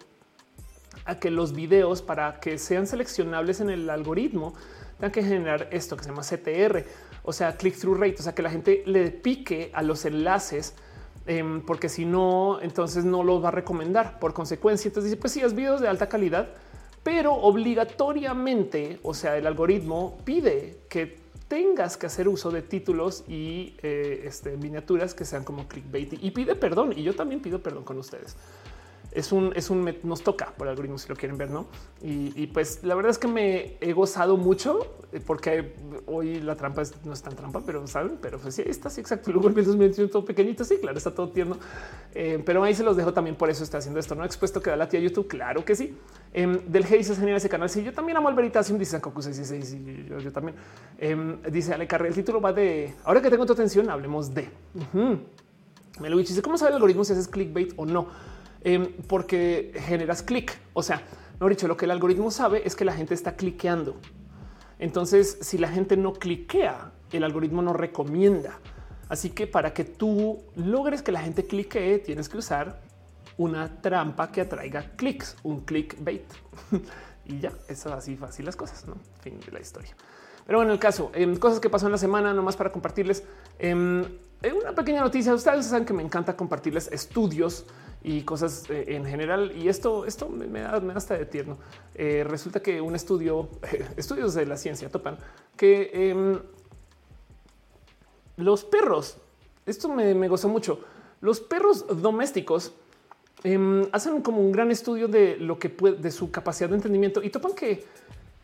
a 1.04 1.18
que 1.18 1.30
los 1.30 1.52
videos 1.52 2.02
para 2.02 2.40
que 2.40 2.58
sean 2.58 2.86
seleccionables 2.86 3.60
en 3.60 3.70
el 3.70 3.90
algoritmo 3.90 4.54
tengan 4.96 5.12
que 5.12 5.22
generar 5.22 5.68
esto 5.70 5.96
que 5.96 6.04
se 6.04 6.10
llama 6.10 6.22
CTR, 6.22 6.84
o 7.24 7.32
sea, 7.32 7.56
click 7.56 7.76
through 7.76 7.98
rate, 7.98 8.16
o 8.20 8.22
sea, 8.22 8.34
que 8.34 8.42
la 8.42 8.50
gente 8.50 8.82
le 8.86 9.10
pique 9.10 9.70
a 9.74 9.82
los 9.82 10.04
enlaces. 10.04 10.74
Em, 11.26 11.62
porque 11.62 11.88
si 11.88 12.04
no, 12.04 12.60
entonces 12.60 13.04
no 13.04 13.22
los 13.22 13.42
va 13.42 13.48
a 13.48 13.50
recomendar. 13.50 14.18
Por 14.18 14.34
consecuencia, 14.34 14.88
entonces 14.88 15.10
dice, 15.10 15.20
pues 15.20 15.32
sí, 15.32 15.40
es 15.40 15.54
videos 15.54 15.80
de 15.80 15.88
alta 15.88 16.08
calidad, 16.08 16.48
pero 17.02 17.32
obligatoriamente, 17.32 19.00
o 19.02 19.14
sea, 19.14 19.36
el 19.36 19.46
algoritmo 19.46 20.18
pide 20.24 20.80
que 20.88 21.23
tengas 21.48 21.96
que 21.96 22.06
hacer 22.06 22.28
uso 22.28 22.50
de 22.50 22.62
títulos 22.62 23.24
y 23.28 23.76
eh, 23.82 24.24
este, 24.24 24.56
miniaturas 24.56 25.14
que 25.14 25.24
sean 25.24 25.44
como 25.44 25.68
clickbait 25.68 26.12
y 26.22 26.30
pide 26.30 26.54
perdón. 26.54 26.92
Y 26.96 27.02
yo 27.02 27.14
también 27.14 27.40
pido 27.40 27.62
perdón 27.62 27.84
con 27.84 27.98
ustedes 27.98 28.36
es 29.14 29.30
un, 29.30 29.52
es 29.54 29.70
un, 29.70 29.94
nos 30.02 30.22
toca 30.22 30.52
por 30.56 30.66
algoritmo 30.66 30.98
si 30.98 31.08
lo 31.08 31.14
quieren 31.14 31.38
ver, 31.38 31.50
no? 31.50 31.66
Y, 32.02 32.48
pues 32.48 32.80
la 32.82 32.94
verdad 32.94 33.10
es 33.10 33.18
que 33.18 33.28
me 33.28 33.76
he 33.80 33.92
gozado 33.92 34.36
mucho 34.36 34.98
eh, 35.12 35.20
porque 35.24 35.74
hoy 36.06 36.40
la 36.40 36.56
trampa 36.56 36.82
no 37.04 37.12
es 37.12 37.22
tan 37.22 37.34
trampa, 37.34 37.62
pero 37.64 37.86
saben, 37.86 38.18
pero 38.20 38.38
pues 38.38 38.56
sí, 38.56 38.62
está 38.66 38.88
así 38.88 39.00
exacto. 39.00 39.32
Luego 39.32 39.48
el 39.48 39.54
2021 39.54 40.10
todo 40.10 40.24
pequeñito, 40.24 40.64
sí, 40.64 40.78
claro, 40.78 40.98
está 40.98 41.14
todo 41.14 41.30
tierno, 41.30 41.56
eh, 42.12 42.42
pero 42.44 42.62
ahí 42.64 42.74
se 42.74 42.82
los 42.82 42.96
dejo 42.96 43.12
también. 43.12 43.36
Por 43.36 43.48
eso 43.48 43.62
está 43.62 43.78
haciendo 43.78 44.00
esto. 44.00 44.14
No 44.16 44.24
expuesto 44.24 44.60
que 44.60 44.70
da 44.70 44.76
la 44.76 44.88
tía 44.88 45.00
YouTube. 45.00 45.28
Claro 45.28 45.64
que 45.64 45.76
sí. 45.76 45.96
Em, 46.32 46.58
del 46.66 46.84
G 46.84 46.98
dice 46.98 47.14
genial 47.14 47.36
ese 47.36 47.48
canal. 47.48 47.70
Sí, 47.70 47.82
yo 47.84 47.92
también 47.92 48.16
amo 48.16 48.28
el 48.28 48.34
Veritasium, 48.34 48.78
dice 48.78 49.00
Coco 49.00 49.22
66 49.22 49.72
y 49.74 50.06
yo, 50.08 50.18
yo 50.18 50.32
también. 50.32 50.56
Eh, 50.98 51.36
dice 51.50 51.72
Ale 51.72 51.86
Carre, 51.86 52.08
el 52.08 52.14
título 52.14 52.40
va 52.40 52.52
de 52.52 52.94
ahora 53.04 53.22
que 53.22 53.30
tengo 53.30 53.46
tu 53.46 53.52
atención, 53.52 53.88
hablemos 53.88 54.34
de. 54.34 54.50
Lo 56.00 56.18
dice 56.18 56.42
cómo 56.42 56.58
sabe 56.58 56.70
el 56.70 56.74
algoritmo 56.74 57.04
si 57.04 57.12
haces 57.12 57.28
clickbait 57.28 57.72
o 57.76 57.86
no 57.86 58.33
Em, 58.64 58.86
porque 59.06 59.72
generas 59.74 60.22
clic. 60.22 60.58
O 60.72 60.82
sea, 60.82 61.02
no 61.38 61.48
dicho, 61.48 61.68
lo 61.68 61.76
que 61.76 61.84
el 61.84 61.90
algoritmo 61.90 62.30
sabe 62.30 62.66
es 62.66 62.74
que 62.74 62.86
la 62.86 62.94
gente 62.94 63.12
está 63.12 63.36
cliqueando. 63.36 64.00
Entonces, 64.78 65.38
si 65.42 65.58
la 65.58 65.68
gente 65.68 65.98
no 65.98 66.14
cliquea, 66.14 66.92
el 67.12 67.24
algoritmo 67.24 67.60
no 67.60 67.74
recomienda. 67.74 68.58
Así 69.10 69.30
que 69.30 69.46
para 69.46 69.74
que 69.74 69.84
tú 69.84 70.42
logres 70.56 71.02
que 71.02 71.12
la 71.12 71.20
gente 71.20 71.44
cliquee, 71.44 71.98
tienes 71.98 72.28
que 72.30 72.38
usar 72.38 72.80
una 73.36 73.82
trampa 73.82 74.32
que 74.32 74.40
atraiga 74.40 74.92
clics, 74.96 75.36
un 75.42 75.60
clickbait. 75.60 76.24
y 77.26 77.40
ya, 77.40 77.52
eso 77.68 77.92
así 77.92 78.16
fácil 78.16 78.46
las 78.46 78.56
cosas, 78.56 78.86
¿no? 78.86 78.96
Fin 79.20 79.38
de 79.40 79.52
la 79.52 79.60
historia. 79.60 79.94
Pero 80.46 80.58
bueno, 80.58 80.72
el 80.72 80.78
caso, 80.78 81.10
em, 81.14 81.36
cosas 81.36 81.60
que 81.60 81.68
pasó 81.68 81.86
en 81.86 81.92
la 81.92 81.98
semana, 81.98 82.32
nomás 82.32 82.56
para 82.56 82.72
compartirles. 82.72 83.24
Em, 83.58 84.04
una 84.62 84.74
pequeña 84.74 85.02
noticia, 85.02 85.34
ustedes 85.34 85.66
saben 85.66 85.84
que 85.84 85.92
me 85.92 86.02
encanta 86.02 86.36
compartirles 86.36 86.88
estudios 86.92 87.66
y 88.04 88.22
cosas 88.22 88.68
eh, 88.68 88.84
en 88.88 89.04
general. 89.06 89.52
Y 89.56 89.68
esto, 89.68 90.04
esto 90.04 90.28
me, 90.28 90.60
da, 90.60 90.80
hasta 90.94 91.16
de 91.16 91.24
tierno. 91.24 91.58
Eh, 91.94 92.22
resulta 92.22 92.60
que 92.60 92.80
un 92.80 92.94
estudio, 92.94 93.48
estudios 93.96 94.34
de 94.34 94.46
la 94.46 94.56
ciencia 94.56 94.90
topan 94.90 95.16
que 95.56 95.90
em, 96.10 96.38
los 98.36 98.64
perros, 98.64 99.16
esto 99.66 99.88
me, 99.88 100.14
me, 100.14 100.28
gozó 100.28 100.48
mucho, 100.48 100.80
los 101.20 101.40
perros 101.40 101.86
domésticos 102.02 102.74
em, 103.42 103.86
hacen 103.92 104.20
como 104.20 104.40
un 104.40 104.52
gran 104.52 104.70
estudio 104.70 105.08
de 105.08 105.36
lo 105.38 105.58
que 105.58 105.70
puede, 105.70 105.96
de 105.96 106.10
su 106.10 106.30
capacidad 106.30 106.68
de 106.68 106.76
entendimiento 106.76 107.22
y 107.22 107.30
topan 107.30 107.54
que 107.54 107.86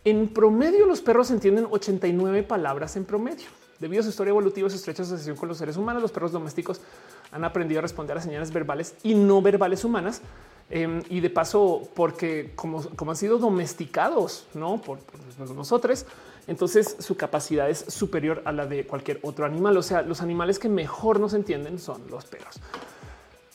en 0.04 0.28
promedio 0.28 0.86
los 0.86 1.02
perros 1.02 1.30
entienden 1.30 1.66
89 1.70 2.44
palabras 2.44 2.96
en 2.96 3.04
promedio. 3.04 3.48
Debido 3.78 4.00
a 4.00 4.04
su 4.04 4.10
historia 4.10 4.30
evolutiva 4.30 4.68
su 4.70 4.76
estrecha 4.76 5.02
asociación 5.02 5.36
con 5.36 5.48
los 5.48 5.58
seres 5.58 5.76
humanos, 5.76 6.02
los 6.02 6.12
perros 6.12 6.32
domésticos 6.32 6.80
han 7.32 7.44
aprendido 7.44 7.78
a 7.80 7.82
responder 7.82 8.16
a 8.16 8.20
señales 8.20 8.52
verbales 8.52 8.94
y 9.02 9.14
no 9.14 9.42
verbales 9.42 9.84
humanas. 9.84 10.22
Em, 10.72 11.02
y 11.08 11.18
de 11.18 11.30
paso, 11.30 11.88
porque 11.94 12.52
como, 12.54 12.84
como 12.90 13.10
han 13.10 13.16
sido 13.16 13.38
domesticados 13.38 14.46
¿no? 14.54 14.80
por, 14.80 14.98
nosotros, 15.52 16.06
entonces 16.46 16.96
su 17.00 17.16
capacidad 17.16 17.68
es 17.68 17.78
superior 17.88 18.40
a 18.44 18.52
la 18.52 18.66
de 18.66 18.86
cualquier 18.86 19.18
otro 19.22 19.44
animal. 19.44 19.76
O 19.76 19.82
sea, 19.82 20.02
los 20.02 20.22
animales 20.22 20.60
que 20.60 20.68
mejor 20.68 21.18
nos 21.18 21.34
entienden 21.34 21.78
son 21.78 22.02
los 22.08 22.24
perros 22.24 22.60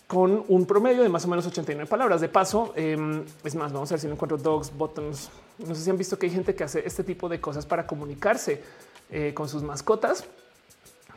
con 0.08 0.46
un 0.50 0.68
promedio 0.68 1.02
de 1.02 1.10
más 1.10 1.26
o 1.26 1.28
menos 1.28 1.48
89 1.48 1.90
palabras. 1.90 2.22
De 2.22 2.30
paso, 2.30 2.74
em, 2.76 3.24
es 3.44 3.56
más, 3.56 3.74
vamos 3.74 3.92
a 3.92 3.96
ver 3.96 4.02
si 4.02 4.08
no 4.08 4.14
encuentro 4.14 4.38
dogs, 4.38 4.72
buttons. 4.76 5.30
No 5.58 5.74
sé 5.74 5.82
si 5.82 5.90
han 5.90 5.98
visto 5.98 6.20
que 6.20 6.28
hay 6.28 6.32
gente 6.32 6.54
que 6.54 6.64
hace 6.64 6.86
este 6.86 7.04
tipo 7.04 7.28
de 7.28 7.42
cosas 7.42 7.66
para 7.66 7.88
comunicarse 7.88 8.62
eh, 9.10 9.34
con 9.34 9.50
sus 9.50 9.64
mascotas 9.64 10.26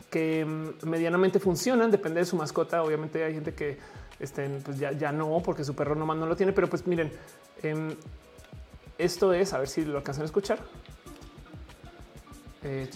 que 0.09 0.45
mm, 0.45 0.87
medianamente 0.87 1.39
funcionan, 1.39 1.91
depende 1.91 2.19
de 2.19 2.25
su 2.25 2.35
mascota. 2.35 2.83
Obviamente 2.83 3.23
hay 3.23 3.33
gente 3.33 3.53
que 3.53 3.77
estén, 4.19 4.61
pues 4.63 4.77
ya, 4.77 4.91
ya 4.91 5.11
no, 5.11 5.41
porque 5.43 5.63
su 5.63 5.75
perro 5.75 5.95
nomás 5.95 6.17
no 6.17 6.25
lo 6.25 6.35
tiene, 6.35 6.51
pero 6.51 6.67
pues 6.67 6.85
miren, 6.87 7.11
em, 7.63 7.95
esto 8.97 9.33
es, 9.33 9.53
a 9.53 9.59
ver 9.59 9.67
si 9.67 9.85
lo 9.85 9.97
alcanzan 9.97 10.23
a 10.23 10.25
escuchar. 10.25 10.59
Eh, 12.63 12.89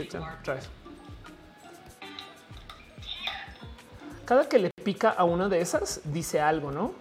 Cada 4.25 4.47
que 4.47 4.59
le 4.59 4.69
pica 4.83 5.09
a 5.09 5.23
una 5.23 5.49
de 5.49 5.61
esas, 5.61 6.01
dice 6.05 6.39
algo, 6.39 6.71
¿no? 6.71 6.93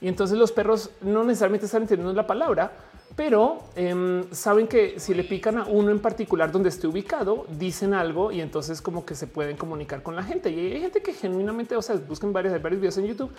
Y 0.00 0.08
entonces 0.08 0.36
los 0.36 0.52
perros 0.52 0.90
no 1.00 1.24
necesariamente 1.24 1.66
están 1.66 1.82
entendiendo 1.82 2.12
la 2.12 2.26
palabra, 2.26 2.72
pero 3.16 3.62
em, 3.76 4.24
saben 4.32 4.66
que 4.66 4.98
si 4.98 5.14
le 5.14 5.22
pican 5.22 5.58
a 5.58 5.64
uno 5.64 5.90
en 5.90 6.00
particular 6.00 6.50
donde 6.50 6.68
esté 6.68 6.88
ubicado, 6.88 7.46
dicen 7.48 7.94
algo 7.94 8.32
y 8.32 8.40
entonces 8.40 8.82
como 8.82 9.06
que 9.06 9.14
se 9.14 9.28
pueden 9.28 9.56
comunicar 9.56 10.02
con 10.02 10.16
la 10.16 10.24
gente. 10.24 10.50
Y 10.50 10.72
hay 10.72 10.80
gente 10.80 11.00
que 11.00 11.12
genuinamente, 11.12 11.76
o 11.76 11.82
sea, 11.82 11.96
busquen 11.96 12.32
varios, 12.32 12.60
varios 12.60 12.80
videos 12.80 12.98
en 12.98 13.06
YouTube, 13.06 13.30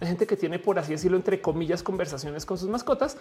hay 0.00 0.08
gente 0.08 0.26
que 0.26 0.36
tiene, 0.36 0.60
por 0.60 0.78
así 0.78 0.92
decirlo, 0.92 1.16
entre 1.16 1.40
comillas, 1.40 1.82
conversaciones 1.82 2.46
con 2.46 2.58
sus 2.58 2.68
mascotas, 2.68 3.16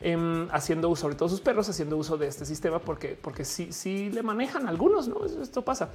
em, 0.00 0.48
haciendo 0.52 0.88
uso, 0.88 1.02
sobre 1.02 1.16
todo 1.16 1.28
sus 1.28 1.40
perros, 1.40 1.68
haciendo 1.68 1.98
uso 1.98 2.16
de 2.16 2.28
este 2.28 2.46
sistema, 2.46 2.78
porque, 2.78 3.18
porque 3.20 3.44
sí, 3.44 3.72
sí 3.72 4.10
le 4.10 4.22
manejan 4.22 4.68
algunos, 4.68 5.06
¿no? 5.06 5.24
Esto 5.24 5.62
pasa. 5.62 5.90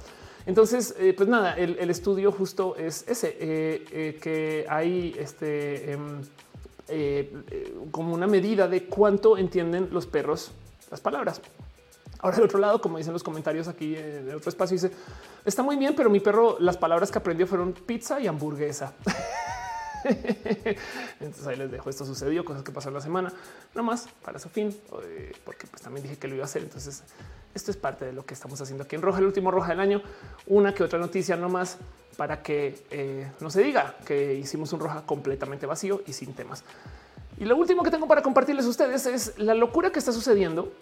Entonces, 0.46 0.94
eh, 0.98 1.14
pues 1.16 1.28
nada, 1.28 1.54
el, 1.54 1.90
estudio 1.90 2.30
justo 2.30 2.76
es 2.76 3.04
ese, 3.08 3.36
eh, 3.40 3.84
eh, 3.90 4.18
que 4.20 4.66
hay 4.68 5.16
este... 5.18 5.98
Eh, 6.88 7.74
como 7.90 8.12
una 8.12 8.26
medida 8.26 8.68
de 8.68 8.86
cuánto 8.86 9.38
entienden 9.38 9.88
los 9.90 10.06
perros 10.06 10.52
las 10.90 11.00
palabras. 11.00 11.40
Ahora, 12.18 12.36
del 12.36 12.46
otro 12.46 12.58
lado, 12.58 12.80
como 12.80 12.98
dicen 12.98 13.12
los 13.12 13.22
comentarios 13.22 13.68
aquí 13.68 13.96
en 13.96 14.34
otro 14.34 14.48
espacio, 14.48 14.74
dice 14.74 14.90
está 15.44 15.62
muy 15.62 15.76
bien, 15.76 15.94
pero 15.94 16.08
mi 16.08 16.20
perro, 16.20 16.56
las 16.60 16.76
palabras 16.76 17.10
que 17.10 17.18
aprendió 17.18 17.46
fueron 17.46 17.72
pizza 17.72 18.20
y 18.20 18.26
hamburguesa. 18.26 18.94
Entonces 21.20 21.46
ahí 21.46 21.56
les 21.56 21.70
dejo. 21.70 21.90
Esto 21.90 22.04
sucedió, 22.04 22.44
cosas 22.44 22.62
que 22.62 22.72
pasaron 22.72 22.94
la 22.94 23.00
semana, 23.00 23.32
no 23.74 23.82
más 23.82 24.08
para 24.24 24.38
su 24.38 24.48
fin, 24.48 24.76
eh, 25.02 25.32
porque 25.44 25.66
pues 25.66 25.82
también 25.82 26.02
dije 26.02 26.16
que 26.16 26.28
lo 26.28 26.34
iba 26.34 26.44
a 26.44 26.46
hacer. 26.46 26.62
Entonces, 26.62 27.02
esto 27.54 27.70
es 27.70 27.76
parte 27.76 28.04
de 28.04 28.12
lo 28.12 28.24
que 28.26 28.34
estamos 28.34 28.60
haciendo 28.60 28.84
aquí 28.84 28.96
en 28.96 29.02
Roja, 29.02 29.18
el 29.18 29.26
último 29.26 29.50
Roja 29.50 29.70
del 29.70 29.80
año. 29.80 30.02
Una 30.46 30.74
que 30.74 30.82
otra 30.82 30.98
noticia 30.98 31.36
no 31.36 31.48
más 31.48 31.78
para 32.16 32.42
que 32.42 32.84
eh, 32.90 33.30
no 33.40 33.50
se 33.50 33.62
diga 33.62 33.96
que 34.04 34.34
hicimos 34.34 34.72
un 34.72 34.80
roja 34.80 35.02
completamente 35.04 35.66
vacío 35.66 36.02
y 36.06 36.12
sin 36.12 36.32
temas. 36.32 36.62
Y 37.38 37.44
lo 37.44 37.56
último 37.56 37.82
que 37.82 37.90
tengo 37.90 38.06
para 38.06 38.22
compartirles 38.22 38.66
a 38.66 38.68
ustedes 38.68 39.06
es 39.06 39.38
la 39.38 39.54
locura 39.54 39.90
que 39.90 39.98
está 39.98 40.12
sucediendo 40.12 40.72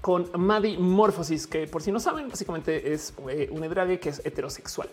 con 0.00 0.30
Maddie 0.38 0.78
Morphosis, 0.78 1.46
que 1.46 1.66
por 1.66 1.82
si 1.82 1.92
no 1.92 2.00
saben, 2.00 2.28
básicamente 2.28 2.92
es 2.92 3.12
eh, 3.28 3.48
un 3.50 3.68
drag 3.68 3.98
que 3.98 4.10
es 4.10 4.22
heterosexual 4.24 4.88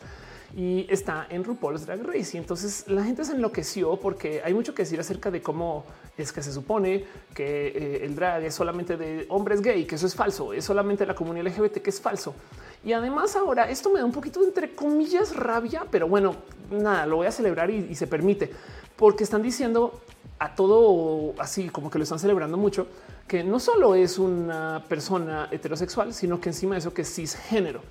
y 0.55 0.85
está 0.89 1.25
en 1.29 1.43
RuPaul's 1.43 1.85
Drag 1.85 2.03
Race. 2.03 2.37
Y 2.37 2.39
entonces 2.39 2.85
la 2.87 3.03
gente 3.03 3.25
se 3.25 3.33
enloqueció 3.33 3.97
porque 3.97 4.41
hay 4.43 4.53
mucho 4.53 4.73
que 4.75 4.83
decir 4.83 4.99
acerca 4.99 5.31
de 5.31 5.41
cómo 5.41 5.85
es 6.17 6.31
que 6.31 6.43
se 6.43 6.51
supone 6.51 7.05
que 7.33 7.67
eh, 7.67 8.05
el 8.05 8.15
drag 8.15 8.43
es 8.43 8.53
solamente 8.53 8.97
de 8.97 9.25
hombres 9.29 9.61
gay, 9.61 9.85
que 9.85 9.95
eso 9.95 10.05
es 10.05 10.15
falso, 10.15 10.53
es 10.53 10.63
solamente 10.63 11.05
la 11.05 11.15
comunidad 11.15 11.47
LGBT, 11.47 11.77
que 11.77 11.89
es 11.89 11.99
falso. 11.99 12.35
Y 12.83 12.93
además 12.93 13.35
ahora 13.35 13.69
esto 13.69 13.89
me 13.89 13.99
da 13.99 14.05
un 14.05 14.11
poquito 14.11 14.43
entre 14.43 14.75
comillas 14.75 15.35
rabia, 15.35 15.85
pero 15.89 16.07
bueno, 16.07 16.35
nada, 16.69 17.05
lo 17.07 17.17
voy 17.17 17.27
a 17.27 17.31
celebrar 17.31 17.71
y, 17.71 17.87
y 17.89 17.95
se 17.95 18.07
permite 18.07 18.51
porque 18.95 19.23
están 19.23 19.41
diciendo 19.41 20.01
a 20.39 20.55
todo 20.55 21.33
así 21.39 21.69
como 21.69 21.89
que 21.89 21.97
lo 21.97 22.03
están 22.03 22.19
celebrando 22.19 22.57
mucho, 22.57 22.87
que 23.27 23.43
no 23.43 23.59
solo 23.59 23.95
es 23.95 24.19
una 24.19 24.83
persona 24.87 25.47
heterosexual, 25.51 26.13
sino 26.13 26.39
que 26.39 26.49
encima 26.49 26.75
de 26.75 26.79
eso 26.79 26.93
que 26.93 27.03
es 27.03 27.15
cisgénero. 27.15 27.81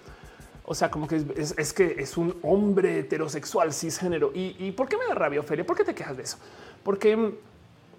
O 0.64 0.74
sea, 0.74 0.90
como 0.90 1.08
que 1.08 1.24
es, 1.36 1.72
que 1.72 1.96
es 1.98 2.16
un 2.16 2.36
hombre 2.42 3.00
heterosexual 3.00 3.72
cisgénero. 3.72 4.30
¿Y, 4.34 4.56
¿Y 4.58 4.72
por 4.72 4.88
qué 4.88 4.96
me 4.96 5.06
da 5.06 5.14
rabia, 5.14 5.40
Ofelia? 5.40 5.66
¿Por 5.66 5.76
qué 5.76 5.84
te 5.84 5.94
quejas 5.94 6.16
de 6.16 6.22
eso? 6.22 6.38
Porque, 6.84 7.34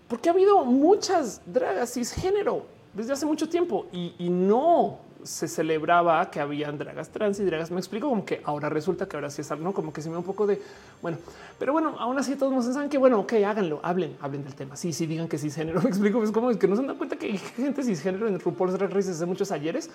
porque 0.08 0.30
ha 0.30 0.32
habido 0.32 0.64
muchas 0.66 1.42
dragas 1.46 1.94
cisgénero 1.94 2.66
desde 2.94 3.14
hace 3.14 3.26
mucho 3.26 3.50
tiempo 3.50 3.88
y, 3.92 4.30
no 4.30 5.00
se 5.24 5.48
celebraba 5.48 6.30
que 6.30 6.42
habían 6.42 6.78
dragas 6.78 7.10
trans 7.10 7.40
y 7.40 7.46
dragas. 7.46 7.72
Me 7.72 7.80
explico 7.80 8.10
como 8.10 8.26
que 8.26 8.42
ahora 8.44 8.68
resulta 8.70 9.08
que 9.08 9.16
ahora 9.16 9.30
sí 9.30 9.42
es 9.42 9.58
no 9.58 9.74
como 9.74 9.94
que 9.94 10.02
se 10.02 10.10
me 10.10 10.14
da 10.14 10.20
un 10.20 10.26
poco 10.26 10.46
de 10.46 10.62
bueno, 11.02 11.18
pero 11.58 11.72
bueno, 11.72 11.96
aún 11.98 12.20
así 12.20 12.36
todos 12.36 12.52
nos 12.52 12.66
saben 12.66 12.90
que 12.90 12.98
bueno, 12.98 13.22
ok, 13.22 13.34
háganlo, 13.46 13.80
hablen, 13.84 14.18
hablen 14.20 14.44
del 14.44 14.54
tema. 14.54 14.76
Sí, 14.76 14.92
sí, 14.92 15.06
digan 15.06 15.30
que 15.30 15.38
cisgénero. 15.38 15.82
Me 15.84 15.90
explico, 15.90 16.22
es 16.24 16.32
como 16.32 16.52
es 16.52 16.58
que 16.58 16.68
no 16.68 16.76
se 16.76 16.84
dan 16.84 16.98
cuenta 16.98 17.16
que 17.16 17.28
hay 17.28 17.38
gente 17.38 17.84
cisgénero 17.84 18.28
en 18.28 18.40
RuPaul's 18.40 18.74
Drag 18.74 18.92
Race 18.92 19.10
desde 19.10 19.26
muchos 19.26 19.52
ayeres 19.52 19.90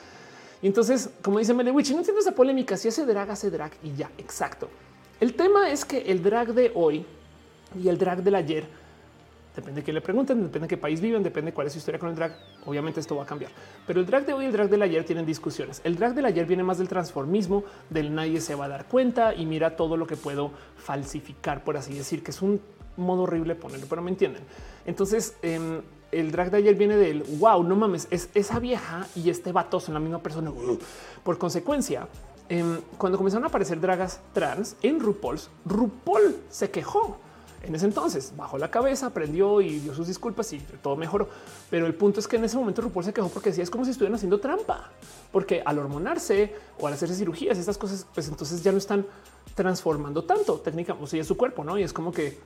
y 0.62 0.66
entonces, 0.66 1.10
como 1.22 1.38
dice 1.38 1.54
Melewich, 1.54 1.90
no 1.90 1.98
entiendo 1.98 2.20
esa 2.20 2.32
polémica. 2.32 2.76
Si 2.76 2.88
hace 2.88 3.06
drag, 3.06 3.30
hace 3.30 3.50
drag 3.50 3.72
y 3.82 3.94
ya. 3.94 4.10
Exacto. 4.18 4.68
El 5.20 5.34
tema 5.34 5.70
es 5.70 5.84
que 5.84 5.98
el 5.98 6.22
drag 6.22 6.52
de 6.52 6.72
hoy 6.74 7.04
y 7.80 7.88
el 7.88 7.98
drag 7.98 8.22
del 8.22 8.34
ayer 8.34 8.64
depende 9.54 9.80
de 9.80 9.84
qué 9.84 9.92
le 9.92 10.00
pregunten, 10.00 10.40
depende 10.42 10.66
de 10.66 10.68
qué 10.68 10.76
país 10.76 11.00
viven, 11.00 11.22
depende 11.22 11.50
de 11.50 11.54
cuál 11.54 11.66
es 11.66 11.72
su 11.72 11.78
historia 11.78 11.98
con 11.98 12.08
el 12.10 12.14
drag. 12.14 12.36
Obviamente 12.64 13.00
esto 13.00 13.16
va 13.16 13.24
a 13.24 13.26
cambiar, 13.26 13.50
pero 13.86 14.00
el 14.00 14.06
drag 14.06 14.24
de 14.26 14.32
hoy 14.32 14.44
y 14.44 14.46
el 14.46 14.52
drag 14.52 14.68
del 14.68 14.82
ayer 14.82 15.04
tienen 15.04 15.26
discusiones. 15.26 15.80
El 15.84 15.96
drag 15.96 16.14
del 16.14 16.26
ayer 16.26 16.46
viene 16.46 16.62
más 16.62 16.78
del 16.78 16.88
transformismo, 16.88 17.64
del 17.90 18.14
nadie 18.14 18.40
se 18.40 18.54
va 18.54 18.66
a 18.66 18.68
dar 18.68 18.86
cuenta 18.86 19.34
y 19.34 19.46
mira 19.46 19.76
todo 19.76 19.96
lo 19.96 20.06
que 20.06 20.16
puedo 20.16 20.52
falsificar, 20.76 21.64
por 21.64 21.76
así 21.76 21.94
decir, 21.94 22.22
que 22.22 22.30
es 22.30 22.40
un 22.40 22.60
modo 22.96 23.22
horrible 23.22 23.56
ponerlo, 23.56 23.86
pero 23.88 24.02
me 24.02 24.10
entienden. 24.10 24.42
Entonces, 24.86 25.36
em, 25.42 25.82
el 26.10 26.30
drag 26.30 26.50
de 26.50 26.58
ayer 26.58 26.74
viene 26.74 26.96
del 26.96 27.22
wow, 27.38 27.62
no 27.62 27.76
mames, 27.76 28.08
es 28.10 28.30
esa 28.34 28.58
vieja 28.58 29.06
y 29.14 29.30
este 29.30 29.52
vato 29.52 29.80
son 29.80 29.94
la 29.94 30.00
misma 30.00 30.18
persona. 30.18 30.52
Por 31.22 31.38
consecuencia, 31.38 32.08
em, 32.48 32.80
cuando 32.96 33.18
comenzaron 33.18 33.44
a 33.44 33.48
aparecer 33.48 33.80
dragas 33.80 34.20
trans 34.32 34.76
en 34.82 35.00
RuPaul's, 35.00 35.50
RuPaul 35.64 36.36
se 36.48 36.70
quejó. 36.70 37.18
En 37.62 37.74
ese 37.74 37.86
entonces 37.86 38.32
bajó 38.36 38.56
la 38.56 38.70
cabeza, 38.70 39.06
aprendió 39.06 39.60
y 39.60 39.80
dio 39.80 39.92
sus 39.92 40.06
disculpas 40.06 40.52
y 40.52 40.58
todo 40.80 40.96
mejoró. 40.96 41.28
Pero 41.68 41.86
el 41.86 41.94
punto 41.94 42.20
es 42.20 42.28
que 42.28 42.36
en 42.36 42.44
ese 42.44 42.56
momento 42.56 42.80
RuPaul 42.80 43.04
se 43.04 43.12
quejó 43.12 43.28
porque 43.28 43.50
decía 43.50 43.64
es 43.64 43.70
como 43.70 43.84
si 43.84 43.90
estuvieran 43.90 44.14
haciendo 44.14 44.38
trampa, 44.38 44.92
porque 45.32 45.62
al 45.64 45.78
hormonarse 45.78 46.54
o 46.78 46.86
al 46.86 46.94
hacerse 46.94 47.16
cirugías, 47.16 47.58
estas 47.58 47.76
cosas, 47.76 48.06
pues 48.14 48.28
entonces 48.28 48.62
ya 48.62 48.72
no 48.72 48.78
están 48.78 49.04
transformando 49.54 50.24
tanto 50.24 50.60
técnica, 50.60 50.96
o 50.98 51.06
sea, 51.06 51.22
su 51.24 51.36
cuerpo, 51.36 51.64
no? 51.64 51.76
Y 51.76 51.82
es 51.82 51.92
como 51.92 52.12
que 52.12 52.38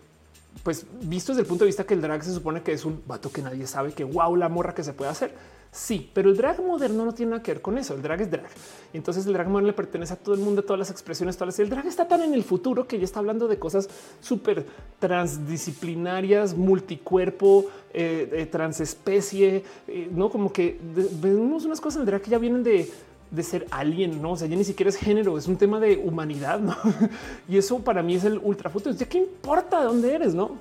pues 0.62 0.86
visto 1.02 1.32
desde 1.32 1.42
el 1.42 1.48
punto 1.48 1.64
de 1.64 1.68
vista 1.68 1.84
que 1.84 1.94
el 1.94 2.00
drag 2.00 2.22
se 2.22 2.32
supone 2.32 2.62
que 2.62 2.72
es 2.72 2.84
un 2.84 3.02
vato 3.06 3.30
que 3.30 3.42
nadie 3.42 3.66
sabe 3.66 3.92
que 3.92 4.04
wow, 4.04 4.36
la 4.36 4.48
morra 4.48 4.74
que 4.74 4.84
se 4.84 4.92
puede 4.92 5.10
hacer. 5.10 5.34
Sí, 5.74 6.10
pero 6.12 6.28
el 6.28 6.36
drag 6.36 6.62
moderno 6.62 7.06
no 7.06 7.14
tiene 7.14 7.30
nada 7.30 7.42
que 7.42 7.52
ver 7.52 7.62
con 7.62 7.78
eso. 7.78 7.94
El 7.94 8.02
drag 8.02 8.20
es 8.20 8.30
drag. 8.30 8.50
Entonces 8.92 9.24
el 9.24 9.32
drag 9.32 9.48
moderno 9.48 9.68
le 9.68 9.72
pertenece 9.72 10.12
a 10.12 10.16
todo 10.16 10.34
el 10.34 10.42
mundo, 10.42 10.62
todas 10.62 10.78
las 10.78 10.90
expresiones, 10.90 11.38
todas 11.38 11.54
las. 11.54 11.60
El 11.60 11.70
drag 11.70 11.86
está 11.86 12.06
tan 12.06 12.20
en 12.20 12.34
el 12.34 12.44
futuro 12.44 12.86
que 12.86 12.98
ya 12.98 13.04
está 13.04 13.20
hablando 13.20 13.48
de 13.48 13.58
cosas 13.58 13.88
súper 14.20 14.66
transdisciplinarias, 14.98 16.54
multicuerpo, 16.54 17.70
eh, 17.94 18.28
eh, 18.32 18.46
transespecie, 18.46 19.64
eh, 19.88 20.08
no 20.12 20.28
como 20.28 20.52
que 20.52 20.78
vemos 21.22 21.64
unas 21.64 21.80
cosas 21.80 22.00
en 22.00 22.06
drag 22.06 22.20
que 22.20 22.30
ya 22.30 22.38
vienen 22.38 22.62
de 22.62 22.90
de 23.32 23.42
ser 23.42 23.66
alguien, 23.70 24.22
no? 24.22 24.32
O 24.32 24.36
sea, 24.36 24.46
ya 24.46 24.54
ni 24.54 24.62
siquiera 24.62 24.90
es 24.90 24.96
género, 24.96 25.38
es 25.38 25.48
un 25.48 25.56
tema 25.56 25.80
de 25.80 25.96
humanidad, 25.96 26.60
no? 26.60 26.76
Y 27.48 27.56
eso 27.56 27.78
para 27.80 28.02
mí 28.02 28.14
es 28.14 28.24
el 28.24 28.38
ultra 28.38 28.70
futuro. 28.70 28.94
Ya 28.94 29.06
qué 29.06 29.18
importa 29.18 29.80
de 29.80 29.86
dónde 29.86 30.14
eres, 30.14 30.34
no? 30.34 30.58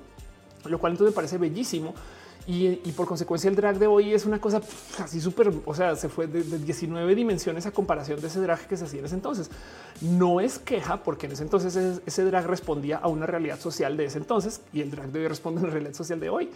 Lo 0.64 0.78
cual 0.78 0.92
entonces 0.92 1.12
me 1.12 1.14
parece 1.14 1.38
bellísimo. 1.38 1.94
Y, 2.44 2.74
por 2.96 3.06
consecuencia 3.06 3.48
el 3.48 3.54
drag 3.54 3.78
de 3.78 3.86
hoy 3.86 4.12
es 4.12 4.26
una 4.26 4.40
cosa 4.40 4.60
así 4.98 5.20
súper, 5.20 5.52
o 5.64 5.74
sea, 5.76 5.94
se 5.94 6.08
fue 6.08 6.26
de, 6.26 6.42
19 6.42 7.14
dimensiones 7.14 7.66
a 7.66 7.70
comparación 7.70 8.20
de 8.20 8.26
ese 8.26 8.40
drag 8.40 8.66
que 8.66 8.76
se 8.76 8.84
hacía 8.84 8.98
en 8.98 9.06
ese 9.06 9.14
entonces. 9.14 9.48
No 10.00 10.40
es 10.40 10.58
queja 10.58 11.04
porque 11.04 11.26
en 11.26 11.32
ese 11.32 11.44
entonces 11.44 12.00
ese, 12.04 12.24
drag 12.24 12.46
respondía 12.48 12.96
a 12.96 13.06
una 13.06 13.26
realidad 13.26 13.60
social 13.60 13.96
de 13.96 14.06
ese 14.06 14.18
entonces 14.18 14.60
y 14.72 14.80
el 14.80 14.90
drag 14.90 15.12
de 15.12 15.20
hoy 15.20 15.28
responde 15.28 15.60
a 15.60 15.64
una 15.64 15.72
realidad 15.72 15.94
social 15.94 16.18
de 16.18 16.30
hoy. 16.30 16.50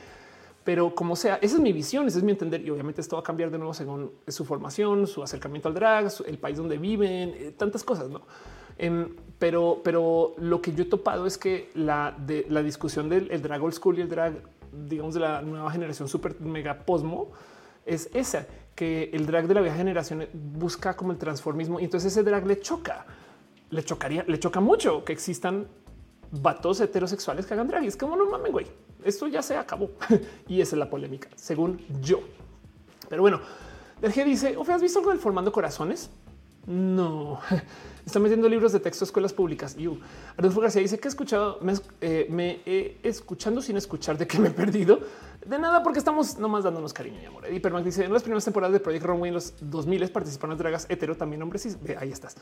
Pero 0.66 0.97
como 0.97 1.14
sea, 1.14 1.36
esa 1.36 1.55
es 1.55 1.62
mi 1.62 1.72
visión, 1.72 2.09
ese 2.09 2.18
es 2.18 2.24
mi 2.24 2.32
entender. 2.32 2.60
Y 2.60 2.70
obviamente 2.70 3.01
esto 3.01 3.14
va 3.14 3.20
a 3.20 3.22
cambiar 3.22 3.52
de 3.52 3.56
nuevo 3.56 3.72
según 3.72 4.10
su 4.26 4.44
formación, 4.44 5.06
su 5.06 5.22
acercamiento 5.22 5.68
al 5.68 5.74
drag, 5.74 6.09
el 6.26 6.38
país 6.38 6.56
donde 6.56 6.76
viven, 6.76 7.34
eh, 7.36 7.55
tantas 7.56 7.84
cosas, 7.84 8.10
no? 8.10 8.22
Em, 8.76 9.14
pero, 9.38 9.80
pero 9.84 10.34
lo 10.38 10.60
que 10.60 10.72
yo 10.72 10.82
he 10.82 10.86
topado 10.86 11.24
es 11.24 11.38
que 11.38 11.70
la, 11.74 12.18
la 12.48 12.62
discusión 12.64 13.09
del 13.09 13.40
drag 13.40 13.62
old 13.62 13.74
school 13.74 13.97
y 13.97 14.01
el 14.01 14.09
drag, 14.09 14.43
digamos, 14.72 15.14
de 15.14 15.20
la 15.20 15.40
nueva 15.40 15.70
generación 15.70 16.09
super 16.09 16.40
mega 16.40 16.84
posmo 16.84 17.30
es 17.84 18.10
esa, 18.12 18.48
que 18.74 19.10
el 19.12 19.24
drag 19.24 19.47
de 19.47 19.55
la 19.55 19.60
vieja 19.60 19.76
generación 19.76 20.26
busca 20.32 20.97
como 20.97 21.12
el 21.12 21.18
transformismo 21.18 21.78
y 21.78 21.84
entonces 21.84 22.10
ese 22.10 22.24
drag 22.24 22.44
le 22.44 22.59
choca, 22.59 23.06
le 23.70 23.84
chocaría, 23.84 24.24
le 24.26 24.40
choca 24.40 24.59
mucho 24.59 25.05
que 25.05 25.12
existan 25.12 25.68
vatos 26.40 26.80
heterosexuales 26.80 27.46
que 27.46 27.54
hagan 27.54 27.68
drag. 27.68 27.84
Y 27.84 27.88
es 27.88 27.96
como 27.96 28.16
no 28.16 28.26
mames, 28.30 28.52
güey 28.52 28.66
esto 29.06 29.28
ya 29.28 29.42
se 29.42 29.56
acabó 29.56 29.90
y 30.48 30.60
esa 30.60 30.74
es 30.74 30.78
la 30.78 30.90
polémica, 30.90 31.28
según 31.36 31.80
yo. 32.00 32.20
Pero 33.08 33.22
bueno, 33.22 33.40
el 34.02 34.12
G 34.12 34.24
dice: 34.24 34.56
¿has 34.68 34.82
visto 34.82 34.98
algo 34.98 35.10
del 35.10 35.20
formando 35.20 35.52
corazones? 35.52 36.10
No, 36.66 37.40
está 38.04 38.18
metiendo 38.18 38.48
libros 38.48 38.72
de 38.72 38.80
texto 38.80 39.04
a 39.04 39.06
escuelas 39.06 39.32
públicas. 39.32 39.76
Y 39.78 39.88
Adolfo 40.36 40.60
García 40.60 40.82
dice 40.82 40.98
que 40.98 41.06
he 41.06 41.10
escuchado, 41.10 41.60
me, 41.60 41.74
eh, 42.00 42.98
he 43.02 43.08
escuchando 43.08 43.62
sin 43.62 43.76
escuchar 43.76 44.18
de 44.18 44.26
que 44.26 44.38
me 44.40 44.48
he 44.48 44.52
perdido. 44.52 45.00
De 45.47 45.60
nada, 45.60 45.82
porque 45.85 46.01
estamos 46.01 46.39
nomás 46.39 46.64
dándonos 46.64 46.93
cariño 46.93 47.20
y 47.23 47.24
amor. 47.24 47.47
Eddie 47.47 47.60
Permac 47.60 47.85
dice 47.85 48.05
en 48.05 48.12
las 48.12 48.23
primeras 48.23 48.44
temporadas 48.44 48.73
de 48.73 48.81
Project 48.81 49.05
Runway 49.05 49.28
en 49.28 49.35
los 49.35 49.55
2000 49.60 50.10
participaron 50.10 50.59
dragas 50.59 50.86
hetero, 50.89 51.16
también 51.16 51.40
hombres. 51.40 51.66
Y 51.66 51.93
ahí 51.93 52.10
estás. 52.10 52.36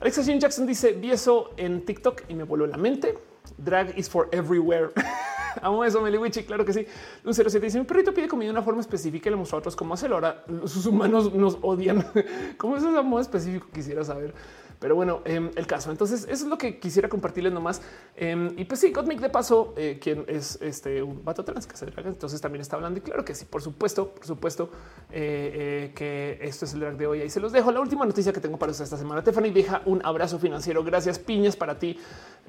Alexa 0.00 0.22
Jean 0.22 0.40
Jackson 0.40 0.66
dice 0.66 0.92
vi 0.92 1.10
eso 1.10 1.50
en 1.58 1.84
TikTok 1.84 2.22
y 2.28 2.34
me 2.34 2.44
voló 2.44 2.66
la 2.66 2.78
mente. 2.78 3.18
Drag 3.58 3.96
is 3.98 4.08
for 4.08 4.28
everywhere. 4.32 4.90
Amo 5.62 5.84
eso, 5.84 6.00
Meliwichi. 6.00 6.44
Claro 6.44 6.64
que 6.64 6.72
sí. 6.72 6.86
Un 7.24 7.34
07 7.34 7.60
dice: 7.60 7.78
Mi 7.78 7.84
perrito 7.84 8.12
pide 8.14 8.26
comida 8.26 8.46
de 8.46 8.52
una 8.52 8.62
forma 8.62 8.80
específica 8.80 9.28
y 9.28 9.32
le 9.32 9.36
mostró 9.36 9.56
a 9.56 9.58
otros 9.58 9.76
cómo 9.76 9.94
hacerlo. 9.94 10.16
Ahora 10.16 10.44
sus 10.64 10.86
humanos 10.86 11.34
nos 11.34 11.58
odian. 11.60 12.06
¿Cómo 12.56 12.76
es 12.76 12.82
ese 12.82 13.02
modo 13.02 13.20
específico? 13.20 13.68
Quisiera 13.72 14.02
saber. 14.02 14.34
Pero 14.78 14.94
bueno, 14.94 15.22
em, 15.24 15.50
el 15.56 15.66
caso. 15.66 15.90
Entonces, 15.90 16.22
eso 16.24 16.44
es 16.44 16.50
lo 16.50 16.58
que 16.58 16.78
quisiera 16.78 17.08
compartirles 17.08 17.52
nomás. 17.52 17.80
Em, 18.14 18.52
y 18.58 18.64
pues 18.64 18.80
sí, 18.80 18.92
Godmick 18.92 19.20
de 19.20 19.30
paso, 19.30 19.74
eh, 19.76 19.98
quien 20.00 20.24
es 20.28 20.58
este 20.60 21.02
un 21.02 21.24
vato 21.24 21.44
trans 21.44 21.66
que 21.66 21.76
se 21.76 21.86
drag, 21.86 22.06
entonces 22.06 22.40
también 22.40 22.60
está 22.60 22.76
hablando. 22.76 22.98
Y 22.98 23.02
claro 23.02 23.24
que 23.24 23.34
sí, 23.34 23.44
por 23.44 23.62
supuesto, 23.62 24.10
por 24.10 24.26
supuesto 24.26 24.70
eh, 25.10 25.88
eh, 25.90 25.92
que 25.94 26.38
esto 26.42 26.64
es 26.64 26.74
el 26.74 26.80
drag 26.80 26.96
de 26.96 27.06
hoy. 27.06 27.20
Ahí 27.22 27.30
se 27.30 27.40
los 27.40 27.52
dejo. 27.52 27.72
La 27.72 27.80
última 27.80 28.04
noticia 28.04 28.32
que 28.32 28.40
tengo 28.40 28.58
para 28.58 28.72
ustedes 28.72 28.86
esta 28.86 28.98
semana. 28.98 29.22
Tiffany 29.22 29.50
deja 29.50 29.82
un 29.86 30.04
abrazo 30.04 30.38
financiero. 30.38 30.84
Gracias, 30.84 31.18
piñas 31.18 31.56
para 31.56 31.78
ti 31.78 31.98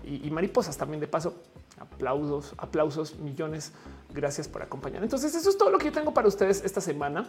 y, 0.03 0.27
y 0.27 0.31
mariposas 0.31 0.77
también 0.77 0.99
de 0.99 1.07
paso. 1.07 1.35
Aplausos, 1.79 2.53
aplausos, 2.57 3.17
millones. 3.19 3.71
Gracias 4.13 4.47
por 4.47 4.61
acompañar. 4.63 5.03
Entonces, 5.03 5.33
eso 5.33 5.49
es 5.49 5.57
todo 5.57 5.69
lo 5.69 5.77
que 5.77 5.85
yo 5.85 5.91
tengo 5.91 6.13
para 6.13 6.27
ustedes 6.27 6.63
esta 6.65 6.81
semana 6.81 7.25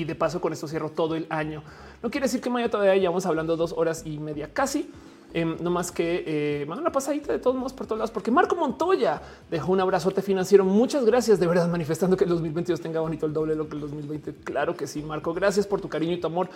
y 0.00 0.04
de 0.04 0.14
paso 0.14 0.40
con 0.40 0.52
esto 0.52 0.66
cierro 0.66 0.90
todo 0.90 1.14
el 1.14 1.26
año. 1.30 1.62
No 2.02 2.10
quiere 2.10 2.26
decir 2.26 2.40
que 2.40 2.50
mañana 2.50 2.70
todavía 2.70 2.96
llevamos 2.96 3.26
hablando 3.26 3.56
dos 3.56 3.72
horas 3.76 4.02
y 4.04 4.18
media 4.18 4.52
casi. 4.52 4.90
Eh, 5.36 5.44
no 5.44 5.68
más 5.68 5.90
que 5.90 6.22
eh, 6.28 6.66
una 6.68 6.92
pasadita 6.92 7.32
de 7.32 7.40
todos 7.40 7.56
modos 7.56 7.72
por 7.72 7.86
todos 7.86 7.98
lados, 7.98 8.12
porque 8.12 8.30
Marco 8.30 8.54
Montoya 8.54 9.20
dejó 9.50 9.72
un 9.72 9.80
abrazote 9.80 10.22
financiero. 10.22 10.64
Muchas 10.64 11.04
gracias 11.04 11.40
de 11.40 11.48
verdad, 11.48 11.68
manifestando 11.68 12.16
que 12.16 12.22
el 12.22 12.30
2022 12.30 12.80
tenga 12.80 13.00
bonito 13.00 13.26
el 13.26 13.32
doble 13.32 13.54
de 13.54 13.58
lo 13.58 13.68
que 13.68 13.74
el 13.74 13.80
2020. 13.80 14.32
Claro 14.44 14.76
que 14.76 14.86
sí, 14.86 15.02
Marco. 15.02 15.34
Gracias 15.34 15.66
por 15.66 15.80
tu 15.80 15.88
cariño 15.88 16.12
y 16.12 16.20
tu 16.20 16.28
amor. 16.28 16.48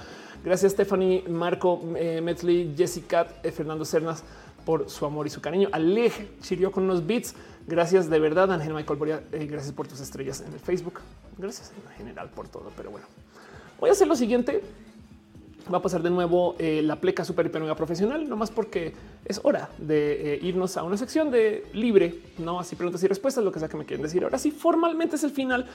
Gracias, 0.44 0.72
Stephanie, 0.72 1.24
Marco, 1.28 1.80
eh, 1.96 2.72
Jessica, 2.76 3.26
eh, 3.42 3.50
Fernando 3.50 3.84
Cernas 3.84 4.22
por 4.68 4.90
su 4.90 5.06
amor 5.06 5.26
y 5.26 5.30
su 5.30 5.40
cariño. 5.40 5.70
Alej 5.72 6.28
chirió 6.42 6.70
con 6.70 6.84
unos 6.84 7.06
beats. 7.06 7.34
Gracias 7.66 8.10
de 8.10 8.18
verdad, 8.18 8.52
Ángel 8.52 8.74
Michael 8.74 8.98
Boria. 8.98 9.22
Eh, 9.32 9.46
gracias 9.46 9.72
por 9.72 9.88
tus 9.88 9.98
estrellas 10.00 10.42
en 10.46 10.52
el 10.52 10.60
Facebook. 10.60 11.00
Gracias 11.38 11.72
en 11.72 11.96
general 11.96 12.28
por 12.28 12.48
todo. 12.48 12.70
Pero 12.76 12.90
bueno, 12.90 13.06
voy 13.78 13.90
a 13.90 13.92
hacer 13.92 14.08
lo 14.08 14.16
siguiente. 14.16 14.62
Va 15.72 15.78
a 15.78 15.82
pasar 15.82 16.02
de 16.02 16.08
nuevo 16.08 16.56
eh, 16.58 16.80
la 16.82 16.96
pleca 16.96 17.26
super 17.26 17.44
hiper 17.44 17.60
mega 17.60 17.74
profesional, 17.74 18.26
no 18.26 18.36
más 18.36 18.50
porque 18.50 18.94
es 19.26 19.38
hora 19.42 19.68
de 19.76 20.34
eh, 20.34 20.38
irnos 20.40 20.78
a 20.78 20.82
una 20.82 20.96
sección 20.96 21.30
de 21.30 21.66
libre, 21.74 22.22
no 22.38 22.58
así 22.58 22.74
preguntas 22.74 23.02
y 23.02 23.06
respuestas, 23.06 23.44
lo 23.44 23.52
que 23.52 23.58
sea 23.58 23.68
que 23.68 23.76
me 23.76 23.84
quieren 23.84 24.02
decir. 24.02 24.24
Ahora 24.24 24.38
sí, 24.38 24.50
formalmente 24.50 25.16
es 25.16 25.24
el 25.24 25.30
final 25.30 25.66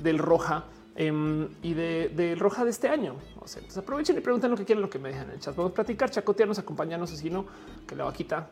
del 0.00 0.18
roja 0.18 0.66
em, 0.94 1.48
y 1.64 1.74
de 1.74 2.36
roja 2.38 2.64
de 2.64 2.70
este 2.70 2.88
año. 2.88 3.16
O 3.40 3.48
sea, 3.48 3.58
entonces 3.58 3.78
aprovechen 3.82 4.16
y 4.16 4.20
pregunten 4.20 4.52
lo 4.52 4.56
que 4.56 4.64
quieran, 4.64 4.82
lo 4.82 4.90
que 4.90 5.00
me 5.00 5.08
dejan 5.08 5.26
en 5.26 5.32
el 5.32 5.40
chat. 5.40 5.56
Vamos 5.56 5.72
a 5.72 5.74
platicar, 5.74 6.10
chacotearnos, 6.10 6.60
acompañarnos, 6.60 7.12
así 7.12 7.28
no 7.28 7.44
que 7.88 7.96
la 7.96 8.04
vaquita, 8.04 8.48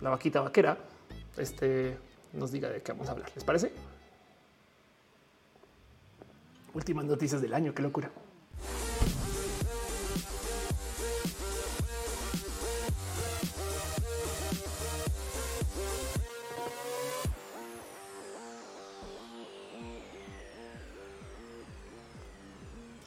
la 0.00 0.10
vaquita 0.10 0.42
vaquera, 0.42 0.78
este 1.36 1.96
nos 2.32 2.52
diga 2.52 2.68
de 2.68 2.82
qué 2.82 2.92
vamos 2.92 3.08
a 3.08 3.12
hablar. 3.12 3.30
¿Les 3.34 3.42
parece? 3.42 3.72
Últimas 6.76 7.06
noticias 7.06 7.40
del 7.40 7.54
año, 7.54 7.72
qué 7.72 7.80
locura. 7.80 8.10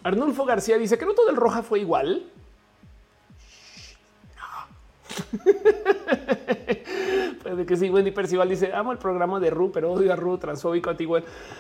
Arnulfo 0.02 0.46
García 0.46 0.80
dice 0.80 0.98
que 0.98 1.06
no 1.06 1.14
todo 1.14 1.30
el 1.30 1.36
roja 1.36 1.62
fue 1.62 1.82
igual. 1.82 2.28
Puede 7.44 7.68
que 7.68 7.78
sí. 7.78 7.92
Wendy 7.92 8.10
Percival 8.10 8.50
dice: 8.50 8.74
Amo 8.74 8.92
el 8.92 8.98
programa 8.98 9.40
de 9.40 9.52
Ru, 9.52 9.72
pero 9.72 9.92
odio 9.92 10.12
a 10.12 10.16
Ru, 10.16 10.40
transfóbico, 10.40 10.90
antiguo. 10.90 11.20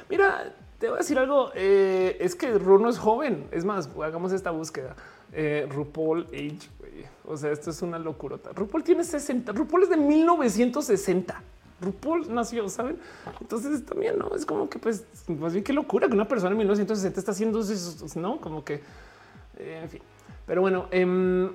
Mira, 0.09 0.55
te 0.79 0.87
voy 0.87 0.95
a 0.95 0.99
decir 0.99 1.19
algo. 1.19 1.51
eh, 1.55 2.17
es 2.19 2.35
que 2.35 2.51
Ru 2.57 2.79
no 2.79 2.89
es 2.89 2.97
joven. 2.97 3.47
Es 3.51 3.65
más, 3.65 3.89
hagamos 4.01 4.31
esta 4.31 4.51
búsqueda. 4.51 4.95
Eh, 5.33 5.67
RuPaul 5.69 6.25
Age. 6.33 6.69
O 7.25 7.37
sea, 7.37 7.51
esto 7.51 7.69
es 7.69 7.81
una 7.81 7.99
locura. 7.99 8.37
RuPaul 8.55 8.83
tiene 8.83 9.03
60. 9.03 9.51
RuPaul 9.51 9.83
es 9.83 9.89
de 9.89 9.97
1960. 9.97 11.43
RuPaul 11.81 12.33
nació, 12.33 12.67
saben? 12.69 12.97
Entonces 13.39 13.85
también 13.85 14.17
no 14.17 14.35
es 14.35 14.45
como 14.45 14.69
que, 14.69 14.79
pues, 14.79 15.05
más 15.27 15.53
bien 15.53 15.63
qué 15.63 15.71
locura 15.71 16.07
que 16.07 16.13
una 16.13 16.27
persona 16.27 16.51
en 16.51 16.57
1960 16.57 17.19
está 17.19 17.31
haciendo 17.31 17.59
eso, 17.59 18.19
no 18.19 18.41
como 18.41 18.65
que, 18.65 18.81
eh, 19.57 19.79
en 19.83 19.89
fin. 19.89 20.01
Pero 20.45 20.61
bueno, 20.61 20.87
em, 20.91 21.51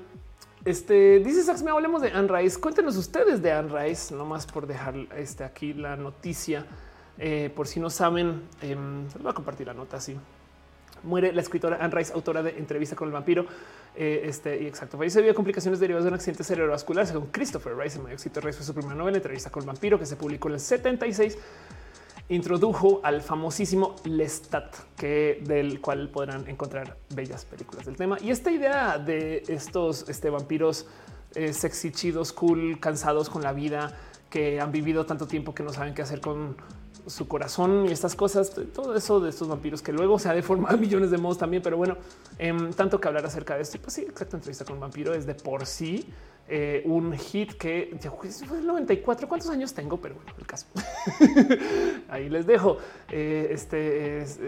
este 0.65 1.19
dice 1.19 1.43
Sax, 1.43 1.63
me 1.63 1.71
hablemos 1.71 2.01
de 2.01 2.11
Anne 2.11 2.29
Rice. 2.29 2.59
Cuéntenos 2.59 2.97
ustedes 2.97 3.43
de 3.43 3.53
Anne 3.53 3.69
Rice, 3.69 4.15
nomás 4.15 4.47
por 4.47 4.67
dejar 4.67 4.95
este 5.17 5.45
aquí 5.45 5.75
la 5.75 5.97
noticia. 5.97 6.65
Eh, 7.19 7.51
por 7.55 7.67
si 7.67 7.81
no 7.81 7.91
saben, 7.91 8.43
los 8.63 9.23
voy 9.23 9.31
a 9.31 9.35
compartir 9.35 9.67
la 9.67 9.75
nota 9.75 9.99
así. 9.99 10.17
Muere 11.03 11.33
la 11.33 11.43
escritora 11.43 11.79
Anne 11.81 11.95
Rice, 11.95 12.13
autora 12.15 12.43
de 12.43 12.51
Entrevista 12.59 12.97
con 12.97 13.09
el 13.09 13.13
vampiro. 13.13 13.47
Eh, 13.97 14.23
este 14.25 14.61
y 14.63 14.67
exacto, 14.67 14.97
fallece 14.97 15.19
debido 15.19 15.33
a 15.33 15.35
complicaciones 15.37 15.79
derivadas 15.79 16.05
de 16.05 16.09
un 16.09 16.15
accidente 16.15 16.43
cerebrovascular. 16.45 17.07
Según 17.07 17.27
Christopher 17.27 17.77
Rice, 17.77 17.97
el 17.99 18.05
mayor 18.05 18.15
éxito 18.15 18.41
Rice 18.41 18.59
fue 18.59 18.67
su 18.67 18.75
primera 18.75 18.95
novela, 18.95 19.19
Entrevista 19.19 19.51
con 19.51 19.63
el 19.63 19.67
vampiro, 19.67 19.99
que 19.99 20.07
se 20.07 20.17
publicó 20.17 20.49
en 20.49 20.55
el 20.55 20.61
76 20.61 21.39
introdujo 22.29 23.01
al 23.03 23.21
famosísimo 23.21 23.97
Lestat, 24.05 24.75
que 24.97 25.43
del 25.45 25.81
cual 25.81 26.09
podrán 26.09 26.49
encontrar 26.49 26.97
bellas 27.15 27.45
películas 27.45 27.85
del 27.85 27.97
tema. 27.97 28.17
Y 28.21 28.31
esta 28.31 28.51
idea 28.51 28.99
de 28.99 29.43
estos 29.49 30.09
este, 30.09 30.31
vampiros 30.31 30.87
eh, 31.35 31.53
sexy, 31.53 31.91
chidos, 31.91 32.33
cool, 32.33 32.81
cansados 32.81 33.29
con 33.29 33.43
la 33.43 33.53
vida, 33.53 33.99
que 34.31 34.61
han 34.61 34.73
vivido 34.73 35.05
tanto 35.05 35.27
tiempo 35.27 35.55
que 35.55 35.63
no 35.63 35.73
saben 35.73 35.95
qué 35.95 36.03
hacer 36.03 36.21
con 36.21 36.57
su 37.07 37.29
corazón 37.29 37.87
y 37.89 37.93
estas 37.93 38.15
cosas, 38.15 38.53
todo 38.73 38.95
eso 38.95 39.21
de 39.21 39.31
estos 39.31 39.49
vampiros 39.49 39.83
que 39.83 39.93
luego 39.93 40.19
se 40.19 40.29
ha 40.29 40.35
deformado 40.35 40.77
millones 40.79 41.11
de 41.11 41.19
modos 41.19 41.39
también, 41.39 41.63
pero 41.63 41.77
bueno, 41.77 41.97
em, 42.39 42.73
tanto 42.73 43.01
que 43.01 43.09
hablar 43.09 43.27
acerca 43.27 43.57
de 43.57 43.63
esto. 43.63 43.79
Pues 43.81 43.95
sí, 43.95 44.03
exacto, 44.03 44.37
entrevista 44.37 44.65
con 44.65 44.75
un 44.75 44.81
vampiro 44.81 45.15
es 45.15 45.27
de 45.27 45.35
por 45.35 45.67
sí 45.67 46.07
eh, 46.47 46.83
un 46.85 47.17
hit 47.17 47.55
que 47.55 47.97
ya 48.01 48.11
fue 48.11 48.59
el 48.59 48.67
94. 48.67 49.29
¿Cuántos 49.29 49.49
años 49.51 49.73
tengo? 49.73 49.99
Pero 50.01 50.17
bueno, 50.17 50.33
el 50.39 50.47
caso. 50.47 50.67
Ahí 52.09 52.29
les 52.29 52.47
dejo. 52.47 52.77
Eh, 53.11 53.49
este 53.51 54.21
es, 54.21 54.39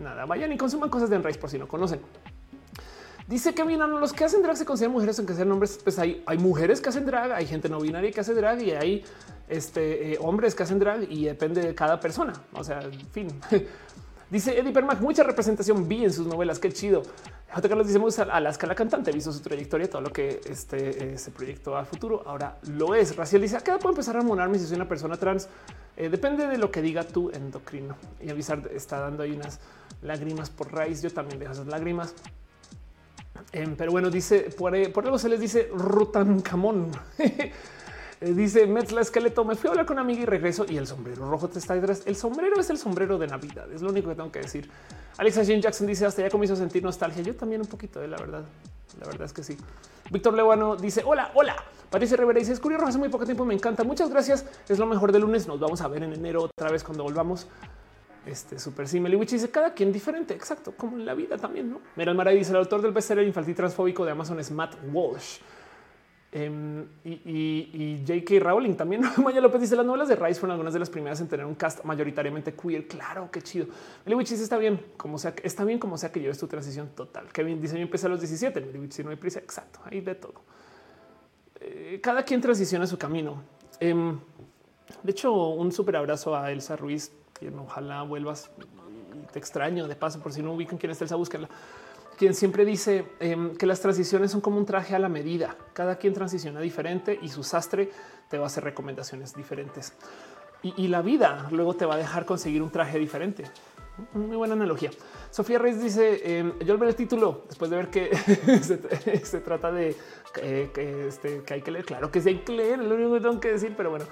nada, 0.00 0.24
vayan 0.26 0.52
y 0.52 0.56
consuman 0.56 0.90
cosas 0.90 1.08
de 1.10 1.16
Enrace 1.16 1.38
por 1.38 1.48
si 1.48 1.58
no 1.58 1.68
conocen. 1.68 2.00
Dice 3.30 3.54
que 3.54 3.62
bien, 3.62 3.78
los 3.78 4.12
que 4.12 4.24
hacen 4.24 4.42
drag 4.42 4.56
se 4.56 4.64
consideran 4.64 4.92
mujeres, 4.92 5.16
aunque 5.20 5.34
sean 5.34 5.52
hombres. 5.52 5.78
Pues 5.84 6.00
hay, 6.00 6.20
hay 6.26 6.36
mujeres 6.36 6.80
que 6.80 6.88
hacen 6.88 7.06
drag, 7.06 7.30
hay 7.30 7.46
gente 7.46 7.68
no 7.68 7.78
binaria 7.78 8.10
que 8.10 8.18
hace 8.18 8.34
drag 8.34 8.60
y 8.60 8.72
hay 8.72 9.04
este, 9.48 10.14
eh, 10.14 10.18
hombres 10.20 10.56
que 10.56 10.64
hacen 10.64 10.80
drag 10.80 11.04
y 11.08 11.26
depende 11.26 11.62
de 11.62 11.72
cada 11.72 12.00
persona. 12.00 12.32
O 12.52 12.64
sea, 12.64 12.80
en 12.80 13.06
fin. 13.12 13.28
Dice 14.30 14.58
Eddie 14.58 14.72
Permac, 14.72 15.00
mucha 15.00 15.22
representación 15.22 15.86
vi 15.86 16.04
en 16.04 16.12
sus 16.12 16.26
novelas. 16.26 16.58
Qué 16.58 16.72
chido. 16.72 17.04
J. 17.52 17.68
Carlos 17.68 17.86
dice: 17.86 18.00
gusta 18.00 18.24
Alaska, 18.24 18.66
la 18.66 18.74
cantante, 18.74 19.12
visto 19.12 19.32
su 19.32 19.40
trayectoria, 19.40 19.88
todo 19.88 20.02
lo 20.02 20.12
que 20.12 20.40
este 20.46 21.14
eh, 21.14 21.18
se 21.18 21.30
proyectó 21.30 21.76
a 21.76 21.84
futuro. 21.84 22.22
Ahora 22.26 22.58
lo 22.76 22.96
es. 22.96 23.14
Raciel 23.14 23.42
dice: 23.42 23.56
¿A 23.56 23.60
edad 23.60 23.78
puedo 23.78 23.90
empezar 23.90 24.16
a 24.16 24.20
hormonarme 24.20 24.58
si 24.58 24.66
soy 24.66 24.74
una 24.74 24.88
persona 24.88 25.16
trans? 25.16 25.48
Eh, 25.96 26.08
depende 26.08 26.48
de 26.48 26.58
lo 26.58 26.70
que 26.72 26.82
diga 26.82 27.04
tu 27.04 27.30
endocrino. 27.30 27.96
Y 28.20 28.30
avisar 28.30 28.70
está 28.72 28.98
dando 28.98 29.22
ahí 29.22 29.32
unas 29.32 29.60
lágrimas 30.02 30.50
por 30.50 30.72
raíz. 30.72 31.02
Yo 31.02 31.10
también 31.12 31.38
dejo 31.38 31.52
esas 31.52 31.66
lágrimas. 31.66 32.14
Em, 33.52 33.76
pero 33.76 33.90
bueno, 33.90 34.10
dice 34.10 34.50
por, 34.56 34.74
eh, 34.74 34.88
por 34.88 35.04
algo 35.04 35.18
se 35.18 35.28
les 35.28 35.40
dice 35.40 35.68
Rutankamón. 35.72 36.90
Eh, 38.22 38.34
dice 38.34 38.66
Metzla 38.66 39.00
Esqueleto. 39.00 39.46
Me 39.46 39.54
fui 39.54 39.68
a 39.68 39.70
hablar 39.70 39.86
con 39.86 39.94
una 39.94 40.02
amiga 40.02 40.20
y 40.20 40.26
regreso 40.26 40.66
y 40.68 40.76
el 40.76 40.86
sombrero 40.86 41.30
rojo 41.30 41.48
te 41.48 41.58
está 41.58 41.74
detrás. 41.74 42.02
El 42.04 42.16
sombrero 42.16 42.60
es 42.60 42.68
el 42.68 42.76
sombrero 42.76 43.16
de 43.16 43.26
Navidad. 43.26 43.72
Es 43.72 43.80
lo 43.80 43.88
único 43.88 44.10
que 44.10 44.14
tengo 44.14 44.30
que 44.30 44.40
decir. 44.40 44.70
Alexa 45.16 45.42
Jane 45.42 45.62
Jackson 45.62 45.86
dice 45.86 46.04
hasta 46.04 46.20
ya 46.20 46.28
comienzo 46.28 46.52
a 46.52 46.58
sentir 46.58 46.82
nostalgia. 46.82 47.22
Yo 47.22 47.34
también 47.34 47.62
un 47.62 47.66
poquito 47.66 47.98
de 47.98 48.08
la 48.08 48.18
verdad. 48.18 48.44
La 49.00 49.06
verdad 49.06 49.24
es 49.24 49.32
que 49.32 49.42
sí. 49.42 49.56
Víctor 50.10 50.34
Leguano 50.34 50.76
dice 50.76 51.02
hola, 51.02 51.30
hola. 51.32 51.56
Patricia 51.88 52.18
Rivera 52.18 52.38
dice 52.38 52.52
Escurio 52.52 52.76
Rojo 52.76 52.90
hace 52.90 52.98
muy 52.98 53.08
poco 53.08 53.24
tiempo. 53.24 53.46
Me 53.46 53.54
encanta. 53.54 53.84
Muchas 53.84 54.10
gracias. 54.10 54.44
Es 54.68 54.78
lo 54.78 54.84
mejor 54.84 55.12
de 55.12 55.18
lunes. 55.18 55.46
Nos 55.46 55.58
vamos 55.58 55.80
a 55.80 55.88
ver 55.88 56.02
en 56.02 56.12
enero 56.12 56.42
otra 56.42 56.70
vez 56.70 56.84
cuando 56.84 57.04
volvamos. 57.04 57.46
Este 58.26 58.58
super 58.58 58.86
sí, 58.86 59.00
Meliwich 59.00 59.30
dice 59.30 59.50
cada 59.50 59.72
quien 59.72 59.92
diferente, 59.92 60.34
exacto, 60.34 60.72
como 60.76 60.98
en 60.98 61.06
la 61.06 61.14
vida 61.14 61.38
también, 61.38 61.70
¿no? 61.70 61.80
Mira, 61.96 62.12
el 62.12 62.38
dice 62.38 62.50
el 62.50 62.58
autor 62.58 62.82
del 62.82 62.92
bestseller 62.92 63.26
infantil 63.26 63.54
transfóbico 63.54 64.04
de 64.04 64.12
Amazon 64.12 64.38
es 64.38 64.50
Matt 64.50 64.76
Walsh. 64.92 65.38
Em, 66.32 66.86
y, 67.04 68.04
J.K. 68.06 68.38
Rowling 68.38 68.74
también. 68.74 69.02
Maya 69.24 69.40
López 69.40 69.62
dice 69.62 69.74
las 69.74 69.84
novelas 69.84 70.08
de 70.08 70.14
Rice 70.14 70.38
fueron 70.38 70.52
algunas 70.52 70.72
de 70.72 70.78
las 70.78 70.88
primeras 70.88 71.20
en 71.20 71.28
tener 71.28 71.44
un 71.44 71.56
cast 71.56 71.84
mayoritariamente 71.84 72.54
queer. 72.54 72.86
Claro, 72.86 73.28
qué 73.32 73.42
chido. 73.42 73.66
Meliwich 74.04 74.28
dice 74.28 74.44
está 74.44 74.56
bien, 74.56 74.80
como 74.96 75.18
sea, 75.18 75.34
está 75.42 75.64
bien 75.64 75.78
como 75.78 75.98
sea 75.98 76.12
que 76.12 76.20
lleves 76.20 76.38
tu 76.38 76.46
transición 76.46 76.90
total. 76.94 77.32
Kevin 77.32 77.60
dice 77.60 77.76
yo 77.76 77.82
empecé 77.82 78.06
a 78.06 78.10
los 78.10 78.20
17. 78.20 78.60
Meliwich 78.60 78.92
si 78.92 79.02
no 79.02 79.10
hay 79.10 79.16
prisa. 79.16 79.40
Exacto, 79.40 79.80
hay 79.84 80.00
de 80.02 80.14
todo. 80.14 80.42
Eh, 81.60 82.00
cada 82.00 82.22
quien 82.22 82.40
transiciona 82.40 82.86
su 82.86 82.96
camino. 82.96 83.42
Em, 83.80 84.18
de 85.02 85.10
hecho, 85.10 85.32
un 85.32 85.72
súper 85.72 85.96
abrazo 85.96 86.36
a 86.36 86.52
Elsa 86.52 86.76
Ruiz, 86.76 87.12
ojalá 87.58 88.02
vuelvas. 88.02 88.50
Te 89.32 89.38
extraño 89.38 89.88
de 89.88 89.96
paso, 89.96 90.20
por 90.20 90.32
si 90.32 90.42
no 90.42 90.52
ubican 90.52 90.78
quién 90.78 90.92
es 90.92 91.00
Elsa, 91.00 91.16
búsquenla. 91.16 91.48
Quien 92.16 92.34
siempre 92.34 92.64
dice 92.64 93.06
em, 93.18 93.56
que 93.56 93.64
las 93.64 93.80
transiciones 93.80 94.30
son 94.30 94.40
como 94.42 94.58
un 94.58 94.66
traje 94.66 94.94
a 94.94 94.98
la 94.98 95.08
medida. 95.08 95.56
Cada 95.72 95.96
quien 95.96 96.12
transiciona 96.12 96.60
diferente 96.60 97.18
y 97.22 97.28
su 97.28 97.42
sastre 97.42 97.90
te 98.28 98.36
va 98.36 98.44
a 98.44 98.46
hacer 98.48 98.62
recomendaciones 98.62 99.34
diferentes. 99.34 99.94
Y, 100.62 100.88
la 100.88 101.00
vida 101.00 101.48
luego 101.50 101.72
te 101.72 101.86
va 101.86 101.94
a 101.94 101.96
dejar 101.96 102.26
conseguir 102.26 102.62
un 102.62 102.68
traje 102.68 102.98
diferente. 102.98 103.44
Muy 104.12 104.36
buena 104.36 104.52
analogía. 104.52 104.90
Sofía 105.30 105.58
Reyes 105.58 105.82
dice: 105.82 106.20
eh, 106.22 106.52
Yo 106.66 106.74
al 106.74 106.78
ver 106.78 106.90
el 106.90 106.94
título, 106.94 107.44
después 107.48 107.70
de 107.70 107.78
ver 107.78 107.88
que 107.88 108.14
se, 109.24 109.40
trata 109.40 109.72
de 109.72 109.96
que, 110.34 111.08
este, 111.08 111.42
que 111.42 111.54
hay 111.54 111.62
que 111.62 111.70
leer. 111.70 111.86
Claro 111.86 112.10
que 112.10 112.20
sí 112.20 112.28
hay 112.28 112.38
que 112.40 112.52
leer, 112.52 112.78
lo 112.80 112.94
único 112.94 113.14
que 113.14 113.20
tengo 113.20 113.40
que 113.40 113.52
decir, 113.52 113.72
pero 113.74 113.88
bueno, 113.88 114.04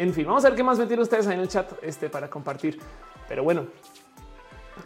en 0.00 0.14
fin, 0.14 0.24
vamos 0.24 0.42
a 0.46 0.48
ver 0.48 0.56
qué 0.56 0.62
más 0.62 0.78
metieron 0.78 1.02
ustedes 1.02 1.26
ahí 1.26 1.34
en 1.34 1.40
el 1.40 1.48
chat 1.48 1.72
este, 1.82 2.08
para 2.08 2.30
compartir. 2.30 2.80
Pero 3.28 3.44
bueno, 3.44 3.66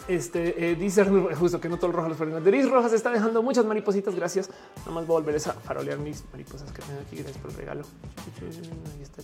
este 0.08 0.70
eh, 0.70 0.74
dice 0.74 1.04
justo 1.04 1.60
que 1.60 1.68
no 1.68 1.76
todo 1.76 1.88
el 1.88 1.92
rojo 1.92 2.08
los 2.08 2.18
frenos. 2.18 2.44
Denis 2.44 2.70
Rojas 2.70 2.92
está 2.92 3.10
dejando 3.10 3.42
muchas 3.42 3.64
maripositas. 3.64 4.14
Gracias. 4.14 4.50
Nada 4.78 4.92
más 4.92 5.06
voy 5.06 5.16
a 5.16 5.20
volver 5.20 5.36
a 5.36 5.52
farolear 5.52 5.98
mis 5.98 6.24
mariposas 6.32 6.70
que 6.72 6.82
tengo 6.82 7.00
aquí. 7.00 7.16
Gracias 7.16 7.38
por 7.38 7.50
el 7.50 7.56
regalo. 7.56 7.82
Ahí 8.96 9.02
está. 9.02 9.22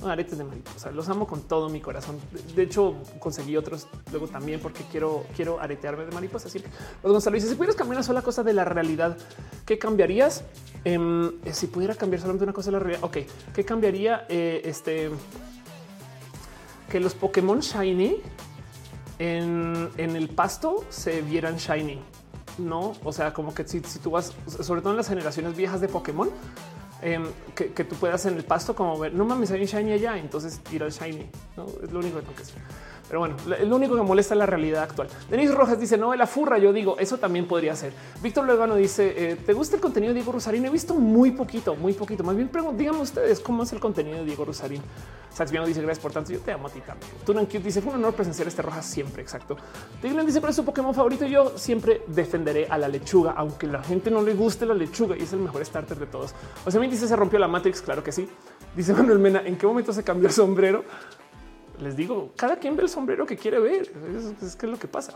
Son 0.00 0.10
aretes 0.10 0.36
de 0.36 0.44
mariposa. 0.44 0.90
Los 0.90 1.08
amo 1.08 1.26
con 1.26 1.42
todo 1.42 1.68
mi 1.68 1.80
corazón. 1.80 2.18
De 2.54 2.62
hecho, 2.62 2.96
conseguí 3.18 3.56
otros 3.56 3.88
luego 4.10 4.28
también 4.28 4.60
porque 4.60 4.84
quiero, 4.90 5.24
quiero 5.34 5.60
aretearme 5.60 6.04
de 6.04 6.12
mariposas. 6.12 6.50
Así 6.50 6.60
que 6.60 6.68
los 7.02 7.12
Gonzalo 7.12 7.34
dice: 7.34 7.48
si 7.48 7.54
pudieras 7.54 7.76
cambiar 7.76 7.98
una 7.98 8.02
sola 8.02 8.22
cosa 8.22 8.42
de 8.42 8.52
la 8.52 8.64
realidad, 8.64 9.16
¿qué 9.64 9.78
cambiarías? 9.78 10.44
Em, 10.84 11.28
eh, 11.44 11.52
si 11.52 11.66
pudiera 11.66 11.94
cambiar 11.94 12.20
solamente 12.20 12.44
una 12.44 12.52
cosa 12.52 12.70
de 12.70 12.72
la 12.72 12.78
realidad, 12.80 13.04
ok, 13.04 13.18
¿qué 13.54 13.64
cambiaría? 13.64 14.26
Eh, 14.28 14.62
este 14.64 15.10
que 16.90 17.00
los 17.00 17.14
Pokémon 17.14 17.60
Shiny 17.60 18.16
en, 19.20 19.90
el 19.98 20.28
pasto 20.30 20.84
se 20.88 21.20
vieran 21.20 21.56
shiny. 21.56 22.00
No, 22.58 22.94
o 23.04 23.12
sea, 23.12 23.32
como 23.32 23.54
que 23.54 23.66
si, 23.68 23.80
tú 23.80 24.10
vas, 24.10 24.32
sobre 24.46 24.80
todo 24.80 24.92
en 24.92 24.96
las 24.96 25.08
generaciones 25.08 25.56
viejas 25.56 25.80
de 25.80 25.88
Pokémon, 25.88 26.30
em, 27.02 27.26
que, 27.54 27.84
tú 27.84 27.94
puedas 27.96 28.24
en 28.26 28.36
el 28.36 28.44
pasto 28.44 28.74
como 28.74 28.98
ver, 28.98 29.14
no 29.14 29.24
mames, 29.24 29.50
hay 29.50 29.60
un 29.60 29.66
shiny 29.66 29.92
allá, 29.92 30.16
entonces 30.16 30.60
ir 30.72 30.82
al 30.82 30.90
shiny. 30.90 31.30
¿no? 31.56 31.66
Es 31.82 31.92
lo 31.92 32.00
único 32.00 32.16
que 32.16 32.22
tengo 32.22 32.36
que 32.36 32.42
hacer. 32.42 32.62
Pero 33.10 33.18
bueno, 33.18 33.34
lo 33.66 33.74
único 33.74 33.96
que 33.96 34.02
molesta 34.02 34.34
es 34.34 34.38
la 34.38 34.46
realidad 34.46 34.84
actual. 34.84 35.08
Denis 35.28 35.52
Rojas 35.52 35.80
dice 35.80 35.98
no, 35.98 36.14
la 36.14 36.28
furra. 36.28 36.58
Yo 36.58 36.72
digo 36.72 36.96
eso 36.96 37.18
también 37.18 37.48
podría 37.48 37.74
ser. 37.74 37.92
Víctor 38.22 38.46
Luegano 38.46 38.76
dice 38.76 39.12
eh, 39.16 39.34
te 39.34 39.52
gusta 39.52 39.74
el 39.74 39.82
contenido 39.82 40.12
de 40.12 40.20
Diego 40.20 40.30
Rosarín? 40.30 40.64
He 40.64 40.70
visto 40.70 40.94
muy 40.94 41.32
poquito, 41.32 41.74
muy 41.74 41.92
poquito. 41.92 42.22
Más 42.22 42.36
bien 42.36 42.48
díganme 42.78 43.00
ustedes 43.00 43.40
cómo 43.40 43.64
es 43.64 43.72
el 43.72 43.80
contenido 43.80 44.18
de 44.18 44.26
Diego 44.26 44.44
Rosarín. 44.44 44.80
Saxbiano 45.34 45.66
dice 45.66 45.82
gracias 45.82 46.00
por 46.00 46.12
tanto. 46.12 46.32
Yo 46.32 46.38
te 46.38 46.52
amo 46.52 46.68
a 46.68 46.70
ti 46.70 46.80
también. 46.82 47.10
Tunan 47.26 47.46
Cute 47.46 47.58
dice 47.58 47.82
fue 47.82 47.92
un 47.92 47.98
honor 47.98 48.14
presenciar 48.14 48.46
este 48.46 48.62
Rojas 48.62 48.86
siempre. 48.86 49.22
Exacto. 49.22 49.56
Tiglan 50.00 50.24
dice 50.24 50.40
pero 50.40 50.50
es 50.50 50.56
su 50.56 50.64
Pokémon 50.64 50.94
favorito. 50.94 51.26
Yo 51.26 51.58
siempre 51.58 52.02
defenderé 52.06 52.68
a 52.70 52.78
la 52.78 52.86
lechuga, 52.86 53.32
aunque 53.32 53.66
la 53.66 53.82
gente 53.82 54.12
no 54.12 54.22
le 54.22 54.34
guste 54.34 54.66
la 54.66 54.74
lechuga 54.74 55.16
y 55.16 55.22
es 55.22 55.32
el 55.32 55.40
mejor 55.40 55.66
starter 55.66 55.98
de 55.98 56.06
todos. 56.06 56.32
O 56.64 56.70
sea, 56.70 56.80
me 56.80 56.86
dice 56.86 57.08
se 57.08 57.16
rompió 57.16 57.40
la 57.40 57.48
Matrix. 57.48 57.82
Claro 57.82 58.04
que 58.04 58.12
sí. 58.12 58.28
Dice 58.76 58.92
Manuel 58.94 59.18
Mena 59.18 59.42
en 59.44 59.58
qué 59.58 59.66
momento 59.66 59.92
se 59.92 60.04
cambió 60.04 60.28
el 60.28 60.32
sombrero 60.32 60.84
les 61.80 61.96
digo, 61.96 62.32
cada 62.36 62.56
quien 62.56 62.76
ve 62.76 62.82
el 62.82 62.88
sombrero 62.88 63.26
que 63.26 63.36
quiere 63.36 63.58
ver. 63.58 63.90
Es, 64.42 64.56
que 64.56 64.66
es 64.66 64.72
lo 64.72 64.78
que 64.78 64.88
pasa. 64.88 65.14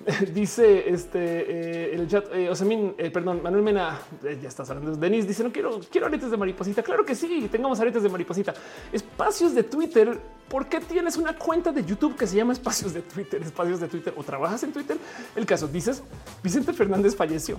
dice 0.34 0.88
este 0.88 1.18
eh, 1.18 1.94
el 1.94 2.08
chat, 2.08 2.24
eh, 2.32 2.50
eh, 2.96 3.10
perdón, 3.10 3.42
Manuel 3.42 3.62
Mena, 3.62 3.98
ya 4.22 4.48
estás 4.48 4.70
hablando. 4.70 4.96
Denis 4.96 5.26
dice: 5.26 5.44
No 5.44 5.52
quiero, 5.52 5.80
quiero 5.90 6.06
aretes 6.06 6.30
de 6.30 6.36
mariposita. 6.36 6.82
Claro 6.82 7.04
que 7.04 7.14
sí, 7.14 7.48
tengamos 7.50 7.78
aretes 7.80 8.02
de 8.02 8.08
mariposita. 8.08 8.54
Espacios 8.92 9.54
de 9.54 9.62
Twitter. 9.62 10.18
¿Por 10.48 10.66
qué 10.66 10.80
tienes 10.80 11.16
una 11.16 11.36
cuenta 11.36 11.70
de 11.70 11.84
YouTube 11.84 12.16
que 12.16 12.26
se 12.26 12.36
llama 12.36 12.52
Espacios 12.52 12.92
de 12.92 13.02
Twitter? 13.02 13.40
Espacios 13.42 13.78
de 13.78 13.86
Twitter 13.88 14.12
o 14.16 14.24
trabajas 14.24 14.62
en 14.64 14.72
Twitter. 14.72 14.96
El 15.36 15.46
caso 15.46 15.68
dices: 15.68 16.02
Vicente 16.42 16.72
Fernández 16.72 17.14
falleció 17.14 17.58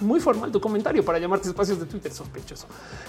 muy 0.00 0.20
formal 0.20 0.50
tu 0.52 0.60
comentario 0.60 1.04
para 1.04 1.18
llamarte 1.18 1.48
espacios 1.48 1.78
de 1.78 1.86
Twitter 1.86 2.12
sospechoso. 2.12 2.66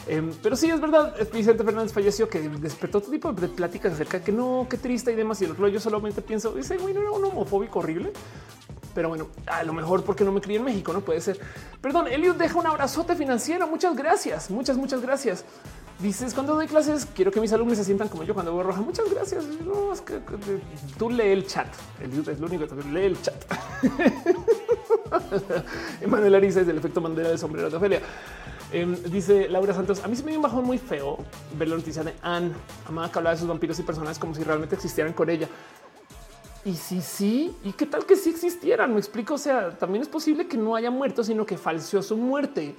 Em, 0.08 0.32
pero 0.42 0.56
sí 0.56 0.70
es 0.70 0.80
verdad, 0.80 1.16
Vicente 1.34 1.64
Fernández 1.64 1.94
falleció 1.94 2.30
que 2.30 2.48
despertó 2.50 3.02
todo 3.02 3.12
tipo 3.12 3.32
de 3.34 3.48
pláticas 3.48 3.94
acerca 3.94 4.20
de 4.20 4.26
que 4.26 4.32
no, 4.32 4.68
qué 4.70 4.78
triste 4.78 5.12
y 5.12 5.16
demás. 5.16 5.42
Y 5.42 5.46
el 5.46 5.52
otro 5.52 5.68
yo 5.68 5.80
solamente 5.80 6.22
pienso, 6.22 6.52
dice, 6.52 6.78
güey, 6.78 6.94
no 6.94 7.02
era 7.02 7.12
un 7.12 7.26
homofóbico 7.26 7.80
horrible. 7.80 8.12
Pero 8.94 9.10
bueno, 9.10 9.28
a 9.48 9.64
lo 9.64 9.74
mejor 9.74 10.04
porque 10.04 10.24
no 10.24 10.32
me 10.32 10.40
crié 10.40 10.58
en 10.58 10.64
México, 10.64 10.94
no 10.94 11.02
puede 11.02 11.20
ser. 11.20 11.38
Perdón, 11.82 12.08
Eliud 12.08 12.36
deja 12.36 12.58
un 12.58 12.66
abrazote 12.66 13.16
financiero. 13.16 13.68
Muchas 13.68 13.94
gracias, 13.96 14.50
muchas, 14.50 14.78
muchas 14.78 15.02
gracias. 15.02 15.44
Dices 16.00 16.34
cuando 16.34 16.56
doy 16.56 16.68
clases, 16.68 17.06
quiero 17.06 17.32
que 17.32 17.40
mis 17.40 17.54
alumnos 17.54 17.78
se 17.78 17.86
sientan 17.86 18.10
como 18.10 18.24
yo 18.24 18.34
cuando 18.34 18.54
voy 18.54 18.64
roja. 18.64 18.82
Muchas 18.82 19.10
gracias. 19.10 19.46
No, 19.66 19.94
es 19.94 20.02
que, 20.02 20.20
tú 20.98 21.10
lee 21.10 21.28
el 21.28 21.46
chat. 21.46 21.68
Eliud 22.02 22.28
es 22.28 22.40
lo 22.40 22.48
único 22.48 22.68
que 22.68 22.76
lee 22.84 23.06
el 23.06 23.22
chat. 23.22 23.36
Emanuel 26.02 26.36
Ariza 26.36 26.62
es 26.62 26.68
del 26.68 26.78
efecto 26.78 27.02
Mandela 27.02 27.30
del 27.30 27.40
sombrero 27.40 27.70
de 27.70 27.78
Ofelia. 27.78 28.02
Em, 28.72 28.96
dice 29.04 29.48
Laura 29.48 29.74
Santos, 29.74 30.04
a 30.04 30.08
mí 30.08 30.16
se 30.16 30.24
me 30.24 30.32
dio 30.32 30.40
un 30.40 30.44
bajón 30.44 30.66
muy 30.66 30.78
feo 30.78 31.18
ver 31.58 31.68
la 31.68 31.76
noticia 31.76 32.04
de 32.04 32.14
Anne, 32.22 32.52
amada 32.88 33.12
que 33.12 33.20
hablaba 33.20 33.36
de 33.36 33.40
sus 33.40 33.48
vampiros 33.48 33.80
y 33.80 33.84
personas 33.84 34.18
como 34.20 34.34
si 34.34 34.44
realmente 34.44 34.76
existieran 34.76 35.14
con 35.14 35.30
ella. 35.30 35.48
Y 36.66 36.74
si 36.74 37.00
sí, 37.02 37.56
¿y 37.64 37.74
qué 37.74 37.86
tal 37.86 38.06
que 38.08 38.16
sí 38.16 38.32
existieran? 38.32 38.92
Me 38.92 38.98
explico, 38.98 39.36
o 39.36 39.38
sea, 39.38 39.78
también 39.78 40.02
es 40.02 40.08
posible 40.08 40.48
que 40.48 40.58
no 40.58 40.76
haya 40.76 40.90
muerto, 40.90 41.24
sino 41.24 41.46
que 41.46 41.58
falseó 41.58 42.02
su 42.02 42.18
muerte, 42.18 42.74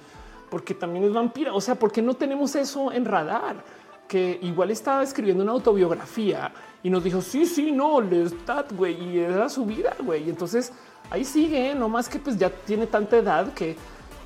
porque 0.49 0.73
también 0.73 1.05
es 1.05 1.13
vampira. 1.13 1.53
O 1.53 1.61
sea, 1.61 1.75
porque 1.75 2.01
no 2.01 2.13
tenemos 2.13 2.53
eso 2.55 2.91
en 2.91 3.05
radar? 3.05 3.63
Que 4.05 4.39
igual 4.41 4.71
estaba 4.71 5.03
escribiendo 5.03 5.43
una 5.43 5.53
autobiografía 5.53 6.51
y 6.83 6.89
nos 6.89 7.01
dijo, 7.03 7.21
sí, 7.21 7.45
sí, 7.45 7.71
no, 7.71 8.01
Lestat, 8.01 8.73
güey, 8.73 9.01
y 9.01 9.19
era 9.19 9.47
su 9.47 9.65
vida, 9.65 9.95
güey. 10.03 10.25
Y 10.25 10.29
entonces 10.29 10.73
ahí 11.09 11.25
sigue, 11.25 11.75
no 11.75 11.89
más 11.89 12.09
que 12.09 12.19
pues 12.19 12.37
ya 12.37 12.49
tiene 12.49 12.87
tanta 12.87 13.17
edad 13.17 13.53
que 13.53 13.75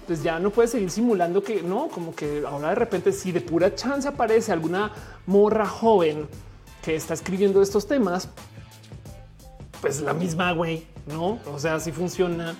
pues 0.08 0.24
ya 0.24 0.40
no 0.40 0.50
puede 0.50 0.68
seguir 0.68 0.90
simulando 0.90 1.44
que 1.44 1.62
no, 1.62 1.88
como 1.88 2.14
que 2.16 2.44
ahora 2.48 2.70
de 2.70 2.76
repente 2.76 3.12
si 3.12 3.32
de 3.32 3.42
pura 3.42 3.74
chance 3.76 4.08
aparece 4.08 4.52
alguna 4.52 4.92
morra 5.26 5.66
joven 5.66 6.28
que 6.82 6.96
está 6.96 7.14
escribiendo 7.14 7.62
estos 7.62 7.88
temas, 7.88 8.28
pues 9.82 10.02
la 10.02 10.14
misma 10.14 10.52
güey, 10.52 10.88
no? 11.08 11.40
O 11.54 11.60
sea, 11.60 11.80
si 11.80 11.92
funciona. 11.92 12.56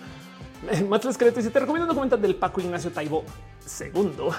Más 0.88 1.04
esqueleto 1.06 1.38
dice: 1.38 1.50
Te 1.50 1.60
recomiendo 1.60 1.86
un 1.86 1.90
documental 1.90 2.22
del 2.22 2.36
Paco 2.36 2.62
Ignacio 2.62 2.92
Taibo 2.92 3.24
segundo. 3.66 4.32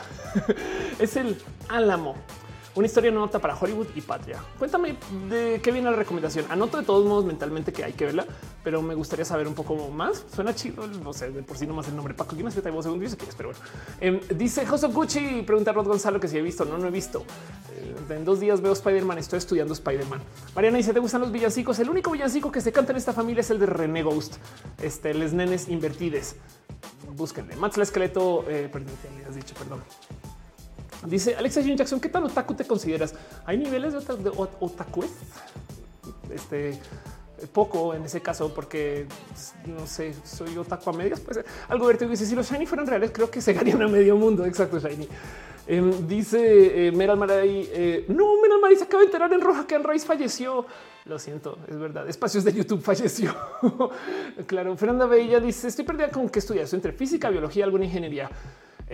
es 0.99 1.17
el 1.17 1.41
Álamo. 1.69 2.15
Una 2.75 2.87
historia 2.87 3.11
nota 3.11 3.39
para 3.39 3.55
Hollywood 3.55 3.89
y 3.95 4.01
Patria. 4.01 4.43
Cuéntame 4.59 4.97
de 5.29 5.61
qué 5.63 5.71
viene 5.71 5.91
la 5.91 5.97
recomendación. 5.97 6.47
Anoto 6.49 6.79
de 6.79 6.85
todos 6.85 7.05
modos 7.05 7.27
mentalmente 7.27 7.71
que 7.71 7.85
hay 7.85 7.93
que 7.93 8.07
verla, 8.07 8.25
pero 8.65 8.81
me 8.81 8.95
gustaría 8.95 9.27
saber 9.27 9.47
un 9.47 9.55
poco 9.55 9.91
más. 9.91 10.25
Suena 10.35 10.55
chido, 10.55 10.87
no 10.87 11.13
sé, 11.13 11.31
de 11.31 11.43
por 11.43 11.59
sí 11.59 11.67
nomás 11.67 11.89
el 11.89 11.97
nombre 11.97 12.15
Paco 12.15 12.35
¿Quién 12.35 12.49
es 12.49 12.55
que 12.55 12.63
segundo 12.63 12.99
dice 12.99 13.19
que 13.19 13.27
pero 13.37 13.51
bueno. 13.51 13.65
Em, 14.01 14.21
dice 14.39 14.65
José 14.65 14.87
Gucci, 14.87 15.43
pregunta 15.43 15.73
Rod 15.73 15.87
Gonzalo 15.87 16.19
que 16.19 16.29
si 16.29 16.39
he 16.39 16.43
visto. 16.43 16.65
No, 16.65 16.79
no 16.79 16.89
he 16.89 16.91
visto. 16.91 17.25
Eh, 17.75 17.95
en 18.09 18.25
dos 18.25 18.41
días 18.41 18.63
veo 18.63 18.73
Spider-Man, 18.73 19.19
estoy 19.19 19.39
estudiando 19.39 19.75
Spider-Man. 19.75 20.23
Mariana 20.55 20.79
dice, 20.79 20.95
¿te 20.95 21.01
gustan 21.01 21.21
los 21.21 21.31
villancicos? 21.31 21.79
El 21.79 21.91
único 21.91 22.11
villancico 22.11 22.51
que 22.51 22.63
se 22.63 22.73
canta 22.73 22.93
en 22.93 22.97
esta 22.97 23.13
familia 23.13 23.43
es 23.43 23.51
el 23.51 23.59
de 23.59 23.67
René 23.67 24.03
Ghost. 24.03 24.37
Este, 24.81 25.13
les 25.13 25.35
nenes 25.35 25.69
invertides. 25.69 26.37
Búsquenle. 27.15 27.55
Max 27.57 27.77
la 27.77 27.83
esqueleto, 27.83 28.47
eh, 28.49 28.71
perdón, 28.73 28.95
has 29.29 29.35
dicho, 29.35 29.55
perdón. 29.57 29.83
Dice 31.07 31.35
Alexa 31.35 31.63
Jun 31.63 31.77
Jackson, 31.77 32.01
¿qué 32.01 32.09
tal 32.09 32.25
otaku 32.25 32.55
te 32.55 32.65
consideras? 32.65 33.15
¿Hay 33.45 33.59
niveles 33.59 33.93
de, 33.93 34.33
otaku? 34.61 35.05
Este 36.33 36.79
poco 37.53 37.95
en 37.95 38.05
ese 38.05 38.21
caso, 38.21 38.55
porque 38.55 39.07
no 39.67 39.87
sé, 39.87 40.15
soy 40.25 40.57
otaku 40.57 40.91
a 40.91 40.93
medias. 40.93 41.21
Pues 41.21 41.41
algo 41.69 41.87
verte 41.87 42.07
dice: 42.07 42.25
si 42.27 42.35
los 42.35 42.51
shiny 42.51 42.67
fueran 42.67 42.87
reales, 42.87 43.11
creo 43.13 43.31
que 43.31 43.41
se 43.41 43.53
garían 43.53 43.83
a 43.83 43.89
medio 43.89 44.17
mundo. 44.17 44.45
Exacto, 44.45 44.79
shiny. 44.79 45.09
Em, 45.67 46.09
dice 46.09 46.89
eh, 46.89 46.93
Meral 46.93 47.17
Maray, 47.17 47.69
eh, 47.73 48.05
no, 48.09 48.41
Meral 48.41 48.61
Maray 48.61 48.77
se 48.77 48.85
acaba 48.85 49.01
de 49.01 49.07
enterar 49.07 49.33
en 49.33 49.41
roja 49.41 49.67
que 49.67 49.79
Rice 49.79 50.07
falleció. 50.07 50.67
Lo 51.05 51.19
siento, 51.19 51.59
es 51.69 51.79
verdad. 51.79 52.09
Espacios 52.09 52.45
de 52.45 52.53
YouTube 52.53 52.81
falleció. 52.81 53.35
claro, 54.47 54.77
Fernanda 54.77 55.07
Bella 55.07 55.41
dice: 55.41 55.69
Estoy 55.69 55.85
perdida 55.85 56.11
con 56.11 56.29
qué 56.29 56.39
estudias 56.39 56.73
entre 56.75 56.93
física, 56.93 57.29
biología, 57.29 57.65
alguna 57.65 57.85
ingeniería. 57.85 58.31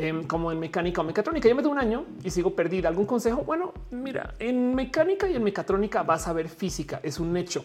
Em, 0.00 0.22
como 0.22 0.52
en 0.52 0.60
mecánica 0.60 1.00
o 1.00 1.04
mecatrónica. 1.04 1.48
Yo 1.48 1.56
me 1.56 1.62
tengo 1.62 1.72
un 1.72 1.80
año 1.80 2.04
y 2.22 2.30
sigo 2.30 2.54
perdida. 2.54 2.88
¿Algún 2.88 3.04
consejo? 3.04 3.42
Bueno, 3.42 3.74
mira, 3.90 4.32
en 4.38 4.72
mecánica 4.72 5.28
y 5.28 5.34
en 5.34 5.42
mecatrónica 5.42 6.04
vas 6.04 6.28
a 6.28 6.32
ver 6.32 6.48
física, 6.48 7.00
es 7.02 7.18
un 7.18 7.36
hecho. 7.36 7.64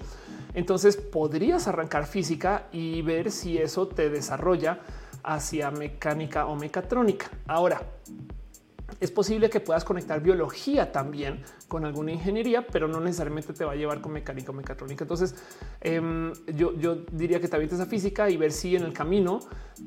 Entonces 0.55 0.97
podrías 0.97 1.67
arrancar 1.67 2.07
física 2.07 2.63
y 2.71 3.03
ver 3.03 3.29
si 3.29 3.59
eso 3.59 3.87
te 3.87 4.09
desarrolla 4.09 4.79
hacia 5.21 5.69
mecánica 5.69 6.47
o 6.47 6.55
mecatrónica. 6.55 7.29
Ahora, 7.45 7.83
es 8.99 9.11
posible 9.11 9.49
que 9.49 9.59
puedas 9.59 9.83
conectar 9.83 10.21
biología 10.21 10.91
también 10.91 11.43
con 11.67 11.85
alguna 11.85 12.11
ingeniería, 12.11 12.65
pero 12.67 12.87
no 12.87 12.99
necesariamente 12.99 13.53
te 13.53 13.65
va 13.65 13.73
a 13.73 13.75
llevar 13.75 14.01
con 14.01 14.13
mecánica 14.13 14.51
o 14.51 14.53
mecatrónica. 14.53 15.03
Entonces, 15.03 15.35
em, 15.81 16.31
yo, 16.55 16.77
yo, 16.77 16.95
diría 17.11 17.39
que 17.39 17.47
te 17.47 17.55
avientes 17.55 17.79
a 17.79 17.85
física 17.85 18.29
y 18.29 18.37
ver 18.37 18.51
si 18.51 18.75
en 18.75 18.83
el 18.83 18.93
camino 18.93 19.39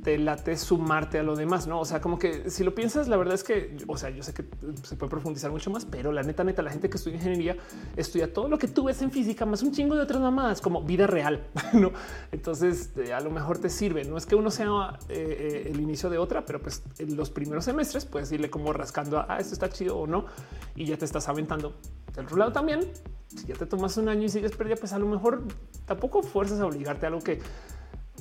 te 0.02 0.18
late 0.18 0.56
sumarte 0.56 1.18
a 1.18 1.22
lo 1.22 1.36
demás. 1.36 1.66
No, 1.66 1.80
o 1.80 1.84
sea, 1.84 2.00
como 2.00 2.18
que 2.18 2.50
si 2.50 2.64
lo 2.64 2.74
piensas, 2.74 3.08
la 3.08 3.16
verdad 3.16 3.34
es 3.34 3.44
que, 3.44 3.76
o 3.86 3.96
sea, 3.96 4.10
yo 4.10 4.22
sé 4.22 4.34
que 4.34 4.44
se 4.82 4.96
puede 4.96 5.10
profundizar 5.10 5.50
mucho 5.50 5.70
más, 5.70 5.84
pero 5.84 6.10
la 6.12 6.22
neta, 6.22 6.42
neta, 6.42 6.62
la 6.62 6.70
gente 6.70 6.90
que 6.90 6.96
estudia 6.96 7.16
ingeniería 7.16 7.56
estudia 7.96 8.32
todo 8.32 8.48
lo 8.48 8.58
que 8.58 8.68
tú 8.68 8.84
ves 8.84 9.00
en 9.02 9.10
física, 9.10 9.46
más 9.46 9.62
un 9.62 9.72
chingo 9.72 9.94
de 9.94 10.02
otras 10.02 10.20
más 10.32 10.60
como 10.60 10.82
vida 10.82 11.06
real. 11.06 11.46
no, 11.72 11.92
entonces 12.32 12.90
eh, 12.96 13.12
a 13.12 13.20
lo 13.20 13.30
mejor 13.30 13.58
te 13.58 13.70
sirve. 13.70 14.04
No 14.04 14.16
es 14.16 14.26
que 14.26 14.34
uno 14.34 14.50
sea 14.50 14.98
eh, 15.08 15.64
eh, 15.66 15.70
el 15.72 15.80
inicio 15.80 16.10
de 16.10 16.18
otra, 16.18 16.44
pero 16.44 16.60
pues 16.60 16.82
en 16.98 17.16
los 17.16 17.30
primeros 17.30 17.64
semestres 17.64 18.04
puedes 18.04 18.32
irle 18.32 18.50
como 18.50 18.72
rascar 18.72 18.95
rascando 18.96 19.18
a 19.18 19.26
ah, 19.28 19.38
esto 19.38 19.54
está 19.54 19.68
chido 19.68 19.98
o 19.98 20.06
no, 20.06 20.26
y 20.74 20.86
ya 20.86 20.96
te 20.96 21.04
estás 21.04 21.28
aventando. 21.28 21.74
Del 22.14 22.24
otro 22.24 22.36
lado 22.36 22.52
también, 22.52 22.80
si 23.28 23.46
ya 23.46 23.54
te 23.54 23.66
tomas 23.66 23.96
un 23.96 24.08
año 24.08 24.24
y 24.24 24.28
sigues 24.28 24.52
perdida, 24.52 24.76
pues 24.76 24.92
a 24.92 24.98
lo 24.98 25.06
mejor 25.06 25.42
tampoco 25.84 26.22
fuerzas 26.22 26.60
a 26.60 26.66
obligarte 26.66 27.06
a 27.06 27.08
algo 27.08 27.20
que 27.20 27.36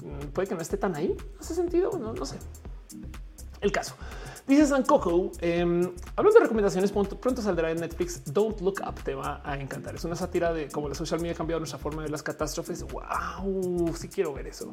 mm, 0.04 0.28
puede 0.34 0.48
que 0.50 0.56
no 0.56 0.62
esté 0.62 0.78
tan 0.78 0.96
ahí. 0.96 1.16
¿Hace 1.40 1.56
sentido? 1.56 1.92
No, 1.98 2.14
no 2.14 2.26
sé. 2.26 2.38
El 3.62 3.72
caso. 3.72 3.96
Dice 4.48 4.68
San 4.68 4.84
Coco, 4.84 5.32
eh, 5.40 5.62
hablando 5.62 6.40
de 6.40 6.40
recomendaciones, 6.42 6.92
pronto, 6.92 7.42
saldrá 7.42 7.72
en 7.72 7.80
Netflix. 7.80 8.32
Don't 8.32 8.62
Look 8.62 8.80
Up, 8.88 9.02
te 9.04 9.16
va 9.16 9.42
a 9.44 9.60
encantar. 9.60 9.96
Es 9.96 10.04
una 10.04 10.16
sátira 10.16 10.54
de 10.54 10.68
cómo 10.68 10.88
la 10.88 10.94
social 10.94 11.20
media 11.20 11.34
ha 11.34 11.36
cambiado 11.36 11.62
nuestra 11.62 11.80
forma 11.80 12.04
de 12.04 12.10
las 12.10 12.22
catástrofes. 12.22 12.84
Wow, 12.84 13.96
sí 13.98 14.08
quiero 14.08 14.34
ver 14.34 14.46
eso. 14.46 14.72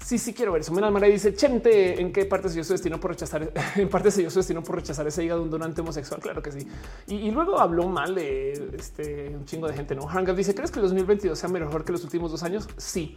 Sí, 0.00 0.18
sí 0.18 0.34
quiero 0.34 0.52
ver 0.52 0.60
eso. 0.60 0.72
Mena 0.72 0.90
Mara 0.90 1.06
dice 1.06 1.34
Chente, 1.34 2.00
¿en 2.00 2.12
qué 2.12 2.26
parte 2.26 2.48
se 2.48 2.54
dio 2.54 2.64
su 2.64 2.72
destino 2.72 3.00
por 3.00 3.10
rechazar? 3.12 3.50
En 3.76 3.88
parte 3.88 4.10
se 4.10 4.20
dio 4.20 4.30
su 4.30 4.38
destino 4.38 4.62
por 4.62 4.76
rechazar 4.76 5.06
ese 5.06 5.24
hígado 5.24 5.40
de 5.40 5.44
un 5.46 5.50
donante 5.50 5.80
homosexual. 5.80 6.20
Claro 6.20 6.42
que 6.42 6.52
sí. 6.52 6.66
Y, 7.06 7.30
luego 7.30 7.58
habló 7.58 7.88
mal 7.88 8.14
de 8.14 8.52
este 8.76 9.34
un 9.34 9.44
chingo 9.46 9.66
de 9.66 9.74
gente. 9.74 9.94
No 9.94 10.08
Hanga 10.08 10.34
dice: 10.34 10.54
¿Crees 10.54 10.70
que 10.70 10.78
el 10.78 10.84
2022 10.84 11.38
sea 11.38 11.48
mejor 11.48 11.84
que 11.84 11.92
los 11.92 12.04
últimos 12.04 12.30
dos 12.30 12.42
años? 12.42 12.68
Sí. 12.76 13.16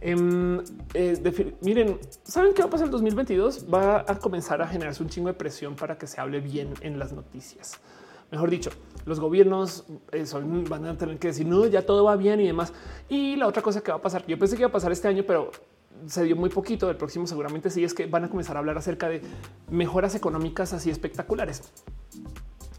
Em, 0.00 0.62
eh, 0.94 1.56
miren, 1.60 1.98
¿saben 2.22 2.54
qué 2.54 2.62
va 2.62 2.68
a 2.68 2.70
pasar 2.70 2.86
el 2.86 2.92
2022? 2.92 3.66
Va 3.72 4.04
a 4.06 4.18
comenzar 4.18 4.62
a 4.62 4.66
generarse 4.66 5.02
un 5.02 5.08
chingo 5.08 5.28
de 5.28 5.34
presión 5.34 5.74
para 5.74 5.98
que 5.98 6.06
se 6.06 6.20
hable 6.20 6.40
bien 6.40 6.72
en 6.80 6.98
las 6.98 7.12
noticias. 7.12 7.80
Mejor 8.30 8.48
dicho, 8.48 8.70
los 9.04 9.18
gobiernos 9.18 9.84
eh, 10.12 10.24
van 10.68 10.86
a 10.86 10.96
tener 10.96 11.18
que 11.18 11.28
decir, 11.28 11.46
no, 11.46 11.66
ya 11.66 11.84
todo 11.84 12.04
va 12.04 12.16
bien 12.16 12.40
y 12.40 12.46
demás. 12.46 12.72
Y 13.08 13.36
la 13.36 13.48
otra 13.48 13.60
cosa 13.60 13.80
que 13.80 13.90
va 13.90 13.98
a 13.98 14.02
pasar, 14.02 14.24
yo 14.26 14.38
pensé 14.38 14.54
que 14.54 14.62
iba 14.62 14.68
a 14.68 14.72
pasar 14.72 14.92
este 14.92 15.08
año, 15.08 15.24
pero 15.26 15.50
se 16.06 16.24
dio 16.24 16.36
muy 16.36 16.50
poquito. 16.50 16.90
El 16.90 16.96
próximo 16.96 17.26
seguramente 17.26 17.70
sí 17.70 17.84
es 17.84 17.94
que 17.94 18.06
van 18.06 18.24
a 18.24 18.28
comenzar 18.28 18.56
a 18.56 18.60
hablar 18.60 18.78
acerca 18.78 19.08
de 19.08 19.22
mejoras 19.70 20.14
económicas 20.14 20.72
así 20.72 20.90
espectaculares, 20.90 21.62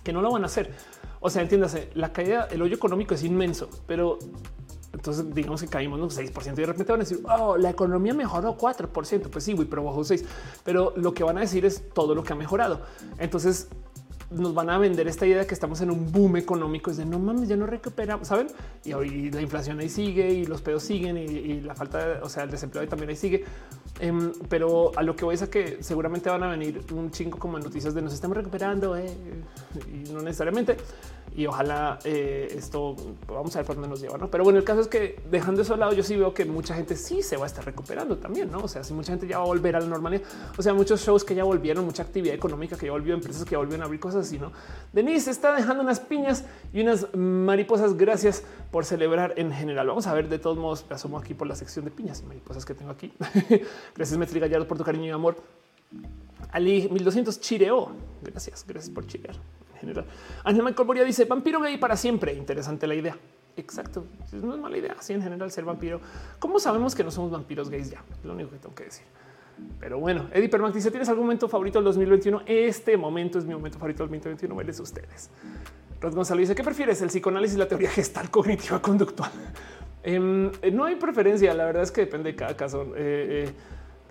que 0.04 0.14
no 0.14 0.22
lo 0.22 0.32
van 0.32 0.44
a 0.44 0.48
hacer. 0.48 0.72
O 1.20 1.30
sea, 1.30 1.42
entiéndase, 1.42 1.90
la 1.94 2.14
caída, 2.14 2.48
el 2.52 2.62
hoyo 2.62 2.76
económico 2.76 3.14
es 3.14 3.24
inmenso, 3.24 3.70
pero 3.86 4.18
entonces 4.94 5.34
digamos 5.34 5.62
que 5.62 5.68
caímos 5.68 6.00
un 6.00 6.10
6% 6.10 6.54
y 6.54 6.56
de 6.56 6.66
repente 6.66 6.92
van 6.92 7.02
a 7.02 7.04
decir, 7.04 7.22
oh, 7.24 7.58
la 7.58 7.70
economía 7.70 8.14
mejoró 8.14 8.58
4%. 8.58 9.30
Pues 9.30 9.46
sí, 9.46 9.56
pero 9.70 9.84
bajó 9.84 10.04
6, 10.04 10.26
pero 10.64 10.94
lo 10.96 11.14
que 11.14 11.24
van 11.24 11.38
a 11.38 11.42
decir 11.42 11.66
es 11.66 11.90
todo 11.94 12.16
lo 12.16 12.24
que 12.24 12.34
ha 12.34 12.36
mejorado. 12.36 12.82
Entonces 13.18 13.70
nos 14.32 14.54
van 14.54 14.70
a 14.70 14.78
vender 14.78 15.08
esta 15.08 15.26
idea 15.26 15.40
de 15.40 15.46
que 15.46 15.54
estamos 15.54 15.82
en 15.82 15.92
un 15.92 16.12
boom 16.12 16.38
económico, 16.38 16.92
es 16.92 16.98
de 16.98 17.06
no 17.06 17.20
mames, 17.20 17.50
ya 17.50 17.58
no 17.58 17.66
recuperamos, 17.66 18.28
saben? 18.28 18.48
Y 18.84 18.94
hoy 18.94 19.30
la 19.32 19.42
inflación 19.42 19.80
ahí 19.80 19.90
sigue 19.90 20.32
y 20.32 20.46
los 20.46 20.62
pedos 20.62 20.84
siguen 20.84 21.18
y, 21.18 21.62
la 21.62 21.76
falta, 21.76 22.06
de, 22.06 22.22
o 22.22 22.30
sea, 22.30 22.44
el 22.44 22.52
desempleo 22.52 22.88
también 22.88 23.10
ahí 23.10 23.16
sigue. 23.16 23.44
Em, 24.04 24.34
pero 24.50 24.92
a 24.96 25.04
lo 25.04 25.16
que 25.16 25.26
voy 25.26 25.36
es 25.36 25.44
a 25.44 25.50
que 25.52 25.84
seguramente 25.84 26.28
van 26.28 26.42
a 26.42 26.48
venir 26.48 26.84
un 26.92 27.12
chingo 27.12 27.38
como 27.38 27.60
noticias 27.60 27.94
de 27.94 28.02
nos 28.02 28.14
estamos 28.14 28.36
recuperando 28.36 28.98
eh, 28.98 29.16
y 29.94 30.12
no 30.12 30.22
necesariamente 30.24 30.76
y 31.36 31.46
ojalá 31.46 31.98
eh, 32.04 32.54
esto 32.58 32.96
vamos 33.28 33.56
a 33.56 33.60
ver 33.60 33.66
por 33.66 33.76
dónde 33.76 33.90
nos 33.90 34.02
lleva. 34.02 34.18
¿no? 34.18 34.30
Pero 34.30 34.44
bueno, 34.44 34.60
el 34.60 34.66
caso 34.66 34.82
es 34.82 34.88
que 34.88 35.22
dejando 35.30 35.62
eso 35.62 35.74
al 35.74 35.80
lado, 35.80 35.94
yo 35.94 36.04
sí 36.04 36.16
veo 36.16 36.34
que 36.34 36.46
mucha 36.46 36.76
gente 36.76 36.96
sí 36.96 37.22
se 37.22 37.38
va 37.38 37.46
a 37.46 37.48
estar 37.48 37.64
recuperando 37.64 38.18
también. 38.18 38.52
No, 38.52 38.60
o 38.60 38.68
sea, 38.68 38.84
si 38.84 38.94
mucha 38.94 39.14
gente 39.14 39.28
ya 39.28 39.38
va 39.38 39.46
a 39.46 39.48
volver 39.48 39.76
a 39.76 39.80
la 39.80 39.86
normalidad, 39.86 40.24
o 40.58 40.62
sea, 40.62 40.74
muchos 40.74 41.02
shows 41.02 41.24
que 41.24 41.34
ya 41.34 41.44
volvieron, 41.44 41.86
mucha 41.86 42.04
actividad 42.04 42.36
económica 42.36 42.78
que 42.78 42.88
ya 42.88 42.92
volvió, 42.92 43.14
empresas 43.14 43.46
que 43.46 43.52
ya 43.52 43.60
volvieron 43.60 43.84
a 43.84 43.86
abrir 43.86 44.00
cosas 44.00 44.28
así. 44.28 44.40
No, 44.40 44.52
Denise 44.92 45.32
está 45.32 45.56
dejando 45.56 45.84
unas 45.84 46.00
piñas 46.02 46.44
y 46.74 46.82
unas 46.82 47.08
mariposas. 47.16 47.96
Gracias 47.96 48.44
por 48.72 48.84
celebrar 48.84 49.34
en 49.38 49.54
general. 49.54 49.88
Vamos 49.88 50.08
a 50.08 50.14
ver 50.14 50.28
de 50.28 50.40
todos 50.40 50.58
modos. 50.58 50.86
Asomo 50.90 51.18
aquí 51.18 51.34
por 51.34 51.48
la 51.48 51.56
sección 51.56 51.86
de 51.86 51.92
piñas 51.92 52.22
y 52.22 52.26
mariposas 52.26 52.66
que 52.66 52.74
tengo 52.74 52.92
aquí. 52.92 53.14
gracias, 53.96 54.18
Metri 54.18 54.40
Gallardo, 54.40 54.68
por 54.68 54.78
tu 54.78 54.84
cariño 54.84 55.06
y 55.06 55.10
amor. 55.12 55.38
Ali 56.52 56.90
1200 56.90 57.40
chireó. 57.40 57.92
Gracias, 58.22 58.66
gracias 58.68 58.94
por 58.94 59.06
chirear 59.08 59.36
general. 59.82 60.06
Ángel 60.44 60.64
Michael 60.64 61.06
dice 61.06 61.26
vampiro 61.26 61.60
gay 61.60 61.78
para 61.78 61.98
siempre. 61.98 62.34
Interesante 62.34 62.88
la 62.88 62.96
idea. 62.96 63.18
Exacto. 63.58 64.06
No 64.32 64.56
es 64.56 64.62
mala 64.62 64.78
idea. 64.78 64.96
Así 64.98 65.14
en 65.14 65.22
general 65.22 65.52
ser 65.52 65.66
vampiro. 65.66 66.00
¿Cómo 66.40 66.60
sabemos 66.60 66.96
que 66.96 67.04
no 67.04 67.12
somos 67.12 67.32
vampiros 67.32 67.70
gays 67.70 67.92
ya? 67.92 68.02
Lo 68.24 68.34
único 68.34 68.52
que 68.52 68.58
tengo 68.60 68.74
que 68.74 68.86
decir. 68.86 69.06
Pero 69.80 70.00
bueno, 70.00 70.28
Eddie 70.32 70.50
Permax 70.50 70.74
dice: 70.74 70.90
¿Tienes 70.90 71.10
algún 71.10 71.26
momento 71.26 71.50
favorito 71.50 71.80
del 71.80 71.86
2021? 71.86 72.44
Este 72.46 72.96
momento 72.96 73.38
es 73.38 73.46
mi 73.46 73.54
momento 73.54 73.78
favorito 73.78 74.04
del 74.04 74.10
2021. 74.10 74.62
Eres 74.62 74.80
ustedes. 74.80 75.30
Rod 76.00 76.16
Gonzalo 76.16 76.40
dice: 76.40 76.56
¿Qué 76.56 76.64
prefieres? 76.64 77.02
¿El 77.02 77.10
psicoanálisis, 77.10 77.58
la 77.58 77.68
teoría 77.68 77.90
gestal 77.90 78.32
cognitiva 78.32 78.82
conductual? 78.82 79.32
Em, 80.04 80.50
eh, 80.62 80.72
no 80.72 80.86
hay 80.86 80.96
preferencia. 80.96 81.54
La 81.54 81.66
verdad 81.66 81.84
es 81.84 81.92
que 81.92 82.02
depende 82.02 82.32
de 82.32 82.36
cada 82.36 82.56
caso. 82.56 82.94
Eh, 82.96 83.48
eh, 83.48 83.54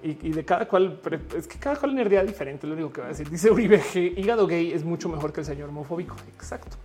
y, 0.03 0.31
de 0.31 0.45
cada 0.45 0.67
cual, 0.67 1.01
es 1.37 1.47
que 1.47 1.59
cada 1.59 1.77
cual 1.77 1.93
energía 1.93 2.25
diferente, 2.25 2.67
lo 2.67 2.75
único 2.75 2.93
que 2.93 3.01
va 3.01 3.09
a 3.09 3.11
decir. 3.11 3.29
Dice 3.29 3.51
Uribe, 3.51 3.83
hígado 3.95 4.47
gay 4.47 4.73
es 4.73 4.85
mucho 4.85 5.09
mejor 5.09 5.33
que 5.33 5.41
el 5.41 5.47
señor 5.47 5.69
homofóbico. 5.69 6.17
Exacto. 6.35 6.77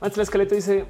Antes 0.00 0.16
la 0.16 0.22
esqueleto 0.24 0.54
dice, 0.54 0.84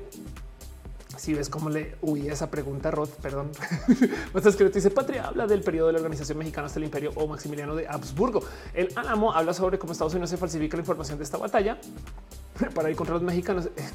si 1.18 1.34
ves 1.34 1.48
cómo 1.48 1.70
le 1.70 1.96
huye 2.02 2.30
esa 2.30 2.50
pregunta, 2.50 2.90
Rod, 2.90 3.08
perdón. 3.22 3.50
Más 4.34 4.46
esqueleto 4.46 4.74
dice, 4.74 4.90
Patria 4.90 5.28
habla 5.28 5.46
del 5.46 5.62
periodo 5.62 5.88
de 5.88 5.94
la 5.94 5.98
Organización 5.98 6.38
Mexicana 6.38 6.66
hasta 6.66 6.78
el 6.78 6.84
Imperio 6.84 7.12
o 7.14 7.26
Maximiliano 7.26 7.74
de 7.74 7.86
Habsburgo. 7.86 8.42
El 8.74 8.88
Álamo 8.96 9.32
habla 9.32 9.54
sobre 9.54 9.78
cómo 9.78 9.92
Estados 9.92 10.14
Unidos 10.14 10.30
se 10.30 10.36
falsifica 10.36 10.76
la 10.76 10.82
información 10.82 11.18
de 11.18 11.24
esta 11.24 11.38
batalla 11.38 11.78
para 12.74 12.90
ir 12.90 12.96
contra 12.96 13.14
los 13.14 13.22
mexicanos. 13.22 13.66
Eh, 13.76 13.90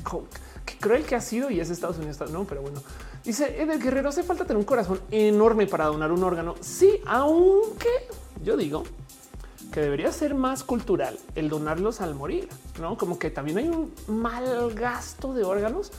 qué 0.65 0.77
cruel 0.77 1.03
que 1.03 1.15
ha 1.15 1.21
sido 1.21 1.49
y 1.49 1.59
es 1.59 1.69
Estados 1.69 1.97
Unidos, 1.97 2.31
no, 2.31 2.45
pero 2.45 2.61
bueno. 2.61 2.81
Dice 3.23 3.61
Edel 3.61 3.81
Guerrero, 3.81 4.09
hace 4.09 4.23
falta 4.23 4.45
tener 4.45 4.57
un 4.57 4.65
corazón 4.65 4.99
enorme 5.11 5.67
para 5.67 5.85
donar 5.85 6.11
un 6.11 6.23
órgano. 6.23 6.55
Sí, 6.59 7.01
aunque 7.05 7.89
yo 8.43 8.57
digo 8.57 8.83
que 9.71 9.79
debería 9.79 10.11
ser 10.11 10.35
más 10.35 10.63
cultural 10.63 11.17
el 11.35 11.49
donarlos 11.49 12.01
al 12.01 12.13
morir, 12.13 12.49
no 12.79 12.97
como 12.97 13.17
que 13.17 13.29
también 13.29 13.57
hay 13.57 13.69
un 13.69 13.93
mal 14.07 14.73
gasto 14.73 15.33
de 15.33 15.43
órganos 15.43 15.91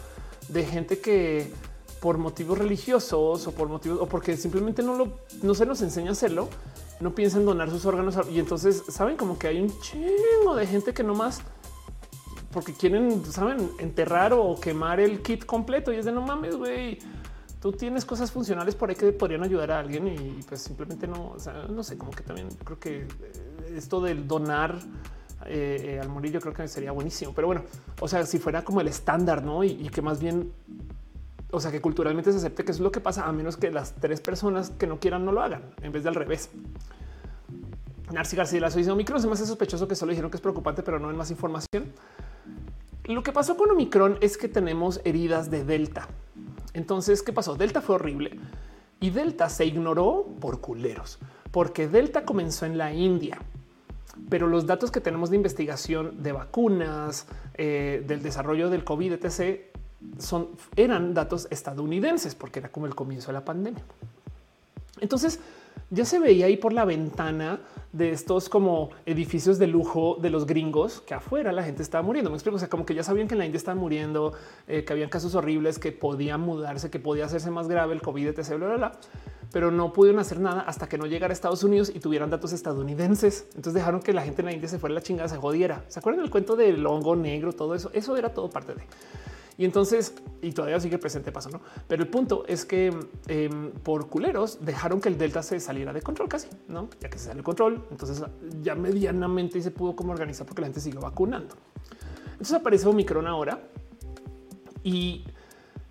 de 0.52 0.64
gente 0.64 0.98
que 1.00 1.50
por 2.00 2.18
motivos 2.18 2.58
religiosos 2.58 3.46
o 3.46 3.52
por 3.52 3.68
motivos 3.68 4.00
o 4.00 4.06
porque 4.06 4.36
simplemente 4.36 4.82
no 4.82 4.96
lo 4.96 5.18
no 5.42 5.54
se 5.54 5.64
nos 5.64 5.82
enseña 5.82 6.10
a 6.10 6.12
hacerlo, 6.12 6.48
no 7.00 7.14
piensan 7.14 7.44
donar 7.44 7.70
sus 7.70 7.86
órganos. 7.86 8.16
Y 8.30 8.38
entonces 8.38 8.82
saben 8.88 9.16
como 9.16 9.38
que 9.38 9.48
hay 9.48 9.60
un 9.60 9.72
chingo 9.80 10.54
de 10.54 10.66
gente 10.66 10.92
que 10.92 11.02
no 11.02 11.14
más 11.14 11.42
porque 12.52 12.74
quieren, 12.74 13.24
saben, 13.24 13.70
enterrar 13.78 14.32
o 14.34 14.58
quemar 14.60 15.00
el 15.00 15.22
kit 15.22 15.44
completo. 15.46 15.92
Y 15.92 15.96
es 15.96 16.04
de 16.04 16.12
no 16.12 16.20
mames, 16.20 16.56
güey. 16.56 16.98
Tú 17.60 17.72
tienes 17.72 18.04
cosas 18.04 18.30
funcionales 18.30 18.74
por 18.74 18.90
ahí 18.90 18.96
que 18.96 19.12
podrían 19.12 19.42
ayudar 19.44 19.70
a 19.70 19.78
alguien 19.78 20.08
y 20.08 20.42
pues 20.48 20.62
simplemente 20.62 21.06
no, 21.06 21.36
no 21.70 21.82
sé, 21.84 21.96
como 21.96 22.10
que 22.10 22.22
también 22.24 22.48
creo 22.64 22.78
que 22.78 23.06
esto 23.76 24.00
del 24.00 24.26
donar 24.26 24.80
eh, 25.46 25.94
eh, 25.94 26.00
al 26.00 26.08
morir 26.08 26.32
yo 26.32 26.40
creo 26.40 26.52
que 26.52 26.66
sería 26.68 26.92
buenísimo. 26.92 27.32
Pero 27.34 27.46
bueno, 27.46 27.62
o 28.00 28.08
sea, 28.08 28.24
si 28.26 28.38
fuera 28.38 28.64
como 28.64 28.80
el 28.80 28.88
estándar, 28.88 29.44
¿no? 29.44 29.64
Y, 29.64 29.88
que 29.88 30.02
más 30.02 30.20
bien, 30.20 30.52
o 31.50 31.60
sea, 31.60 31.70
que 31.70 31.80
culturalmente 31.80 32.32
se 32.32 32.38
acepte 32.38 32.64
que 32.64 32.72
es 32.72 32.80
lo 32.80 32.92
que 32.92 33.00
pasa, 33.00 33.26
a 33.26 33.32
menos 33.32 33.56
que 33.56 33.70
las 33.70 33.94
tres 33.94 34.20
personas 34.20 34.70
que 34.70 34.86
no 34.86 34.98
quieran 34.98 35.24
no 35.24 35.32
lo 35.32 35.42
hagan, 35.42 35.62
en 35.82 35.92
vez 35.92 36.02
de 36.02 36.08
al 36.08 36.14
revés. 36.14 36.50
Narci 38.12 38.36
García, 38.36 38.60
la 38.60 38.68
dice 38.68 38.90
Omicron 38.90 39.22
se 39.22 39.28
me 39.28 39.36
sospechoso 39.36 39.88
que 39.88 39.94
solo 39.94 40.10
dijeron 40.10 40.30
que 40.30 40.36
es 40.36 40.40
preocupante, 40.42 40.82
pero 40.82 40.98
no 40.98 41.08
hay 41.08 41.16
más 41.16 41.30
información. 41.30 41.92
Lo 43.04 43.22
que 43.22 43.32
pasó 43.32 43.56
con 43.56 43.70
Omicron 43.70 44.18
es 44.20 44.36
que 44.36 44.48
tenemos 44.48 45.00
heridas 45.04 45.50
de 45.50 45.64
Delta. 45.64 46.08
Entonces, 46.74 47.22
¿qué 47.22 47.32
pasó? 47.32 47.56
Delta 47.56 47.80
fue 47.80 47.96
horrible 47.96 48.38
y 49.02 49.10
Delta 49.10 49.48
se 49.48 49.66
ignoró 49.66 50.26
por 50.40 50.60
culeros, 50.60 51.18
porque 51.50 51.88
Delta 51.88 52.24
comenzó 52.24 52.66
en 52.66 52.78
la 52.78 52.92
India. 52.94 53.38
Pero 54.28 54.46
los 54.46 54.66
datos 54.66 54.90
que 54.90 55.00
tenemos 55.00 55.30
de 55.30 55.36
investigación 55.36 56.22
de 56.22 56.32
vacunas, 56.32 57.26
eh, 57.54 58.04
del 58.06 58.22
desarrollo 58.22 58.70
del 58.70 58.84
COVID, 58.84 59.12
etc., 59.12 59.60
son, 60.18 60.48
eran 60.76 61.14
datos 61.14 61.46
estadounidenses, 61.50 62.34
porque 62.34 62.58
era 62.58 62.70
como 62.70 62.86
el 62.86 62.94
comienzo 62.94 63.28
de 63.28 63.34
la 63.34 63.44
pandemia. 63.44 63.84
Entonces, 65.00 65.40
ya 65.90 66.04
se 66.04 66.18
veía 66.18 66.46
ahí 66.46 66.56
por 66.56 66.72
la 66.72 66.84
ventana 66.84 67.60
de 67.92 68.10
estos 68.10 68.48
como 68.48 68.90
edificios 69.04 69.58
de 69.58 69.66
lujo 69.66 70.16
de 70.20 70.30
los 70.30 70.46
gringos 70.46 71.02
que 71.02 71.12
afuera 71.12 71.52
la 71.52 71.62
gente 71.62 71.82
estaba 71.82 72.02
muriendo. 72.02 72.30
Me 72.30 72.36
explico. 72.36 72.56
O 72.56 72.58
sea, 72.58 72.68
como 72.68 72.86
que 72.86 72.94
ya 72.94 73.02
sabían 73.02 73.28
que 73.28 73.34
en 73.34 73.38
la 73.38 73.44
India 73.44 73.58
estaban 73.58 73.78
muriendo, 73.78 74.32
eh, 74.66 74.84
que 74.84 74.92
habían 74.92 75.10
casos 75.10 75.34
horribles, 75.34 75.78
que 75.78 75.92
podían 75.92 76.40
mudarse, 76.40 76.90
que 76.90 76.98
podía 76.98 77.26
hacerse 77.26 77.50
más 77.50 77.68
grave 77.68 77.94
el 77.94 78.00
COVID, 78.00 78.28
etc. 78.28 78.56
Bla, 78.56 78.66
bla, 78.68 78.76
bla, 78.76 78.92
pero 79.52 79.70
no 79.70 79.92
pudieron 79.92 80.18
hacer 80.20 80.40
nada 80.40 80.62
hasta 80.62 80.88
que 80.88 80.96
no 80.96 81.06
llegara 81.06 81.32
a 81.32 81.34
Estados 81.34 81.62
Unidos 81.62 81.92
y 81.94 82.00
tuvieran 82.00 82.30
datos 82.30 82.52
estadounidenses. 82.54 83.44
Entonces 83.48 83.74
dejaron 83.74 84.00
que 84.00 84.14
la 84.14 84.22
gente 84.22 84.40
en 84.40 84.46
la 84.46 84.52
India 84.52 84.68
se 84.68 84.78
fuera 84.78 84.94
la 84.94 85.02
chingada, 85.02 85.28
se 85.28 85.36
jodiera. 85.36 85.84
¿Se 85.88 85.98
acuerdan 85.98 86.22
del 86.22 86.30
cuento 86.30 86.56
del 86.56 86.84
hongo 86.86 87.14
negro? 87.16 87.52
Todo 87.52 87.74
eso, 87.74 87.90
eso 87.92 88.16
era 88.16 88.32
todo 88.32 88.48
parte 88.48 88.74
de. 88.74 88.82
Y 89.58 89.64
entonces, 89.64 90.14
y 90.40 90.52
todavía 90.52 90.80
sigue 90.80 90.98
presente 90.98 91.30
paso, 91.30 91.50
¿no? 91.50 91.60
Pero 91.86 92.02
el 92.02 92.08
punto 92.08 92.44
es 92.46 92.64
que 92.64 92.94
em, 93.28 93.70
por 93.70 94.08
culeros 94.08 94.58
dejaron 94.64 95.00
que 95.00 95.08
el 95.08 95.18
Delta 95.18 95.42
se 95.42 95.60
saliera 95.60 95.92
de 95.92 96.00
control 96.00 96.28
casi, 96.28 96.48
¿no? 96.68 96.88
Ya 97.00 97.10
que 97.10 97.18
se 97.18 97.26
sale 97.26 97.38
de 97.38 97.44
control, 97.44 97.84
entonces 97.90 98.22
ya 98.62 98.74
medianamente 98.74 99.60
se 99.60 99.70
pudo 99.70 99.94
como 99.94 100.12
organizar 100.12 100.46
porque 100.46 100.62
la 100.62 100.68
gente 100.68 100.80
sigue 100.80 100.98
vacunando. 100.98 101.54
Entonces 102.32 102.54
aparece 102.54 102.88
Omicron 102.88 103.26
ahora 103.26 103.60
y 104.82 105.24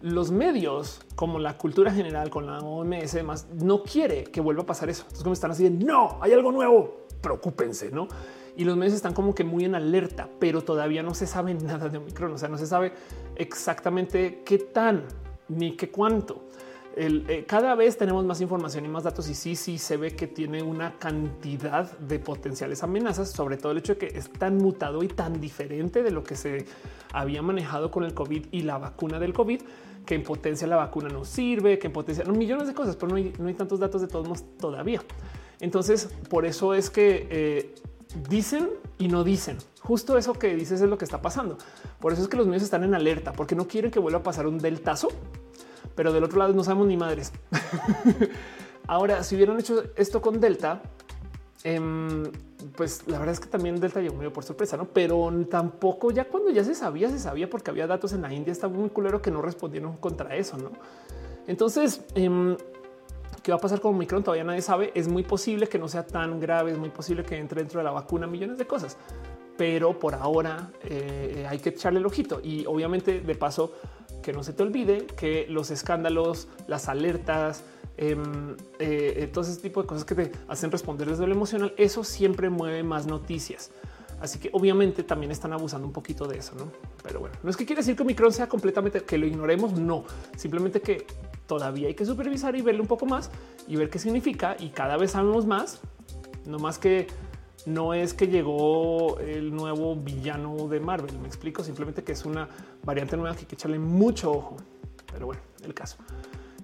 los 0.01 0.31
medios, 0.31 0.99
como 1.15 1.38
la 1.38 1.57
cultura 1.57 1.93
general 1.93 2.31
con 2.31 2.48
la 2.48 2.59
OMS, 2.59 3.23
más 3.23 3.48
no 3.53 3.83
quiere 3.83 4.23
que 4.23 4.41
vuelva 4.41 4.64
a 4.64 4.65
pasar 4.65 4.90
eso. 4.90 5.03
Entonces, 5.03 5.23
como 5.23 5.33
están 5.33 5.51
así 5.51 5.64
de 5.64 5.69
no 5.69 6.17
hay 6.22 6.33
algo 6.33 6.51
nuevo, 6.51 7.06
preocúpense, 7.22 7.91
no? 7.91 8.07
y 8.56 8.64
los 8.64 8.77
medios 8.77 8.93
están 8.93 9.14
como 9.14 9.33
que 9.33 9.43
muy 9.43 9.65
en 9.65 9.75
alerta, 9.75 10.30
pero 10.40 10.61
todavía 10.61 11.03
no 11.03 11.14
se 11.14 11.27
sabe 11.27 11.53
nada 11.64 11.90
de 11.90 11.98
Omicron. 11.98 12.33
O 12.33 12.38
sea, 12.38 12.49
no 12.49 12.57
se 12.57 12.67
sabe 12.67 12.93
exactamente 13.35 14.41
qué 14.45 14.57
tan 14.57 15.03
ni 15.47 15.75
qué 15.75 15.89
cuánto. 15.89 16.43
Eh, 16.93 17.45
cada 17.47 17.73
vez 17.75 17.97
tenemos 17.97 18.25
más 18.25 18.41
información 18.41 18.83
y 18.83 18.89
más 18.89 19.03
datos 19.03 19.29
y 19.29 19.33
sí, 19.33 19.55
sí 19.55 19.77
se 19.77 19.95
ve 19.95 20.13
que 20.13 20.27
tiene 20.27 20.61
una 20.61 20.99
cantidad 20.99 21.97
de 21.99 22.19
potenciales 22.19 22.83
amenazas, 22.83 23.31
sobre 23.31 23.55
todo 23.55 23.71
el 23.71 23.77
hecho 23.77 23.93
de 23.93 23.99
que 23.99 24.17
es 24.17 24.29
tan 24.29 24.57
mutado 24.57 25.01
y 25.01 25.07
tan 25.07 25.39
diferente 25.39 26.03
de 26.03 26.11
lo 26.11 26.23
que 26.23 26.35
se 26.35 26.65
había 27.13 27.41
manejado 27.41 27.91
con 27.91 28.03
el 28.03 28.13
COVID 28.13 28.47
y 28.51 28.63
la 28.63 28.77
vacuna 28.77 29.19
del 29.19 29.31
COVID, 29.31 29.61
que 30.05 30.15
en 30.15 30.23
potencia 30.23 30.67
la 30.67 30.75
vacuna 30.75 31.07
no 31.07 31.23
sirve, 31.23 31.79
que 31.79 31.87
en 31.87 31.93
potencia 31.93 32.25
no, 32.25 32.33
millones 32.33 32.67
de 32.67 32.73
cosas, 32.73 32.97
pero 32.97 33.07
no 33.07 33.15
hay, 33.15 33.31
no 33.39 33.47
hay 33.47 33.53
tantos 33.53 33.79
datos 33.79 34.01
de 34.01 34.07
todos 34.07 34.27
modos 34.27 34.43
todavía. 34.57 35.01
Entonces, 35.61 36.09
por 36.29 36.45
eso 36.45 36.73
es 36.73 36.89
que 36.89 37.27
eh, 37.29 37.75
dicen 38.29 38.69
y 38.97 39.07
no 39.07 39.23
dicen. 39.23 39.57
Justo 39.81 40.17
eso 40.17 40.33
que 40.33 40.55
dices 40.55 40.81
es 40.81 40.89
lo 40.89 40.97
que 40.97 41.05
está 41.05 41.21
pasando. 41.21 41.57
Por 41.99 42.13
eso 42.13 42.21
es 42.21 42.27
que 42.27 42.37
los 42.37 42.47
medios 42.47 42.63
están 42.63 42.83
en 42.83 42.95
alerta, 42.95 43.33
porque 43.33 43.55
no 43.55 43.67
quieren 43.67 43.91
que 43.91 43.99
vuelva 43.99 44.19
a 44.19 44.23
pasar 44.23 44.47
un 44.47 44.57
deltazo 44.57 45.09
pero 45.95 46.13
del 46.13 46.23
otro 46.23 46.39
lado 46.39 46.53
no 46.53 46.63
sabemos 46.63 46.87
ni 46.87 46.97
madres. 46.97 47.31
Ahora, 48.87 49.23
si 49.23 49.35
hubieran 49.35 49.59
hecho 49.59 49.83
esto 49.95 50.21
con 50.21 50.39
Delta, 50.39 50.81
em, 51.63 52.23
pues 52.75 53.07
la 53.07 53.19
verdad 53.19 53.33
es 53.33 53.39
que 53.39 53.47
también 53.47 53.79
Delta 53.79 54.01
llegó 54.01 54.15
medio 54.15 54.33
por 54.33 54.43
sorpresa, 54.43 54.77
no? 54.77 54.85
Pero 54.85 55.31
tampoco 55.49 56.11
ya 56.11 56.25
cuando 56.25 56.49
ya 56.49 56.63
se 56.63 56.75
sabía, 56.75 57.09
se 57.09 57.19
sabía 57.19 57.49
porque 57.49 57.71
había 57.71 57.87
datos 57.87 58.13
en 58.13 58.21
la 58.21 58.33
India. 58.33 58.51
Está 58.51 58.67
muy 58.67 58.89
culero 58.89 59.21
que 59.21 59.31
no 59.31 59.41
respondieron 59.41 59.97
contra 59.97 60.35
eso, 60.35 60.57
no? 60.57 60.71
Entonces, 61.47 62.01
em, 62.15 62.57
¿qué 63.43 63.51
va 63.51 63.57
a 63.57 63.61
pasar 63.61 63.79
con 63.79 63.95
Omicron? 63.95 64.23
Todavía 64.23 64.43
nadie 64.43 64.61
sabe. 64.61 64.91
Es 64.95 65.07
muy 65.07 65.23
posible 65.23 65.67
que 65.67 65.79
no 65.79 65.87
sea 65.87 66.05
tan 66.05 66.39
grave, 66.39 66.71
es 66.71 66.77
muy 66.77 66.89
posible 66.89 67.23
que 67.23 67.37
entre 67.37 67.61
dentro 67.61 67.79
de 67.79 67.83
la 67.83 67.91
vacuna 67.91 68.27
millones 68.27 68.57
de 68.57 68.67
cosas, 68.67 68.97
pero 69.61 69.99
por 69.99 70.15
ahora 70.15 70.72
eh, 70.85 71.45
hay 71.48 71.59
que 71.59 71.69
echarle 71.69 71.99
el 71.99 72.06
ojito 72.07 72.41
y 72.43 72.65
obviamente 72.65 73.22
de 73.22 73.35
paso 73.35 73.75
que 74.23 74.33
no 74.33 74.41
se 74.41 74.53
te 74.53 74.64
olvide 74.64 75.06
que 75.06 75.45
los 75.49 75.69
escándalos, 75.69 76.48
las 76.65 76.90
alertas, 76.90 77.64
em, 77.95 78.53
eh, 78.80 79.14
eh, 79.17 79.30
todo 79.31 79.43
ese 79.43 79.61
tipo 79.61 79.80
de 79.83 79.88
cosas 79.88 80.03
que 80.03 80.15
te 80.15 80.31
hacen 80.48 80.72
responder 80.72 81.07
desde 81.07 81.27
lo 81.27 81.33
emocional, 81.33 81.75
eso 81.77 82.03
siempre 82.03 82.49
mueve 82.49 82.81
más 82.81 83.06
noticias. 83.06 83.69
Así 84.19 84.40
que 84.40 84.49
obviamente 84.51 85.03
también 85.03 85.31
están 85.31 85.53
abusando 85.53 85.85
un 85.85 85.93
poquito 85.93 86.25
de 86.27 86.40
eso, 86.40 86.56
¿no? 86.56 86.72
Pero 87.03 87.19
bueno, 87.19 87.35
no 87.43 87.51
es 87.51 87.56
que 87.56 87.64
quiere 87.64 87.83
decir 87.83 87.95
que 87.95 88.01
Omicron 88.01 88.33
sea 88.33 88.49
completamente 88.49 89.01
que 89.01 89.19
lo 89.19 89.27
ignoremos, 89.27 89.73
no, 89.73 90.06
simplemente 90.38 90.81
que 90.81 91.06
todavía 91.45 91.88
hay 91.88 91.93
que 91.93 92.07
supervisar 92.07 92.56
y 92.56 92.64
verle 92.64 92.81
un 92.81 92.88
poco 92.88 93.06
más 93.06 93.30
y 93.67 93.75
ver 93.75 93.91
qué 93.91 93.99
significa 93.99 94.56
y 94.57 94.69
cada 94.69 94.98
vez 94.98 95.11
sabemos 95.11 95.45
más, 95.45 95.81
no 96.48 96.57
más 96.57 96.80
que 96.80 97.06
no 97.65 97.93
es 97.93 98.14
que 98.14 98.27
llegó 98.27 99.19
el 99.19 99.53
nuevo 99.53 99.95
villano 99.95 100.67
de 100.67 100.80
Marvel. 100.80 101.17
Me 101.19 101.27
explico 101.27 101.64
simplemente 101.64 102.03
que 102.03 102.14
es 102.14 102.25
una 102.25 102.48
variante 102.83 103.17
nueva 103.17 103.35
que 103.35 103.41
hay 103.41 103.45
que 103.45 103.56
echarle 103.56 103.80
mucho 103.80 104.31
ojo. 104.31 104.57
Pero 105.11 105.27
bueno, 105.27 105.41
el 105.64 105.73
caso. 105.73 105.98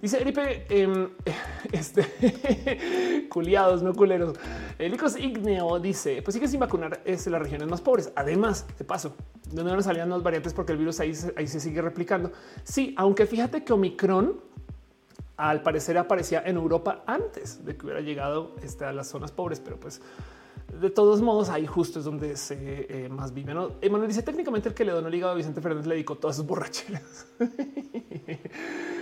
Dice 0.01 0.22
Eripe, 0.22 0.67
eh, 0.69 1.09
este 1.72 3.26
culiados, 3.30 3.82
no 3.82 3.93
culeros. 3.93 4.38
Licos 4.77 5.17
Igneo 5.17 5.80
dice: 5.80 6.22
Pues 6.22 6.35
sigue 6.35 6.48
sin 6.48 6.59
vacunar 6.59 7.01
es 7.03 7.26
las 7.27 7.42
regiones 7.42 7.67
más 7.67 7.82
pobres. 7.82 8.11
Además, 8.16 8.66
de 8.77 8.85
paso, 8.85 9.16
de 9.51 9.64
no 9.64 9.82
salían 9.82 10.09
las 10.09 10.22
variantes 10.22 10.53
porque 10.53 10.72
el 10.72 10.77
virus 10.77 11.00
ahí, 11.00 11.14
ahí 11.35 11.48
se 11.48 11.59
sigue 11.59 11.82
replicando. 11.82 12.32
Sí, 12.64 12.93
aunque 12.98 13.26
fíjate 13.26 13.64
que 13.64 13.74
Omicron 13.74 14.40
al 15.38 15.61
parecer 15.61 15.98
aparecía 15.98 16.42
en 16.45 16.58
Europa 16.58 17.03
antes 17.06 17.64
de 17.64 17.77
que 17.77 17.85
hubiera 17.85 18.01
llegado 18.01 18.56
este, 18.64 18.85
a 18.85 18.92
las 18.92 19.08
zonas 19.08 19.32
pobres, 19.32 19.59
pero 19.59 19.80
pues 19.80 20.01
de 20.73 20.89
todos 20.89 21.21
modos, 21.21 21.49
ahí 21.49 21.65
justo 21.65 21.99
es 21.99 22.05
donde 22.05 22.35
se 22.37 22.87
eh, 22.89 23.09
más 23.09 23.33
vive. 23.33 23.53
¿no? 23.53 23.71
Emanuel 23.81 24.09
dice 24.09 24.23
técnicamente 24.23 24.69
el 24.69 24.75
que 24.75 24.85
le 24.85 24.91
donó 24.91 25.07
el 25.07 25.15
hígado 25.15 25.33
a 25.33 25.35
Vicente 25.35 25.61
Fernández 25.61 25.87
le 25.87 25.95
dedicó 25.95 26.15
todas 26.15 26.35
sus 26.35 26.45
borracheras. 26.45 27.27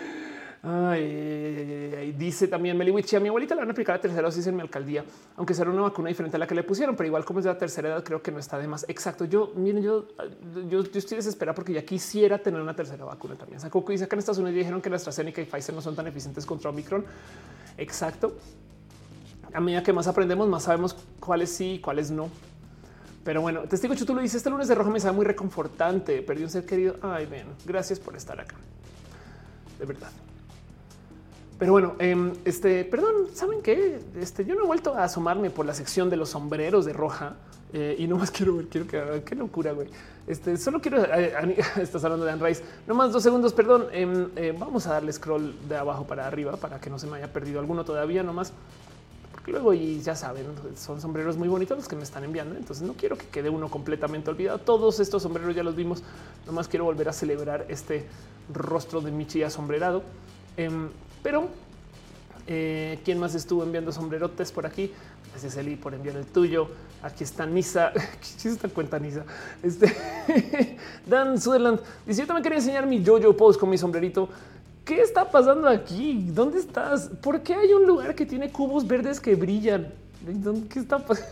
Ay, 0.68 2.16
dice 2.18 2.48
también 2.48 2.76
Meliwichi, 2.76 3.16
a 3.16 3.20
mi 3.20 3.28
abuelita 3.28 3.54
le 3.54 3.62
van 3.62 3.70
a 3.70 3.72
aplicar 3.72 3.98
la 3.98 4.02
tercera 4.02 4.24
dosis 4.24 4.48
en 4.48 4.56
mi 4.56 4.62
alcaldía, 4.64 5.06
aunque 5.36 5.54
será 5.54 5.70
una 5.70 5.84
vacuna 5.84 6.10
diferente 6.10 6.38
a 6.38 6.40
la 6.40 6.48
que 6.48 6.56
le 6.56 6.64
pusieron, 6.64 6.96
pero 6.96 7.06
igual 7.06 7.24
como 7.24 7.38
es 7.38 7.46
de 7.46 7.52
la 7.52 7.58
tercera 7.58 7.90
edad, 7.90 8.04
creo 8.04 8.24
que 8.24 8.32
no 8.32 8.40
está 8.40 8.58
de 8.58 8.68
más. 8.68 8.84
Exacto. 8.90 9.26
Yo, 9.26 9.54
miren, 9.56 9.84
yo, 9.84 10.08
yo, 10.68 10.80
estoy 10.80 11.18
desesperada 11.18 11.54
porque 11.54 11.72
ya 11.72 11.86
quisiera 11.86 12.40
tener 12.40 12.60
una 12.60 12.76
tercera 12.76 13.06
vacuna 13.06 13.36
también. 13.36 13.60
Sacó 13.60 13.86
que 13.86 13.92
dice 13.92 14.08
que 14.08 14.16
en 14.16 14.20
Estados 14.20 14.40
Unidos 14.40 14.56
dijeron 14.56 14.82
que 14.82 14.90
la 14.90 14.96
AstraZeneca 14.96 15.40
y 15.40 15.46
Pfizer 15.46 15.76
no 15.76 15.82
son 15.82 15.96
tan 15.96 16.08
eficientes 16.08 16.48
contra 16.48 16.72
Omicron. 16.72 17.06
Exacto 17.78 18.36
a 19.56 19.60
medida 19.60 19.84
que 19.84 19.94
más 19.94 20.08
aprendemos, 20.08 20.48
más 20.48 20.64
sabemos 20.64 20.96
cuáles 21.20 21.50
sí 21.56 21.74
y 21.74 21.80
cuáles 21.80 22.12
no. 22.12 22.30
Pero 23.24 23.42
bueno, 23.42 23.62
testigo 23.62 23.96
Chutulo 23.96 24.22
dice 24.22 24.38
este 24.38 24.50
lunes 24.50 24.68
de 24.68 24.76
roja 24.76 24.90
me 24.92 25.00
sabe 25.00 25.16
muy 25.16 25.26
reconfortante. 25.26 26.22
Perdí 26.22 26.44
un 26.44 26.50
ser 26.50 26.66
querido. 26.66 26.98
Ay, 27.02 27.26
ven, 27.26 27.48
gracias 27.66 28.00
por 28.00 28.16
estar 28.16 28.40
acá. 28.40 28.56
De 29.80 29.86
verdad. 29.86 30.12
Pero 31.58 31.72
bueno, 31.72 31.96
em, 32.00 32.34
este, 32.44 32.84
perdón, 32.84 33.28
¿saben 33.34 33.62
qué? 33.62 34.00
Este, 34.20 34.44
yo 34.44 34.56
no 34.56 34.64
he 34.64 34.68
vuelto 34.68 34.94
a 34.94 35.06
asomarme 35.06 35.50
por 35.50 35.66
la 35.66 35.74
sección 35.74 36.10
de 36.10 36.18
los 36.18 36.30
sombreros 36.30 36.86
de 36.86 36.92
roja 36.92 37.38
eh, 37.72 37.96
y 37.98 38.08
no 38.08 38.18
más 38.18 38.30
quiero 38.32 38.58
ver, 38.58 38.68
quiero 38.68 38.86
que 38.86 39.24
qué 39.26 39.36
locura, 39.36 39.72
güey. 39.72 39.88
Este, 40.28 40.58
solo 40.58 40.82
quiero, 40.82 41.04
eh, 41.06 41.58
estás 41.82 42.04
hablando 42.04 42.26
de 42.26 42.32
Anne 42.32 42.46
Rice, 42.46 42.64
no 42.86 42.94
más 42.94 43.12
dos 43.12 43.24
segundos, 43.24 43.54
perdón. 43.54 43.88
Em, 43.92 44.30
eh, 44.36 44.54
vamos 44.58 44.86
a 44.86 44.94
darle 44.94 45.14
scroll 45.14 45.56
de 45.68 45.78
abajo 45.78 46.06
para 46.06 46.28
arriba 46.28 46.58
para 46.58 46.80
que 46.80 46.90
no 46.90 47.00
se 47.00 47.08
me 47.08 47.18
haya 47.18 47.32
perdido 47.32 47.60
alguno 47.60 47.86
todavía, 47.86 48.22
nomás 48.22 48.52
luego 49.52 49.74
y 49.74 50.02
ya 50.02 50.16
saben, 50.16 50.46
son 50.76 51.00
sombreros 51.00 51.38
muy 51.38 51.48
bonitos 51.48 51.78
los 51.78 51.88
que 51.88 51.96
me 51.96 52.04
están 52.04 52.24
enviando. 52.24 52.56
Entonces 52.56 52.86
no 52.86 52.94
quiero 52.94 53.18
que 53.18 53.28
quede 53.28 53.50
uno 53.50 53.70
completamente 53.70 54.30
olvidado. 54.30 54.60
Todos 54.60 55.00
estos 55.00 55.24
sombreros 55.24 55.56
ya 55.56 55.64
los 55.64 55.76
vimos. 55.76 56.04
Nomás 56.46 56.68
quiero 56.68 56.86
volver 56.86 57.10
a 57.10 57.14
celebrar 57.14 57.66
este 57.70 58.06
rostro 58.54 59.02
de 59.02 59.12
Michi 59.12 59.44
asombrerado. 59.44 60.04
Em, 60.58 60.90
pero 61.22 61.50
eh, 62.48 63.00
quién 63.04 63.20
más 63.20 63.36
estuvo 63.36 63.64
enviando 63.64 63.92
sombrerotes 63.92 64.52
por 64.52 64.66
aquí? 64.66 64.92
Gracias 65.32 65.58
Eli 65.58 65.76
por 65.76 65.94
enviar 65.94 66.16
el 66.16 66.26
tuyo. 66.26 66.70
Aquí 67.02 67.24
está 67.24 67.46
Nisa. 67.46 67.92
¿Qué 68.42 68.50
esta 68.50 68.70
cuenta 68.70 69.00
Nisa? 69.00 69.26
Este 69.62 69.96
Dan 71.06 71.40
Sutherland 71.42 71.80
dice 72.06 72.22
yo 72.22 72.28
también 72.28 72.44
quería 72.44 72.60
enseñar 72.60 72.86
mi 72.86 73.04
yo-yo 73.04 73.36
pose 73.36 73.60
con 73.60 73.70
mi 73.70 73.78
sombrerito. 73.78 74.30
¿Qué 74.86 75.02
está 75.02 75.32
pasando 75.32 75.68
aquí? 75.68 76.28
¿Dónde 76.30 76.60
estás? 76.60 77.10
¿Por 77.22 77.42
qué 77.42 77.56
hay 77.56 77.74
un 77.74 77.88
lugar 77.88 78.14
que 78.14 78.24
tiene 78.24 78.52
cubos 78.52 78.86
verdes 78.86 79.20
que 79.20 79.34
brillan? 79.34 79.92
¿Qué 80.70 80.80
está 80.80 81.00
pasando? 81.00 81.28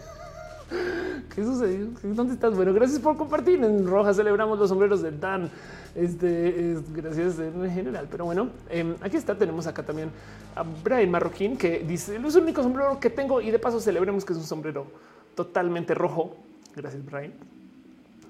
¿Qué 1.35 1.43
sucedió? 1.43 1.87
¿Dónde 2.01 2.33
estás? 2.33 2.55
Bueno, 2.55 2.73
gracias 2.73 2.99
por 2.99 3.15
compartir. 3.15 3.63
En 3.63 3.85
Roja 3.85 4.11
celebramos 4.11 4.57
los 4.57 4.69
sombreros 4.69 5.03
de 5.03 5.11
Dan. 5.11 5.51
Este, 5.93 6.77
gracias 6.95 7.37
en 7.37 7.69
general. 7.69 8.07
Pero 8.09 8.25
bueno, 8.25 8.49
em, 8.71 8.95
aquí 9.01 9.17
está. 9.17 9.37
Tenemos 9.37 9.67
acá 9.67 9.83
también 9.83 10.09
a 10.55 10.63
Brian 10.63 11.11
Marroquín 11.11 11.55
que 11.55 11.83
dice: 11.87 12.15
Es 12.15 12.35
el 12.35 12.41
único 12.41 12.63
sombrero 12.63 12.99
que 12.99 13.11
tengo 13.11 13.39
y 13.39 13.51
de 13.51 13.59
paso 13.59 13.79
celebremos 13.79 14.25
que 14.25 14.33
es 14.33 14.39
un 14.39 14.45
sombrero 14.45 14.87
totalmente 15.35 15.93
rojo. 15.93 16.37
Gracias, 16.75 17.05
Brian. 17.05 17.33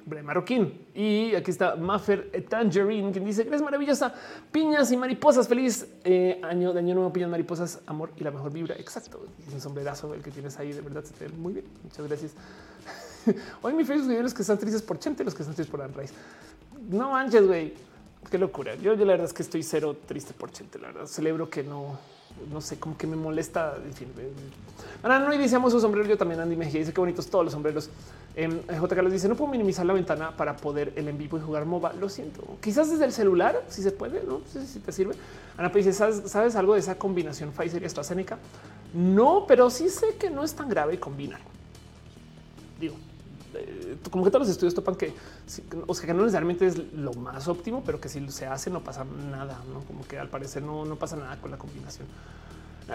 Marroquín. 0.06 0.88
Y 0.93 1.33
aquí 1.35 1.51
está 1.51 1.75
Maffer 1.75 2.32
Tangerine, 2.49 3.11
quien 3.11 3.25
dice 3.25 3.45
que 3.45 3.56
es 3.56 3.61
maravillosa. 3.61 4.14
Piñas 4.51 4.91
y 4.91 4.98
mariposas. 4.98 5.48
Feliz 5.48 5.88
eh, 6.03 6.40
año 6.43 6.73
de 6.73 6.80
año 6.80 6.95
nuevo, 6.95 7.14
piñas, 7.14 7.30
mariposas, 7.30 7.82
amor 7.85 8.11
y 8.17 8.23
la 8.23 8.32
mejor 8.32 8.51
vibra. 8.51 8.75
Exacto. 8.75 9.25
Y 9.49 9.53
un 9.53 9.61
sombrerazo 9.61 10.14
el 10.14 10.22
que 10.22 10.32
tienes 10.32 10.57
ahí. 10.59 10.73
De 10.73 10.82
verdad 10.82 11.03
se 11.03 11.14
te 11.14 11.27
ve 11.27 11.33
muy 11.33 11.53
bien. 11.53 11.65
Muchas 11.83 12.07
gracias. 12.07 12.32
Hoy 13.61 13.73
mi 13.73 13.83
Facebook 13.83 14.22
los 14.22 14.33
que 14.33 14.41
están 14.41 14.57
tristes 14.57 14.82
por 14.82 14.99
Chente, 14.99 15.23
los 15.23 15.33
que 15.33 15.43
están 15.43 15.56
tristes 15.56 15.72
por 15.72 15.82
Anne 15.82 15.93
No 16.90 17.11
manches, 17.11 17.48
güey. 17.48 17.73
Qué 18.30 18.38
locura. 18.38 18.75
Yo, 18.75 18.93
yo 18.93 19.06
la 19.06 19.14
verdad 19.14 19.27
es 19.27 19.33
que 19.33 19.43
estoy 19.43 19.64
cero 19.64 19.95
triste 20.06 20.33
por 20.33 20.51
Chente. 20.51 20.80
La 20.80 20.88
verdad 20.88 21.06
celebro 21.06 21.49
que 21.49 21.64
no, 21.64 21.98
no 22.51 22.61
sé, 22.61 22.80
como 22.80 22.98
que 22.98 23.07
me 23.07 23.15
molesta. 23.15 23.75
En 23.83 23.93
fin, 23.93 24.07
ahora 25.01 25.19
no 25.19 25.33
iniciamos 25.33 25.72
su 25.72 25.80
sombrero. 25.80 26.07
Yo 26.07 26.17
también 26.17 26.40
Andy 26.40 26.56
Mejía 26.56 26.80
dice 26.80 26.93
qué 26.93 26.99
bonitos 26.99 27.27
todos 27.27 27.45
los 27.45 27.53
sombreros. 27.53 27.90
Eh, 28.36 28.64
J. 28.80 28.95
Carlos 28.95 29.14
dice 29.14 29.28
no 29.28 29.36
puedo 29.36 29.52
minimizar 29.52 29.86
la 29.86 29.94
ventana 29.94 30.36
para 30.36 30.56
poder 30.56 30.92
el 30.95 31.08
en 31.08 31.18
vivo 31.18 31.38
y 31.38 31.42
jugar 31.42 31.66
MOBA. 31.66 31.94
Lo 31.94 32.10
siento. 32.10 32.58
Quizás 32.62 32.90
desde 32.90 33.06
el 33.06 33.12
celular, 33.12 33.64
si 33.68 33.84
se 33.84 33.92
puede, 33.92 34.24
no, 34.24 34.42
sé 34.52 34.66
si 34.66 34.80
te 34.80 34.92
sirve. 34.92 35.16
Ana 35.58 35.70
dice 35.70 35.94
¿sabes, 35.94 36.56
algo 36.56 36.74
de 36.74 36.80
esa 36.80 36.98
combinación 36.98 37.52
Pfizer 37.52 37.82
y 37.84 37.86
AstraZeneca? 37.86 38.40
No, 38.94 39.45
pero 39.48 39.70
sí 39.70 39.90
sé 39.90 40.16
que 40.20 40.30
no 40.30 40.44
es 40.44 40.53
tan 40.53 40.70
grave 40.70 41.00
combinar. 41.00 41.42
Digo, 42.80 42.95
eh, 43.53 43.98
como 44.10 44.24
que 44.24 44.32
todos 44.32 44.48
los 44.48 44.50
estudios 44.50 44.74
topan 44.74 44.95
que, 44.95 45.14
o 45.86 45.94
sea, 45.94 46.08
que 46.08 46.14
no 46.14 46.22
necesariamente 46.22 46.66
es 46.66 46.78
lo 46.94 47.14
más 47.14 47.48
óptimo, 47.48 47.84
pero 47.86 48.02
que 48.02 48.10
si 48.10 48.28
se 48.32 48.48
hace 48.48 48.72
no 48.72 48.84
pasa 48.84 49.06
nada, 49.30 49.60
¿no? 49.72 49.82
Como 49.82 50.08
que 50.08 50.18
al 50.18 50.30
parecer 50.30 50.64
no, 50.64 50.86
no 50.86 50.95
pasa 50.95 51.16
nada 51.16 51.40
con 51.40 51.52
la 51.52 51.58
combinación. 51.58 52.08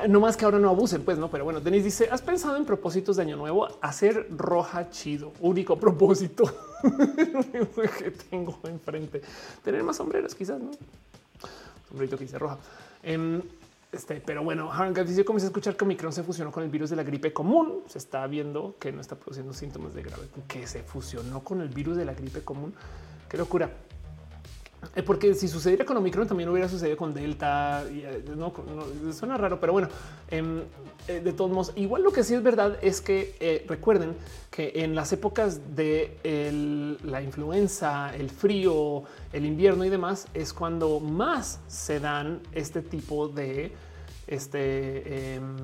No 0.08 0.20
más 0.20 0.36
que 0.36 0.44
ahora 0.44 0.58
no 0.58 0.68
abusen, 0.68 1.02
pues 1.02 1.18
no, 1.18 1.31
pero 1.31 1.44
bueno, 1.44 1.60
Denis 1.60 1.84
dice: 1.84 2.08
¿Has 2.10 2.23
pensado 2.23 2.57
en 2.57 2.65
propósitos 2.65 3.17
de 3.17 3.23
año 3.23 3.36
nuevo? 3.36 3.68
Hacer 3.81 4.26
roja 4.36 4.91
chido, 4.91 5.33
único 5.41 5.78
propósito 5.78 6.44
que 7.99 8.10
tengo 8.10 8.58
enfrente. 8.65 9.23
Tener 9.65 9.83
más 9.83 9.97
sombreros, 9.97 10.34
quizás, 10.34 10.60
no 10.60 10.70
sombrerito 11.89 12.18
que 12.18 12.25
dice 12.25 12.39
roja. 12.39 12.58
Em, 13.02 13.41
Este, 13.91 14.20
pero 14.20 14.44
bueno, 14.44 14.68
Hank 14.68 14.99
dice 14.99 15.25
comencé 15.25 15.47
a 15.47 15.49
escuchar 15.49 15.75
que 15.75 15.84
Omicron 15.84 16.12
se 16.12 16.23
fusionó 16.23 16.52
con 16.52 16.62
el 16.62 16.68
virus 16.68 16.91
de 16.91 16.97
la 16.97 17.02
gripe 17.05 17.33
común. 17.33 17.84
Se 17.86 17.97
está 17.97 18.26
viendo 18.26 18.76
que 18.78 18.92
no 18.92 19.00
está 19.00 19.17
produciendo 19.17 19.55
síntomas 19.55 19.94
de 19.94 20.02
grave, 20.02 20.25
que 20.47 20.67
se 20.67 20.83
fusionó 20.83 21.41
con 21.42 21.62
el 21.62 21.70
virus 21.70 21.97
de 21.97 22.05
la 22.05 22.12
gripe 22.12 22.42
común. 22.42 22.75
Qué 23.31 23.39
locura. 23.39 23.70
Eh, 24.94 25.02
porque 25.02 25.34
si 25.34 25.48
sucediera 25.48 25.84
con 25.84 25.97
Omicron 25.97 26.26
también 26.26 26.48
hubiera 26.48 26.68
sucedido 26.68 26.97
con 26.97 27.12
Delta. 27.12 27.84
Y, 27.90 28.00
eh, 28.00 28.24
no, 28.36 28.52
suena 29.12 29.36
raro, 29.36 29.60
pero 29.60 29.73
bueno, 29.73 29.89
em, 30.31 30.62
eh, 31.08 31.20
de 31.20 31.32
todos 31.32 31.50
modos, 31.50 31.73
igual 31.76 32.02
lo 32.02 32.12
que 32.12 32.23
sí 32.23 32.34
es 32.34 32.42
verdad 32.42 32.78
es 32.82 33.00
que 33.00 33.65
recuerden 33.68 34.15
que 34.50 34.73
en 34.76 34.94
las 34.94 35.12
épocas 35.12 35.74
de 35.74 36.97
la 37.02 37.23
influenza, 37.23 38.15
el 38.15 38.31
frío, 38.31 39.05
el 39.32 39.47
invierno 39.47 39.84
y 39.84 39.89
demás 39.89 40.26
es 40.34 40.52
cuando 40.52 41.00
más 41.00 41.60
se 41.68 42.00
dan 42.00 42.40
este 42.52 42.82
tipo 42.82 43.28
de 43.28 43.73
este 44.26 45.34
em, 45.34 45.57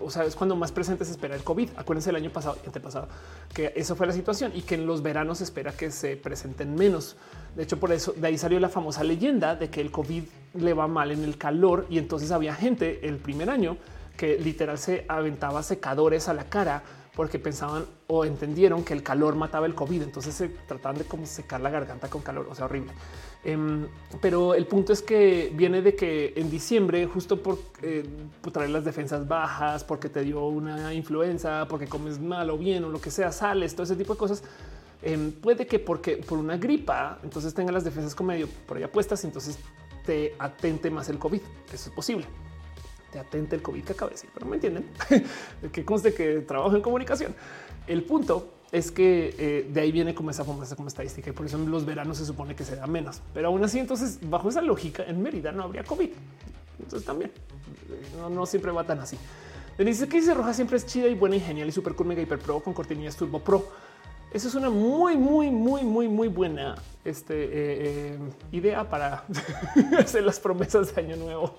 o 0.00 0.10
sea, 0.10 0.24
es 0.24 0.36
cuando 0.36 0.56
más 0.56 0.72
presente 0.72 1.04
se 1.04 1.12
espera 1.12 1.34
el 1.34 1.42
COVID. 1.42 1.70
Acuérdense 1.76 2.10
el 2.10 2.16
año 2.16 2.30
pasado 2.30 2.58
y 2.62 2.66
antepasado 2.66 3.08
que 3.52 3.72
eso 3.74 3.96
fue 3.96 4.06
la 4.06 4.12
situación 4.12 4.52
y 4.54 4.62
que 4.62 4.74
en 4.74 4.86
los 4.86 5.02
veranos 5.02 5.38
se 5.38 5.44
espera 5.44 5.72
que 5.72 5.90
se 5.90 6.16
presenten 6.16 6.74
menos. 6.74 7.16
De 7.56 7.62
hecho, 7.62 7.80
por 7.80 7.90
eso 7.90 8.12
de 8.12 8.26
ahí 8.26 8.36
salió 8.36 8.60
la 8.60 8.68
famosa 8.68 9.02
leyenda 9.02 9.56
de 9.56 9.70
que 9.70 9.80
el 9.80 9.90
COVID 9.90 10.24
le 10.54 10.74
va 10.74 10.86
mal 10.86 11.10
en 11.10 11.24
el 11.24 11.38
calor 11.38 11.86
y 11.88 11.98
entonces 11.98 12.30
había 12.30 12.54
gente 12.54 13.08
el 13.08 13.16
primer 13.16 13.48
año 13.48 13.78
que 14.16 14.38
literal 14.38 14.78
se 14.78 15.06
aventaba 15.08 15.62
secadores 15.62 16.28
a 16.28 16.34
la 16.34 16.44
cara 16.44 16.82
porque 17.16 17.38
pensaban 17.38 17.86
o 18.08 18.26
entendieron 18.26 18.84
que 18.84 18.92
el 18.92 19.02
calor 19.02 19.36
mataba 19.36 19.64
el 19.64 19.74
COVID. 19.74 20.02
Entonces 20.02 20.34
se 20.34 20.48
trataban 20.48 20.98
de 20.98 21.04
como 21.04 21.24
secar 21.24 21.62
la 21.62 21.70
garganta 21.70 22.08
con 22.08 22.20
calor. 22.20 22.46
O 22.50 22.54
sea, 22.54 22.66
horrible. 22.66 22.92
Em, 23.42 23.86
pero 24.20 24.54
el 24.54 24.66
punto 24.66 24.92
es 24.92 25.00
que 25.00 25.50
viene 25.54 25.80
de 25.80 25.96
que 25.96 26.34
en 26.36 26.50
diciembre, 26.50 27.06
justo 27.06 27.42
por, 27.42 27.58
eh, 27.80 28.04
traer 28.52 28.68
las 28.68 28.84
defensas 28.84 29.26
bajas, 29.26 29.82
porque 29.82 30.10
te 30.10 30.20
dio 30.22 30.44
una 30.46 30.92
influenza, 30.92 31.66
porque 31.68 31.86
comes 31.86 32.20
mal 32.20 32.50
o 32.50 32.58
bien 32.58 32.84
o 32.84 32.90
lo 32.90 33.00
que 33.00 33.10
sea, 33.10 33.32
sales, 33.32 33.74
todo 33.74 33.84
ese 33.84 33.96
tipo 33.96 34.12
de 34.12 34.18
cosas. 34.18 34.42
Em, 35.02 35.32
puede 35.32 35.66
que 35.66 35.78
porque 35.78 36.16
por 36.16 36.38
una 36.38 36.56
gripa, 36.56 37.18
entonces 37.22 37.52
tenga 37.54 37.72
las 37.72 37.84
defensas 37.84 38.14
como 38.14 38.28
medio 38.28 38.48
por 38.66 38.76
allá 38.76 38.90
puestas, 38.90 39.24
entonces 39.24 39.58
te 40.04 40.34
atente 40.38 40.90
más 40.90 41.08
el 41.08 41.18
COVID. 41.18 41.40
Eso 41.72 41.90
es 41.90 41.94
posible 41.94 42.26
te 43.12 43.20
atente 43.20 43.56
el 43.56 43.62
COVID 43.62 43.84
que 43.84 43.92
acaba 43.92 44.08
de 44.10 44.16
decir, 44.16 44.30
pero 44.34 44.46
me 44.46 44.56
entienden 44.56 44.84
que 45.72 45.84
conste 45.84 46.12
que 46.12 46.40
trabajo 46.40 46.74
en 46.74 46.82
comunicación. 46.82 47.34
El 47.86 48.02
punto 48.02 48.54
es 48.72 48.90
que 48.90 49.34
eh, 49.38 49.70
de 49.72 49.80
ahí 49.80 49.92
viene 49.92 50.14
como 50.14 50.30
esa 50.30 50.44
famosa 50.44 50.74
como 50.76 50.88
estadística 50.88 51.30
y 51.30 51.32
por 51.32 51.46
eso 51.46 51.56
en 51.56 51.70
los 51.70 51.86
veranos 51.86 52.18
se 52.18 52.26
supone 52.26 52.54
que 52.54 52.64
se 52.64 52.76
da 52.76 52.86
menos, 52.86 53.22
pero 53.32 53.48
aún 53.48 53.62
así, 53.64 53.78
entonces 53.78 54.18
bajo 54.28 54.48
esa 54.48 54.60
lógica 54.60 55.04
en 55.04 55.22
Mérida 55.22 55.52
no 55.52 55.62
habría 55.62 55.84
COVID. 55.84 56.10
Entonces 56.78 57.06
también 57.06 57.32
no, 58.30 58.44
siempre 58.44 58.70
va 58.70 58.84
tan 58.84 59.00
así. 59.00 59.16
Dice 59.78 60.08
que 60.08 60.18
dice 60.18 60.34
Roja 60.34 60.54
siempre 60.54 60.76
es 60.76 60.86
chida 60.86 61.06
y 61.06 61.14
buena 61.14 61.36
y 61.36 61.40
genial 61.40 61.68
y 61.68 61.72
super 61.72 61.94
cool, 61.94 62.06
mega 62.06 62.22
hiper 62.22 62.38
pro 62.38 62.60
con 62.60 62.74
cortinillas 62.74 63.16
turbo 63.16 63.40
pro. 63.40 63.66
Eso 64.32 64.48
es 64.48 64.54
una 64.54 64.70
muy, 64.70 65.16
muy, 65.16 65.50
muy, 65.50 65.82
muy, 65.84 66.08
muy 66.08 66.28
buena 66.28 66.74
este, 67.04 67.44
eh, 67.44 67.48
eh, 67.52 68.18
idea 68.52 68.88
para 68.88 69.24
hacer 69.98 70.24
las 70.24 70.40
promesas 70.40 70.94
de 70.94 71.02
año 71.02 71.16
nuevo. 71.16 71.54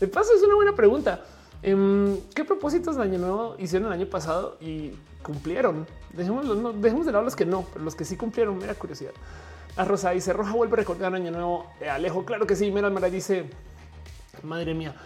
De 0.00 0.08
paso, 0.08 0.30
es 0.34 0.42
una 0.42 0.54
buena 0.54 0.74
pregunta. 0.74 1.22
Em, 1.62 2.18
¿Qué 2.34 2.44
propósitos 2.44 2.96
de 2.96 3.02
año 3.02 3.18
nuevo 3.18 3.54
hicieron 3.58 3.86
el 3.88 3.92
año 3.92 4.06
pasado 4.06 4.56
y 4.60 4.92
cumplieron? 5.22 5.86
Dejemos, 6.12 6.44
no, 6.44 6.72
dejemos 6.72 7.06
de 7.06 7.12
lado 7.12 7.24
los 7.24 7.36
que 7.36 7.46
no, 7.46 7.66
pero 7.72 7.84
los 7.84 7.94
que 7.94 8.04
sí 8.04 8.16
cumplieron, 8.16 8.58
mera 8.58 8.74
curiosidad. 8.74 9.12
A 9.76 9.84
Rosa 9.84 10.10
dice 10.10 10.32
Roja 10.32 10.52
vuelve 10.54 10.74
a 10.74 10.76
recordar 10.76 11.14
año 11.14 11.30
nuevo. 11.30 11.66
Eh, 11.80 11.88
Alejo, 11.88 12.24
claro 12.24 12.46
que 12.46 12.56
sí. 12.56 12.70
Mira, 12.70 12.90
Mara 12.90 13.10
dice 13.10 13.44
madre 14.42 14.74
mía, 14.74 14.96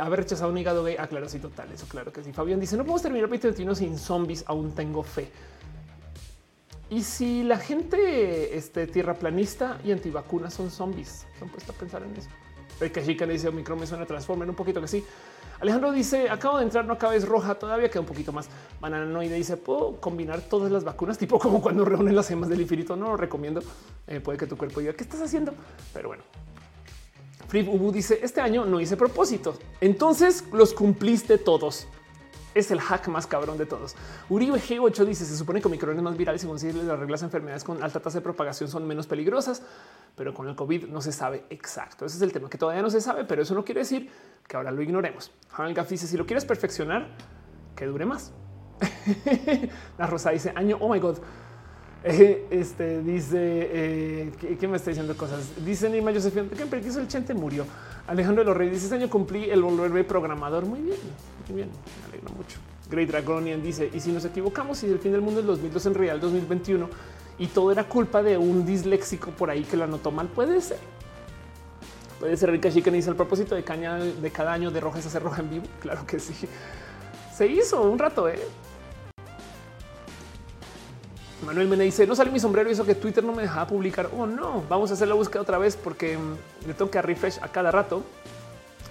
haber 0.00 0.20
rechazado 0.20 0.50
un 0.50 0.58
hígado 0.58 0.82
gay. 0.82 0.96
Ah, 0.98 1.08
claro, 1.08 1.28
sí, 1.28 1.40
total. 1.40 1.70
Eso, 1.72 1.86
claro 1.88 2.12
que 2.12 2.22
sí. 2.22 2.32
Fabián 2.32 2.58
dice 2.58 2.76
no 2.76 2.84
podemos 2.84 3.02
terminar 3.02 3.24
el 3.24 3.30
2021 3.30 3.74
sin 3.74 3.98
zombies. 3.98 4.44
Aún 4.46 4.74
tengo 4.74 5.02
fe. 5.02 5.30
Y 6.90 7.02
si 7.02 7.42
la 7.42 7.58
gente 7.58 8.56
este, 8.56 8.86
tierraplanista 8.86 9.78
y 9.84 9.92
antivacunas 9.92 10.54
son 10.54 10.70
zombies, 10.70 11.26
se 11.38 11.44
han 11.44 11.50
puesto 11.50 11.72
a 11.72 11.74
pensar 11.74 12.02
en 12.02 12.16
eso. 12.16 12.30
El 12.80 12.92
chica 12.92 13.26
le 13.26 13.32
dice 13.34 13.48
Omicron 13.48 13.78
me 13.78 13.86
suena 13.86 14.06
Transformer 14.06 14.48
un 14.48 14.54
poquito 14.54 14.80
que 14.80 14.88
sí. 14.88 15.04
Alejandro 15.60 15.90
dice 15.90 16.30
acabo 16.30 16.58
de 16.58 16.64
entrar, 16.64 16.84
no 16.84 16.92
acabes 16.92 17.26
roja, 17.26 17.56
todavía 17.56 17.90
queda 17.90 18.00
un 18.00 18.06
poquito 18.06 18.32
más. 18.32 18.48
Bananoide 18.80 19.34
dice 19.34 19.56
puedo 19.56 20.00
combinar 20.00 20.40
todas 20.42 20.70
las 20.70 20.84
vacunas, 20.84 21.18
tipo 21.18 21.38
como 21.40 21.60
cuando 21.60 21.84
reúnen 21.84 22.14
las 22.14 22.28
gemas 22.28 22.48
del 22.48 22.60
infinito. 22.60 22.96
No 22.96 23.08
lo 23.08 23.16
recomiendo. 23.16 23.60
Eh, 24.06 24.20
puede 24.20 24.38
que 24.38 24.46
tu 24.46 24.56
cuerpo 24.56 24.80
diga 24.80 24.92
qué 24.92 25.02
estás 25.02 25.20
haciendo, 25.20 25.52
pero 25.92 26.08
bueno. 26.08 26.22
Free 27.48 27.66
Ubu 27.66 27.90
dice 27.92 28.20
este 28.22 28.40
año 28.40 28.66
no 28.66 28.78
hice 28.78 28.96
propósitos, 28.96 29.58
entonces 29.80 30.44
los 30.52 30.74
cumpliste 30.74 31.38
todos 31.38 31.86
es 32.54 32.70
el 32.70 32.80
hack 32.80 33.08
más 33.08 33.26
cabrón 33.26 33.58
de 33.58 33.66
todos. 33.66 33.94
Uribe 34.28 34.58
G8 34.58 35.04
dice: 35.04 35.24
Se 35.24 35.36
supone 35.36 35.60
que 35.60 35.68
Omicron 35.68 35.96
es 35.96 36.02
más 36.02 36.16
viral 36.16 36.36
y 36.36 36.38
según 36.38 36.58
si 36.58 36.72
las 36.72 36.98
reglas 36.98 37.20
de 37.20 37.26
enfermedades 37.26 37.64
con 37.64 37.82
alta 37.82 38.00
tasa 38.00 38.18
de 38.18 38.22
propagación 38.22 38.68
son 38.68 38.86
menos 38.86 39.06
peligrosas, 39.06 39.62
pero 40.16 40.34
con 40.34 40.48
el 40.48 40.56
COVID 40.56 40.86
no 40.88 41.00
se 41.00 41.12
sabe 41.12 41.44
exacto. 41.50 42.04
Ese 42.04 42.16
es 42.16 42.22
el 42.22 42.32
tema 42.32 42.48
que 42.48 42.58
todavía 42.58 42.82
no 42.82 42.90
se 42.90 43.00
sabe, 43.00 43.24
pero 43.24 43.42
eso 43.42 43.54
no 43.54 43.64
quiere 43.64 43.80
decir 43.80 44.10
que 44.46 44.56
ahora 44.56 44.70
lo 44.70 44.82
ignoremos. 44.82 45.30
Han 45.52 45.74
Gaff 45.74 45.88
dice: 45.88 46.06
Si 46.06 46.16
lo 46.16 46.26
quieres 46.26 46.44
perfeccionar, 46.44 47.08
que 47.76 47.86
dure 47.86 48.06
más. 48.06 48.32
La 49.98 50.06
Rosa 50.06 50.30
dice: 50.30 50.52
Año, 50.54 50.76
oh 50.80 50.92
my 50.92 50.98
god. 50.98 51.18
Este 52.50 53.02
dice 53.02 53.38
eh, 53.40 54.32
me 54.68 54.76
está 54.76 54.90
diciendo 54.90 55.16
cosas. 55.16 55.50
Dice 55.64 55.90
Nima 55.90 56.12
Josefina 56.12 56.46
que 56.48 56.78
hizo 56.78 57.00
el 57.00 57.08
chente 57.08 57.34
murió. 57.34 57.66
Alejandro 58.06 58.42
de 58.42 58.46
los 58.46 58.56
Reyes 58.56 58.82
este 58.82 58.94
año 58.94 59.10
cumplí 59.10 59.50
el 59.50 59.62
volverme 59.62 60.04
programador. 60.04 60.64
Muy 60.64 60.80
bien, 60.80 60.98
muy 61.48 61.56
bien. 61.56 61.68
Me 61.68 62.08
alegro 62.08 62.34
mucho. 62.34 62.58
Great 62.90 63.10
Dragonian 63.10 63.62
dice 63.62 63.90
y 63.92 64.00
si 64.00 64.12
nos 64.12 64.24
equivocamos 64.24 64.82
y 64.82 64.86
el 64.86 64.98
fin 64.98 65.12
del 65.12 65.20
mundo 65.20 65.40
es 65.40 65.46
2002 65.46 65.86
en 65.86 65.94
real 65.94 66.20
2021 66.20 66.88
y 67.38 67.46
todo 67.48 67.70
era 67.70 67.84
culpa 67.84 68.22
de 68.22 68.38
un 68.38 68.64
disléxico 68.64 69.30
por 69.30 69.50
ahí 69.50 69.62
que 69.62 69.76
lo 69.76 69.84
anotó 69.84 70.10
mal, 70.10 70.28
puede 70.28 70.60
ser. 70.60 70.78
Puede 72.18 72.36
ser 72.36 72.50
Rica 72.50 72.70
Chica 72.70 72.90
dice 72.90 73.10
el 73.10 73.16
propósito 73.16 73.54
de 73.54 73.62
caña 73.62 73.96
de 73.96 74.30
cada 74.30 74.52
año 74.52 74.70
de 74.70 74.80
roja 74.80 74.98
es 74.98 75.06
hacer 75.06 75.22
roja 75.22 75.42
en 75.42 75.50
vivo. 75.50 75.66
Claro 75.80 76.06
que 76.06 76.18
sí. 76.18 76.34
Se 77.34 77.46
hizo 77.46 77.82
un 77.82 77.98
rato, 77.98 78.28
¿eh? 78.28 78.40
Manuel 81.44 81.68
me 81.68 81.76
dice 81.76 82.06
no 82.06 82.16
sale 82.16 82.30
mi 82.30 82.40
sombrero 82.40 82.68
y 82.68 82.72
eso 82.72 82.84
que 82.84 82.94
Twitter 82.94 83.22
no 83.22 83.32
me 83.32 83.42
dejaba 83.42 83.66
publicar. 83.66 84.10
Oh 84.16 84.26
no, 84.26 84.64
vamos 84.68 84.90
a 84.90 84.94
hacer 84.94 85.08
la 85.08 85.14
búsqueda 85.14 85.42
otra 85.42 85.58
vez 85.58 85.76
porque 85.76 86.18
mm, 86.18 86.66
le 86.66 86.74
toca 86.74 87.02
refresh 87.02 87.38
a 87.40 87.48
cada 87.48 87.70
rato 87.70 88.02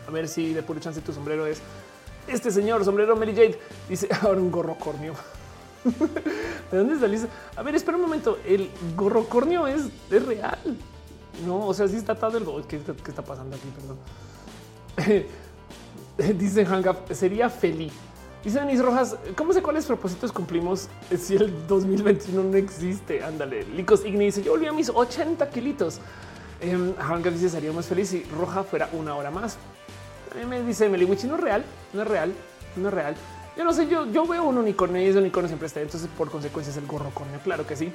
a 0.08 0.12
ver 0.12 0.28
si 0.28 0.54
de 0.54 0.64
pura 0.64 0.80
chance 0.80 1.02
tu 1.02 1.12
sombrero 1.12 1.46
es 1.46 1.62
este 2.28 2.52
señor 2.52 2.84
sombrero 2.84 3.16
Mary 3.16 3.34
Jade. 3.34 3.60
Dice 3.90 4.08
ahora 4.22 4.40
un 4.40 4.52
gorro 4.52 4.76
cornio. 4.76 5.14
¿De 6.72 6.78
dónde 6.78 7.00
saliste? 7.00 7.28
A 7.56 7.64
ver, 7.64 7.76
espera 7.76 7.98
un 7.98 8.04
momento. 8.04 8.40
El 8.46 8.70
gorro 8.96 9.26
cornio 9.26 9.68
es, 9.68 9.84
es 10.10 10.26
real. 10.26 10.60
No, 11.46 11.68
o 11.68 11.74
sea, 11.74 11.88
sí 11.88 11.98
está 11.98 12.14
atado 12.14 12.38
el 12.38 12.46
¿Qué, 12.66 12.80
¿Qué, 12.80 13.10
está 13.10 13.22
pasando 13.22 13.56
aquí? 13.56 13.68
Perdón. 14.98 15.26
Dice 16.40 16.66
Hangap, 16.66 17.12
sería 17.12 17.50
feliz 17.50 17.94
Dice 18.48 18.62
Denis 18.62 18.82
Rojas, 18.82 19.18
¿cómo 19.36 19.52
sé 19.52 19.62
cuáles 19.62 19.86
propósitos 19.86 20.32
cumplimos 20.32 20.88
si 21.20 21.36
el 21.36 21.68
2021 21.68 22.44
no 22.44 22.56
existe? 22.56 23.22
Ándale. 23.22 23.66
Licos 23.76 24.06
Igni 24.06 24.24
dice, 24.24 24.42
yo 24.42 24.52
volví 24.52 24.66
a 24.68 24.72
mis 24.72 24.88
80 24.88 25.50
kilitos. 25.50 26.00
Eh, 26.62 26.78
dice, 27.34 27.50
sería 27.50 27.74
más 27.74 27.88
feliz 27.88 28.08
si 28.08 28.24
Roja 28.24 28.64
fuera 28.64 28.88
una 28.94 29.18
hora 29.18 29.32
más. 29.32 29.58
me 30.48 30.64
dice 30.64 30.88
Meliwichi, 30.88 31.28
no 31.28 31.36
es 31.36 31.42
real, 31.42 31.66
no 31.92 32.04
es 32.04 32.08
real, 32.08 32.34
no 32.78 32.88
es 32.88 32.94
real. 32.94 33.16
Yo 33.58 33.66
no 33.66 33.74
sé, 33.74 33.86
yo, 33.90 34.10
yo 34.14 34.26
veo 34.26 34.46
un 34.46 34.58
unicornio 34.58 35.02
y 35.02 35.08
ese 35.08 35.20
unicornio 35.20 35.50
siempre 35.50 35.68
está. 35.68 35.82
Entonces, 35.82 36.10
por 36.18 36.32
consecuencia, 36.32 36.72
es 36.72 36.78
el 36.78 36.88
gorro 36.88 37.10
corneo. 37.10 37.42
Claro 37.44 37.68
que 37.68 37.76
sí. 37.76 37.92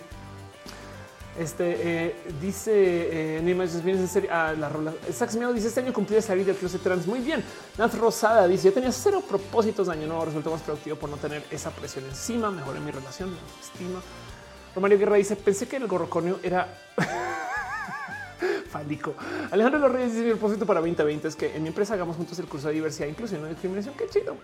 Este 1.39 2.09
eh, 2.09 2.17
dice 2.43 2.73
eh, 2.73 3.39
en 3.39 4.09
serio. 4.09 4.29
Ah, 4.33 4.53
la 4.59 4.69
rola. 4.69 4.93
Sax 5.11 5.39
dice 5.55 5.69
este 5.69 5.81
año 5.81 5.93
cumplí 5.93 6.17
de 6.17 6.23
salir 6.23 6.45
del 6.45 6.57
closet 6.57 6.83
trans. 6.83 7.07
Muy 7.07 7.21
bien. 7.21 7.43
Nat 7.79 7.95
Rosada 7.95 8.47
dice 8.47 8.69
yo 8.69 8.75
tenía 8.75 8.93
cero 8.93 9.23
propósitos 9.27 9.87
de 9.87 9.95
año 9.95 10.07
nuevo. 10.07 10.27
Resultó 10.27 10.51
más 10.51 10.61
productivo 10.61 10.97
por 10.97 11.09
no 11.09 11.17
tener 11.17 11.43
esa 11.51 11.71
presión 11.71 12.05
encima. 12.05 12.51
Mejoré 12.51 12.81
mi 12.81 12.91
relación, 12.91 13.31
mi 13.31 13.37
estima. 13.61 14.01
Romario 14.75 14.99
Guerra 14.99 15.17
dice 15.17 15.37
pensé 15.37 15.67
que 15.67 15.77
el 15.77 15.87
gorrocornio 15.87 16.39
era 16.43 16.69
fálico. 18.71 19.15
Alejandro 19.51 19.81
Los 19.81 19.93
Reyes 19.93 20.13
dice 20.13 20.25
mi 20.25 20.31
propósito 20.33 20.67
para 20.67 20.81
2020 20.81 21.29
es 21.29 21.37
que 21.37 21.57
en 21.57 21.63
mi 21.63 21.69
empresa 21.69 21.95
hagamos 21.95 22.17
juntos 22.17 22.39
el 22.41 22.47
curso 22.47 22.69
de 22.69 22.75
diversidad, 22.75 23.09
inclusión 23.09 23.45
y 23.47 23.49
discriminación. 23.49 23.95
Qué 23.97 24.07
chido. 24.09 24.37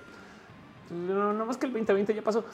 No, 0.90 1.34
no 1.34 1.44
más 1.44 1.58
que 1.58 1.66
el 1.66 1.72
2020 1.72 2.14
ya 2.14 2.22
pasó. 2.22 2.44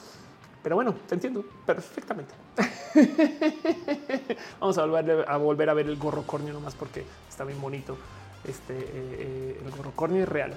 Pero 0.65 0.77
bueno, 0.77 0.95
te 1.07 1.13
entiendo 1.13 1.45
perfectamente. 1.63 2.33
Vamos 4.59 4.75
a 4.79 4.85
volver 4.87 5.23
a 5.27 5.37
volver 5.37 5.69
a 5.69 5.75
ver 5.75 5.85
el 5.85 5.95
gorro 5.95 6.23
cornio 6.23 6.53
nomás 6.53 6.73
porque 6.73 7.05
está 7.29 7.43
bien 7.43 7.61
bonito. 7.61 7.95
Este 8.43 8.73
eh, 8.73 8.87
eh, 8.91 9.61
el 9.63 9.69
gorro 9.69 9.91
cornio 9.91 10.23
es 10.23 10.27
real. 10.27 10.55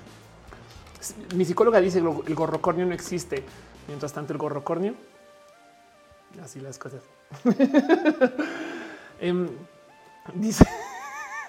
Mi 1.34 1.44
psicóloga 1.44 1.78
dice 1.82 2.00
que 2.00 2.08
el 2.26 2.34
gorro 2.34 2.62
cornio 2.62 2.86
no 2.86 2.94
existe. 2.94 3.44
Mientras 3.86 4.14
tanto, 4.14 4.32
el 4.32 4.38
gorro 4.38 4.64
corneo. 4.64 4.94
Así 6.42 6.58
las 6.58 6.78
cosas. 6.78 7.02
Em, 9.20 9.46
dice 10.32 10.64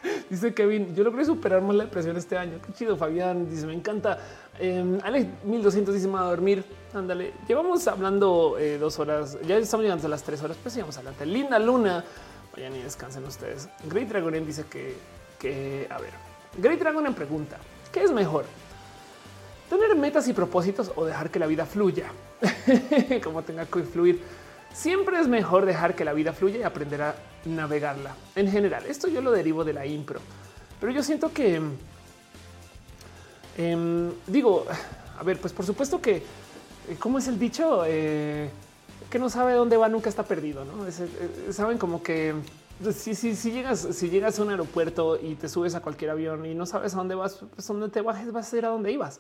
Dice 0.30 0.54
Kevin, 0.54 0.96
yo 0.96 1.04
logré 1.04 1.26
superar 1.26 1.62
más 1.62 1.76
la 1.76 1.86
depresión 1.86 2.18
este 2.18 2.38
año. 2.38 2.60
Qué 2.66 2.74
chido, 2.74 2.98
Fabián. 2.98 3.50
Dice, 3.50 3.66
me 3.66 3.74
encanta. 3.74 4.20
Eh, 4.60 5.00
Alex 5.04 5.28
1200 5.44 5.96
dice, 5.96 6.10
a 6.16 6.22
dormir. 6.24 6.64
Ándale. 6.94 7.34
Llevamos 7.48 7.88
hablando 7.88 8.58
eh, 8.60 8.78
dos 8.78 9.00
horas. 9.00 9.38
Ya 9.48 9.58
estamos 9.58 9.84
llegando 9.84 10.06
a 10.08 10.10
las 10.10 10.24
tres 10.24 10.42
horas, 10.44 10.58
pues 10.62 10.74
sigamos 10.74 10.96
adelante. 10.98 11.26
Linda 11.26 11.60
Luna. 11.60 12.04
Vayan 12.56 12.76
y 12.76 12.82
descansen 12.82 13.24
ustedes. 13.26 13.70
Great 13.86 14.10
Dragon 14.10 14.46
dice 14.46 14.66
que, 14.70 14.96
que, 15.38 15.88
a 15.90 16.00
ver, 16.00 16.12
Great 16.58 16.80
Dragon 16.80 17.14
pregunta, 17.14 17.58
¿qué 17.92 18.04
es 18.04 18.12
mejor? 18.12 18.46
Tener 19.70 19.96
metas 19.96 20.28
y 20.28 20.34
propósitos 20.34 20.92
o 20.96 21.06
dejar 21.06 21.30
que 21.30 21.38
la 21.38 21.46
vida 21.46 21.66
fluya, 21.66 22.12
como 23.24 23.44
tenga 23.44 23.66
que 23.66 23.84
fluir. 23.84 24.22
Siempre 24.74 25.20
es 25.20 25.28
mejor 25.28 25.66
dejar 25.66 25.96
que 25.96 26.04
la 26.04 26.14
vida 26.14 26.34
fluya 26.34 26.58
y 26.58 26.64
aprender 26.64 27.02
a 27.04 27.16
navegarla. 27.46 28.16
En 28.36 28.50
general, 28.50 28.86
esto 28.88 29.08
yo 29.08 29.22
lo 29.22 29.32
derivo 29.32 29.64
de 29.64 29.74
la 29.74 29.86
impro, 29.86 30.20
pero 30.80 30.92
yo 30.92 31.04
siento 31.04 31.32
que 31.32 31.62
em, 33.60 34.12
digo, 34.28 34.66
a 35.20 35.24
ver, 35.24 35.40
pues 35.40 35.54
por 35.54 35.66
supuesto 35.66 36.02
que, 36.02 36.18
eh, 36.18 36.24
¿cómo 37.00 37.18
es 37.18 37.28
el 37.28 37.38
dicho? 37.38 37.84
Eh, 37.86 38.50
que 39.10 39.20
no 39.20 39.30
sabe 39.30 39.54
dónde 39.54 39.78
va, 39.78 39.90
nunca 39.90 40.10
está 40.10 40.24
perdido. 40.24 40.66
No 40.66 40.88
eh, 40.88 41.52
saben 41.52 41.78
como 41.78 42.02
que 42.02 42.36
pues, 42.82 42.96
si, 42.96 43.16
si, 43.16 43.36
si, 43.36 43.52
llegas, 43.52 43.88
si 43.92 44.10
llegas 44.10 44.40
a 44.40 44.44
un 44.44 44.50
aeropuerto 44.50 45.20
y 45.22 45.36
te 45.36 45.50
subes 45.50 45.76
a 45.76 45.82
cualquier 45.82 46.12
avión 46.12 46.46
y 46.46 46.56
no 46.56 46.66
sabes 46.66 46.94
a 46.94 46.98
dónde 46.98 47.16
vas, 47.16 47.40
pues 47.56 47.68
donde 47.68 47.90
te 47.90 48.02
bajes 48.02 48.32
vas 48.32 48.52
a 48.54 48.58
ir 48.58 48.66
a 48.66 48.70
dónde 48.70 48.92
ibas 48.92 49.20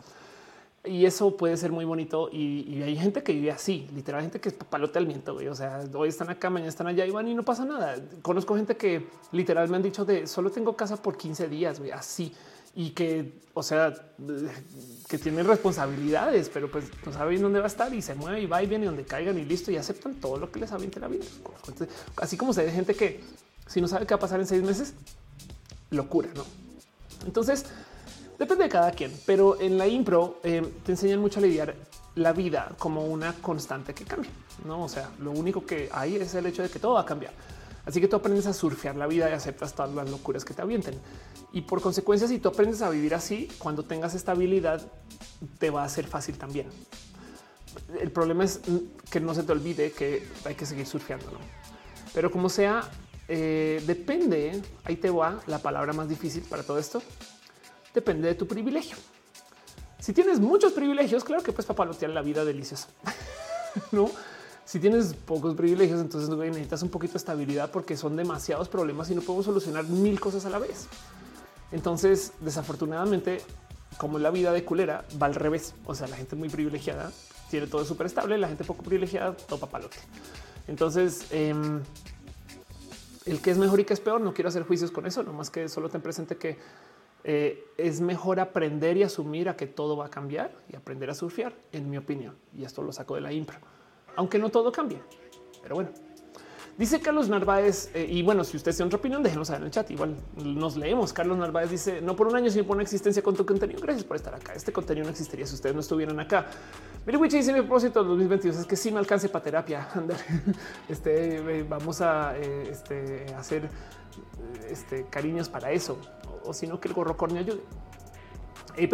y 0.84 1.06
eso 1.06 1.36
puede 1.36 1.58
ser 1.58 1.72
muy 1.72 1.86
bonito. 1.86 2.30
Y, 2.32 2.82
hay 2.82 2.96
gente 2.96 3.24
que 3.24 3.34
vive 3.34 3.52
así, 3.52 3.88
literalmente 3.94 4.40
que 4.40 4.50
es 4.50 4.56
papalote 4.56 5.00
al 5.00 5.06
viento. 5.06 5.36
O 5.36 5.56
sea, 5.56 5.84
hoy 5.94 6.10
están 6.10 6.30
acá, 6.30 6.50
mañana 6.50 6.70
están 6.70 6.88
allá 6.88 7.06
y 7.06 7.12
van 7.12 7.28
y 7.28 7.34
no 7.34 7.44
pasa 7.44 7.66
nada. 7.66 7.96
Conozco 8.22 8.56
gente 8.56 8.78
que 8.78 9.08
literal 9.32 9.68
me 9.70 9.78
han 9.78 9.84
dicho 9.84 10.06
de 10.06 10.28
solo 10.28 10.50
tengo 10.50 10.76
casa 10.76 10.98
por 11.02 11.18
15 11.18 11.48
días, 11.48 11.82
así 11.94 12.34
y 12.76 12.92
que, 12.92 13.42
o 13.54 13.64
sea, 13.64 13.94
que 15.08 15.18
tienen 15.18 15.46
responsabilidades, 15.46 16.50
pero 16.50 16.70
pues 16.70 16.86
no 17.06 17.14
saben 17.14 17.42
dónde 17.42 17.60
va 17.60 17.66
a 17.66 17.68
estar 17.68 17.94
y 17.94 18.02
se 18.02 18.16
mueve 18.16 18.42
y 18.42 18.46
va 18.46 18.62
y 18.64 18.68
viene 18.68 18.86
donde 18.86 19.04
caigan 19.04 19.38
y 19.38 19.46
listo 19.46 19.72
y 19.72 19.78
aceptan 19.78 20.16
todo 20.16 20.38
lo 20.38 20.52
que 20.52 20.60
les 20.60 20.72
aviente 20.72 21.00
la 21.00 21.08
vida. 21.08 21.26
Así 22.18 22.38
como 22.38 22.54
se 22.54 22.66
ve 22.66 22.72
gente 22.72 22.96
que 22.96 23.22
si 23.68 23.82
no 23.82 23.88
sabe 23.88 24.06
qué 24.06 24.14
va 24.14 24.18
a 24.18 24.22
pasar 24.22 24.40
en 24.40 24.48
seis 24.48 24.64
meses, 24.64 24.94
locura, 25.92 26.30
no? 26.36 26.44
Entonces, 27.26 27.66
Depende 28.40 28.64
de 28.64 28.70
cada 28.70 28.92
quien, 28.92 29.12
pero 29.26 29.60
en 29.60 29.78
la 29.78 29.86
impro 29.86 30.40
eh, 30.44 30.66
te 30.86 30.94
enseñan 30.94 31.20
mucho 31.20 31.40
a 31.40 31.44
lidiar 31.44 31.76
la 32.16 32.32
vida 32.32 32.72
como 32.80 33.04
una 33.04 33.34
constante 33.34 33.94
que 33.94 34.06
cambia. 34.06 34.32
No, 34.64 34.86
o 34.86 34.90
sea, 34.90 35.10
lo 35.20 35.32
único 35.32 35.66
que 35.66 35.90
hay 35.92 36.16
es 36.16 36.34
el 36.36 36.46
hecho 36.46 36.62
de 36.62 36.70
que 36.70 36.80
todo 36.80 36.94
va 36.94 37.02
a 37.02 37.06
cambiar. 37.06 37.34
Así 37.90 38.00
que 38.00 38.08
tú 38.08 38.18
aprendes 38.18 38.46
a 38.46 38.54
surfear 38.54 38.96
la 38.96 39.08
vida 39.08 39.28
y 39.32 39.34
aceptas 39.34 39.74
todas 39.74 39.92
las 39.96 40.08
locuras 40.12 40.46
que 40.46 40.54
te 40.54 40.62
avienten. 40.62 40.94
Y 41.54 41.62
por 41.62 41.82
consecuencia, 41.82 42.28
si 42.28 42.38
tú 42.38 42.50
aprendes 42.50 42.84
a 42.84 42.90
vivir 42.92 43.16
así, 43.16 43.50
cuando 43.58 43.82
tengas 43.82 44.14
estabilidad, 44.14 44.80
te 45.58 45.72
va 45.72 45.84
a 45.84 45.90
ser 45.90 46.06
fácil 46.06 46.38
también. 46.38 46.68
El 48.00 48.12
problema 48.12 48.44
es 48.44 48.62
que 49.10 49.20
no 49.20 49.34
se 49.34 49.42
te 49.42 49.54
olvide 49.54 49.92
que 49.92 50.24
hay 50.46 50.54
que 50.54 50.68
seguir 50.68 50.86
surfeando, 50.86 51.32
¿no? 51.32 51.40
Pero 52.14 52.30
como 52.30 52.48
sea, 52.48 52.88
eh, 53.28 53.82
depende, 53.88 54.62
ahí 54.84 54.98
te 54.98 55.10
va 55.10 55.40
la 55.48 55.58
palabra 55.58 55.92
más 55.92 56.08
difícil 56.08 56.44
para 56.44 56.62
todo 56.62 56.78
esto, 56.78 57.02
depende 57.92 58.28
de 58.28 58.36
tu 58.36 58.46
privilegio. 58.46 58.98
Si 59.98 60.14
tienes 60.14 60.40
muchos 60.40 60.74
privilegios, 60.74 61.24
claro 61.24 61.42
que 61.42 61.52
puedes 61.54 61.66
papalotear 61.66 62.12
la 62.12 62.22
vida 62.22 62.46
deliciosa. 62.46 62.90
no, 63.92 64.12
si 64.70 64.80
tienes 64.80 65.16
pocos 65.16 65.56
privilegios, 65.56 66.00
entonces 66.00 66.30
necesitas 66.30 66.84
un 66.84 66.90
poquito 66.90 67.14
de 67.14 67.18
estabilidad 67.18 67.72
porque 67.72 67.98
son 67.98 68.16
demasiados 68.16 68.70
problemas 68.70 69.10
y 69.10 69.16
no 69.16 69.22
podemos 69.22 69.46
solucionar 69.46 69.84
mil 69.86 70.20
cosas 70.20 70.46
a 70.46 70.50
la 70.52 70.60
vez. 70.60 70.88
Entonces, 71.72 72.34
desafortunadamente, 72.40 73.42
como 73.98 74.20
la 74.20 74.30
vida 74.30 74.52
de 74.54 74.64
culera 74.64 75.06
va 75.20 75.26
al 75.26 75.34
revés. 75.34 75.74
O 75.86 75.96
sea, 75.96 76.08
la 76.08 76.18
gente 76.18 76.36
muy 76.36 76.50
privilegiada 76.50 77.12
tiene 77.50 77.66
todo 77.66 77.84
súper 77.84 78.06
estable, 78.06 78.38
la 78.38 78.48
gente 78.48 78.64
poco 78.64 78.84
privilegiada 78.84 79.36
todo 79.36 79.60
papalote. 79.60 79.98
Entonces, 80.68 81.26
em, 81.32 81.82
el 83.26 83.42
que 83.42 83.50
es 83.50 83.58
mejor 83.58 83.80
y 83.80 83.86
que 83.86 83.96
es 83.96 84.00
peor, 84.00 84.22
no 84.22 84.36
quiero 84.36 84.50
hacer 84.50 84.62
juicios 84.62 84.92
con 84.92 85.08
eso, 85.08 85.24
nomás 85.24 85.50
que 85.50 85.68
solo 85.68 85.90
ten 85.90 86.02
presente 86.02 86.38
que 86.38 86.60
eh, 87.24 87.66
es 87.76 88.02
mejor 88.02 88.40
aprender 88.40 88.98
y 88.98 89.02
asumir 89.02 89.50
a 89.50 89.58
que 89.58 89.66
todo 89.66 89.98
va 89.98 90.06
a 90.06 90.10
cambiar 90.12 90.56
y 90.72 90.76
aprender 90.76 91.10
a 91.10 91.16
surfear, 91.16 91.56
en 91.72 91.90
mi 91.90 91.98
opinión. 91.98 92.36
Y 92.56 92.66
esto 92.66 92.84
lo 92.84 92.94
saco 92.94 93.16
de 93.16 93.22
la 93.22 93.34
impro, 93.34 93.58
aunque 94.20 94.38
no 94.38 94.50
todo 94.50 94.70
cambie. 94.70 95.02
Pero 95.62 95.76
bueno, 95.76 95.92
dice 96.78 97.00
Carlos 97.00 97.30
Narváez. 97.30 97.90
Eh, 97.94 98.06
y 98.10 98.22
bueno, 98.22 98.44
si 98.44 98.58
usted 98.58 98.76
tiene 98.76 98.88
otra 98.88 99.00
opinión, 99.00 99.24
déjenos 99.24 99.48
saber 99.48 99.62
en 99.62 99.68
el 99.68 99.72
chat. 99.72 99.90
Igual 99.92 100.18
nos 100.36 100.76
leemos. 100.76 101.14
Carlos 101.14 101.38
Narváez 101.38 101.70
dice: 101.70 102.02
No 102.02 102.18
por 102.18 102.28
un 102.28 102.36
año, 102.36 102.52
sino 102.52 102.66
por 102.66 102.76
una 102.76 102.84
existencia 102.84 103.24
con 103.24 103.34
tu 103.34 103.46
contenido. 103.46 103.80
Gracias 103.80 104.04
por 104.04 104.18
estar 104.18 104.36
acá. 104.36 104.54
Este 104.54 104.74
contenido 104.74 105.06
no 105.06 105.12
existiría 105.12 105.48
si 105.48 105.56
ustedes 105.56 105.74
no 105.74 105.80
estuvieran 105.80 106.20
acá. 106.20 106.48
Mire, 107.06 107.18
Wichi 107.18 107.38
dice: 107.38 107.54
Mi 107.54 107.62
propósito 107.62 108.00
del 108.00 108.10
2022 108.10 108.58
es 108.58 108.66
que 108.66 108.76
sí 108.76 108.92
me 108.92 109.00
alcance 109.00 109.30
para 109.30 109.44
terapia. 109.44 109.88
este 110.90 111.38
eh, 111.38 111.64
vamos 111.64 112.02
a 112.02 112.38
este, 112.38 113.26
hacer 113.38 113.70
este, 114.70 115.06
cariños 115.10 115.48
para 115.48 115.72
eso 115.72 115.98
o 116.44 116.54
sino 116.54 116.78
que 116.80 116.90
el 116.90 116.94
gorro 116.94 117.16
corneo 117.16 117.40
ayude. 117.40 117.62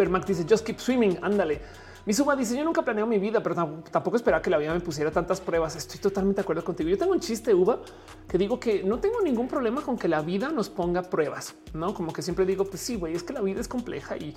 Mac 0.08 0.24
dice 0.24 0.46
just 0.48 0.64
keep 0.64 0.78
swimming. 0.78 1.18
Ándale. 1.20 1.85
Mi 2.06 2.14
suma 2.14 2.36
dice 2.36 2.56
yo 2.56 2.62
nunca 2.62 2.82
planeo 2.82 3.04
mi 3.04 3.18
vida, 3.18 3.42
pero 3.42 3.56
tampoco 3.90 4.16
esperaba 4.16 4.40
que 4.40 4.48
la 4.48 4.58
vida 4.58 4.72
me 4.72 4.78
pusiera 4.78 5.10
tantas 5.10 5.40
pruebas. 5.40 5.74
Estoy 5.74 5.98
totalmente 5.98 6.36
de 6.36 6.42
acuerdo 6.42 6.62
contigo. 6.62 6.88
Yo 6.88 6.96
tengo 6.96 7.10
un 7.10 7.18
chiste 7.18 7.52
uva 7.52 7.80
que 8.28 8.38
digo 8.38 8.60
que 8.60 8.84
no 8.84 9.00
tengo 9.00 9.20
ningún 9.22 9.48
problema 9.48 9.82
con 9.82 9.98
que 9.98 10.06
la 10.06 10.22
vida 10.22 10.48
nos 10.50 10.68
ponga 10.70 11.02
pruebas, 11.02 11.56
no 11.74 11.92
como 11.94 12.12
que 12.12 12.22
siempre 12.22 12.46
digo, 12.46 12.64
pues 12.64 12.80
sí, 12.80 12.94
güey, 12.94 13.14
es 13.14 13.24
que 13.24 13.32
la 13.32 13.40
vida 13.40 13.60
es 13.60 13.66
compleja 13.66 14.16
y, 14.16 14.36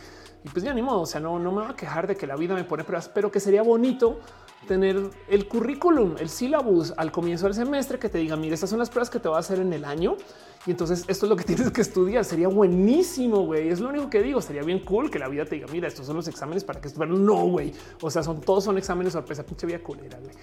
pues 0.52 0.64
ya 0.64 0.74
ni 0.74 0.82
modo. 0.82 1.02
O 1.02 1.06
sea, 1.06 1.20
no, 1.20 1.40
no 1.40 1.52
me 1.52 1.62
va 1.62 1.70
a 1.72 1.76
quejar 1.76 2.08
de 2.08 2.16
que 2.16 2.28
la 2.28 2.36
vida 2.36 2.56
me 2.56 2.64
pone 2.64 2.84
pruebas, 2.84 3.10
pero 3.10 3.32
que 3.32 3.40
sería 3.40 3.62
bonito 3.62 4.20
tener 4.68 5.10
el 5.30 5.48
currículum, 5.48 6.16
el 6.20 6.30
sílabus 6.30 6.94
al 6.98 7.12
comienzo 7.12 7.46
del 7.46 7.56
semestre 7.56 7.98
que 7.98 8.10
te 8.10 8.18
diga, 8.18 8.36
mira, 8.36 8.54
estas 8.54 8.70
son 8.70 8.80
las 8.80 8.90
pruebas 8.90 9.10
que 9.10 9.20
te 9.20 9.30
va 9.30 9.38
a 9.38 9.40
hacer 9.40 9.60
en 9.60 9.72
el 9.74 9.86
año 9.86 10.18
y 10.66 10.72
entonces 10.72 11.06
esto 11.08 11.26
es 11.26 11.30
lo 11.30 11.36
que 11.36 11.44
tienes 11.46 11.72
que 11.72 11.82
estudiar. 11.82 12.26
Sería 12.26 12.48
buenísimo, 12.48 13.46
güey. 13.46 13.70
Es 13.70 13.80
lo 13.80 13.90
único 13.90 14.10
que 14.10 14.22
digo. 14.22 14.42
Sería 14.42 14.64
bien 14.64 14.80
cool 14.80 15.10
que 15.10 15.20
la 15.20 15.28
vida 15.28 15.46
te 15.46 15.56
diga, 15.56 15.68
mira, 15.72 15.88
estos 15.88 16.06
son 16.06 16.16
los 16.16 16.28
exámenes 16.28 16.64
para 16.64 16.82
que 16.82 16.90
pero 16.90 17.16
no, 17.16 17.46
güey. 17.48 17.74
O 18.02 18.10
sea, 18.10 18.24
son 18.24 18.42
todos 18.42 18.64
son 18.64 18.78
exámenes 18.78 19.14
sorpresa, 19.14 19.44
pinche 19.44 19.66
vida 19.66 19.80
culera, 19.80 20.20
güey. 20.20 20.36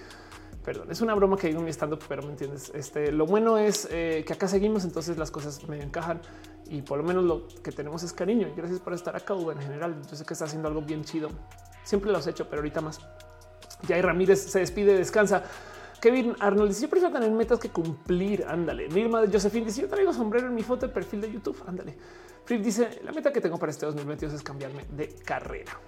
Perdón, 0.67 0.91
es 0.91 1.01
una 1.01 1.15
broma 1.15 1.37
que 1.37 1.47
digo 1.47 1.61
en 1.61 1.67
mi 1.67 1.71
stand 1.71 1.97
pero 2.09 2.25
me 2.25 2.31
entiendes. 2.31 2.73
Este, 2.75 3.13
lo 3.13 3.25
bueno 3.25 3.57
es 3.57 3.87
eh, 3.89 4.25
que 4.27 4.33
acá 4.33 4.49
seguimos, 4.49 4.83
entonces 4.83 5.17
las 5.17 5.31
cosas 5.31 5.67
me 5.69 5.81
encajan 5.81 6.21
y 6.69 6.83
por 6.83 6.99
lo 6.99 7.05
menos 7.05 7.23
lo 7.23 7.47
que 7.63 7.71
tenemos 7.71 8.03
es 8.03 8.13
cariño. 8.13 8.49
Y 8.49 8.57
gracias 8.57 8.81
por 8.81 8.93
estar 8.93 9.15
acá, 9.15 9.33
en 9.35 9.59
general. 9.61 10.03
Yo 10.11 10.17
sé 10.17 10.25
que 10.25 10.33
está 10.33 10.47
haciendo 10.47 10.67
algo 10.67 10.83
bien 10.83 11.05
chido. 11.05 11.29
Siempre 11.85 12.11
lo 12.11 12.19
has 12.19 12.27
hecho, 12.27 12.49
pero 12.49 12.63
ahorita 12.63 12.81
más. 12.81 12.99
Ya 13.87 14.03
Ramírez 14.03 14.43
se 14.43 14.59
despide, 14.59 14.99
descansa. 14.99 15.45
Kevin 16.01 16.35
Arnold 16.41 16.71
dice: 16.71 16.83
Yo 16.83 16.91
prefiero 16.91 17.15
tener 17.15 17.31
metas 17.31 17.61
que 17.61 17.71
cumplir. 17.71 18.45
Ándale. 18.49 18.89
Nirma 18.89 19.21
de 19.21 19.29
Josephine 19.33 19.67
dice: 19.67 19.83
Yo 19.83 19.89
traigo 19.89 20.13
sombrero 20.13 20.49
en 20.49 20.55
mi 20.57 20.65
foto 20.65 20.89
de 20.89 20.93
perfil 20.93 21.21
de 21.21 21.31
YouTube. 21.31 21.63
Ándale. 21.65 21.97
Flip 22.45 22.61
dice: 22.61 23.03
La 23.05 23.13
meta 23.13 23.33
que 23.33 23.41
tengo 23.41 23.57
para 23.57 23.71
este 23.71 23.87
2022 23.87 24.35
es 24.35 24.43
cambiarme 24.43 24.85
de 24.91 25.15
carrera. 25.25 25.79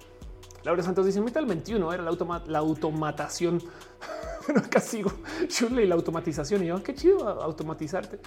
Laura 0.63 0.83
Santos 0.83 1.05
dice: 1.05 1.21
Meta 1.21 1.39
el 1.39 1.45
21 1.45 1.93
era 1.93 2.03
la, 2.03 2.43
la 2.47 2.59
automatación. 2.59 3.61
Pero. 4.47 5.11
Chule 5.47 5.83
y 5.85 5.87
la 5.87 5.95
automatización. 5.95 6.63
Y 6.63 6.67
yo, 6.67 6.81
qué 6.83 6.93
chido 6.93 7.27
automatizarte. 7.27 8.19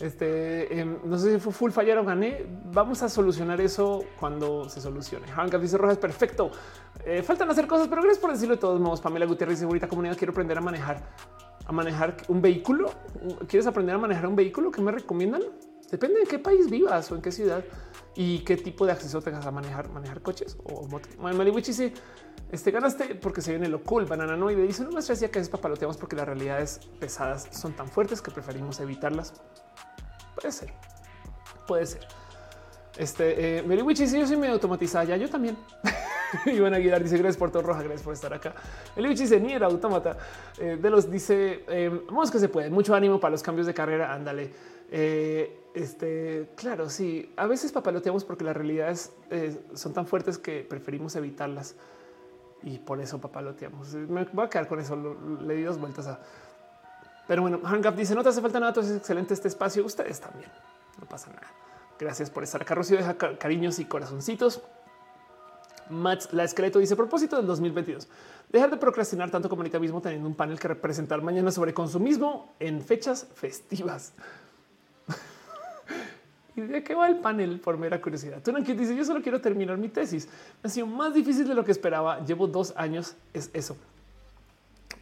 Este 0.00 0.80
em, 0.80 0.96
no 1.04 1.18
sé 1.18 1.34
si 1.34 1.40
fue 1.40 1.52
full 1.52 1.70
fallar 1.70 1.98
o 1.98 2.04
gané. 2.04 2.46
Vamos 2.72 3.02
a 3.02 3.08
solucionar 3.08 3.60
eso 3.60 4.02
cuando 4.18 4.68
se 4.68 4.80
solucione. 4.80 5.26
Hanka 5.30 5.58
dice 5.58 5.76
Rojas, 5.76 5.98
perfecto. 5.98 6.50
Eh, 7.04 7.22
faltan 7.22 7.50
hacer 7.50 7.66
cosas, 7.66 7.88
pero 7.88 8.00
gracias 8.02 8.20
por 8.20 8.32
decirlo 8.32 8.54
de 8.54 8.60
todos 8.60 8.80
modos. 8.80 9.00
Pamela 9.00 9.26
Gutiérrez 9.26 9.58
dice 9.58 9.66
ahorita 9.66 9.88
comunidad 9.88 10.16
quiero 10.16 10.32
aprender 10.32 10.56
a 10.56 10.62
manejar, 10.62 11.02
a 11.66 11.72
manejar 11.72 12.16
un 12.28 12.40
vehículo. 12.40 12.90
¿Quieres 13.46 13.66
aprender 13.66 13.94
a 13.94 13.98
manejar 13.98 14.26
un 14.26 14.36
vehículo? 14.36 14.70
¿Qué 14.70 14.80
me 14.80 14.90
recomiendan? 14.90 15.42
Depende 15.90 16.20
de 16.20 16.26
qué 16.26 16.38
país 16.38 16.70
vivas 16.70 17.10
o 17.12 17.16
en 17.16 17.20
qué 17.20 17.30
ciudad 17.30 17.62
y 18.14 18.40
qué 18.40 18.56
tipo 18.56 18.86
de 18.86 18.92
acceso 18.92 19.20
tengas 19.22 19.46
a 19.46 19.50
manejar, 19.50 19.88
manejar 19.90 20.20
coches 20.22 20.56
o 20.64 20.86
motos. 20.88 21.16
Maliwichi 21.18 21.68
dice 21.68 21.92
este 22.50 22.72
ganaste 22.72 23.14
porque 23.14 23.40
se 23.40 23.52
viene 23.52 23.68
lo 23.68 23.82
cool. 23.84 24.06
Banana 24.06 24.36
no 24.36 24.50
y 24.50 24.54
dice 24.54 24.82
no 24.82 24.90
me 24.90 25.00
decía 25.00 25.30
que 25.30 25.38
es 25.38 25.48
papaloteamos 25.48 25.96
porque 25.96 26.16
las 26.16 26.26
realidades 26.26 26.80
pesadas 26.98 27.48
son 27.52 27.72
tan 27.72 27.88
fuertes 27.88 28.20
que 28.20 28.30
preferimos 28.30 28.80
evitarlas. 28.80 29.34
Puede 30.34 30.52
ser, 30.52 30.72
puede 31.66 31.86
ser. 31.86 32.06
Este 32.98 33.58
eh, 33.58 33.62
Mary 33.62 33.82
Wichi, 33.82 34.04
yo 34.06 34.26
soy 34.26 34.36
medio 34.36 34.54
automatizada 34.54 35.04
ya, 35.04 35.16
yo 35.16 35.30
también. 35.30 35.56
Iván 36.46 36.74
Aguilar 36.74 37.02
dice 37.02 37.16
gracias 37.16 37.36
por 37.36 37.50
todo 37.50 37.62
roja, 37.62 37.82
gracias 37.82 38.02
por 38.02 38.14
estar 38.14 38.34
acá. 38.34 38.54
El 38.96 39.06
Wichi 39.06 39.22
dice 39.22 39.38
ni 39.38 39.52
era 39.52 39.66
automata. 39.66 40.16
Eh, 40.58 40.76
de 40.80 40.90
los 40.90 41.08
dice 41.08 41.64
eh, 41.68 42.02
vamos 42.08 42.30
que 42.32 42.40
se 42.40 42.48
puede. 42.48 42.68
Mucho 42.70 42.94
ánimo 42.94 43.20
para 43.20 43.30
los 43.30 43.42
cambios 43.42 43.68
de 43.68 43.74
carrera. 43.74 44.12
Ándale. 44.12 44.52
Eh, 44.90 45.59
este, 45.74 46.50
claro, 46.56 46.88
sí. 46.88 47.32
A 47.36 47.46
veces 47.46 47.72
papaloteamos 47.72 48.24
porque 48.24 48.44
las 48.44 48.56
realidades 48.56 49.12
son 49.74 49.92
tan 49.92 50.06
fuertes 50.06 50.38
que 50.38 50.62
preferimos 50.62 51.16
evitarlas 51.16 51.76
y 52.62 52.78
por 52.78 53.00
eso 53.00 53.20
papaloteamos. 53.20 53.94
Me 53.94 54.24
voy 54.24 54.46
a 54.46 54.50
quedar 54.50 54.68
con 54.68 54.80
eso. 54.80 54.96
Le 55.40 55.54
di 55.54 55.62
dos 55.62 55.78
vueltas 55.78 56.06
a 56.06 56.20
pero 57.30 57.42
bueno, 57.42 57.60
Hang 57.62 57.86
Up 57.86 57.94
dice 57.94 58.12
no 58.16 58.24
te 58.24 58.30
hace 58.30 58.40
falta 58.40 58.58
nada, 58.58 58.82
es 58.82 58.90
excelente 58.90 59.34
este 59.34 59.46
espacio. 59.46 59.86
Ustedes 59.86 60.18
también, 60.18 60.50
no 61.00 61.06
pasa 61.06 61.30
nada. 61.30 61.46
Gracias 61.96 62.28
por 62.28 62.42
estar 62.42 62.60
acá. 62.60 62.74
Rocío 62.74 62.96
deja 62.96 63.16
cariños 63.16 63.78
y 63.78 63.84
corazoncitos. 63.84 64.60
Mats, 65.90 66.32
la 66.32 66.42
esqueleto 66.42 66.80
dice 66.80 66.96
propósito 66.96 67.36
del 67.36 67.46
2022. 67.46 68.08
Dejar 68.48 68.68
de 68.70 68.78
procrastinar 68.78 69.30
tanto 69.30 69.48
como 69.48 69.62
ahorita 69.62 69.78
mismo 69.78 70.00
teniendo 70.00 70.26
un 70.28 70.34
panel 70.34 70.58
que 70.58 70.66
representar 70.66 71.22
mañana 71.22 71.52
sobre 71.52 71.72
consumismo 71.72 72.52
en 72.58 72.82
fechas 72.82 73.28
festivas. 73.32 74.12
¿Y 76.56 76.60
de 76.62 76.82
qué 76.82 76.94
va 76.94 77.08
el 77.08 77.18
panel? 77.18 77.60
Por 77.60 77.78
mera 77.78 78.00
curiosidad. 78.00 78.42
Turanquit 78.42 78.76
dice 78.76 78.96
yo 78.96 79.04
solo 79.04 79.22
quiero 79.22 79.40
terminar 79.40 79.78
mi 79.78 79.88
tesis. 79.88 80.28
Ha 80.62 80.68
sido 80.68 80.86
más 80.86 81.14
difícil 81.14 81.46
de 81.46 81.54
lo 81.54 81.64
que 81.64 81.72
esperaba. 81.72 82.24
Llevo 82.24 82.46
dos 82.46 82.72
años. 82.76 83.14
Es 83.32 83.50
eso. 83.52 83.76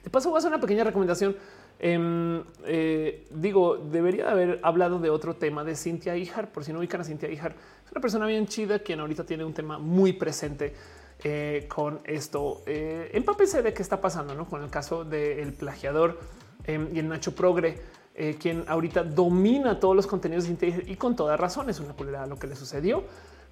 De 0.04 0.10
paso 0.10 0.28
voy 0.30 0.36
a 0.36 0.38
hacer 0.38 0.50
una 0.50 0.60
pequeña 0.60 0.84
recomendación. 0.84 1.36
Em, 1.80 2.42
eh, 2.66 3.26
digo, 3.30 3.76
debería 3.76 4.30
haber 4.30 4.58
hablado 4.62 4.98
de 4.98 5.10
otro 5.10 5.36
tema 5.36 5.62
de 5.62 5.76
Cintia 5.76 6.16
Ijar, 6.16 6.50
por 6.50 6.64
si 6.64 6.72
no 6.72 6.80
ubican 6.80 7.00
a 7.00 7.04
Cintia 7.04 7.30
Ijar. 7.30 7.54
Es 7.84 7.92
una 7.92 8.00
persona 8.00 8.26
bien 8.26 8.46
chida 8.46 8.80
quien 8.80 9.00
ahorita 9.00 9.24
tiene 9.24 9.44
un 9.44 9.54
tema 9.54 9.78
muy 9.78 10.12
presente 10.12 10.74
eh, 11.22 11.66
con 11.68 12.00
esto. 12.04 12.62
Eh, 12.66 13.10
empápense 13.12 13.62
de 13.62 13.72
qué 13.72 13.82
está 13.82 14.00
pasando 14.00 14.34
¿no? 14.34 14.46
con 14.46 14.62
el 14.62 14.70
caso 14.70 15.04
del 15.04 15.52
plagiador 15.52 16.18
em, 16.64 16.88
y 16.94 16.98
el 16.98 17.08
Nacho 17.08 17.34
Progre, 17.34 17.78
eh, 18.20 18.36
quien 18.38 18.64
ahorita 18.66 19.04
domina 19.04 19.78
todos 19.78 19.94
los 19.94 20.08
contenidos 20.08 20.44
de 20.44 20.48
Cintia 20.48 20.82
y 20.86 20.96
con 20.96 21.14
toda 21.14 21.36
razón 21.36 21.70
es 21.70 21.78
una 21.78 21.94
culera 21.94 22.26
lo 22.26 22.36
que 22.36 22.48
le 22.48 22.56
sucedió. 22.56 23.04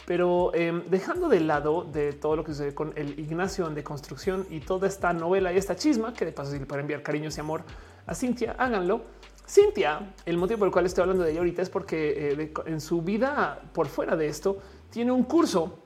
Pero 0.06 0.52
em, 0.54 0.82
dejando 0.90 1.28
de 1.28 1.40
lado 1.40 1.84
de 1.84 2.12
todo 2.12 2.34
lo 2.34 2.44
que 2.44 2.52
sucede 2.52 2.74
con 2.74 2.92
el 2.96 3.18
Ignacio 3.18 3.68
de 3.68 3.84
construcción 3.84 4.44
y 4.50 4.60
toda 4.60 4.88
esta 4.88 5.12
novela 5.12 5.52
y 5.52 5.56
esta 5.56 5.76
chisma, 5.76 6.12
que 6.12 6.24
de 6.24 6.32
paso 6.32 6.50
si 6.50 6.58
le 6.58 6.66
pueden 6.66 6.82
enviar 6.82 7.02
cariños 7.02 7.36
y 7.36 7.40
amor 7.40 7.62
a 8.06 8.14
Cintia, 8.14 8.56
háganlo. 8.58 9.02
Cintia, 9.48 10.14
el 10.26 10.36
motivo 10.36 10.58
por 10.58 10.68
el 10.68 10.72
cual 10.72 10.86
estoy 10.86 11.02
hablando 11.02 11.22
de 11.22 11.30
ella 11.30 11.38
ahorita 11.38 11.62
es 11.62 11.70
porque 11.70 12.32
eh, 12.32 12.52
en 12.66 12.80
su 12.80 13.02
vida 13.02 13.62
por 13.72 13.86
fuera 13.86 14.16
de 14.16 14.26
esto 14.26 14.58
tiene 14.90 15.12
un 15.12 15.22
curso 15.22 15.78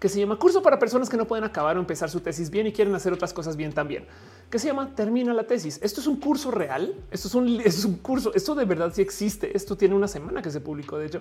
que 0.00 0.08
se 0.08 0.18
llama 0.18 0.38
Curso 0.38 0.62
para 0.62 0.78
personas 0.78 1.10
que 1.10 1.18
no 1.18 1.26
pueden 1.26 1.44
acabar 1.44 1.76
o 1.76 1.80
empezar 1.80 2.08
su 2.08 2.20
tesis 2.20 2.50
bien 2.50 2.66
y 2.66 2.72
quieren 2.72 2.94
hacer 2.94 3.12
otras 3.12 3.34
cosas 3.34 3.54
bien 3.56 3.72
también, 3.72 4.06
que 4.50 4.58
se 4.58 4.66
llama 4.66 4.94
Termina 4.94 5.32
la 5.32 5.46
tesis. 5.46 5.78
Esto 5.82 6.00
es 6.00 6.06
un 6.06 6.16
curso 6.16 6.50
real, 6.50 6.94
esto 7.10 7.28
es 7.28 7.34
un, 7.34 7.60
es 7.64 7.84
un 7.84 7.96
curso, 7.96 8.32
esto 8.34 8.54
de 8.54 8.64
verdad 8.64 8.92
sí 8.94 9.02
existe, 9.02 9.56
esto 9.56 9.76
tiene 9.76 9.94
una 9.94 10.08
semana 10.08 10.42
que 10.42 10.50
se 10.50 10.60
publicó, 10.60 10.98
de 10.98 11.06
hecho, 11.06 11.20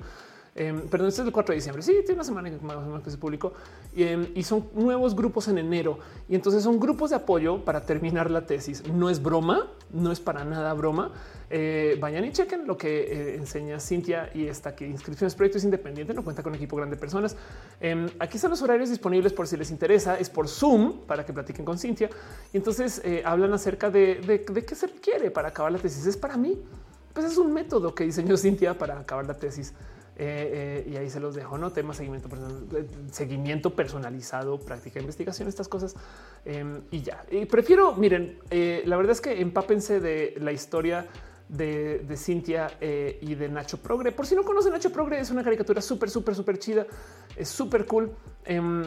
Em, 0.56 0.82
perdón, 0.90 1.08
este 1.08 1.22
es 1.22 1.28
el 1.28 1.34
4 1.34 1.54
de 1.54 1.56
diciembre. 1.56 1.84
Sí, 1.84 1.94
tiene 2.06 2.16
una 2.16 2.24
semana 2.24 2.50
que 3.02 3.12
se 3.12 3.18
publicó 3.18 3.54
em, 3.96 4.28
y 4.36 4.44
son 4.44 4.68
nuevos 4.74 5.16
grupos 5.16 5.48
en 5.48 5.58
enero. 5.58 6.00
Y 6.28 6.36
entonces 6.36 6.64
son 6.64 6.80
grupos 6.80 7.12
de 7.12 7.18
apoyo 7.18 7.64
para 7.64 7.86
terminar 7.86 8.30
la 8.32 8.46
tesis. 8.46 8.84
No 8.88 9.10
es 9.10 9.22
broma, 9.22 9.68
no 9.92 10.12
es 10.12 10.20
para 10.20 10.44
nada 10.44 10.74
broma. 10.74 11.12
Eh, 11.52 11.98
vayan 12.00 12.24
y 12.26 12.32
chequen 12.32 12.68
lo 12.68 12.78
que 12.78 13.00
eh, 13.00 13.36
enseña 13.36 13.80
Cintia 13.80 14.30
y 14.34 14.46
está 14.46 14.70
aquí. 14.70 14.86
Inscripciones 14.86 15.34
proyectos 15.34 15.64
independientes, 15.64 16.16
no 16.16 16.24
cuenta 16.24 16.44
con 16.44 16.54
equipo 16.54 16.76
grande 16.76 16.96
de 16.96 17.00
personas. 17.00 17.36
Em, 17.80 18.08
aquí 18.20 18.38
están 18.38 18.52
los 18.52 18.62
horarios 18.62 18.90
disponibles 18.90 19.34
por 19.34 19.48
si 19.48 19.58
les 19.58 19.72
interesa. 19.72 20.18
Es 20.20 20.30
por 20.30 20.48
Zoom 20.48 21.06
para 21.08 21.26
que 21.26 21.34
platiquen 21.34 21.66
con 21.66 21.80
Cintia. 21.80 22.10
Y 22.54 22.58
entonces 22.58 23.02
eh, 23.04 23.24
hablan 23.26 23.54
acerca 23.54 23.90
de, 23.90 24.46
qué 24.68 24.76
se 24.76 24.88
requiere 24.88 25.32
para 25.32 25.50
acabar 25.50 25.72
la 25.72 25.80
tesis. 25.80 26.06
Es 26.06 26.18
para 26.18 26.38
mí. 26.38 26.60
Pues 27.14 27.26
es 27.26 27.38
un 27.38 27.52
método 27.52 27.96
que 27.96 28.04
diseñó 28.04 28.38
Cintia 28.38 28.78
para 28.78 29.00
acabar 29.00 29.26
la 29.26 29.34
tesis. 29.34 29.74
Eh, 30.22 30.86
y 30.92 30.98
ahí 30.98 31.10
se 31.10 31.22
los 31.22 31.34
dejo, 31.34 31.58
no 31.58 31.72
tema 31.72 31.94
seguimiento 31.94 32.28
personal, 32.28 32.68
seguimiento 33.10 33.74
personalizado, 33.74 34.60
práctica 34.60 35.00
investigación, 35.00 35.48
estas 35.48 35.70
cosas 35.70 35.96
em, 36.44 36.82
y 36.92 37.02
ya. 37.02 37.24
Y 37.32 37.46
prefiero, 37.46 37.96
miren, 37.96 38.38
la 38.52 38.98
verdad 38.98 39.14
es 39.14 39.22
que 39.22 39.40
empápense 39.40 40.02
de 40.02 40.36
la 40.38 40.52
historia 40.52 41.08
de, 41.50 42.16
Cintia 42.16 42.72
y 42.80 43.36
de 43.36 43.50
Nacho 43.50 43.78
Progre. 43.78 44.12
Por 44.12 44.26
si 44.26 44.36
no 44.36 44.44
conocen, 44.44 44.72
Nacho 44.72 44.92
Progre 44.92 45.20
es 45.20 45.30
una 45.32 45.44
caricatura 45.44 45.82
súper, 45.82 46.10
súper, 46.10 46.36
súper 46.36 46.60
chida, 46.60 46.88
es 47.36 47.50
súper 47.50 47.86
cool. 47.86 48.12
Em, 48.46 48.84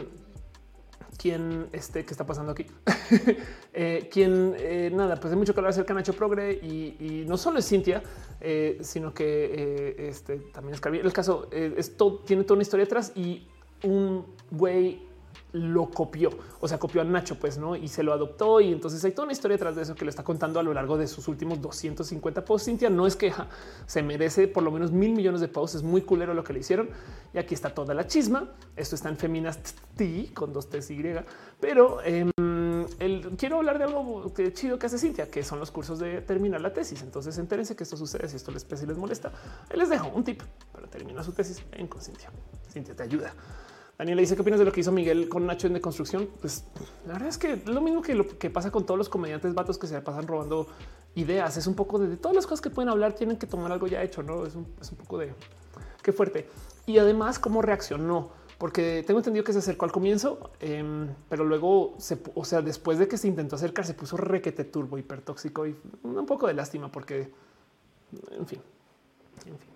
quien 1.22 1.68
este 1.72 2.04
que 2.04 2.10
está 2.10 2.26
pasando 2.26 2.50
aquí, 2.50 2.66
eh, 3.72 4.08
quien 4.10 4.56
eh, 4.58 4.90
nada, 4.92 5.16
pues 5.16 5.32
hay 5.32 5.38
mucho 5.38 5.54
que 5.54 5.60
hablar 5.60 5.70
acerca 5.70 5.94
de 5.94 6.00
Nacho 6.00 6.14
Progre 6.14 6.52
y, 6.52 7.24
no 7.28 7.36
solo 7.36 7.60
es 7.60 7.68
Cintia, 7.68 8.02
eh, 8.40 8.78
sino 8.80 9.14
que 9.14 10.08
este 10.08 10.38
también 10.52 10.74
es 10.74 10.84
El 10.84 11.12
caso 11.12 11.48
esto 11.52 12.22
tiene 12.26 12.42
toda 12.42 12.54
una 12.54 12.62
historia 12.62 12.86
atrás 12.86 13.12
y 13.14 13.46
un 13.84 14.26
güey 14.50 15.06
lo 15.52 15.90
copió, 15.90 16.30
o 16.60 16.68
sea, 16.68 16.78
copió 16.78 17.02
a 17.02 17.04
Nacho, 17.04 17.38
pues 17.38 17.58
no, 17.58 17.76
y 17.76 17.88
se 17.88 18.02
lo 18.02 18.12
adoptó. 18.12 18.60
Y 18.60 18.72
entonces 18.72 19.04
hay 19.04 19.12
toda 19.12 19.24
una 19.24 19.32
historia 19.32 19.56
detrás 19.56 19.76
de 19.76 19.82
eso 19.82 19.94
que 19.94 20.04
lo 20.04 20.10
está 20.10 20.24
contando 20.24 20.58
a 20.58 20.62
lo 20.62 20.72
largo 20.72 20.96
de 20.96 21.06
sus 21.06 21.28
últimos 21.28 21.60
250 21.60 22.44
posts. 22.44 22.66
Cintia 22.66 22.90
no 22.90 23.06
es 23.06 23.16
queja, 23.16 23.48
se 23.86 24.02
merece 24.02 24.48
por 24.48 24.62
lo 24.62 24.70
menos 24.70 24.90
mil 24.90 25.12
millones 25.12 25.40
de 25.40 25.48
posts. 25.48 25.76
Es 25.76 25.82
muy 25.82 26.02
culero 26.02 26.34
lo 26.34 26.42
que 26.42 26.52
le 26.52 26.60
hicieron. 26.60 26.88
Y 27.34 27.38
aquí 27.38 27.54
está 27.54 27.74
toda 27.74 27.94
la 27.94 28.06
chisma. 28.06 28.48
Esto 28.76 28.94
está 28.94 29.08
en 29.08 29.16
Feminast 29.16 29.78
T 29.96 30.30
con 30.34 30.52
dos 30.52 30.68
T 30.68 30.78
y, 30.78 31.02
pero 31.60 32.02
em, 32.02 32.30
quiero 33.36 33.58
hablar 33.58 33.78
de 33.78 33.84
algo 33.84 34.32
que 34.32 34.52
chido 34.52 34.78
que 34.78 34.86
hace 34.86 34.98
Cintia, 34.98 35.30
que 35.30 35.42
son 35.42 35.58
los 35.58 35.70
cursos 35.70 35.98
de 35.98 36.22
terminar 36.22 36.60
la 36.60 36.72
tesis. 36.72 37.02
Entonces 37.02 37.36
entérense 37.38 37.76
que 37.76 37.84
esto 37.84 37.96
sucede. 37.96 38.28
Si 38.28 38.36
esto 38.36 38.50
les 38.50 38.66
y 38.82 38.86
les 38.86 38.96
molesta, 38.96 39.30
les 39.74 39.90
dejo 39.90 40.08
un 40.14 40.24
tip 40.24 40.42
para 40.72 40.86
terminar 40.86 41.24
su 41.24 41.32
tesis. 41.32 41.62
en 41.72 41.86
con 41.88 42.00
Cintia. 42.00 42.30
Cintia 42.70 42.96
te 42.96 43.02
ayuda. 43.02 43.34
Daniela 44.02 44.20
dice 44.20 44.34
qué 44.34 44.42
opinas 44.42 44.58
de 44.58 44.64
lo 44.64 44.72
que 44.72 44.80
hizo 44.80 44.90
Miguel 44.90 45.28
con 45.28 45.46
Nacho 45.46 45.68
en 45.68 45.74
de 45.74 45.80
construcción. 45.80 46.28
Pues 46.40 46.64
la 47.06 47.12
verdad 47.12 47.28
es 47.28 47.38
que 47.38 47.62
lo 47.66 47.80
mismo 47.80 48.02
que 48.02 48.16
lo 48.16 48.26
que 48.26 48.50
pasa 48.50 48.72
con 48.72 48.84
todos 48.84 48.98
los 48.98 49.08
comediantes 49.08 49.54
vatos 49.54 49.78
que 49.78 49.86
se 49.86 50.00
pasan 50.00 50.26
robando 50.26 50.66
ideas. 51.14 51.56
Es 51.56 51.68
un 51.68 51.74
poco 51.74 52.00
de, 52.00 52.16
todas 52.16 52.34
las 52.34 52.44
cosas 52.44 52.60
que 52.60 52.68
pueden 52.68 52.88
hablar, 52.88 53.12
tienen 53.12 53.36
que 53.36 53.46
tomar 53.46 53.70
algo 53.70 53.86
ya 53.86 54.02
hecho. 54.02 54.24
No 54.24 54.44
es 54.44 54.56
un, 54.56 54.64
poco 54.98 55.18
de 55.18 55.32
qué 56.02 56.12
fuerte. 56.12 56.48
Y 56.84 56.98
además, 56.98 57.38
cómo 57.38 57.62
reaccionó, 57.62 58.30
porque 58.58 59.04
tengo 59.06 59.20
entendido 59.20 59.44
que 59.44 59.52
se 59.52 59.60
acercó 59.60 59.84
al 59.84 59.92
comienzo, 59.92 60.50
em, 60.58 61.14
pero 61.28 61.44
luego 61.44 61.94
se, 61.98 62.18
o 62.34 62.44
sea, 62.44 62.60
después 62.60 62.98
de 62.98 63.06
que 63.06 63.16
se 63.16 63.28
intentó 63.28 63.54
acercar, 63.54 63.86
se 63.86 63.94
puso 63.94 64.16
requete 64.16 64.64
turbo, 64.64 64.98
hipertóxico 64.98 65.64
y 65.64 65.76
un 66.02 66.26
poco 66.26 66.48
de 66.48 66.54
lástima, 66.54 66.90
porque 66.90 67.30
en 68.32 68.46
fin, 68.48 68.60
en 69.46 69.58
fin 69.60 69.71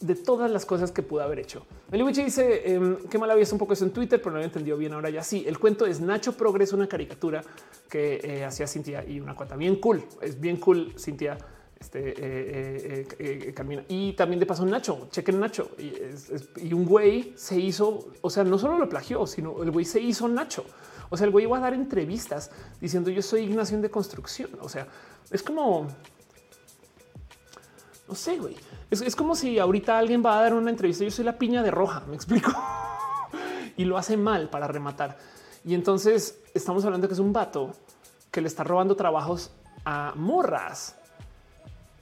de 0.00 0.14
todas 0.14 0.50
las 0.50 0.64
cosas 0.64 0.92
que 0.92 1.02
pudo 1.02 1.22
haber 1.22 1.38
hecho. 1.38 1.66
Meliwichi 1.90 2.24
dice 2.24 2.74
em, 2.74 2.96
qué 3.08 3.18
mal 3.18 3.30
había 3.30 3.46
un 3.52 3.58
poco 3.58 3.74
eso 3.74 3.84
en 3.84 3.90
Twitter, 3.90 4.20
pero 4.20 4.32
no 4.32 4.38
lo 4.38 4.44
entendió 4.44 4.76
bien. 4.76 4.94
Ahora 4.94 5.10
ya 5.10 5.22
sí. 5.22 5.44
El 5.46 5.58
cuento 5.58 5.86
es 5.86 6.00
Nacho 6.00 6.32
Progreso, 6.32 6.76
una 6.76 6.86
caricatura 6.86 7.42
que 7.88 8.20
eh, 8.22 8.44
hacía 8.44 8.66
Cintia 8.66 9.04
y 9.06 9.20
una 9.20 9.34
cuata 9.34 9.56
bien 9.56 9.76
cool. 9.76 10.02
Es 10.22 10.40
bien 10.40 10.56
cool, 10.56 10.94
Cintia. 10.98 11.38
Este 11.78 12.14
eh, 12.14 13.06
eh, 13.18 13.52
Carmina 13.54 13.82
y 13.88 14.12
también 14.12 14.38
de 14.38 14.44
paso 14.44 14.66
Nacho, 14.66 15.08
chequen 15.10 15.40
Nacho 15.40 15.70
y, 15.78 16.74
un 16.74 16.84
güey 16.84 17.32
se 17.36 17.58
hizo, 17.58 18.10
o 18.20 18.28
sea, 18.28 18.44
no 18.44 18.58
solo 18.58 18.76
lo 18.76 18.86
plagió, 18.86 19.26
sino 19.26 19.62
el 19.62 19.70
güey 19.70 19.86
se 19.86 19.98
hizo 19.98 20.28
Nacho. 20.28 20.66
O 21.08 21.16
sea, 21.16 21.24
el 21.24 21.32
güey 21.32 21.46
iba 21.46 21.56
a 21.56 21.60
dar 21.60 21.72
entrevistas 21.72 22.50
diciendo 22.82 23.08
yo 23.08 23.22
soy 23.22 23.44
Ignación 23.44 23.80
de 23.80 23.90
construcción. 23.90 24.50
O 24.60 24.68
sea, 24.68 24.88
es 25.30 25.42
como 25.42 25.88
no 28.10 28.16
sé, 28.16 28.38
güey. 28.38 28.56
Es, 28.90 29.14
como 29.14 29.36
si 29.36 29.60
ahorita 29.60 29.96
alguien 29.96 30.20
va 30.24 30.36
a 30.36 30.42
dar 30.42 30.52
una 30.52 30.68
entrevista. 30.68 31.04
Yo 31.04 31.12
soy 31.12 31.24
la 31.24 31.38
piña 31.38 31.62
de 31.62 31.70
roja, 31.70 32.02
me 32.08 32.16
explico. 32.16 32.50
y 33.76 33.84
lo 33.84 33.96
hace 33.96 34.16
mal 34.16 34.50
para 34.50 34.66
rematar. 34.66 35.16
Y 35.64 35.74
entonces 35.74 36.40
estamos 36.52 36.84
hablando 36.84 37.06
que 37.06 37.14
es 37.14 37.20
un 37.20 37.32
vato 37.32 37.70
que 38.32 38.40
le 38.40 38.48
está 38.48 38.64
robando 38.64 38.96
trabajos 38.96 39.52
a 39.84 40.12
morras 40.16 40.96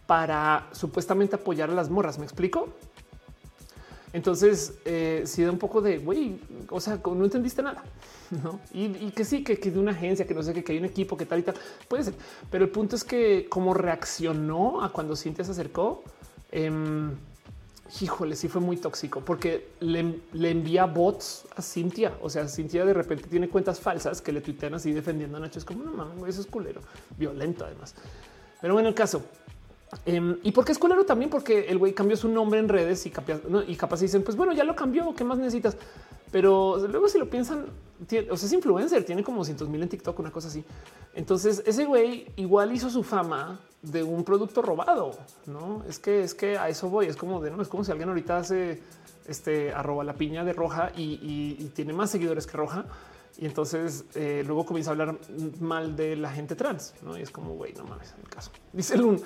para 0.06 0.68
supuestamente 0.72 1.36
apoyar 1.36 1.68
a 1.68 1.74
las 1.74 1.90
morras. 1.90 2.18
Me 2.18 2.24
explico. 2.24 2.70
Entonces, 4.18 4.74
eh, 4.84 5.22
si 5.26 5.44
da 5.44 5.52
un 5.52 5.58
poco 5.58 5.80
de 5.80 5.98
güey, 5.98 6.40
o 6.70 6.80
sea, 6.80 7.00
no 7.04 7.24
entendiste 7.24 7.62
nada. 7.62 7.84
¿no? 8.42 8.58
Y, 8.72 9.12
que 9.12 9.24
sí, 9.24 9.44
que, 9.44 9.60
que, 9.60 9.70
de 9.70 9.78
una 9.78 9.92
agencia, 9.92 10.26
que 10.26 10.34
no 10.34 10.42
sé, 10.42 10.52
que, 10.52 10.64
que 10.64 10.72
hay 10.72 10.78
un 10.78 10.86
equipo, 10.86 11.16
que 11.16 11.24
tal 11.24 11.38
y 11.38 11.42
tal, 11.42 11.54
puede 11.86 12.02
ser. 12.02 12.14
Pero 12.50 12.64
el 12.64 12.70
punto 12.70 12.96
es 12.96 13.04
que 13.04 13.46
como 13.48 13.74
reaccionó 13.74 14.82
a 14.82 14.92
cuando 14.92 15.14
Cintia 15.14 15.44
se 15.44 15.52
acercó, 15.52 16.02
eh, 16.50 16.68
híjole, 18.00 18.34
sí 18.34 18.48
fue 18.48 18.60
muy 18.60 18.76
tóxico 18.76 19.20
porque 19.20 19.68
le, 19.78 20.00
envía 20.50 20.86
bots 20.86 21.46
a 21.54 21.62
Cintia. 21.62 22.18
O 22.20 22.28
sea, 22.28 22.48
Cintia 22.48 22.84
de 22.84 22.94
repente 22.94 23.28
tiene 23.28 23.48
cuentas 23.48 23.78
falsas 23.78 24.20
que 24.20 24.32
le 24.32 24.40
tuitean 24.40 24.74
así 24.74 24.90
defendiendo 24.90 25.36
a 25.36 25.40
Nacho. 25.40 25.60
Es 25.60 25.64
como 25.64 25.84
no 25.84 25.92
mames, 25.92 26.24
eso 26.28 26.40
es 26.40 26.48
culero, 26.48 26.80
violento 27.16 27.64
además. 27.64 27.94
Pero 28.60 28.74
bueno, 28.74 28.88
el 28.88 28.96
caso 28.96 29.22
Em, 30.04 30.36
y 30.42 30.52
porque 30.52 30.72
es 30.72 30.78
culero 30.78 31.04
también, 31.04 31.30
porque 31.30 31.68
el 31.68 31.78
güey 31.78 31.94
cambió 31.94 32.16
su 32.16 32.28
nombre 32.28 32.60
en 32.60 32.68
redes 32.68 33.06
y, 33.06 33.10
capaz 33.10 34.00
dicen, 34.00 34.22
pues 34.22 34.36
bueno, 34.36 34.52
ya 34.52 34.64
lo 34.64 34.76
cambió, 34.76 35.14
¿qué 35.14 35.24
más 35.24 35.38
necesitas? 35.38 35.76
Pero 36.30 36.76
luego 36.88 37.08
si 37.08 37.18
lo 37.18 37.30
piensan, 37.30 37.66
o 38.30 38.36
sea, 38.36 38.46
es 38.46 38.52
influencer, 38.52 39.04
tiene 39.04 39.24
como 39.24 39.44
cientos 39.44 39.68
mil 39.68 39.82
en 39.82 39.88
TikTok, 39.88 40.18
una 40.18 40.30
cosa 40.30 40.48
así. 40.48 40.62
Entonces 41.14 41.62
ese 41.64 41.86
güey 41.86 42.26
igual 42.36 42.72
hizo 42.72 42.90
su 42.90 43.02
fama 43.02 43.60
de 43.80 44.02
un 44.02 44.24
producto 44.24 44.60
robado, 44.60 45.12
¿no? 45.46 45.82
Es 45.88 45.98
que 45.98 46.22
es 46.22 46.34
que 46.34 46.58
a 46.58 46.68
eso 46.68 46.90
voy, 46.90 47.06
es 47.06 47.16
como 47.16 47.40
de, 47.40 47.50
no, 47.50 47.62
es 47.62 47.68
como 47.68 47.82
si 47.82 47.90
alguien 47.90 48.10
ahorita 48.10 48.38
hace 48.38 48.82
este 49.26 49.72
arroba 49.72 50.04
la 50.04 50.14
piña 50.14 50.44
de 50.44 50.52
roja 50.52 50.92
y, 50.96 51.70
tiene 51.74 51.92
más 51.92 52.10
seguidores 52.10 52.46
que 52.46 52.56
roja. 52.56 52.84
Y 53.38 53.46
entonces 53.46 54.04
eh, 54.16 54.42
luego 54.44 54.66
comienza 54.66 54.90
a 54.90 54.92
hablar 54.92 55.16
mal 55.60 55.94
de 55.96 56.16
la 56.16 56.30
gente 56.30 56.56
trans, 56.56 56.94
¿no? 57.02 57.16
Y 57.16 57.22
es 57.22 57.30
como, 57.30 57.54
güey, 57.54 57.72
no 57.72 57.84
mames, 57.84 58.12
en 58.14 58.20
el 58.20 58.28
caso. 58.28 58.50
Dice 58.72 59.00
un 59.00 59.22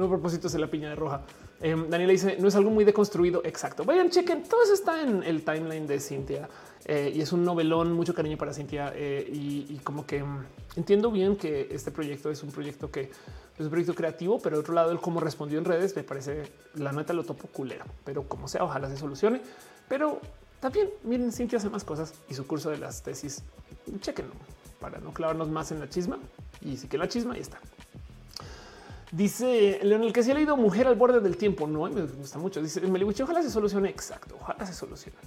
no 0.00 0.08
propósito 0.08 0.48
es 0.48 0.54
la 0.54 0.66
piña 0.66 0.88
de 0.88 0.96
roja. 0.96 1.22
Em, 1.60 1.88
Daniela 1.88 2.12
dice 2.12 2.36
no 2.40 2.48
es 2.48 2.56
algo 2.56 2.70
muy 2.70 2.84
deconstruido. 2.84 3.42
Exacto. 3.44 3.84
Vayan, 3.84 4.10
chequen. 4.10 4.42
Todo 4.44 4.62
eso 4.62 4.74
está 4.74 5.02
en 5.02 5.22
el 5.22 5.44
timeline 5.44 5.86
de 5.86 6.00
Cintia 6.00 6.48
eh, 6.86 7.12
y 7.14 7.20
es 7.20 7.32
un 7.32 7.44
novelón. 7.44 7.92
Mucho 7.92 8.14
cariño 8.14 8.36
para 8.36 8.52
Cintia 8.52 8.92
eh, 8.94 9.28
y, 9.30 9.78
como 9.84 10.06
que 10.06 10.22
mm, 10.22 10.44
entiendo 10.76 11.10
bien 11.10 11.36
que 11.36 11.68
este 11.70 11.90
proyecto 11.90 12.30
es 12.30 12.42
un 12.42 12.50
proyecto 12.50 12.90
que 12.90 13.02
es 13.02 13.64
un 13.64 13.68
proyecto 13.68 13.94
creativo, 13.94 14.40
pero 14.40 14.56
de 14.56 14.60
otro 14.60 14.72
lado, 14.72 14.90
el 14.90 15.00
cómo 15.00 15.20
respondió 15.20 15.58
en 15.58 15.66
redes 15.66 15.94
me 15.94 16.02
parece 16.02 16.50
la 16.74 16.92
neta 16.92 17.12
lo 17.12 17.24
topo 17.24 17.46
culero, 17.48 17.84
pero 18.04 18.22
como 18.22 18.48
sea, 18.48 18.64
ojalá 18.64 18.88
se 18.88 18.96
solucione. 18.96 19.42
Pero 19.86 20.20
también 20.60 20.88
miren, 21.04 21.30
Cintia 21.30 21.58
hace 21.58 21.68
más 21.68 21.84
cosas 21.84 22.14
y 22.28 22.34
su 22.34 22.46
curso 22.46 22.70
de 22.70 22.78
las 22.78 23.02
tesis. 23.02 23.42
Chequenlo 24.00 24.32
para 24.80 24.98
no 24.98 25.12
clavarnos 25.12 25.48
más 25.48 25.70
en 25.72 25.80
la 25.80 25.88
chisma 25.88 26.18
y 26.62 26.78
sí 26.78 26.88
que 26.88 26.96
la 26.96 27.06
chisma 27.06 27.36
y 27.36 27.40
está. 27.40 27.60
Dice 29.12 29.80
Leonel 29.82 30.12
que 30.12 30.22
si 30.22 30.30
ha 30.30 30.34
leído 30.34 30.56
Mujer 30.56 30.86
al 30.86 30.94
borde 30.94 31.20
del 31.20 31.36
tiempo. 31.36 31.66
No 31.66 31.88
me 31.88 32.02
gusta 32.02 32.38
mucho. 32.38 32.62
Dice 32.62 32.80
Meliwich, 32.80 33.20
ojalá 33.20 33.42
se 33.42 33.50
solucione. 33.50 33.90
Exacto, 33.90 34.36
ojalá 34.40 34.64
se 34.66 34.72
solucione. 34.72 35.18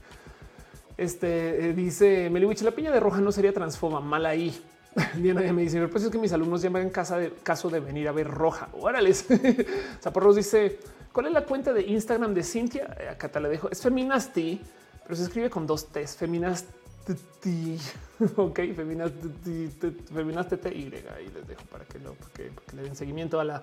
Este 0.96 1.70
eh, 1.70 1.74
dice 1.74 2.30
Meliwich, 2.30 2.62
la 2.62 2.72
piña 2.72 2.92
de 2.92 3.00
roja 3.00 3.20
no 3.20 3.32
sería 3.32 3.52
transforma 3.52 4.00
mal 4.00 4.26
ahí. 4.26 4.58
Diana 5.16 5.42
me 5.52 5.64
dice, 5.64 5.86
pues 5.88 6.04
es 6.04 6.10
que 6.12 6.18
mis 6.18 6.32
alumnos 6.34 6.62
llaman 6.62 6.84
en 6.84 6.90
casa 6.92 7.18
de 7.18 7.34
caso 7.44 7.70
de 7.70 7.80
venir 7.80 8.08
a 8.08 8.12
ver 8.12 8.28
roja. 8.28 8.70
Órales. 8.74 9.26
Zaporros 10.02 10.36
dice, 10.36 10.80
¿cuál 11.12 11.28
es 11.28 11.34
la 11.34 11.46
cuenta 11.46 11.74
de 11.74 11.82
Instagram 11.82 12.34
de 12.34 12.44
Cintia? 12.44 12.96
Eh, 13.00 13.10
acá 13.10 13.30
te 13.30 13.40
la 13.40 13.50
dejo. 13.50 13.70
Es 13.70 13.82
Feminasti, 13.82 14.62
pero 15.04 15.16
se 15.16 15.24
escribe 15.24 15.50
con 15.50 15.68
dos 15.68 15.92
T's. 15.92 16.16
Feminasti. 16.16 16.83
Ok, 18.38 18.60
Feminasti, 18.76 19.70
Feminasti 20.14 20.56
y 20.70 20.90
les 20.90 21.48
dejo 21.48 21.64
para 21.70 21.84
que, 21.86 22.00
lo, 22.00 22.14
porque, 22.14 22.52
le 22.76 22.84
den 22.84 22.96
seguimiento 22.96 23.40
a 23.40 23.44
la, 23.44 23.62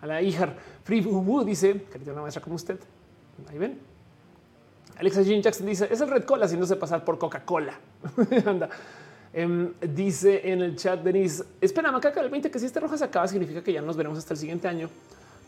a 0.00 0.06
la 0.06 0.20
hija. 0.20 0.54
Free 0.82 1.04
dice, 1.46 1.86
que 1.90 2.10
una 2.10 2.22
maestra 2.22 2.42
como 2.42 2.56
usted. 2.56 2.78
Ahí 3.48 3.58
ven. 3.58 3.78
Alexa 4.98 5.22
Jean 5.22 5.42
Jackson 5.42 5.66
dice, 5.66 5.88
es 5.90 6.00
el 6.00 6.08
Red 6.08 6.24
Cola 6.24 6.44
haciéndose 6.44 6.76
pasar 6.76 7.04
por 7.04 7.18
Coca-Cola. 7.18 7.78
Anda. 8.46 8.68
Em, 9.32 9.72
dice 9.80 10.48
en 10.48 10.62
el 10.62 10.76
chat 10.76 11.02
Denise, 11.02 11.44
espera, 11.60 11.90
Macaca 11.90 12.20
el 12.20 12.30
20 12.30 12.52
que 12.52 12.58
si 12.60 12.66
este 12.66 12.78
roja 12.78 12.96
se 12.96 13.04
acaba 13.04 13.26
significa 13.26 13.64
que 13.64 13.72
ya 13.72 13.82
nos 13.82 13.96
veremos 13.96 14.18
hasta 14.18 14.34
el 14.34 14.38
siguiente 14.38 14.68
año. 14.68 14.88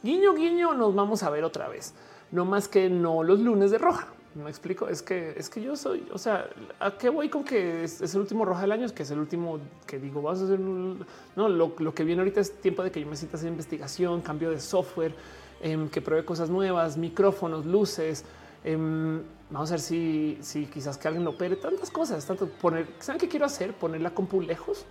Guiño, 0.03 0.35
guiño, 0.35 0.75
nos 0.75 0.95
vamos 0.95 1.23
a 1.23 1.31
ver 1.31 1.45
otra 1.45 1.69
vez. 1.69 1.95
No 2.33 2.45
más 2.45 2.67
que 2.67 2.91
no 2.91 3.23
los 3.23 3.39
lunes 3.39 3.71
de 3.71 3.79
roja. 3.79 4.09
Me 4.43 4.51
explico, 4.51 4.89
es 4.89 5.03
que 5.03 5.35
es 5.37 5.49
que 5.49 5.63
yo 5.63 5.77
soy, 5.77 6.07
o 6.13 6.19
sea, 6.19 6.49
¿a 6.79 6.99
qué 6.99 7.09
voy 7.09 7.29
con 7.31 7.43
que 7.43 7.85
es, 7.85 8.01
el 8.15 8.21
último 8.21 8.45
roja 8.45 8.61
del 8.61 8.73
año? 8.73 8.85
Es 8.85 8.93
que 8.93 9.03
es 9.03 9.11
el 9.11 9.19
último 9.19 9.59
que 9.87 9.99
digo, 9.99 10.21
vas 10.21 10.41
a 10.41 10.45
hacer, 10.45 10.61
no, 10.61 11.49
lo, 11.49 11.95
que 11.95 12.05
viene 12.05 12.21
ahorita 12.21 12.41
es 12.41 12.61
tiempo 12.61 12.83
de 12.83 12.91
que 12.91 13.01
yo 13.01 13.07
me 13.07 13.17
sienta 13.17 13.39
hacer 13.39 13.49
investigación, 13.49 14.21
cambio 14.21 14.51
de 14.51 14.61
software, 14.61 15.15
em, 15.63 15.89
que 15.89 16.03
pruebe 16.03 16.25
cosas 16.25 16.51
nuevas, 16.51 16.99
micrófonos, 16.99 17.65
luces, 17.65 18.25
Em, 18.67 19.23
vamos 19.49 19.71
a 19.71 19.75
ver 19.75 19.81
si, 19.81 20.39
si 20.43 20.67
quizás 20.67 20.99
que 20.99 21.07
alguien 21.07 21.25
lo 21.25 21.31
opere, 21.31 21.55
tantas 21.55 21.89
cosas, 21.89 22.27
tanto 22.27 22.49
poner, 22.49 22.89
¿saben 22.99 23.21
qué 23.21 23.29
quiero 23.29 23.47
hacer? 23.47 23.73
Poner 23.75 24.01
la 24.01 24.11
compu 24.11 24.41
lejos 24.41 24.85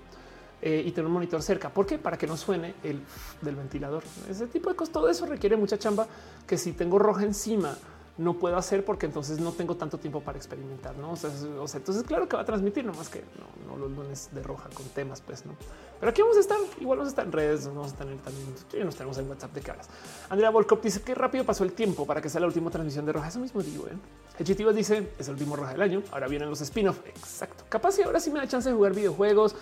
eh, 0.62 0.82
y 0.86 0.92
tener 0.92 1.08
un 1.08 1.12
monitor 1.12 1.42
cerca. 1.42 1.70
¿Por 1.70 1.86
qué? 1.86 1.98
Para 1.98 2.18
que 2.18 2.26
no 2.26 2.38
suene 2.38 2.76
el 2.84 3.02
del 3.42 3.56
ventilador. 3.58 4.04
Ese 4.30 4.48
tipo 4.48 4.70
de 4.70 4.78
cosas, 4.78 4.94
todo 4.94 5.10
eso 5.10 5.26
requiere 5.26 5.58
mucha 5.58 5.78
chamba 5.78 6.08
que 6.48 6.58
si 6.58 6.72
tengo 6.72 6.98
roja 7.00 7.24
encima, 7.24 7.78
no 8.18 8.34
puedo 8.36 8.56
hacer 8.58 8.86
porque 8.86 9.06
entonces 9.06 9.40
no 9.40 9.52
tengo 9.52 9.76
tanto 9.76 9.98
tiempo 9.98 10.22
para 10.22 10.38
experimentar, 10.38 10.96
¿no? 10.98 11.12
O 11.12 11.16
sea, 11.16 11.30
entonces 11.76 12.04
claro 12.04 12.30
que 12.30 12.36
va 12.36 12.44
a 12.44 12.46
transmitir, 12.46 12.86
nomás 12.86 13.10
que 13.10 13.24
no, 13.68 13.78
los 13.78 13.92
lunes 13.92 14.30
de 14.32 14.42
roja 14.42 14.70
con 14.74 14.86
temas, 14.90 15.22
pues, 15.22 15.46
¿no? 15.46 15.54
Pero 16.00 16.10
aquí 16.10 16.22
vamos 16.22 16.38
a 16.38 16.40
estar, 16.40 16.58
igual 16.80 17.00
vamos 17.00 17.10
a 17.10 17.12
estar 17.12 17.26
en 17.26 17.32
redes, 17.32 17.68
vamos 17.68 17.88
a 17.88 17.90
estar 17.90 18.08
también, 18.08 18.86
nos 18.86 18.96
tenemos 18.96 19.18
en 19.18 19.30
WhatsApp 19.30 19.54
de 19.54 19.62
caras. 19.62 19.90
Andrea 20.30 20.50
Volkop 20.50 20.82
dice 20.82 21.02
que 21.02 21.14
rápido 21.14 21.44
pasó 21.44 21.64
el 21.64 21.74
tiempo 21.74 22.06
para 22.06 22.22
que 22.22 22.30
sea 22.30 22.40
la 22.40 22.48
última 22.48 22.70
transmisión 22.70 23.06
de 23.06 23.14
roja, 23.14 23.28
eso 23.28 23.40
mismo 23.40 23.62
digo, 23.62 23.88
¿eh? 23.88 23.98
Ejitivo 24.40 24.74
dice, 24.74 25.12
es 25.18 25.28
el 25.28 25.34
último 25.34 25.56
roja 25.56 25.72
del 25.72 25.82
año, 25.82 26.04
ahora 26.12 26.28
vienen 26.28 26.50
los 26.50 26.62
spin-off, 26.62 27.00
exacto. 27.06 27.64
Capaz 27.70 27.98
y 28.00 28.04
ahora 28.04 28.20
sí 28.20 28.32
me 28.32 28.40
da 28.40 28.48
chance 28.48 28.70
de 28.70 28.76
jugar 28.76 28.94
videojuegos, 28.94 29.56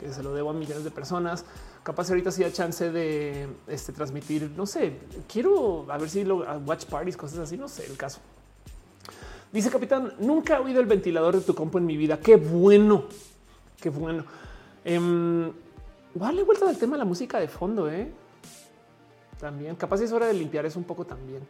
que 0.00 0.12
se 0.12 0.22
lo 0.22 0.32
debo 0.34 0.50
a 0.50 0.52
millones 0.54 0.82
de 0.82 0.90
personas, 0.90 1.44
capaz 1.82 2.08
ahorita 2.08 2.32
sí 2.32 2.42
da 2.42 2.50
chance 2.50 2.90
de 2.90 3.48
este, 3.68 3.92
transmitir, 3.92 4.50
no 4.56 4.64
sé, 4.64 4.96
quiero 5.30 5.86
a 5.90 5.98
ver 5.98 6.08
si 6.08 6.24
lo 6.24 6.38
watch 6.66 6.86
parties, 6.86 7.16
cosas 7.16 7.40
así, 7.40 7.58
no 7.58 7.68
sé 7.68 7.86
el 7.86 7.96
caso. 7.96 8.20
Dice 9.52 9.68
capitán, 9.70 10.14
nunca 10.18 10.56
he 10.56 10.60
oído 10.60 10.80
el 10.80 10.86
ventilador 10.86 11.36
de 11.36 11.42
tu 11.42 11.54
compu 11.54 11.78
en 11.78 11.84
mi 11.84 11.96
vida. 11.96 12.18
Qué 12.18 12.36
bueno, 12.36 13.04
qué 13.80 13.90
bueno. 13.90 14.24
Eh, 14.84 15.52
vale, 16.14 16.42
vuelta 16.44 16.66
del 16.66 16.78
tema 16.78 16.92
de 16.94 16.98
la 16.98 17.04
música 17.04 17.38
de 17.38 17.48
fondo, 17.48 17.90
¿eh? 17.90 18.10
También, 19.38 19.74
capaz 19.74 20.00
es 20.02 20.12
hora 20.12 20.26
de 20.26 20.34
limpiar 20.34 20.66
eso 20.66 20.78
un 20.78 20.84
poco 20.84 21.04
también. 21.04 21.42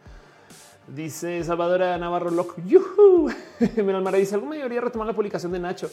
Dice 0.87 1.43
Salvadora 1.43 1.97
Navarro 1.97 2.31
Loco. 2.31 2.55
Yuhu. 2.65 3.29
Mara 4.01 4.17
dice: 4.17 4.35
¿Alguna 4.35 4.55
mayoría 4.55 4.81
retomar 4.81 5.07
la 5.07 5.13
publicación 5.13 5.51
de 5.51 5.59
Nacho? 5.59 5.89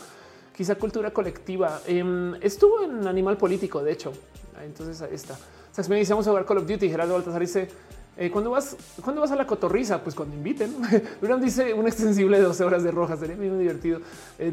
Quizá 0.59 0.75
cultura 0.75 1.12
colectiva. 1.12 1.81
Em, 1.87 2.35
estuvo 2.43 2.83
en 2.83 3.07
Animal 3.07 3.37
Político, 3.37 3.81
de 3.81 3.93
hecho. 3.93 4.12
Entonces 4.61 5.01
ahí 5.01 5.15
está. 5.15 5.39
me 5.89 5.95
dice, 5.95 6.12
a 6.12 6.17
jugar 6.17 6.45
Call 6.45 6.59
of 6.59 6.67
Duty. 6.67 6.91
Gerardo 6.91 7.15
Baltasar 7.15 7.41
dice, 7.41 7.69
eh, 8.17 8.28
¿cuándo 8.28 8.51
vas, 8.51 8.77
cuando 9.05 9.20
vas 9.20 9.31
a 9.31 9.37
la 9.37 9.47
cotorriza? 9.47 10.03
Pues 10.03 10.17
cuando 10.17 10.35
inviten. 10.35 10.75
Durán 11.20 11.41
dice 11.41 11.73
un 11.73 11.87
extensible 11.87 12.39
de 12.39 12.43
12 12.43 12.65
horas 12.65 12.83
de 12.83 12.91
rojas. 12.91 13.20
Sería 13.20 13.37
muy 13.37 13.49
divertido. 13.51 14.01
Eh, 14.37 14.51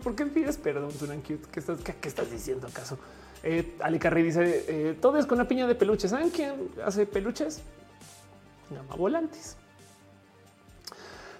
¿por 0.00 0.14
qué 0.14 0.26
pides 0.26 0.56
perdón, 0.58 0.92
Turan? 0.96 1.22
¿Qué 1.22 1.40
estás, 1.56 1.80
qué, 1.80 2.08
estás 2.08 2.30
diciendo 2.30 2.68
acaso? 2.68 2.96
Eh, 3.42 3.74
Ali 3.80 3.98
Carri 3.98 4.22
dice, 4.22 4.64
eh, 4.68 4.96
todo 5.00 5.18
es 5.18 5.26
con 5.26 5.38
una 5.38 5.48
piña 5.48 5.66
de 5.66 5.74
peluches. 5.74 6.12
¿Saben 6.12 6.30
quién 6.30 6.54
hace 6.84 7.04
peluches? 7.04 7.62
Llama 8.70 8.94
volantes. 8.94 9.56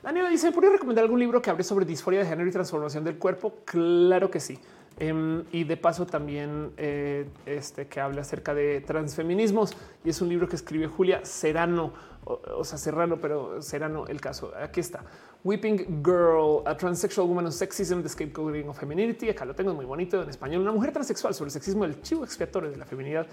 Daniela 0.02 0.28
dice, 0.28 0.52
¿podría 0.52 0.72
recomendar 0.72 1.04
algún 1.04 1.18
libro 1.18 1.42
que 1.42 1.50
hable 1.50 1.64
sobre 1.64 1.84
disforia 1.84 2.20
de 2.20 2.26
género 2.26 2.48
y 2.48 2.52
transformación 2.52 3.04
del 3.04 3.18
cuerpo? 3.18 3.54
Claro 3.64 4.30
que 4.30 4.40
sí. 4.40 4.58
Em, 5.00 5.44
y 5.52 5.64
de 5.64 5.76
paso 5.76 6.06
también 6.06 6.72
eh, 6.76 7.28
este 7.46 7.86
que 7.86 8.00
habla 8.00 8.22
acerca 8.22 8.52
de 8.52 8.80
transfeminismos 8.80 9.76
y 10.04 10.10
es 10.10 10.20
un 10.20 10.28
libro 10.28 10.48
que 10.48 10.56
escribe 10.56 10.88
Julia 10.88 11.24
Serrano, 11.24 11.92
o, 12.24 12.64
sea, 12.64 12.78
Serrano, 12.78 13.18
pero 13.20 13.62
Serrano 13.62 14.06
el 14.08 14.20
caso. 14.20 14.52
Aquí 14.60 14.80
está. 14.80 15.04
Weeping 15.44 16.02
Girl, 16.02 16.62
a 16.66 16.76
transsexual 16.76 17.26
woman 17.26 17.46
on 17.46 17.52
sexism, 17.52 18.02
the 18.02 18.08
scapegoating 18.08 18.68
of 18.68 18.78
femininity. 18.78 19.30
Acá 19.30 19.44
lo 19.44 19.54
tengo 19.54 19.72
muy 19.72 19.84
bonito 19.84 20.22
en 20.22 20.28
español. 20.28 20.62
Una 20.62 20.72
mujer 20.72 20.92
transexual 20.92 21.32
sobre 21.34 21.48
el 21.48 21.52
sexismo 21.52 21.84
del 21.84 22.02
chivo 22.02 22.24
expiatorio 22.24 22.70
de 22.70 22.76
la 22.76 22.84
feminidad. 22.84 23.26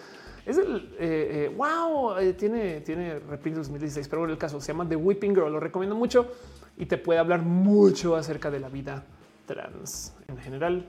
Es 0.46 0.58
el 0.58 0.96
eh, 1.00 1.50
eh, 1.50 1.56
wow, 1.56 2.16
tiene, 2.38 2.82
tiene 2.82 3.20
reprint 3.20 3.58
2016, 3.58 4.08
pero 4.08 4.22
bueno, 4.22 4.34
el 4.34 4.40
caso 4.40 4.62
se 4.62 4.68
llama 4.68 4.88
The 4.88 4.96
Weeping 4.96 5.34
Girl. 5.34 5.52
Lo 5.52 5.60
recomiendo 5.60 5.96
mucho 5.96 6.32
y 6.78 6.86
te 6.86 6.98
puede 6.98 7.20
hablar 7.20 7.42
mucho 7.42 8.16
acerca 8.16 8.52
de 8.52 8.60
la 8.60 8.70
vida 8.70 9.04
trans 9.46 10.14
en 10.28 10.38
general 10.38 10.86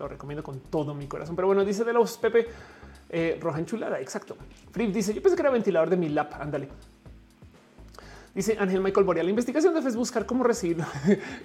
lo 0.00 0.08
recomiendo 0.08 0.42
con 0.42 0.60
todo 0.60 0.94
mi 0.94 1.06
corazón. 1.06 1.36
Pero 1.36 1.46
bueno, 1.46 1.64
dice 1.64 1.84
de 1.84 1.92
los 1.92 2.16
Pepe 2.16 2.48
eh, 3.10 3.38
roja 3.40 3.58
enchulada. 3.58 4.00
Exacto. 4.00 4.36
Flip 4.72 4.92
dice: 4.92 5.12
Yo 5.14 5.22
pensé 5.22 5.36
que 5.36 5.42
era 5.42 5.50
ventilador 5.50 5.90
de 5.90 5.96
mi 5.96 6.08
lap. 6.08 6.32
Ándale. 6.40 6.68
Dice 8.40 8.56
Ángel 8.58 8.80
Michael 8.80 9.04
Boreal. 9.04 9.26
La 9.26 9.30
investigación 9.30 9.74
de 9.74 9.86
es 9.86 9.96
buscar 9.96 10.24
cómo 10.24 10.44
recibir 10.44 10.78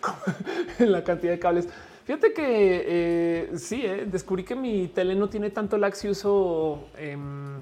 la 0.79 1.03
cantidad 1.03 1.33
de 1.33 1.39
cables. 1.39 1.67
Fíjate 2.05 2.31
que 2.31 2.85
eh, 2.87 3.57
sí, 3.57 3.81
eh, 3.83 4.07
descubrí 4.09 4.45
que 4.45 4.55
mi 4.55 4.87
tele 4.87 5.13
no 5.13 5.27
tiene 5.27 5.49
tanto 5.49 5.77
lag 5.77 5.93
uso 6.09 6.87
em, 6.97 7.61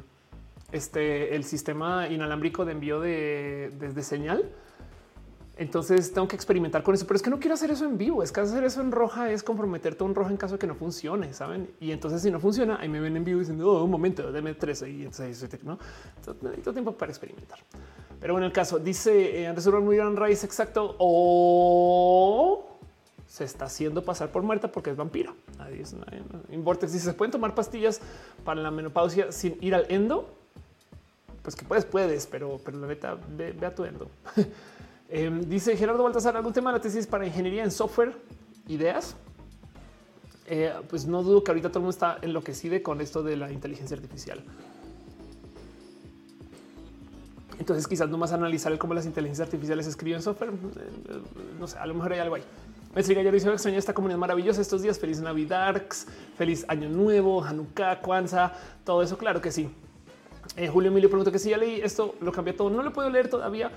este, 0.71 1.35
el 1.35 1.45
sistema 1.45 2.07
inalámbrico 2.09 2.63
de 2.63 2.73
envío 2.73 2.99
de, 3.01 3.71
de 3.71 4.03
señal 4.03 4.51
entonces 5.55 6.11
tengo 6.11 6.27
que 6.27 6.35
experimentar 6.35 6.81
con 6.81 6.95
eso, 6.95 7.05
pero 7.05 7.15
es 7.15 7.21
que 7.21 7.29
no 7.29 7.39
quiero 7.39 7.53
hacer 7.53 7.69
eso 7.69 7.85
en 7.85 7.97
vivo. 7.97 8.23
Es 8.23 8.31
que 8.31 8.41
hacer 8.41 8.63
eso 8.63 8.81
en 8.81 8.91
roja 8.91 9.31
es 9.31 9.43
comprometerte 9.43 10.03
a 10.03 10.07
un 10.07 10.15
roja 10.15 10.31
en 10.31 10.37
caso 10.37 10.53
de 10.53 10.59
que 10.59 10.65
no 10.65 10.73
funcione, 10.73 11.31
saben? 11.33 11.69
Y 11.79 11.91
entonces, 11.91 12.23
si 12.23 12.31
no 12.31 12.39
funciona, 12.39 12.79
ahí 12.79 12.89
me 12.89 12.99
ven 12.99 13.15
en 13.15 13.23
vivo 13.23 13.39
diciendo 13.39 13.71
oh, 13.71 13.83
un 13.83 13.91
momento, 13.91 14.31
deme 14.31 14.55
tres 14.55 14.81
y 14.81 15.03
entonces 15.03 15.63
¿no? 15.63 15.77
Entonces, 16.17 16.43
necesito 16.43 16.73
tiempo 16.73 16.93
para 16.93 17.11
experimentar. 17.11 17.59
Pero 18.19 18.33
bueno, 18.33 18.47
el 18.47 18.53
caso 18.53 18.79
dice 18.79 19.41
eh, 19.41 19.47
antes 19.47 19.67
muy 19.67 19.97
gran 19.97 20.15
raíz 20.15 20.43
exacto 20.43 20.95
o 20.97 22.77
se 23.27 23.43
está 23.43 23.65
haciendo 23.65 24.03
pasar 24.03 24.31
por 24.31 24.41
muerta 24.41 24.71
porque 24.71 24.89
es 24.89 24.97
vampiro. 24.97 25.35
Nadie 25.59 25.81
es, 25.81 25.95
Vortex 26.63 26.93
dice 26.93 27.05
se 27.05 27.13
pueden 27.13 27.31
tomar 27.31 27.53
pastillas 27.53 27.99
para 28.43 28.61
la 28.61 28.71
menopausia 28.71 29.31
sin 29.31 29.57
ir 29.61 29.75
al 29.75 29.85
endo. 29.89 30.33
Pues 31.43 31.55
que 31.55 31.65
puedes, 31.65 31.85
puedes, 31.85 32.25
pero, 32.25 32.59
pero 32.63 32.79
la 32.79 32.87
neta 32.87 33.17
ve 33.37 33.53
a 33.65 33.75
tu 33.75 33.83
endo. 33.83 34.09
Em, 35.09 35.41
dice 35.41 35.75
Gerardo 35.77 36.03
Baltasar, 36.03 36.35
¿algún 36.35 36.53
tema 36.53 36.71
de 36.71 36.77
la 36.77 36.81
tesis 36.81 37.05
para 37.07 37.25
ingeniería 37.25 37.63
en 37.63 37.71
software? 37.71 38.15
¿Ideas? 38.67 39.15
Eh, 40.47 40.73
pues 40.89 41.05
no 41.05 41.23
dudo 41.23 41.43
que 41.43 41.51
ahorita 41.51 41.69
todo 41.69 41.79
el 41.79 41.83
mundo 41.83 41.93
está 41.93 42.17
enloquecido 42.21 42.81
con 42.83 42.99
esto 43.01 43.23
de 43.23 43.37
la 43.37 43.51
inteligencia 43.51 43.95
artificial. 43.95 44.43
Entonces 47.59 47.87
quizás 47.87 48.09
no 48.09 48.17
más 48.17 48.33
analizar 48.33 48.77
cómo 48.77 48.93
las 48.93 49.05
inteligencias 49.05 49.47
artificiales 49.47 49.87
escriben 49.87 50.21
software. 50.21 50.51
Eh, 50.51 50.53
eh, 51.09 51.21
no 51.59 51.67
sé, 51.67 51.77
a 51.77 51.85
lo 51.85 51.93
mejor 51.93 52.13
hay 52.13 52.19
algo 52.19 52.35
ahí. 52.35 52.43
Me 52.95 53.01
sigue 53.03 53.31
dice 53.31 53.49
extraña 53.49 53.77
esta 53.77 53.93
comunidad 53.93 54.19
maravillosa 54.19 54.61
estos 54.61 54.81
días. 54.81 54.99
Feliz 54.99 55.19
Navidad, 55.21 55.81
feliz 56.37 56.65
Año 56.67 56.89
Nuevo, 56.89 57.43
Hanukkah, 57.43 58.01
Kwanzaa, 58.01 58.53
todo 58.83 59.01
eso. 59.01 59.17
Claro 59.17 59.41
que 59.41 59.51
sí. 59.51 59.69
Julio 60.71 60.91
Emilio 60.91 61.09
pregunta 61.09 61.31
que 61.31 61.39
si 61.39 61.49
ya 61.49 61.57
leí 61.57 61.81
esto, 61.81 62.15
lo 62.21 62.31
cambia 62.31 62.55
todo. 62.55 62.69
No 62.69 62.83
lo 62.83 62.93
puedo 62.93 63.09
leer 63.09 63.29
todavía, 63.29 63.71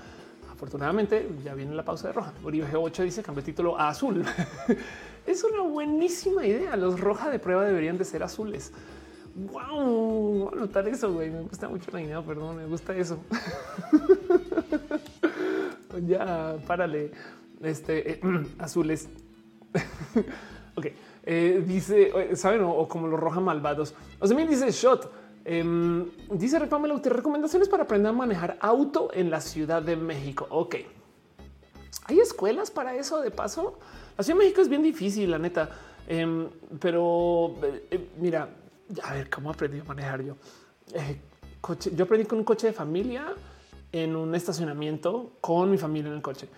afortunadamente 0.57 1.29
ya 1.43 1.53
viene 1.53 1.75
la 1.75 1.85
pausa 1.85 2.07
de 2.07 2.13
roja. 2.13 2.33
Uribe 2.43 2.67
G8 2.67 3.03
dice 3.03 3.21
cambio 3.21 3.41
el 3.41 3.45
título 3.45 3.79
a 3.79 3.89
azul. 3.89 4.25
es 5.27 5.43
una 5.43 5.61
buenísima 5.61 6.43
idea. 6.43 6.75
Los 6.75 6.99
roja 6.99 7.29
de 7.29 7.37
prueba 7.37 7.63
deberían 7.63 7.99
de 7.99 8.05
ser 8.05 8.23
azules. 8.23 8.73
Wow, 9.35 10.49
voy 10.49 10.49
a 10.51 10.59
notar 10.61 10.87
eso, 10.87 11.13
güey. 11.13 11.29
Me 11.29 11.41
gusta 11.41 11.69
mucho 11.69 11.91
la 11.91 12.01
idea, 12.01 12.23
perdón, 12.23 12.57
me 12.57 12.65
gusta 12.65 12.97
eso. 12.97 13.19
ya, 16.07 16.57
párale. 16.65 17.11
Este, 17.61 18.13
eh, 18.13 18.19
azules. 18.57 19.09
ok. 20.75 20.87
Eh, 21.23 21.63
dice, 21.67 22.35
¿saben? 22.35 22.61
O, 22.63 22.87
como 22.87 23.05
los 23.05 23.19
roja 23.19 23.39
malvados. 23.39 23.93
O 24.19 24.25
sea, 24.25 24.35
me 24.35 24.47
dice 24.47 24.71
shot. 24.71 25.26
Em, 25.49 26.11
dice 26.29 26.59
Repamela, 26.59 26.99
recomendaciones 27.01 27.69
para 27.69 27.83
aprender 27.83 28.09
a 28.09 28.13
manejar 28.13 28.57
auto 28.59 29.09
en 29.13 29.29
la 29.29 29.39
Ciudad 29.39 29.81
de 29.81 29.95
México. 29.95 30.45
Ok. 30.49 30.75
¿Hay 32.03 32.19
escuelas 32.19 32.69
para 32.69 32.95
eso 32.95 33.21
de 33.21 33.31
paso? 33.31 33.79
La 34.17 34.25
Ciudad 34.25 34.37
de 34.37 34.43
México 34.43 34.59
es 34.59 34.67
bien 34.67 34.83
difícil, 34.83 35.31
la 35.31 35.39
neta. 35.39 35.69
Em, 36.05 36.49
pero 36.81 37.55
eh, 37.63 38.09
mira, 38.17 38.49
a 39.01 39.13
ver 39.13 39.29
cómo 39.29 39.49
aprendí 39.49 39.79
a 39.79 39.85
manejar 39.85 40.21
yo. 40.21 40.35
coche, 41.61 41.91
yo 41.95 42.03
aprendí 42.03 42.25
con 42.25 42.39
un 42.39 42.43
coche 42.43 42.67
de 42.67 42.73
familia 42.73 43.33
en 43.93 44.17
un 44.17 44.35
estacionamiento 44.35 45.37
con 45.39 45.71
mi 45.71 45.77
familia 45.77 46.09
en 46.09 46.15
el 46.17 46.21
coche. 46.21 46.49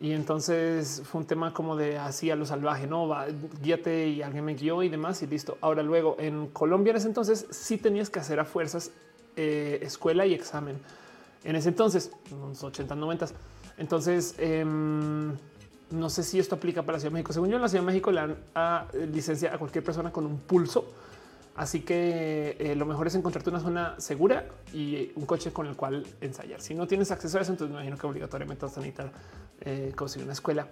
Y 0.00 0.12
entonces 0.12 1.02
fue 1.04 1.22
un 1.22 1.26
tema 1.26 1.52
como 1.52 1.74
de 1.74 1.98
así 1.98 2.30
a 2.30 2.36
lo 2.36 2.46
salvaje, 2.46 2.86
no 2.86 3.08
va, 3.08 3.26
guíate 3.60 4.08
y 4.08 4.22
alguien 4.22 4.44
me 4.44 4.54
guió 4.54 4.84
y 4.84 4.88
demás 4.88 5.22
y 5.22 5.26
listo. 5.26 5.58
Ahora 5.60 5.82
luego 5.82 6.16
en 6.20 6.46
Colombia 6.48 6.92
en 6.92 6.98
ese 6.98 7.08
entonces 7.08 7.46
sí 7.50 7.78
tenías 7.78 8.08
que 8.08 8.20
hacer 8.20 8.38
a 8.38 8.44
fuerzas 8.44 8.92
eh, 9.36 9.80
escuela 9.82 10.24
y 10.24 10.34
examen. 10.34 10.78
En 11.44 11.56
ese 11.56 11.68
entonces, 11.68 12.10
unos 12.30 12.62
80, 12.62 12.94
90. 12.94 13.26
Entonces, 13.78 14.34
em, 14.38 15.32
no 15.90 16.10
sé 16.10 16.22
si 16.22 16.38
esto 16.38 16.56
aplica 16.56 16.82
para 16.82 16.94
la 16.94 17.00
Ciudad 17.00 17.12
de 17.12 17.14
México. 17.14 17.32
Según 17.32 17.48
yo, 17.48 17.56
en 17.56 17.62
la 17.62 17.68
Ciudad 17.68 17.82
de 17.82 17.86
México 17.86 18.10
le 18.10 18.20
dan 18.20 18.36
a, 18.54 18.86
eh, 18.92 19.08
licencia 19.12 19.54
a 19.54 19.58
cualquier 19.58 19.84
persona 19.84 20.12
con 20.12 20.26
un 20.26 20.38
pulso 20.38 20.86
Así 21.58 21.80
que 21.80 22.56
eh, 22.60 22.76
lo 22.76 22.86
mejor 22.86 23.08
es 23.08 23.16
encontrarte 23.16 23.50
una 23.50 23.58
zona 23.58 23.96
segura 23.98 24.46
y 24.72 25.10
un 25.16 25.26
coche 25.26 25.52
con 25.52 25.66
el 25.66 25.74
cual 25.74 26.06
ensayar. 26.20 26.60
Si 26.60 26.72
no 26.72 26.86
tienes 26.86 27.10
acceso 27.10 27.36
a 27.36 27.40
eso, 27.40 27.50
entonces 27.50 27.74
me 27.74 27.80
imagino 27.80 27.98
que 27.98 28.06
obligatoriamente 28.06 28.64
vas 28.64 28.76
a 28.76 28.80
necesitar 28.80 29.10
eh, 29.62 29.92
conseguir 29.96 30.22
una 30.22 30.34
escuela. 30.34 30.68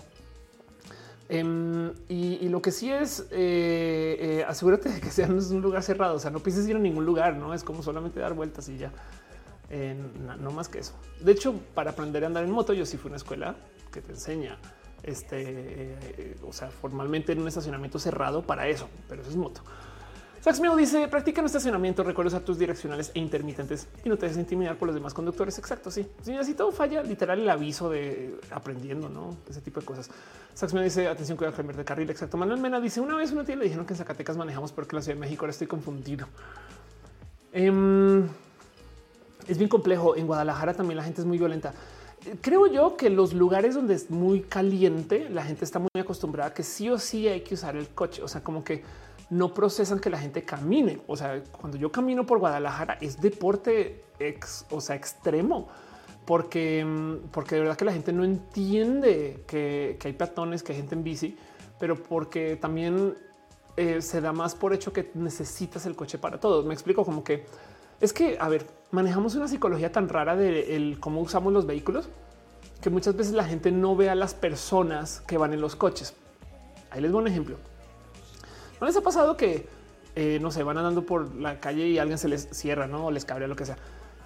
Em, 1.28 1.92
y, 2.08 2.48
lo 2.48 2.62
que 2.62 2.70
sí 2.70 2.92
es, 2.92 3.26
eh, 3.32 4.44
asegúrate 4.46 4.90
de 4.90 5.00
que 5.00 5.10
sea 5.10 5.26
un 5.26 5.60
lugar 5.60 5.82
cerrado, 5.82 6.14
o 6.14 6.18
sea, 6.20 6.30
no 6.30 6.38
pienses 6.38 6.68
ir 6.68 6.76
a 6.76 6.78
ningún 6.78 7.04
lugar, 7.04 7.34
no 7.34 7.52
es 7.52 7.64
como 7.64 7.82
solamente 7.82 8.20
dar 8.20 8.34
vueltas 8.34 8.68
y 8.68 8.78
ya. 8.78 8.92
no, 10.38 10.52
más 10.52 10.68
que 10.68 10.78
eso. 10.78 10.92
De 11.18 11.32
hecho, 11.32 11.52
para 11.74 11.90
aprender 11.90 12.22
a 12.22 12.28
andar 12.28 12.44
en 12.44 12.52
moto, 12.52 12.72
yo 12.72 12.86
sí 12.86 12.96
fui 12.96 13.08
a 13.08 13.10
una 13.10 13.16
escuela 13.16 13.56
que 13.90 14.02
te 14.02 14.12
enseña 14.12 14.56
este, 15.02 16.36
o 16.46 16.52
sea, 16.52 16.70
formalmente 16.70 17.32
en 17.32 17.40
un 17.40 17.48
estacionamiento 17.48 17.98
cerrado 17.98 18.42
para 18.42 18.68
eso, 18.68 18.88
pero 19.08 19.22
eso 19.22 19.30
es 19.32 19.36
moto. 19.36 19.62
Sax 20.46 20.62
dice 20.76 21.08
practica 21.08 21.40
en 21.40 21.46
estacionamiento, 21.46 22.04
recuerda 22.04 22.38
tus 22.38 22.56
direccionales 22.56 23.10
e 23.14 23.18
intermitentes 23.18 23.88
y 24.04 24.08
no 24.08 24.16
te 24.16 24.26
dejes 24.26 24.38
intimidar 24.38 24.76
por 24.76 24.86
los 24.86 24.94
demás 24.94 25.12
conductores. 25.12 25.58
Exacto. 25.58 25.90
Sí, 25.90 26.06
si 26.22 26.36
así 26.36 26.54
todo 26.54 26.70
falla, 26.70 27.02
literal 27.02 27.40
el 27.40 27.50
aviso 27.50 27.90
de 27.90 28.38
aprendiendo, 28.52 29.08
no 29.08 29.36
ese 29.50 29.60
tipo 29.60 29.80
de 29.80 29.86
cosas. 29.86 30.08
Sax 30.54 30.72
dice 30.72 31.08
atención, 31.08 31.36
cuidado, 31.36 31.56
cambiar 31.56 31.76
de 31.76 31.84
carril. 31.84 32.08
Exacto. 32.10 32.36
Manuel 32.36 32.60
Mena 32.60 32.78
dice 32.78 33.00
una 33.00 33.16
vez 33.16 33.32
una 33.32 33.42
tía 33.42 33.56
le 33.56 33.64
dijeron 33.64 33.86
que 33.86 33.94
en 33.94 33.98
Zacatecas 33.98 34.36
manejamos 34.36 34.70
porque 34.70 34.94
la 34.94 35.02
Ciudad 35.02 35.16
de 35.16 35.20
México 35.20 35.42
ahora 35.42 35.50
estoy 35.50 35.66
confundido. 35.66 36.28
Em, 37.52 38.28
es 39.48 39.58
bien 39.58 39.68
complejo. 39.68 40.14
En 40.14 40.28
Guadalajara 40.28 40.74
también 40.74 40.98
la 40.98 41.02
gente 41.02 41.22
es 41.22 41.26
muy 41.26 41.38
violenta. 41.38 41.74
Creo 42.40 42.68
yo 42.68 42.96
que 42.96 43.10
los 43.10 43.32
lugares 43.32 43.74
donde 43.74 43.94
es 43.94 44.12
muy 44.12 44.42
caliente, 44.42 45.28
la 45.28 45.42
gente 45.42 45.64
está 45.64 45.80
muy 45.80 45.88
acostumbrada 46.00 46.50
a 46.50 46.54
que 46.54 46.62
sí 46.62 46.88
o 46.88 47.00
sí 47.00 47.26
hay 47.26 47.40
que 47.40 47.54
usar 47.54 47.74
el 47.74 47.88
coche. 47.88 48.22
O 48.22 48.28
sea, 48.28 48.44
como 48.44 48.62
que 48.62 48.84
no 49.30 49.52
procesan 49.54 49.98
que 49.98 50.10
la 50.10 50.18
gente 50.18 50.44
camine. 50.44 51.00
O 51.06 51.16
sea, 51.16 51.42
cuando 51.50 51.78
yo 51.78 51.90
camino 51.90 52.26
por 52.26 52.38
Guadalajara 52.38 52.98
es 53.00 53.20
deporte 53.20 54.04
ex, 54.18 54.66
o 54.70 54.80
sea, 54.80 54.96
extremo, 54.96 55.68
porque, 56.24 56.84
mm, 56.84 57.28
porque 57.32 57.56
de 57.56 57.62
verdad 57.62 57.76
que 57.76 57.84
la 57.84 57.92
gente 57.92 58.12
no 58.12 58.24
entiende 58.24 59.44
que, 59.46 59.98
hay 60.02 60.12
peatones, 60.12 60.62
que 60.62 60.72
hay 60.72 60.78
gente 60.78 60.94
en 60.94 61.04
bici, 61.04 61.36
pero 61.78 61.96
porque 61.96 62.56
también 62.56 63.14
eh, 63.76 64.00
se 64.00 64.20
da 64.20 64.32
más 64.32 64.54
por 64.54 64.72
hecho 64.72 64.92
que 64.92 65.10
necesitas 65.14 65.86
el 65.86 65.94
coche 65.96 66.18
para 66.18 66.40
todos. 66.40 66.64
Me 66.64 66.74
explico 66.74 67.04
como 67.04 67.22
que 67.22 67.44
es 68.00 68.12
que, 68.12 68.36
a 68.40 68.48
ver, 68.48 68.66
manejamos 68.90 69.34
una 69.34 69.48
psicología 69.48 69.90
tan 69.90 70.08
rara 70.08 70.36
de 70.36 70.96
cómo 71.00 71.20
usamos 71.20 71.52
los 71.52 71.66
vehículos 71.66 72.08
que 72.80 72.90
muchas 72.90 73.16
veces 73.16 73.32
la 73.34 73.44
gente 73.44 73.72
no 73.72 73.96
ve 73.96 74.10
a 74.10 74.14
las 74.14 74.34
personas 74.34 75.20
que 75.26 75.38
van 75.38 75.52
en 75.52 75.60
los 75.60 75.76
coches. 75.76 76.14
Ahí 76.90 77.00
les 77.00 77.10
doy 77.10 77.22
un 77.22 77.28
ejemplo. 77.28 77.56
¿No 78.80 78.86
les 78.86 78.96
ha 78.96 79.00
pasado 79.00 79.36
que, 79.36 79.66
eh, 80.14 80.38
no 80.40 80.50
sé, 80.50 80.62
van 80.62 80.78
andando 80.78 81.04
por 81.04 81.34
la 81.36 81.60
calle 81.60 81.86
y 81.88 81.98
alguien 81.98 82.18
se 82.18 82.28
les 82.28 82.48
cierra, 82.50 82.86
¿no? 82.86 83.06
O 83.06 83.10
les 83.10 83.24
cabrea 83.24 83.48
lo 83.48 83.56
que 83.56 83.66
sea. 83.66 83.76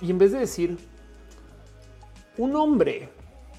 Y 0.00 0.10
en 0.10 0.18
vez 0.18 0.32
de 0.32 0.38
decir, 0.38 0.78
un 2.38 2.56
hombre 2.56 3.08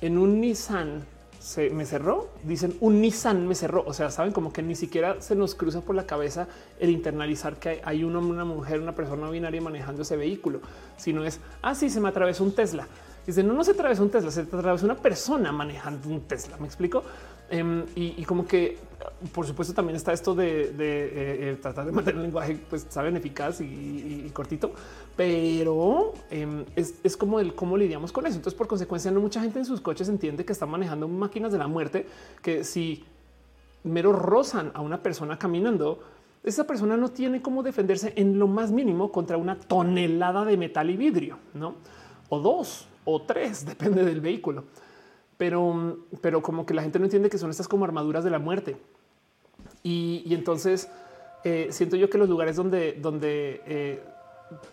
en 0.01 0.17
un 0.17 0.41
Nissan 0.41 1.05
se 1.39 1.71
me 1.71 1.85
cerró, 1.85 2.29
dicen 2.43 2.75
un 2.81 3.01
Nissan 3.01 3.47
me 3.47 3.55
cerró. 3.55 3.83
O 3.85 3.93
sea, 3.93 4.11
saben 4.11 4.31
como 4.31 4.53
que 4.53 4.61
ni 4.61 4.75
siquiera 4.75 5.21
se 5.21 5.35
nos 5.35 5.55
cruza 5.55 5.81
por 5.81 5.95
la 5.95 6.05
cabeza 6.05 6.47
el 6.79 6.89
internalizar 6.91 7.57
que 7.57 7.81
hay 7.83 8.03
un 8.03 8.15
hombre, 8.15 8.33
una 8.33 8.45
mujer, 8.45 8.79
una 8.79 8.93
persona 8.93 9.29
binaria 9.29 9.61
manejando 9.61 10.03
ese 10.03 10.15
vehículo, 10.15 10.61
sino 10.97 11.23
es 11.23 11.39
así 11.61 11.87
ah, 11.87 11.89
se 11.89 11.99
me 11.99 12.09
atravesó 12.09 12.43
un 12.43 12.53
Tesla. 12.53 12.87
Dice 13.25 13.43
no, 13.43 13.53
no 13.53 13.63
se 13.63 13.71
atravesó 13.71 14.03
un 14.03 14.09
Tesla, 14.09 14.29
se 14.31 14.41
atravesó 14.41 14.85
una 14.85 14.95
persona 14.95 15.51
manejando 15.51 16.09
un 16.09 16.21
Tesla. 16.21 16.57
Me 16.57 16.67
explico. 16.67 17.03
Em, 17.51 17.85
y, 17.95 18.23
como 18.23 18.47
que, 18.47 18.77
por 19.33 19.45
supuesto, 19.45 19.73
también 19.73 19.97
está 19.97 20.13
esto 20.13 20.33
de, 20.33 20.73
eh, 20.79 21.57
tratar 21.61 21.85
de 21.85 21.91
mantener 21.91 22.19
el 22.19 22.23
lenguaje, 22.23 22.57
pues 22.69 22.87
saben, 22.87 23.17
eficaz 23.17 23.59
y, 23.59 24.31
cortito, 24.33 24.71
pero 25.17 26.13
em, 26.29 26.63
es, 26.77 27.17
como 27.17 27.41
el 27.41 27.53
cómo 27.53 27.75
lidiamos 27.75 28.13
con 28.13 28.25
eso. 28.25 28.37
Entonces, 28.37 28.57
por 28.57 28.67
consecuencia, 28.67 29.11
no 29.11 29.19
mucha 29.19 29.41
gente 29.41 29.59
en 29.59 29.65
sus 29.65 29.81
coches 29.81 30.07
entiende 30.07 30.45
que 30.45 30.53
están 30.53 30.69
manejando 30.69 31.09
máquinas 31.09 31.51
de 31.51 31.57
la 31.57 31.67
muerte, 31.67 32.07
que 32.41 32.63
si 32.63 33.03
mero 33.83 34.13
rozan 34.13 34.71
a 34.73 34.79
una 34.79 35.03
persona 35.03 35.37
caminando, 35.37 35.99
esa 36.45 36.65
persona 36.65 36.95
no 36.95 37.09
tiene 37.09 37.41
cómo 37.41 37.63
defenderse 37.63 38.13
en 38.15 38.39
lo 38.39 38.47
más 38.47 38.71
mínimo 38.71 39.11
contra 39.11 39.35
una 39.35 39.59
tonelada 39.59 40.45
de 40.45 40.55
metal 40.55 40.89
y 40.89 40.95
vidrio, 40.95 41.37
no? 41.53 41.75
O 42.29 42.39
dos 42.39 42.87
o 43.03 43.21
tres, 43.23 43.65
depende 43.65 44.05
del 44.05 44.21
vehículo 44.21 44.63
pero, 45.41 45.97
pero 46.21 46.43
como 46.43 46.67
que 46.67 46.75
la 46.75 46.83
gente 46.83 46.99
no 46.99 47.05
entiende 47.05 47.27
que 47.27 47.39
son 47.39 47.49
estas 47.49 47.67
como 47.67 47.83
armaduras 47.83 48.23
de 48.23 48.29
la 48.29 48.37
muerte. 48.37 48.77
Y, 49.81 50.23
entonces 50.35 50.87
eh, 51.43 51.69
siento 51.71 51.95
yo 51.95 52.11
que 52.11 52.19
los 52.19 52.29
lugares 52.29 52.55
donde, 52.55 52.93
donde 52.93 53.63
eh, 53.65 54.03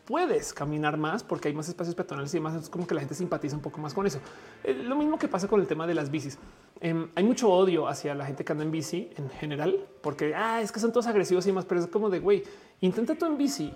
puedes 0.04 0.52
caminar 0.52 0.98
más 0.98 1.24
porque 1.24 1.48
hay 1.48 1.54
más 1.54 1.70
espacios 1.70 1.94
peatonales 1.94 2.34
y 2.34 2.36
demás, 2.36 2.54
es 2.54 2.68
como 2.68 2.86
que 2.86 2.94
la 2.94 3.00
gente 3.00 3.14
simpatiza 3.14 3.56
un 3.56 3.62
poco 3.62 3.80
más 3.80 3.94
con 3.94 4.06
eso. 4.06 4.20
Eh, 4.62 4.74
lo 4.74 4.94
mismo 4.94 5.18
que 5.18 5.26
pasa 5.26 5.48
con 5.48 5.58
el 5.58 5.66
tema 5.66 5.86
de 5.86 5.94
las 5.94 6.10
bicis. 6.10 6.38
Em, 6.82 7.08
hay 7.14 7.24
mucho 7.24 7.50
odio 7.50 7.88
hacia 7.88 8.14
la 8.14 8.26
gente 8.26 8.44
que 8.44 8.52
anda 8.52 8.62
en 8.62 8.70
bici 8.70 9.08
en 9.16 9.30
general, 9.30 9.86
porque 10.02 10.34
ah, 10.34 10.60
es 10.60 10.70
que 10.70 10.80
son 10.80 10.92
todos 10.92 11.06
agresivos 11.06 11.46
y 11.46 11.52
más, 11.52 11.64
pero 11.64 11.80
es 11.80 11.86
como 11.86 12.10
de 12.10 12.18
güey, 12.18 12.42
intenta 12.82 13.14
tú 13.14 13.24
en 13.24 13.38
bici 13.38 13.72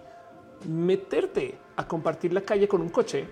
meterte 0.69 1.57
a 1.75 1.89
compartir 1.89 2.35
la 2.35 2.43
calle 2.43 2.69
con 2.69 2.83
un 2.83 2.91
coche 2.91 3.27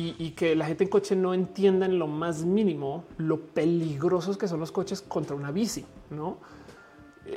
y, 0.00 0.30
que 0.30 0.54
la 0.54 0.66
gente 0.66 0.84
en 0.84 0.90
coche 0.90 1.16
no 1.16 1.34
entienda 1.34 1.86
en 1.86 1.98
lo 1.98 2.06
más 2.06 2.44
mínimo 2.44 3.04
lo 3.16 3.40
peligrosos 3.40 4.36
que 4.36 4.46
son 4.46 4.60
los 4.60 4.70
coches 4.70 5.00
contra 5.02 5.34
una 5.34 5.50
bici, 5.50 5.84
no? 6.10 6.38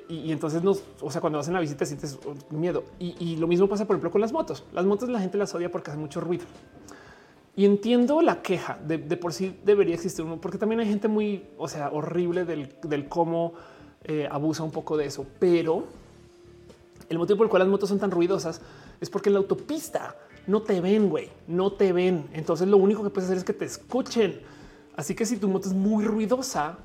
Y, 0.07 0.31
entonces 0.31 0.63
nos, 0.63 0.83
o 1.01 1.11
sea, 1.11 1.21
cuando 1.21 1.39
vas 1.39 1.47
en 1.47 1.53
la 1.53 1.59
bici 1.59 1.75
te 1.75 1.85
sientes 1.85 2.19
miedo. 2.49 2.83
Y, 2.99 3.35
lo 3.37 3.47
mismo 3.47 3.67
pasa, 3.67 3.85
por 3.85 3.95
ejemplo, 3.95 4.11
con 4.11 4.21
las 4.21 4.31
motos. 4.31 4.63
Las 4.73 4.85
motos 4.85 5.09
la 5.09 5.19
gente 5.19 5.37
las 5.37 5.53
odia 5.55 5.71
porque 5.71 5.91
hacen 5.91 6.01
mucho 6.01 6.21
ruido. 6.21 6.45
Y 7.55 7.65
entiendo 7.65 8.21
la 8.21 8.41
queja 8.41 8.77
de, 8.85 8.99
por 9.17 9.33
sí 9.33 9.57
debería 9.65 9.95
existir 9.95 10.23
uno, 10.23 10.39
porque 10.39 10.57
también 10.57 10.79
hay 10.79 10.87
gente 10.87 11.07
muy, 11.07 11.45
o 11.57 11.67
sea, 11.67 11.89
horrible 11.89 12.45
del, 12.45 13.07
cómo 13.09 13.53
eh, 14.03 14.27
abusa 14.29 14.63
un 14.63 14.71
poco 14.71 14.97
de 14.97 15.05
eso. 15.05 15.25
Pero 15.39 15.85
el 17.09 17.17
motivo 17.17 17.37
por 17.37 17.47
el 17.47 17.49
cual 17.49 17.61
las 17.61 17.69
motos 17.69 17.89
son 17.89 17.99
tan 17.99 18.11
ruidosas 18.11 18.61
es 19.01 19.09
porque 19.09 19.29
en 19.29 19.33
la 19.33 19.39
autopista 19.39 20.15
no 20.47 20.61
te 20.61 20.81
ven, 20.81 21.09
güey, 21.09 21.29
no 21.47 21.71
te 21.71 21.93
ven. 21.93 22.29
Entonces 22.33 22.67
lo 22.67 22.77
único 22.77 23.03
que 23.03 23.09
puedes 23.09 23.29
hacer 23.29 23.37
es 23.37 23.43
que 23.43 23.53
te 23.53 23.65
escuchen. 23.65 24.41
Así 24.95 25.15
que 25.15 25.25
si 25.25 25.37
tu 25.37 25.47
moto 25.47 25.67
es 25.67 25.73
muy 25.73 26.05
ruidosa, 26.05 26.77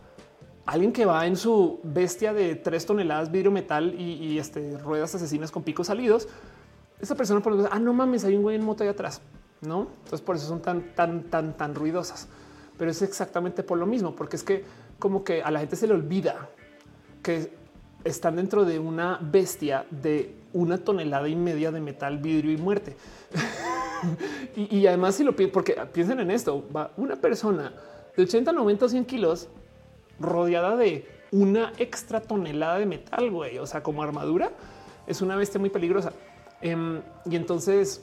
alguien 0.65 0.93
que 0.93 1.07
va 1.07 1.27
en 1.27 1.37
su 1.37 1.81
bestia 1.83 2.33
de 2.33 2.57
tres 2.57 2.87
toneladas 2.87 3.31
vidrio 3.31 3.51
metal 3.51 3.95
y, 3.99 4.39
este, 4.39 4.79
ruedas 4.79 5.15
asesinas 5.15 5.51
con 5.51 5.63
picos 5.63 5.87
salidos, 5.87 6.29
esa 7.01 7.15
persona 7.15 7.41
por 7.41 7.53
lo 7.53 7.69
ah, 7.71 7.79
no 7.79 7.93
mames, 7.93 8.25
hay 8.25 8.37
un 8.37 8.43
güey 8.43 8.57
en 8.57 8.65
moto 8.65 8.83
ahí 8.83 8.89
atrás, 8.89 9.21
no? 9.61 9.89
Entonces 9.99 10.21
por 10.23 10.37
eso 10.37 10.47
son 10.47 10.61
tan, 10.61 10.95
tan, 10.95 11.25
tan, 11.25 11.57
tan 11.57 11.75
ruidosas. 11.75 12.29
Pero 12.79 12.91
es 12.91 13.03
exactamente 13.03 13.63
por 13.63 13.79
lo 13.79 13.87
mismo, 13.87 14.15
porque 14.15 14.37
es 14.37 14.43
que 14.43 14.65
como 14.99 15.25
que 15.25 15.43
a 15.43 15.51
la 15.51 15.61
gente 15.61 15.77
se 15.77 15.87
le 15.87 15.95
olvida 15.95 16.49
que 17.23 17.53
están 18.05 18.37
dentro 18.37 18.65
de 18.65 18.79
una 18.79 19.19
bestia 19.21 19.87
de 19.91 20.35
una 20.53 20.79
tonelada 20.79 21.29
y 21.29 21.37
media 21.37 21.71
de 21.71 21.81
metal, 21.81 22.19
vidrio 22.19 22.53
y 22.53 22.57
muerte. 22.57 22.97
y, 24.57 24.87
además, 24.87 25.15
si 25.15 25.25
lo 25.25 25.35
piensan, 25.35 25.53
porque 25.53 25.77
piensen 25.93 26.21
en 26.21 26.31
esto, 26.31 26.65
va 26.75 26.93
una 26.97 27.17
persona 27.17 27.73
de 28.17 28.23
80, 28.23 28.53
90 28.53 28.85
o 28.85 28.89
100 28.89 29.05
kilos 29.05 29.49
rodeada 30.19 30.77
de 30.77 31.07
una 31.33 31.73
extra 31.79 32.21
tonelada 32.21 32.79
de 32.79 32.87
metal, 32.87 33.31
güey. 33.31 33.59
O 33.59 33.67
sea, 33.67 33.83
como 33.83 34.03
armadura 34.03 34.51
es 35.07 35.21
una 35.21 35.37
bestia 35.37 35.61
muy 35.61 35.71
peligrosa. 35.71 36.13
Em, 36.61 37.03
y 37.27 37.37
entonces 37.37 38.03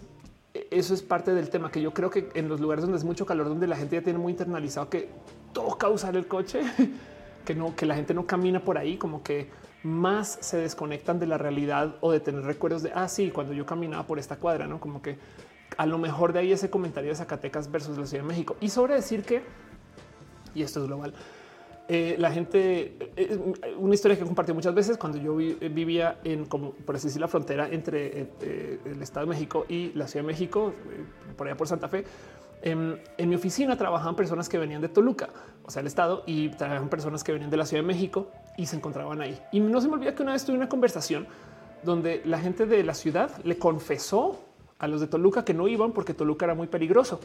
e, 0.53 0.67
eso 0.71 0.93
es 0.93 1.01
parte 1.01 1.33
del 1.33 1.49
tema 1.49 1.71
que 1.71 1.81
yo 1.81 1.93
creo 1.93 2.09
que 2.09 2.29
en 2.35 2.47
los 2.47 2.59
lugares 2.59 2.83
donde 2.83 2.97
es 2.97 3.03
mucho 3.03 3.25
calor, 3.25 3.49
donde 3.49 3.67
la 3.67 3.75
gente 3.75 3.95
ya 3.95 4.03
tiene 4.03 4.19
muy 4.19 4.31
internalizado 4.31 4.89
que 4.89 5.09
toca 5.53 5.89
usar 5.89 6.15
el 6.15 6.27
coche, 6.27 6.61
que 7.45 7.55
no, 7.55 7.75
que 7.75 7.85
la 7.85 7.95
gente 7.95 8.13
no 8.13 8.25
camina 8.25 8.59
por 8.59 8.77
ahí, 8.77 8.97
como 8.97 9.23
que 9.23 9.49
más 9.83 10.37
se 10.41 10.57
desconectan 10.57 11.19
de 11.19 11.27
la 11.27 11.37
realidad 11.37 11.95
o 12.01 12.11
de 12.11 12.19
tener 12.19 12.43
recuerdos 12.43 12.83
de 12.83 12.91
ah, 12.93 13.07
sí, 13.07 13.31
cuando 13.31 13.53
yo 13.53 13.65
caminaba 13.65 14.07
por 14.07 14.17
esta 14.17 14.37
cuadra, 14.37 14.65
no 14.65 14.79
como 14.79 15.01
que 15.01 15.17
a 15.77 15.85
lo 15.85 15.97
mejor 15.97 16.33
de 16.33 16.39
ahí 16.39 16.51
ese 16.51 16.69
comentario 16.69 17.09
de 17.09 17.15
Zacatecas 17.15 17.69
versus 17.69 17.97
la 17.97 18.05
Ciudad 18.05 18.23
de 18.23 18.29
México 18.29 18.55
y 18.61 18.69
sobre 18.69 18.95
decir 18.95 19.23
que 19.23 19.43
y 20.55 20.61
esto 20.61 20.81
es 20.81 20.87
global 20.87 21.13
eh, 21.89 22.15
la 22.17 22.31
gente, 22.31 22.81
eh, 22.81 23.11
eh, 23.17 23.75
una 23.77 23.93
historia 23.93 24.17
que 24.17 24.23
compartí 24.23 24.53
muchas 24.53 24.73
veces 24.73 24.97
cuando 24.97 25.17
yo 25.17 25.35
vivía 25.35 26.17
en, 26.23 26.45
como 26.45 26.71
por 26.71 26.95
así 26.95 27.07
decir, 27.07 27.19
la 27.19 27.27
frontera 27.27 27.67
entre 27.69 28.29
el 28.85 29.01
Estado 29.01 29.25
de 29.25 29.29
México 29.31 29.65
y 29.67 29.91
la 29.93 30.07
Ciudad 30.07 30.23
de 30.23 30.27
México, 30.27 30.73
por 31.35 31.47
allá 31.47 31.57
por 31.57 31.67
Santa 31.67 31.89
Fe. 31.89 32.05
En, 32.61 33.01
en, 33.17 33.27
mi 33.27 33.35
oficina 33.35 33.77
trabajaban 33.77 34.15
personas 34.15 34.47
que 34.47 34.57
venían 34.57 34.81
de 34.81 34.87
Toluca, 34.87 35.29
o 35.65 35.69
sea, 35.71 35.81
el 35.81 35.87
Estado, 35.87 36.23
y 36.25 36.47
trabajaban 36.49 36.87
personas 36.87 37.21
que 37.21 37.33
venían 37.33 37.51
de 37.51 37.57
la 37.57 37.65
Ciudad 37.65 37.83
de 37.83 37.87
México 37.87 38.31
y 38.57 38.65
se 38.65 38.75
encontraban 38.75 39.21
ahí. 39.21 39.39
Y 39.51 39.59
no 39.59 39.81
se 39.81 39.87
me 39.87 39.95
olvida 39.95 40.15
que 40.15 40.23
una 40.23 40.33
vez 40.33 40.45
tuve 40.45 40.55
una 40.55 40.69
conversación 40.69 41.27
donde 41.83 42.21
la 42.25 42.39
gente 42.39 42.65
de 42.65 42.83
la 42.83 42.93
ciudad 42.93 43.31
le 43.43 43.57
confesó 43.57 44.39
a 44.79 44.87
los 44.87 45.01
de 45.01 45.07
Toluca 45.07 45.45
que 45.45 45.53
no 45.53 45.67
iban 45.67 45.91
porque 45.91 46.13
Toluca 46.13 46.45
era 46.45 46.55
muy 46.55 46.67
peligroso. 46.67 47.19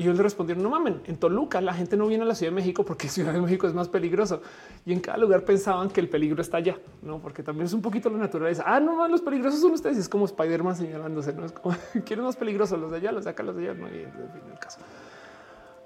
Y 0.00 0.04
yo 0.04 0.14
le 0.14 0.22
respondí, 0.22 0.54
no 0.54 0.70
mamen, 0.70 1.02
en 1.04 1.18
Toluca 1.18 1.60
la 1.60 1.74
gente 1.74 1.94
no 1.94 2.06
viene 2.06 2.24
a 2.24 2.26
la 2.26 2.34
Ciudad 2.34 2.52
de 2.52 2.56
México 2.56 2.86
porque 2.86 3.06
Ciudad 3.10 3.34
de 3.34 3.40
México 3.42 3.66
es 3.66 3.74
más 3.74 3.86
peligroso. 3.88 4.40
Y 4.86 4.94
en 4.94 5.00
cada 5.00 5.18
lugar 5.18 5.44
pensaban 5.44 5.90
que 5.90 6.00
el 6.00 6.08
peligro 6.08 6.40
está 6.40 6.56
allá, 6.56 6.78
no? 7.02 7.18
Porque 7.18 7.42
también 7.42 7.66
es 7.66 7.74
un 7.74 7.82
poquito 7.82 8.08
la 8.08 8.16
naturaleza. 8.16 8.64
Ah, 8.66 8.80
no, 8.80 9.06
los 9.08 9.20
peligrosos 9.20 9.60
son 9.60 9.72
ustedes. 9.72 9.98
es 9.98 10.08
como 10.08 10.24
Spider-Man 10.24 10.74
señalándose, 10.74 11.34
no 11.34 11.44
es 11.44 11.52
como 11.52 11.76
quieren 12.06 12.24
más 12.24 12.36
peligrosos 12.36 12.78
los 12.78 12.90
de 12.90 12.96
allá, 12.96 13.12
los 13.12 13.24
de 13.24 13.30
acá, 13.30 13.42
los 13.42 13.56
de 13.56 13.68
allá. 13.68 13.78
No, 13.78 13.88
y, 13.88 13.98
el 14.00 14.58
caso. 14.58 14.80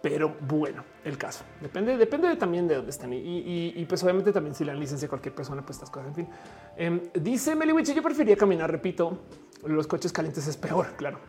Pero 0.04 0.36
bueno, 0.38 0.84
el 1.02 1.16
caso 1.16 1.44
depende, 1.62 1.96
depende 1.96 2.36
también 2.36 2.68
de 2.68 2.74
dónde 2.74 2.90
están. 2.90 3.10
Y, 3.14 3.82
pues 3.88 4.02
obviamente 4.02 4.32
también 4.32 4.54
si 4.54 4.62
la 4.62 4.74
licencia 4.74 5.08
cualquier 5.08 5.34
persona, 5.34 5.62
pues 5.62 5.76
estas 5.76 5.88
cosas. 5.88 6.08
En 6.08 6.14
fin, 6.14 6.28
em, 6.76 7.00
dice 7.14 7.56
Meliwich, 7.56 7.94
yo 7.94 8.02
prefería 8.02 8.36
caminar. 8.36 8.70
Repito, 8.70 9.20
los 9.64 9.86
coches 9.86 10.12
calientes 10.12 10.46
es 10.46 10.58
peor. 10.58 10.88
Claro, 10.98 11.20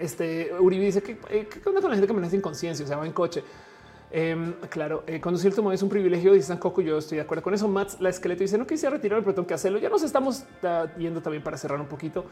este 0.00 0.52
Uribe 0.58 0.86
dice 0.86 1.04
que 1.04 1.12
eh, 1.30 1.48
qué 1.48 1.68
onda 1.68 1.80
con 1.80 1.90
la 1.90 1.94
gente 1.94 2.08
que 2.08 2.12
maneja 2.12 2.32
sin 2.32 2.40
conciencia, 2.40 2.84
o 2.84 2.88
sea, 2.88 2.96
va 2.96 3.06
en 3.06 3.12
coche. 3.12 3.44
Em, 4.16 4.52
claro, 4.70 5.02
eh, 5.08 5.20
conducir 5.20 5.52
tu 5.52 5.70
es 5.72 5.82
un 5.82 5.88
privilegio, 5.88 6.32
dice 6.32 6.56
Coco. 6.56 6.80
Yo 6.80 6.98
estoy 6.98 7.16
de 7.16 7.22
acuerdo 7.22 7.42
con 7.42 7.52
eso. 7.52 7.66
Mats, 7.66 8.00
la 8.00 8.10
esqueleto 8.10 8.44
dice 8.44 8.56
no 8.56 8.64
quisiera 8.64 8.94
retirar, 8.94 9.20
pero 9.22 9.34
tengo 9.34 9.48
que 9.48 9.54
hacerlo. 9.54 9.76
Ya 9.80 9.88
nos 9.88 10.04
estamos 10.04 10.44
yendo 10.96 11.20
también 11.20 11.42
para 11.42 11.56
cerrar 11.56 11.80
un 11.80 11.88
poquito. 11.88 12.24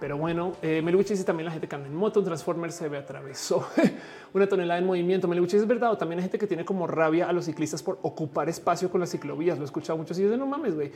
Pero 0.00 0.18
bueno, 0.18 0.54
eh, 0.60 0.82
dice 0.82 1.22
también 1.22 1.44
la 1.44 1.52
gente 1.52 1.68
que 1.68 1.76
anda 1.76 1.86
en 1.86 1.94
moto, 1.94 2.18
un 2.18 2.26
transformer 2.26 2.72
se 2.72 2.88
ve 2.88 2.98
atravesó 2.98 3.64
una 4.34 4.48
tonelada 4.48 4.80
en 4.80 4.86
movimiento. 4.86 5.28
Melibuchi 5.28 5.56
es 5.56 5.68
verdad. 5.68 5.92
O 5.92 5.96
también 5.96 6.18
hay 6.18 6.24
gente 6.24 6.36
que 6.36 6.48
tiene 6.48 6.64
como 6.64 6.88
rabia 6.88 7.28
a 7.28 7.32
los 7.32 7.44
ciclistas 7.44 7.80
por 7.80 8.00
ocupar 8.02 8.48
espacio 8.48 8.90
con 8.90 8.98
las 8.98 9.12
ciclovías. 9.12 9.56
Lo 9.56 9.62
he 9.62 9.66
escuchado 9.66 9.96
mucho. 9.96 10.20
Y 10.20 10.24
de 10.24 10.36
no 10.36 10.48
mames, 10.48 10.74
güey. 10.74 10.90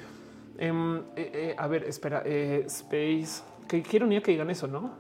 Em, 0.59 1.01
eh, 1.15 1.55
a 1.57 1.69
ver, 1.69 1.85
espera, 1.85 2.25
Space. 2.67 3.45
Que 3.69 3.83
quiero 3.83 4.05
ni 4.05 4.21
que 4.21 4.33
digan 4.33 4.51
eso, 4.51 4.67
no? 4.67 4.95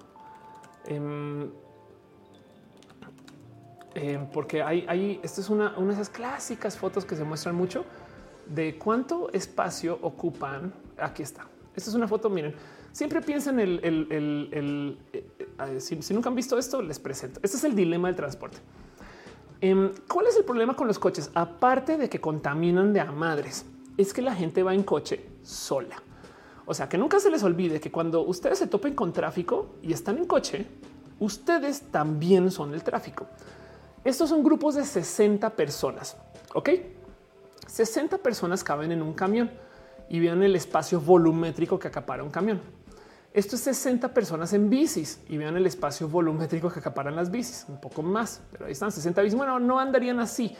Em, 3.94 4.26
porque 4.26 4.62
hay, 4.62 4.84
hay, 4.88 5.20
esto 5.22 5.40
es 5.40 5.48
una, 5.48 5.74
una 5.76 5.88
de 5.88 5.94
esas 5.94 6.10
clásicas 6.10 6.76
fotos 6.76 7.04
que 7.04 7.14
se 7.14 7.22
muestran 7.22 7.54
mucho 7.54 7.84
de 8.46 8.76
cuánto 8.76 9.30
espacio 9.32 9.98
ocupan. 10.02 10.72
Aquí 10.98 11.22
está. 11.22 11.46
Esta 11.74 11.90
es 11.90 11.96
una 11.96 12.08
foto. 12.08 12.28
Miren, 12.28 12.54
siempre 12.92 13.20
piensan 13.20 13.60
el, 13.60 13.80
el, 13.82 14.08
el, 14.10 14.98
eh, 15.12 15.26
eh, 15.58 15.80
si, 15.80 16.14
nunca 16.14 16.28
han 16.28 16.34
visto 16.34 16.58
esto, 16.58 16.82
les 16.82 16.98
presento. 16.98 17.40
Este 17.42 17.56
es 17.56 17.64
el 17.64 17.74
dilema 17.74 18.08
del 18.08 18.16
transporte. 18.16 18.58
Em, 19.60 19.92
¿Cuál 20.08 20.26
es 20.26 20.36
el 20.36 20.44
problema 20.44 20.74
con 20.74 20.88
los 20.88 20.98
coches? 20.98 21.30
Aparte 21.34 21.96
de 21.96 22.08
que 22.08 22.20
contaminan 22.20 22.92
de 22.92 23.00
a 23.00 23.12
madres, 23.12 23.64
es 23.96 24.12
que 24.12 24.22
la 24.22 24.34
gente 24.34 24.62
va 24.62 24.74
en 24.74 24.82
coche 24.82 25.24
sola. 25.42 25.96
O 26.66 26.74
sea, 26.74 26.88
que 26.88 26.98
nunca 26.98 27.20
se 27.20 27.30
les 27.30 27.42
olvide 27.42 27.80
que 27.80 27.90
cuando 27.90 28.22
ustedes 28.22 28.58
se 28.58 28.66
topen 28.66 28.94
con 28.94 29.12
tráfico 29.12 29.76
y 29.82 29.92
están 29.92 30.18
en 30.18 30.24
coche, 30.24 30.66
ustedes 31.20 31.82
también 31.90 32.50
son 32.50 32.74
el 32.74 32.82
tráfico. 32.82 33.26
Estos 34.04 34.28
son 34.28 34.44
grupos 34.44 34.74
de 34.74 34.84
60 34.84 35.48
personas. 35.50 36.16
Ok, 36.52 36.70
60 37.66 38.18
personas 38.18 38.62
caben 38.62 38.92
en 38.92 39.00
un 39.00 39.14
camión 39.14 39.50
y 40.10 40.20
vean 40.20 40.42
el 40.42 40.54
espacio 40.56 41.00
volumétrico 41.00 41.78
que 41.78 41.88
acapara 41.88 42.22
un 42.22 42.30
camión. 42.30 42.60
Esto 43.32 43.56
es 43.56 43.62
60 43.62 44.12
personas 44.12 44.52
en 44.52 44.68
bicis 44.68 45.20
y 45.28 45.38
vean 45.38 45.56
el 45.56 45.66
espacio 45.66 46.06
volumétrico 46.06 46.70
que 46.70 46.80
acaparan 46.80 47.16
las 47.16 47.30
bicis, 47.30 47.64
un 47.68 47.80
poco 47.80 48.02
más, 48.02 48.42
pero 48.52 48.66
ahí 48.66 48.72
están 48.72 48.92
60 48.92 49.22
bicis. 49.22 49.36
Bueno, 49.36 49.58
no 49.58 49.80
andarían 49.80 50.20
así, 50.20 50.54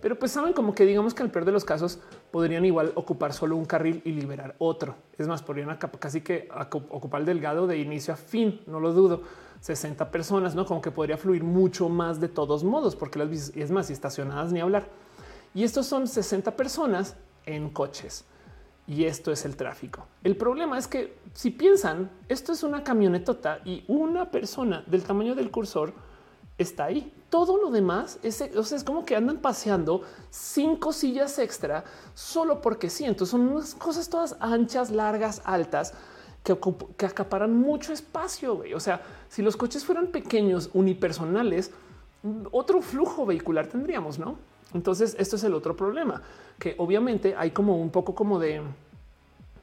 pero 0.00 0.18
pues 0.18 0.30
saben 0.30 0.52
como 0.52 0.72
que 0.72 0.86
digamos 0.86 1.14
que 1.14 1.22
en 1.22 1.26
el 1.26 1.32
peor 1.32 1.44
de 1.44 1.52
los 1.52 1.64
casos 1.64 1.98
podrían 2.30 2.64
igual 2.64 2.92
ocupar 2.94 3.32
solo 3.32 3.56
un 3.56 3.64
carril 3.64 4.00
y 4.04 4.12
liberar 4.12 4.54
otro. 4.58 4.94
Es 5.18 5.26
más, 5.26 5.42
podrían 5.42 5.76
casi 5.98 6.20
que 6.20 6.48
ocupar 6.70 7.20
el 7.20 7.26
delgado 7.26 7.66
de 7.66 7.76
inicio 7.76 8.14
a 8.14 8.16
fin, 8.16 8.62
no 8.68 8.78
lo 8.78 8.92
dudo. 8.92 9.22
60 9.60 10.10
personas, 10.10 10.54
no 10.54 10.66
como 10.66 10.80
que 10.80 10.90
podría 10.90 11.16
fluir 11.16 11.42
mucho 11.42 11.88
más 11.88 12.20
de 12.20 12.28
todos 12.28 12.64
modos, 12.64 12.96
porque 12.96 13.18
las 13.18 13.30
bicis, 13.30 13.56
es 13.56 13.70
más, 13.70 13.90
y 13.90 13.92
estacionadas 13.92 14.52
ni 14.52 14.60
hablar. 14.60 14.88
Y 15.54 15.64
estos 15.64 15.86
son 15.86 16.06
60 16.06 16.56
personas 16.56 17.16
en 17.46 17.70
coches. 17.70 18.24
Y 18.86 19.04
esto 19.04 19.32
es 19.32 19.44
el 19.44 19.56
tráfico. 19.56 20.06
El 20.22 20.36
problema 20.36 20.76
es 20.76 20.86
que 20.86 21.16
si 21.32 21.50
piensan, 21.50 22.10
esto 22.28 22.52
es 22.52 22.62
una 22.62 22.84
camionetota 22.84 23.60
y 23.64 23.84
una 23.88 24.30
persona 24.30 24.84
del 24.86 25.04
tamaño 25.04 25.34
del 25.34 25.50
cursor 25.50 25.94
está 26.58 26.84
ahí. 26.84 27.12
Todo 27.30 27.56
lo 27.56 27.70
demás 27.70 28.18
es, 28.22 28.40
es 28.42 28.84
como 28.84 29.04
que 29.04 29.16
andan 29.16 29.38
paseando 29.38 30.02
cinco 30.30 30.92
sillas 30.92 31.38
extra 31.38 31.84
solo 32.14 32.60
porque 32.60 32.90
sí. 32.90 33.04
Entonces 33.04 33.30
son 33.30 33.48
unas 33.48 33.74
cosas 33.74 34.08
todas 34.08 34.36
anchas, 34.38 34.90
largas, 34.90 35.40
altas 35.44 35.94
que, 36.44 36.56
que 36.96 37.06
acaparan 37.06 37.56
mucho 37.56 37.92
espacio. 37.92 38.62
O 38.76 38.80
sea, 38.80 39.02
si 39.28 39.42
los 39.42 39.56
coches 39.56 39.84
fueran 39.84 40.08
pequeños, 40.08 40.70
unipersonales, 40.72 41.72
otro 42.52 42.80
flujo 42.80 43.26
vehicular 43.26 43.66
tendríamos, 43.66 44.18
no? 44.18 44.38
Entonces, 44.72 45.16
esto 45.18 45.36
es 45.36 45.44
el 45.44 45.54
otro 45.54 45.76
problema 45.76 46.22
que 46.58 46.74
obviamente 46.78 47.34
hay 47.36 47.50
como 47.50 47.76
un 47.80 47.90
poco 47.90 48.14
como 48.14 48.38
de 48.38 48.62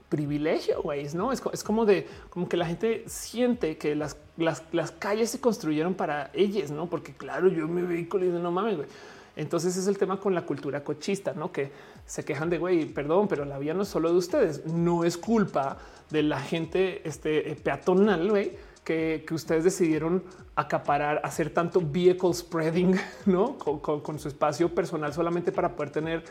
privilegio, 0.09 0.81
güey, 0.81 1.07
¿no? 1.13 1.31
Es, 1.31 1.41
como 1.63 1.85
de, 1.85 2.05
como 2.29 2.49
que 2.49 2.57
la 2.57 2.65
gente 2.65 3.05
siente 3.07 3.77
que 3.77 3.95
las, 3.95 4.17
las, 4.37 4.91
calles 4.91 5.29
se 5.29 5.39
construyeron 5.39 5.93
para 5.93 6.31
ellas, 6.33 6.69
¿no? 6.69 6.87
Porque 6.87 7.13
claro, 7.13 7.47
yo 7.47 7.67
mi 7.67 7.81
vehículo 7.81 8.25
y 8.25 8.29
no 8.29 8.51
mames, 8.51 8.75
güey. 8.75 8.89
Entonces 9.37 9.77
es 9.77 9.87
el 9.87 9.97
tema 9.97 10.19
con 10.19 10.35
la 10.35 10.41
cultura 10.45 10.83
cochista, 10.83 11.33
¿no? 11.33 11.53
Que 11.53 11.71
se 12.05 12.25
quejan 12.25 12.49
de, 12.49 12.57
güey, 12.57 12.85
perdón, 12.85 13.27
pero 13.27 13.45
la 13.45 13.57
vía 13.57 13.73
no 13.73 13.83
es 13.83 13.87
solo 13.87 14.11
de 14.11 14.17
ustedes, 14.17 14.65
no 14.65 15.03
es 15.03 15.17
culpa 15.17 15.77
de 16.09 16.23
la 16.23 16.39
gente 16.39 17.07
este, 17.07 17.51
eh, 17.51 17.55
peatonal, 17.55 18.29
güey, 18.29 18.57
que, 18.83 19.25
ustedes 19.31 19.63
decidieron 19.63 20.23
acaparar, 20.55 21.21
hacer 21.23 21.51
tanto 21.51 21.81
vehicle 21.81 22.33
spreading, 22.33 22.95
¿no? 23.25 23.57
con 23.57 24.19
su 24.19 24.27
espacio 24.27 24.73
personal 24.73 25.13
solamente 25.13 25.51
para 25.51 25.75
poder 25.75 25.91
tener 25.91 26.23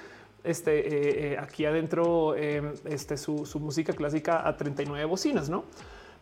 este, 0.42 0.78
eh, 0.78 1.32
eh, 1.32 1.39
aquí 1.39 1.65
adentro 1.65 2.34
em, 2.34 2.73
este, 2.86 3.16
su, 3.16 3.47
música 3.60 3.92
clásica 3.92 4.47
a 4.47 4.57
39 4.57 5.05
bocinas, 5.05 5.50
¿no? 5.50 5.65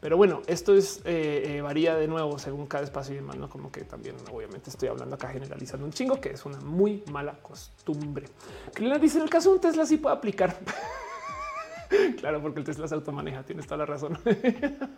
Pero 0.00 0.16
bueno, 0.16 0.42
esto 0.46 0.74
es 0.74 1.00
eh, 1.04 1.60
varía 1.62 1.96
de 1.96 2.06
nuevo 2.06 2.38
según 2.38 2.66
cada 2.66 2.84
espacio 2.84 3.14
y 3.14 3.16
demás, 3.16 3.36
¿no? 3.36 3.48
Como 3.48 3.72
que 3.72 3.82
también 3.82 4.14
obviamente 4.32 4.70
estoy 4.70 4.88
hablando 4.88 5.16
acá 5.16 5.28
generalizando 5.28 5.84
un 5.84 5.92
chingo, 5.92 6.20
que 6.20 6.30
es 6.30 6.44
una 6.46 6.60
muy 6.60 7.02
mala 7.10 7.34
costumbre. 7.42 8.26
le 8.78 8.98
dice, 8.98 9.18
en 9.18 9.24
el 9.24 9.30
caso 9.30 9.50
de 9.50 9.56
un 9.56 9.60
Tesla 9.60 9.84
sí 9.86 9.96
puede 9.96 10.14
aplicar. 10.14 10.56
claro, 12.20 12.40
porque 12.40 12.60
el 12.60 12.64
Tesla 12.64 12.86
se 12.86 12.94
automaneja. 12.94 13.42
Tienes 13.42 13.66
toda 13.66 13.78
la 13.78 13.86
razón. 13.86 14.18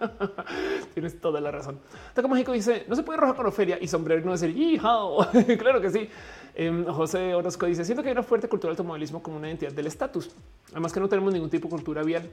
Tienes 0.94 1.20
toda 1.20 1.40
la 1.40 1.50
razón. 1.50 1.80
Taco 2.14 2.28
Mágico 2.28 2.52
dice: 2.52 2.84
No 2.88 2.96
se 2.96 3.02
puede 3.02 3.18
rojar 3.18 3.36
con 3.36 3.46
Ofelia 3.46 3.78
y 3.80 3.88
sombrero 3.88 4.24
no 4.24 4.32
decir 4.32 4.56
hijao. 4.56 5.26
claro 5.58 5.80
que 5.80 5.90
sí. 5.90 6.08
Em, 6.54 6.84
José 6.84 7.34
Orozco 7.34 7.66
dice: 7.66 7.84
Siento 7.84 8.02
que 8.02 8.08
hay 8.08 8.12
una 8.12 8.22
fuerte 8.22 8.48
cultura 8.48 8.70
del 8.70 8.78
automovilismo 8.78 9.22
como 9.22 9.36
una 9.36 9.48
identidad 9.48 9.72
del 9.72 9.86
estatus. 9.86 10.30
Además, 10.72 10.92
que 10.92 11.00
no 11.00 11.08
tenemos 11.08 11.32
ningún 11.32 11.50
tipo 11.50 11.68
de 11.68 11.70
cultura 11.70 12.02
vial. 12.02 12.28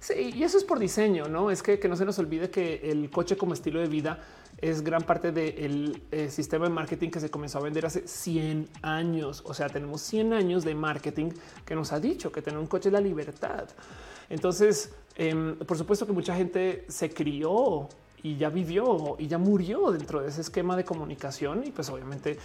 Sí, 0.00 0.32
y 0.34 0.42
eso 0.42 0.58
es 0.58 0.64
por 0.64 0.78
diseño, 0.78 1.28
no 1.28 1.50
es 1.50 1.62
que, 1.62 1.80
no 1.88 1.96
se 1.96 2.04
nos 2.04 2.18
olvide 2.18 2.50
que 2.50 2.90
el 2.90 3.10
coche 3.10 3.36
como 3.36 3.54
estilo 3.54 3.80
de 3.80 3.86
vida 3.86 4.20
es 4.58 4.82
gran 4.82 5.02
parte 5.02 5.32
del 5.32 6.02
eh, 6.10 6.30
sistema 6.30 6.66
de 6.66 6.70
marketing 6.70 7.10
que 7.10 7.20
se 7.20 7.30
comenzó 7.30 7.58
a 7.58 7.62
vender 7.62 7.84
hace 7.86 8.06
100 8.06 8.68
años. 8.82 9.42
O 9.44 9.52
sea, 9.52 9.68
tenemos 9.68 10.00
100 10.02 10.32
años 10.32 10.64
de 10.64 10.74
marketing 10.74 11.30
que 11.64 11.74
nos 11.74 11.92
ha 11.92 12.00
dicho 12.00 12.32
que 12.32 12.40
tener 12.40 12.58
un 12.58 12.66
coche 12.66 12.88
es 12.88 12.92
la 12.92 13.00
libertad. 13.00 13.68
Entonces, 14.30 14.94
em, 15.16 15.56
por 15.58 15.76
supuesto 15.76 16.06
que 16.06 16.12
mucha 16.12 16.34
gente 16.34 16.84
se 16.88 17.10
crió 17.10 17.88
y 18.22 18.36
ya 18.36 18.48
vivió 18.48 19.16
y 19.18 19.28
ya 19.28 19.38
murió 19.38 19.92
dentro 19.92 20.20
de 20.20 20.28
ese 20.28 20.40
esquema 20.40 20.76
de 20.76 20.84
comunicación. 20.84 21.64
Y 21.64 21.70
pues 21.70 21.88
obviamente, 21.90 22.38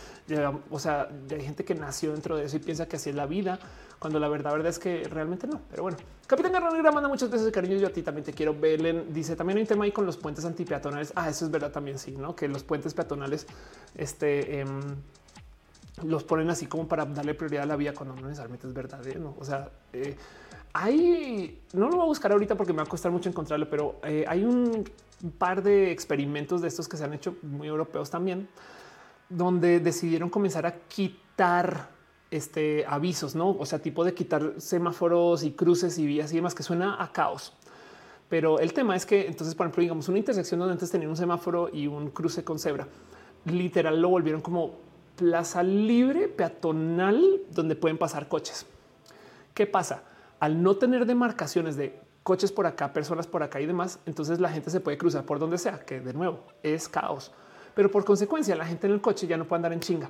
o 0.70 0.80
sea, 0.80 1.10
hay 1.30 1.42
gente 1.42 1.64
que 1.64 1.76
nació 1.76 2.12
dentro 2.12 2.38
de 2.38 2.46
eso 2.46 2.58
y 2.58 2.60
piensa 2.60 2.88
que 2.88 2.98
así 2.98 3.10
es 3.10 3.16
la 3.16 3.26
vida, 3.26 3.60
cuando 4.02 4.20
la 4.20 4.30
verdad, 4.30 4.52
verdad 4.54 4.70
es 4.70 4.80
que 4.80 5.04
realmente 5.04 5.46
no. 5.46 5.62
Pero 5.70 5.84
bueno, 5.84 5.96
Capitán 6.26 6.54
Garra 6.54 6.92
manda 6.92 7.08
muchas 7.08 7.30
veces 7.30 7.52
cariño. 7.52 7.78
Yo 7.78 7.86
a 7.86 7.92
ti 7.92 8.02
también 8.02 8.26
te 8.26 8.34
quiero. 8.34 8.60
Belen 8.60 9.14
dice 9.14 9.36
también 9.36 9.58
hay 9.58 9.62
un 9.62 9.68
tema 9.68 9.84
ahí 9.86 9.92
con 9.92 10.08
los 10.08 10.18
puentes 10.18 10.44
antipeatonales. 10.44 11.14
Ah, 11.16 11.30
eso 11.30 11.46
es 11.46 11.52
verdad 11.52 11.72
también. 11.72 12.00
Sí, 12.00 12.16
no 12.18 12.36
que 12.36 12.48
los 12.48 12.64
puentes 12.64 12.96
peatonales, 12.96 13.46
este, 13.94 14.60
em, 14.60 14.82
los 16.04 16.24
ponen 16.24 16.50
así 16.50 16.66
como 16.66 16.88
para 16.88 17.06
darle 17.06 17.36
prioridad 17.36 17.62
a 17.62 17.66
la 17.68 17.76
vía 17.76 17.94
cuando 17.94 18.16
no 18.16 18.24
necesariamente 18.24 18.66
es 18.66 18.74
verdad. 18.74 19.06
¿eh? 19.06 19.20
¿no? 19.20 19.36
O 19.38 19.46
sea, 19.46 19.70
eh, 19.94 20.16
hay, 20.74 21.62
no 21.74 21.88
lo 21.88 21.98
voy 21.98 22.06
a 22.06 22.08
buscar 22.08 22.32
ahorita 22.32 22.56
porque 22.56 22.74
me 22.74 22.78
va 22.78 22.86
a 22.86 22.90
costar 22.90 23.12
mucho 23.12 23.30
encontrarlo, 23.30 23.70
pero 23.70 24.00
eh, 24.02 24.26
hay 24.28 24.44
un 24.44 24.84
par 25.38 25.62
de 25.62 25.92
experimentos 25.92 26.60
de 26.64 26.70
estos 26.70 26.88
que 26.88 26.98
se 26.98 27.04
han 27.04 27.14
hecho 27.14 27.36
muy 27.44 27.68
europeos 27.68 28.10
también, 28.10 28.50
donde 29.30 29.80
decidieron 29.80 30.32
comenzar 30.32 30.66
a 30.66 30.74
quitar 30.88 31.91
este 32.32 32.85
avisos, 32.88 33.35
no? 33.35 33.51
O 33.51 33.66
sea, 33.66 33.80
tipo 33.80 34.03
de 34.03 34.14
quitar 34.14 34.53
semáforos 34.58 35.43
y 35.43 35.51
cruces 35.51 35.98
y 36.00 36.08
vías 36.08 36.32
y 36.32 36.35
demás 36.35 36.56
que 36.56 36.64
suena 36.64 37.01
a 37.01 37.11
caos. 37.11 37.53
Pero 38.30 38.60
el 38.60 38.74
tema 38.74 38.95
es 38.95 39.06
que 39.06 39.27
entonces, 39.27 39.53
por 39.53 39.66
ejemplo, 39.66 39.82
digamos 39.82 40.08
una 40.08 40.18
intersección 40.18 40.60
donde 40.60 40.72
antes 40.72 40.90
tenía 40.90 41.10
un 41.10 41.18
semáforo 41.18 41.69
y 41.72 41.88
un 41.88 42.10
cruce 42.10 42.45
con 42.45 42.58
cebra, 42.58 42.88
literal 43.45 44.01
lo 44.01 44.08
volvieron 44.08 44.42
como 44.42 44.76
plaza 45.18 45.61
libre 45.61 46.30
peatonal 46.30 47.42
donde 47.51 47.76
pueden 47.76 47.98
pasar 47.98 48.30
coches. 48.30 48.66
¿Qué 49.53 49.68
pasa? 49.68 50.03
Al 50.40 50.64
no 50.64 50.77
tener 50.77 51.06
demarcaciones 51.06 51.76
de 51.76 52.00
coches 52.24 52.53
por 52.53 52.66
acá, 52.66 52.93
personas 52.93 53.27
por 53.27 53.43
acá 53.43 53.60
y 53.60 53.66
demás, 53.66 54.00
entonces 54.06 54.40
la 54.40 54.50
gente 54.50 54.69
se 54.69 54.80
puede 54.80 54.98
cruzar 54.98 55.26
por 55.26 55.38
donde 55.38 55.58
sea, 55.58 55.80
que 55.80 56.00
de 56.00 56.14
nuevo 56.14 56.45
es 56.64 56.88
caos. 56.88 57.34
Pero 57.76 57.92
por 57.92 58.06
consecuencia, 58.06 58.56
la 58.56 58.66
gente 58.66 58.88
en 58.88 58.93
el 58.93 59.01
coche 59.01 59.27
ya 59.27 59.35
no 59.38 59.45
puede 59.45 59.58
andar 59.58 59.74
en 59.74 59.82
chinga. 59.82 60.10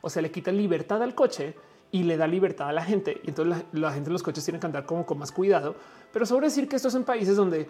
O 0.00 0.10
sea, 0.10 0.22
le 0.22 0.30
quita 0.30 0.52
libertad 0.52 1.02
al 1.02 1.14
coche 1.14 1.54
y 1.92 2.04
le 2.04 2.16
da 2.16 2.26
libertad 2.26 2.68
a 2.68 2.72
la 2.72 2.84
gente. 2.84 3.20
Y 3.24 3.28
entonces 3.28 3.64
la, 3.72 3.92
gente 3.92 4.08
en 4.08 4.12
los 4.12 4.22
coches 4.22 4.44
tiene 4.44 4.60
que 4.60 4.66
andar 4.66 4.86
como 4.86 5.04
con 5.04 5.18
más 5.18 5.32
cuidado. 5.32 5.74
Pero 6.12 6.26
sobre 6.26 6.46
decir 6.46 6.68
que 6.68 6.76
estos 6.76 6.92
son 6.92 7.04
países 7.04 7.36
donde, 7.36 7.68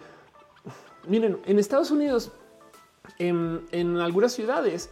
miren, 1.07 1.39
en 1.45 1.59
Estados 1.59 1.91
Unidos, 1.91 2.31
en, 3.17 3.97
algunas 3.97 4.33
ciudades, 4.33 4.89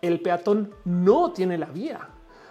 el 0.00 0.20
peatón 0.20 0.74
no 0.84 1.32
tiene 1.32 1.58
la 1.58 1.66
vía. 1.66 2.08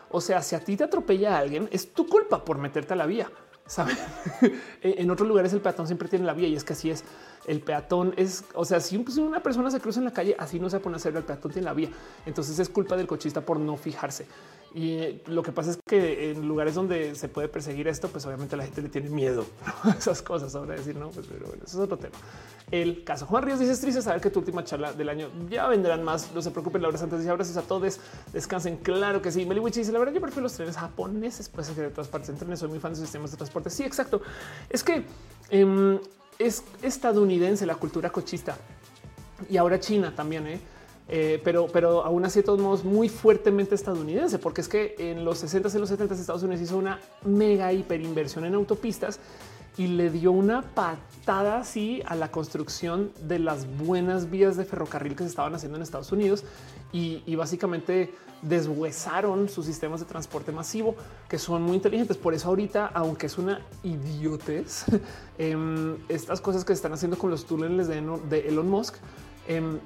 O 0.09 0.21
sea, 0.21 0.41
si 0.41 0.55
a 0.55 0.59
ti 0.59 0.77
te 0.77 0.83
atropella 0.83 1.35
a 1.35 1.39
alguien, 1.39 1.67
es 1.71 1.93
tu 1.93 2.07
culpa 2.07 2.43
por 2.43 2.57
meterte 2.57 2.93
a 2.93 2.97
la 2.97 3.05
vía. 3.05 3.29
¿Saben? 3.65 3.97
en 4.81 5.11
otros 5.11 5.27
lugares 5.27 5.51
el 5.51 5.59
peatón 5.59 5.87
siempre 5.87 6.07
tiene 6.07 6.25
la 6.25 6.33
vía 6.33 6.47
y 6.47 6.55
es 6.55 6.63
que 6.63 6.73
así 6.73 6.89
es. 6.89 7.03
El 7.47 7.61
peatón 7.61 8.13
es, 8.17 8.43
o 8.53 8.65
sea, 8.65 8.79
si 8.81 8.97
una 8.97 9.41
persona 9.41 9.71
se 9.71 9.79
cruza 9.79 9.99
en 9.99 10.05
la 10.05 10.11
calle, 10.11 10.35
así 10.37 10.59
no 10.59 10.69
se 10.69 10.79
pone 10.79 10.95
a 10.95 10.97
hacer 10.97 11.15
el 11.15 11.23
peatón 11.23 11.51
tiene 11.51 11.65
la 11.65 11.73
vía. 11.73 11.89
Entonces 12.25 12.59
es 12.59 12.69
culpa 12.69 12.97
del 12.97 13.07
cochista 13.07 13.41
por 13.41 13.57
no 13.59 13.77
fijarse. 13.77 14.27
Y 14.73 14.91
eh, 14.97 15.23
lo 15.27 15.43
que 15.43 15.51
pasa 15.51 15.71
es 15.71 15.79
que 15.87 16.31
en 16.31 16.47
lugares 16.47 16.75
donde 16.75 17.15
se 17.15 17.29
puede 17.29 17.47
perseguir 17.47 17.87
esto, 17.87 18.09
pues 18.09 18.25
obviamente 18.25 18.57
la 18.57 18.65
gente 18.65 18.81
le 18.81 18.89
tiene 18.89 19.09
miedo 19.09 19.45
a 19.83 19.91
esas 19.97 20.21
cosas. 20.21 20.53
Ahora 20.55 20.75
decir, 20.75 20.95
no, 20.95 21.09
pues 21.09 21.25
pero 21.27 21.47
bueno, 21.47 21.63
eso 21.65 21.77
es 21.77 21.83
otro 21.83 21.97
tema. 21.97 22.15
El 22.69 23.05
caso 23.05 23.25
Juan 23.25 23.43
Ríos 23.43 23.59
dice: 23.59 23.71
Es 23.71 23.79
triste 23.79 24.01
saber 24.01 24.19
que 24.19 24.29
tu 24.29 24.39
última 24.39 24.63
charla 24.63 24.91
del 24.91 25.07
año 25.07 25.29
ya 25.49 25.67
vendrán 25.67 26.03
más. 26.03 26.33
No 26.33 26.41
se 26.41 26.51
preocupen, 26.51 26.81
Laura 26.81 26.97
Santos 26.97 27.23
y 27.23 27.29
abrazos 27.29 27.55
a 27.55 27.61
todos. 27.61 27.99
Descansen. 28.33 28.77
Claro 28.77 29.21
que 29.21 29.31
sí. 29.31 29.45
Meliwich 29.45 29.75
dice: 29.75 29.91
La 29.93 29.99
verdad, 29.99 30.13
yo 30.13 30.21
prefiero 30.21 30.43
los 30.43 30.53
trenes 30.53 30.75
japoneses, 30.75 31.47
pues 31.47 31.69
que 31.69 31.81
de 31.81 31.89
todas 31.89 32.09
partes 32.09 32.29
en 32.29 32.37
trenes. 32.37 32.59
Soy 32.59 32.67
muy 32.67 32.79
fan 32.79 32.93
de 32.93 32.99
sistemas 32.99 33.31
de 33.31 33.37
transporte. 33.37 33.69
Sí, 33.69 33.83
exacto. 33.83 34.21
Es 34.69 34.83
que 34.83 35.05
em, 35.49 35.97
es 36.39 36.63
estadounidense 36.81 37.65
la 37.65 37.75
cultura 37.75 38.09
cochista 38.09 38.57
y 39.49 39.57
ahora 39.57 39.79
China 39.79 40.13
también. 40.15 40.47
¿eh? 40.47 40.59
Eh, 41.09 41.39
pero, 41.43 41.67
pero 41.67 42.03
aún 42.03 42.25
así 42.25 42.39
de 42.39 42.43
todos 42.43 42.59
modos 42.59 42.83
muy 42.83 43.07
fuertemente 43.07 43.75
estadounidense, 43.75 44.39
porque 44.39 44.61
es 44.61 44.67
que 44.67 44.95
en 44.97 45.23
los 45.23 45.37
60 45.39 45.69
y 45.69 45.79
los 45.79 45.89
70 45.89 46.15
Estados 46.15 46.43
Unidos 46.43 46.61
hizo 46.61 46.77
una 46.77 46.99
mega 47.23 47.71
hiperinversión 47.71 48.43
en 48.45 48.55
autopistas 48.55 49.19
y 49.77 49.87
le 49.87 50.09
dio 50.09 50.31
una 50.31 50.61
patada 50.61 51.59
así 51.59 52.01
a 52.05 52.15
la 52.15 52.31
construcción 52.31 53.11
de 53.21 53.39
las 53.39 53.67
buenas 53.77 54.29
vías 54.29 54.57
de 54.57 54.65
ferrocarril 54.65 55.15
que 55.15 55.23
se 55.23 55.29
estaban 55.29 55.53
haciendo 55.53 55.77
en 55.77 55.83
Estados 55.83 56.11
Unidos 56.11 56.43
y, 56.91 57.35
básicamente 57.35 58.13
deshuesaron 58.41 59.49
sus 59.49 59.65
sistemas 59.65 59.99
de 59.99 60.05
transporte 60.05 60.51
masivo 60.51 60.95
que 61.27 61.37
son 61.39 61.63
muy 61.63 61.75
inteligentes. 61.75 62.17
Por 62.17 62.33
eso 62.33 62.49
ahorita, 62.49 62.87
aunque 62.93 63.27
es 63.27 63.37
una 63.37 63.61
idiotez, 63.83 64.85
em, 65.37 65.97
estas 66.07 66.41
cosas 66.41 66.63
que 66.63 66.69
se 66.69 66.77
están 66.77 66.93
haciendo 66.93 67.17
con 67.17 67.29
los 67.29 67.45
túneles 67.45 67.87
de, 67.87 68.47
Elon 68.47 68.69
Musk, 68.69 68.95
em, 69.47 69.79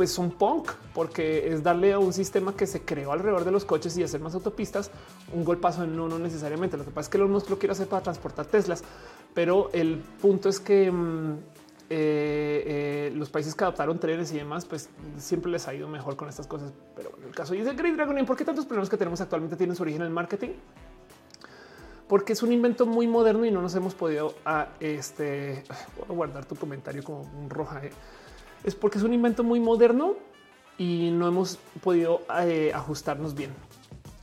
pues 0.00 0.12
son 0.12 0.30
punk, 0.30 0.72
porque 0.94 1.52
es 1.52 1.62
darle 1.62 1.92
a 1.92 1.98
un 1.98 2.14
sistema 2.14 2.56
que 2.56 2.66
se 2.66 2.80
creó 2.80 3.12
alrededor 3.12 3.44
de 3.44 3.50
los 3.50 3.66
coches 3.66 3.98
y 3.98 4.02
hacer 4.02 4.18
más 4.18 4.34
autopistas 4.34 4.90
un 5.34 5.44
golpazo. 5.44 5.86
No, 5.86 6.08
no 6.08 6.18
necesariamente. 6.18 6.78
Lo 6.78 6.86
que 6.86 6.90
pasa 6.90 7.00
es 7.00 7.08
que 7.10 7.18
Elon 7.18 7.30
Musk 7.30 7.50
lo 7.50 7.58
quiere 7.58 7.72
hacer 7.72 7.86
para 7.86 8.02
transportar 8.02 8.46
Teslas, 8.46 8.82
pero 9.34 9.68
el 9.74 9.98
punto 9.98 10.48
es 10.48 10.58
que 10.58 10.90
mm, 10.90 11.32
eh, 11.90 11.90
eh, 11.90 13.12
los 13.14 13.28
países 13.28 13.54
que 13.54 13.62
adoptaron 13.62 13.98
trenes 13.98 14.32
y 14.32 14.38
demás, 14.38 14.64
pues 14.64 14.88
siempre 15.18 15.52
les 15.52 15.68
ha 15.68 15.74
ido 15.74 15.86
mejor 15.86 16.16
con 16.16 16.30
estas 16.30 16.46
cosas. 16.46 16.72
Pero 16.96 17.10
en 17.18 17.24
el 17.24 17.34
caso 17.34 17.54
y 17.54 17.60
de 17.60 17.74
Great 17.74 17.96
Dragon, 17.96 18.24
¿por 18.24 18.38
qué 18.38 18.46
tantos 18.46 18.64
problemas 18.64 18.88
que 18.88 18.96
tenemos 18.96 19.20
actualmente 19.20 19.54
tienen 19.56 19.76
su 19.76 19.82
origen 19.82 20.00
en 20.00 20.06
el 20.06 20.14
marketing? 20.14 20.52
Porque 22.08 22.32
es 22.32 22.42
un 22.42 22.52
invento 22.52 22.86
muy 22.86 23.06
moderno 23.06 23.44
y 23.44 23.50
no 23.50 23.60
nos 23.60 23.74
hemos 23.74 23.94
podido 23.94 24.34
ah, 24.46 24.68
este 24.80 25.62
guardar 26.08 26.46
tu 26.46 26.56
comentario 26.56 27.04
como 27.04 27.20
un 27.38 27.50
roja. 27.50 27.84
Eh 27.84 27.90
es 28.64 28.74
porque 28.74 28.98
es 28.98 29.04
un 29.04 29.12
invento 29.12 29.42
muy 29.42 29.60
moderno 29.60 30.14
y 30.78 31.10
no 31.10 31.28
hemos 31.28 31.58
podido 31.82 32.22
eh, 32.42 32.72
ajustarnos 32.74 33.34
bien. 33.34 33.50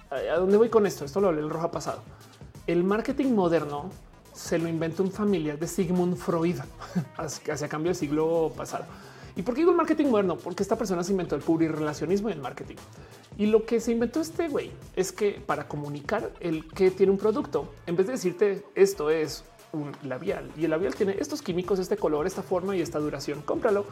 ¿A 0.10 0.38
dónde 0.38 0.58
voy 0.58 0.70
con 0.70 0.86
esto? 0.86 1.06
Esto 1.06 1.20
lo 1.20 1.28
hablé 1.28 1.42
el 1.42 1.50
roja 1.50 1.70
pasado. 1.70 2.02
El 2.66 2.84
marketing 2.84 3.34
moderno 3.34 3.90
se 4.34 4.58
lo 4.58 4.68
inventó 4.68 5.04
un 5.04 5.12
familiar 5.12 5.58
de 5.58 5.68
Sigmund 5.68 6.16
Freud 6.16 6.58
hacia 7.18 7.68
cambio 7.68 7.90
del 7.90 7.96
siglo 7.96 8.52
pasado. 8.56 8.86
¿Y 9.36 9.44
por 9.44 9.54
qué 9.54 9.62
digo 9.62 9.72
el 9.72 9.78
marketing 9.78 10.08
moderno? 10.08 10.38
Porque 10.38 10.64
esta 10.64 10.76
persona 10.76 11.04
se 11.04 11.12
inventó 11.12 11.36
el 11.36 11.44
relacionismo 11.44 12.30
y 12.30 12.32
el 12.32 12.42
marketing. 12.42 12.76
Y 13.38 13.46
lo 13.46 13.66
que 13.66 13.80
se 13.80 13.92
inventó 13.92 14.20
este 14.20 14.48
güey 14.48 14.72
es 14.96 15.12
que 15.12 15.40
para 15.46 15.68
comunicar 15.68 16.32
el 16.40 16.68
que 16.68 16.90
tiene 16.90 17.12
un 17.12 17.20
producto, 17.20 17.72
en 17.86 17.96
vez 17.96 18.08
de 18.08 18.14
decirte 18.14 18.66
esto 18.74 19.12
es 19.12 19.44
un 19.74 19.92
labial 20.04 20.50
y 20.58 20.66
el 20.66 20.72
labial 20.72 20.96
tiene 20.96 21.18
estos 21.20 21.42
químicos, 21.42 21.80
este 21.80 21.98
color, 21.98 22.26
esta 22.26 22.42
forma 22.42 22.76
y 22.76 22.82
esta 22.82 23.00
duración. 23.00 23.42
Cómpralo. 23.42 23.86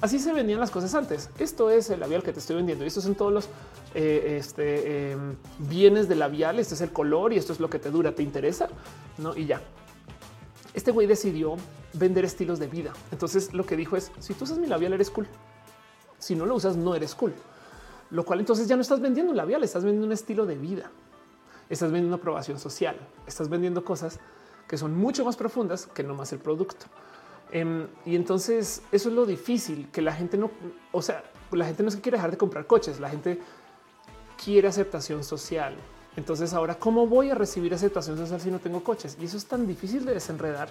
Así 0.00 0.18
se 0.18 0.32
vendían 0.32 0.60
las 0.60 0.70
cosas 0.70 0.94
antes. 0.94 1.30
Esto 1.38 1.70
es 1.70 1.90
el 1.90 2.00
labial 2.00 2.22
que 2.22 2.32
te 2.32 2.40
estoy 2.40 2.56
vendiendo 2.56 2.84
y 2.84 2.88
estos 2.88 3.04
son 3.04 3.14
todos 3.14 3.32
los 3.32 3.48
eh, 3.94 4.36
este, 4.38 5.12
em, 5.12 5.36
bienes 5.58 6.08
del 6.08 6.18
labial. 6.18 6.58
Este 6.58 6.74
es 6.74 6.80
el 6.80 6.92
color 6.92 7.32
y 7.32 7.36
esto 7.36 7.52
es 7.52 7.60
lo 7.60 7.70
que 7.70 7.78
te 7.78 7.90
dura. 7.90 8.14
¿Te 8.14 8.22
interesa? 8.22 8.68
No, 9.18 9.36
y 9.36 9.46
ya. 9.46 9.60
Este 10.74 10.90
güey 10.90 11.06
decidió 11.06 11.56
vender 11.94 12.24
estilos 12.24 12.58
de 12.58 12.66
vida. 12.66 12.92
Entonces 13.12 13.52
lo 13.54 13.64
que 13.64 13.76
dijo 13.76 13.96
es 13.96 14.10
si 14.18 14.34
tú 14.34 14.44
usas 14.44 14.58
mi 14.58 14.66
labial, 14.66 14.92
eres 14.92 15.10
cool. 15.10 15.26
Si 16.18 16.34
no 16.34 16.46
lo 16.46 16.54
usas, 16.54 16.76
no 16.76 16.94
eres 16.94 17.14
cool. 17.14 17.34
Lo 18.10 18.24
cual 18.24 18.40
entonces 18.40 18.66
ya 18.66 18.76
no 18.76 18.82
estás 18.82 19.00
vendiendo 19.00 19.30
un 19.30 19.36
labial, 19.36 19.62
estás 19.62 19.84
vendiendo 19.84 20.06
un 20.06 20.12
estilo 20.12 20.44
de 20.46 20.56
vida. 20.56 20.90
Estás 21.68 21.90
vendiendo 21.90 22.08
una 22.14 22.20
aprobación 22.20 22.58
social. 22.58 22.96
Estás 23.26 23.48
vendiendo 23.48 23.84
cosas 23.84 24.18
que 24.70 24.78
son 24.78 24.96
mucho 24.96 25.24
más 25.24 25.34
profundas 25.34 25.86
que 25.86 26.04
no 26.04 26.14
más 26.14 26.32
el 26.32 26.38
producto. 26.38 26.86
Em, 27.50 27.88
y 28.06 28.14
entonces 28.14 28.82
eso 28.92 29.08
es 29.08 29.14
lo 29.16 29.26
difícil, 29.26 29.88
que 29.90 30.00
la 30.00 30.12
gente 30.12 30.36
no, 30.36 30.48
o 30.92 31.02
sea, 31.02 31.24
la 31.50 31.64
gente 31.64 31.82
no 31.82 31.90
se 31.90 32.00
quiere 32.00 32.18
dejar 32.18 32.30
de 32.30 32.36
comprar 32.36 32.68
coches, 32.68 33.00
la 33.00 33.10
gente 33.10 33.40
quiere 34.42 34.68
aceptación 34.68 35.24
social. 35.24 35.74
Entonces 36.16 36.54
ahora, 36.54 36.76
¿cómo 36.76 37.08
voy 37.08 37.30
a 37.30 37.34
recibir 37.34 37.74
aceptación 37.74 38.16
social 38.16 38.40
si 38.40 38.52
no 38.52 38.60
tengo 38.60 38.84
coches? 38.84 39.18
Y 39.20 39.24
eso 39.24 39.38
es 39.38 39.46
tan 39.46 39.66
difícil 39.66 40.04
de 40.04 40.14
desenredar 40.14 40.68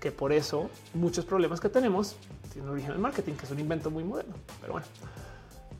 que 0.00 0.10
por 0.10 0.32
eso 0.32 0.70
muchos 0.94 1.26
problemas 1.26 1.60
que 1.60 1.68
tenemos 1.68 2.16
tienen 2.54 2.70
origen 2.70 2.92
en 2.92 3.02
marketing, 3.02 3.34
que 3.34 3.44
es 3.44 3.50
un 3.50 3.60
invento 3.60 3.90
muy 3.90 4.02
moderno. 4.02 4.34
Pero 4.62 4.72
bueno, 4.72 4.86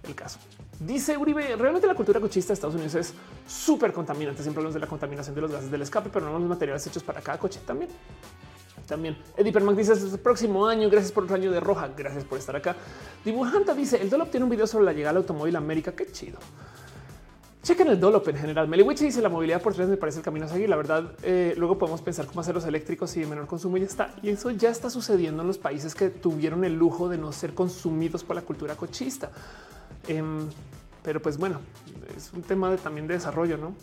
el 0.07 0.15
caso. 0.15 0.39
Dice 0.87 1.17
Uribe, 1.17 1.55
realmente 1.57 1.87
la 1.87 1.95
cultura 1.95 2.19
cochista 2.19 2.49
de 2.49 2.55
Estados 2.55 2.75
Unidos 2.75 2.95
es 2.97 3.15
súper 3.47 3.93
contaminante. 3.93 4.43
Siempre 4.43 4.61
hablamos 4.61 4.75
de 4.75 4.81
la 4.81 4.89
contaminación 4.89 5.35
de 5.35 5.41
los 5.41 5.53
gases 5.53 5.71
del 5.71 5.83
escape, 5.83 6.11
pero 6.13 6.27
no 6.27 6.39
los 6.39 6.49
materiales 6.49 6.85
hechos 6.87 7.03
para 7.05 7.21
cada 7.21 7.39
coche 7.39 7.61
también. 7.65 7.91
También 8.87 9.17
Eddie 9.37 9.53
Permac 9.53 9.77
dice 9.77 9.93
el 9.93 10.19
próximo 10.19 10.67
año. 10.67 10.91
Gracias 10.91 11.13
por 11.13 11.25
otro 11.25 11.37
año 11.37 11.53
de 11.53 11.61
roja. 11.61 11.89
Gracias 11.97 12.25
por 12.25 12.39
estar 12.39 12.57
acá. 12.57 12.75
Dibujanta 13.25 13.75
dice 13.75 14.03
el 14.03 14.11
Dolop 14.11 14.31
tiene 14.31 14.45
un 14.45 14.51
video 14.51 14.67
sobre 14.67 14.85
la 14.85 14.93
llegada 14.93 15.11
al 15.11 15.17
automóvil 15.19 15.55
América. 15.55 15.93
Qué 15.93 16.11
chido. 16.11 16.39
Chequen 17.63 17.87
el 17.87 18.01
Dolop 18.01 18.27
en 18.27 18.37
general. 18.37 18.67
Meliwich 18.67 18.99
dice 18.99 19.23
la 19.23 19.29
movilidad 19.29 19.63
por 19.63 19.73
trenes 19.73 19.91
me 19.91 19.97
parece 19.97 20.19
el 20.19 20.25
camino 20.25 20.47
a 20.47 20.49
seguir. 20.49 20.69
La 20.69 20.75
verdad, 20.75 21.13
eh, 21.23 21.55
luego 21.57 21.79
podemos 21.79 22.03
pensar 22.03 22.27
cómo 22.27 22.41
hacer 22.41 22.57
los 22.57 22.65
eléctricos 22.65 23.17
y 23.17 23.21
de 23.21 23.27
menor 23.27 23.47
consumo 23.47 23.77
y 23.77 23.81
ya 23.81 23.87
está. 23.87 24.15
Y 24.21 24.31
eso 24.31 24.51
ya 24.51 24.71
está 24.71 24.91
sucediendo 24.91 25.43
en 25.43 25.47
los 25.47 25.59
países 25.59 25.95
que 25.95 26.11
tuvieron 26.11 26.65
el 26.65 26.75
lujo 26.75 27.09
de 27.09 27.19
no 27.19 27.31
ser 27.31 27.55
consumidos 27.55 28.25
por 28.25 28.35
la 28.35 28.43
cultura 28.43 28.75
cochista. 28.75 29.31
Em, 30.09 30.49
pero 31.03 31.21
pues 31.21 31.37
bueno, 31.37 31.61
es 32.17 32.33
un 32.33 32.43
tema 32.43 32.71
de, 32.71 32.79
también 32.79 33.07
de 33.07 33.15
desarrollo, 33.15 33.57
¿no? 33.57 33.75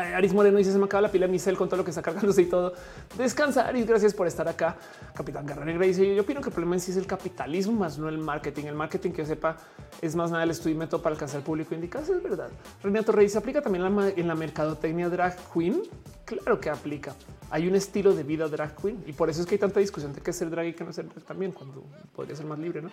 Aris 0.00 0.32
Moreno 0.32 0.58
dice 0.58 0.72
se 0.72 0.78
me 0.78 0.84
acaba 0.84 1.02
la 1.02 1.10
pila 1.10 1.26
de 1.26 1.32
mi 1.32 1.38
cel 1.38 1.56
con 1.56 1.68
todo 1.68 1.78
lo 1.78 1.84
que 1.84 1.90
está 1.90 2.02
cargándose 2.02 2.42
y 2.42 2.46
todo. 2.46 2.72
Descansa, 3.16 3.66
Aris. 3.66 3.86
Gracias 3.86 4.14
por 4.14 4.26
estar 4.26 4.48
acá. 4.48 4.76
Capitán 5.14 5.46
Garra 5.46 5.64
Negra 5.64 5.84
dice 5.84 6.14
yo 6.14 6.22
opino 6.22 6.40
que 6.40 6.48
el 6.48 6.52
problema 6.52 6.76
en 6.76 6.80
sí 6.80 6.90
es 6.90 6.96
el 6.96 7.06
capitalismo 7.06 7.72
más 7.72 7.98
no 7.98 8.08
el 8.08 8.18
marketing. 8.18 8.64
El 8.64 8.74
marketing 8.74 9.10
que 9.10 9.18
yo 9.18 9.26
sepa 9.26 9.56
es 10.00 10.14
más 10.16 10.30
nada 10.30 10.44
el 10.44 10.50
estudio 10.50 10.76
y 10.76 10.78
método 10.78 11.02
para 11.02 11.14
alcanzar 11.14 11.38
el 11.38 11.44
público 11.44 11.74
indicado. 11.74 12.14
Es 12.14 12.22
verdad. 12.22 12.50
Renato 12.82 13.12
Reyes 13.12 13.36
aplica 13.36 13.60
también 13.60 13.84
en 14.16 14.28
la 14.28 14.34
mercadotecnia 14.34 15.08
drag 15.08 15.36
queen. 15.52 15.82
Claro 16.24 16.60
que 16.60 16.70
aplica. 16.70 17.14
Hay 17.50 17.66
un 17.66 17.74
estilo 17.74 18.14
de 18.14 18.22
vida 18.22 18.48
drag 18.48 18.76
queen 18.76 19.02
y 19.06 19.12
por 19.12 19.28
eso 19.28 19.40
es 19.40 19.46
que 19.46 19.56
hay 19.56 19.58
tanta 19.58 19.80
discusión 19.80 20.12
de 20.12 20.20
qué 20.20 20.32
ser 20.32 20.50
drag 20.50 20.66
y 20.66 20.72
qué 20.72 20.84
no 20.84 20.92
ser 20.92 21.08
drag 21.08 21.24
también 21.24 21.52
cuando 21.52 21.84
podría 22.14 22.36
ser 22.36 22.46
más 22.46 22.58
libre, 22.58 22.82
no? 22.82 22.90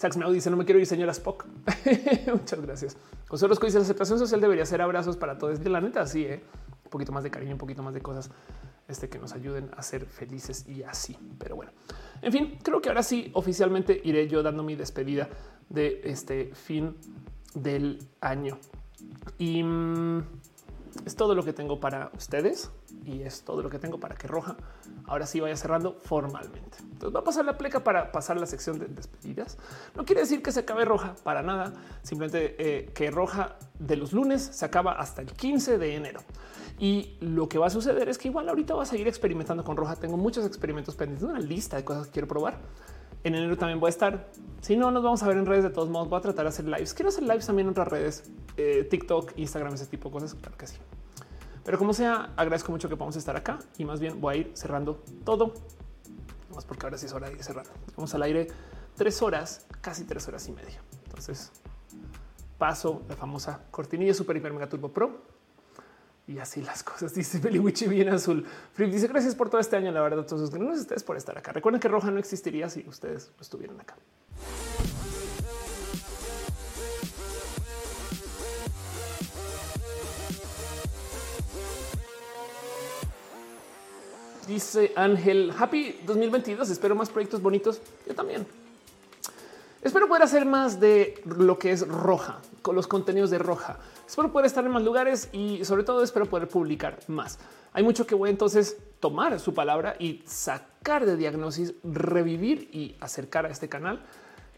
Sax 0.00 0.16
me 0.16 0.32
dice 0.32 0.48
no 0.48 0.56
me 0.56 0.64
quiero 0.64 0.80
ir 0.80 0.86
señora 0.86 1.12
Spock. 1.12 1.44
Muchas 2.32 2.58
gracias. 2.62 2.96
José 3.28 3.44
Orozco 3.44 3.66
dice 3.66 3.76
la 3.76 3.84
aceptación 3.84 4.18
social 4.18 4.40
debería 4.40 4.64
ser 4.64 4.80
abrazos 4.80 5.18
para 5.18 5.36
todos. 5.36 5.60
De 5.60 5.68
la 5.68 5.82
neta, 5.82 6.06
sí, 6.06 6.24
¿eh? 6.24 6.42
un 6.84 6.90
poquito 6.90 7.12
más 7.12 7.22
de 7.22 7.30
cariño, 7.30 7.52
un 7.52 7.58
poquito 7.58 7.82
más 7.82 7.92
de 7.92 8.00
cosas 8.00 8.30
este, 8.88 9.10
que 9.10 9.18
nos 9.18 9.34
ayuden 9.34 9.68
a 9.76 9.82
ser 9.82 10.06
felices 10.06 10.66
y 10.66 10.84
así. 10.84 11.18
Pero 11.38 11.54
bueno, 11.54 11.72
en 12.22 12.32
fin, 12.32 12.58
creo 12.62 12.80
que 12.80 12.88
ahora 12.88 13.02
sí 13.02 13.30
oficialmente 13.34 14.00
iré 14.02 14.26
yo 14.26 14.42
dando 14.42 14.62
mi 14.62 14.74
despedida 14.74 15.28
de 15.68 16.00
este 16.04 16.54
fin 16.54 16.96
del 17.52 17.98
año. 18.22 18.58
Y 19.36 19.62
mm, 19.62 20.22
es 21.04 21.16
todo 21.16 21.34
lo 21.34 21.44
que 21.44 21.52
tengo 21.52 21.80
para 21.80 22.10
ustedes 22.16 22.70
y 23.04 23.22
es 23.22 23.42
todo 23.42 23.62
lo 23.62 23.70
que 23.70 23.78
tengo 23.78 23.98
para 23.98 24.14
que 24.14 24.26
Roja 24.26 24.56
ahora 25.06 25.26
sí 25.26 25.40
vaya 25.40 25.56
cerrando 25.56 25.94
formalmente. 25.94 26.78
Entonces 26.80 27.14
va 27.14 27.20
a 27.20 27.24
pasar 27.24 27.44
la 27.44 27.56
pleca 27.58 27.82
para 27.82 28.12
pasar 28.12 28.38
la 28.38 28.46
sección 28.46 28.78
de 28.78 28.86
despedidas. 28.86 29.58
No 29.94 30.04
quiere 30.04 30.22
decir 30.22 30.42
que 30.42 30.52
se 30.52 30.60
acabe 30.60 30.84
Roja 30.84 31.14
para 31.22 31.42
nada, 31.42 31.72
simplemente 32.02 32.56
eh, 32.58 32.90
que 32.92 33.10
Roja 33.10 33.56
de 33.78 33.96
los 33.96 34.12
lunes 34.12 34.42
se 34.42 34.64
acaba 34.64 34.92
hasta 34.92 35.22
el 35.22 35.32
15 35.32 35.78
de 35.78 35.96
enero. 35.96 36.20
Y 36.78 37.16
lo 37.20 37.48
que 37.48 37.58
va 37.58 37.66
a 37.66 37.70
suceder 37.70 38.08
es 38.08 38.16
que 38.16 38.28
igual 38.28 38.48
ahorita 38.48 38.74
va 38.74 38.84
a 38.84 38.86
seguir 38.86 39.06
experimentando 39.06 39.62
con 39.64 39.76
Roja. 39.76 39.96
Tengo 39.96 40.16
muchos 40.16 40.46
experimentos 40.46 40.96
pendientes, 40.96 41.28
una 41.28 41.38
lista 41.38 41.76
de 41.76 41.84
cosas 41.84 42.06
que 42.06 42.12
quiero 42.12 42.28
probar. 42.28 42.58
En 43.22 43.34
enero 43.34 43.56
también 43.56 43.80
voy 43.80 43.88
a 43.88 43.90
estar. 43.90 44.30
Si 44.60 44.76
no, 44.76 44.90
nos 44.90 45.02
vamos 45.02 45.22
a 45.22 45.28
ver 45.28 45.36
en 45.36 45.46
redes 45.46 45.64
de 45.64 45.70
todos 45.70 45.88
modos. 45.88 46.08
Voy 46.08 46.18
a 46.18 46.22
tratar 46.22 46.44
de 46.44 46.48
hacer 46.48 46.64
lives. 46.64 46.94
Quiero 46.94 47.10
hacer 47.10 47.22
lives 47.22 47.46
también 47.46 47.66
en 47.66 47.72
otras 47.72 47.88
redes, 47.88 48.30
eh, 48.56 48.86
TikTok, 48.88 49.32
Instagram, 49.36 49.74
ese 49.74 49.86
tipo 49.86 50.08
de 50.08 50.12
cosas. 50.14 50.34
Claro 50.34 50.56
que 50.56 50.66
sí. 50.66 50.76
Pero 51.64 51.78
como 51.78 51.92
sea, 51.92 52.32
agradezco 52.36 52.72
mucho 52.72 52.88
que 52.88 52.96
podamos 52.96 53.16
estar 53.16 53.36
acá 53.36 53.58
y 53.76 53.84
más 53.84 54.00
bien 54.00 54.20
voy 54.20 54.34
a 54.34 54.38
ir 54.38 54.50
cerrando 54.54 55.02
todo. 55.24 55.54
Más 56.54 56.64
porque 56.64 56.86
ahora 56.86 56.98
sí 56.98 57.06
es 57.06 57.12
hora 57.12 57.28
de 57.28 57.34
ir 57.34 57.42
cerrando. 57.42 57.70
Vamos 57.96 58.14
al 58.14 58.22
aire 58.22 58.48
tres 58.96 59.20
horas, 59.22 59.66
casi 59.80 60.04
tres 60.04 60.26
horas 60.28 60.48
y 60.48 60.52
media. 60.52 60.80
Entonces 61.04 61.52
paso 62.58 63.02
la 63.08 63.16
famosa 63.16 63.62
cortinilla 63.70 64.12
Super 64.12 64.36
Hiper 64.36 64.52
Mega 64.52 64.68
Turbo 64.68 64.88
Pro 64.88 65.22
y 66.30 66.38
así 66.38 66.62
las 66.62 66.82
cosas. 66.82 67.12
Dice 67.20 67.38
Beliwichi 67.38 67.88
bien 67.88 68.08
azul. 68.08 68.46
Flip 68.74 68.90
dice 68.90 69.08
gracias 69.08 69.34
por 69.34 69.50
todo 69.50 69.60
este 69.60 69.76
año. 69.76 69.90
La 69.90 70.00
verdad, 70.00 70.24
todos 70.24 70.52
ustedes 70.52 71.02
por 71.02 71.16
estar 71.16 71.36
acá. 71.36 71.52
Recuerden 71.52 71.80
que 71.80 71.88
Roja 71.88 72.10
no 72.10 72.18
existiría 72.18 72.68
si 72.68 72.84
ustedes 72.88 73.32
estuvieran 73.40 73.80
acá. 73.80 73.96
Dice 84.46 84.92
Ángel, 84.96 85.52
happy 85.56 86.00
2022. 86.06 86.70
Espero 86.70 86.94
más 86.94 87.08
proyectos 87.10 87.42
bonitos. 87.42 87.80
Yo 88.06 88.14
también. 88.14 88.46
Espero 89.82 90.08
poder 90.08 90.22
hacer 90.22 90.44
más 90.44 90.78
de 90.78 91.22
lo 91.24 91.58
que 91.58 91.72
es 91.72 91.88
roja, 91.88 92.40
con 92.60 92.76
los 92.76 92.86
contenidos 92.86 93.30
de 93.30 93.38
roja. 93.38 93.78
Espero 94.06 94.30
poder 94.30 94.44
estar 94.44 94.62
en 94.62 94.72
más 94.72 94.82
lugares 94.82 95.30
y 95.32 95.64
sobre 95.64 95.84
todo 95.84 96.02
espero 96.02 96.26
poder 96.26 96.48
publicar 96.48 96.98
más. 97.08 97.38
Hay 97.72 97.82
mucho 97.82 98.06
que 98.06 98.14
voy 98.14 98.28
entonces 98.28 98.76
tomar 99.00 99.40
su 99.40 99.54
palabra 99.54 99.96
y 99.98 100.22
sacar 100.26 101.06
de 101.06 101.16
diagnosis, 101.16 101.72
revivir 101.82 102.68
y 102.72 102.94
acercar 103.00 103.46
a 103.46 103.48
este 103.48 103.70
canal 103.70 104.02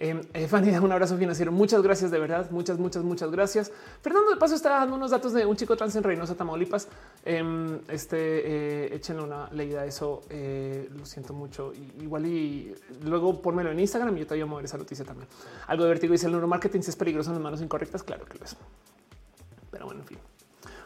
eh, 0.03 0.49
Fanny, 0.49 0.77
un 0.79 0.91
abrazo 0.91 1.17
financiero. 1.17 1.53
Muchas 1.53 1.81
gracias, 1.81 2.11
de 2.11 2.19
verdad. 2.19 2.51
Muchas, 2.51 2.79
muchas, 2.79 3.05
muchas 3.05 3.31
gracias. 3.31 3.71
Fernando 4.01 4.31
de 4.31 4.37
paso 4.37 4.57
está 4.57 4.71
dando 4.71 4.97
unos 4.97 5.13
datos 5.13 5.33
de 5.33 5.47
un 5.47 5.57
chico 5.57 5.77
trans 5.77 5.95
en 5.95 6.03
Reynosa, 6.03 6.35
Tamaulipas. 6.35 6.89
Em, 7.25 7.79
este 7.89 8.17
eh, 8.17 8.95
échenle 8.97 9.23
una 9.23 9.49
leída 9.53 9.83
a 9.83 9.87
eso. 9.87 10.23
Eh, 10.29 10.89
lo 10.93 11.07
siento 11.07 11.33
mucho. 11.33 11.73
igual 12.01 12.27
y 12.27 12.75
luego 13.05 13.41
pónmelo 13.41 13.71
en 13.71 13.79
Instagram 13.79 14.17
y 14.17 14.21
yo 14.21 14.27
te 14.27 14.35
voy 14.35 14.43
a 14.43 14.47
mover 14.47 14.65
esa 14.65 14.77
noticia 14.77 15.05
también. 15.05 15.29
Algo 15.69 15.85
de 15.85 15.95
dice 15.95 16.27
el 16.27 16.33
neuromarketing 16.33 16.83
si 16.83 16.91
es 16.91 16.97
peligroso 16.97 17.31
en 17.31 17.35
las 17.35 17.43
manos 17.43 17.63
incorrectas. 17.63 18.03
Claro 18.03 18.25
que 18.25 18.39
lo 18.39 18.45
es. 18.45 18.57
Pero 19.71 19.87
bueno, 19.87 20.01
en 20.01 20.07
fin. 20.07 20.19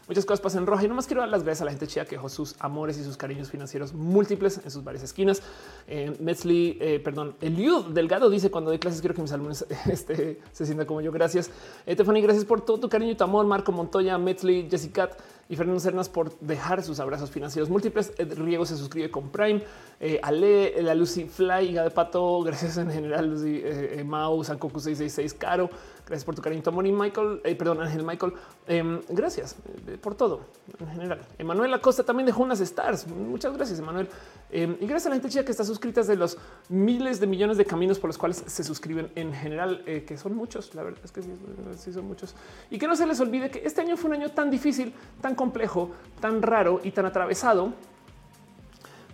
Muchas 0.09 0.25
cosas 0.25 0.41
pasan 0.41 0.63
en 0.63 0.67
roja 0.67 0.85
y 0.85 0.89
no 0.89 0.95
más 0.95 1.07
quiero 1.07 1.23
dar 1.23 1.29
las 1.31 1.43
gracias 1.43 1.63
a 1.63 1.65
la 1.65 1.73
gente 1.73 1.87
chida 1.89 2.05
que 2.05 2.17
dejó 2.17 2.29
sus 2.29 2.55
amores 2.61 2.97
y 2.97 3.03
sus 3.03 3.17
cariños 3.17 3.51
financieros 3.51 3.93
múltiples 3.93 4.61
en 4.65 4.71
sus 4.71 4.85
varias 4.85 5.03
esquinas. 5.03 5.43
Eh, 5.89 6.17
Metzli, 6.21 6.79
eh, 6.81 7.01
perdón, 7.01 7.35
Eliud 7.41 7.87
Delgado 7.87 8.31
dice 8.31 8.51
cuando 8.51 8.71
doy 8.71 8.79
clases 8.79 9.01
quiero 9.01 9.15
que 9.15 9.23
mis 9.23 9.33
alumnos 9.33 9.67
este, 9.87 10.41
se 10.53 10.65
sientan 10.65 10.87
como 10.87 11.01
yo. 11.01 11.11
Gracias. 11.11 11.51
Eh, 11.87 11.97
gracias 11.97 12.45
por 12.45 12.61
todo 12.61 12.79
tu 12.79 12.89
cariño 12.89 13.13
y 13.13 13.15
tu 13.17 13.25
amor. 13.25 13.47
Marco 13.47 13.73
Montoya, 13.73 14.17
Metzli, 14.17 14.69
Jessica 14.71 15.11
y 15.49 15.57
Fernando 15.57 15.81
Cernas 15.81 16.09
por 16.09 16.37
dejar 16.41 16.83
sus 16.83 16.99
abrazos 17.01 17.31
financieros 17.31 17.71
múltiples. 17.71 18.13
Ed 18.19 18.35
Riego 18.35 18.67
se 18.67 18.77
suscribe 18.77 19.11
con 19.11 19.31
Prime. 19.31 19.63
Eh, 20.01 20.19
Ale, 20.23 20.83
la 20.83 20.95
Lucy 20.95 21.25
Fly, 21.25 21.73
de 21.73 21.91
Pato, 21.91 22.43
gracias 22.43 22.77
en 22.77 22.91
general, 22.91 23.31
Lucy, 23.31 23.61
eh, 23.65 24.05
Mau, 24.05 24.43
Sankoku 24.45 24.81
666, 24.81 25.35
Caro. 25.35 25.71
Gracias 26.07 26.25
por 26.25 26.37
tu 26.37 26.43
cariño, 26.43 26.63
Moni 26.71 26.93
Michael, 26.93 27.41
eh, 27.43 27.57
perdón, 27.57 27.83
Ángel 27.83 28.05
Michael. 28.05 28.33
Em, 28.69 29.01
gracias 29.09 29.57
eh, 29.89 29.99
por 30.01 30.15
todo 30.15 30.43
en 30.79 30.87
general. 30.87 31.27
Emanuel 31.37 31.75
Acosta 31.75 32.05
también 32.05 32.27
dejó 32.27 32.45
unas 32.45 32.61
stars. 32.61 33.09
Muchas 33.09 33.53
gracias, 33.53 33.81
Emanuel. 33.81 34.09
Em, 34.49 34.77
y 34.81 34.87
gracias 34.87 35.07
a 35.07 35.09
la 35.09 35.17
gente 35.17 35.31
chida 35.31 35.45
que 35.45 35.51
está 35.51 35.65
suscrita 35.65 36.03
de 36.03 36.15
los 36.15 36.39
miles 36.69 37.19
de 37.19 37.27
millones 37.27 37.57
de 37.57 37.65
caminos 37.65 37.99
por 37.99 38.09
los 38.09 38.19
cuales 38.19 38.45
se 38.47 38.63
suscriben 38.63 39.11
en 39.17 39.35
general, 39.35 39.83
eh, 39.85 40.05
que 40.07 40.17
son 40.17 40.37
muchos. 40.37 40.77
La 40.77 40.85
verdad 40.85 41.01
es 41.03 41.11
que 41.11 41.23
sí, 41.23 41.93
son 41.93 42.07
muchos. 42.07 42.37
Y 42.71 42.79
que 42.79 42.87
no 42.87 42.95
se 42.95 43.05
les 43.05 43.19
olvide 43.19 43.51
que 43.51 43.67
este 43.67 43.81
año 43.81 43.97
fue 43.97 44.11
un 44.11 44.15
año 44.15 44.31
tan 44.31 44.49
difícil, 44.49 44.95
tan 45.21 45.35
complejo, 45.35 45.91
tan 46.21 46.41
raro 46.41 46.81
y 46.85 46.93
tan 46.93 47.07
atravesado 47.07 47.73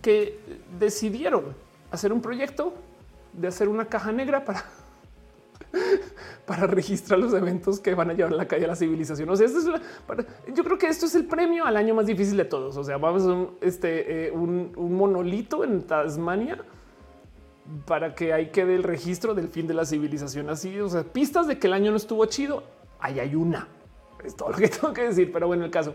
que 0.03 0.39
decidieron 0.79 1.55
hacer 1.91 2.13
un 2.13 2.21
proyecto 2.21 2.75
de 3.33 3.49
hacer 3.49 3.71
una 3.71 3.87
caja 3.87 4.13
negra 4.13 4.45
para 4.45 4.63
para 6.47 6.67
registrar 6.67 7.19
los 7.19 7.33
eventos 7.35 7.81
que 7.81 7.95
van 7.95 8.11
a 8.11 8.15
llevar 8.15 8.33
la 8.33 8.47
calle 8.47 8.65
a 8.65 8.69
la 8.69 8.77
civilización. 8.77 9.29
O 9.31 9.37
sea, 9.37 9.47
yo 10.55 10.65
creo 10.65 10.79
que 10.79 10.87
esto 10.87 11.07
es 11.07 11.15
el 11.15 11.27
premio 11.27 11.65
al 11.65 11.77
año 11.77 11.95
más 11.95 12.07
difícil 12.07 12.37
de 12.37 12.45
todos. 12.45 12.77
O 12.77 12.85
sea, 12.85 12.99
vamos 12.99 13.23
a 13.25 13.33
un, 13.33 13.57
este, 13.61 14.27
eh, 14.27 14.31
un, 14.31 14.73
monolito 14.77 15.65
en 15.65 15.83
Tasmania 15.83 16.59
para 17.87 18.15
que 18.15 18.33
ahí 18.33 18.51
quede 18.51 18.75
el 18.75 18.83
registro 18.83 19.35
del 19.35 19.49
fin 19.49 19.67
de 19.67 19.75
la 19.75 19.85
civilización. 19.85 20.51
Así, 20.51 20.79
o 20.81 20.89
sea, 20.89 21.05
pistas 21.05 21.47
de 21.47 21.59
que 21.59 21.67
el 21.67 21.73
año 21.73 21.91
no 21.91 21.97
estuvo 21.97 22.25
chido. 22.27 22.65
Ahí 22.99 23.19
hay 23.19 23.35
una. 23.35 23.69
Es 24.25 24.37
todo 24.37 24.51
lo 24.51 24.57
que 24.57 24.69
tengo 24.69 24.93
que 24.93 25.03
decir, 25.03 25.33
pero 25.33 25.47
bueno, 25.47 25.65
el 25.65 25.71
caso. 25.71 25.95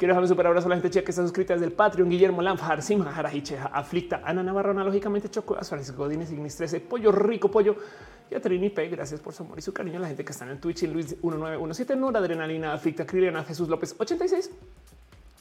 Quiero 0.00 0.14
dejar 0.14 0.22
un 0.22 0.28
super 0.28 0.46
abrazo 0.46 0.66
a 0.66 0.70
la 0.70 0.76
gente 0.76 0.88
chica 0.88 1.04
que 1.04 1.10
está 1.10 1.22
suscrita 1.22 1.52
desde 1.52 1.66
el 1.66 1.72
Patreon, 1.72 2.08
Guillermo 2.08 2.40
Lanfar, 2.40 2.80
Simha, 2.80 3.12
Jarajiche, 3.12 3.58
Aflicta, 3.58 4.22
Ana 4.24 4.42
Navarro, 4.42 4.72
lógicamente 4.72 5.28
Choco, 5.28 5.56
Francisco 5.62 6.04
Godínez, 6.04 6.32
Ignis 6.32 6.56
13, 6.56 6.80
Pollo 6.80 7.12
Rico, 7.12 7.50
Pollo, 7.50 7.76
y 8.30 8.34
a 8.34 8.40
Trini 8.40 8.70
P. 8.70 8.88
Gracias 8.88 9.20
por 9.20 9.34
su 9.34 9.42
amor 9.42 9.58
y 9.58 9.60
su 9.60 9.74
cariño 9.74 9.98
a 9.98 10.00
la 10.00 10.08
gente 10.08 10.24
que 10.24 10.32
está 10.32 10.50
en 10.50 10.58
Twitch, 10.58 10.84
en 10.84 10.94
Luis 10.94 11.22
1917, 11.22 11.96
Nora 11.96 12.20
Adrenalina, 12.20 12.72
Aflicta, 12.72 13.04
Criliana, 13.04 13.44
Jesús 13.44 13.68
López 13.68 13.94
86. 13.98 14.50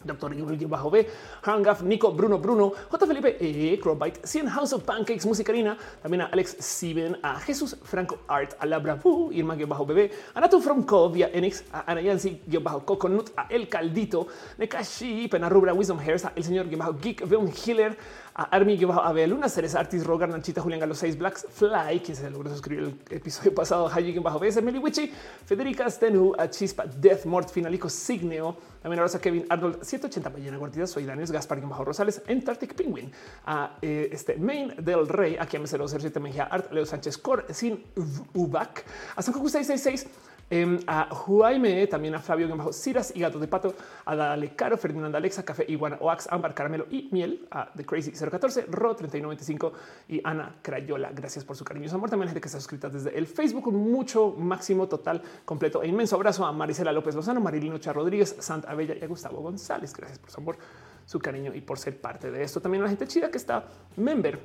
Doctor 0.03 0.33
bajo 0.67 0.89
B, 0.89 1.07
Hangaf, 1.43 1.81
Nico, 1.81 2.13
Bruno, 2.13 2.37
Bruno, 2.37 2.71
J. 2.89 3.05
Felipe, 3.05 3.37
E. 3.39 3.77
Crowbite, 3.79 4.25
Cien 4.25 4.47
House 4.47 4.73
of 4.73 4.83
Pancakes, 4.83 5.25
Musicarina, 5.25 5.77
también 6.01 6.21
a 6.21 6.25
Alex 6.27 6.55
Siben, 6.59 7.17
a 7.21 7.37
Jesús 7.41 7.75
Franco 7.83 8.19
Art, 8.27 8.55
a 8.59 8.65
Labra, 8.65 8.97
uh, 9.03 9.29
Irma, 9.33 9.55
bajo 9.55 9.85
bebé, 9.85 10.11
a 10.33 10.47
From 10.61 10.83
Covia, 10.83 11.29
Enix, 11.33 11.65
a 11.73 11.91
Ana 11.91 12.01
Yancy, 12.01 12.41
bajo 12.61 12.85
Coconut, 12.85 13.31
a 13.35 13.47
El 13.49 13.67
Caldito, 13.67 14.27
Nekashi, 14.57 15.27
Penarrubra, 15.27 15.73
Wisdom 15.73 15.99
Hairs, 15.99 16.23
a 16.23 16.31
El 16.33 16.43
Señor, 16.43 16.67
bajo 16.77 16.93
Geek, 16.93 17.27
Veon 17.27 17.51
Healer, 17.51 17.97
a 18.39 18.43
Army, 18.55 18.77
bajo 18.85 19.01
Abel, 19.01 19.31
Luna, 19.31 19.49
Cereza, 19.49 19.81
Artis, 19.81 20.05
Rogar, 20.05 20.29
Nanchita, 20.29 20.61
Julián 20.61 20.79
Galo 20.79 20.95
6, 20.95 21.17
Blacks, 21.17 21.45
Fly, 21.49 21.99
quien 21.99 22.15
se 22.15 22.29
logró 22.29 22.49
suscribir 22.49 22.85
el 22.85 23.17
episodio 23.17 23.53
pasado, 23.53 23.89
Hayi, 23.89 24.17
bajo 24.19 24.39
BS, 24.39 24.61
Meli 24.61 24.79
Wichi, 24.79 25.11
Federica 25.45 25.89
Stenu, 25.89 26.33
a 26.37 26.49
Chispa, 26.49 26.85
Death, 26.85 27.25
Mort, 27.25 27.49
Finalico, 27.49 27.89
Signeo, 27.89 28.55
también 28.81 29.03
a 29.03 29.19
Kevin 29.19 29.45
Arnold 29.49 29.83
180 29.83 30.29
Ballena 30.29 30.57
Guardia. 30.57 30.87
Soy 30.87 31.03
Daniel 31.03 31.27
Gaspar 31.27 31.59
bajo 31.59 31.83
Rosales, 31.83 32.21
Antarctic 32.29 32.75
Penguin, 32.75 33.11
a 33.45 33.77
eh, 33.81 34.07
este 34.09 34.37
Main 34.37 34.73
del 34.77 35.09
Rey, 35.09 35.35
aquí 35.37 35.57
a 35.57 35.59
M007 35.59 36.17
Mejía 36.21 36.45
Art, 36.45 36.71
Leo 36.71 36.85
Sánchez 36.85 37.17
Cor, 37.17 37.45
Sin 37.49 37.83
Ubac, 38.33 38.85
a 39.17 39.21
San 39.21 39.33
666 39.33 40.07
Em, 40.51 40.79
a 40.87 41.13
Juaime, 41.13 41.85
también 41.85 42.15
a 42.15 42.19
Flavio 42.19 42.47
bajo 42.57 42.73
Ciras 42.73 43.11
y 43.15 43.19
Gato 43.19 43.37
de 43.37 43.47
Pato, 43.47 43.75
a 44.05 44.15
Dale 44.15 44.55
Caro, 44.55 44.77
Ferdinand 44.77 45.15
Alexa, 45.15 45.43
Café 45.43 45.63
Iguana, 45.67 45.97
Oax, 46.01 46.27
Ámbar, 46.31 46.55
Caramelo 46.55 46.87
y 46.89 47.07
Miel, 47.11 47.47
a 47.51 47.71
The 47.75 47.85
Crazy 47.85 48.11
014, 48.11 48.65
Ro 48.67 48.95
3995 48.95 49.73
y 50.07 50.21
Ana 50.23 50.55
Crayola. 50.63 51.11
Gracias 51.13 51.45
por 51.45 51.55
su 51.55 51.63
cariño 51.63 51.87
su 51.87 51.95
amor. 51.95 52.09
También 52.09 52.29
gente 52.29 52.41
que 52.41 52.47
está 52.47 52.59
suscrita 52.59 52.89
desde 52.89 53.15
el 53.15 53.27
Facebook, 53.27 53.67
un 53.67 53.91
mucho 53.91 54.31
máximo 54.31 54.87
total, 54.87 55.21
completo 55.45 55.83
e 55.83 55.87
inmenso 55.87 56.15
abrazo 56.15 56.43
a 56.45 56.51
Marisela 56.51 56.91
López 56.91 57.13
Lozano, 57.13 57.39
Marilino 57.39 57.77
Char 57.77 57.95
Rodríguez, 57.95 58.35
Santa 58.39 58.71
Abella 58.71 58.95
y 58.99 59.03
a 59.03 59.07
Gustavo 59.07 59.41
González. 59.41 59.93
Gracias 59.93 60.17
por 60.17 60.31
su 60.31 60.41
amor, 60.41 60.57
su 61.05 61.19
cariño 61.19 61.53
y 61.53 61.61
por 61.61 61.77
ser 61.77 62.01
parte 62.01 62.31
de 62.31 62.41
esto. 62.41 62.59
También 62.59 62.81
a 62.81 62.85
la 62.85 62.89
gente 62.89 63.05
chida 63.05 63.29
que 63.29 63.37
está 63.37 63.65
member 63.97 64.39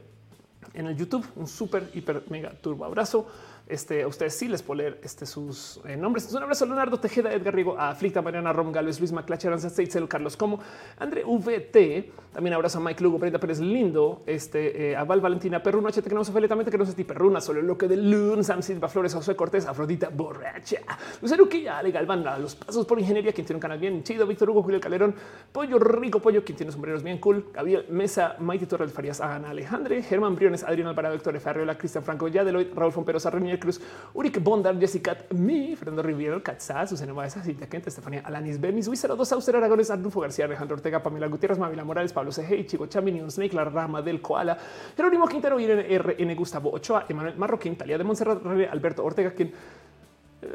en 0.74 0.86
el 0.86 0.96
YouTube. 0.96 1.26
Un 1.36 1.46
súper, 1.46 1.90
hiper, 1.94 2.24
mega 2.28 2.50
turbo 2.50 2.84
abrazo. 2.84 3.26
Este, 3.66 4.02
a 4.02 4.06
ustedes 4.06 4.34
sí 4.34 4.46
les 4.46 4.62
puedo 4.62 4.82
leer 4.82 5.00
este, 5.02 5.24
sus 5.24 5.80
eh, 5.86 5.96
nombres. 5.96 6.30
Un 6.32 6.42
abrazo 6.42 6.64
a 6.64 6.68
Leonardo 6.68 7.00
Tejeda, 7.00 7.32
Edgar 7.32 7.54
Riego, 7.54 7.78
a 7.78 7.90
Aflicta, 7.90 8.20
Mariana 8.20 8.52
Rom, 8.52 8.72
Gales, 8.72 9.00
Luis 9.00 9.12
Maclache, 9.12 9.48
Aranza 9.48 9.70
Seitzel, 9.70 10.06
Carlos 10.06 10.36
Como, 10.36 10.60
André 10.98 11.24
VT. 11.24 12.12
También 12.34 12.52
abrazo 12.54 12.78
a 12.78 12.80
Mike 12.80 13.02
Lugo, 13.02 13.18
Brenda 13.18 13.38
Pérez 13.38 13.60
Lindo, 13.60 14.22
este, 14.26 14.90
eh, 14.90 14.96
a 14.96 15.04
Val 15.04 15.20
Valentina 15.20 15.62
Perruno, 15.62 15.88
HT 15.88 16.02
que 16.02 16.14
no 16.14 16.24
se 16.24 16.32
feletamente 16.32 16.70
que 16.70 16.76
no 16.76 16.84
se 16.84 17.04
Perruna, 17.04 17.40
solo 17.40 17.62
lo 17.62 17.78
que 17.78 17.86
de 17.86 17.96
Lun, 17.96 18.42
Sam 18.42 18.60
Silva 18.60 18.88
Flores, 18.88 19.14
José 19.14 19.36
Cortés, 19.36 19.66
Afrodita 19.66 20.08
Borracha, 20.08 20.80
Lucero 21.22 21.48
Quilla, 21.48 21.78
Ale 21.78 21.90
Galván, 21.90 22.24
los 22.40 22.56
pasos 22.56 22.86
por 22.86 22.98
ingeniería, 22.98 23.32
quien 23.32 23.46
tiene 23.46 23.58
un 23.58 23.60
canal 23.60 23.78
bien 23.78 24.02
chido, 24.02 24.26
Víctor 24.26 24.50
Hugo, 24.50 24.62
Julio 24.62 24.80
Calderón, 24.80 25.14
Pollo 25.52 25.78
Rico 25.78 26.20
Pollo, 26.20 26.44
quien 26.44 26.56
tiene 26.56 26.72
sombreros 26.72 27.02
bien 27.02 27.18
cool, 27.18 27.46
Gabriel 27.52 27.86
Mesa, 27.88 28.36
Maite 28.40 28.66
Torres 28.66 28.92
Farías, 28.92 29.20
Ana 29.20 29.50
Alejandre, 29.50 30.02
Germán 30.02 30.34
Briones, 30.34 30.64
Adrián 30.64 30.88
Alvarado, 30.88 31.14
Héctor 31.14 31.38
Ferriola, 31.38 31.78
Cristian 31.78 32.02
Franco, 32.04 32.28
Yadeloid, 32.28 32.74
Raúl 32.74 32.92
Fomperosa, 32.92 33.30
Renier 33.54 33.58
Cruz, 33.60 33.80
Uri 34.14 34.30
Bondar, 34.30 34.78
Jessica, 34.78 35.16
mi, 35.30 35.76
Fernando 35.76 36.02
Riviero, 36.02 36.42
Katzá, 36.42 36.86
Susana 36.86 37.12
Baeza, 37.12 37.42
Cintia 37.42 37.68
Kent, 37.68 37.86
Estefanía 37.86 38.22
Alanis, 38.24 38.60
Bemis, 38.60 38.88
Wizard, 38.88 39.16
Dos 39.16 39.32
Auster, 39.32 39.56
Aragones, 39.56 39.90
Arnulfo 39.90 40.20
García, 40.20 40.44
Alejandro 40.44 40.76
Ortega, 40.76 41.02
Pamela 41.02 41.26
Gutiérrez, 41.26 41.58
Mavila 41.58 41.84
Morales, 41.84 42.12
Pablo 42.12 42.32
CG, 42.32 42.66
Chico 42.66 42.86
Chaminion, 42.86 43.30
Snake, 43.30 43.54
La 43.54 43.64
Rama 43.64 44.02
del 44.02 44.20
Koala, 44.20 44.58
Jerónimo 44.96 45.26
Quintero, 45.26 45.58
Irene 45.58 45.98
RN, 45.98 46.34
Gustavo 46.34 46.70
Ochoa, 46.72 47.06
Emanuel 47.08 47.36
Marroquín, 47.36 47.76
Talia 47.76 47.98
de 47.98 48.04
Montserrat, 48.04 48.44
Alberto 48.70 49.04
Ortega, 49.04 49.32
quien 49.32 49.52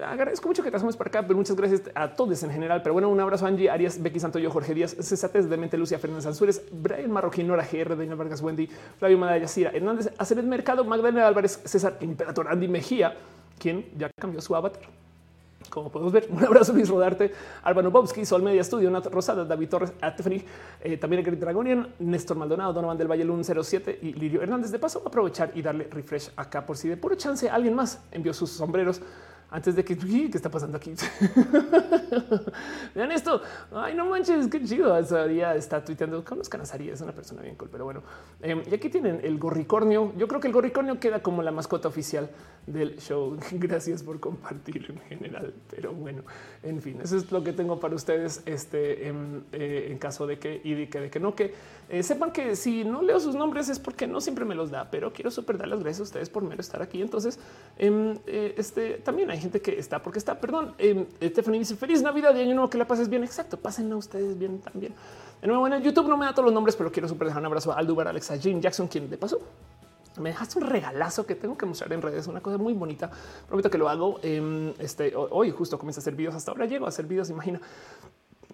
agradezco 0.06 0.48
mucho 0.48 0.64
que 0.64 0.72
te 0.72 0.78
hacemos 0.78 0.96
para 0.96 1.10
acá, 1.10 1.22
pero 1.24 1.36
muchas 1.36 1.56
gracias 1.56 1.82
a 1.94 2.10
todos 2.10 2.42
en 2.44 2.52
general. 2.52 2.82
Pero 2.82 2.94
bueno, 2.94 3.10
un 3.10 3.20
abrazo 3.20 3.46
a 3.46 3.50
Angie, 3.50 3.70
Arias, 3.70 4.02
Becky 4.02 4.20
Santoyo, 4.20 4.50
Jorge 4.52 4.74
Díaz, 4.74 4.96
Cesates 5.00 5.50
de 5.50 5.58
Mente, 5.58 5.78
Lucia 5.78 6.00
Fernández 6.00 6.26
Ansúrez, 6.26 6.64
Brian 6.72 7.12
Marroquín, 7.12 7.48
Nora 7.48 7.68
GR, 7.70 7.96
Daniel 7.96 8.16
Vargas, 8.16 8.42
Wendy, 8.42 8.68
Flavio 8.98 9.18
Madaya, 9.18 9.48
Cira, 9.48 9.72
Hernández, 9.72 10.12
Hacer 10.18 10.40
el 10.40 10.48
Mercado, 10.48 10.84
Magdalena 10.84 11.28
Álvarez, 11.28 11.62
César 11.66 11.98
Imperator, 12.02 12.48
Andy 12.48 12.68
Mejía, 12.68 13.16
quien 13.58 13.86
ya 13.98 14.10
cambió 14.20 14.42
su 14.42 14.56
avatar. 14.56 14.82
Como 15.70 15.92
podemos 15.92 16.12
ver, 16.12 16.28
un 16.30 16.44
abrazo 16.44 16.74
Luis 16.74 16.90
Rodarte, 16.90 17.32
Álvaro 17.64 17.92
Bobsky, 17.92 18.26
Sol 18.26 18.42
Media 18.42 18.64
Studio, 18.64 18.90
Nat 18.90 19.06
Rosada, 19.08 19.46
David 19.46 19.70
Torres, 19.70 19.94
Atefani, 20.02 20.44
eh, 20.82 20.98
también 20.98 21.26
el 21.26 21.40
Dragonian, 21.40 21.94
Néstor 22.00 22.38
Maldonado, 22.38 22.74
Donovan 22.74 22.98
del 22.98 23.08
Valle 23.08 23.24
107 23.24 24.00
y 24.02 24.14
Lirio 24.14 24.42
Hernández. 24.42 24.72
De 24.72 24.80
paso, 24.80 25.04
aprovechar 25.06 25.52
y 25.54 25.62
darle 25.62 25.88
refresh 25.92 26.32
acá 26.36 26.66
por 26.66 26.78
si 26.78 26.88
de 26.88 26.98
puro 26.98 27.16
chance 27.16 27.50
alguien 27.50 27.76
más 27.76 28.02
envió 28.12 28.34
sus 28.34 28.50
sombreros 28.50 29.02
antes 29.52 29.76
de 29.76 29.84
que 29.84 29.98
qué 29.98 30.30
está 30.34 30.50
pasando 30.50 30.78
aquí. 30.78 30.94
Vean 32.96 33.12
esto. 33.12 33.42
Ay, 33.72 33.96
no 33.96 34.06
manches, 34.06 34.48
qué 34.48 34.64
chido. 34.64 34.98
Esa 34.98 35.26
está 35.56 35.84
tuiteando 35.84 36.24
con 36.24 36.38
los 36.38 36.50
canazarías. 36.50 36.96
Es 36.96 37.02
una 37.02 37.14
persona 37.14 37.42
bien 37.42 37.56
cool, 37.56 37.70
pero 37.72 37.86
bueno. 37.86 38.04
Em, 38.42 38.62
y 38.70 38.74
aquí 38.74 38.90
tienen 38.90 39.20
el 39.24 39.38
gorricornio. 39.38 40.14
Yo 40.18 40.28
creo 40.28 40.40
que 40.40 40.48
el 40.48 40.54
gorricornio 40.54 41.00
queda 41.00 41.22
como 41.22 41.42
la 41.42 41.52
mascota 41.52 41.88
oficial 41.88 42.30
del 42.68 42.98
show. 42.98 43.38
Gracias 43.52 44.04
por 44.04 44.20
compartir 44.20 44.86
en 44.90 45.00
general. 45.02 45.54
Pero 45.70 45.94
bueno, 45.94 46.24
en 46.64 46.82
fin, 46.82 47.00
eso 47.02 47.18
es 47.18 47.32
lo 47.32 47.44
que 47.44 47.54
tengo 47.54 47.80
para 47.80 47.96
ustedes. 47.96 48.44
Este 48.46 49.08
en, 49.08 49.46
eh, 49.52 49.88
en 49.92 49.98
caso 49.98 50.28
de 50.28 50.38
que 50.38 50.62
y 50.64 50.74
de 50.74 50.90
que, 50.90 51.00
de 51.00 51.10
que 51.10 51.20
no, 51.20 51.36
que 51.36 51.54
eh, 51.90 52.04
sepan 52.04 52.32
que 52.32 52.56
si 52.56 52.84
no 52.84 53.02
leo 53.02 53.20
sus 53.20 53.34
nombres 53.34 53.68
es 53.68 53.80
porque 53.80 54.06
no 54.06 54.22
siempre 54.22 54.46
me 54.46 54.54
los 54.54 54.70
da, 54.70 54.90
pero 54.92 55.12
quiero 55.12 55.32
super 55.32 55.58
dar 55.58 55.68
las 55.68 55.80
gracias 55.80 56.02
a 56.02 56.04
ustedes 56.04 56.30
por 56.30 56.44
mero 56.44 56.62
estar 56.62 56.82
aquí. 56.82 57.02
Entonces, 57.02 57.40
em, 57.78 58.16
eh, 58.28 58.54
este 58.58 58.98
también 58.98 59.32
hay 59.32 59.40
gente 59.40 59.60
que 59.60 59.80
está 59.80 60.02
porque 60.02 60.20
está. 60.20 60.40
Perdón, 60.40 60.76
eh, 60.78 61.08
Stephanie 61.22 61.60
dice 61.60 61.76
feliz 61.76 62.02
Navidad 62.04 62.36
y 62.36 62.42
año 62.42 62.54
nuevo 62.54 62.70
que 62.70 62.78
la 62.78 62.86
pases 62.86 63.10
bien. 63.10 63.24
Exacto, 63.24 63.58
pasen 63.58 63.92
a 63.92 63.98
ustedes 63.98 64.38
bien 64.38 64.60
también. 64.60 64.94
De 65.42 65.48
nuevo, 65.48 65.66
en 65.68 65.82
YouTube 65.82 66.08
no 66.08 66.18
me 66.18 66.26
da 66.26 66.32
todos 66.34 66.46
los 66.46 66.54
nombres, 66.54 66.76
pero 66.76 66.92
quiero 66.92 67.08
super 67.08 67.28
dejar 67.28 67.42
un 67.42 67.48
abrazo 67.48 67.72
a 67.72 67.76
Aldubar, 67.76 68.08
Alexa, 68.08 68.38
Jane 68.40 68.62
Jackson, 68.62 68.88
quien 68.88 69.10
de 69.10 69.18
paso 69.18 69.40
me 70.20 70.30
dejaste 70.30 70.60
un 70.60 70.66
regalazo 70.66 71.26
que 71.26 71.36
tengo 71.36 71.58
que 71.58 71.66
mostrar 71.66 71.92
en 71.94 72.02
redes, 72.02 72.28
una 72.28 72.42
cosa 72.42 72.58
muy 72.58 72.74
bonita. 72.74 73.10
Prometo 73.48 73.70
que 73.70 73.78
lo 73.78 73.90
hago. 73.90 74.20
Em, 74.22 74.74
este 74.80 75.14
hoy 75.16 75.52
justo 75.52 75.80
comienzo 75.80 76.00
a 76.00 76.02
hacer 76.02 76.16
videos. 76.16 76.36
Hasta 76.36 76.52
ahora 76.52 76.66
llego 76.66 76.86
a 76.86 76.90
hacer 76.90 77.06
videos. 77.06 77.30
Imagina 77.30 77.60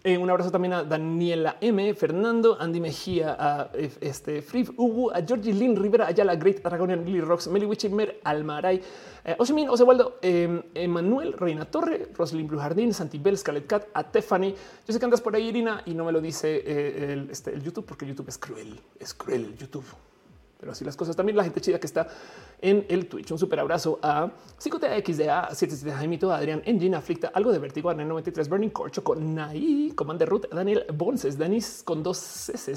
eh, 0.06 0.20
un 0.20 0.30
abrazo 0.30 0.52
también 0.52 0.74
a 0.74 0.84
Daniela 0.84 1.58
M, 1.60 1.96
Fernando, 1.96 2.56
Andy 2.60 2.80
Mejía, 2.80 3.36
a 3.40 3.72
este 3.74 4.44
Free 4.44 4.70
Ubu, 4.78 5.10
a 5.10 5.24
Georgie 5.26 5.52
Lynn 5.52 5.76
Rivera, 5.76 6.06
Ayala, 6.06 6.36
Great 6.36 6.64
Aragonian, 6.64 7.04
Lily 7.04 7.22
Rocks, 7.22 7.48
Meli 7.48 7.68
Mer, 7.90 8.20
Almaray, 8.24 8.80
eh, 9.24 9.36
Oshimin, 9.40 9.68
Osewaldo, 9.68 10.20
eh, 10.22 10.62
Emanuel, 10.76 11.34
Reina 11.34 11.66
Torre, 11.66 12.10
Roslyn 12.16 12.48
Blue 12.48 12.60
Jardín, 12.60 12.94
Santibel, 12.94 13.36
Scarlet 13.36 13.66
Cat, 13.66 13.88
a 13.96 14.04
Tiffany. 14.04 14.54
Yo 14.86 14.94
sé 14.94 15.00
que 15.00 15.06
andas 15.06 15.22
por 15.22 15.36
ahí, 15.36 15.48
Irina, 15.48 15.82
y 15.88 15.96
no 15.96 16.06
me 16.06 16.12
lo 16.12 16.22
dice 16.22 17.12
el, 17.12 17.28
este, 17.32 17.52
el 17.52 17.64
YouTube 17.64 17.86
porque 17.86 18.06
YouTube 18.06 18.30
es 18.30 18.38
cruel, 18.38 18.80
es 19.00 19.16
cruel 19.16 19.46
el 19.46 19.58
YouTube 19.58 19.86
pero 20.66 20.72
así 20.72 20.84
las 20.84 20.96
cosas. 20.96 21.16
También 21.16 21.38
la 21.38 21.44
gente 21.44 21.62
chida 21.62 21.80
que 21.80 21.86
está 21.86 22.08
en 22.66 22.84
el 22.90 23.08
Twitch. 23.08 23.32
Un 23.32 23.38
super 23.38 23.60
abrazo 23.60 24.00
a 24.02 24.28
5TXDA, 24.60 25.54
77 25.54 25.92
Jaimito, 25.96 26.32
Adrián, 26.34 26.64
Engine, 26.66 26.98
Aflicta, 26.98 27.28
algo 27.28 27.52
de 27.52 27.60
Vertigo, 27.60 27.94
93, 27.94 28.50
Burning 28.50 28.72
Corcho, 28.72 29.04
con 29.04 29.36
Nai, 29.36 29.94
Commander 29.96 30.28
Root, 30.28 30.50
Daniel 30.52 30.84
Bonses, 30.92 31.38
Danis 31.38 31.84
con 31.86 32.02
dos 32.02 32.18
C, 32.18 32.74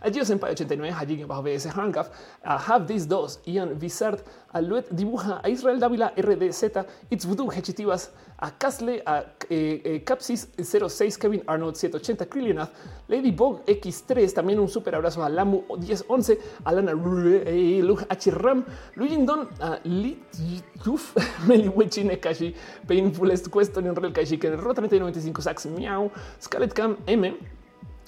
a 0.00 0.24
Senpai 0.24 0.52
89, 0.52 0.94
Hajin 0.96 1.26
bajo 1.26 1.42
BS 1.42 1.66
Hangaf, 1.76 2.10
a 2.44 2.56
Have 2.56 2.86
These 2.86 3.08
Dos, 3.08 3.40
Ian 3.46 3.76
Vizard, 3.80 4.20
a 4.52 4.60
Luet 4.60 4.88
Dibuja, 4.90 5.40
a 5.42 5.48
Israel 5.48 5.80
Dávila, 5.80 6.12
RDZ, 6.16 6.86
It's 7.10 7.26
Voodoo, 7.26 7.50
Hechitivas, 7.50 8.12
a 8.38 8.50
Casle, 8.56 9.02
a 9.06 9.24
eh, 9.50 9.82
eh, 9.84 10.04
Capsis 10.04 10.48
06, 10.56 11.18
Kevin 11.18 11.42
Arnold 11.46 11.74
780, 11.74 12.26
Krillionath, 12.26 12.70
Ladybug 13.08 13.64
X3, 13.66 14.32
también 14.32 14.60
un 14.60 14.68
super 14.68 14.94
abrazo 14.94 15.24
a 15.24 15.28
Lamu 15.28 15.64
1011, 15.78 16.38
a 16.64 16.72
Lana 16.72 16.92
Luke 16.92 18.04
H. 18.08 18.30
Ram, 18.30 18.64
Luigi 18.94 19.16
Don, 19.32 19.48
a 19.60 19.80
Lituf, 19.86 21.14
Meliwichi 21.46 22.04
Nekashi, 22.04 22.54
Painfulest 22.86 23.50
Question, 23.50 23.94
Real 23.94 24.10
Kashi, 24.12 24.36
Ken 24.36 24.58
Ro 24.58 24.74
3095, 24.74 25.42
Sax 25.42 25.66
Meow, 25.66 26.10
Scarlet 26.38 26.74
Cam 26.74 26.96
M, 27.08 27.34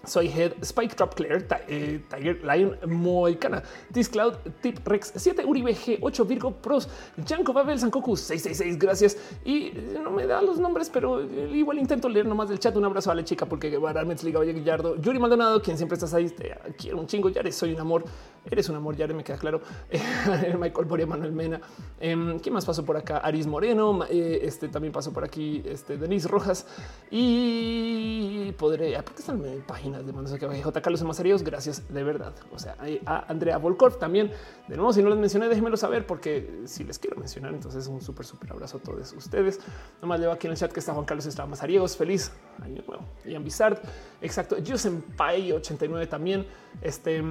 soy 0.07 0.29
Head, 0.29 0.53
Spike 0.63 0.95
Trap 0.95 1.15
Claire, 1.15 1.47
eh, 1.69 2.01
Tiger 2.09 2.43
Lion, 2.45 2.77
Moicana, 2.87 3.63
Discloud, 3.91 4.35
Tip 4.61 4.87
Rex 4.87 5.13
7, 5.17 5.45
Uribe 5.45 5.75
G 5.75 5.99
8, 6.01 6.25
Virgo 6.25 6.51
Pros, 6.51 6.89
Janko 7.27 7.53
Babel, 7.53 7.79
Sankoku 7.79 8.17
666, 8.17 8.79
gracias. 8.79 9.17
Y 9.45 9.67
eh, 9.69 10.01
no 10.03 10.11
me 10.11 10.27
da 10.27 10.43
los 10.43 10.59
nombres, 10.59 10.91
pero 10.91 11.21
eh, 11.21 11.51
igual 11.53 11.79
intento 11.79 12.09
leer 12.09 12.27
nomás 12.27 12.49
del 12.49 12.59
chat. 12.59 12.77
Un 12.77 12.85
abrazo 12.85 13.11
a 13.11 13.15
la 13.15 13.25
chica 13.25 13.47
porque 13.47 13.71
Guevara, 13.71 14.05
Metzliga, 14.05 14.39
Valle 14.39 14.53
Guillardo, 14.53 14.97
Yuri 14.97 15.19
Maldonado, 15.19 15.63
quien 15.63 15.77
siempre 15.77 15.95
estás 15.95 16.13
ahí, 16.15 16.29
te 16.31 16.55
quiero 16.77 16.99
un 16.99 17.07
chingo, 17.07 17.29
Yare, 17.29 17.53
soy 17.53 17.73
un 17.73 17.81
amor, 17.81 18.05
eres 18.51 18.69
un 18.69 18.77
amor, 18.77 18.97
Yare, 18.97 19.15
me 19.15 19.25
queda 19.25 19.39
claro. 19.39 19.61
Michael 20.59 20.87
Boria, 20.87 21.07
Manuel 21.07 21.33
Mena, 21.33 21.61
em, 22.01 22.39
¿quién 22.39 22.53
más 22.53 22.65
pasó 22.65 22.85
por 22.85 22.97
acá? 22.97 23.19
Aris 23.19 23.47
Moreno, 23.47 24.05
este 24.05 24.69
también 24.69 24.93
pasó 24.93 25.13
por 25.13 25.25
aquí, 25.25 25.63
este 25.67 25.97
Denise 25.97 26.29
Rojas 26.29 26.67
y 27.11 28.53
podré, 28.53 28.95
¿por 29.03 29.15
qué 29.15 29.21
están 29.21 29.45
en 29.45 29.63
página? 29.63 29.94
De 30.03 30.13
manos 30.13 30.33
que 30.33 30.63
J. 30.63 30.83
Carlos 30.83 31.03
Mazaríos, 31.03 31.43
gracias 31.43 31.83
de 31.93 32.03
verdad. 32.03 32.35
O 32.53 32.59
sea, 32.59 32.77
a 33.07 33.31
Andrea 33.31 33.59
Volkov 33.59 33.99
también. 33.99 34.31
De 34.69 34.77
nuevo, 34.77 34.93
si 34.93 35.03
no 35.03 35.11
les 35.11 35.19
mencioné, 35.19 35.49
déjenmelo 35.49 35.77
saber 35.77 36.07
porque 36.07 36.63
si 36.65 36.85
les 36.85 36.99
quiero 36.99 37.17
mencionar, 37.17 37.55
entonces 37.55 37.87
un 37.87 38.01
súper, 38.01 38.27
súper 38.27 38.53
abrazo 38.53 38.79
a 38.79 38.81
todos 38.81 39.13
ustedes. 39.13 39.61
Nomás 40.01 40.21
leo 40.21 40.33
aquí 40.33 40.47
en 40.47 40.53
el 40.53 40.59
chat 40.59 40.73
que 40.73 40.81
está 40.81 40.93
Juan 40.93 41.05
Carlos 41.05 41.27
Estrada 41.27 41.49
Mazariegos, 41.49 41.97
feliz 41.97 42.33
año 42.63 42.83
nuevo. 42.87 43.05
Ian 43.25 43.45
Bizard, 43.45 43.79
exacto. 44.21 44.59
Yo 44.59 44.77
Senpai 44.79 45.53
89 45.53 46.07
también. 46.07 46.47
Este 46.81 47.23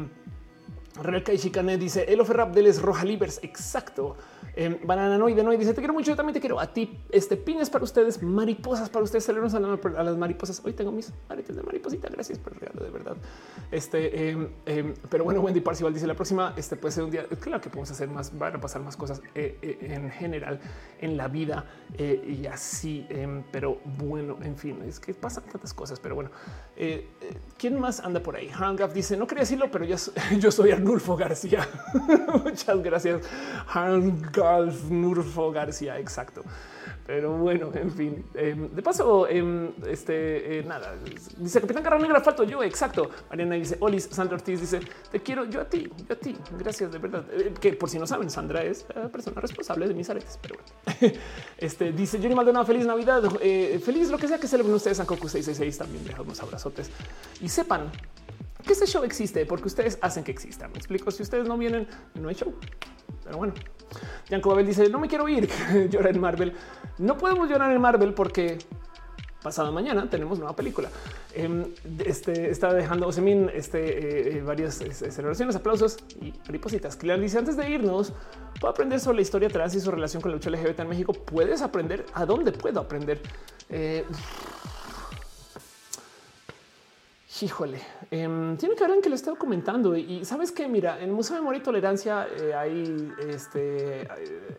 Real 1.02 1.24
Kai 1.24 1.38
dice 1.78 2.06
el 2.08 2.26
Rap 2.26 2.54
de 2.54 2.72
Roja 2.74 3.04
Libers. 3.04 3.40
Exacto. 3.44 4.16
Eh, 4.56 4.80
Banana 4.84 5.18
no 5.18 5.30
no 5.30 5.52
dice 5.52 5.74
te 5.74 5.82
quiero 5.82 5.94
mucho. 5.94 6.12
Yo 6.12 6.16
también 6.16 6.34
te 6.34 6.40
quiero 6.40 6.60
a 6.60 6.68
ti. 6.68 7.00
Este 7.10 7.38
pines 7.38 7.70
para 7.70 7.84
ustedes, 7.84 8.22
mariposas 8.22 8.90
para 8.90 9.04
ustedes. 9.04 9.24
Saludos 9.24 9.54
a, 9.54 9.60
las 9.60 10.18
mariposas. 10.18 10.62
Hoy 10.64 10.74
tengo 10.74 10.92
mis 10.92 11.12
aretes 11.30 11.56
de 11.56 11.64
mariposita. 11.64 12.10
Gracias 12.10 12.40
por 12.40 12.54
el 12.54 12.60
regalo 12.60 12.84
de 12.84 12.92
verdad. 12.92 13.18
Este, 13.72 14.30
em, 14.30 14.50
em, 14.66 14.94
pero 15.10 15.24
bueno, 15.24 15.42
Wendy 15.42 15.62
Parcival 15.62 15.94
dice 15.94 16.08
la 16.08 16.16
próxima. 16.16 16.54
Este 16.56 16.76
puede 16.76 16.92
ser 16.92 17.04
un 17.04 17.12
día. 17.12 17.26
Claro 17.40 17.62
que 17.62 17.70
podemos 17.70 17.92
hacer 17.92 18.10
más, 18.10 18.38
van 18.38 18.56
a 18.56 18.62
pasar 18.62 18.82
más 18.82 18.98
cosas 18.98 19.22
eh, 19.36 19.58
eh, 19.62 19.78
en 19.82 20.10
general 20.12 20.60
en 21.00 21.18
la 21.18 21.28
vida 21.28 21.66
eh, 21.98 22.40
y 22.42 22.46
así. 22.46 23.08
Pero 23.52 23.80
bueno, 23.98 24.38
en 24.42 24.58
fin, 24.58 24.82
es 24.84 25.00
que 25.00 25.14
pasan 25.14 25.44
tantas 25.46 25.74
cosas. 25.74 26.00
Pero 26.00 26.16
bueno, 26.16 26.30
quién 27.58 27.80
más 27.80 28.00
anda 28.00 28.22
por 28.22 28.36
ahí? 28.36 28.50
Hangaf 28.50 28.94
dice 28.94 29.18
no 29.18 29.28
quería 29.28 29.42
decirlo, 29.42 29.70
pero 29.72 29.86
yo, 29.86 29.96
yo 30.40 30.52
soy 30.52 30.72
Arnulfo 30.72 31.16
García. 31.16 31.68
Muchas 32.44 32.82
gracias, 32.82 33.22
Hangaf. 34.36 34.90
Nurfo 34.90 35.52
García. 35.52 36.00
Exacto. 36.00 36.44
Pero 37.06 37.38
bueno, 37.38 37.70
en 37.74 37.92
fin. 37.92 38.26
Em, 38.34 38.70
de 38.70 38.82
paso, 38.82 39.28
em, 39.28 39.72
este 39.88 40.60
eh, 40.60 40.64
nada. 40.64 40.96
Dice 41.38 41.60
Capitán 41.60 41.84
Garra 41.84 42.00
Negra, 42.00 42.22
falto 42.22 42.44
yo. 42.44 42.64
Exacto. 42.64 43.10
Mariana 43.30 43.56
dice 43.56 43.78
Olis, 43.80 44.08
Sandra 44.12 44.36
Ortiz 44.36 44.62
dice 44.62 44.80
te 45.12 45.20
quiero 45.22 45.46
yo 45.46 45.62
a 45.62 45.66
ti, 45.66 45.90
yo 46.08 46.14
a 46.14 46.18
ti. 46.18 46.36
Gracias 46.58 46.92
de 46.92 46.98
verdad. 47.00 47.26
Eh, 47.32 47.54
que 47.60 47.74
por 47.74 47.90
si 47.90 48.00
no 48.00 48.08
saben, 48.08 48.30
Sandra 48.30 48.64
es 48.64 48.86
la 48.96 49.10
persona 49.10 49.42
responsable 49.42 49.88
de 49.88 49.94
mis 49.94 50.10
aretes. 50.10 50.40
Pero 50.42 50.56
bueno, 50.56 51.16
este 51.58 51.92
dice 51.92 52.20
Johnny 52.22 52.36
Maldonado, 52.36 52.66
feliz 52.66 52.86
Navidad, 52.86 53.24
eh, 53.42 53.82
feliz 53.84 54.10
lo 54.10 54.18
que 54.18 54.28
sea 54.28 54.40
que 54.40 54.48
celebren 54.48 54.76
ustedes 54.76 54.98
San 54.98 55.06
Coco 55.06 55.28
666. 55.28 55.78
También 55.78 56.06
dejamos 56.06 56.42
abrazotes 56.42 56.90
y 57.42 57.50
sepan 57.50 57.92
que 58.64 58.74
este 58.74 58.86
show 58.86 59.04
existe 59.04 59.46
porque 59.46 59.68
ustedes 59.68 59.98
hacen 60.02 60.24
que 60.24 60.32
exista. 60.32 60.68
Me 60.68 60.78
explico. 60.78 61.12
Si 61.12 61.24
ustedes 61.24 61.48
no 61.48 61.58
vienen, 61.58 61.88
no 62.16 62.30
hay 62.30 62.36
show. 62.36 62.54
Pero 63.24 63.38
bueno, 63.38 63.54
Yanko 64.30 64.56
dice: 64.64 64.90
No 64.90 65.00
me 65.00 65.08
quiero 65.08 65.28
ir, 65.30 65.50
llora 65.90 66.10
en 66.10 66.20
Marvel. 66.20 66.54
No 66.98 67.18
podemos 67.18 67.50
llorar 67.50 67.72
en 67.72 67.82
Marvel 67.82 68.14
porque 68.14 68.58
pasado 69.44 69.72
mañana 69.72 70.10
tenemos 70.10 70.40
nueva 70.40 70.56
película. 70.56 70.90
Em, 71.36 71.66
este 72.06 72.50
está 72.50 72.74
dejando 72.74 73.08
Osemin 73.08 73.52
este, 73.54 73.80
eh, 73.80 74.38
eh, 74.38 74.42
varias 74.42 74.82
este, 74.82 75.12
celebraciones, 75.12 75.56
aplausos 75.56 75.98
y 76.22 76.34
maripositas. 76.46 76.96
Claire 76.96 77.22
dice 77.22 77.38
antes 77.38 77.58
de 77.58 77.70
irnos, 77.70 78.14
puedo 78.60 78.72
aprender 78.72 79.00
sobre 79.00 79.18
la 79.18 79.22
historia 79.22 79.50
trans 79.50 79.76
y 79.76 79.82
su 79.82 79.92
relación 79.92 80.22
con 80.22 80.32
la 80.32 80.38
lucha 80.38 80.50
LGBT 80.50 80.80
en 80.80 80.90
México. 80.90 81.14
Puedes 81.14 81.62
aprender 81.62 82.06
a 82.14 82.26
dónde 82.26 82.52
puedo 82.54 82.80
aprender. 82.80 83.22
Eh, 83.70 84.06
Híjole, 87.42 87.82
em, 88.12 88.56
tiene 88.58 88.76
que 88.76 88.84
ver 88.84 88.96
en 88.96 89.02
que 89.02 89.10
lo 89.10 89.16
estado 89.16 89.36
comentando 89.36 89.98
y 89.98 90.24
sabes 90.24 90.52
que 90.52 90.68
mira, 90.68 91.02
en 91.02 91.12
Museo 91.12 91.36
de 91.36 91.42
Memoria 91.42 91.60
y 91.60 91.64
Tolerancia 91.64 92.28
eh, 92.28 92.54
hay 92.54 93.12
este, 93.28 94.02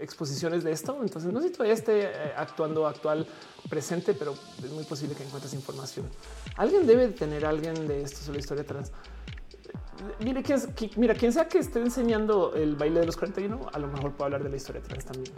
exposiciones 0.01 0.65
de 0.65 0.73
esto. 0.73 0.99
Entonces 1.01 1.33
no 1.33 1.41
sé 1.41 1.49
si 1.49 1.53
todavía 1.53 1.75
esté 1.75 2.03
eh, 2.03 2.33
actuando 2.36 2.86
actual 2.86 3.27
presente, 3.69 4.15
pero 4.15 4.35
es 4.62 4.70
muy 4.73 4.83
posible 4.85 5.15
que 5.15 5.23
encuentres 5.23 5.55
información. 5.55 6.07
Alguien 6.57 6.85
debe 6.85 7.09
tener 7.09 7.47
alguien 7.47 7.86
de 7.86 8.03
esto 8.03 8.19
sobre 8.19 8.39
la 8.39 8.41
historia 8.41 8.65
trans. 8.65 8.91
Mire, 10.20 10.43
mira, 10.97 11.15
quien 11.15 11.33
sea 11.33 11.47
que 11.47 11.59
esté 11.59 11.81
enseñando 11.81 12.55
el 12.55 12.75
baile 12.75 13.01
de 13.01 13.07
los 13.07 13.17
41, 13.17 13.69
a 13.73 13.78
lo 13.78 13.86
mejor 13.86 14.12
puedo 14.12 14.25
hablar 14.25 14.43
de 14.43 14.51
la 14.51 14.57
historia 14.57 14.83
trans 14.83 15.05
también. 15.05 15.33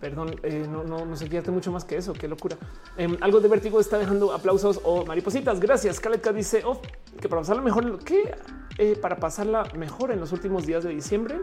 Perdón, 0.00 0.36
eh, 0.42 0.66
no, 0.68 0.84
no, 0.84 1.16
se 1.16 1.28
quiere 1.28 1.50
mucho 1.50 1.72
más 1.72 1.84
que 1.84 1.96
eso. 1.96 2.12
Qué 2.12 2.28
locura. 2.28 2.56
Em, 2.96 3.16
algo 3.20 3.40
de 3.40 3.48
vértigo 3.48 3.80
está 3.80 3.98
dejando 3.98 4.32
aplausos 4.32 4.80
o 4.84 5.04
maripositas. 5.06 5.60
Gracias. 5.60 6.00
Kaletka 6.00 6.32
dice 6.32 6.62
oh, 6.64 6.80
que 7.20 7.28
para 7.28 7.40
pasarla 7.40 7.62
mejor, 7.62 7.98
que 8.04 8.34
eh, 8.78 8.96
para 9.00 9.16
pasarla 9.16 9.64
mejor 9.76 10.10
en 10.10 10.20
los 10.20 10.32
últimos 10.32 10.66
días 10.66 10.84
de 10.84 10.90
diciembre 10.90 11.40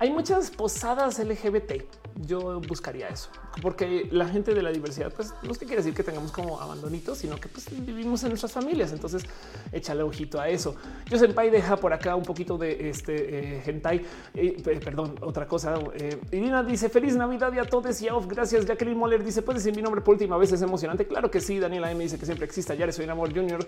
hay 0.00 0.10
muchas 0.10 0.50
posadas 0.50 1.18
LGBT 1.18 1.84
yo 2.26 2.60
buscaría 2.60 3.08
eso, 3.08 3.30
porque 3.62 4.08
la 4.10 4.28
gente 4.28 4.54
de 4.54 4.62
la 4.62 4.70
diversidad, 4.70 5.12
pues 5.12 5.32
no 5.42 5.52
es 5.52 5.58
que 5.58 5.64
quiere 5.64 5.82
decir 5.82 5.94
que 5.94 6.02
tengamos 6.02 6.32
como 6.32 6.60
abandonitos, 6.60 7.18
sino 7.18 7.36
que 7.36 7.48
pues, 7.48 7.66
vivimos 7.70 8.22
en 8.22 8.30
nuestras 8.30 8.52
familias. 8.52 8.92
Entonces, 8.92 9.24
échale 9.72 10.02
ojito 10.02 10.40
a 10.40 10.48
eso. 10.48 10.76
Yo 11.06 11.18
Senpai 11.18 11.50
deja 11.50 11.76
por 11.76 11.92
acá 11.92 12.16
un 12.16 12.24
poquito 12.24 12.58
de 12.58 12.90
este 12.90 13.56
eh, 13.56 13.62
hentai, 13.64 14.04
eh, 14.34 14.80
perdón, 14.84 15.16
otra 15.22 15.46
cosa. 15.46 15.78
Eh, 15.94 16.20
Irina 16.32 16.62
dice 16.62 16.88
feliz 16.88 17.16
Navidad 17.16 17.52
y 17.52 17.58
a 17.58 17.64
todos 17.64 18.00
y 18.02 18.08
off. 18.08 18.26
Gracias. 18.26 18.66
Jacqueline 18.66 18.98
Moller 18.98 19.24
dice 19.24 19.42
puedes 19.42 19.64
decir 19.64 19.76
mi 19.76 19.82
nombre 19.82 20.00
por 20.02 20.14
última 20.14 20.36
vez. 20.36 20.52
Es 20.52 20.62
emocionante. 20.62 21.06
Claro 21.06 21.30
que 21.30 21.40
sí. 21.40 21.58
Daniela 21.58 21.90
M 21.90 22.02
dice 22.02 22.18
que 22.18 22.26
siempre 22.26 22.44
exista. 22.44 22.74
Ya 22.74 22.90
soy 22.92 23.04
un 23.06 23.12
amor 23.12 23.32
junior 23.34 23.66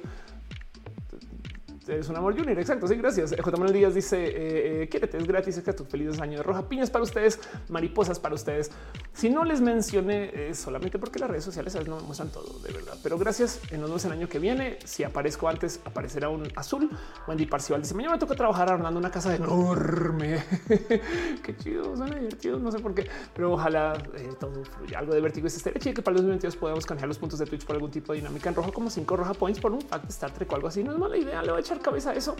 es 1.88 2.08
un 2.08 2.16
amor 2.16 2.36
junior. 2.36 2.58
Exacto. 2.58 2.86
Sí, 2.86 2.96
gracias. 2.96 3.34
J. 3.36 3.50
Manuel 3.52 3.72
Díaz 3.72 3.94
dice: 3.94 4.16
eh, 4.24 4.88
eh 4.92 5.10
es 5.12 5.26
gratis. 5.26 5.56
Es 5.56 5.64
que 5.64 5.72
tu 5.72 5.84
felices 5.84 6.20
año 6.20 6.38
de 6.38 6.42
roja, 6.42 6.68
piñas 6.68 6.90
para 6.90 7.04
ustedes, 7.04 7.40
mariposas 7.68 8.18
para 8.18 8.34
ustedes. 8.34 8.70
Si 9.12 9.30
no 9.30 9.44
les 9.44 9.60
mencioné 9.60 10.50
es 10.50 10.58
solamente 10.58 10.98
porque 10.98 11.18
las 11.18 11.30
redes 11.30 11.44
sociales 11.44 11.74
no 11.86 11.96
me 11.96 12.02
muestran 12.02 12.30
todo 12.30 12.58
de 12.60 12.72
verdad, 12.72 12.96
pero 13.02 13.18
gracias. 13.18 13.60
En 13.70 13.80
nos 13.80 13.90
vemos 13.90 14.04
el 14.04 14.12
año 14.12 14.28
que 14.28 14.38
viene. 14.38 14.78
Si 14.84 15.04
aparezco 15.04 15.48
antes, 15.48 15.80
aparecerá 15.84 16.28
un 16.28 16.48
azul. 16.56 16.90
Wendy 17.26 17.46
Parcial 17.46 17.82
dice: 17.82 17.94
Mañana 17.94 18.14
me 18.14 18.20
toca 18.20 18.34
trabajar 18.34 18.70
armando 18.70 18.98
una 18.98 19.10
casa 19.10 19.34
enorme. 19.34 20.42
Qué 21.42 21.56
chido, 21.56 21.96
suena 21.96 22.16
divertido. 22.16 22.58
No 22.58 22.70
sé 22.70 22.78
por 22.78 22.94
qué, 22.94 23.08
pero 23.34 23.52
ojalá 23.52 23.94
eh, 24.16 24.30
todo 24.38 24.64
fluya. 24.64 24.98
Algo 24.98 25.14
de 25.14 25.20
vértigo 25.20 25.46
es 25.46 25.56
este 25.56 25.70
hecho 25.76 25.92
que 25.92 26.02
para 26.02 26.14
los 26.14 26.22
2022 26.22 26.56
podamos 26.56 26.86
canjear 26.86 27.08
los 27.08 27.18
puntos 27.18 27.38
de 27.38 27.46
Twitch 27.46 27.64
por 27.64 27.76
algún 27.76 27.90
tipo 27.90 28.12
de 28.12 28.20
dinámica 28.20 28.48
en 28.48 28.54
rojo, 28.54 28.72
como 28.72 28.90
cinco 28.90 29.16
roja 29.16 29.34
points 29.34 29.60
por 29.60 29.72
un 29.72 29.80
fact 29.80 30.08
Star 30.10 30.32
Trek 30.32 30.50
o 30.52 30.54
algo 30.54 30.68
así. 30.68 30.84
No 30.84 30.92
es 30.92 30.98
mala 30.98 31.16
idea. 31.16 31.42
Le 31.42 31.50
voy 31.50 31.58
a 31.58 31.60
echar 31.60 31.80
cabeza 31.82 32.14
eso, 32.14 32.36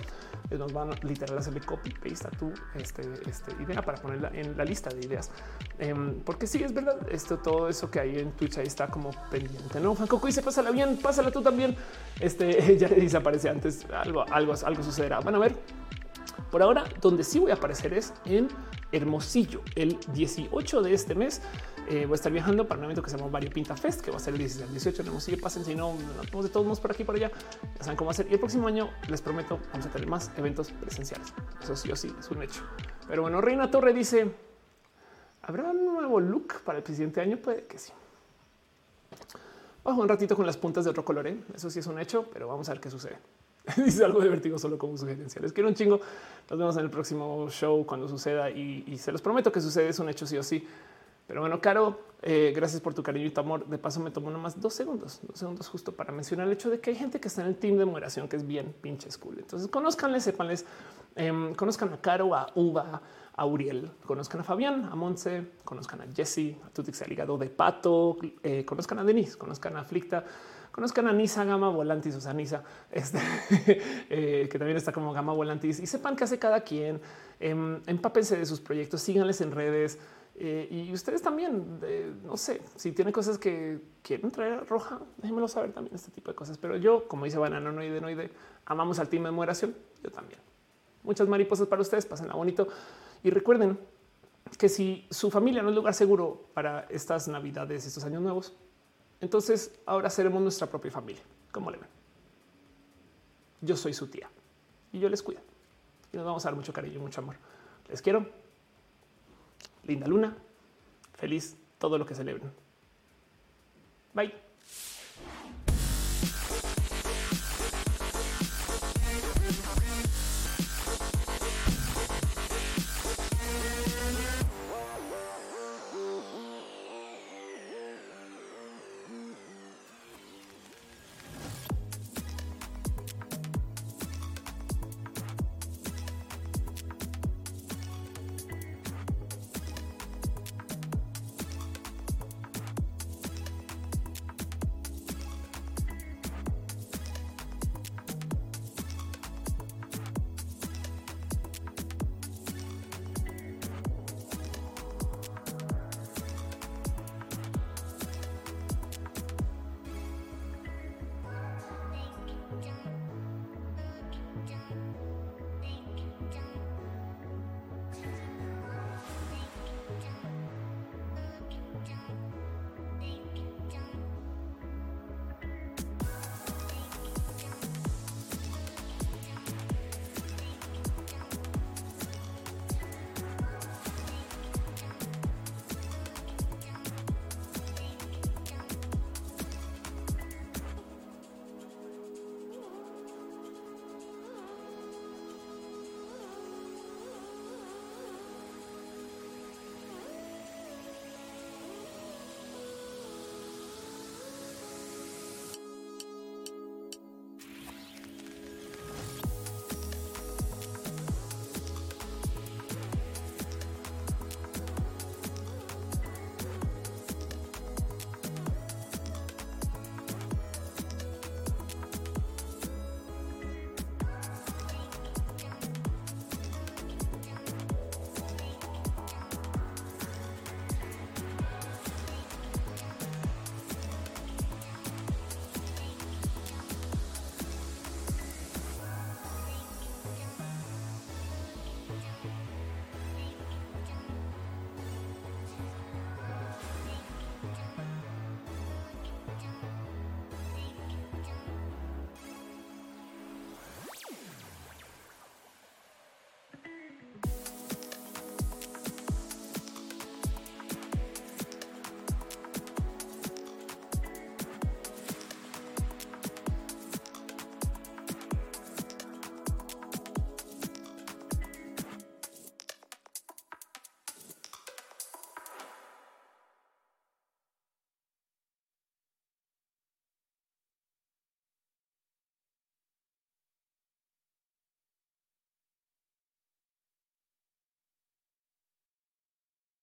pues 0.48 0.58
nos 0.58 0.72
van 0.72 0.92
a 0.92 0.96
literal 1.02 1.38
hacerle 1.38 1.60
copy 1.60 1.90
paste 1.90 2.28
a 2.28 2.30
tu 2.30 2.52
este, 2.74 3.02
este, 3.26 3.52
idea 3.62 3.82
para 3.82 4.00
ponerla 4.00 4.30
en 4.32 4.56
la 4.56 4.64
lista 4.64 4.90
de 4.90 5.04
ideas. 5.04 5.30
Em, 5.78 6.20
porque 6.20 6.46
sí, 6.46 6.62
es 6.62 6.72
verdad, 6.72 6.96
esto, 7.10 7.38
todo 7.38 7.68
eso 7.68 7.90
que 7.90 8.00
hay 8.00 8.18
en 8.18 8.32
Twitch 8.32 8.58
ahí 8.58 8.66
está 8.66 8.88
como 8.88 9.10
pendiente. 9.30 9.80
No, 9.80 9.94
Fancoco 9.94 10.26
dice 10.26 10.42
pásala 10.42 10.70
bien, 10.70 10.98
pásala 10.98 11.30
tú 11.30 11.42
también. 11.42 11.76
Este 12.20 12.76
ya 12.78 12.88
desaparece 12.88 13.48
antes, 13.48 13.86
algo, 13.90 14.24
algo, 14.30 14.54
algo 14.64 14.82
sucederá. 14.82 15.20
Van 15.20 15.34
a 15.34 15.38
ver. 15.38 15.56
Por 16.50 16.62
ahora, 16.62 16.84
donde 17.00 17.24
sí 17.24 17.38
voy 17.38 17.50
a 17.50 17.54
aparecer 17.54 17.94
es 17.94 18.12
en 18.26 18.48
Hermosillo, 18.92 19.62
el 19.74 19.98
18 20.12 20.82
de 20.82 20.92
este 20.92 21.14
mes. 21.14 21.40
Eh, 21.88 22.06
voy 22.06 22.12
a 22.12 22.14
estar 22.14 22.32
viajando 22.32 22.66
para 22.66 22.78
un 22.78 22.84
evento 22.84 23.02
que 23.02 23.10
se 23.10 23.16
llama 23.16 23.30
Vario 23.30 23.50
Pinta 23.50 23.76
Fest, 23.76 24.00
que 24.00 24.10
va 24.10 24.16
a 24.16 24.20
ser 24.20 24.34
el 24.34 24.38
16 24.38 24.66
al 24.66 24.72
18. 24.72 25.02
No 25.04 25.20
sigue 25.20 25.36
pasen, 25.36 25.64
si 25.64 25.74
no, 25.74 25.94
de 25.96 26.48
todos 26.48 26.64
modos 26.64 26.80
por 26.80 26.92
aquí 26.92 27.04
por 27.04 27.16
allá. 27.16 27.30
Ya 27.76 27.84
saben 27.84 27.96
cómo 27.96 28.10
hacer. 28.10 28.26
Y 28.30 28.34
el 28.34 28.38
próximo 28.38 28.68
año 28.68 28.90
les 29.08 29.20
prometo, 29.20 29.58
vamos 29.72 29.86
a 29.86 29.90
tener 29.90 30.08
más 30.08 30.30
eventos 30.36 30.70
presenciales. 30.70 31.32
Eso 31.62 31.76
sí 31.76 31.90
o 31.90 31.96
sí 31.96 32.14
es 32.18 32.30
un 32.30 32.42
hecho. 32.42 32.62
Pero 33.08 33.22
bueno, 33.22 33.40
Reina 33.40 33.70
Torre 33.70 33.92
dice: 33.92 34.32
¿Habrá 35.42 35.70
un 35.70 35.84
nuevo 35.84 36.20
look 36.20 36.62
para 36.64 36.78
el 36.78 36.86
siguiente 36.86 37.20
año? 37.20 37.36
Puede 37.36 37.64
que 37.64 37.78
sí. 37.78 37.92
Bajo 39.84 40.00
un 40.00 40.08
ratito 40.08 40.36
con 40.36 40.46
las 40.46 40.56
puntas 40.56 40.84
de 40.84 40.90
otro 40.90 41.04
color. 41.04 41.26
¿eh? 41.26 41.36
Eso 41.54 41.68
sí 41.68 41.80
es 41.80 41.86
un 41.86 41.98
hecho, 41.98 42.26
pero 42.32 42.46
vamos 42.46 42.68
a 42.68 42.72
ver 42.72 42.80
qué 42.80 42.90
sucede. 42.90 43.18
Dice 43.76 44.04
algo 44.04 44.20
de 44.20 44.28
vértigo 44.28 44.58
solo 44.58 44.78
como 44.78 44.96
sugerencia. 44.96 45.40
Les 45.40 45.52
quiero 45.52 45.68
un 45.68 45.74
chingo. 45.74 46.00
Nos 46.48 46.58
vemos 46.58 46.76
en 46.76 46.84
el 46.84 46.90
próximo 46.90 47.48
show 47.50 47.84
cuando 47.84 48.08
suceda 48.08 48.50
y, 48.50 48.96
se 48.98 49.10
los 49.10 49.20
prometo 49.20 49.50
que 49.50 49.60
sucede. 49.60 49.88
Es 49.88 49.98
un 49.98 50.08
hecho 50.08 50.26
sí 50.26 50.36
o 50.36 50.42
sí. 50.42 50.66
Pero 51.26 51.40
bueno, 51.40 51.60
Caro, 51.60 52.00
eh, 52.22 52.52
gracias 52.54 52.80
por 52.80 52.94
tu 52.94 53.02
cariño 53.02 53.26
y 53.26 53.30
tu 53.30 53.40
amor. 53.40 53.66
De 53.66 53.78
paso, 53.78 54.00
me 54.00 54.10
tomo 54.10 54.30
nomás 54.30 54.60
dos 54.60 54.74
segundos, 54.74 55.20
dos 55.22 55.38
segundos 55.38 55.68
justo 55.68 55.92
para 55.92 56.12
mencionar 56.12 56.46
el 56.46 56.52
hecho 56.52 56.70
de 56.70 56.80
que 56.80 56.90
hay 56.90 56.96
gente 56.96 57.20
que 57.20 57.28
está 57.28 57.42
en 57.42 57.48
el 57.48 57.56
team 57.56 57.76
de 57.76 57.84
moderación 57.84 58.28
que 58.28 58.36
es 58.36 58.46
bien 58.46 58.74
pinche 58.80 59.08
cool. 59.20 59.38
Entonces, 59.38 59.68
conozcanles, 59.68 60.24
sepanles, 60.24 60.64
em, 61.16 61.54
conozcan 61.54 61.92
a 61.92 62.00
Caro, 62.00 62.34
a 62.34 62.50
Uva, 62.54 63.02
a 63.34 63.46
Uriel, 63.46 63.90
conozcan 64.06 64.40
a 64.40 64.44
Fabián, 64.44 64.88
a 64.90 64.94
Monse, 64.94 65.52
conozcan 65.64 66.02
a 66.02 66.06
Jesse, 66.14 66.56
a 66.64 66.70
Tutix 66.70 67.06
ligado 67.08 67.38
de 67.38 67.48
Pato, 67.48 68.18
eh, 68.42 68.64
conozcan 68.64 68.98
a 68.98 69.04
Denise, 69.04 69.36
conozcan 69.36 69.76
a 69.76 69.84
Flicta 69.84 70.24
conozcan 70.72 71.06
a 71.06 71.12
Nisa 71.12 71.44
Gama 71.44 71.68
Volantis, 71.68 72.16
o 72.16 72.20
sea, 72.20 72.32
Nisa, 72.32 72.64
este, 72.90 73.20
eh, 74.10 74.48
que 74.50 74.58
también 74.58 74.76
está 74.76 74.90
como 74.90 75.12
Gama 75.12 75.32
Volantis 75.34 75.78
y 75.78 75.86
sepan 75.86 76.16
qué 76.16 76.24
hace 76.24 76.38
cada 76.38 76.62
quien. 76.62 77.00
Eh, 77.38 77.80
empápense 77.86 78.36
de 78.36 78.46
sus 78.46 78.60
proyectos, 78.60 79.02
síganles 79.02 79.40
en 79.42 79.52
redes. 79.52 79.98
Eh, 80.44 80.66
y 80.72 80.92
ustedes 80.92 81.22
también, 81.22 81.78
no 82.24 82.36
sé, 82.36 82.60
si 82.74 82.90
tienen 82.90 83.12
cosas 83.12 83.38
que 83.38 83.80
quieren 84.02 84.28
traer 84.32 84.66
roja, 84.66 85.00
déjenmelo 85.18 85.46
saber 85.46 85.72
también 85.72 85.94
este 85.94 86.10
tipo 86.10 86.32
de 86.32 86.34
cosas. 86.34 86.58
Pero 86.58 86.76
yo, 86.76 87.06
como 87.06 87.26
dice 87.26 87.38
Banano 87.38 87.70
Noide 87.70 88.00
Noide, 88.00 88.28
amamos 88.66 88.98
al 88.98 89.08
team 89.08 89.22
de 89.22 89.30
moderación. 89.30 89.72
Yo 90.02 90.10
también. 90.10 90.40
Muchas 91.04 91.28
mariposas 91.28 91.68
para 91.68 91.80
ustedes, 91.80 92.06
pásenla 92.06 92.34
bonito. 92.34 92.66
Y 93.22 93.30
recuerden 93.30 93.78
que 94.58 94.68
si 94.68 95.06
su 95.10 95.30
familia 95.30 95.62
no 95.62 95.68
es 95.68 95.76
lugar 95.76 95.94
seguro 95.94 96.48
para 96.54 96.88
estas 96.90 97.28
navidades, 97.28 97.86
estos 97.86 98.02
años 98.02 98.20
nuevos, 98.20 98.52
entonces 99.20 99.78
ahora 99.86 100.10
seremos 100.10 100.42
nuestra 100.42 100.66
propia 100.66 100.90
familia. 100.90 101.22
¿Cómo 101.52 101.70
le 101.70 101.78
ven? 101.78 101.88
Yo 103.60 103.76
soy 103.76 103.94
su 103.94 104.08
tía 104.08 104.28
y 104.90 104.98
yo 104.98 105.08
les 105.08 105.22
cuido 105.22 105.40
y 106.12 106.16
nos 106.16 106.26
vamos 106.26 106.44
a 106.44 106.48
dar 106.48 106.56
mucho 106.56 106.72
cariño 106.72 106.96
y 106.96 106.98
mucho 106.98 107.20
amor. 107.20 107.36
Les 107.88 108.02
quiero. 108.02 108.41
Linda 109.84 110.06
luna. 110.06 110.36
Feliz 111.14 111.56
todo 111.78 111.98
lo 111.98 112.06
que 112.06 112.14
celebren. 112.14 112.50
Bye. 114.14 114.32